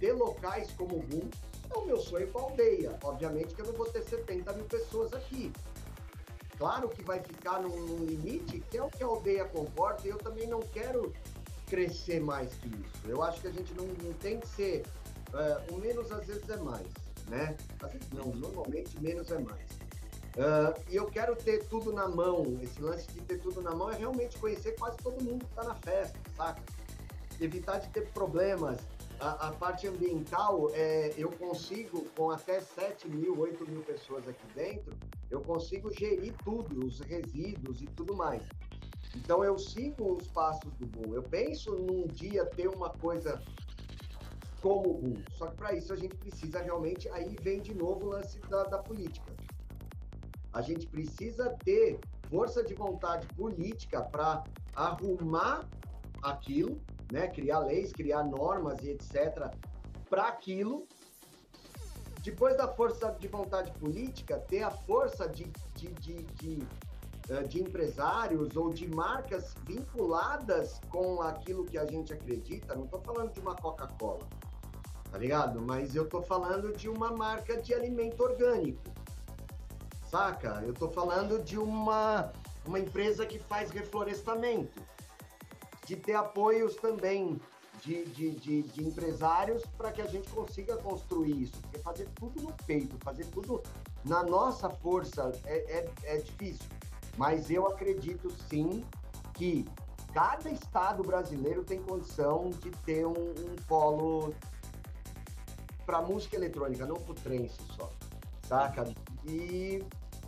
ter 0.00 0.14
locais 0.14 0.70
como 0.72 0.96
o 0.96 1.02
Boom. 1.02 1.28
É 1.70 1.78
o 1.78 1.84
meu 1.84 1.98
sonho 1.98 2.26
com 2.28 2.38
a 2.38 2.42
aldeia. 2.44 2.98
Obviamente 3.04 3.54
que 3.54 3.60
eu 3.60 3.66
não 3.66 3.74
vou 3.74 3.84
ter 3.84 4.02
70 4.02 4.54
mil 4.54 4.64
pessoas 4.64 5.12
aqui. 5.12 5.52
Claro 6.56 6.88
que 6.88 7.02
vai 7.02 7.20
ficar 7.20 7.60
num, 7.60 7.76
num 7.88 8.06
limite, 8.06 8.60
que 8.70 8.78
é 8.78 8.82
o 8.82 8.88
que 8.88 9.02
a 9.02 9.06
aldeia 9.06 9.44
comporta, 9.44 10.08
e 10.08 10.10
eu 10.10 10.16
também 10.16 10.46
não 10.46 10.60
quero 10.60 11.12
crescer 11.66 12.18
mais 12.18 12.54
que 12.54 12.68
isso. 12.68 13.06
Eu 13.06 13.22
acho 13.22 13.38
que 13.42 13.48
a 13.48 13.52
gente 13.52 13.74
não, 13.74 13.84
não 13.84 14.14
tem 14.14 14.40
que 14.40 14.48
ser. 14.48 14.82
é, 15.34 15.72
o 15.72 15.76
menos 15.76 16.10
às 16.10 16.26
vezes 16.26 16.48
é 16.48 16.56
mais, 16.56 16.88
né? 17.28 17.54
Às 17.82 17.92
vezes 17.92 18.08
não, 18.14 18.28
normalmente 18.28 18.98
menos 18.98 19.30
é 19.30 19.38
mais. 19.38 19.81
Ah, 20.38 20.74
e 20.88 20.96
eu 20.96 21.06
quero 21.06 21.36
ter 21.36 21.66
tudo 21.66 21.92
na 21.92 22.08
mão. 22.08 22.58
Esse 22.62 22.80
lance 22.80 23.06
de 23.08 23.20
ter 23.20 23.38
tudo 23.38 23.60
na 23.60 23.74
mão 23.74 23.90
é 23.90 23.96
realmente 23.96 24.38
conhecer 24.38 24.72
quase 24.78 24.96
todo 24.98 25.22
mundo 25.22 25.44
que 25.44 25.50
está 25.50 25.64
na 25.64 25.74
festa, 25.74 26.18
saca? 26.36 26.62
Evitar 27.40 27.78
de 27.78 27.88
ter 27.90 28.08
problemas. 28.12 28.78
A, 29.20 29.48
a 29.48 29.52
parte 29.52 29.86
ambiental, 29.86 30.68
é, 30.72 31.14
eu 31.16 31.30
consigo, 31.30 32.04
com 32.16 32.30
até 32.30 32.60
7 32.60 33.08
mil, 33.08 33.38
8 33.38 33.70
mil 33.70 33.82
pessoas 33.82 34.26
aqui 34.26 34.44
dentro, 34.52 34.92
eu 35.30 35.40
consigo 35.40 35.92
gerir 35.92 36.34
tudo, 36.42 36.84
os 36.84 36.98
resíduos 37.00 37.80
e 37.82 37.86
tudo 37.86 38.16
mais. 38.16 38.42
Então 39.14 39.44
eu 39.44 39.56
sigo 39.58 40.16
os 40.16 40.26
passos 40.26 40.72
do 40.74 40.86
Boom. 40.86 41.14
Eu 41.14 41.22
penso 41.22 41.72
num 41.72 42.06
dia 42.08 42.44
ter 42.46 42.66
uma 42.66 42.90
coisa 42.90 43.40
como 44.60 44.94
boom. 44.94 45.22
Só 45.32 45.48
que 45.48 45.56
para 45.56 45.74
isso 45.74 45.92
a 45.92 45.96
gente 45.96 46.16
precisa 46.16 46.60
realmente, 46.60 47.08
aí 47.10 47.36
vem 47.42 47.60
de 47.60 47.74
novo 47.74 48.06
o 48.06 48.08
lance 48.10 48.38
da, 48.48 48.62
da 48.64 48.78
política. 48.78 49.32
A 50.52 50.60
gente 50.60 50.86
precisa 50.86 51.56
ter 51.64 51.98
força 52.28 52.62
de 52.62 52.74
vontade 52.74 53.26
política 53.28 54.02
para 54.02 54.44
arrumar 54.74 55.66
aquilo, 56.22 56.80
né? 57.10 57.28
criar 57.28 57.60
leis, 57.60 57.92
criar 57.92 58.24
normas 58.24 58.82
e 58.82 58.90
etc. 58.90 59.50
para 60.08 60.28
aquilo. 60.28 60.86
Depois 62.22 62.56
da 62.56 62.68
força 62.68 63.10
de 63.18 63.26
vontade 63.26 63.72
política, 63.72 64.38
ter 64.38 64.62
a 64.62 64.70
força 64.70 65.28
de, 65.28 65.44
de, 65.74 65.88
de, 65.88 66.22
de, 66.22 66.68
eh, 67.28 67.42
de 67.42 67.60
empresários 67.60 68.54
ou 68.56 68.72
de 68.72 68.86
marcas 68.86 69.54
vinculadas 69.66 70.80
com 70.88 71.20
aquilo 71.20 71.64
que 71.64 71.76
a 71.76 71.84
gente 71.84 72.12
acredita. 72.12 72.76
Não 72.76 72.84
estou 72.84 73.00
falando 73.00 73.32
de 73.32 73.40
uma 73.40 73.56
Coca-Cola, 73.56 74.24
tá 75.10 75.18
ligado? 75.18 75.60
Mas 75.60 75.96
eu 75.96 76.04
estou 76.04 76.22
falando 76.22 76.72
de 76.76 76.88
uma 76.88 77.10
marca 77.10 77.60
de 77.60 77.74
alimento 77.74 78.22
orgânico, 78.22 78.82
saca? 80.12 80.62
Eu 80.62 80.72
estou 80.72 80.92
falando 80.92 81.42
de 81.42 81.58
uma, 81.58 82.30
uma 82.66 82.78
empresa 82.78 83.24
que 83.24 83.38
faz 83.38 83.70
reflorestamento 83.70 84.78
de 85.86 85.96
ter 85.96 86.12
apoios 86.12 86.76
também 86.76 87.40
de, 87.80 88.04
de, 88.04 88.30
de, 88.32 88.62
de 88.62 88.84
empresários 88.86 89.64
para 89.78 89.90
que 89.90 90.02
a 90.02 90.06
gente 90.06 90.28
consiga 90.28 90.76
construir 90.76 91.42
isso. 91.44 91.54
Porque 91.62 91.78
fazer 91.78 92.08
tudo 92.14 92.42
no 92.42 92.52
peito, 92.66 92.96
fazer 93.02 93.24
tudo 93.28 93.62
na 94.04 94.22
nossa 94.22 94.68
força 94.68 95.32
é, 95.46 95.78
é, 95.78 95.90
é 96.04 96.16
difícil. 96.18 96.68
Mas 97.16 97.50
eu 97.50 97.66
acredito 97.66 98.30
sim 98.50 98.84
que 99.32 99.64
cada 100.12 100.50
estado 100.50 101.02
brasileiro 101.02 101.64
tem 101.64 101.80
condição 101.82 102.50
de 102.50 102.70
ter 102.84 103.06
um, 103.06 103.12
um 103.12 103.56
polo 103.66 104.34
para 105.86 106.02
música 106.02 106.36
eletrônica, 106.36 106.84
não 106.84 106.96
para 106.96 107.12
o 107.12 107.14
trance 107.14 107.56
só, 107.76 107.90
saca? 108.46 108.84
E 109.24 109.82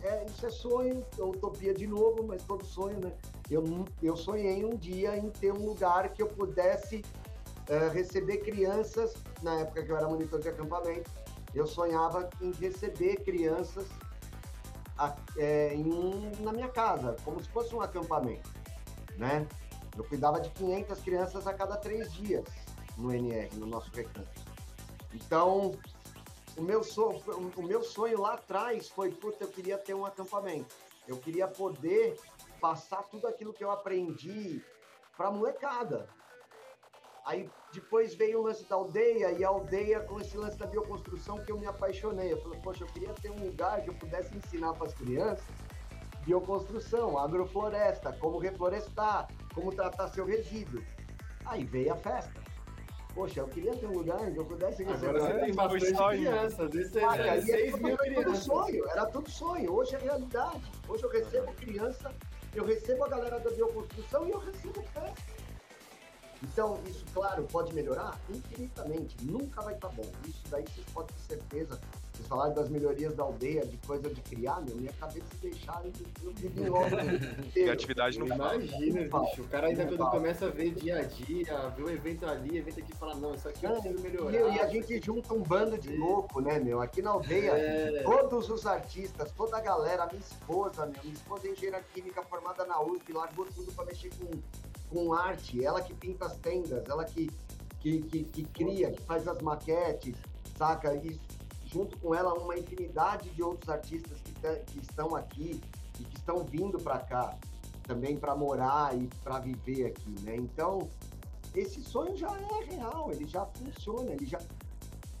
é, 0.05 0.25
isso 0.25 0.45
é 0.45 0.49
sonho, 0.49 1.05
é 1.17 1.23
utopia 1.23 1.73
de 1.73 1.87
novo, 1.87 2.23
mas 2.27 2.43
todo 2.43 2.63
sonho, 2.63 2.99
né? 2.99 3.11
Eu, 3.49 3.63
eu 4.01 4.15
sonhei 4.15 4.63
um 4.63 4.75
dia 4.75 5.17
em 5.17 5.29
ter 5.29 5.51
um 5.51 5.65
lugar 5.65 6.13
que 6.13 6.21
eu 6.21 6.27
pudesse 6.27 7.03
uh, 7.69 7.91
receber 7.91 8.37
crianças, 8.37 9.15
na 9.41 9.61
época 9.61 9.83
que 9.83 9.91
eu 9.91 9.97
era 9.97 10.07
monitor 10.07 10.39
de 10.39 10.49
acampamento, 10.49 11.09
eu 11.53 11.65
sonhava 11.65 12.29
em 12.41 12.51
receber 12.51 13.17
crianças 13.17 13.87
a, 14.97 15.15
é, 15.37 15.73
em 15.73 15.91
um, 15.91 16.31
na 16.39 16.53
minha 16.53 16.69
casa, 16.69 17.15
como 17.23 17.41
se 17.41 17.49
fosse 17.49 17.73
um 17.73 17.81
acampamento, 17.81 18.49
né? 19.17 19.47
Eu 19.97 20.03
cuidava 20.03 20.39
de 20.39 20.49
500 20.51 20.99
crianças 20.99 21.47
a 21.47 21.53
cada 21.53 21.77
três 21.77 22.11
dias 22.13 22.45
no 22.97 23.13
NR, 23.13 23.55
no 23.55 23.65
nosso 23.65 23.89
recanto. 23.91 24.29
Então, 25.13 25.71
o 26.57 26.61
meu, 26.61 26.83
sonho, 26.83 27.21
o 27.55 27.63
meu 27.63 27.83
sonho 27.83 28.21
lá 28.21 28.33
atrás 28.33 28.89
foi, 28.89 29.11
puta, 29.11 29.43
eu 29.43 29.49
queria 29.49 29.77
ter 29.77 29.93
um 29.93 30.05
acampamento. 30.05 30.73
Eu 31.07 31.17
queria 31.17 31.47
poder 31.47 32.17
passar 32.59 33.03
tudo 33.03 33.27
aquilo 33.27 33.53
que 33.53 33.63
eu 33.63 33.71
aprendi 33.71 34.63
para 35.15 35.31
molecada. 35.31 36.07
Aí 37.25 37.49
depois 37.73 38.13
veio 38.13 38.39
o 38.39 38.43
lance 38.43 38.63
da 38.65 38.75
aldeia 38.75 39.31
e 39.31 39.43
a 39.43 39.47
aldeia 39.47 39.99
com 40.01 40.19
esse 40.19 40.37
lance 40.37 40.57
da 40.57 40.67
bioconstrução 40.67 41.43
que 41.43 41.51
eu 41.51 41.57
me 41.57 41.65
apaixonei. 41.65 42.31
Eu 42.31 42.41
falei, 42.41 42.59
poxa, 42.61 42.83
eu 42.83 42.87
queria 42.87 43.13
ter 43.13 43.31
um 43.31 43.45
lugar 43.45 43.81
que 43.81 43.89
eu 43.89 43.95
pudesse 43.95 44.35
ensinar 44.35 44.73
para 44.73 44.87
as 44.87 44.93
crianças 44.93 45.45
bioconstrução, 46.25 47.17
agrofloresta, 47.17 48.11
como 48.13 48.39
reflorestar, 48.39 49.27
como 49.53 49.71
tratar 49.71 50.07
seu 50.09 50.25
resíduo. 50.25 50.83
Aí 51.45 51.63
veio 51.63 51.93
a 51.93 51.97
festa. 51.97 52.44
Poxa, 53.15 53.39
eu 53.39 53.47
queria 53.47 53.75
ter 53.75 53.87
um 53.87 53.93
lugar 53.93 54.19
onde 54.19 54.37
eu 54.37 54.45
pudesse 54.45 54.83
receber. 54.83 55.07
Agora 55.07 55.19
você 55.21 55.39
tem 55.45 55.55
bastante 55.55 56.17
crianças. 56.17 56.75
Esse 56.75 56.99
ah, 56.99 57.17
é, 57.17 57.41
6 57.41 57.79
mil 57.79 57.97
crianças. 57.97 58.25
Tudo 58.25 58.37
sonho, 58.37 58.89
era 58.89 59.05
tudo 59.07 59.31
sonho. 59.31 59.73
Hoje 59.73 59.95
é 59.95 59.99
realidade. 59.99 60.71
Hoje 60.87 61.03
eu 61.03 61.09
recebo 61.09 61.53
criança 61.53 62.13
eu 62.55 62.63
recebo 62.63 63.03
a 63.03 63.09
galera 63.09 63.37
da 63.37 63.49
bioconstrução 63.51 64.25
e 64.27 64.31
eu 64.31 64.39
recebo 64.39 64.81
festa. 64.93 65.35
Então, 66.41 66.79
isso, 66.87 67.03
claro, 67.13 67.43
pode 67.51 67.73
melhorar 67.73 68.17
infinitamente. 68.29 69.17
Nunca 69.25 69.61
vai 69.61 69.73
estar 69.73 69.89
tá 69.89 69.93
bom. 69.93 70.09
Isso 70.25 70.41
daí 70.49 70.63
vocês 70.63 70.85
podem 70.93 71.13
ter 71.15 71.35
certeza. 71.35 71.81
Vocês 72.15 72.27
falaram 72.27 72.53
das 72.53 72.69
melhorias 72.69 73.13
da 73.13 73.23
aldeia, 73.23 73.65
de 73.65 73.77
coisa 73.77 74.09
de 74.09 74.21
criar, 74.21 74.61
meu, 74.61 74.75
minha 74.77 74.93
cabeça 74.93 75.27
deixaram 75.41 75.91
eu 76.23 76.31
vivi 76.31 76.69
logo. 76.69 76.85
Criatividade 77.53 78.17
não 78.17 78.27
Imagina, 78.27 79.01
bicho. 79.01 79.41
O 79.41 79.47
cara 79.47 79.67
ainda 79.67 79.85
quando 79.85 80.09
começa 80.09 80.45
a 80.45 80.49
ver 80.49 80.71
dia 80.71 80.99
a 80.99 81.01
dia, 81.03 81.69
ver 81.69 81.83
o 81.83 81.89
evento 81.89 82.25
ali, 82.25 82.57
evento 82.57 82.79
aqui, 82.79 82.95
fala, 82.95 83.15
não, 83.15 83.35
isso 83.35 83.49
aqui 83.49 83.65
eu 83.65 83.81
quero 83.81 83.99
melhorar. 83.99 84.33
E, 84.33 84.59
a 84.59 84.67
gente 84.67 85.01
junta 85.01 85.33
um 85.33 85.41
bando 85.41 85.77
de 85.77 85.95
louco, 85.95 86.39
né, 86.39 86.57
meu? 86.59 86.81
Aqui 86.81 87.01
na 87.01 87.11
aldeia, 87.11 87.51
é... 87.51 88.03
todos 88.03 88.49
os 88.49 88.65
artistas, 88.65 89.31
toda 89.31 89.57
a 89.57 89.61
galera, 89.61 90.05
minha 90.07 90.19
esposa, 90.19 90.85
meu, 90.85 91.01
minha 91.03 91.13
esposa 91.13 91.47
é 91.47 91.51
engenheira 91.51 91.83
química 91.93 92.23
formada 92.23 92.65
na 92.65 92.81
USP, 92.81 93.11
largou 93.11 93.45
tudo 93.45 93.71
para 93.73 93.85
mexer 93.85 94.09
com 94.15 94.25
com 94.89 95.13
arte, 95.13 95.63
ela 95.63 95.81
que 95.81 95.93
pinta 95.93 96.25
as 96.25 96.37
tendas, 96.37 96.87
ela 96.87 97.03
que, 97.03 97.29
que, 97.79 98.01
que, 98.03 98.23
que 98.23 98.43
cria, 98.45 98.91
que 98.91 99.01
faz 99.01 99.27
as 99.27 99.41
maquetes, 99.41 100.15
saca? 100.57 100.95
E 100.95 101.19
junto 101.75 101.99
com 101.99 102.15
ela 102.15 102.33
uma 102.33 102.57
infinidade 102.57 103.29
de 103.31 103.43
outros 103.43 103.69
artistas 103.69 104.17
que, 104.21 104.33
que 104.71 104.79
estão 104.79 105.13
aqui 105.13 105.59
e 105.99 106.03
que 106.05 106.15
estão 106.15 106.41
vindo 106.45 106.79
para 106.79 106.99
cá 106.99 107.37
também 107.83 108.15
para 108.15 108.33
morar 108.33 108.97
e 108.97 109.07
para 109.21 109.39
viver 109.39 109.87
aqui, 109.87 110.15
né? 110.21 110.37
Então, 110.37 110.89
esse 111.53 111.81
sonho 111.81 112.15
já 112.15 112.31
é 112.31 112.63
real, 112.63 113.11
ele 113.11 113.27
já 113.27 113.45
funciona, 113.45 114.13
ele 114.13 114.25
já 114.25 114.39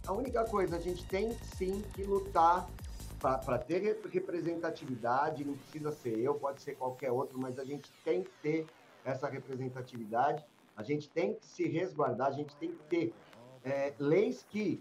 a 0.07 0.13
única 0.13 0.45
coisa, 0.45 0.77
a 0.77 0.79
gente 0.79 1.05
tem 1.07 1.33
sim 1.57 1.83
que 1.93 2.03
lutar 2.03 2.69
para 3.19 3.57
ter 3.57 3.99
representatividade, 4.09 5.43
não 5.43 5.55
precisa 5.55 5.91
ser 5.91 6.17
eu, 6.17 6.35
pode 6.35 6.61
ser 6.61 6.75
qualquer 6.75 7.11
outro, 7.11 7.37
mas 7.37 7.59
a 7.59 7.65
gente 7.65 7.91
tem 8.03 8.23
que 8.23 8.31
ter 8.41 8.67
essa 9.03 9.27
representatividade. 9.27 10.45
A 10.77 10.83
gente 10.83 11.09
tem 11.09 11.33
que 11.33 11.45
se 11.45 11.67
resguardar, 11.67 12.27
a 12.27 12.31
gente 12.31 12.55
tem 12.57 12.71
que 12.71 12.83
ter 12.83 13.13
é, 13.63 13.93
leis 13.97 14.45
que 14.47 14.79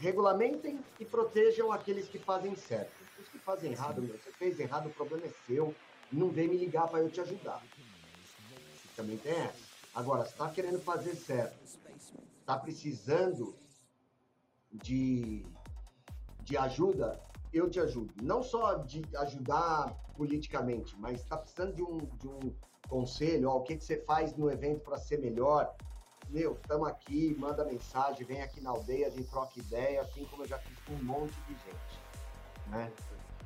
regulamentem 0.00 0.80
e 0.98 1.04
protejam 1.04 1.70
aqueles 1.70 2.08
que 2.08 2.18
fazem 2.18 2.56
certo. 2.56 2.90
Os 3.20 3.28
que 3.28 3.38
fazem 3.38 3.72
errado, 3.72 4.00
meu, 4.00 4.18
você 4.18 4.32
fez 4.32 4.58
errado, 4.58 4.88
o 4.88 4.92
problema 4.92 5.26
é 5.26 5.32
seu, 5.46 5.74
não 6.10 6.30
vem 6.30 6.48
me 6.48 6.56
ligar 6.56 6.88
para 6.88 7.00
eu 7.00 7.10
te 7.10 7.20
ajudar. 7.20 7.62
Também 8.96 9.18
tem 9.18 9.32
essa. 9.32 9.70
Agora, 9.94 10.24
está 10.24 10.48
querendo 10.48 10.80
fazer 10.80 11.14
certo, 11.14 11.58
está 12.40 12.58
precisando 12.58 13.54
de, 14.72 15.44
de 16.42 16.56
ajuda, 16.56 17.20
eu 17.52 17.68
te 17.68 17.78
ajudo. 17.78 18.14
Não 18.22 18.42
só 18.42 18.74
de 18.74 19.02
ajudar 19.16 19.94
politicamente, 20.16 20.96
mas 20.98 21.20
está 21.20 21.36
precisando 21.36 21.74
de 21.74 21.82
um, 21.82 21.98
de 21.98 22.28
um 22.28 22.54
conselho, 22.88 23.50
ó, 23.50 23.58
o 23.58 23.62
que, 23.62 23.76
que 23.76 23.84
você 23.84 23.98
faz 24.04 24.34
no 24.36 24.50
evento 24.50 24.80
para 24.80 24.98
ser 24.98 25.18
melhor. 25.18 25.74
Meu, 26.30 26.52
estamos 26.52 26.86
aqui, 26.86 27.36
manda 27.38 27.64
mensagem, 27.64 28.24
vem 28.24 28.40
aqui 28.40 28.60
na 28.60 28.70
aldeia, 28.70 29.08
a 29.08 29.10
gente 29.10 29.28
troca 29.28 29.58
ideia, 29.58 30.00
assim 30.00 30.24
como 30.26 30.44
eu 30.44 30.48
já 30.48 30.58
fiz 30.58 30.78
com 30.86 30.92
um 30.92 31.02
monte 31.02 31.34
de 31.48 31.54
gente. 31.54 32.00
Né? 32.68 32.90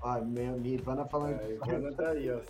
Ah, 0.02 0.20
minha, 0.20 0.52
minha 0.52 0.74
Ivana 0.74 1.06
falando. 1.06 1.40
É, 1.40 1.52
Ivana 1.52 1.96
tá 1.96 2.10
aí, 2.10 2.30
ó. 2.30 2.40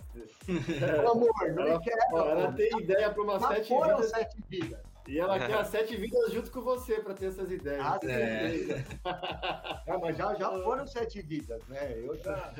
Pelo 0.45 1.11
amor, 1.11 1.53
não 1.53 1.67
ela, 1.67 1.81
quero. 1.81 1.99
Ó, 2.11 2.29
ela 2.29 2.51
tem 2.51 2.69
ideia 2.81 3.09
para 3.13 3.23
umas 3.23 3.41
sete 3.43 3.73
vidas. 3.73 4.09
sete 4.09 4.43
vidas. 4.49 4.79
E 5.07 5.19
ela 5.19 5.39
quer 5.39 5.53
as 5.59 5.67
sete 5.69 5.95
vidas 5.95 6.33
junto 6.33 6.51
com 6.51 6.61
você 6.61 6.99
para 6.99 7.13
ter 7.13 7.27
essas 7.27 7.49
ideias. 7.49 7.85
Ah, 7.85 7.99
é. 8.03 8.83
é. 9.87 9.97
mas 9.97 10.17
já, 10.17 10.35
já 10.35 10.51
foram 10.51 10.85
sete 10.85 11.21
vidas, 11.21 11.65
né? 11.67 11.97
Eu 11.97 12.17
já, 12.17 12.53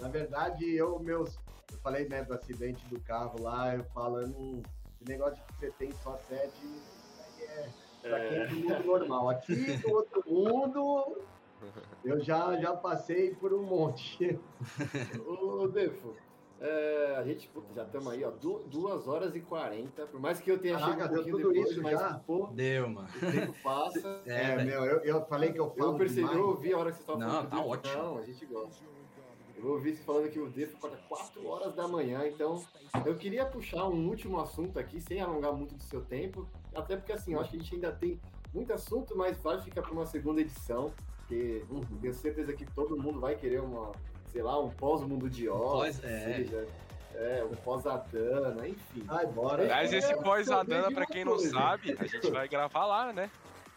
na 0.00 0.08
verdade, 0.08 0.64
eu, 0.76 0.96
meus. 1.00 1.36
Eu 1.72 1.78
falei, 1.78 2.08
né, 2.08 2.22
do 2.22 2.32
acidente 2.32 2.86
do 2.86 3.00
carro 3.00 3.42
lá, 3.42 3.74
eu 3.74 3.82
falando, 3.86 4.62
esse 4.94 5.10
negócio 5.10 5.34
de 5.34 5.42
que 5.42 5.54
você 5.54 5.70
tem 5.72 5.90
só 6.04 6.16
sete, 6.28 6.62
pra 8.08 8.28
quem 8.28 8.38
é 8.38 8.46
do 8.46 8.56
mundo 8.56 8.84
normal. 8.84 9.30
Aqui 9.30 9.76
do 9.78 9.92
outro 9.92 10.22
mundo, 10.26 11.18
eu 12.04 12.20
já, 12.20 12.56
já 12.60 12.74
passei 12.74 13.34
por 13.34 13.52
um 13.52 13.62
monte. 13.62 14.38
Ô, 15.26 15.68
Defo, 15.68 16.14
é, 16.60 17.16
a 17.18 17.22
gente, 17.22 17.48
puta, 17.48 17.72
já 17.74 17.82
estamos 17.82 18.10
aí, 18.12 18.24
ó, 18.24 18.30
duas 18.30 19.06
horas 19.06 19.34
e 19.36 19.40
quarenta. 19.40 20.06
Por 20.06 20.18
mais 20.18 20.40
que 20.40 20.50
eu 20.50 20.58
tenha 20.58 20.78
chegado 20.78 21.20
um 21.20 21.24
tudo 21.24 21.52
depois, 21.52 21.70
isso 21.70 21.82
mas, 21.82 21.98
já? 21.98 22.14
Pô, 22.26 22.48
deu, 22.52 22.88
mano. 22.88 23.08
O 23.08 23.30
tempo 23.30 23.54
passa. 23.62 24.20
É, 24.26 24.52
é 24.52 24.64
meu, 24.64 24.84
eu, 24.84 25.00
eu 25.00 25.24
falei 25.26 25.52
que 25.52 25.60
eu 25.60 25.70
falo 25.70 25.92
Eu 25.92 25.98
percebi, 25.98 26.20
demais. 26.22 26.38
eu 26.38 26.48
ouvi 26.48 26.72
a 26.72 26.78
hora 26.78 26.90
que 26.90 26.96
você 26.96 27.02
estava 27.02 27.20
falando. 27.20 27.42
Não, 27.42 27.50
tá 27.50 27.64
ótimo. 27.64 28.02
Não, 28.02 28.18
a 28.18 28.22
gente 28.22 28.46
gosta. 28.46 28.84
Eu 29.56 29.70
ouvi 29.70 29.94
você 29.94 30.02
falando 30.02 30.30
que 30.30 30.38
o 30.38 30.48
Defo 30.48 30.76
acorda 30.76 30.98
4 31.08 31.46
horas 31.46 31.74
da 31.74 31.88
manhã, 31.88 32.26
então 32.26 32.62
eu 33.06 33.16
queria 33.16 33.44
puxar 33.44 33.88
um 33.88 34.06
último 34.08 34.38
assunto 34.38 34.78
aqui, 34.78 35.00
sem 35.00 35.20
alongar 35.20 35.52
muito 35.52 35.74
do 35.74 35.82
seu 35.82 36.02
tempo, 36.02 36.46
até 36.76 36.96
porque 36.96 37.12
assim, 37.12 37.34
eu 37.34 37.40
acho 37.40 37.50
que 37.50 37.56
a 37.56 37.60
gente 37.60 37.74
ainda 37.74 37.92
tem 37.92 38.20
muito 38.52 38.72
assunto, 38.72 39.16
mas 39.16 39.38
vai 39.38 39.60
ficar 39.60 39.82
para 39.82 39.92
uma 39.92 40.06
segunda 40.06 40.40
edição, 40.40 40.92
porque 41.18 41.64
uhum. 41.70 41.84
tenho 42.00 42.14
certeza 42.14 42.52
que 42.52 42.64
todo 42.64 42.96
mundo 42.96 43.20
vai 43.20 43.34
querer 43.34 43.60
uma, 43.60 43.92
sei 44.32 44.42
lá, 44.42 44.58
um 44.60 44.70
pós-mundo 44.70 45.28
de 45.28 45.48
Oz, 45.48 45.98
pós, 45.98 46.04
é. 46.04 46.34
seja, 46.36 46.66
é, 47.14 47.44
um 47.44 47.54
pós-Adana, 47.56 48.68
enfim. 48.68 49.04
Ai, 49.08 49.26
bora. 49.26 49.66
Mas 49.66 49.92
esse 49.92 50.14
pós-Adana, 50.16 50.90
pra 50.92 51.06
quem 51.06 51.24
não 51.24 51.38
sabe, 51.38 51.96
a 51.98 52.06
gente 52.06 52.30
vai 52.30 52.48
gravar 52.48 52.86
lá, 52.86 53.12
né? 53.12 53.30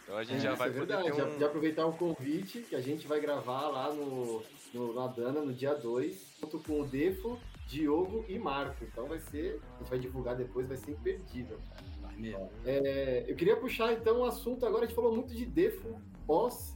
Então 0.04 0.18
a 0.18 0.24
gente 0.24 0.38
É, 0.38 0.42
já 0.42 0.56
vai 0.56 0.70
é 0.70 0.72
poder 0.72 0.86
verdade. 0.88 1.12
ter 1.12 1.18
Já, 1.18 1.26
um... 1.26 1.40
já 1.40 1.46
aproveitar 1.46 1.86
o 1.86 1.94
convite 1.94 2.62
que 2.62 2.76
a 2.76 2.82
gente 2.82 3.08
vai 3.08 3.20
gravar 3.20 3.68
lá 3.68 3.94
no, 3.94 4.42
no, 4.74 4.94
na 4.94 5.08
Dana 5.08 5.42
no 5.42 5.54
dia 5.54 5.76
2, 5.76 6.36
junto 6.42 6.60
com 6.60 6.82
o 6.82 6.86
Defo, 6.86 7.40
Diogo 7.68 8.26
e 8.28 8.40
Marco. 8.40 8.84
Então 8.84 9.08
vai 9.08 9.20
ser, 9.20 9.62
a 9.76 9.80
gente 9.80 9.90
vai 9.90 10.00
divulgar 10.00 10.36
depois, 10.36 10.68
vai 10.68 10.78
ser 10.78 10.92
imperdível. 10.92 11.60
Vai 11.70 11.89
mesmo. 12.20 12.50
É, 12.66 13.26
eu 13.28 13.36
queria 13.36 13.56
puxar 13.58 13.94
então 13.94 14.20
o 14.22 14.26
assunto 14.26 14.66
agora, 14.66 14.84
a 14.84 14.88
gente 14.88 14.96
falou 14.96 15.16
muito 15.16 15.34
de 15.34 15.46
Defo, 15.46 16.00
Boss, 16.26 16.76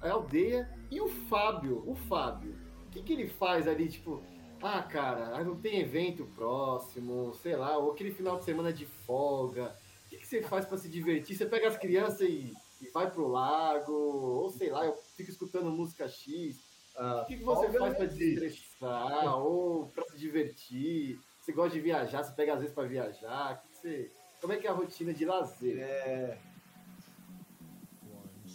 a 0.00 0.10
aldeia 0.10 0.68
e 0.90 1.00
o 1.00 1.08
Fábio. 1.08 1.82
O 1.86 1.94
Fábio, 1.94 2.54
o 2.86 2.90
que, 2.90 3.02
que 3.02 3.12
ele 3.12 3.26
faz 3.26 3.66
ali, 3.66 3.88
tipo, 3.88 4.22
ah, 4.62 4.82
cara, 4.82 5.42
não 5.44 5.56
tem 5.56 5.80
evento 5.80 6.26
próximo, 6.34 7.34
sei 7.42 7.56
lá, 7.56 7.76
ou 7.78 7.92
aquele 7.92 8.10
final 8.12 8.38
de 8.38 8.44
semana 8.44 8.72
de 8.72 8.86
folga. 8.86 9.74
O 10.06 10.08
que, 10.08 10.16
que 10.18 10.26
você 10.26 10.42
faz 10.42 10.64
para 10.64 10.78
se 10.78 10.88
divertir? 10.88 11.36
Você 11.36 11.46
pega 11.46 11.68
as 11.68 11.76
crianças 11.76 12.20
e, 12.22 12.52
e 12.80 12.90
vai 12.92 13.10
pro 13.10 13.28
lago, 13.28 13.92
ou 13.92 14.48
sei 14.50 14.70
lá, 14.70 14.86
eu 14.86 14.94
fico 15.16 15.30
escutando 15.30 15.70
música 15.70 16.08
X. 16.08 16.56
Ah, 16.96 17.22
O 17.22 17.26
que, 17.26 17.36
que 17.36 17.44
você 17.44 17.66
faz 17.78 17.96
para 17.96 18.06
desestressar 18.06 19.38
ou 19.38 19.86
para 19.88 20.04
se 20.06 20.18
divertir? 20.18 21.18
Você 21.40 21.52
gosta 21.52 21.70
de 21.74 21.80
viajar? 21.80 22.22
Você 22.24 22.32
pega 22.32 22.54
às 22.54 22.60
vezes 22.60 22.74
para 22.74 22.88
viajar? 22.88 23.54
O 23.54 23.62
que 23.62 23.68
que 23.68 23.76
você- 23.78 24.10
Como 24.40 24.52
é 24.52 24.56
que 24.56 24.66
é 24.66 24.70
a 24.70 24.74
rotina 24.74 25.12
de 25.12 25.24
lazer? 25.24 25.78
É, 25.78 26.38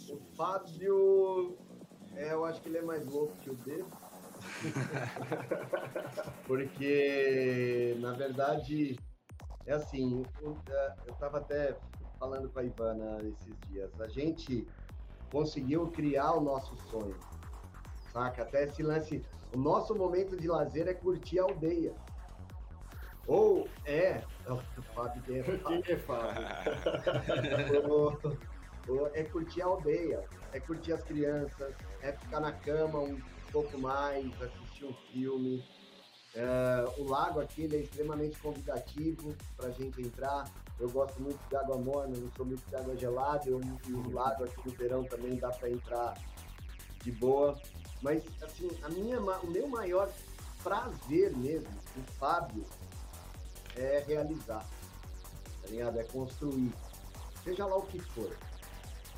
o 0.08 0.18
Fábio, 0.36 1.56
é, 2.14 2.32
eu 2.32 2.44
acho 2.44 2.60
que 2.60 2.68
ele 2.68 2.78
é 2.78 2.82
mais 2.82 3.06
louco 3.06 3.36
que 3.38 3.50
o 3.50 3.54
D. 3.54 3.84
Porque, 6.46 7.96
na 8.00 8.12
verdade, 8.12 8.98
é 9.66 9.72
assim, 9.72 10.24
eu, 10.40 10.56
eu 11.06 11.14
tava 11.14 11.38
até 11.38 11.76
falando 12.18 12.48
com 12.48 12.58
a 12.58 12.64
Ivana 12.64 13.18
esses 13.22 13.54
dias, 13.68 14.00
a 14.00 14.08
gente 14.08 14.66
conseguiu 15.30 15.88
criar 15.88 16.32
o 16.32 16.40
nosso 16.40 16.76
sonho, 16.88 17.16
saca? 18.12 18.42
Até 18.42 18.64
esse 18.64 18.82
lance, 18.82 19.22
o 19.54 19.58
nosso 19.58 19.94
momento 19.94 20.36
de 20.36 20.46
lazer 20.48 20.88
é 20.88 20.94
curtir 20.94 21.38
a 21.40 21.42
aldeia. 21.42 21.94
Ou 23.26 23.68
é, 23.86 24.22
o 24.48 24.82
Fábio 24.94 25.22
tem 25.22 25.38
é 25.38 25.42
Fábio. 25.58 25.82
Quem 25.82 25.94
é 25.94 25.98
Fábio? 25.98 27.90
O- 27.90 28.92
o- 28.92 29.10
é 29.14 29.22
curtir 29.24 29.62
a 29.62 29.66
aldeia, 29.66 30.22
é 30.52 30.60
curtir 30.60 30.92
as 30.92 31.02
crianças, 31.02 31.74
é 32.02 32.12
ficar 32.12 32.40
na 32.40 32.52
cama 32.52 33.00
um 33.00 33.18
pouco 33.50 33.78
mais, 33.78 34.26
assistir 34.42 34.84
um 34.84 34.94
filme. 35.12 35.64
É, 36.34 36.84
o 36.98 37.04
lago 37.08 37.40
aqui 37.40 37.62
ele 37.62 37.76
é 37.76 37.80
extremamente 37.80 38.38
convidativo 38.40 39.34
para 39.56 39.68
a 39.68 39.70
gente 39.70 40.02
entrar. 40.02 40.44
Eu 40.80 40.90
gosto 40.90 41.22
muito 41.22 41.38
de 41.48 41.56
água 41.56 41.78
morna, 41.78 42.16
não 42.18 42.30
sou 42.36 42.44
muito 42.44 42.68
de 42.68 42.74
água 42.76 42.96
gelada. 42.96 43.48
Eu, 43.48 43.60
e 43.88 43.92
o 43.92 44.10
lago 44.12 44.44
aqui 44.44 44.60
no 44.66 44.72
verão 44.72 45.04
também 45.04 45.36
dá 45.36 45.48
para 45.50 45.70
entrar 45.70 46.14
de 47.02 47.12
boa. 47.12 47.56
Mas 48.02 48.22
assim, 48.42 48.68
a 48.82 48.88
minha, 48.88 49.20
o 49.20 49.46
meu 49.50 49.68
maior 49.68 50.10
prazer 50.62 51.34
mesmo, 51.36 51.70
o 51.96 52.02
Fábio, 52.18 52.64
é 53.76 54.04
realizar, 54.06 54.66
tá 55.62 55.68
ligado? 55.68 55.98
É 55.98 56.04
construir, 56.04 56.72
seja 57.42 57.66
lá 57.66 57.76
o 57.76 57.82
que 57.82 57.98
for, 57.98 58.36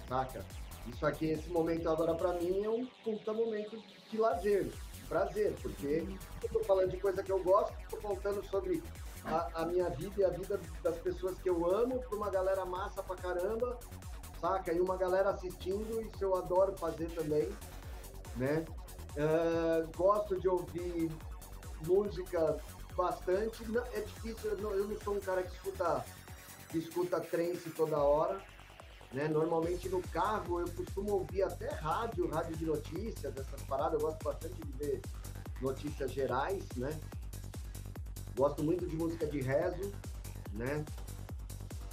saca? 0.09 0.44
Isso 0.86 1.05
aqui, 1.05 1.31
esse 1.31 1.49
momento 1.51 1.89
agora 1.89 2.15
pra 2.15 2.33
mim 2.35 2.62
é 2.65 2.70
um 2.70 2.86
puta 3.05 3.33
momento 3.33 3.76
de 4.10 4.18
lazer, 4.18 4.65
de 4.65 5.01
prazer, 5.09 5.55
porque 5.60 6.07
eu 6.43 6.49
tô 6.49 6.60
falando 6.60 6.91
de 6.91 6.97
coisa 6.99 7.23
que 7.23 7.33
eu 7.33 7.43
gosto, 7.43 7.75
tô 7.91 7.97
contando 7.97 8.44
sobre 8.47 8.83
a, 9.25 9.62
a 9.62 9.67
minha 9.67 9.91
vida 9.91 10.15
e 10.20 10.25
a 10.25 10.28
vida 10.31 10.60
das 10.83 10.97
pessoas 10.99 11.36
que 11.39 11.51
eu 11.51 11.68
amo 11.68 11.99
pra 12.01 12.17
uma 12.17 12.31
galera 12.31 12.65
massa 12.65 13.02
pra 13.02 13.17
caramba, 13.17 13.78
saca? 14.41 14.73
E 14.73 14.81
uma 14.81 14.97
galera 14.97 15.31
assistindo, 15.31 16.01
isso 16.02 16.23
eu 16.23 16.36
adoro 16.36 16.76
fazer 16.78 17.10
também, 17.10 17.49
né? 18.36 18.65
Ah, 19.18 19.85
gosto 19.97 20.39
de 20.39 20.49
ouvir 20.49 21.10
música 21.86 22.57
bastante. 22.97 23.65
Não- 23.68 23.84
é 23.92 24.00
difícil, 24.00 24.50
eu 24.50 24.58
não, 24.58 24.70
eu 24.73 24.89
não 24.89 25.00
sou 25.00 25.15
um 25.15 25.20
cara 25.20 25.42
que 25.42 25.55
escuta, 25.55 26.05
que 26.70 26.78
escuta 26.78 27.20
trance 27.20 27.70
toda 27.70 27.99
hora. 27.99 28.41
Né? 29.12 29.28
Normalmente 29.28 29.89
no 29.89 30.02
carro 30.08 30.60
eu 30.60 30.68
costumo 30.73 31.12
ouvir 31.12 31.42
até 31.42 31.68
rádio, 31.70 32.28
rádio 32.28 32.57
de 32.57 32.65
notícias, 32.66 33.36
essas 33.36 33.62
paradas. 33.62 33.94
Eu 33.94 34.07
gosto 34.07 34.23
bastante 34.25 34.55
de 34.55 34.73
ver 34.73 35.00
notícias 35.60 36.10
gerais, 36.10 36.65
né? 36.76 36.99
Gosto 38.36 38.62
muito 38.62 38.86
de 38.86 38.97
música 38.97 39.26
de 39.26 39.41
rezo, 39.41 39.92
né? 40.52 40.84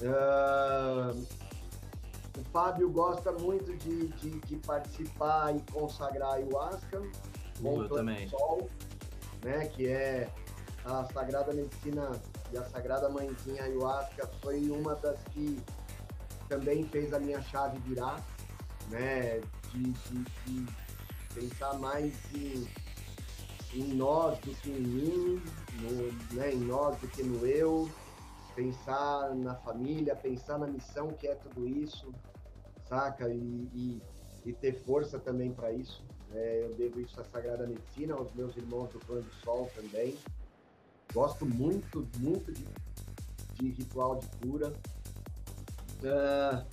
Ah, 0.04 1.14
o 2.38 2.44
Fábio 2.52 2.90
gosta 2.90 3.32
muito 3.32 3.78
de, 3.78 4.08
de, 4.08 4.40
de 4.42 4.56
participar 4.58 5.56
e 5.56 5.62
consagrar 5.72 6.32
a 6.32 6.34
ayahuasca. 6.34 6.98
Eu 6.98 7.08
todo 7.64 7.96
também. 7.96 8.28
Sol, 8.28 8.70
né? 9.44 9.68
Que 9.68 9.88
é 9.88 10.30
a 10.86 11.06
Sagrada 11.06 11.54
Medicina 11.54 12.12
e 12.52 12.58
a 12.58 12.64
Sagrada 12.66 13.10
Mãezinha 13.10 13.64
Ayahuasca 13.64 14.28
foi 14.42 14.70
uma 14.70 14.96
das 14.96 15.20
que 15.32 15.60
também 16.50 16.84
fez 16.86 17.14
a 17.14 17.20
minha 17.20 17.42
chave 17.42 17.78
virar, 17.80 18.22
né? 18.90 19.40
De, 19.72 19.84
de- 19.92 20.26
de 20.46 20.68
pensar 21.34 21.74
mais 21.80 22.14
em, 22.36 22.68
em 23.74 23.94
nós 23.96 24.38
do 24.40 24.52
que 24.56 24.70
em 24.72 24.82
mim, 24.82 25.42
no- 25.82 26.36
né? 26.38 26.54
em 26.54 26.60
nós 26.60 27.00
do 27.00 27.08
que 27.08 27.24
no 27.24 27.46
eu, 27.46 27.90
pensar 28.56 29.34
na 29.36 29.56
família, 29.56 30.16
pensar 30.16 30.60
na 30.60 30.68
missão 30.68 31.08
que 31.08 31.28
é 31.28 31.34
tudo 31.36 31.68
isso, 31.68 32.14
saca? 32.88 33.30
E, 33.30 33.38
e, 33.74 34.02
e 34.46 34.54
ter 34.54 34.74
força 34.84 35.18
também 35.18 35.52
para 35.54 35.72
isso. 35.72 36.04
né? 36.30 36.66
eu 36.66 36.76
devo 36.76 37.00
isso 37.00 37.20
à 37.20 37.24
Sagrada 37.24 37.66
Medicina, 37.66 38.14
aos 38.16 38.32
meus 38.34 38.56
irmãos 38.58 38.90
do 38.92 39.00
Plano 39.00 39.24
do 39.24 39.34
Sol 39.44 39.72
também. 39.74 40.16
Gosto 41.14 41.46
muito, 41.46 42.08
muito 42.18 42.52
de, 42.52 42.66
de 43.60 43.70
ritual 43.70 44.16
de 44.18 44.28
cura. 44.38 44.74
Ah, 46.04 46.66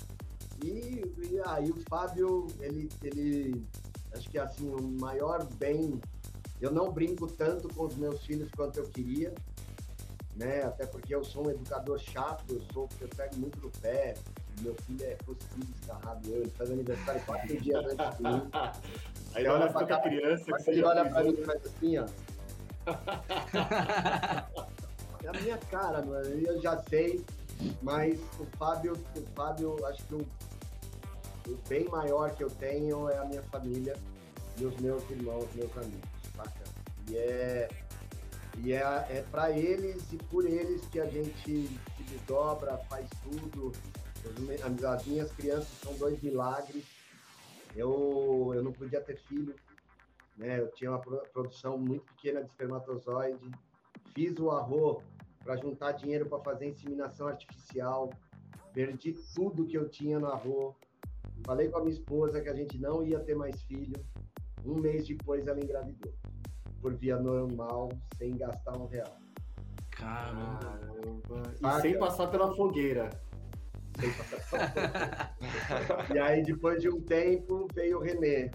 e, 0.65 1.02
e 1.19 1.41
aí 1.47 1.70
o 1.70 1.81
Fábio, 1.89 2.47
ele, 2.60 2.89
ele, 3.02 3.67
acho 4.15 4.28
que 4.28 4.39
assim, 4.39 4.69
o 4.69 4.83
maior 5.01 5.44
bem, 5.55 6.01
eu 6.60 6.70
não 6.70 6.93
brinco 6.93 7.27
tanto 7.27 7.69
com 7.69 7.85
os 7.86 7.97
meus 7.97 8.25
filhos 8.25 8.51
quanto 8.51 8.78
eu 8.78 8.89
queria, 8.89 9.33
né? 10.36 10.62
Até 10.62 10.86
porque 10.86 11.15
eu 11.15 11.25
sou 11.25 11.47
um 11.47 11.51
educador 11.51 11.99
chato, 11.99 12.44
eu 12.51 12.62
sou, 12.73 12.89
eu 13.01 13.09
pego 13.09 13.36
muito 13.36 13.59
no 13.60 13.70
pé, 13.81 14.15
meu 14.60 14.75
filho 14.75 15.05
é 15.05 15.17
cuspido, 15.25 15.67
escarrado, 15.81 16.28
eu, 16.28 16.43
ele 16.43 16.51
faz 16.51 16.70
aniversário 16.70 17.23
quatro 17.25 17.60
dias 17.60 17.85
antes 17.85 18.17
de 18.17 18.23
mim. 18.23 18.51
Aí 19.35 19.47
olha 19.47 19.73
pra 19.73 19.86
pra 19.86 20.01
criança 20.01 20.52
que 20.59 20.70
ele 20.70 20.83
olha 20.83 21.09
pra 21.09 21.23
mim 21.23 21.36
e 21.39 21.44
faz 21.44 21.65
assim, 21.65 21.99
ó. 21.99 22.07
É 25.23 25.28
a 25.28 25.33
minha 25.41 25.59
cara, 25.59 26.02
mano. 26.02 26.27
Eu 26.28 26.60
já 26.60 26.83
sei, 26.85 27.25
mas 27.83 28.19
o 28.39 28.47
Fábio, 28.57 28.94
o 29.17 29.23
Fábio, 29.35 29.86
acho 29.86 30.05
que 30.07 30.15
o, 30.15 30.27
o 31.49 31.57
bem 31.69 31.89
maior 31.89 32.35
que 32.35 32.43
eu 32.43 32.51
tenho 32.51 33.09
é 33.09 33.19
a 33.19 33.25
minha 33.25 33.43
família 33.44 33.97
e 34.59 34.65
os 34.65 34.77
meus 34.81 35.09
irmãos, 35.10 35.47
meus 35.55 35.77
amigos, 35.77 36.09
saca? 36.35 36.65
E 37.09 37.17
é, 37.17 37.69
e 38.59 38.73
é, 38.73 38.78
é 38.78 39.25
para 39.31 39.51
eles 39.51 40.02
e 40.12 40.17
por 40.17 40.44
eles 40.44 40.85
que 40.86 41.01
a 41.01 41.07
gente 41.07 41.69
se 41.97 42.02
desdobra, 42.09 42.77
faz 42.89 43.09
tudo. 43.23 43.73
As 44.25 44.85
As 44.85 45.07
minhas 45.07 45.33
crianças 45.33 45.69
são 45.83 45.94
dois 45.94 46.20
milagres. 46.23 46.85
Eu, 47.75 48.52
eu 48.55 48.62
não 48.62 48.73
podia 48.73 49.01
ter 49.01 49.17
filho, 49.28 49.55
né? 50.41 50.59
Eu 50.59 50.69
tinha 50.73 50.91
uma 50.91 50.99
pro- 51.01 51.23
produção 51.33 51.78
muito 51.78 52.05
pequena 52.15 52.43
de 52.43 52.49
espermatozoide. 52.49 53.51
Fiz 54.15 54.36
o 54.39 54.51
arroz 54.51 55.05
para 55.44 55.57
juntar 55.57 55.93
dinheiro 55.93 56.27
para 56.27 56.43
fazer 56.43 56.67
inseminação 56.69 57.28
artificial. 57.28 58.10
Perdi 58.73 59.15
tudo 59.35 59.67
que 59.67 59.77
eu 59.77 59.89
tinha 59.89 60.19
no 60.19 60.28
arroz. 60.28 60.75
Falei 61.44 61.69
com 61.69 61.78
a 61.78 61.81
minha 61.83 61.93
esposa 61.93 62.41
que 62.41 62.49
a 62.49 62.55
gente 62.55 62.78
não 62.78 63.02
ia 63.05 63.20
ter 63.20 63.35
mais 63.35 63.60
filho. 63.62 63.94
Um 64.65 64.75
mês 64.81 65.07
depois 65.07 65.47
ela 65.47 65.60
engravidou. 65.60 66.12
Por 66.81 66.94
via 66.94 67.19
normal, 67.19 67.91
sem 68.17 68.36
gastar 68.36 68.77
um 68.78 68.86
real. 68.86 69.17
Caramba. 69.91 70.59
Caramba. 70.60 71.52
E 71.55 71.59
Saca? 71.60 71.81
sem 71.81 71.99
passar 71.99 72.28
pela 72.28 72.55
fogueira. 72.55 73.10
E 76.15 76.19
aí, 76.19 76.43
depois 76.43 76.81
de 76.81 76.89
um 76.89 77.01
tempo, 77.02 77.67
veio 77.75 77.99
o 77.99 78.02
Renê. 78.02 78.51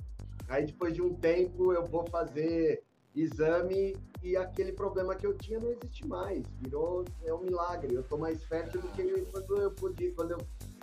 Aí, 0.47 0.65
depois 0.65 0.93
de 0.93 1.01
um 1.01 1.13
tempo, 1.15 1.73
eu 1.73 1.85
vou 1.87 2.05
fazer 2.07 2.83
exame 3.15 3.95
e 4.21 4.35
aquele 4.35 4.71
problema 4.73 5.15
que 5.15 5.25
eu 5.25 5.33
tinha 5.37 5.59
não 5.59 5.69
existe 5.71 6.05
mais. 6.07 6.43
Virou, 6.59 7.05
é 7.23 7.33
um 7.33 7.41
milagre. 7.41 7.93
Eu 7.95 8.03
tô 8.03 8.17
mais 8.17 8.43
fértil 8.43 8.81
do 8.81 8.87
que 8.89 9.25
quando 9.31 9.61
eu 9.61 9.71
podia, 9.71 10.11
quando 10.13 10.31
eu, 10.31 10.37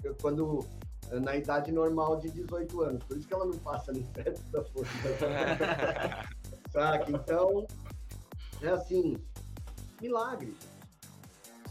eu- 0.04 0.14
quando 0.20 0.64
na 1.20 1.36
idade 1.36 1.70
normal 1.70 2.16
de 2.16 2.30
18 2.30 2.80
anos. 2.80 3.04
Por 3.04 3.16
isso 3.18 3.28
que 3.28 3.34
ela 3.34 3.44
não 3.44 3.58
passa 3.58 3.92
nem 3.92 4.02
perto 4.12 4.40
da 4.50 4.64
força. 4.64 4.90
Saca? 6.72 7.10
Então, 7.12 7.66
é 8.62 8.68
assim, 8.68 9.16
milagre. 10.00 10.56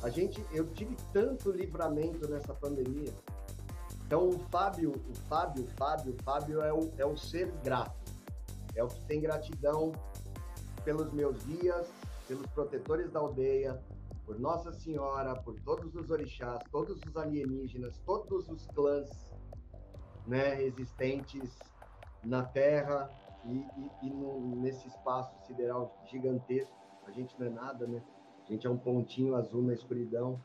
A 0.03 0.09
gente, 0.09 0.43
eu 0.51 0.65
tive 0.73 0.95
tanto 1.13 1.51
livramento 1.51 2.27
nessa 2.29 2.53
pandemia, 2.53 3.11
Então 4.11 4.27
o 4.27 4.37
Fábio, 4.49 4.91
o 4.91 5.15
Fábio, 5.29 5.65
Fábio, 5.77 6.13
Fábio 6.21 6.61
é 6.61 6.73
o, 6.73 6.91
é 6.97 7.05
o 7.05 7.15
ser 7.15 7.49
grato. 7.63 8.11
É 8.75 8.83
o 8.83 8.87
que 8.89 9.05
tem 9.05 9.21
gratidão 9.21 9.93
pelos 10.83 11.13
meus 11.13 11.41
guias, 11.45 11.89
pelos 12.27 12.45
protetores 12.47 13.09
da 13.09 13.21
aldeia, 13.21 13.81
por 14.25 14.37
Nossa 14.37 14.73
Senhora, 14.73 15.33
por 15.37 15.57
todos 15.61 15.95
os 15.95 16.09
orixás, 16.09 16.61
todos 16.69 16.99
os 17.07 17.15
alienígenas, 17.15 18.01
todos 18.05 18.49
os 18.49 18.67
clãs 18.75 19.09
né, 20.27 20.61
existentes 20.61 21.57
na 22.21 22.43
Terra 22.43 23.09
e, 23.45 23.59
e, 23.59 24.07
e 24.07 24.09
no, 24.09 24.57
nesse 24.57 24.89
espaço 24.89 25.33
sideral 25.47 25.97
gigantesco. 26.11 26.75
A 27.07 27.11
gente 27.11 27.39
não 27.39 27.47
é 27.47 27.49
nada, 27.49 27.87
né? 27.87 28.03
A 28.45 28.51
gente 28.51 28.67
é 28.67 28.69
um 28.69 28.77
pontinho 28.77 29.35
azul 29.35 29.61
na 29.61 29.73
escuridão. 29.73 30.37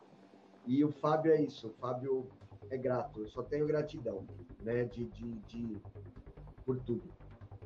E 0.65 0.85
o 0.85 0.93
Fábio 0.93 1.33
é 1.33 1.43
isso. 1.43 1.67
O 1.67 1.73
Fábio 1.73 2.31
é 2.71 2.77
grato. 2.77 3.21
Eu 3.21 3.29
só 3.29 3.43
tenho 3.43 3.67
gratidão, 3.67 4.25
né? 4.61 4.85
De, 4.85 5.05
de, 5.05 5.33
de 5.33 5.77
por 6.65 6.79
tudo, 6.81 7.05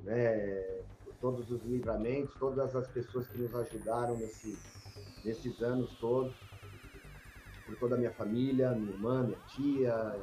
né? 0.02 0.82
Por 1.04 1.14
todos 1.20 1.50
os 1.50 1.62
livramentos, 1.62 2.34
todas 2.38 2.74
as 2.74 2.86
pessoas 2.88 3.26
que 3.28 3.38
nos 3.38 3.54
ajudaram 3.54 4.16
nesse, 4.16 4.58
nesses 5.24 5.62
anos 5.62 5.90
todos, 5.98 6.34
por 7.66 7.76
toda 7.76 7.94
a 7.94 7.98
minha 7.98 8.12
família, 8.12 8.72
minha 8.72 8.92
irmã, 8.92 9.22
minha 9.22 9.38
tia, 9.48 10.16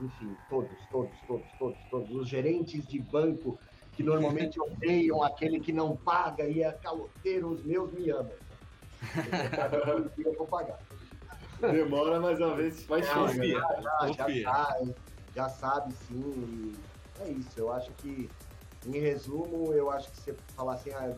enfim, 0.00 0.36
todos, 0.48 0.70
todos, 0.90 1.12
todos, 1.26 1.46
todos, 1.58 1.78
todos. 1.90 2.10
Os 2.10 2.28
gerentes 2.28 2.86
de 2.86 3.00
banco 3.00 3.58
que 3.94 4.02
normalmente 4.02 4.58
odeiam 4.62 5.22
aquele 5.22 5.60
que 5.60 5.72
não 5.72 5.96
paga 5.96 6.44
e 6.44 6.62
é 6.62 6.72
caloteiro, 6.72 7.48
os 7.48 7.64
meus 7.64 7.92
me 7.92 8.10
amam. 8.10 8.32
Eu 10.18 10.34
vou 10.34 10.46
pagar. 10.46 10.78
Demora, 11.60 12.20
mais 12.20 12.38
uma 12.38 12.54
vez 12.54 12.84
vai 12.84 13.02
chegar. 13.02 13.34
já, 13.34 13.80
já, 13.80 14.28
já, 14.28 14.52
sabe, 14.52 14.94
já 15.34 15.48
sabe 15.48 15.94
sim. 16.06 16.74
e 17.18 17.22
É 17.22 17.28
isso, 17.30 17.50
eu 17.56 17.72
acho 17.72 17.90
que, 17.94 18.30
em 18.86 18.98
resumo, 18.98 19.72
eu 19.72 19.90
acho 19.90 20.10
que 20.10 20.20
você 20.20 20.34
falar 20.54 20.74
assim, 20.74 20.90
ah, 20.92 21.14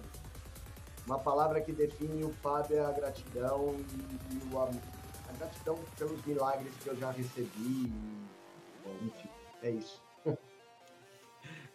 uma 1.06 1.18
palavra 1.18 1.60
que 1.60 1.72
define 1.72 2.24
o 2.24 2.30
Fábio 2.30 2.78
é 2.78 2.84
a 2.84 2.90
gratidão 2.92 3.74
e, 3.78 4.34
e 4.34 4.54
o 4.54 4.58
amor. 4.58 4.82
A 5.28 5.32
gratidão 5.36 5.78
pelos 5.98 6.24
milagres 6.24 6.72
que 6.82 6.88
eu 6.88 6.96
já 6.96 7.10
recebi. 7.10 7.48
e, 7.58 9.06
enfim, 9.06 9.28
é 9.62 9.70
isso. 9.70 10.02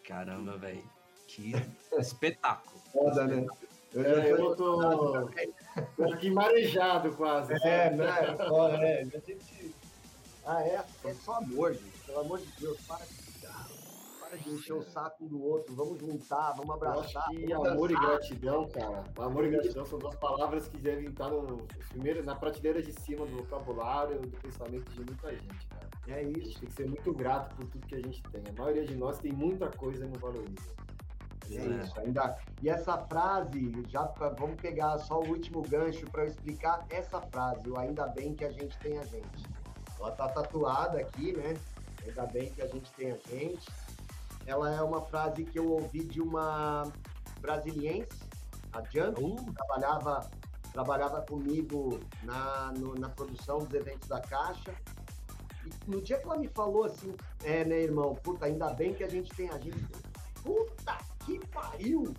Caramba, 0.08 0.58
velho. 0.58 0.84
Que 1.27 1.53
espetáculo. 1.98 2.80
Foda, 2.92 3.26
né? 3.26 3.45
Eu 3.95 4.03
já 4.03 4.09
É, 4.24 4.35
tô- 4.35 4.43
eu 4.49 4.56
tô, 5.98 6.03
aqui 6.14 6.30
marejado 6.30 7.11
quase. 7.15 7.53
É, 7.65 7.90
né? 7.91 8.06
É, 8.06 9.01
a 9.01 9.19
gente. 9.19 9.75
Ah, 10.45 10.61
é? 10.61 10.83
É 11.06 11.14
só 11.14 11.35
amor, 11.35 11.74
gente. 11.74 11.99
Pelo 12.06 12.19
amor 12.19 12.40
de 12.40 12.51
Deus, 12.59 12.77
para 12.85 13.03
de, 13.06 13.15
para 14.19 14.38
de 14.38 14.49
encher 14.51 14.74
o 14.74 14.83
saco 14.83 15.24
um 15.24 15.27
do 15.27 15.43
outro. 15.43 15.74
Vamos 15.74 15.99
juntar, 15.99 16.51
vamos 16.51 16.67
Eu 16.67 16.74
abraçar. 16.74 17.24
acho 17.24 17.30
que 17.38 17.51
amor 17.53 17.90
e 17.90 17.95
gratidão, 17.95 18.67
cara. 18.69 19.03
Amor 19.17 19.45
e 19.45 19.49
gratidão 19.49 19.85
são 19.85 19.98
duas 19.98 20.15
palavras 20.15 20.67
que 20.67 20.77
devem 20.77 21.07
estar 21.07 21.30
no, 21.30 21.56
os 21.80 21.88
primeiros- 21.90 22.24
na 22.25 22.35
prateleira 22.35 22.82
de 22.82 22.91
cima 23.01 23.25
do 23.25 23.38
vocabulário 23.38 24.19
do 24.19 24.38
pensamento 24.38 24.91
de 24.91 24.98
muita 24.99 25.32
gente, 25.32 25.67
cara. 25.67 25.88
É 26.07 26.14
A 26.15 26.22
isso. 26.22 26.40
gente 26.41 26.59
tem 26.59 26.69
que 26.69 26.75
ser 26.75 26.88
muito 26.88 27.11
grato 27.14 27.56
por 27.56 27.65
tudo 27.67 27.88
que 27.88 27.95
a 27.95 28.01
gente 28.01 28.22
tem. 28.24 28.43
A 28.48 28.61
maioria 28.61 28.85
de 28.85 28.95
nós 28.95 29.17
tem 29.17 29.32
muita 29.32 29.67
coisa 29.72 30.06
e 30.06 30.07
não 30.09 30.19
valoriza. 30.19 30.69
É 31.51 31.56
É. 31.56 31.83
isso. 31.83 31.99
Ainda... 31.99 32.38
E 32.61 32.69
essa 32.69 32.98
frase, 32.98 33.74
já 33.90 34.03
vamos 34.38 34.59
pegar 34.59 34.98
só 34.99 35.19
o 35.22 35.27
último 35.30 35.61
gancho 35.61 36.06
para 36.09 36.24
eu 36.24 36.27
explicar 36.27 36.85
essa 36.90 37.22
frase. 37.22 37.69
O 37.69 37.77
ainda 37.77 38.07
bem 38.07 38.33
que 38.33 38.43
a 38.45 38.51
gente 38.51 38.77
tem 38.80 38.98
a 38.98 39.03
gente. 39.06 39.45
Ela 39.99 40.11
tá 40.11 40.27
tatuada 40.30 40.99
aqui, 40.99 41.33
né? 41.35 41.56
Ainda 42.06 42.25
bem 42.27 42.49
que 42.51 42.61
a 42.61 42.67
gente 42.67 42.91
tem 42.91 43.11
a 43.11 43.17
gente. 43.30 43.67
Ela 44.45 44.74
é 44.75 44.82
uma 44.82 45.01
frase 45.01 45.43
que 45.43 45.57
eu 45.57 45.72
ouvi 45.72 46.03
de 46.03 46.22
uma 46.22 46.91
brasiliense, 47.41 48.07
a 48.74 48.82
Jan, 48.91 49.14
Uh, 49.19 49.53
trabalhava, 49.53 50.30
trabalhava 50.72 51.22
comigo 51.22 51.99
na, 52.24 52.72
no- 52.77 52.93
na 52.95 53.09
produção 53.09 53.59
dos 53.59 53.74
eventos 53.74 54.07
da 54.07 54.19
Caixa. 54.22 54.74
E 55.65 55.90
no 55.90 56.01
dia 56.01 56.17
que 56.19 56.25
ela 56.25 56.38
me 56.38 56.48
falou 56.49 56.83
assim, 56.85 57.15
é, 57.43 57.64
né, 57.65 57.80
irmão, 57.82 58.14
puta, 58.15 58.45
ainda 58.45 58.72
bem 58.74 58.93
que 58.93 59.03
a 59.03 59.09
gente 59.09 59.33
tem 59.35 59.49
a 59.49 59.57
gente. 59.57 59.83
Puta 60.43 60.98
que 61.25 61.39
pariu! 61.47 62.13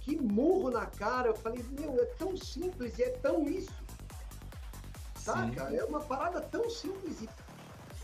Que 0.00 0.16
murro 0.20 0.70
na 0.70 0.86
cara! 0.86 1.28
Eu 1.28 1.34
falei, 1.34 1.64
meu, 1.78 2.00
é 2.00 2.04
tão 2.18 2.36
simples 2.36 2.98
e 2.98 3.02
é 3.04 3.10
tão 3.10 3.44
isso. 3.48 3.72
Saca? 5.16 5.74
É 5.74 5.84
uma 5.84 6.00
parada 6.00 6.40
tão 6.40 6.68
simples 6.68 7.22
e 7.22 7.28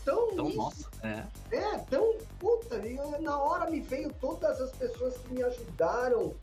tão 0.03 0.29
então, 0.31 0.47
isso. 0.47 0.57
nossa, 0.57 0.89
é. 1.03 1.27
É, 1.55 1.77
tão 1.77 2.17
puta, 2.39 2.77
e 2.77 2.95
eu- 2.95 3.21
na 3.21 3.37
hora 3.37 3.69
me 3.69 3.79
veio 3.79 4.11
todas 4.13 4.59
as 4.59 4.71
pessoas 4.71 5.15
que 5.17 5.33
me 5.33 5.43
ajudaram 5.43 6.33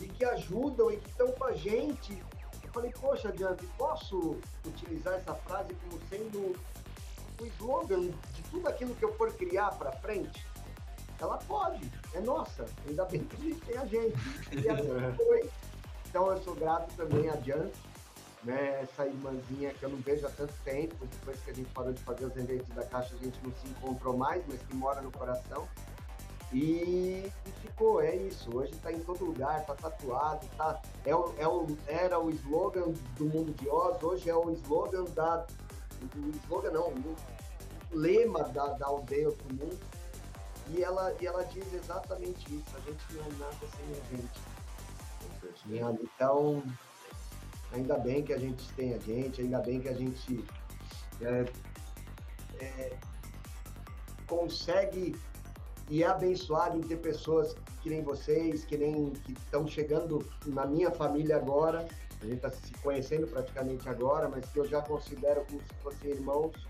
e 0.00 0.06
que 0.06 0.24
ajudam 0.24 0.90
e 0.90 0.98
que 0.98 1.08
estão 1.08 1.32
com 1.32 1.44
a 1.44 1.52
gente. 1.54 2.22
Eu 2.62 2.70
falei, 2.70 2.92
poxa, 3.00 3.32
Diante, 3.32 3.64
posso 3.78 4.36
utilizar 4.66 5.14
essa 5.14 5.34
frase 5.34 5.72
como 5.74 5.98
sendo 6.10 6.54
o 7.40 7.46
slogan 7.46 8.02
de 8.34 8.42
tudo 8.50 8.68
aquilo 8.68 8.94
que 8.94 9.04
eu 9.04 9.14
for 9.14 9.32
criar 9.32 9.70
para 9.78 9.92
frente? 9.92 10.46
Ela 11.20 11.38
pode, 11.38 11.90
é 12.14 12.20
nossa, 12.20 12.66
ainda 12.86 13.04
bem 13.06 13.24
que 13.24 13.36
a 13.36 13.38
gente 13.40 13.60
tem 13.60 13.78
a 13.78 13.86
gente. 13.86 14.16
E 14.52 14.68
assim 14.68 14.88
foi. 15.16 15.50
Então 16.08 16.30
eu 16.30 16.42
sou 16.42 16.54
grato 16.54 16.94
também 16.94 17.28
a 17.28 17.36
Diante, 17.36 17.74
né, 18.44 18.82
essa 18.82 19.06
irmãzinha 19.06 19.74
que 19.74 19.82
eu 19.82 19.90
não 19.90 19.98
vejo 19.98 20.26
há 20.26 20.30
tanto 20.30 20.54
tempo, 20.64 20.94
depois 21.04 21.38
que 21.40 21.50
a 21.50 21.54
gente 21.54 21.70
parou 21.72 21.92
de 21.92 22.00
fazer 22.02 22.26
os 22.26 22.36
eventos 22.36 22.68
da 22.68 22.84
Caixa, 22.84 23.14
a 23.14 23.24
gente 23.24 23.38
não 23.42 23.52
se 23.52 23.68
encontrou 23.68 24.16
mais, 24.16 24.42
mas 24.46 24.60
que 24.62 24.74
mora 24.74 25.00
no 25.00 25.10
coração. 25.10 25.66
E, 26.52 27.30
e 27.44 27.50
ficou, 27.60 28.00
é 28.00 28.14
isso. 28.14 28.56
Hoje 28.56 28.72
tá 28.76 28.92
em 28.92 29.00
todo 29.00 29.24
lugar, 29.24 29.64
tá 29.66 29.74
tatuado, 29.74 30.46
tá. 30.56 30.80
É 31.04 31.14
o, 31.14 31.34
é 31.38 31.48
o, 31.48 31.66
era 31.88 32.20
o 32.20 32.30
slogan 32.30 32.92
do 33.16 33.24
mundo 33.26 33.52
de 33.52 33.68
Oz, 33.68 34.02
hoje 34.02 34.30
é 34.30 34.34
o 34.34 34.50
slogan 34.50 35.04
da. 35.12 35.44
O 36.14 36.30
slogan 36.44 36.70
não, 36.70 36.88
o 36.88 37.16
lema 37.90 38.44
da, 38.44 38.68
da 38.68 38.86
aldeia 38.86 39.28
do 39.28 39.54
mundo. 39.54 39.78
E 40.68 40.82
ela, 40.82 41.14
e 41.20 41.26
ela 41.26 41.44
diz 41.44 41.72
exatamente 41.72 42.54
isso, 42.54 42.76
a 42.76 42.80
gente 42.80 43.04
não 43.12 43.24
é 43.24 43.28
nada 43.38 43.66
sem 43.76 43.86
a 43.92 44.16
gente. 44.16 44.56
Então, 46.02 46.62
ainda 47.72 47.98
bem 47.98 48.22
que 48.22 48.32
a 48.32 48.38
gente 48.38 48.68
tem 48.74 48.94
a 48.94 48.98
gente, 48.98 49.40
ainda 49.42 49.60
bem 49.60 49.80
que 49.80 49.88
a 49.88 49.94
gente 49.94 50.44
é, 51.20 51.44
é, 52.60 52.96
consegue 54.26 55.16
e 55.88 56.02
é 56.02 56.06
abençoado 56.06 56.76
em 56.76 56.80
ter 56.80 56.96
pessoas 56.96 57.54
que 57.82 57.90
nem 57.90 58.02
vocês, 58.02 58.64
que 58.64 58.76
nem 58.76 59.10
que 59.10 59.32
estão 59.32 59.66
chegando 59.66 60.26
na 60.46 60.66
minha 60.66 60.90
família 60.90 61.36
agora. 61.36 61.86
A 62.20 62.24
gente 62.24 62.36
está 62.36 62.50
se 62.50 62.72
conhecendo 62.82 63.26
praticamente 63.26 63.88
agora, 63.88 64.28
mas 64.28 64.44
que 64.46 64.58
eu 64.58 64.66
já 64.66 64.82
considero 64.82 65.44
como 65.46 65.62
se 65.62 65.74
fossem 65.82 66.10
irmãos. 66.10 66.65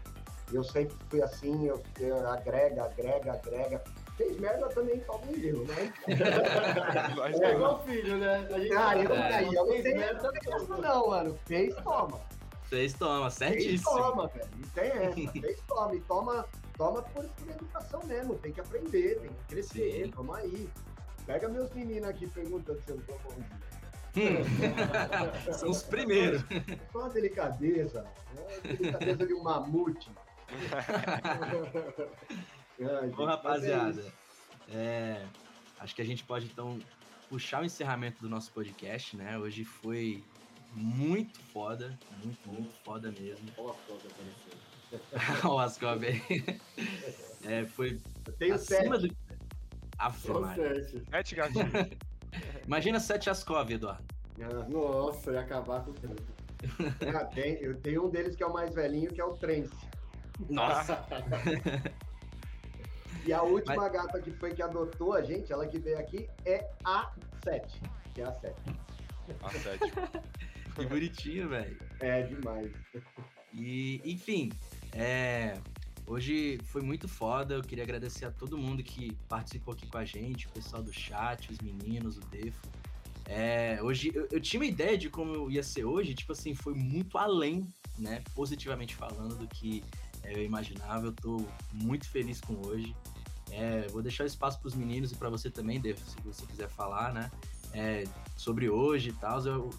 Eu 0.52 0.62
sempre 0.62 0.96
fui 1.10 1.22
assim, 1.22 1.66
eu, 1.66 1.82
eu 1.98 2.28
agrega, 2.28 2.84
agrega, 2.84 3.32
agrega. 3.32 3.82
Fez 4.16 4.38
merda 4.40 4.68
também, 4.68 5.02
um 5.10 5.34
erro, 5.44 5.64
né? 5.66 5.92
É 7.42 7.52
igual 7.52 7.82
filho, 7.84 8.16
né? 8.16 8.48
A 8.50 8.58
gente 8.58 8.72
Ah, 8.74 8.96
eu, 8.96 9.12
É. 9.14 9.34
aí, 9.34 9.46
eu 9.46 9.52
não 9.52 9.66
Fez 9.72 9.82
tenho 9.82 9.96
merda, 9.98 10.32
essa 10.46 10.76
não, 10.78 11.08
mano. 11.08 11.38
Fez, 11.46 11.74
toma. 11.76 12.20
Fez 12.62 12.94
toma, 12.94 13.30
Fez, 13.30 13.34
certíssimo. 13.34 13.90
toma, 13.90 14.28
velho. 14.28 14.48
Não 14.56 14.68
tem 14.70 14.90
essa. 14.90 15.32
Fez, 15.40 15.60
toma. 15.68 15.94
E 15.94 16.00
toma, 16.00 16.46
toma 16.78 17.02
por, 17.02 17.24
por 17.24 17.50
educação 17.50 18.02
mesmo. 18.04 18.34
Tem 18.36 18.52
que 18.52 18.60
aprender, 18.60 19.20
tem 19.20 19.30
que 19.30 19.44
crescer. 19.48 20.04
Sim. 20.06 20.10
Toma 20.12 20.38
aí. 20.38 20.68
Pega 21.26 21.48
meus 21.48 21.70
meninos 21.72 22.08
aqui 22.08 22.26
perguntando 22.28 22.80
se 22.82 22.90
eu 22.90 23.00
tô 23.02 23.12
bom. 23.24 23.34
São 25.52 25.70
os 25.70 25.82
primeiros. 25.82 26.42
Só 26.90 27.00
uma 27.00 27.10
delicadeza. 27.10 28.06
É 28.36 28.56
a 28.56 28.60
delicadeza 28.72 29.26
de 29.26 29.34
um 29.34 29.42
mamute. 29.42 30.10
Ai, 32.80 33.08
Bom, 33.10 33.22
é 33.24 33.26
rapaziada, 33.26 34.04
é, 34.68 35.24
acho 35.80 35.94
que 35.94 36.02
a 36.02 36.04
gente 36.04 36.24
pode 36.24 36.46
então 36.46 36.78
puxar 37.28 37.62
o 37.62 37.64
encerramento 37.64 38.20
do 38.20 38.28
nosso 38.28 38.52
podcast, 38.52 39.16
né? 39.16 39.38
Hoje 39.38 39.64
foi 39.64 40.22
muito 40.72 41.38
foda, 41.52 41.98
muito, 42.22 42.48
muito 42.48 42.72
foda 42.84 43.10
mesmo. 43.10 43.48
Olha 43.58 43.70
aparecendo. 43.70 44.66
O 45.52 45.58
Ascob 45.58 46.06
aí. 46.06 46.22
É, 47.44 47.64
foi 47.64 47.98
Eu 48.24 48.32
tenho 48.34 48.56
sete. 48.58 48.82
acima 48.82 48.98
do. 48.98 49.08
Maria. 50.40 50.84
sete. 51.10 51.34
Gatinho. 51.34 51.66
Imagina 52.66 53.00
sete 53.00 53.28
Ascov, 53.28 53.68
Eduardo. 53.70 54.04
Ah, 54.40 54.68
Nossa, 54.68 55.32
ia 55.32 55.40
acabar 55.40 55.84
com 55.84 55.92
tudo. 55.92 56.14
ah, 57.14 57.24
tem- 57.24 57.56
eu 57.60 57.74
tenho 57.80 58.06
um 58.06 58.10
deles 58.10 58.36
que 58.36 58.42
é 58.42 58.46
o 58.46 58.52
mais 58.52 58.72
velhinho, 58.74 59.10
que 59.12 59.20
é 59.20 59.24
o 59.24 59.34
Trence. 59.34 59.74
Nossa, 60.48 61.04
E 63.26 63.32
a 63.32 63.42
última 63.42 63.88
gata 63.88 64.20
que 64.20 64.30
foi 64.30 64.54
que 64.54 64.62
adotou 64.62 65.12
a 65.12 65.20
gente, 65.20 65.52
ela 65.52 65.66
que 65.66 65.78
veio 65.78 65.98
aqui, 65.98 66.28
é 66.44 66.64
a 66.84 67.10
7. 67.42 67.82
Que 68.14 68.20
é 68.22 68.24
a 68.24 68.32
7. 68.32 68.54
A 69.42 69.50
sétima. 69.50 70.08
que 70.76 70.86
bonitinho, 70.86 71.48
velho. 71.48 71.76
É 71.98 72.22
demais. 72.22 72.70
E, 73.52 74.00
enfim, 74.04 74.52
é, 74.92 75.58
Hoje 76.06 76.60
foi 76.66 76.82
muito 76.82 77.08
foda. 77.08 77.54
Eu 77.54 77.62
queria 77.62 77.82
agradecer 77.82 78.26
a 78.26 78.30
todo 78.30 78.56
mundo 78.56 78.80
que 78.82 79.12
participou 79.28 79.74
aqui 79.74 79.88
com 79.88 79.98
a 79.98 80.04
gente, 80.04 80.46
o 80.46 80.50
pessoal 80.50 80.80
do 80.80 80.92
chat, 80.92 81.50
os 81.50 81.58
meninos, 81.58 82.16
o 82.16 82.20
Defo. 82.20 82.62
É, 83.28 83.80
hoje 83.82 84.12
eu, 84.14 84.28
eu, 84.30 84.40
tinha 84.40 84.60
uma 84.60 84.66
ideia 84.66 84.96
de 84.96 85.10
como 85.10 85.50
ia 85.50 85.64
ser 85.64 85.84
hoje, 85.84 86.14
tipo 86.14 86.30
assim, 86.30 86.54
foi 86.54 86.74
muito 86.74 87.18
além, 87.18 87.66
né? 87.98 88.22
Positivamente 88.36 88.94
falando, 88.94 89.34
do 89.34 89.48
que 89.48 89.82
eu 90.32 90.44
imaginava. 90.44 91.06
Eu 91.06 91.12
tô 91.12 91.44
muito 91.72 92.08
feliz 92.08 92.40
com 92.40 92.54
hoje. 92.66 92.94
É, 93.50 93.86
vou 93.88 94.02
deixar 94.02 94.24
espaço 94.24 94.58
para 94.58 94.68
os 94.68 94.74
meninos 94.74 95.12
e 95.12 95.14
para 95.14 95.30
você 95.30 95.50
também, 95.50 95.80
Defo, 95.80 96.04
se 96.04 96.16
você 96.22 96.44
quiser 96.46 96.68
falar, 96.68 97.12
né? 97.12 97.30
É, 97.72 98.04
sobre 98.36 98.68
hoje 98.68 99.10
e 99.10 99.12
tal. 99.12 99.40
Eu, 99.44 99.70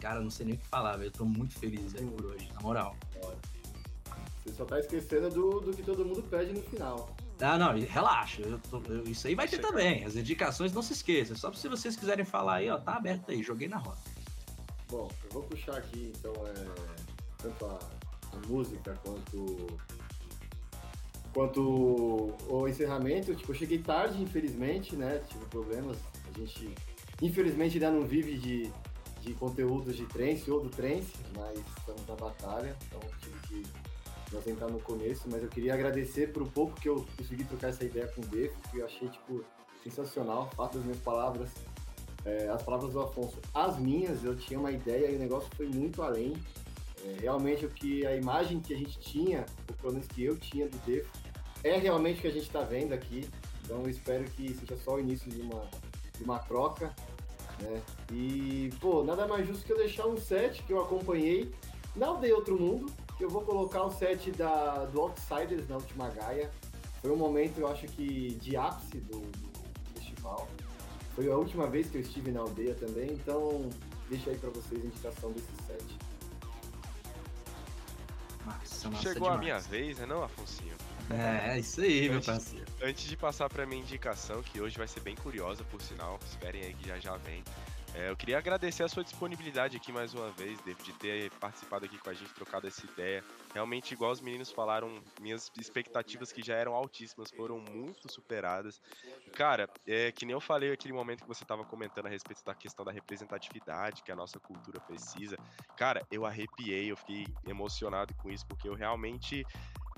cara, 0.00 0.20
não 0.20 0.30
sei 0.30 0.46
nem 0.46 0.54
o 0.54 0.58
que 0.58 0.66
falar, 0.66 0.96
velho. 0.96 1.08
Eu 1.08 1.12
tô 1.12 1.24
muito 1.24 1.58
feliz 1.58 1.94
aí 1.94 2.06
por 2.06 2.26
hoje, 2.26 2.50
na 2.54 2.60
moral. 2.60 2.96
Você 4.42 4.52
só 4.52 4.64
tá 4.64 4.80
esquecendo 4.80 5.28
do, 5.30 5.60
do 5.60 5.72
que 5.72 5.82
todo 5.82 6.04
mundo 6.04 6.22
pede 6.22 6.52
no 6.52 6.62
final. 6.62 7.14
Ah, 7.40 7.58
não, 7.58 7.78
relaxa. 7.78 8.42
Eu 8.42 8.58
tô, 8.70 8.82
eu, 8.88 9.04
isso 9.04 9.26
aí 9.26 9.34
vai 9.34 9.46
ter 9.46 9.58
também. 9.58 10.04
As 10.04 10.16
indicações 10.16 10.72
não 10.72 10.82
se 10.82 10.92
esqueçam. 10.92 11.36
Só 11.36 11.52
se 11.52 11.68
vocês 11.68 11.96
quiserem 11.96 12.24
falar 12.24 12.56
aí, 12.56 12.70
ó, 12.70 12.78
tá 12.78 12.96
aberto 12.96 13.30
aí, 13.30 13.42
joguei 13.42 13.68
na 13.68 13.78
roda. 13.78 13.98
Bom, 14.90 15.10
eu 15.24 15.30
vou 15.30 15.42
puxar 15.44 15.76
aqui 15.76 16.12
então 16.16 16.32
é, 16.46 16.66
tanto 17.38 17.66
a, 17.66 17.78
a 18.32 18.46
música 18.48 18.98
quanto 19.04 19.66
quanto 21.32 22.34
o 22.48 22.68
encerramento. 22.68 23.34
Tipo, 23.34 23.52
eu 23.52 23.56
cheguei 23.56 23.78
tarde, 23.78 24.22
infelizmente, 24.22 24.96
né? 24.96 25.22
Tive 25.28 25.44
problemas. 25.46 25.96
A 26.28 26.38
gente, 26.38 26.74
infelizmente, 27.22 27.74
ainda 27.74 27.90
não 27.90 28.06
vive 28.06 28.36
de, 28.36 28.70
de 29.20 29.34
conteúdos 29.34 29.96
de 29.96 30.06
trance 30.06 30.50
ou 30.50 30.60
do 30.60 30.68
trance, 30.68 31.12
mas 31.36 31.58
estamos 31.78 32.06
na 32.06 32.14
batalha, 32.14 32.76
então 32.86 33.00
tive 33.20 33.38
que 33.46 33.66
nós 34.32 34.46
entrar 34.46 34.68
no 34.68 34.80
começo, 34.80 35.28
mas 35.28 35.42
eu 35.42 35.48
queria 35.48 35.74
agradecer 35.74 36.32
por 36.32 36.42
um 36.42 36.48
pouco 36.48 36.80
que 36.80 36.88
eu 36.88 37.04
consegui 37.16 37.44
trocar 37.44 37.68
essa 37.68 37.84
ideia 37.84 38.06
com 38.08 38.22
o 38.22 38.26
Defo, 38.26 38.56
que 38.70 38.78
eu 38.78 38.86
achei, 38.86 39.08
tipo, 39.08 39.44
sensacional, 39.82 40.48
fato 40.56 40.74
das 40.74 40.84
minhas 40.84 41.00
palavras, 41.00 41.50
é, 42.24 42.48
as 42.48 42.62
palavras 42.62 42.92
do 42.92 43.00
Afonso, 43.00 43.38
as 43.52 43.78
minhas, 43.78 44.22
eu 44.22 44.36
tinha 44.36 44.60
uma 44.60 44.70
ideia 44.70 45.10
e 45.10 45.16
o 45.16 45.18
negócio 45.18 45.48
foi 45.56 45.66
muito 45.66 46.02
além, 46.02 46.34
é, 47.04 47.20
realmente 47.20 47.64
o 47.66 47.70
que 47.70 48.06
a 48.06 48.16
imagem 48.16 48.60
que 48.60 48.74
a 48.74 48.76
gente 48.76 48.98
tinha, 48.98 49.46
pelo 49.80 49.92
menos 49.92 50.08
que 50.08 50.24
eu 50.24 50.36
tinha 50.36 50.68
do 50.68 50.76
Defo, 50.86 51.10
é 51.62 51.76
realmente 51.76 52.18
o 52.18 52.22
que 52.22 52.28
a 52.28 52.32
gente 52.32 52.46
está 52.46 52.62
vendo 52.62 52.92
aqui, 52.92 53.28
então 53.64 53.82
eu 53.82 53.90
espero 53.90 54.24
que 54.24 54.54
seja 54.54 54.76
só 54.76 54.94
o 54.94 55.00
início 55.00 55.30
de 55.30 55.40
uma, 55.40 55.68
de 56.16 56.24
uma 56.24 56.38
troca, 56.38 56.94
né? 57.60 57.82
E, 58.12 58.70
pô, 58.80 59.04
nada 59.04 59.26
mais 59.26 59.46
justo 59.46 59.64
que 59.64 59.72
eu 59.72 59.76
deixar 59.76 60.06
um 60.06 60.16
set 60.16 60.62
que 60.62 60.72
eu 60.72 60.80
acompanhei 60.80 61.52
na 61.94 62.08
Aldeia 62.08 62.34
Outro 62.34 62.58
Mundo. 62.58 62.92
Eu 63.18 63.28
vou 63.28 63.42
colocar 63.42 63.84
o 63.84 63.90
set 63.90 64.30
da, 64.32 64.86
do 64.86 65.00
Outsiders 65.00 65.68
na 65.68 65.76
última 65.76 66.08
Gaia. 66.08 66.50
Foi 67.02 67.10
um 67.10 67.16
momento, 67.16 67.58
eu 67.58 67.68
acho 67.68 67.86
que, 67.86 68.34
de 68.36 68.56
ápice 68.56 68.98
do, 68.98 69.20
do 69.20 69.50
festival. 69.94 70.48
Foi 71.14 71.30
a 71.30 71.36
última 71.36 71.66
vez 71.66 71.90
que 71.90 71.98
eu 71.98 72.00
estive 72.00 72.30
na 72.30 72.40
aldeia 72.40 72.74
também, 72.74 73.12
então 73.12 73.68
deixa 74.08 74.30
aí 74.30 74.38
para 74.38 74.50
vocês 74.50 74.82
a 74.82 74.86
indicação 74.86 75.32
desse 75.32 75.52
set. 75.66 75.99
Chegou 79.00 79.14
demais. 79.14 79.34
a 79.34 79.38
minha 79.38 79.58
vez, 79.58 79.98
né 79.98 80.06
não, 80.06 80.22
Afonsinho? 80.22 80.74
É, 81.10 81.56
é 81.56 81.58
isso 81.58 81.80
aí, 81.80 82.08
meu 82.08 82.22
parceiro. 82.22 82.66
Antes 82.82 83.04
de 83.04 83.16
passar 83.16 83.48
para 83.48 83.66
minha 83.66 83.82
indicação, 83.82 84.42
que 84.42 84.60
hoje 84.60 84.78
vai 84.78 84.86
ser 84.86 85.00
bem 85.00 85.16
curiosa, 85.16 85.64
por 85.64 85.82
sinal, 85.82 86.18
esperem 86.24 86.62
aí 86.62 86.74
que 86.74 86.88
já 86.88 86.98
já 86.98 87.16
vem. 87.16 87.42
É, 87.92 88.08
eu 88.08 88.16
queria 88.16 88.38
agradecer 88.38 88.84
a 88.84 88.88
sua 88.88 89.02
disponibilidade 89.02 89.76
aqui 89.76 89.90
mais 89.90 90.14
uma 90.14 90.30
vez, 90.30 90.60
David, 90.60 90.84
de 90.84 90.92
ter 90.92 91.30
participado 91.32 91.84
aqui 91.84 91.98
com 91.98 92.08
a 92.08 92.14
gente, 92.14 92.32
trocado 92.34 92.68
essa 92.68 92.86
ideia. 92.86 93.24
Realmente, 93.52 93.92
igual 93.92 94.12
os 94.12 94.20
meninos 94.20 94.52
falaram, 94.52 95.02
minhas 95.20 95.50
expectativas 95.58 96.30
que 96.30 96.40
já 96.40 96.54
eram 96.54 96.72
altíssimas 96.72 97.30
foram 97.32 97.58
muito 97.58 98.10
superadas. 98.10 98.80
Cara, 99.34 99.68
é 99.86 100.12
que 100.12 100.24
nem 100.24 100.34
eu 100.34 100.40
falei 100.40 100.72
aquele 100.72 100.94
momento 100.94 101.22
que 101.22 101.28
você 101.28 101.42
estava 101.42 101.64
comentando 101.64 102.06
a 102.06 102.08
respeito 102.08 102.44
da 102.44 102.54
questão 102.54 102.84
da 102.84 102.92
representatividade 102.92 104.02
que 104.04 104.12
a 104.12 104.16
nossa 104.16 104.38
cultura 104.38 104.80
precisa. 104.80 105.36
Cara, 105.76 106.06
eu 106.12 106.24
arrepiei, 106.24 106.92
eu 106.92 106.96
fiquei 106.96 107.26
emocionado 107.44 108.14
com 108.14 108.30
isso, 108.30 108.46
porque 108.46 108.68
eu 108.68 108.74
realmente 108.74 109.44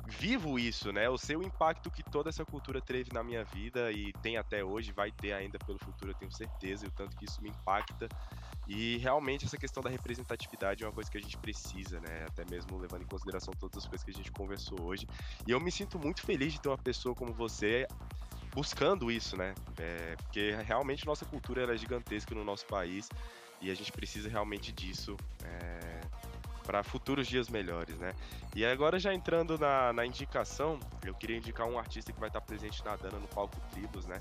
vivo 0.06 0.58
isso, 0.58 0.92
né? 0.92 1.06
Eu 1.06 1.16
sei 1.16 1.36
o 1.36 1.42
impacto 1.42 1.90
que 1.90 2.02
toda 2.02 2.28
essa 2.28 2.44
cultura 2.44 2.80
teve 2.80 3.12
na 3.12 3.22
minha 3.22 3.44
vida 3.44 3.92
e 3.92 4.12
tem 4.22 4.36
até 4.36 4.64
hoje, 4.64 4.92
vai 4.92 5.10
ter 5.10 5.32
ainda 5.32 5.58
pelo 5.58 5.78
futuro, 5.78 6.10
eu 6.10 6.14
tenho 6.14 6.32
certeza, 6.32 6.84
e 6.84 6.88
o 6.88 6.90
tanto 6.90 7.16
que 7.16 7.24
isso 7.24 7.42
me 7.42 7.50
impacta. 7.50 8.08
E 8.66 8.96
realmente 8.98 9.44
essa 9.44 9.56
questão 9.56 9.82
da 9.82 9.90
representatividade 9.90 10.84
é 10.84 10.86
uma 10.86 10.92
coisa 10.92 11.10
que 11.10 11.18
a 11.18 11.20
gente 11.20 11.36
precisa, 11.36 12.00
né? 12.00 12.24
Até 12.28 12.44
mesmo 12.44 12.78
levando 12.78 13.02
em 13.02 13.06
consideração 13.06 13.52
todas 13.58 13.78
as 13.78 13.86
coisas 13.86 14.04
que 14.04 14.10
a 14.10 14.14
gente 14.14 14.30
conversou 14.30 14.80
hoje. 14.82 15.06
E 15.46 15.50
eu 15.50 15.60
me 15.60 15.70
sinto 15.70 15.98
muito 15.98 16.22
feliz 16.22 16.52
de 16.52 16.60
ter 16.60 16.68
uma 16.68 16.78
pessoa 16.78 17.14
como 17.14 17.32
você 17.32 17.86
buscando 18.54 19.10
isso, 19.10 19.36
né? 19.36 19.54
É, 19.78 20.14
porque 20.16 20.52
realmente 20.66 21.06
nossa 21.06 21.24
cultura 21.24 21.72
é 21.72 21.76
gigantesca 21.76 22.34
no 22.34 22.44
nosso 22.44 22.66
país 22.66 23.08
e 23.60 23.70
a 23.70 23.74
gente 23.74 23.90
precisa 23.90 24.28
realmente 24.28 24.72
disso. 24.72 25.16
É, 25.44 26.00
para 26.62 26.82
futuros 26.82 27.26
dias 27.26 27.48
melhores, 27.48 27.96
né? 27.98 28.14
E 28.54 28.64
agora 28.64 28.98
já 28.98 29.12
entrando 29.12 29.58
na, 29.58 29.92
na 29.92 30.06
indicação, 30.06 30.78
eu 31.04 31.14
queria 31.14 31.36
indicar 31.36 31.66
um 31.66 31.78
artista 31.78 32.12
que 32.12 32.20
vai 32.20 32.28
estar 32.28 32.40
presente 32.40 32.84
na 32.84 32.96
Dana 32.96 33.18
no 33.18 33.28
palco 33.28 33.56
Tribos, 33.72 34.06
né? 34.06 34.20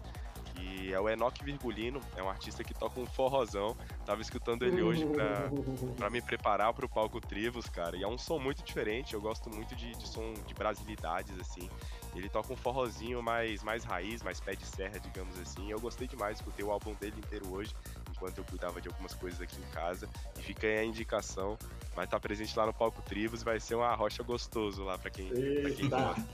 Que 0.61 0.93
é 0.93 0.99
o 0.99 1.09
Enoch 1.09 1.43
Virgulino, 1.43 1.99
é 2.15 2.21
um 2.21 2.29
artista 2.29 2.63
que 2.63 2.73
toca 2.73 2.99
um 2.99 3.05
forrozão. 3.05 3.75
Tava 4.05 4.21
escutando 4.21 4.63
ele 4.63 4.81
hoje 4.81 5.05
pra, 5.05 5.49
pra 5.97 6.09
me 6.09 6.21
preparar 6.21 6.73
pro 6.73 6.87
palco 6.87 7.19
Tribos, 7.19 7.67
cara. 7.67 7.97
E 7.97 8.03
é 8.03 8.07
um 8.07 8.17
som 8.17 8.37
muito 8.37 8.63
diferente, 8.63 9.13
eu 9.13 9.21
gosto 9.21 9.49
muito 9.49 9.75
de, 9.75 9.91
de 9.95 10.07
som 10.07 10.33
de 10.45 10.53
brasilidades, 10.53 11.37
assim. 11.39 11.69
Ele 12.15 12.29
toca 12.29 12.51
um 12.51 12.57
forrozinho 12.57 13.23
mais, 13.23 13.63
mais 13.63 13.83
raiz, 13.83 14.21
mais 14.21 14.39
pé 14.39 14.55
de 14.55 14.65
serra, 14.65 14.99
digamos 14.99 15.39
assim. 15.39 15.71
Eu 15.71 15.79
gostei 15.79 16.07
demais, 16.07 16.37
escutei 16.37 16.63
o 16.63 16.71
álbum 16.71 16.93
dele 16.95 17.15
inteiro 17.17 17.51
hoje 17.51 17.73
enquanto 18.09 18.37
eu 18.37 18.43
cuidava 18.43 18.79
de 18.79 18.87
algumas 18.87 19.13
coisas 19.15 19.41
aqui 19.41 19.57
em 19.59 19.73
casa. 19.73 20.07
E 20.37 20.41
fica 20.41 20.67
aí 20.67 20.79
a 20.79 20.83
indicação. 20.83 21.57
Vai 21.95 22.05
estar 22.05 22.19
presente 22.19 22.57
lá 22.57 22.65
no 22.65 22.73
Palco 22.73 23.01
Tribos, 23.01 23.41
vai 23.41 23.59
ser 23.59 23.75
uma 23.75 23.93
rocha 23.95 24.21
gostoso 24.21 24.83
lá 24.83 24.97
para 24.97 25.09
quem, 25.09 25.27
pra 25.27 25.71
quem 25.71 25.89
gosta. 25.89 26.27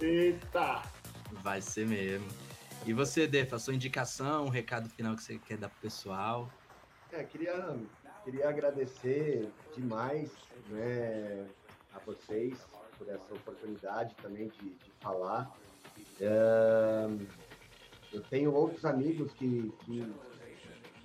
Eita! 0.00 0.82
Vai 1.42 1.60
ser 1.60 1.86
mesmo. 1.86 2.26
E 2.86 2.92
você, 2.94 3.26
Defa, 3.26 3.58
sua 3.58 3.74
indicação, 3.74 4.46
um 4.46 4.48
recado 4.48 4.88
final 4.88 5.14
que 5.14 5.22
você 5.22 5.38
quer 5.38 5.58
dar 5.58 5.68
pro 5.68 5.80
pessoal? 5.80 6.50
É, 7.12 7.22
queria, 7.24 7.76
queria 8.24 8.48
agradecer 8.48 9.48
demais 9.76 10.30
né, 10.68 11.46
a 11.94 11.98
vocês 11.98 12.58
por 12.98 13.08
essa 13.08 13.34
oportunidade 13.34 14.14
também 14.16 14.48
de, 14.48 14.70
de 14.70 14.90
falar. 15.00 15.54
Eu 18.12 18.20
tenho 18.28 18.52
outros 18.52 18.84
amigos 18.84 19.32
que, 19.34 19.72
que 19.84 20.12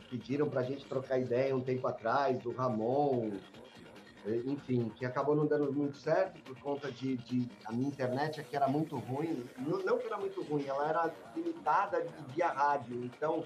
pediram 0.09 0.49
para 0.49 0.61
a 0.61 0.63
gente 0.63 0.85
trocar 0.85 1.19
ideia 1.19 1.55
um 1.55 1.61
tempo 1.61 1.85
atrás, 1.87 2.39
do 2.39 2.51
Ramon, 2.51 3.31
enfim, 4.27 4.89
que 4.95 5.05
acabou 5.05 5.35
não 5.35 5.45
dando 5.45 5.71
muito 5.71 5.97
certo 5.97 6.41
por 6.41 6.57
conta 6.59 6.91
de, 6.91 7.17
de 7.17 7.49
a 7.65 7.71
minha 7.71 7.87
internet 7.87 8.39
aqui 8.39 8.55
era 8.55 8.67
muito 8.67 8.97
ruim, 8.97 9.45
não, 9.57 9.79
não, 9.79 9.97
que 9.97 10.07
era 10.07 10.17
muito 10.17 10.41
ruim, 10.43 10.65
ela 10.65 10.87
era 10.87 11.13
limitada 11.35 12.05
via 12.33 12.47
rádio, 12.47 13.05
então 13.05 13.43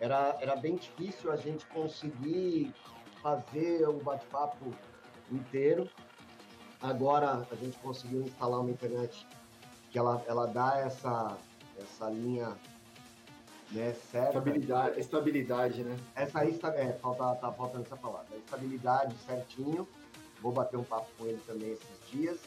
era, 0.00 0.36
era 0.40 0.56
bem 0.56 0.76
difícil 0.76 1.30
a 1.30 1.36
gente 1.36 1.64
conseguir 1.66 2.74
fazer 3.22 3.88
o 3.88 4.02
bate-papo 4.02 4.74
inteiro. 5.30 5.88
Agora 6.80 7.46
a 7.48 7.54
gente 7.54 7.78
conseguiu 7.78 8.22
instalar 8.22 8.60
uma 8.60 8.70
internet 8.70 9.24
que 9.90 9.98
ela, 9.98 10.20
ela 10.26 10.46
dá 10.46 10.78
essa, 10.78 11.36
essa 11.78 12.10
linha 12.10 12.56
né, 13.72 13.94
certa. 14.10 14.28
Estabilidade, 14.28 15.00
estabilidade, 15.00 15.84
né? 15.84 15.96
Essa 16.14 16.40
aí 16.40 16.58
é, 16.76 16.92
falta, 16.92 17.34
tá 17.36 17.52
faltando 17.52 17.84
essa 17.84 17.96
palavra. 17.96 18.36
Estabilidade 18.36 19.14
certinho. 19.26 19.88
Vou 20.40 20.52
bater 20.52 20.76
um 20.76 20.84
papo 20.84 21.06
com 21.18 21.26
ele 21.26 21.40
também 21.46 21.72
esses 21.72 22.10
dias. 22.10 22.38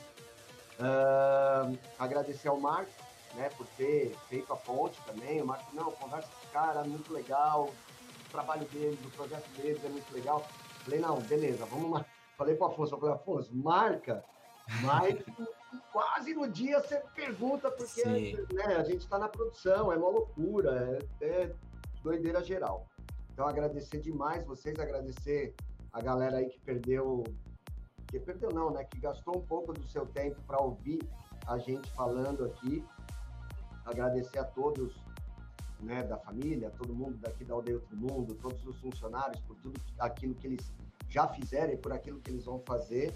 Uh, 0.77 1.77
agradecer 1.97 2.49
ao 2.49 2.59
Marco, 2.59 2.91
né, 3.35 3.49
por 3.57 3.65
ter 3.77 4.13
feito 4.27 4.51
a 4.51 4.55
ponte 4.55 4.99
também. 5.05 5.41
O 5.41 5.45
Marco, 5.45 5.73
não, 5.73 5.91
conversa 5.91 6.27
com 6.27 6.37
esse 6.43 6.51
cara, 6.51 6.83
muito 6.83 7.11
legal. 7.13 7.71
O 8.27 8.31
trabalho 8.31 8.65
dele, 8.65 8.99
o 9.05 9.09
projeto 9.11 9.47
dele 9.55 9.79
é 9.83 9.89
muito 9.89 10.13
legal. 10.13 10.45
Falei, 10.83 10.99
não, 10.99 11.19
beleza, 11.21 11.65
vamos 11.65 11.91
lá. 11.91 12.05
Falei 12.37 12.55
pro 12.55 12.67
Afonso, 12.67 12.93
eu 12.93 12.99
falei, 12.99 13.15
Afonso, 13.15 13.49
marca, 13.55 14.23
mas 14.81 15.17
quase 15.91 16.33
no 16.33 16.47
dia 16.47 16.79
você 16.79 17.01
pergunta, 17.15 17.69
porque 17.71 18.03
né, 18.53 18.75
a 18.77 18.83
gente 18.83 19.01
está 19.01 19.17
na 19.17 19.29
produção, 19.29 19.91
é 19.91 19.97
uma 19.97 20.09
loucura, 20.09 20.99
é, 21.21 21.25
é, 21.25 21.55
doideira 22.03 22.43
geral. 22.43 22.87
Então, 23.33 23.47
agradecer 23.47 23.99
demais 23.99 24.45
vocês, 24.45 24.79
agradecer 24.79 25.53
a 25.91 26.01
galera 26.01 26.37
aí 26.37 26.47
que 26.47 26.59
perdeu, 26.59 27.23
que 28.07 28.19
perdeu 28.19 28.49
não, 28.51 28.71
né? 28.71 28.83
Que 28.85 28.99
gastou 28.99 29.37
um 29.37 29.41
pouco 29.41 29.73
do 29.73 29.83
seu 29.83 30.05
tempo 30.05 30.41
para 30.47 30.61
ouvir 30.61 31.01
a 31.47 31.57
gente 31.57 31.89
falando 31.91 32.45
aqui. 32.45 32.83
Agradecer 33.85 34.39
a 34.39 34.45
todos 34.45 34.95
né, 35.79 36.03
da 36.03 36.17
família, 36.17 36.71
todo 36.71 36.93
mundo 36.93 37.17
daqui 37.17 37.43
da 37.43 37.53
Aldeia 37.53 37.77
Outro 37.77 37.95
Mundo, 37.97 38.35
todos 38.35 38.65
os 38.65 38.79
funcionários, 38.79 39.39
por 39.41 39.55
tudo 39.57 39.79
aquilo 39.99 40.33
que 40.35 40.47
eles 40.47 40.71
já 41.09 41.27
fizeram 41.27 41.73
e 41.73 41.77
por 41.77 41.91
aquilo 41.91 42.19
que 42.19 42.31
eles 42.31 42.45
vão 42.45 42.59
fazer. 42.59 43.13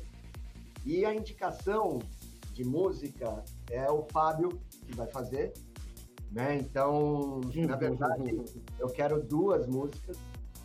E 0.86 1.06
a 1.06 1.14
indicação 1.14 2.00
de 2.60 2.66
música 2.66 3.42
é 3.72 3.90
o 3.90 4.04
Fábio 4.12 4.50
que 4.86 4.94
vai 4.94 5.08
fazer, 5.08 5.54
né? 6.30 6.58
Então, 6.58 7.40
na 7.66 7.78
verdade, 7.78 8.42
eu 8.78 8.88
quero 8.90 9.24
duas 9.24 9.66
músicas. 9.66 10.18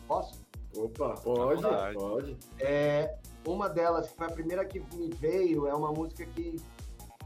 Posso? 0.05 0.43
Opa, 0.75 1.15
pode, 1.23 1.61
pode. 1.93 2.37
É, 2.59 3.17
uma 3.47 3.69
delas, 3.69 4.09
que 4.09 4.17
foi 4.17 4.27
a 4.27 4.31
primeira 4.31 4.65
que 4.65 4.81
me 4.93 5.09
veio, 5.11 5.67
é 5.67 5.73
uma 5.73 5.93
música 5.93 6.25
que, 6.25 6.57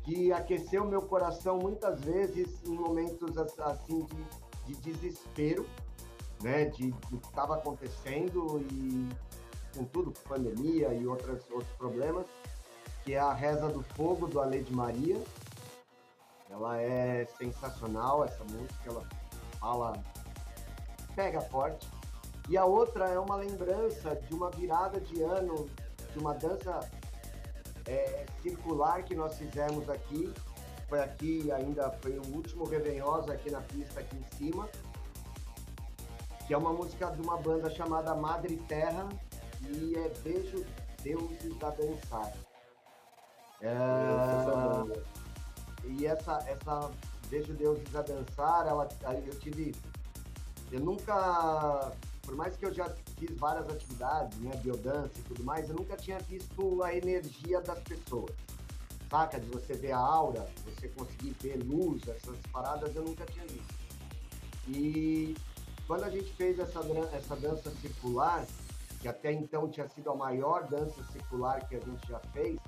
que 0.04 0.32
aqueceu 0.32 0.86
meu 0.86 1.02
coração 1.02 1.58
muitas 1.58 2.00
vezes 2.02 2.62
em 2.64 2.76
momentos 2.78 3.40
as- 3.40 3.58
assim 3.60 4.06
de, 4.68 4.76
de 4.76 4.92
desespero, 4.92 5.66
né? 6.44 6.66
De, 6.66 6.92
do 7.10 7.18
que 7.18 7.28
estava 7.28 7.56
acontecendo 7.56 8.64
e 8.72 9.10
com 9.76 9.84
tudo, 9.86 10.12
pandemia 10.28 10.94
e 10.94 11.08
outras, 11.08 11.42
outros 11.50 11.72
problemas, 11.76 12.28
que 13.10 13.16
é 13.16 13.20
a 13.20 13.34
Reza 13.34 13.68
do 13.70 13.82
Fogo, 13.82 14.28
do 14.28 14.40
Ale 14.40 14.62
de 14.62 14.72
Maria. 14.72 15.20
Ela 16.48 16.80
é 16.80 17.26
sensacional, 17.40 18.24
essa 18.24 18.44
música, 18.44 18.84
ela 18.86 19.04
fala, 19.60 19.94
pega 21.16 21.42
forte. 21.42 21.88
E 22.48 22.56
a 22.56 22.66
outra 22.66 23.10
é 23.10 23.18
uma 23.18 23.36
lembrança 23.36 24.16
de 24.16 24.32
uma 24.32 24.52
virada 24.52 25.02
de 25.02 25.24
ano, 25.24 25.68
de 26.14 26.20
uma 26.20 26.36
dança 26.36 26.88
é, 27.88 28.28
circular 28.44 29.02
que 29.02 29.16
nós 29.16 29.36
fizemos 29.40 29.90
aqui. 29.90 30.32
Foi 30.88 31.00
aqui 31.00 31.52
ainda, 31.52 31.90
foi 32.04 32.16
o 32.20 32.28
último 32.28 32.64
Revenhosa 32.64 33.34
aqui 33.34 33.50
na 33.50 33.62
pista, 33.62 34.02
aqui 34.02 34.18
em 34.18 34.38
cima. 34.38 34.70
Que 36.46 36.54
é 36.54 36.58
uma 36.60 36.74
música 36.74 37.08
de 37.08 37.24
uma 37.24 37.38
banda 37.38 37.72
chamada 37.72 38.14
Madre 38.14 38.58
Terra 38.68 39.10
e 39.68 39.96
é 39.96 40.10
Beijo 40.22 40.64
Deuses 41.02 41.58
a 41.64 41.72
Dançar. 41.72 42.49
É, 43.62 43.70
e 45.86 46.06
essa, 46.06 46.38
essa 46.48 46.92
Vejo 47.30 47.54
Deuses 47.54 47.96
a 47.96 48.02
Dançar, 48.02 48.68
ela, 48.68 48.88
eu 49.26 49.40
tive. 49.40 49.76
Eu 50.72 50.80
nunca. 50.80 51.92
Por 52.24 52.36
mais 52.36 52.56
que 52.56 52.66
eu 52.66 52.74
já 52.74 52.90
fiz 53.18 53.38
várias 53.38 53.68
atividades, 53.70 54.38
né? 54.40 54.56
Biodança 54.58 55.12
e 55.18 55.22
tudo 55.24 55.44
mais, 55.44 55.70
eu 55.70 55.76
nunca 55.76 55.98
tinha 55.98 56.20
visto 56.20 56.84
a 56.84 56.96
energia 56.96 57.62
das 57.62 57.80
pessoas. 57.80 58.32
Saca? 59.10 59.40
De 59.40 59.50
você 59.50 59.74
ver 59.74 59.92
a 59.92 59.98
aura, 59.98 60.48
você 60.64 60.88
conseguir 60.90 61.36
ver 61.42 61.58
luz, 61.64 62.08
essas 62.08 62.38
paradas 62.52 62.96
eu 62.96 63.04
nunca 63.04 63.26
tinha 63.26 63.46
visto. 63.46 63.74
E 64.68 65.36
quando 65.88 66.04
a 66.04 66.10
gente 66.10 66.32
fez 66.34 66.60
essa, 66.60 66.80
essa 67.14 67.36
dança 67.36 67.72
circular, 67.82 68.46
que 69.00 69.08
até 69.08 69.32
então 69.32 69.68
tinha 69.70 69.88
sido 69.88 70.12
a 70.12 70.16
maior 70.16 70.68
dança 70.68 71.04
circular 71.12 71.68
que 71.68 71.76
a 71.76 71.80
gente 71.80 72.08
já 72.08 72.20
fez, 72.32 72.60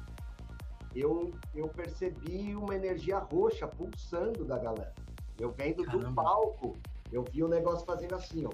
eu, 0.96 1.32
eu 1.56 1.68
percebi 1.70 2.56
uma 2.56 2.76
energia 2.76 3.20
roxa 3.20 3.68
pulsando 3.68 4.44
da 4.46 4.58
galera. 4.58 4.94
Eu 5.40 5.52
vendo 5.52 5.84
do 5.84 6.00
Caramba. 6.00 6.24
palco, 6.24 6.76
eu 7.12 7.24
vi 7.24 7.44
o 7.44 7.48
negócio 7.48 7.86
fazendo 7.86 8.16
assim, 8.16 8.46
ó. 8.46 8.52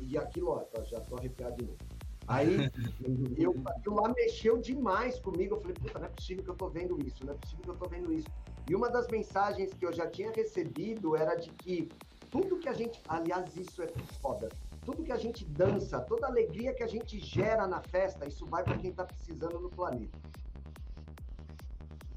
E 0.00 0.16
aquilo, 0.16 0.50
ó, 0.50 0.82
já 0.84 1.00
tô 1.00 1.16
arrepiado 1.16 1.56
de 1.56 1.64
novo. 1.64 1.78
Aí, 2.26 2.70
eu, 3.36 3.54
aquilo 3.66 3.96
lá 3.96 4.08
mexeu 4.14 4.58
demais 4.58 5.18
comigo. 5.18 5.56
Eu 5.56 5.60
falei, 5.60 5.74
puta, 5.74 5.98
não 5.98 6.06
é 6.06 6.10
possível 6.10 6.44
que 6.44 6.50
eu 6.50 6.54
tô 6.54 6.68
vendo 6.68 7.06
isso, 7.06 7.24
não 7.24 7.34
é 7.34 7.36
possível 7.36 7.64
que 7.64 7.70
eu 7.70 7.76
tô 7.76 7.88
vendo 7.88 8.12
isso. 8.12 8.28
E 8.68 8.74
uma 8.74 8.88
das 8.88 9.06
mensagens 9.08 9.74
que 9.74 9.84
eu 9.84 9.92
já 9.92 10.06
tinha 10.06 10.32
recebido 10.32 11.16
era 11.16 11.34
de 11.34 11.50
que 11.50 11.88
tudo 12.30 12.58
que 12.58 12.68
a 12.68 12.72
gente. 12.72 13.00
Aliás, 13.08 13.56
isso 13.56 13.82
é 13.82 13.88
foda. 14.20 14.48
Tudo 14.84 15.02
que 15.02 15.12
a 15.12 15.16
gente 15.16 15.44
dança, 15.44 16.00
toda 16.00 16.26
alegria 16.26 16.74
que 16.74 16.82
a 16.82 16.86
gente 16.86 17.18
gera 17.18 17.66
na 17.66 17.80
festa, 17.80 18.26
isso 18.26 18.44
vai 18.46 18.62
para 18.62 18.76
quem 18.76 18.92
tá 18.92 19.04
precisando 19.04 19.58
no 19.60 19.70
planeta. 19.70 20.18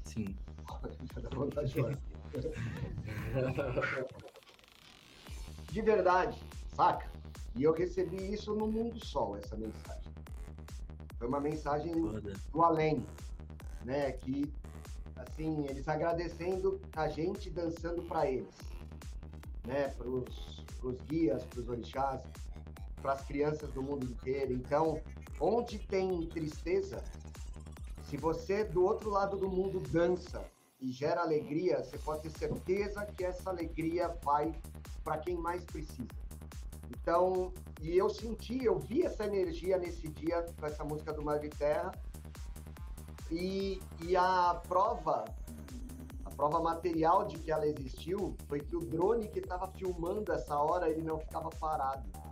Sim. 0.04 0.36
De 5.72 5.82
verdade, 5.82 6.42
saca? 6.74 7.10
E 7.54 7.62
eu 7.62 7.72
recebi 7.72 8.32
isso 8.32 8.54
no 8.54 8.66
Mundo 8.66 9.04
Sol, 9.04 9.36
essa 9.36 9.56
mensagem. 9.56 10.12
Foi 11.18 11.28
uma 11.28 11.40
mensagem 11.40 11.92
Foda. 11.92 12.32
do 12.52 12.62
além, 12.62 13.04
né? 13.84 14.12
Que, 14.12 14.50
assim, 15.16 15.66
eles 15.66 15.86
agradecendo 15.88 16.80
a 16.94 17.08
gente 17.08 17.50
dançando 17.50 18.02
para 18.02 18.30
eles, 18.30 18.54
né? 19.66 19.88
Pros, 19.98 20.64
pros 20.80 21.00
guias, 21.02 21.44
pros 21.44 21.68
orixás, 21.68 22.22
pras 23.08 23.22
crianças 23.22 23.72
do 23.72 23.82
mundo 23.82 24.04
inteiro. 24.04 24.52
Então, 24.52 25.00
onde 25.40 25.78
tem 25.78 26.26
tristeza, 26.26 27.02
se 28.02 28.18
você 28.18 28.64
do 28.64 28.84
outro 28.84 29.08
lado 29.08 29.38
do 29.38 29.48
mundo 29.48 29.80
dança 29.80 30.44
e 30.78 30.92
gera 30.92 31.22
alegria, 31.22 31.82
você 31.82 31.96
pode 31.96 32.20
ter 32.20 32.38
certeza 32.38 33.06
que 33.06 33.24
essa 33.24 33.48
alegria 33.48 34.14
vai 34.22 34.54
para 35.02 35.16
quem 35.16 35.36
mais 35.36 35.64
precisa. 35.64 36.06
Então, 36.90 37.50
e 37.80 37.96
eu 37.96 38.10
senti, 38.10 38.62
eu 38.62 38.78
vi 38.78 39.02
essa 39.02 39.24
energia 39.24 39.78
nesse 39.78 40.06
dia 40.08 40.44
com 40.60 40.66
essa 40.66 40.84
música 40.84 41.10
do 41.10 41.22
Mar 41.22 41.38
de 41.38 41.48
Terra. 41.48 41.90
E, 43.30 43.80
e 44.04 44.16
a 44.16 44.60
prova, 44.68 45.24
a 46.26 46.30
prova 46.30 46.60
material 46.60 47.24
de 47.24 47.38
que 47.38 47.50
ela 47.50 47.66
existiu 47.66 48.36
foi 48.46 48.60
que 48.60 48.76
o 48.76 48.80
drone 48.80 49.28
que 49.28 49.38
estava 49.38 49.66
filmando 49.68 50.30
essa 50.30 50.58
hora, 50.58 50.90
ele 50.90 51.02
não 51.02 51.18
ficava 51.18 51.48
parado. 51.48 52.27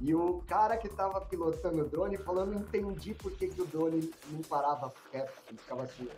E 0.00 0.14
o 0.14 0.42
cara 0.46 0.76
que 0.76 0.88
estava 0.88 1.20
pilotando 1.22 1.82
o 1.82 1.88
drone 1.88 2.16
falou, 2.18 2.44
não 2.44 2.60
entendi 2.60 3.14
por 3.14 3.32
que, 3.32 3.48
que 3.48 3.62
o 3.62 3.66
drone 3.66 4.12
não 4.30 4.42
parava 4.42 4.92
quieto, 5.10 5.32
ele 5.48 5.56
ficava 5.58 5.82
assim. 5.84 6.08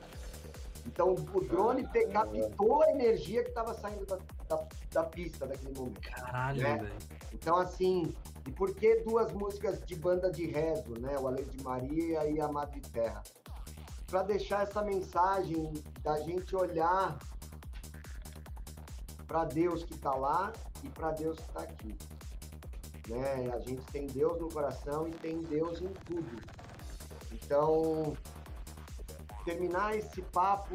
Então 0.86 1.14
o 1.14 1.40
drone 1.44 1.86
pe- 1.86 2.06
captou 2.06 2.82
a 2.82 2.90
energia 2.90 3.42
que 3.42 3.50
estava 3.50 3.74
saindo 3.74 4.04
da, 4.06 4.18
da, 4.48 4.66
da 4.90 5.04
pista 5.04 5.46
naquele 5.46 5.78
momento. 5.78 6.00
Caralho, 6.00 6.60
Né? 6.62 6.76
velho. 6.78 6.94
Então, 7.32 7.56
assim, 7.56 8.14
e 8.46 8.50
por 8.50 8.74
que 8.74 8.96
duas 9.02 9.30
músicas 9.32 9.80
de 9.84 9.94
banda 9.94 10.30
de 10.30 10.46
rezo, 10.46 10.98
né? 10.98 11.16
O 11.18 11.28
Além 11.28 11.44
de 11.44 11.62
Maria 11.62 12.24
e 12.28 12.40
a 12.40 12.48
Madre 12.48 12.80
Terra? 12.80 13.22
Para 14.06 14.22
deixar 14.22 14.62
essa 14.62 14.82
mensagem 14.82 15.72
da 16.02 16.18
gente 16.20 16.56
olhar 16.56 17.18
para 19.26 19.44
Deus 19.44 19.84
que 19.84 19.92
está 19.94 20.14
lá 20.14 20.52
e 20.82 20.88
para 20.88 21.10
Deus 21.12 21.36
que 21.36 21.42
está 21.44 21.60
aqui. 21.60 21.94
Né? 23.08 23.50
A 23.54 23.58
gente 23.60 23.82
tem 23.90 24.06
Deus 24.06 24.38
no 24.40 24.48
coração 24.48 25.08
e 25.08 25.12
tem 25.12 25.40
Deus 25.42 25.80
em 25.80 25.88
tudo. 26.06 26.42
Então, 27.32 28.16
terminar 29.44 29.96
esse 29.96 30.20
papo 30.22 30.74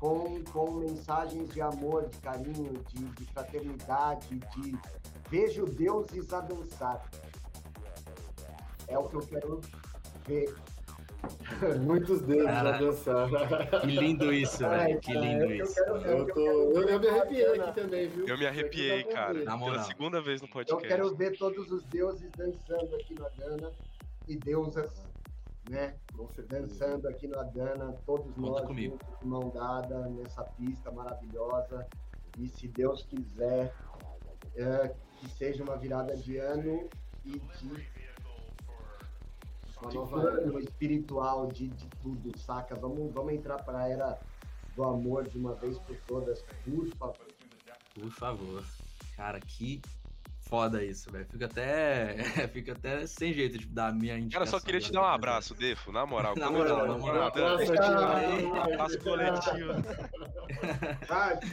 com, 0.00 0.42
com 0.52 0.72
mensagens 0.72 1.48
de 1.50 1.60
amor, 1.60 2.08
de 2.08 2.18
carinho, 2.18 2.72
de, 2.88 3.04
de 3.04 3.24
fraternidade, 3.26 4.38
de 4.38 4.78
vejo 5.30 5.64
deuses 5.64 6.32
a 6.32 6.40
dançar. 6.40 7.08
É 8.86 8.98
o 8.98 9.08
que 9.08 9.14
eu 9.16 9.20
quero 9.20 9.60
ver. 10.26 10.54
Muitos 11.82 12.20
dedos 12.22 12.44
dançar. 12.78 13.28
Que 13.80 13.86
lindo 13.86 14.32
isso, 14.32 14.58
velho. 14.58 15.00
Que 15.00 15.12
lindo 15.12 15.44
é 15.44 15.46
o 15.46 15.52
isso. 15.52 15.74
que 15.74 15.80
eu 15.90 15.98
quero 16.00 16.18
Eu, 16.18 16.26
que 16.26 16.32
tô, 16.32 16.40
eu 16.40 16.72
eu, 16.74 16.88
eu 16.88 17.00
me 17.00 17.08
arrepiei 17.08 17.46
aqui 17.60 17.74
também, 17.74 18.08
viu? 18.08 18.26
Eu 18.26 18.38
me 18.38 18.46
arrepiei, 18.46 19.02
dá 19.02 19.08
pra 19.08 19.14
cara. 19.14 19.44
Na 19.44 19.58
Pela 19.58 19.82
segunda 19.84 20.20
vez 20.20 20.40
no 20.40 20.48
Eu 20.48 20.52
podcast. 20.52 20.88
quero 20.88 21.14
ver 21.14 21.36
todos 21.38 21.70
os 21.70 21.84
deuses 21.84 22.30
dançando 22.36 22.94
aqui 22.96 23.14
no 23.14 23.26
Adana 23.26 23.72
e 24.28 24.36
deusas, 24.36 25.06
né? 25.68 25.94
Dançando 26.48 27.08
aqui 27.08 27.26
no 27.26 27.38
Adana, 27.38 27.94
todos 28.06 28.32
Conta 28.34 28.40
nós 28.50 28.60
comigo. 28.66 28.98
juntos, 29.00 29.22
mão 29.24 29.50
dada 29.50 30.08
nessa 30.08 30.44
pista 30.44 30.90
maravilhosa. 30.90 31.86
E 32.38 32.48
se 32.48 32.66
Deus 32.68 33.04
quiser, 33.04 33.72
é, 34.56 34.94
que 35.18 35.28
seja 35.30 35.62
uma 35.62 35.76
virada 35.76 36.16
de 36.16 36.36
ano 36.38 36.88
e 37.24 37.30
de 37.38 37.88
Uma 39.84 39.90
de 39.90 39.96
nova 39.96 40.20
plano 40.20 40.58
espiritual 40.60 41.46
de, 41.46 41.68
de 41.68 41.86
tudo, 42.02 42.38
saca? 42.38 42.74
Vamos, 42.74 43.12
vamos 43.12 43.32
entrar 43.32 43.62
para 43.62 43.80
a 43.80 43.88
era 43.88 44.18
do 44.76 44.82
amor 44.84 45.28
de 45.28 45.38
uma 45.38 45.54
vez 45.54 45.78
por 45.78 45.96
todas, 46.06 46.42
por 46.64 46.86
favor. 46.96 47.26
Por 47.94 48.10
favor. 48.10 48.64
Cara, 49.16 49.38
que 49.40 49.80
foda 50.40 50.82
isso, 50.84 51.10
velho. 51.12 51.26
Fica 51.26 51.46
até. 51.46 52.16
Fica 52.52 52.72
até 52.72 53.06
sem 53.06 53.32
jeito 53.32 53.56
de 53.58 53.66
dar 53.66 53.88
a 53.88 53.92
minha 53.92 54.16
indicação. 54.18 54.46
Cara, 54.46 54.50
só 54.50 54.64
queria 54.64 54.80
te 54.80 54.90
dar 54.90 55.02
um 55.02 55.06
abraço, 55.06 55.54
Defo, 55.54 55.92
na 55.92 56.04
moral. 56.04 56.34
Na 56.38 56.46
eu- 56.46 56.52
moral, 56.52 56.86
na 56.88 56.98
moral. 56.98 57.28
Abraço, 57.28 58.98
coletivo. 59.00 59.72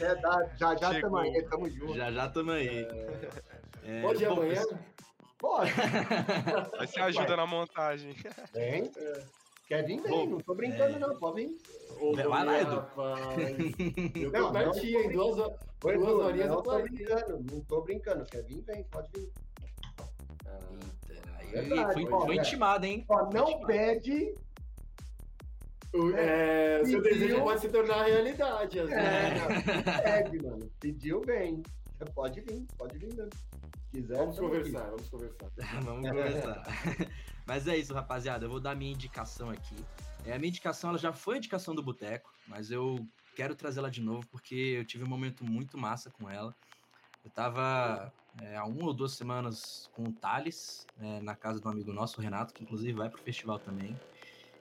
É, 0.00 0.14
dá- 0.16 0.48
já 0.56 0.74
já 0.76 0.92
Chegou. 0.92 0.94
estamos 0.94 1.20
aí, 1.20 1.42
tamo 1.48 1.70
junto. 1.70 1.94
Já 1.94 2.10
já 2.10 2.28
tamo 2.28 2.50
aí. 2.50 2.86
É, 3.84 4.02
Pode 4.02 4.22
ir 4.22 4.28
bom, 4.28 4.34
amanhã? 4.42 4.62
Pode, 5.42 5.72
Aí 6.78 6.86
você 6.86 7.00
ajuda 7.00 7.36
na 7.36 7.46
montagem. 7.46 8.14
vem. 8.54 8.88
Quer 9.66 9.84
vir, 9.84 10.00
vem, 10.02 10.28
não 10.28 10.38
tô 10.38 10.54
brincando 10.54 10.96
é. 10.96 10.98
não, 11.00 11.16
pode 11.16 11.46
vir. 11.46 11.58
Ô, 12.00 12.14
Vai 12.14 12.44
lá, 12.44 12.60
Edu. 12.60 12.76
rapaz. 12.76 13.36
Eu 14.14 14.30
Não, 14.30 14.52
pertinho, 14.52 15.00
hein? 15.00 15.10
Duas, 15.10 15.38
Oi, 15.38 15.54
duas 15.82 15.94
Edu, 15.96 16.20
horinhas 16.20 16.48
não 16.48 16.56
eu 16.58 16.62
tô 16.62 16.70
ali. 16.70 16.88
brincando, 16.90 17.44
não 17.52 17.60
tô 17.64 17.80
brincando. 17.80 18.24
Quer 18.26 18.42
vir, 18.44 18.60
vem, 18.62 18.84
pode 18.84 19.08
vir. 19.12 19.32
Eita, 21.12 21.36
aí 21.38 21.46
Verdade, 21.50 21.92
foi, 22.04 22.12
ó, 22.12 22.20
foi 22.26 22.36
né? 22.36 22.42
intimado, 22.42 22.86
hein? 22.86 23.04
Ó, 23.08 23.30
não 23.32 23.60
pede 23.62 24.34
O, 25.92 26.10
é, 26.16 26.80
o 26.82 26.86
seu 26.86 27.02
desejo 27.02 27.42
pode 27.42 27.60
se 27.62 27.68
tornar 27.68 28.04
realidade, 28.04 28.78
vezes. 28.78 28.92
É, 28.94 30.22
pede, 30.22 30.40
mano. 30.42 30.70
Pediu 30.78 31.20
bem. 31.22 31.62
Pode 32.14 32.40
vir, 32.40 32.64
pode 32.78 32.96
vir 32.98 33.14
mesmo. 33.14 33.30
Quiser, 33.92 34.16
Vamos 34.16 34.38
conversar, 34.38 34.88
vamos 34.88 35.08
conversar. 35.10 35.50
Vamos 35.84 36.08
conversar. 36.08 36.64
mas 37.46 37.68
é 37.68 37.76
isso, 37.76 37.92
rapaziada. 37.92 38.46
Eu 38.46 38.50
vou 38.50 38.58
dar 38.58 38.74
minha 38.74 38.90
indicação 38.90 39.50
aqui. 39.50 39.76
É, 40.24 40.32
a 40.32 40.38
minha 40.38 40.48
indicação 40.48 40.88
ela 40.88 40.98
já 40.98 41.12
foi 41.12 41.34
a 41.34 41.38
indicação 41.38 41.74
do 41.74 41.82
Boteco, 41.82 42.32
mas 42.48 42.70
eu 42.70 43.06
quero 43.36 43.54
trazê-la 43.54 43.90
de 43.90 44.00
novo 44.00 44.26
porque 44.28 44.54
eu 44.54 44.84
tive 44.86 45.04
um 45.04 45.08
momento 45.08 45.44
muito 45.44 45.76
massa 45.76 46.10
com 46.10 46.30
ela. 46.30 46.56
Eu 47.22 47.30
tava 47.30 48.10
é, 48.40 48.56
há 48.56 48.64
uma 48.64 48.86
ou 48.86 48.94
duas 48.94 49.12
semanas 49.12 49.90
com 49.92 50.04
o 50.04 50.12
Thales, 50.12 50.86
é, 50.98 51.20
na 51.20 51.34
casa 51.34 51.60
do 51.60 51.68
amigo 51.68 51.92
nosso, 51.92 52.18
o 52.18 52.22
Renato, 52.22 52.54
que 52.54 52.62
inclusive 52.62 52.94
vai 52.94 53.10
pro 53.10 53.20
festival 53.20 53.58
também. 53.58 53.94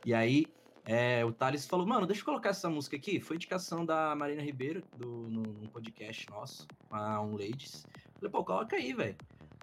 E 0.05 0.13
aí, 0.13 0.45
é, 0.83 1.23
o 1.23 1.31
Thales 1.31 1.65
falou, 1.65 1.87
mano, 1.87 2.05
deixa 2.05 2.21
eu 2.21 2.25
colocar 2.25 2.49
essa 2.49 2.69
música 2.69 2.97
aqui. 2.97 3.21
Foi 3.21 3.37
indicação 3.37 3.85
da 3.85 4.13
Marina 4.13 4.41
Ribeiro, 4.41 4.83
do, 4.97 5.29
no, 5.29 5.43
num 5.43 5.67
podcast 5.67 6.29
nosso, 6.29 6.67
a 6.89 7.21
Um 7.21 7.33
Ladies. 7.37 7.85
Falei, 8.21 8.31
pô, 8.31 8.43
coloca 8.45 8.75
aí, 8.75 8.93
velho. 8.93 9.15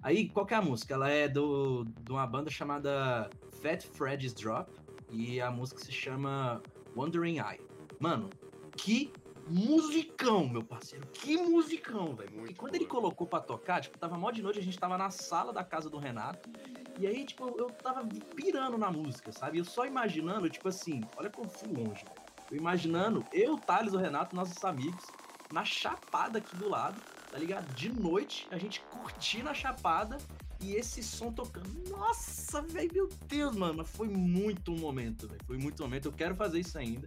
Aí, 0.02 0.28
qual 0.28 0.44
que 0.44 0.52
é 0.52 0.56
a 0.56 0.62
música? 0.62 0.94
Ela 0.94 1.08
é 1.08 1.28
do, 1.28 1.84
de 1.84 2.10
uma 2.10 2.26
banda 2.26 2.50
chamada 2.50 3.30
Fat 3.62 3.86
Freddy's 3.86 4.34
Drop. 4.34 4.68
E 5.12 5.40
a 5.40 5.48
música 5.48 5.80
se 5.80 5.92
chama 5.92 6.60
Wandering 6.96 7.38
Eye. 7.38 7.60
Mano, 8.00 8.28
que 8.76 9.12
musicão, 9.46 10.48
meu 10.48 10.62
parceiro. 10.64 11.06
Que 11.12 11.36
musicão, 11.36 12.16
velho. 12.16 12.50
E 12.50 12.54
quando 12.54 12.74
ele 12.74 12.84
boa. 12.84 13.00
colocou 13.00 13.28
pra 13.28 13.40
tocar, 13.40 13.80
tipo, 13.80 13.96
tava 13.96 14.18
mó 14.18 14.32
de 14.32 14.42
noite, 14.42 14.58
a 14.58 14.62
gente 14.62 14.78
tava 14.78 14.98
na 14.98 15.08
sala 15.10 15.52
da 15.52 15.62
casa 15.62 15.88
do 15.88 15.96
Renato. 15.96 16.50
E 16.98 17.06
aí, 17.06 17.24
tipo, 17.24 17.54
eu 17.56 17.66
tava 17.70 18.04
pirando 18.34 18.76
na 18.76 18.90
música, 18.90 19.30
sabe? 19.30 19.58
Eu 19.58 19.64
só 19.64 19.86
imaginando, 19.86 20.50
tipo 20.50 20.68
assim, 20.68 21.00
olha 21.16 21.30
como 21.30 21.48
fui 21.48 21.68
longe, 21.68 22.04
velho. 22.04 22.28
Eu 22.50 22.56
imaginando 22.56 23.24
eu, 23.32 23.56
Thales, 23.56 23.94
o 23.94 23.98
Renato, 23.98 24.34
nossos 24.34 24.64
amigos, 24.64 25.06
na 25.52 25.64
chapada 25.64 26.38
aqui 26.38 26.56
do 26.56 26.68
lado, 26.68 27.00
tá 27.31 27.39
ligado? 27.39 27.73
De 27.74 27.89
noite, 27.89 28.47
a 28.50 28.58
gente 28.58 28.81
curtindo 28.90 29.48
a 29.48 29.55
chapada 29.55 30.18
e 30.60 30.74
esse 30.74 31.02
som 31.02 31.32
tocando. 31.32 31.68
Nossa, 31.89 32.62
velho, 32.62 32.90
meu 32.92 33.08
Deus, 33.28 33.55
mano. 33.55 33.84
Foi 33.84 34.08
muito 34.08 34.73
um 34.73 34.78
momento, 34.78 35.28
velho. 35.28 35.40
Foi 35.47 35.58
muito 35.58 35.82
um 35.82 35.86
momento. 35.86 36.07
Eu 36.07 36.12
quero 36.12 36.34
fazer 36.34 36.60
isso 36.60 36.78
ainda. 36.78 37.07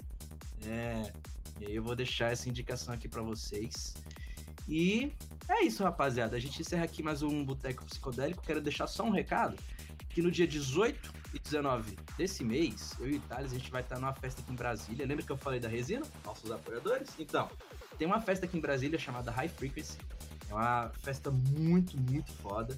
É. 0.65 1.11
E 1.59 1.65
aí 1.65 1.75
eu 1.75 1.83
vou 1.83 1.95
deixar 1.95 2.31
essa 2.31 2.49
indicação 2.49 2.93
aqui 2.93 3.07
pra 3.07 3.21
vocês. 3.21 3.93
E 4.67 5.11
é 5.49 5.63
isso, 5.63 5.83
rapaziada. 5.83 6.35
A 6.37 6.39
gente 6.39 6.61
encerra 6.61 6.85
aqui 6.85 7.03
mais 7.03 7.21
um 7.21 7.43
Boteco 7.43 7.83
Psicodélico. 7.85 8.43
Quero 8.43 8.61
deixar 8.61 8.87
só 8.87 9.03
um 9.03 9.11
recado. 9.11 9.57
Que 10.09 10.21
no 10.21 10.31
dia 10.31 10.47
18 10.47 11.13
e 11.33 11.39
19 11.39 11.97
desse 12.17 12.43
mês, 12.43 12.95
eu 12.99 13.09
e 13.09 13.15
o 13.17 13.21
Thales, 13.21 13.53
a 13.53 13.57
gente 13.57 13.71
vai 13.71 13.81
estar 13.81 13.95
numa 13.99 14.13
festa 14.13 14.41
aqui 14.41 14.51
em 14.51 14.55
Brasília. 14.55 15.05
Lembra 15.05 15.25
que 15.25 15.31
eu 15.31 15.37
falei 15.37 15.59
da 15.59 15.67
resina? 15.67 16.05
Nossos 16.25 16.51
apoiadores? 16.51 17.09
Então, 17.17 17.49
tem 17.97 18.07
uma 18.07 18.21
festa 18.21 18.45
aqui 18.45 18.57
em 18.57 18.61
Brasília 18.61 18.97
chamada 18.97 19.31
High 19.31 19.49
Frequency. 19.49 19.97
É 20.49 20.53
uma 20.53 20.89
festa 21.01 21.31
muito, 21.31 21.97
muito 21.97 22.31
foda. 22.33 22.77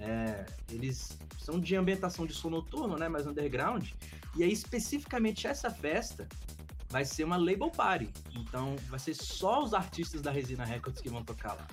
É, 0.00 0.44
eles 0.70 1.16
são 1.38 1.60
de 1.60 1.76
ambientação 1.76 2.26
de 2.26 2.34
som 2.34 2.50
noturno, 2.50 2.96
né? 2.96 3.08
Mais 3.08 3.26
underground. 3.26 3.88
E 4.36 4.42
aí, 4.42 4.52
especificamente 4.52 5.46
essa 5.46 5.70
festa 5.70 6.26
vai 6.88 7.04
ser 7.04 7.24
uma 7.24 7.36
label 7.36 7.70
party. 7.70 8.10
Então, 8.36 8.76
vai 8.88 8.98
ser 8.98 9.14
só 9.14 9.62
os 9.62 9.74
artistas 9.74 10.20
da 10.20 10.30
Resina 10.30 10.64
Records 10.64 11.00
que 11.00 11.08
vão 11.08 11.24
tocar 11.24 11.54
lá. 11.54 11.66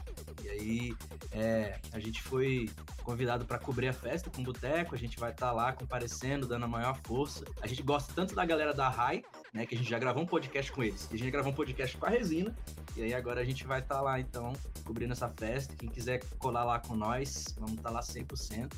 E 0.44 0.50
aí, 0.50 0.96
é, 1.32 1.80
a 1.94 2.00
gente 2.00 2.22
foi 2.22 2.70
convidado 3.04 3.46
para 3.46 3.60
cobrir 3.60 3.88
a 3.88 3.94
festa 3.94 4.30
com 4.30 4.42
o 4.42 4.46
Boteco. 4.46 4.96
A 4.96 4.98
gente 4.98 5.20
vai 5.20 5.32
estar 5.32 5.52
lá 5.52 5.74
comparecendo, 5.74 6.48
dando 6.48 6.66
a 6.66 6.68
maior 6.68 6.98
força. 7.04 7.46
A 7.62 7.68
gente 7.68 7.84
gosta 7.84 8.12
tanto 8.14 8.34
da 8.36 8.46
galera 8.46 8.74
da 8.74 8.90
Rai, 8.90 9.24
né? 9.54 9.66
Que 9.66 9.76
a 9.76 9.78
gente 9.78 9.90
já 9.90 10.00
gravou 10.00 10.24
um 10.24 10.28
podcast 10.28 10.72
com 10.72 10.84
eles. 10.84 11.08
E 11.12 11.16
a 11.16 11.18
gente 11.18 11.32
gravou 11.32 11.52
um 11.52 11.56
podcast 11.56 11.98
com 11.98 12.06
a 12.06 12.10
Resina. 12.10 12.56
E 12.96 13.04
aí 13.04 13.14
agora 13.14 13.42
a 13.42 13.46
gente 13.46 13.66
vai 13.66 13.80
estar 13.80 14.02
lá, 14.02 14.20
então, 14.20 14.54
cobrindo 14.84 15.14
essa 15.14 15.30
festa. 15.30 15.76
Quem 15.76 15.90
quiser 15.90 16.24
colar 16.38 16.64
lá 16.64 16.80
com 16.80 16.96
nós, 16.96 17.56
vamos 17.58 17.78
estar 17.78 17.90
lá 17.90 18.02
100%. 18.02 18.72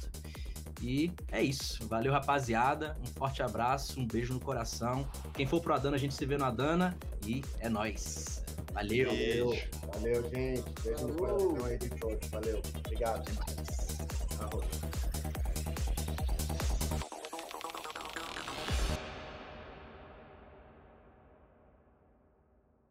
E 0.82 1.11
é 1.32 1.42
isso. 1.42 1.88
Valeu, 1.88 2.11
rapaziada. 2.11 2.98
Um 3.01 3.08
forte 3.08 3.42
abraço, 3.42 4.00
um 4.00 4.08
beijo 4.08 4.33
no 4.33 4.40
coração. 4.40 5.08
Quem 5.33 5.45
for 5.45 5.61
pro 5.61 5.74
Adana, 5.74 5.95
a 5.95 6.00
gente 6.00 6.14
se 6.14 6.25
vê 6.25 6.38
no 6.38 6.45
Adana. 6.45 6.98
E 7.25 7.43
é 7.59 7.69
nóis. 7.69 8.43
Valeu. 8.74 9.09
Valeu, 9.09 9.58
valeu, 9.93 10.30
gente. 10.30 10.64
Beijo 10.83 11.08
no 11.08 11.14
coração 11.16 11.66
aí 11.66 11.77
de 11.77 11.90
todos. 11.90 12.27
Valeu. 12.30 12.61
Obrigado. 12.85 13.32
Arroz. 14.40 15.22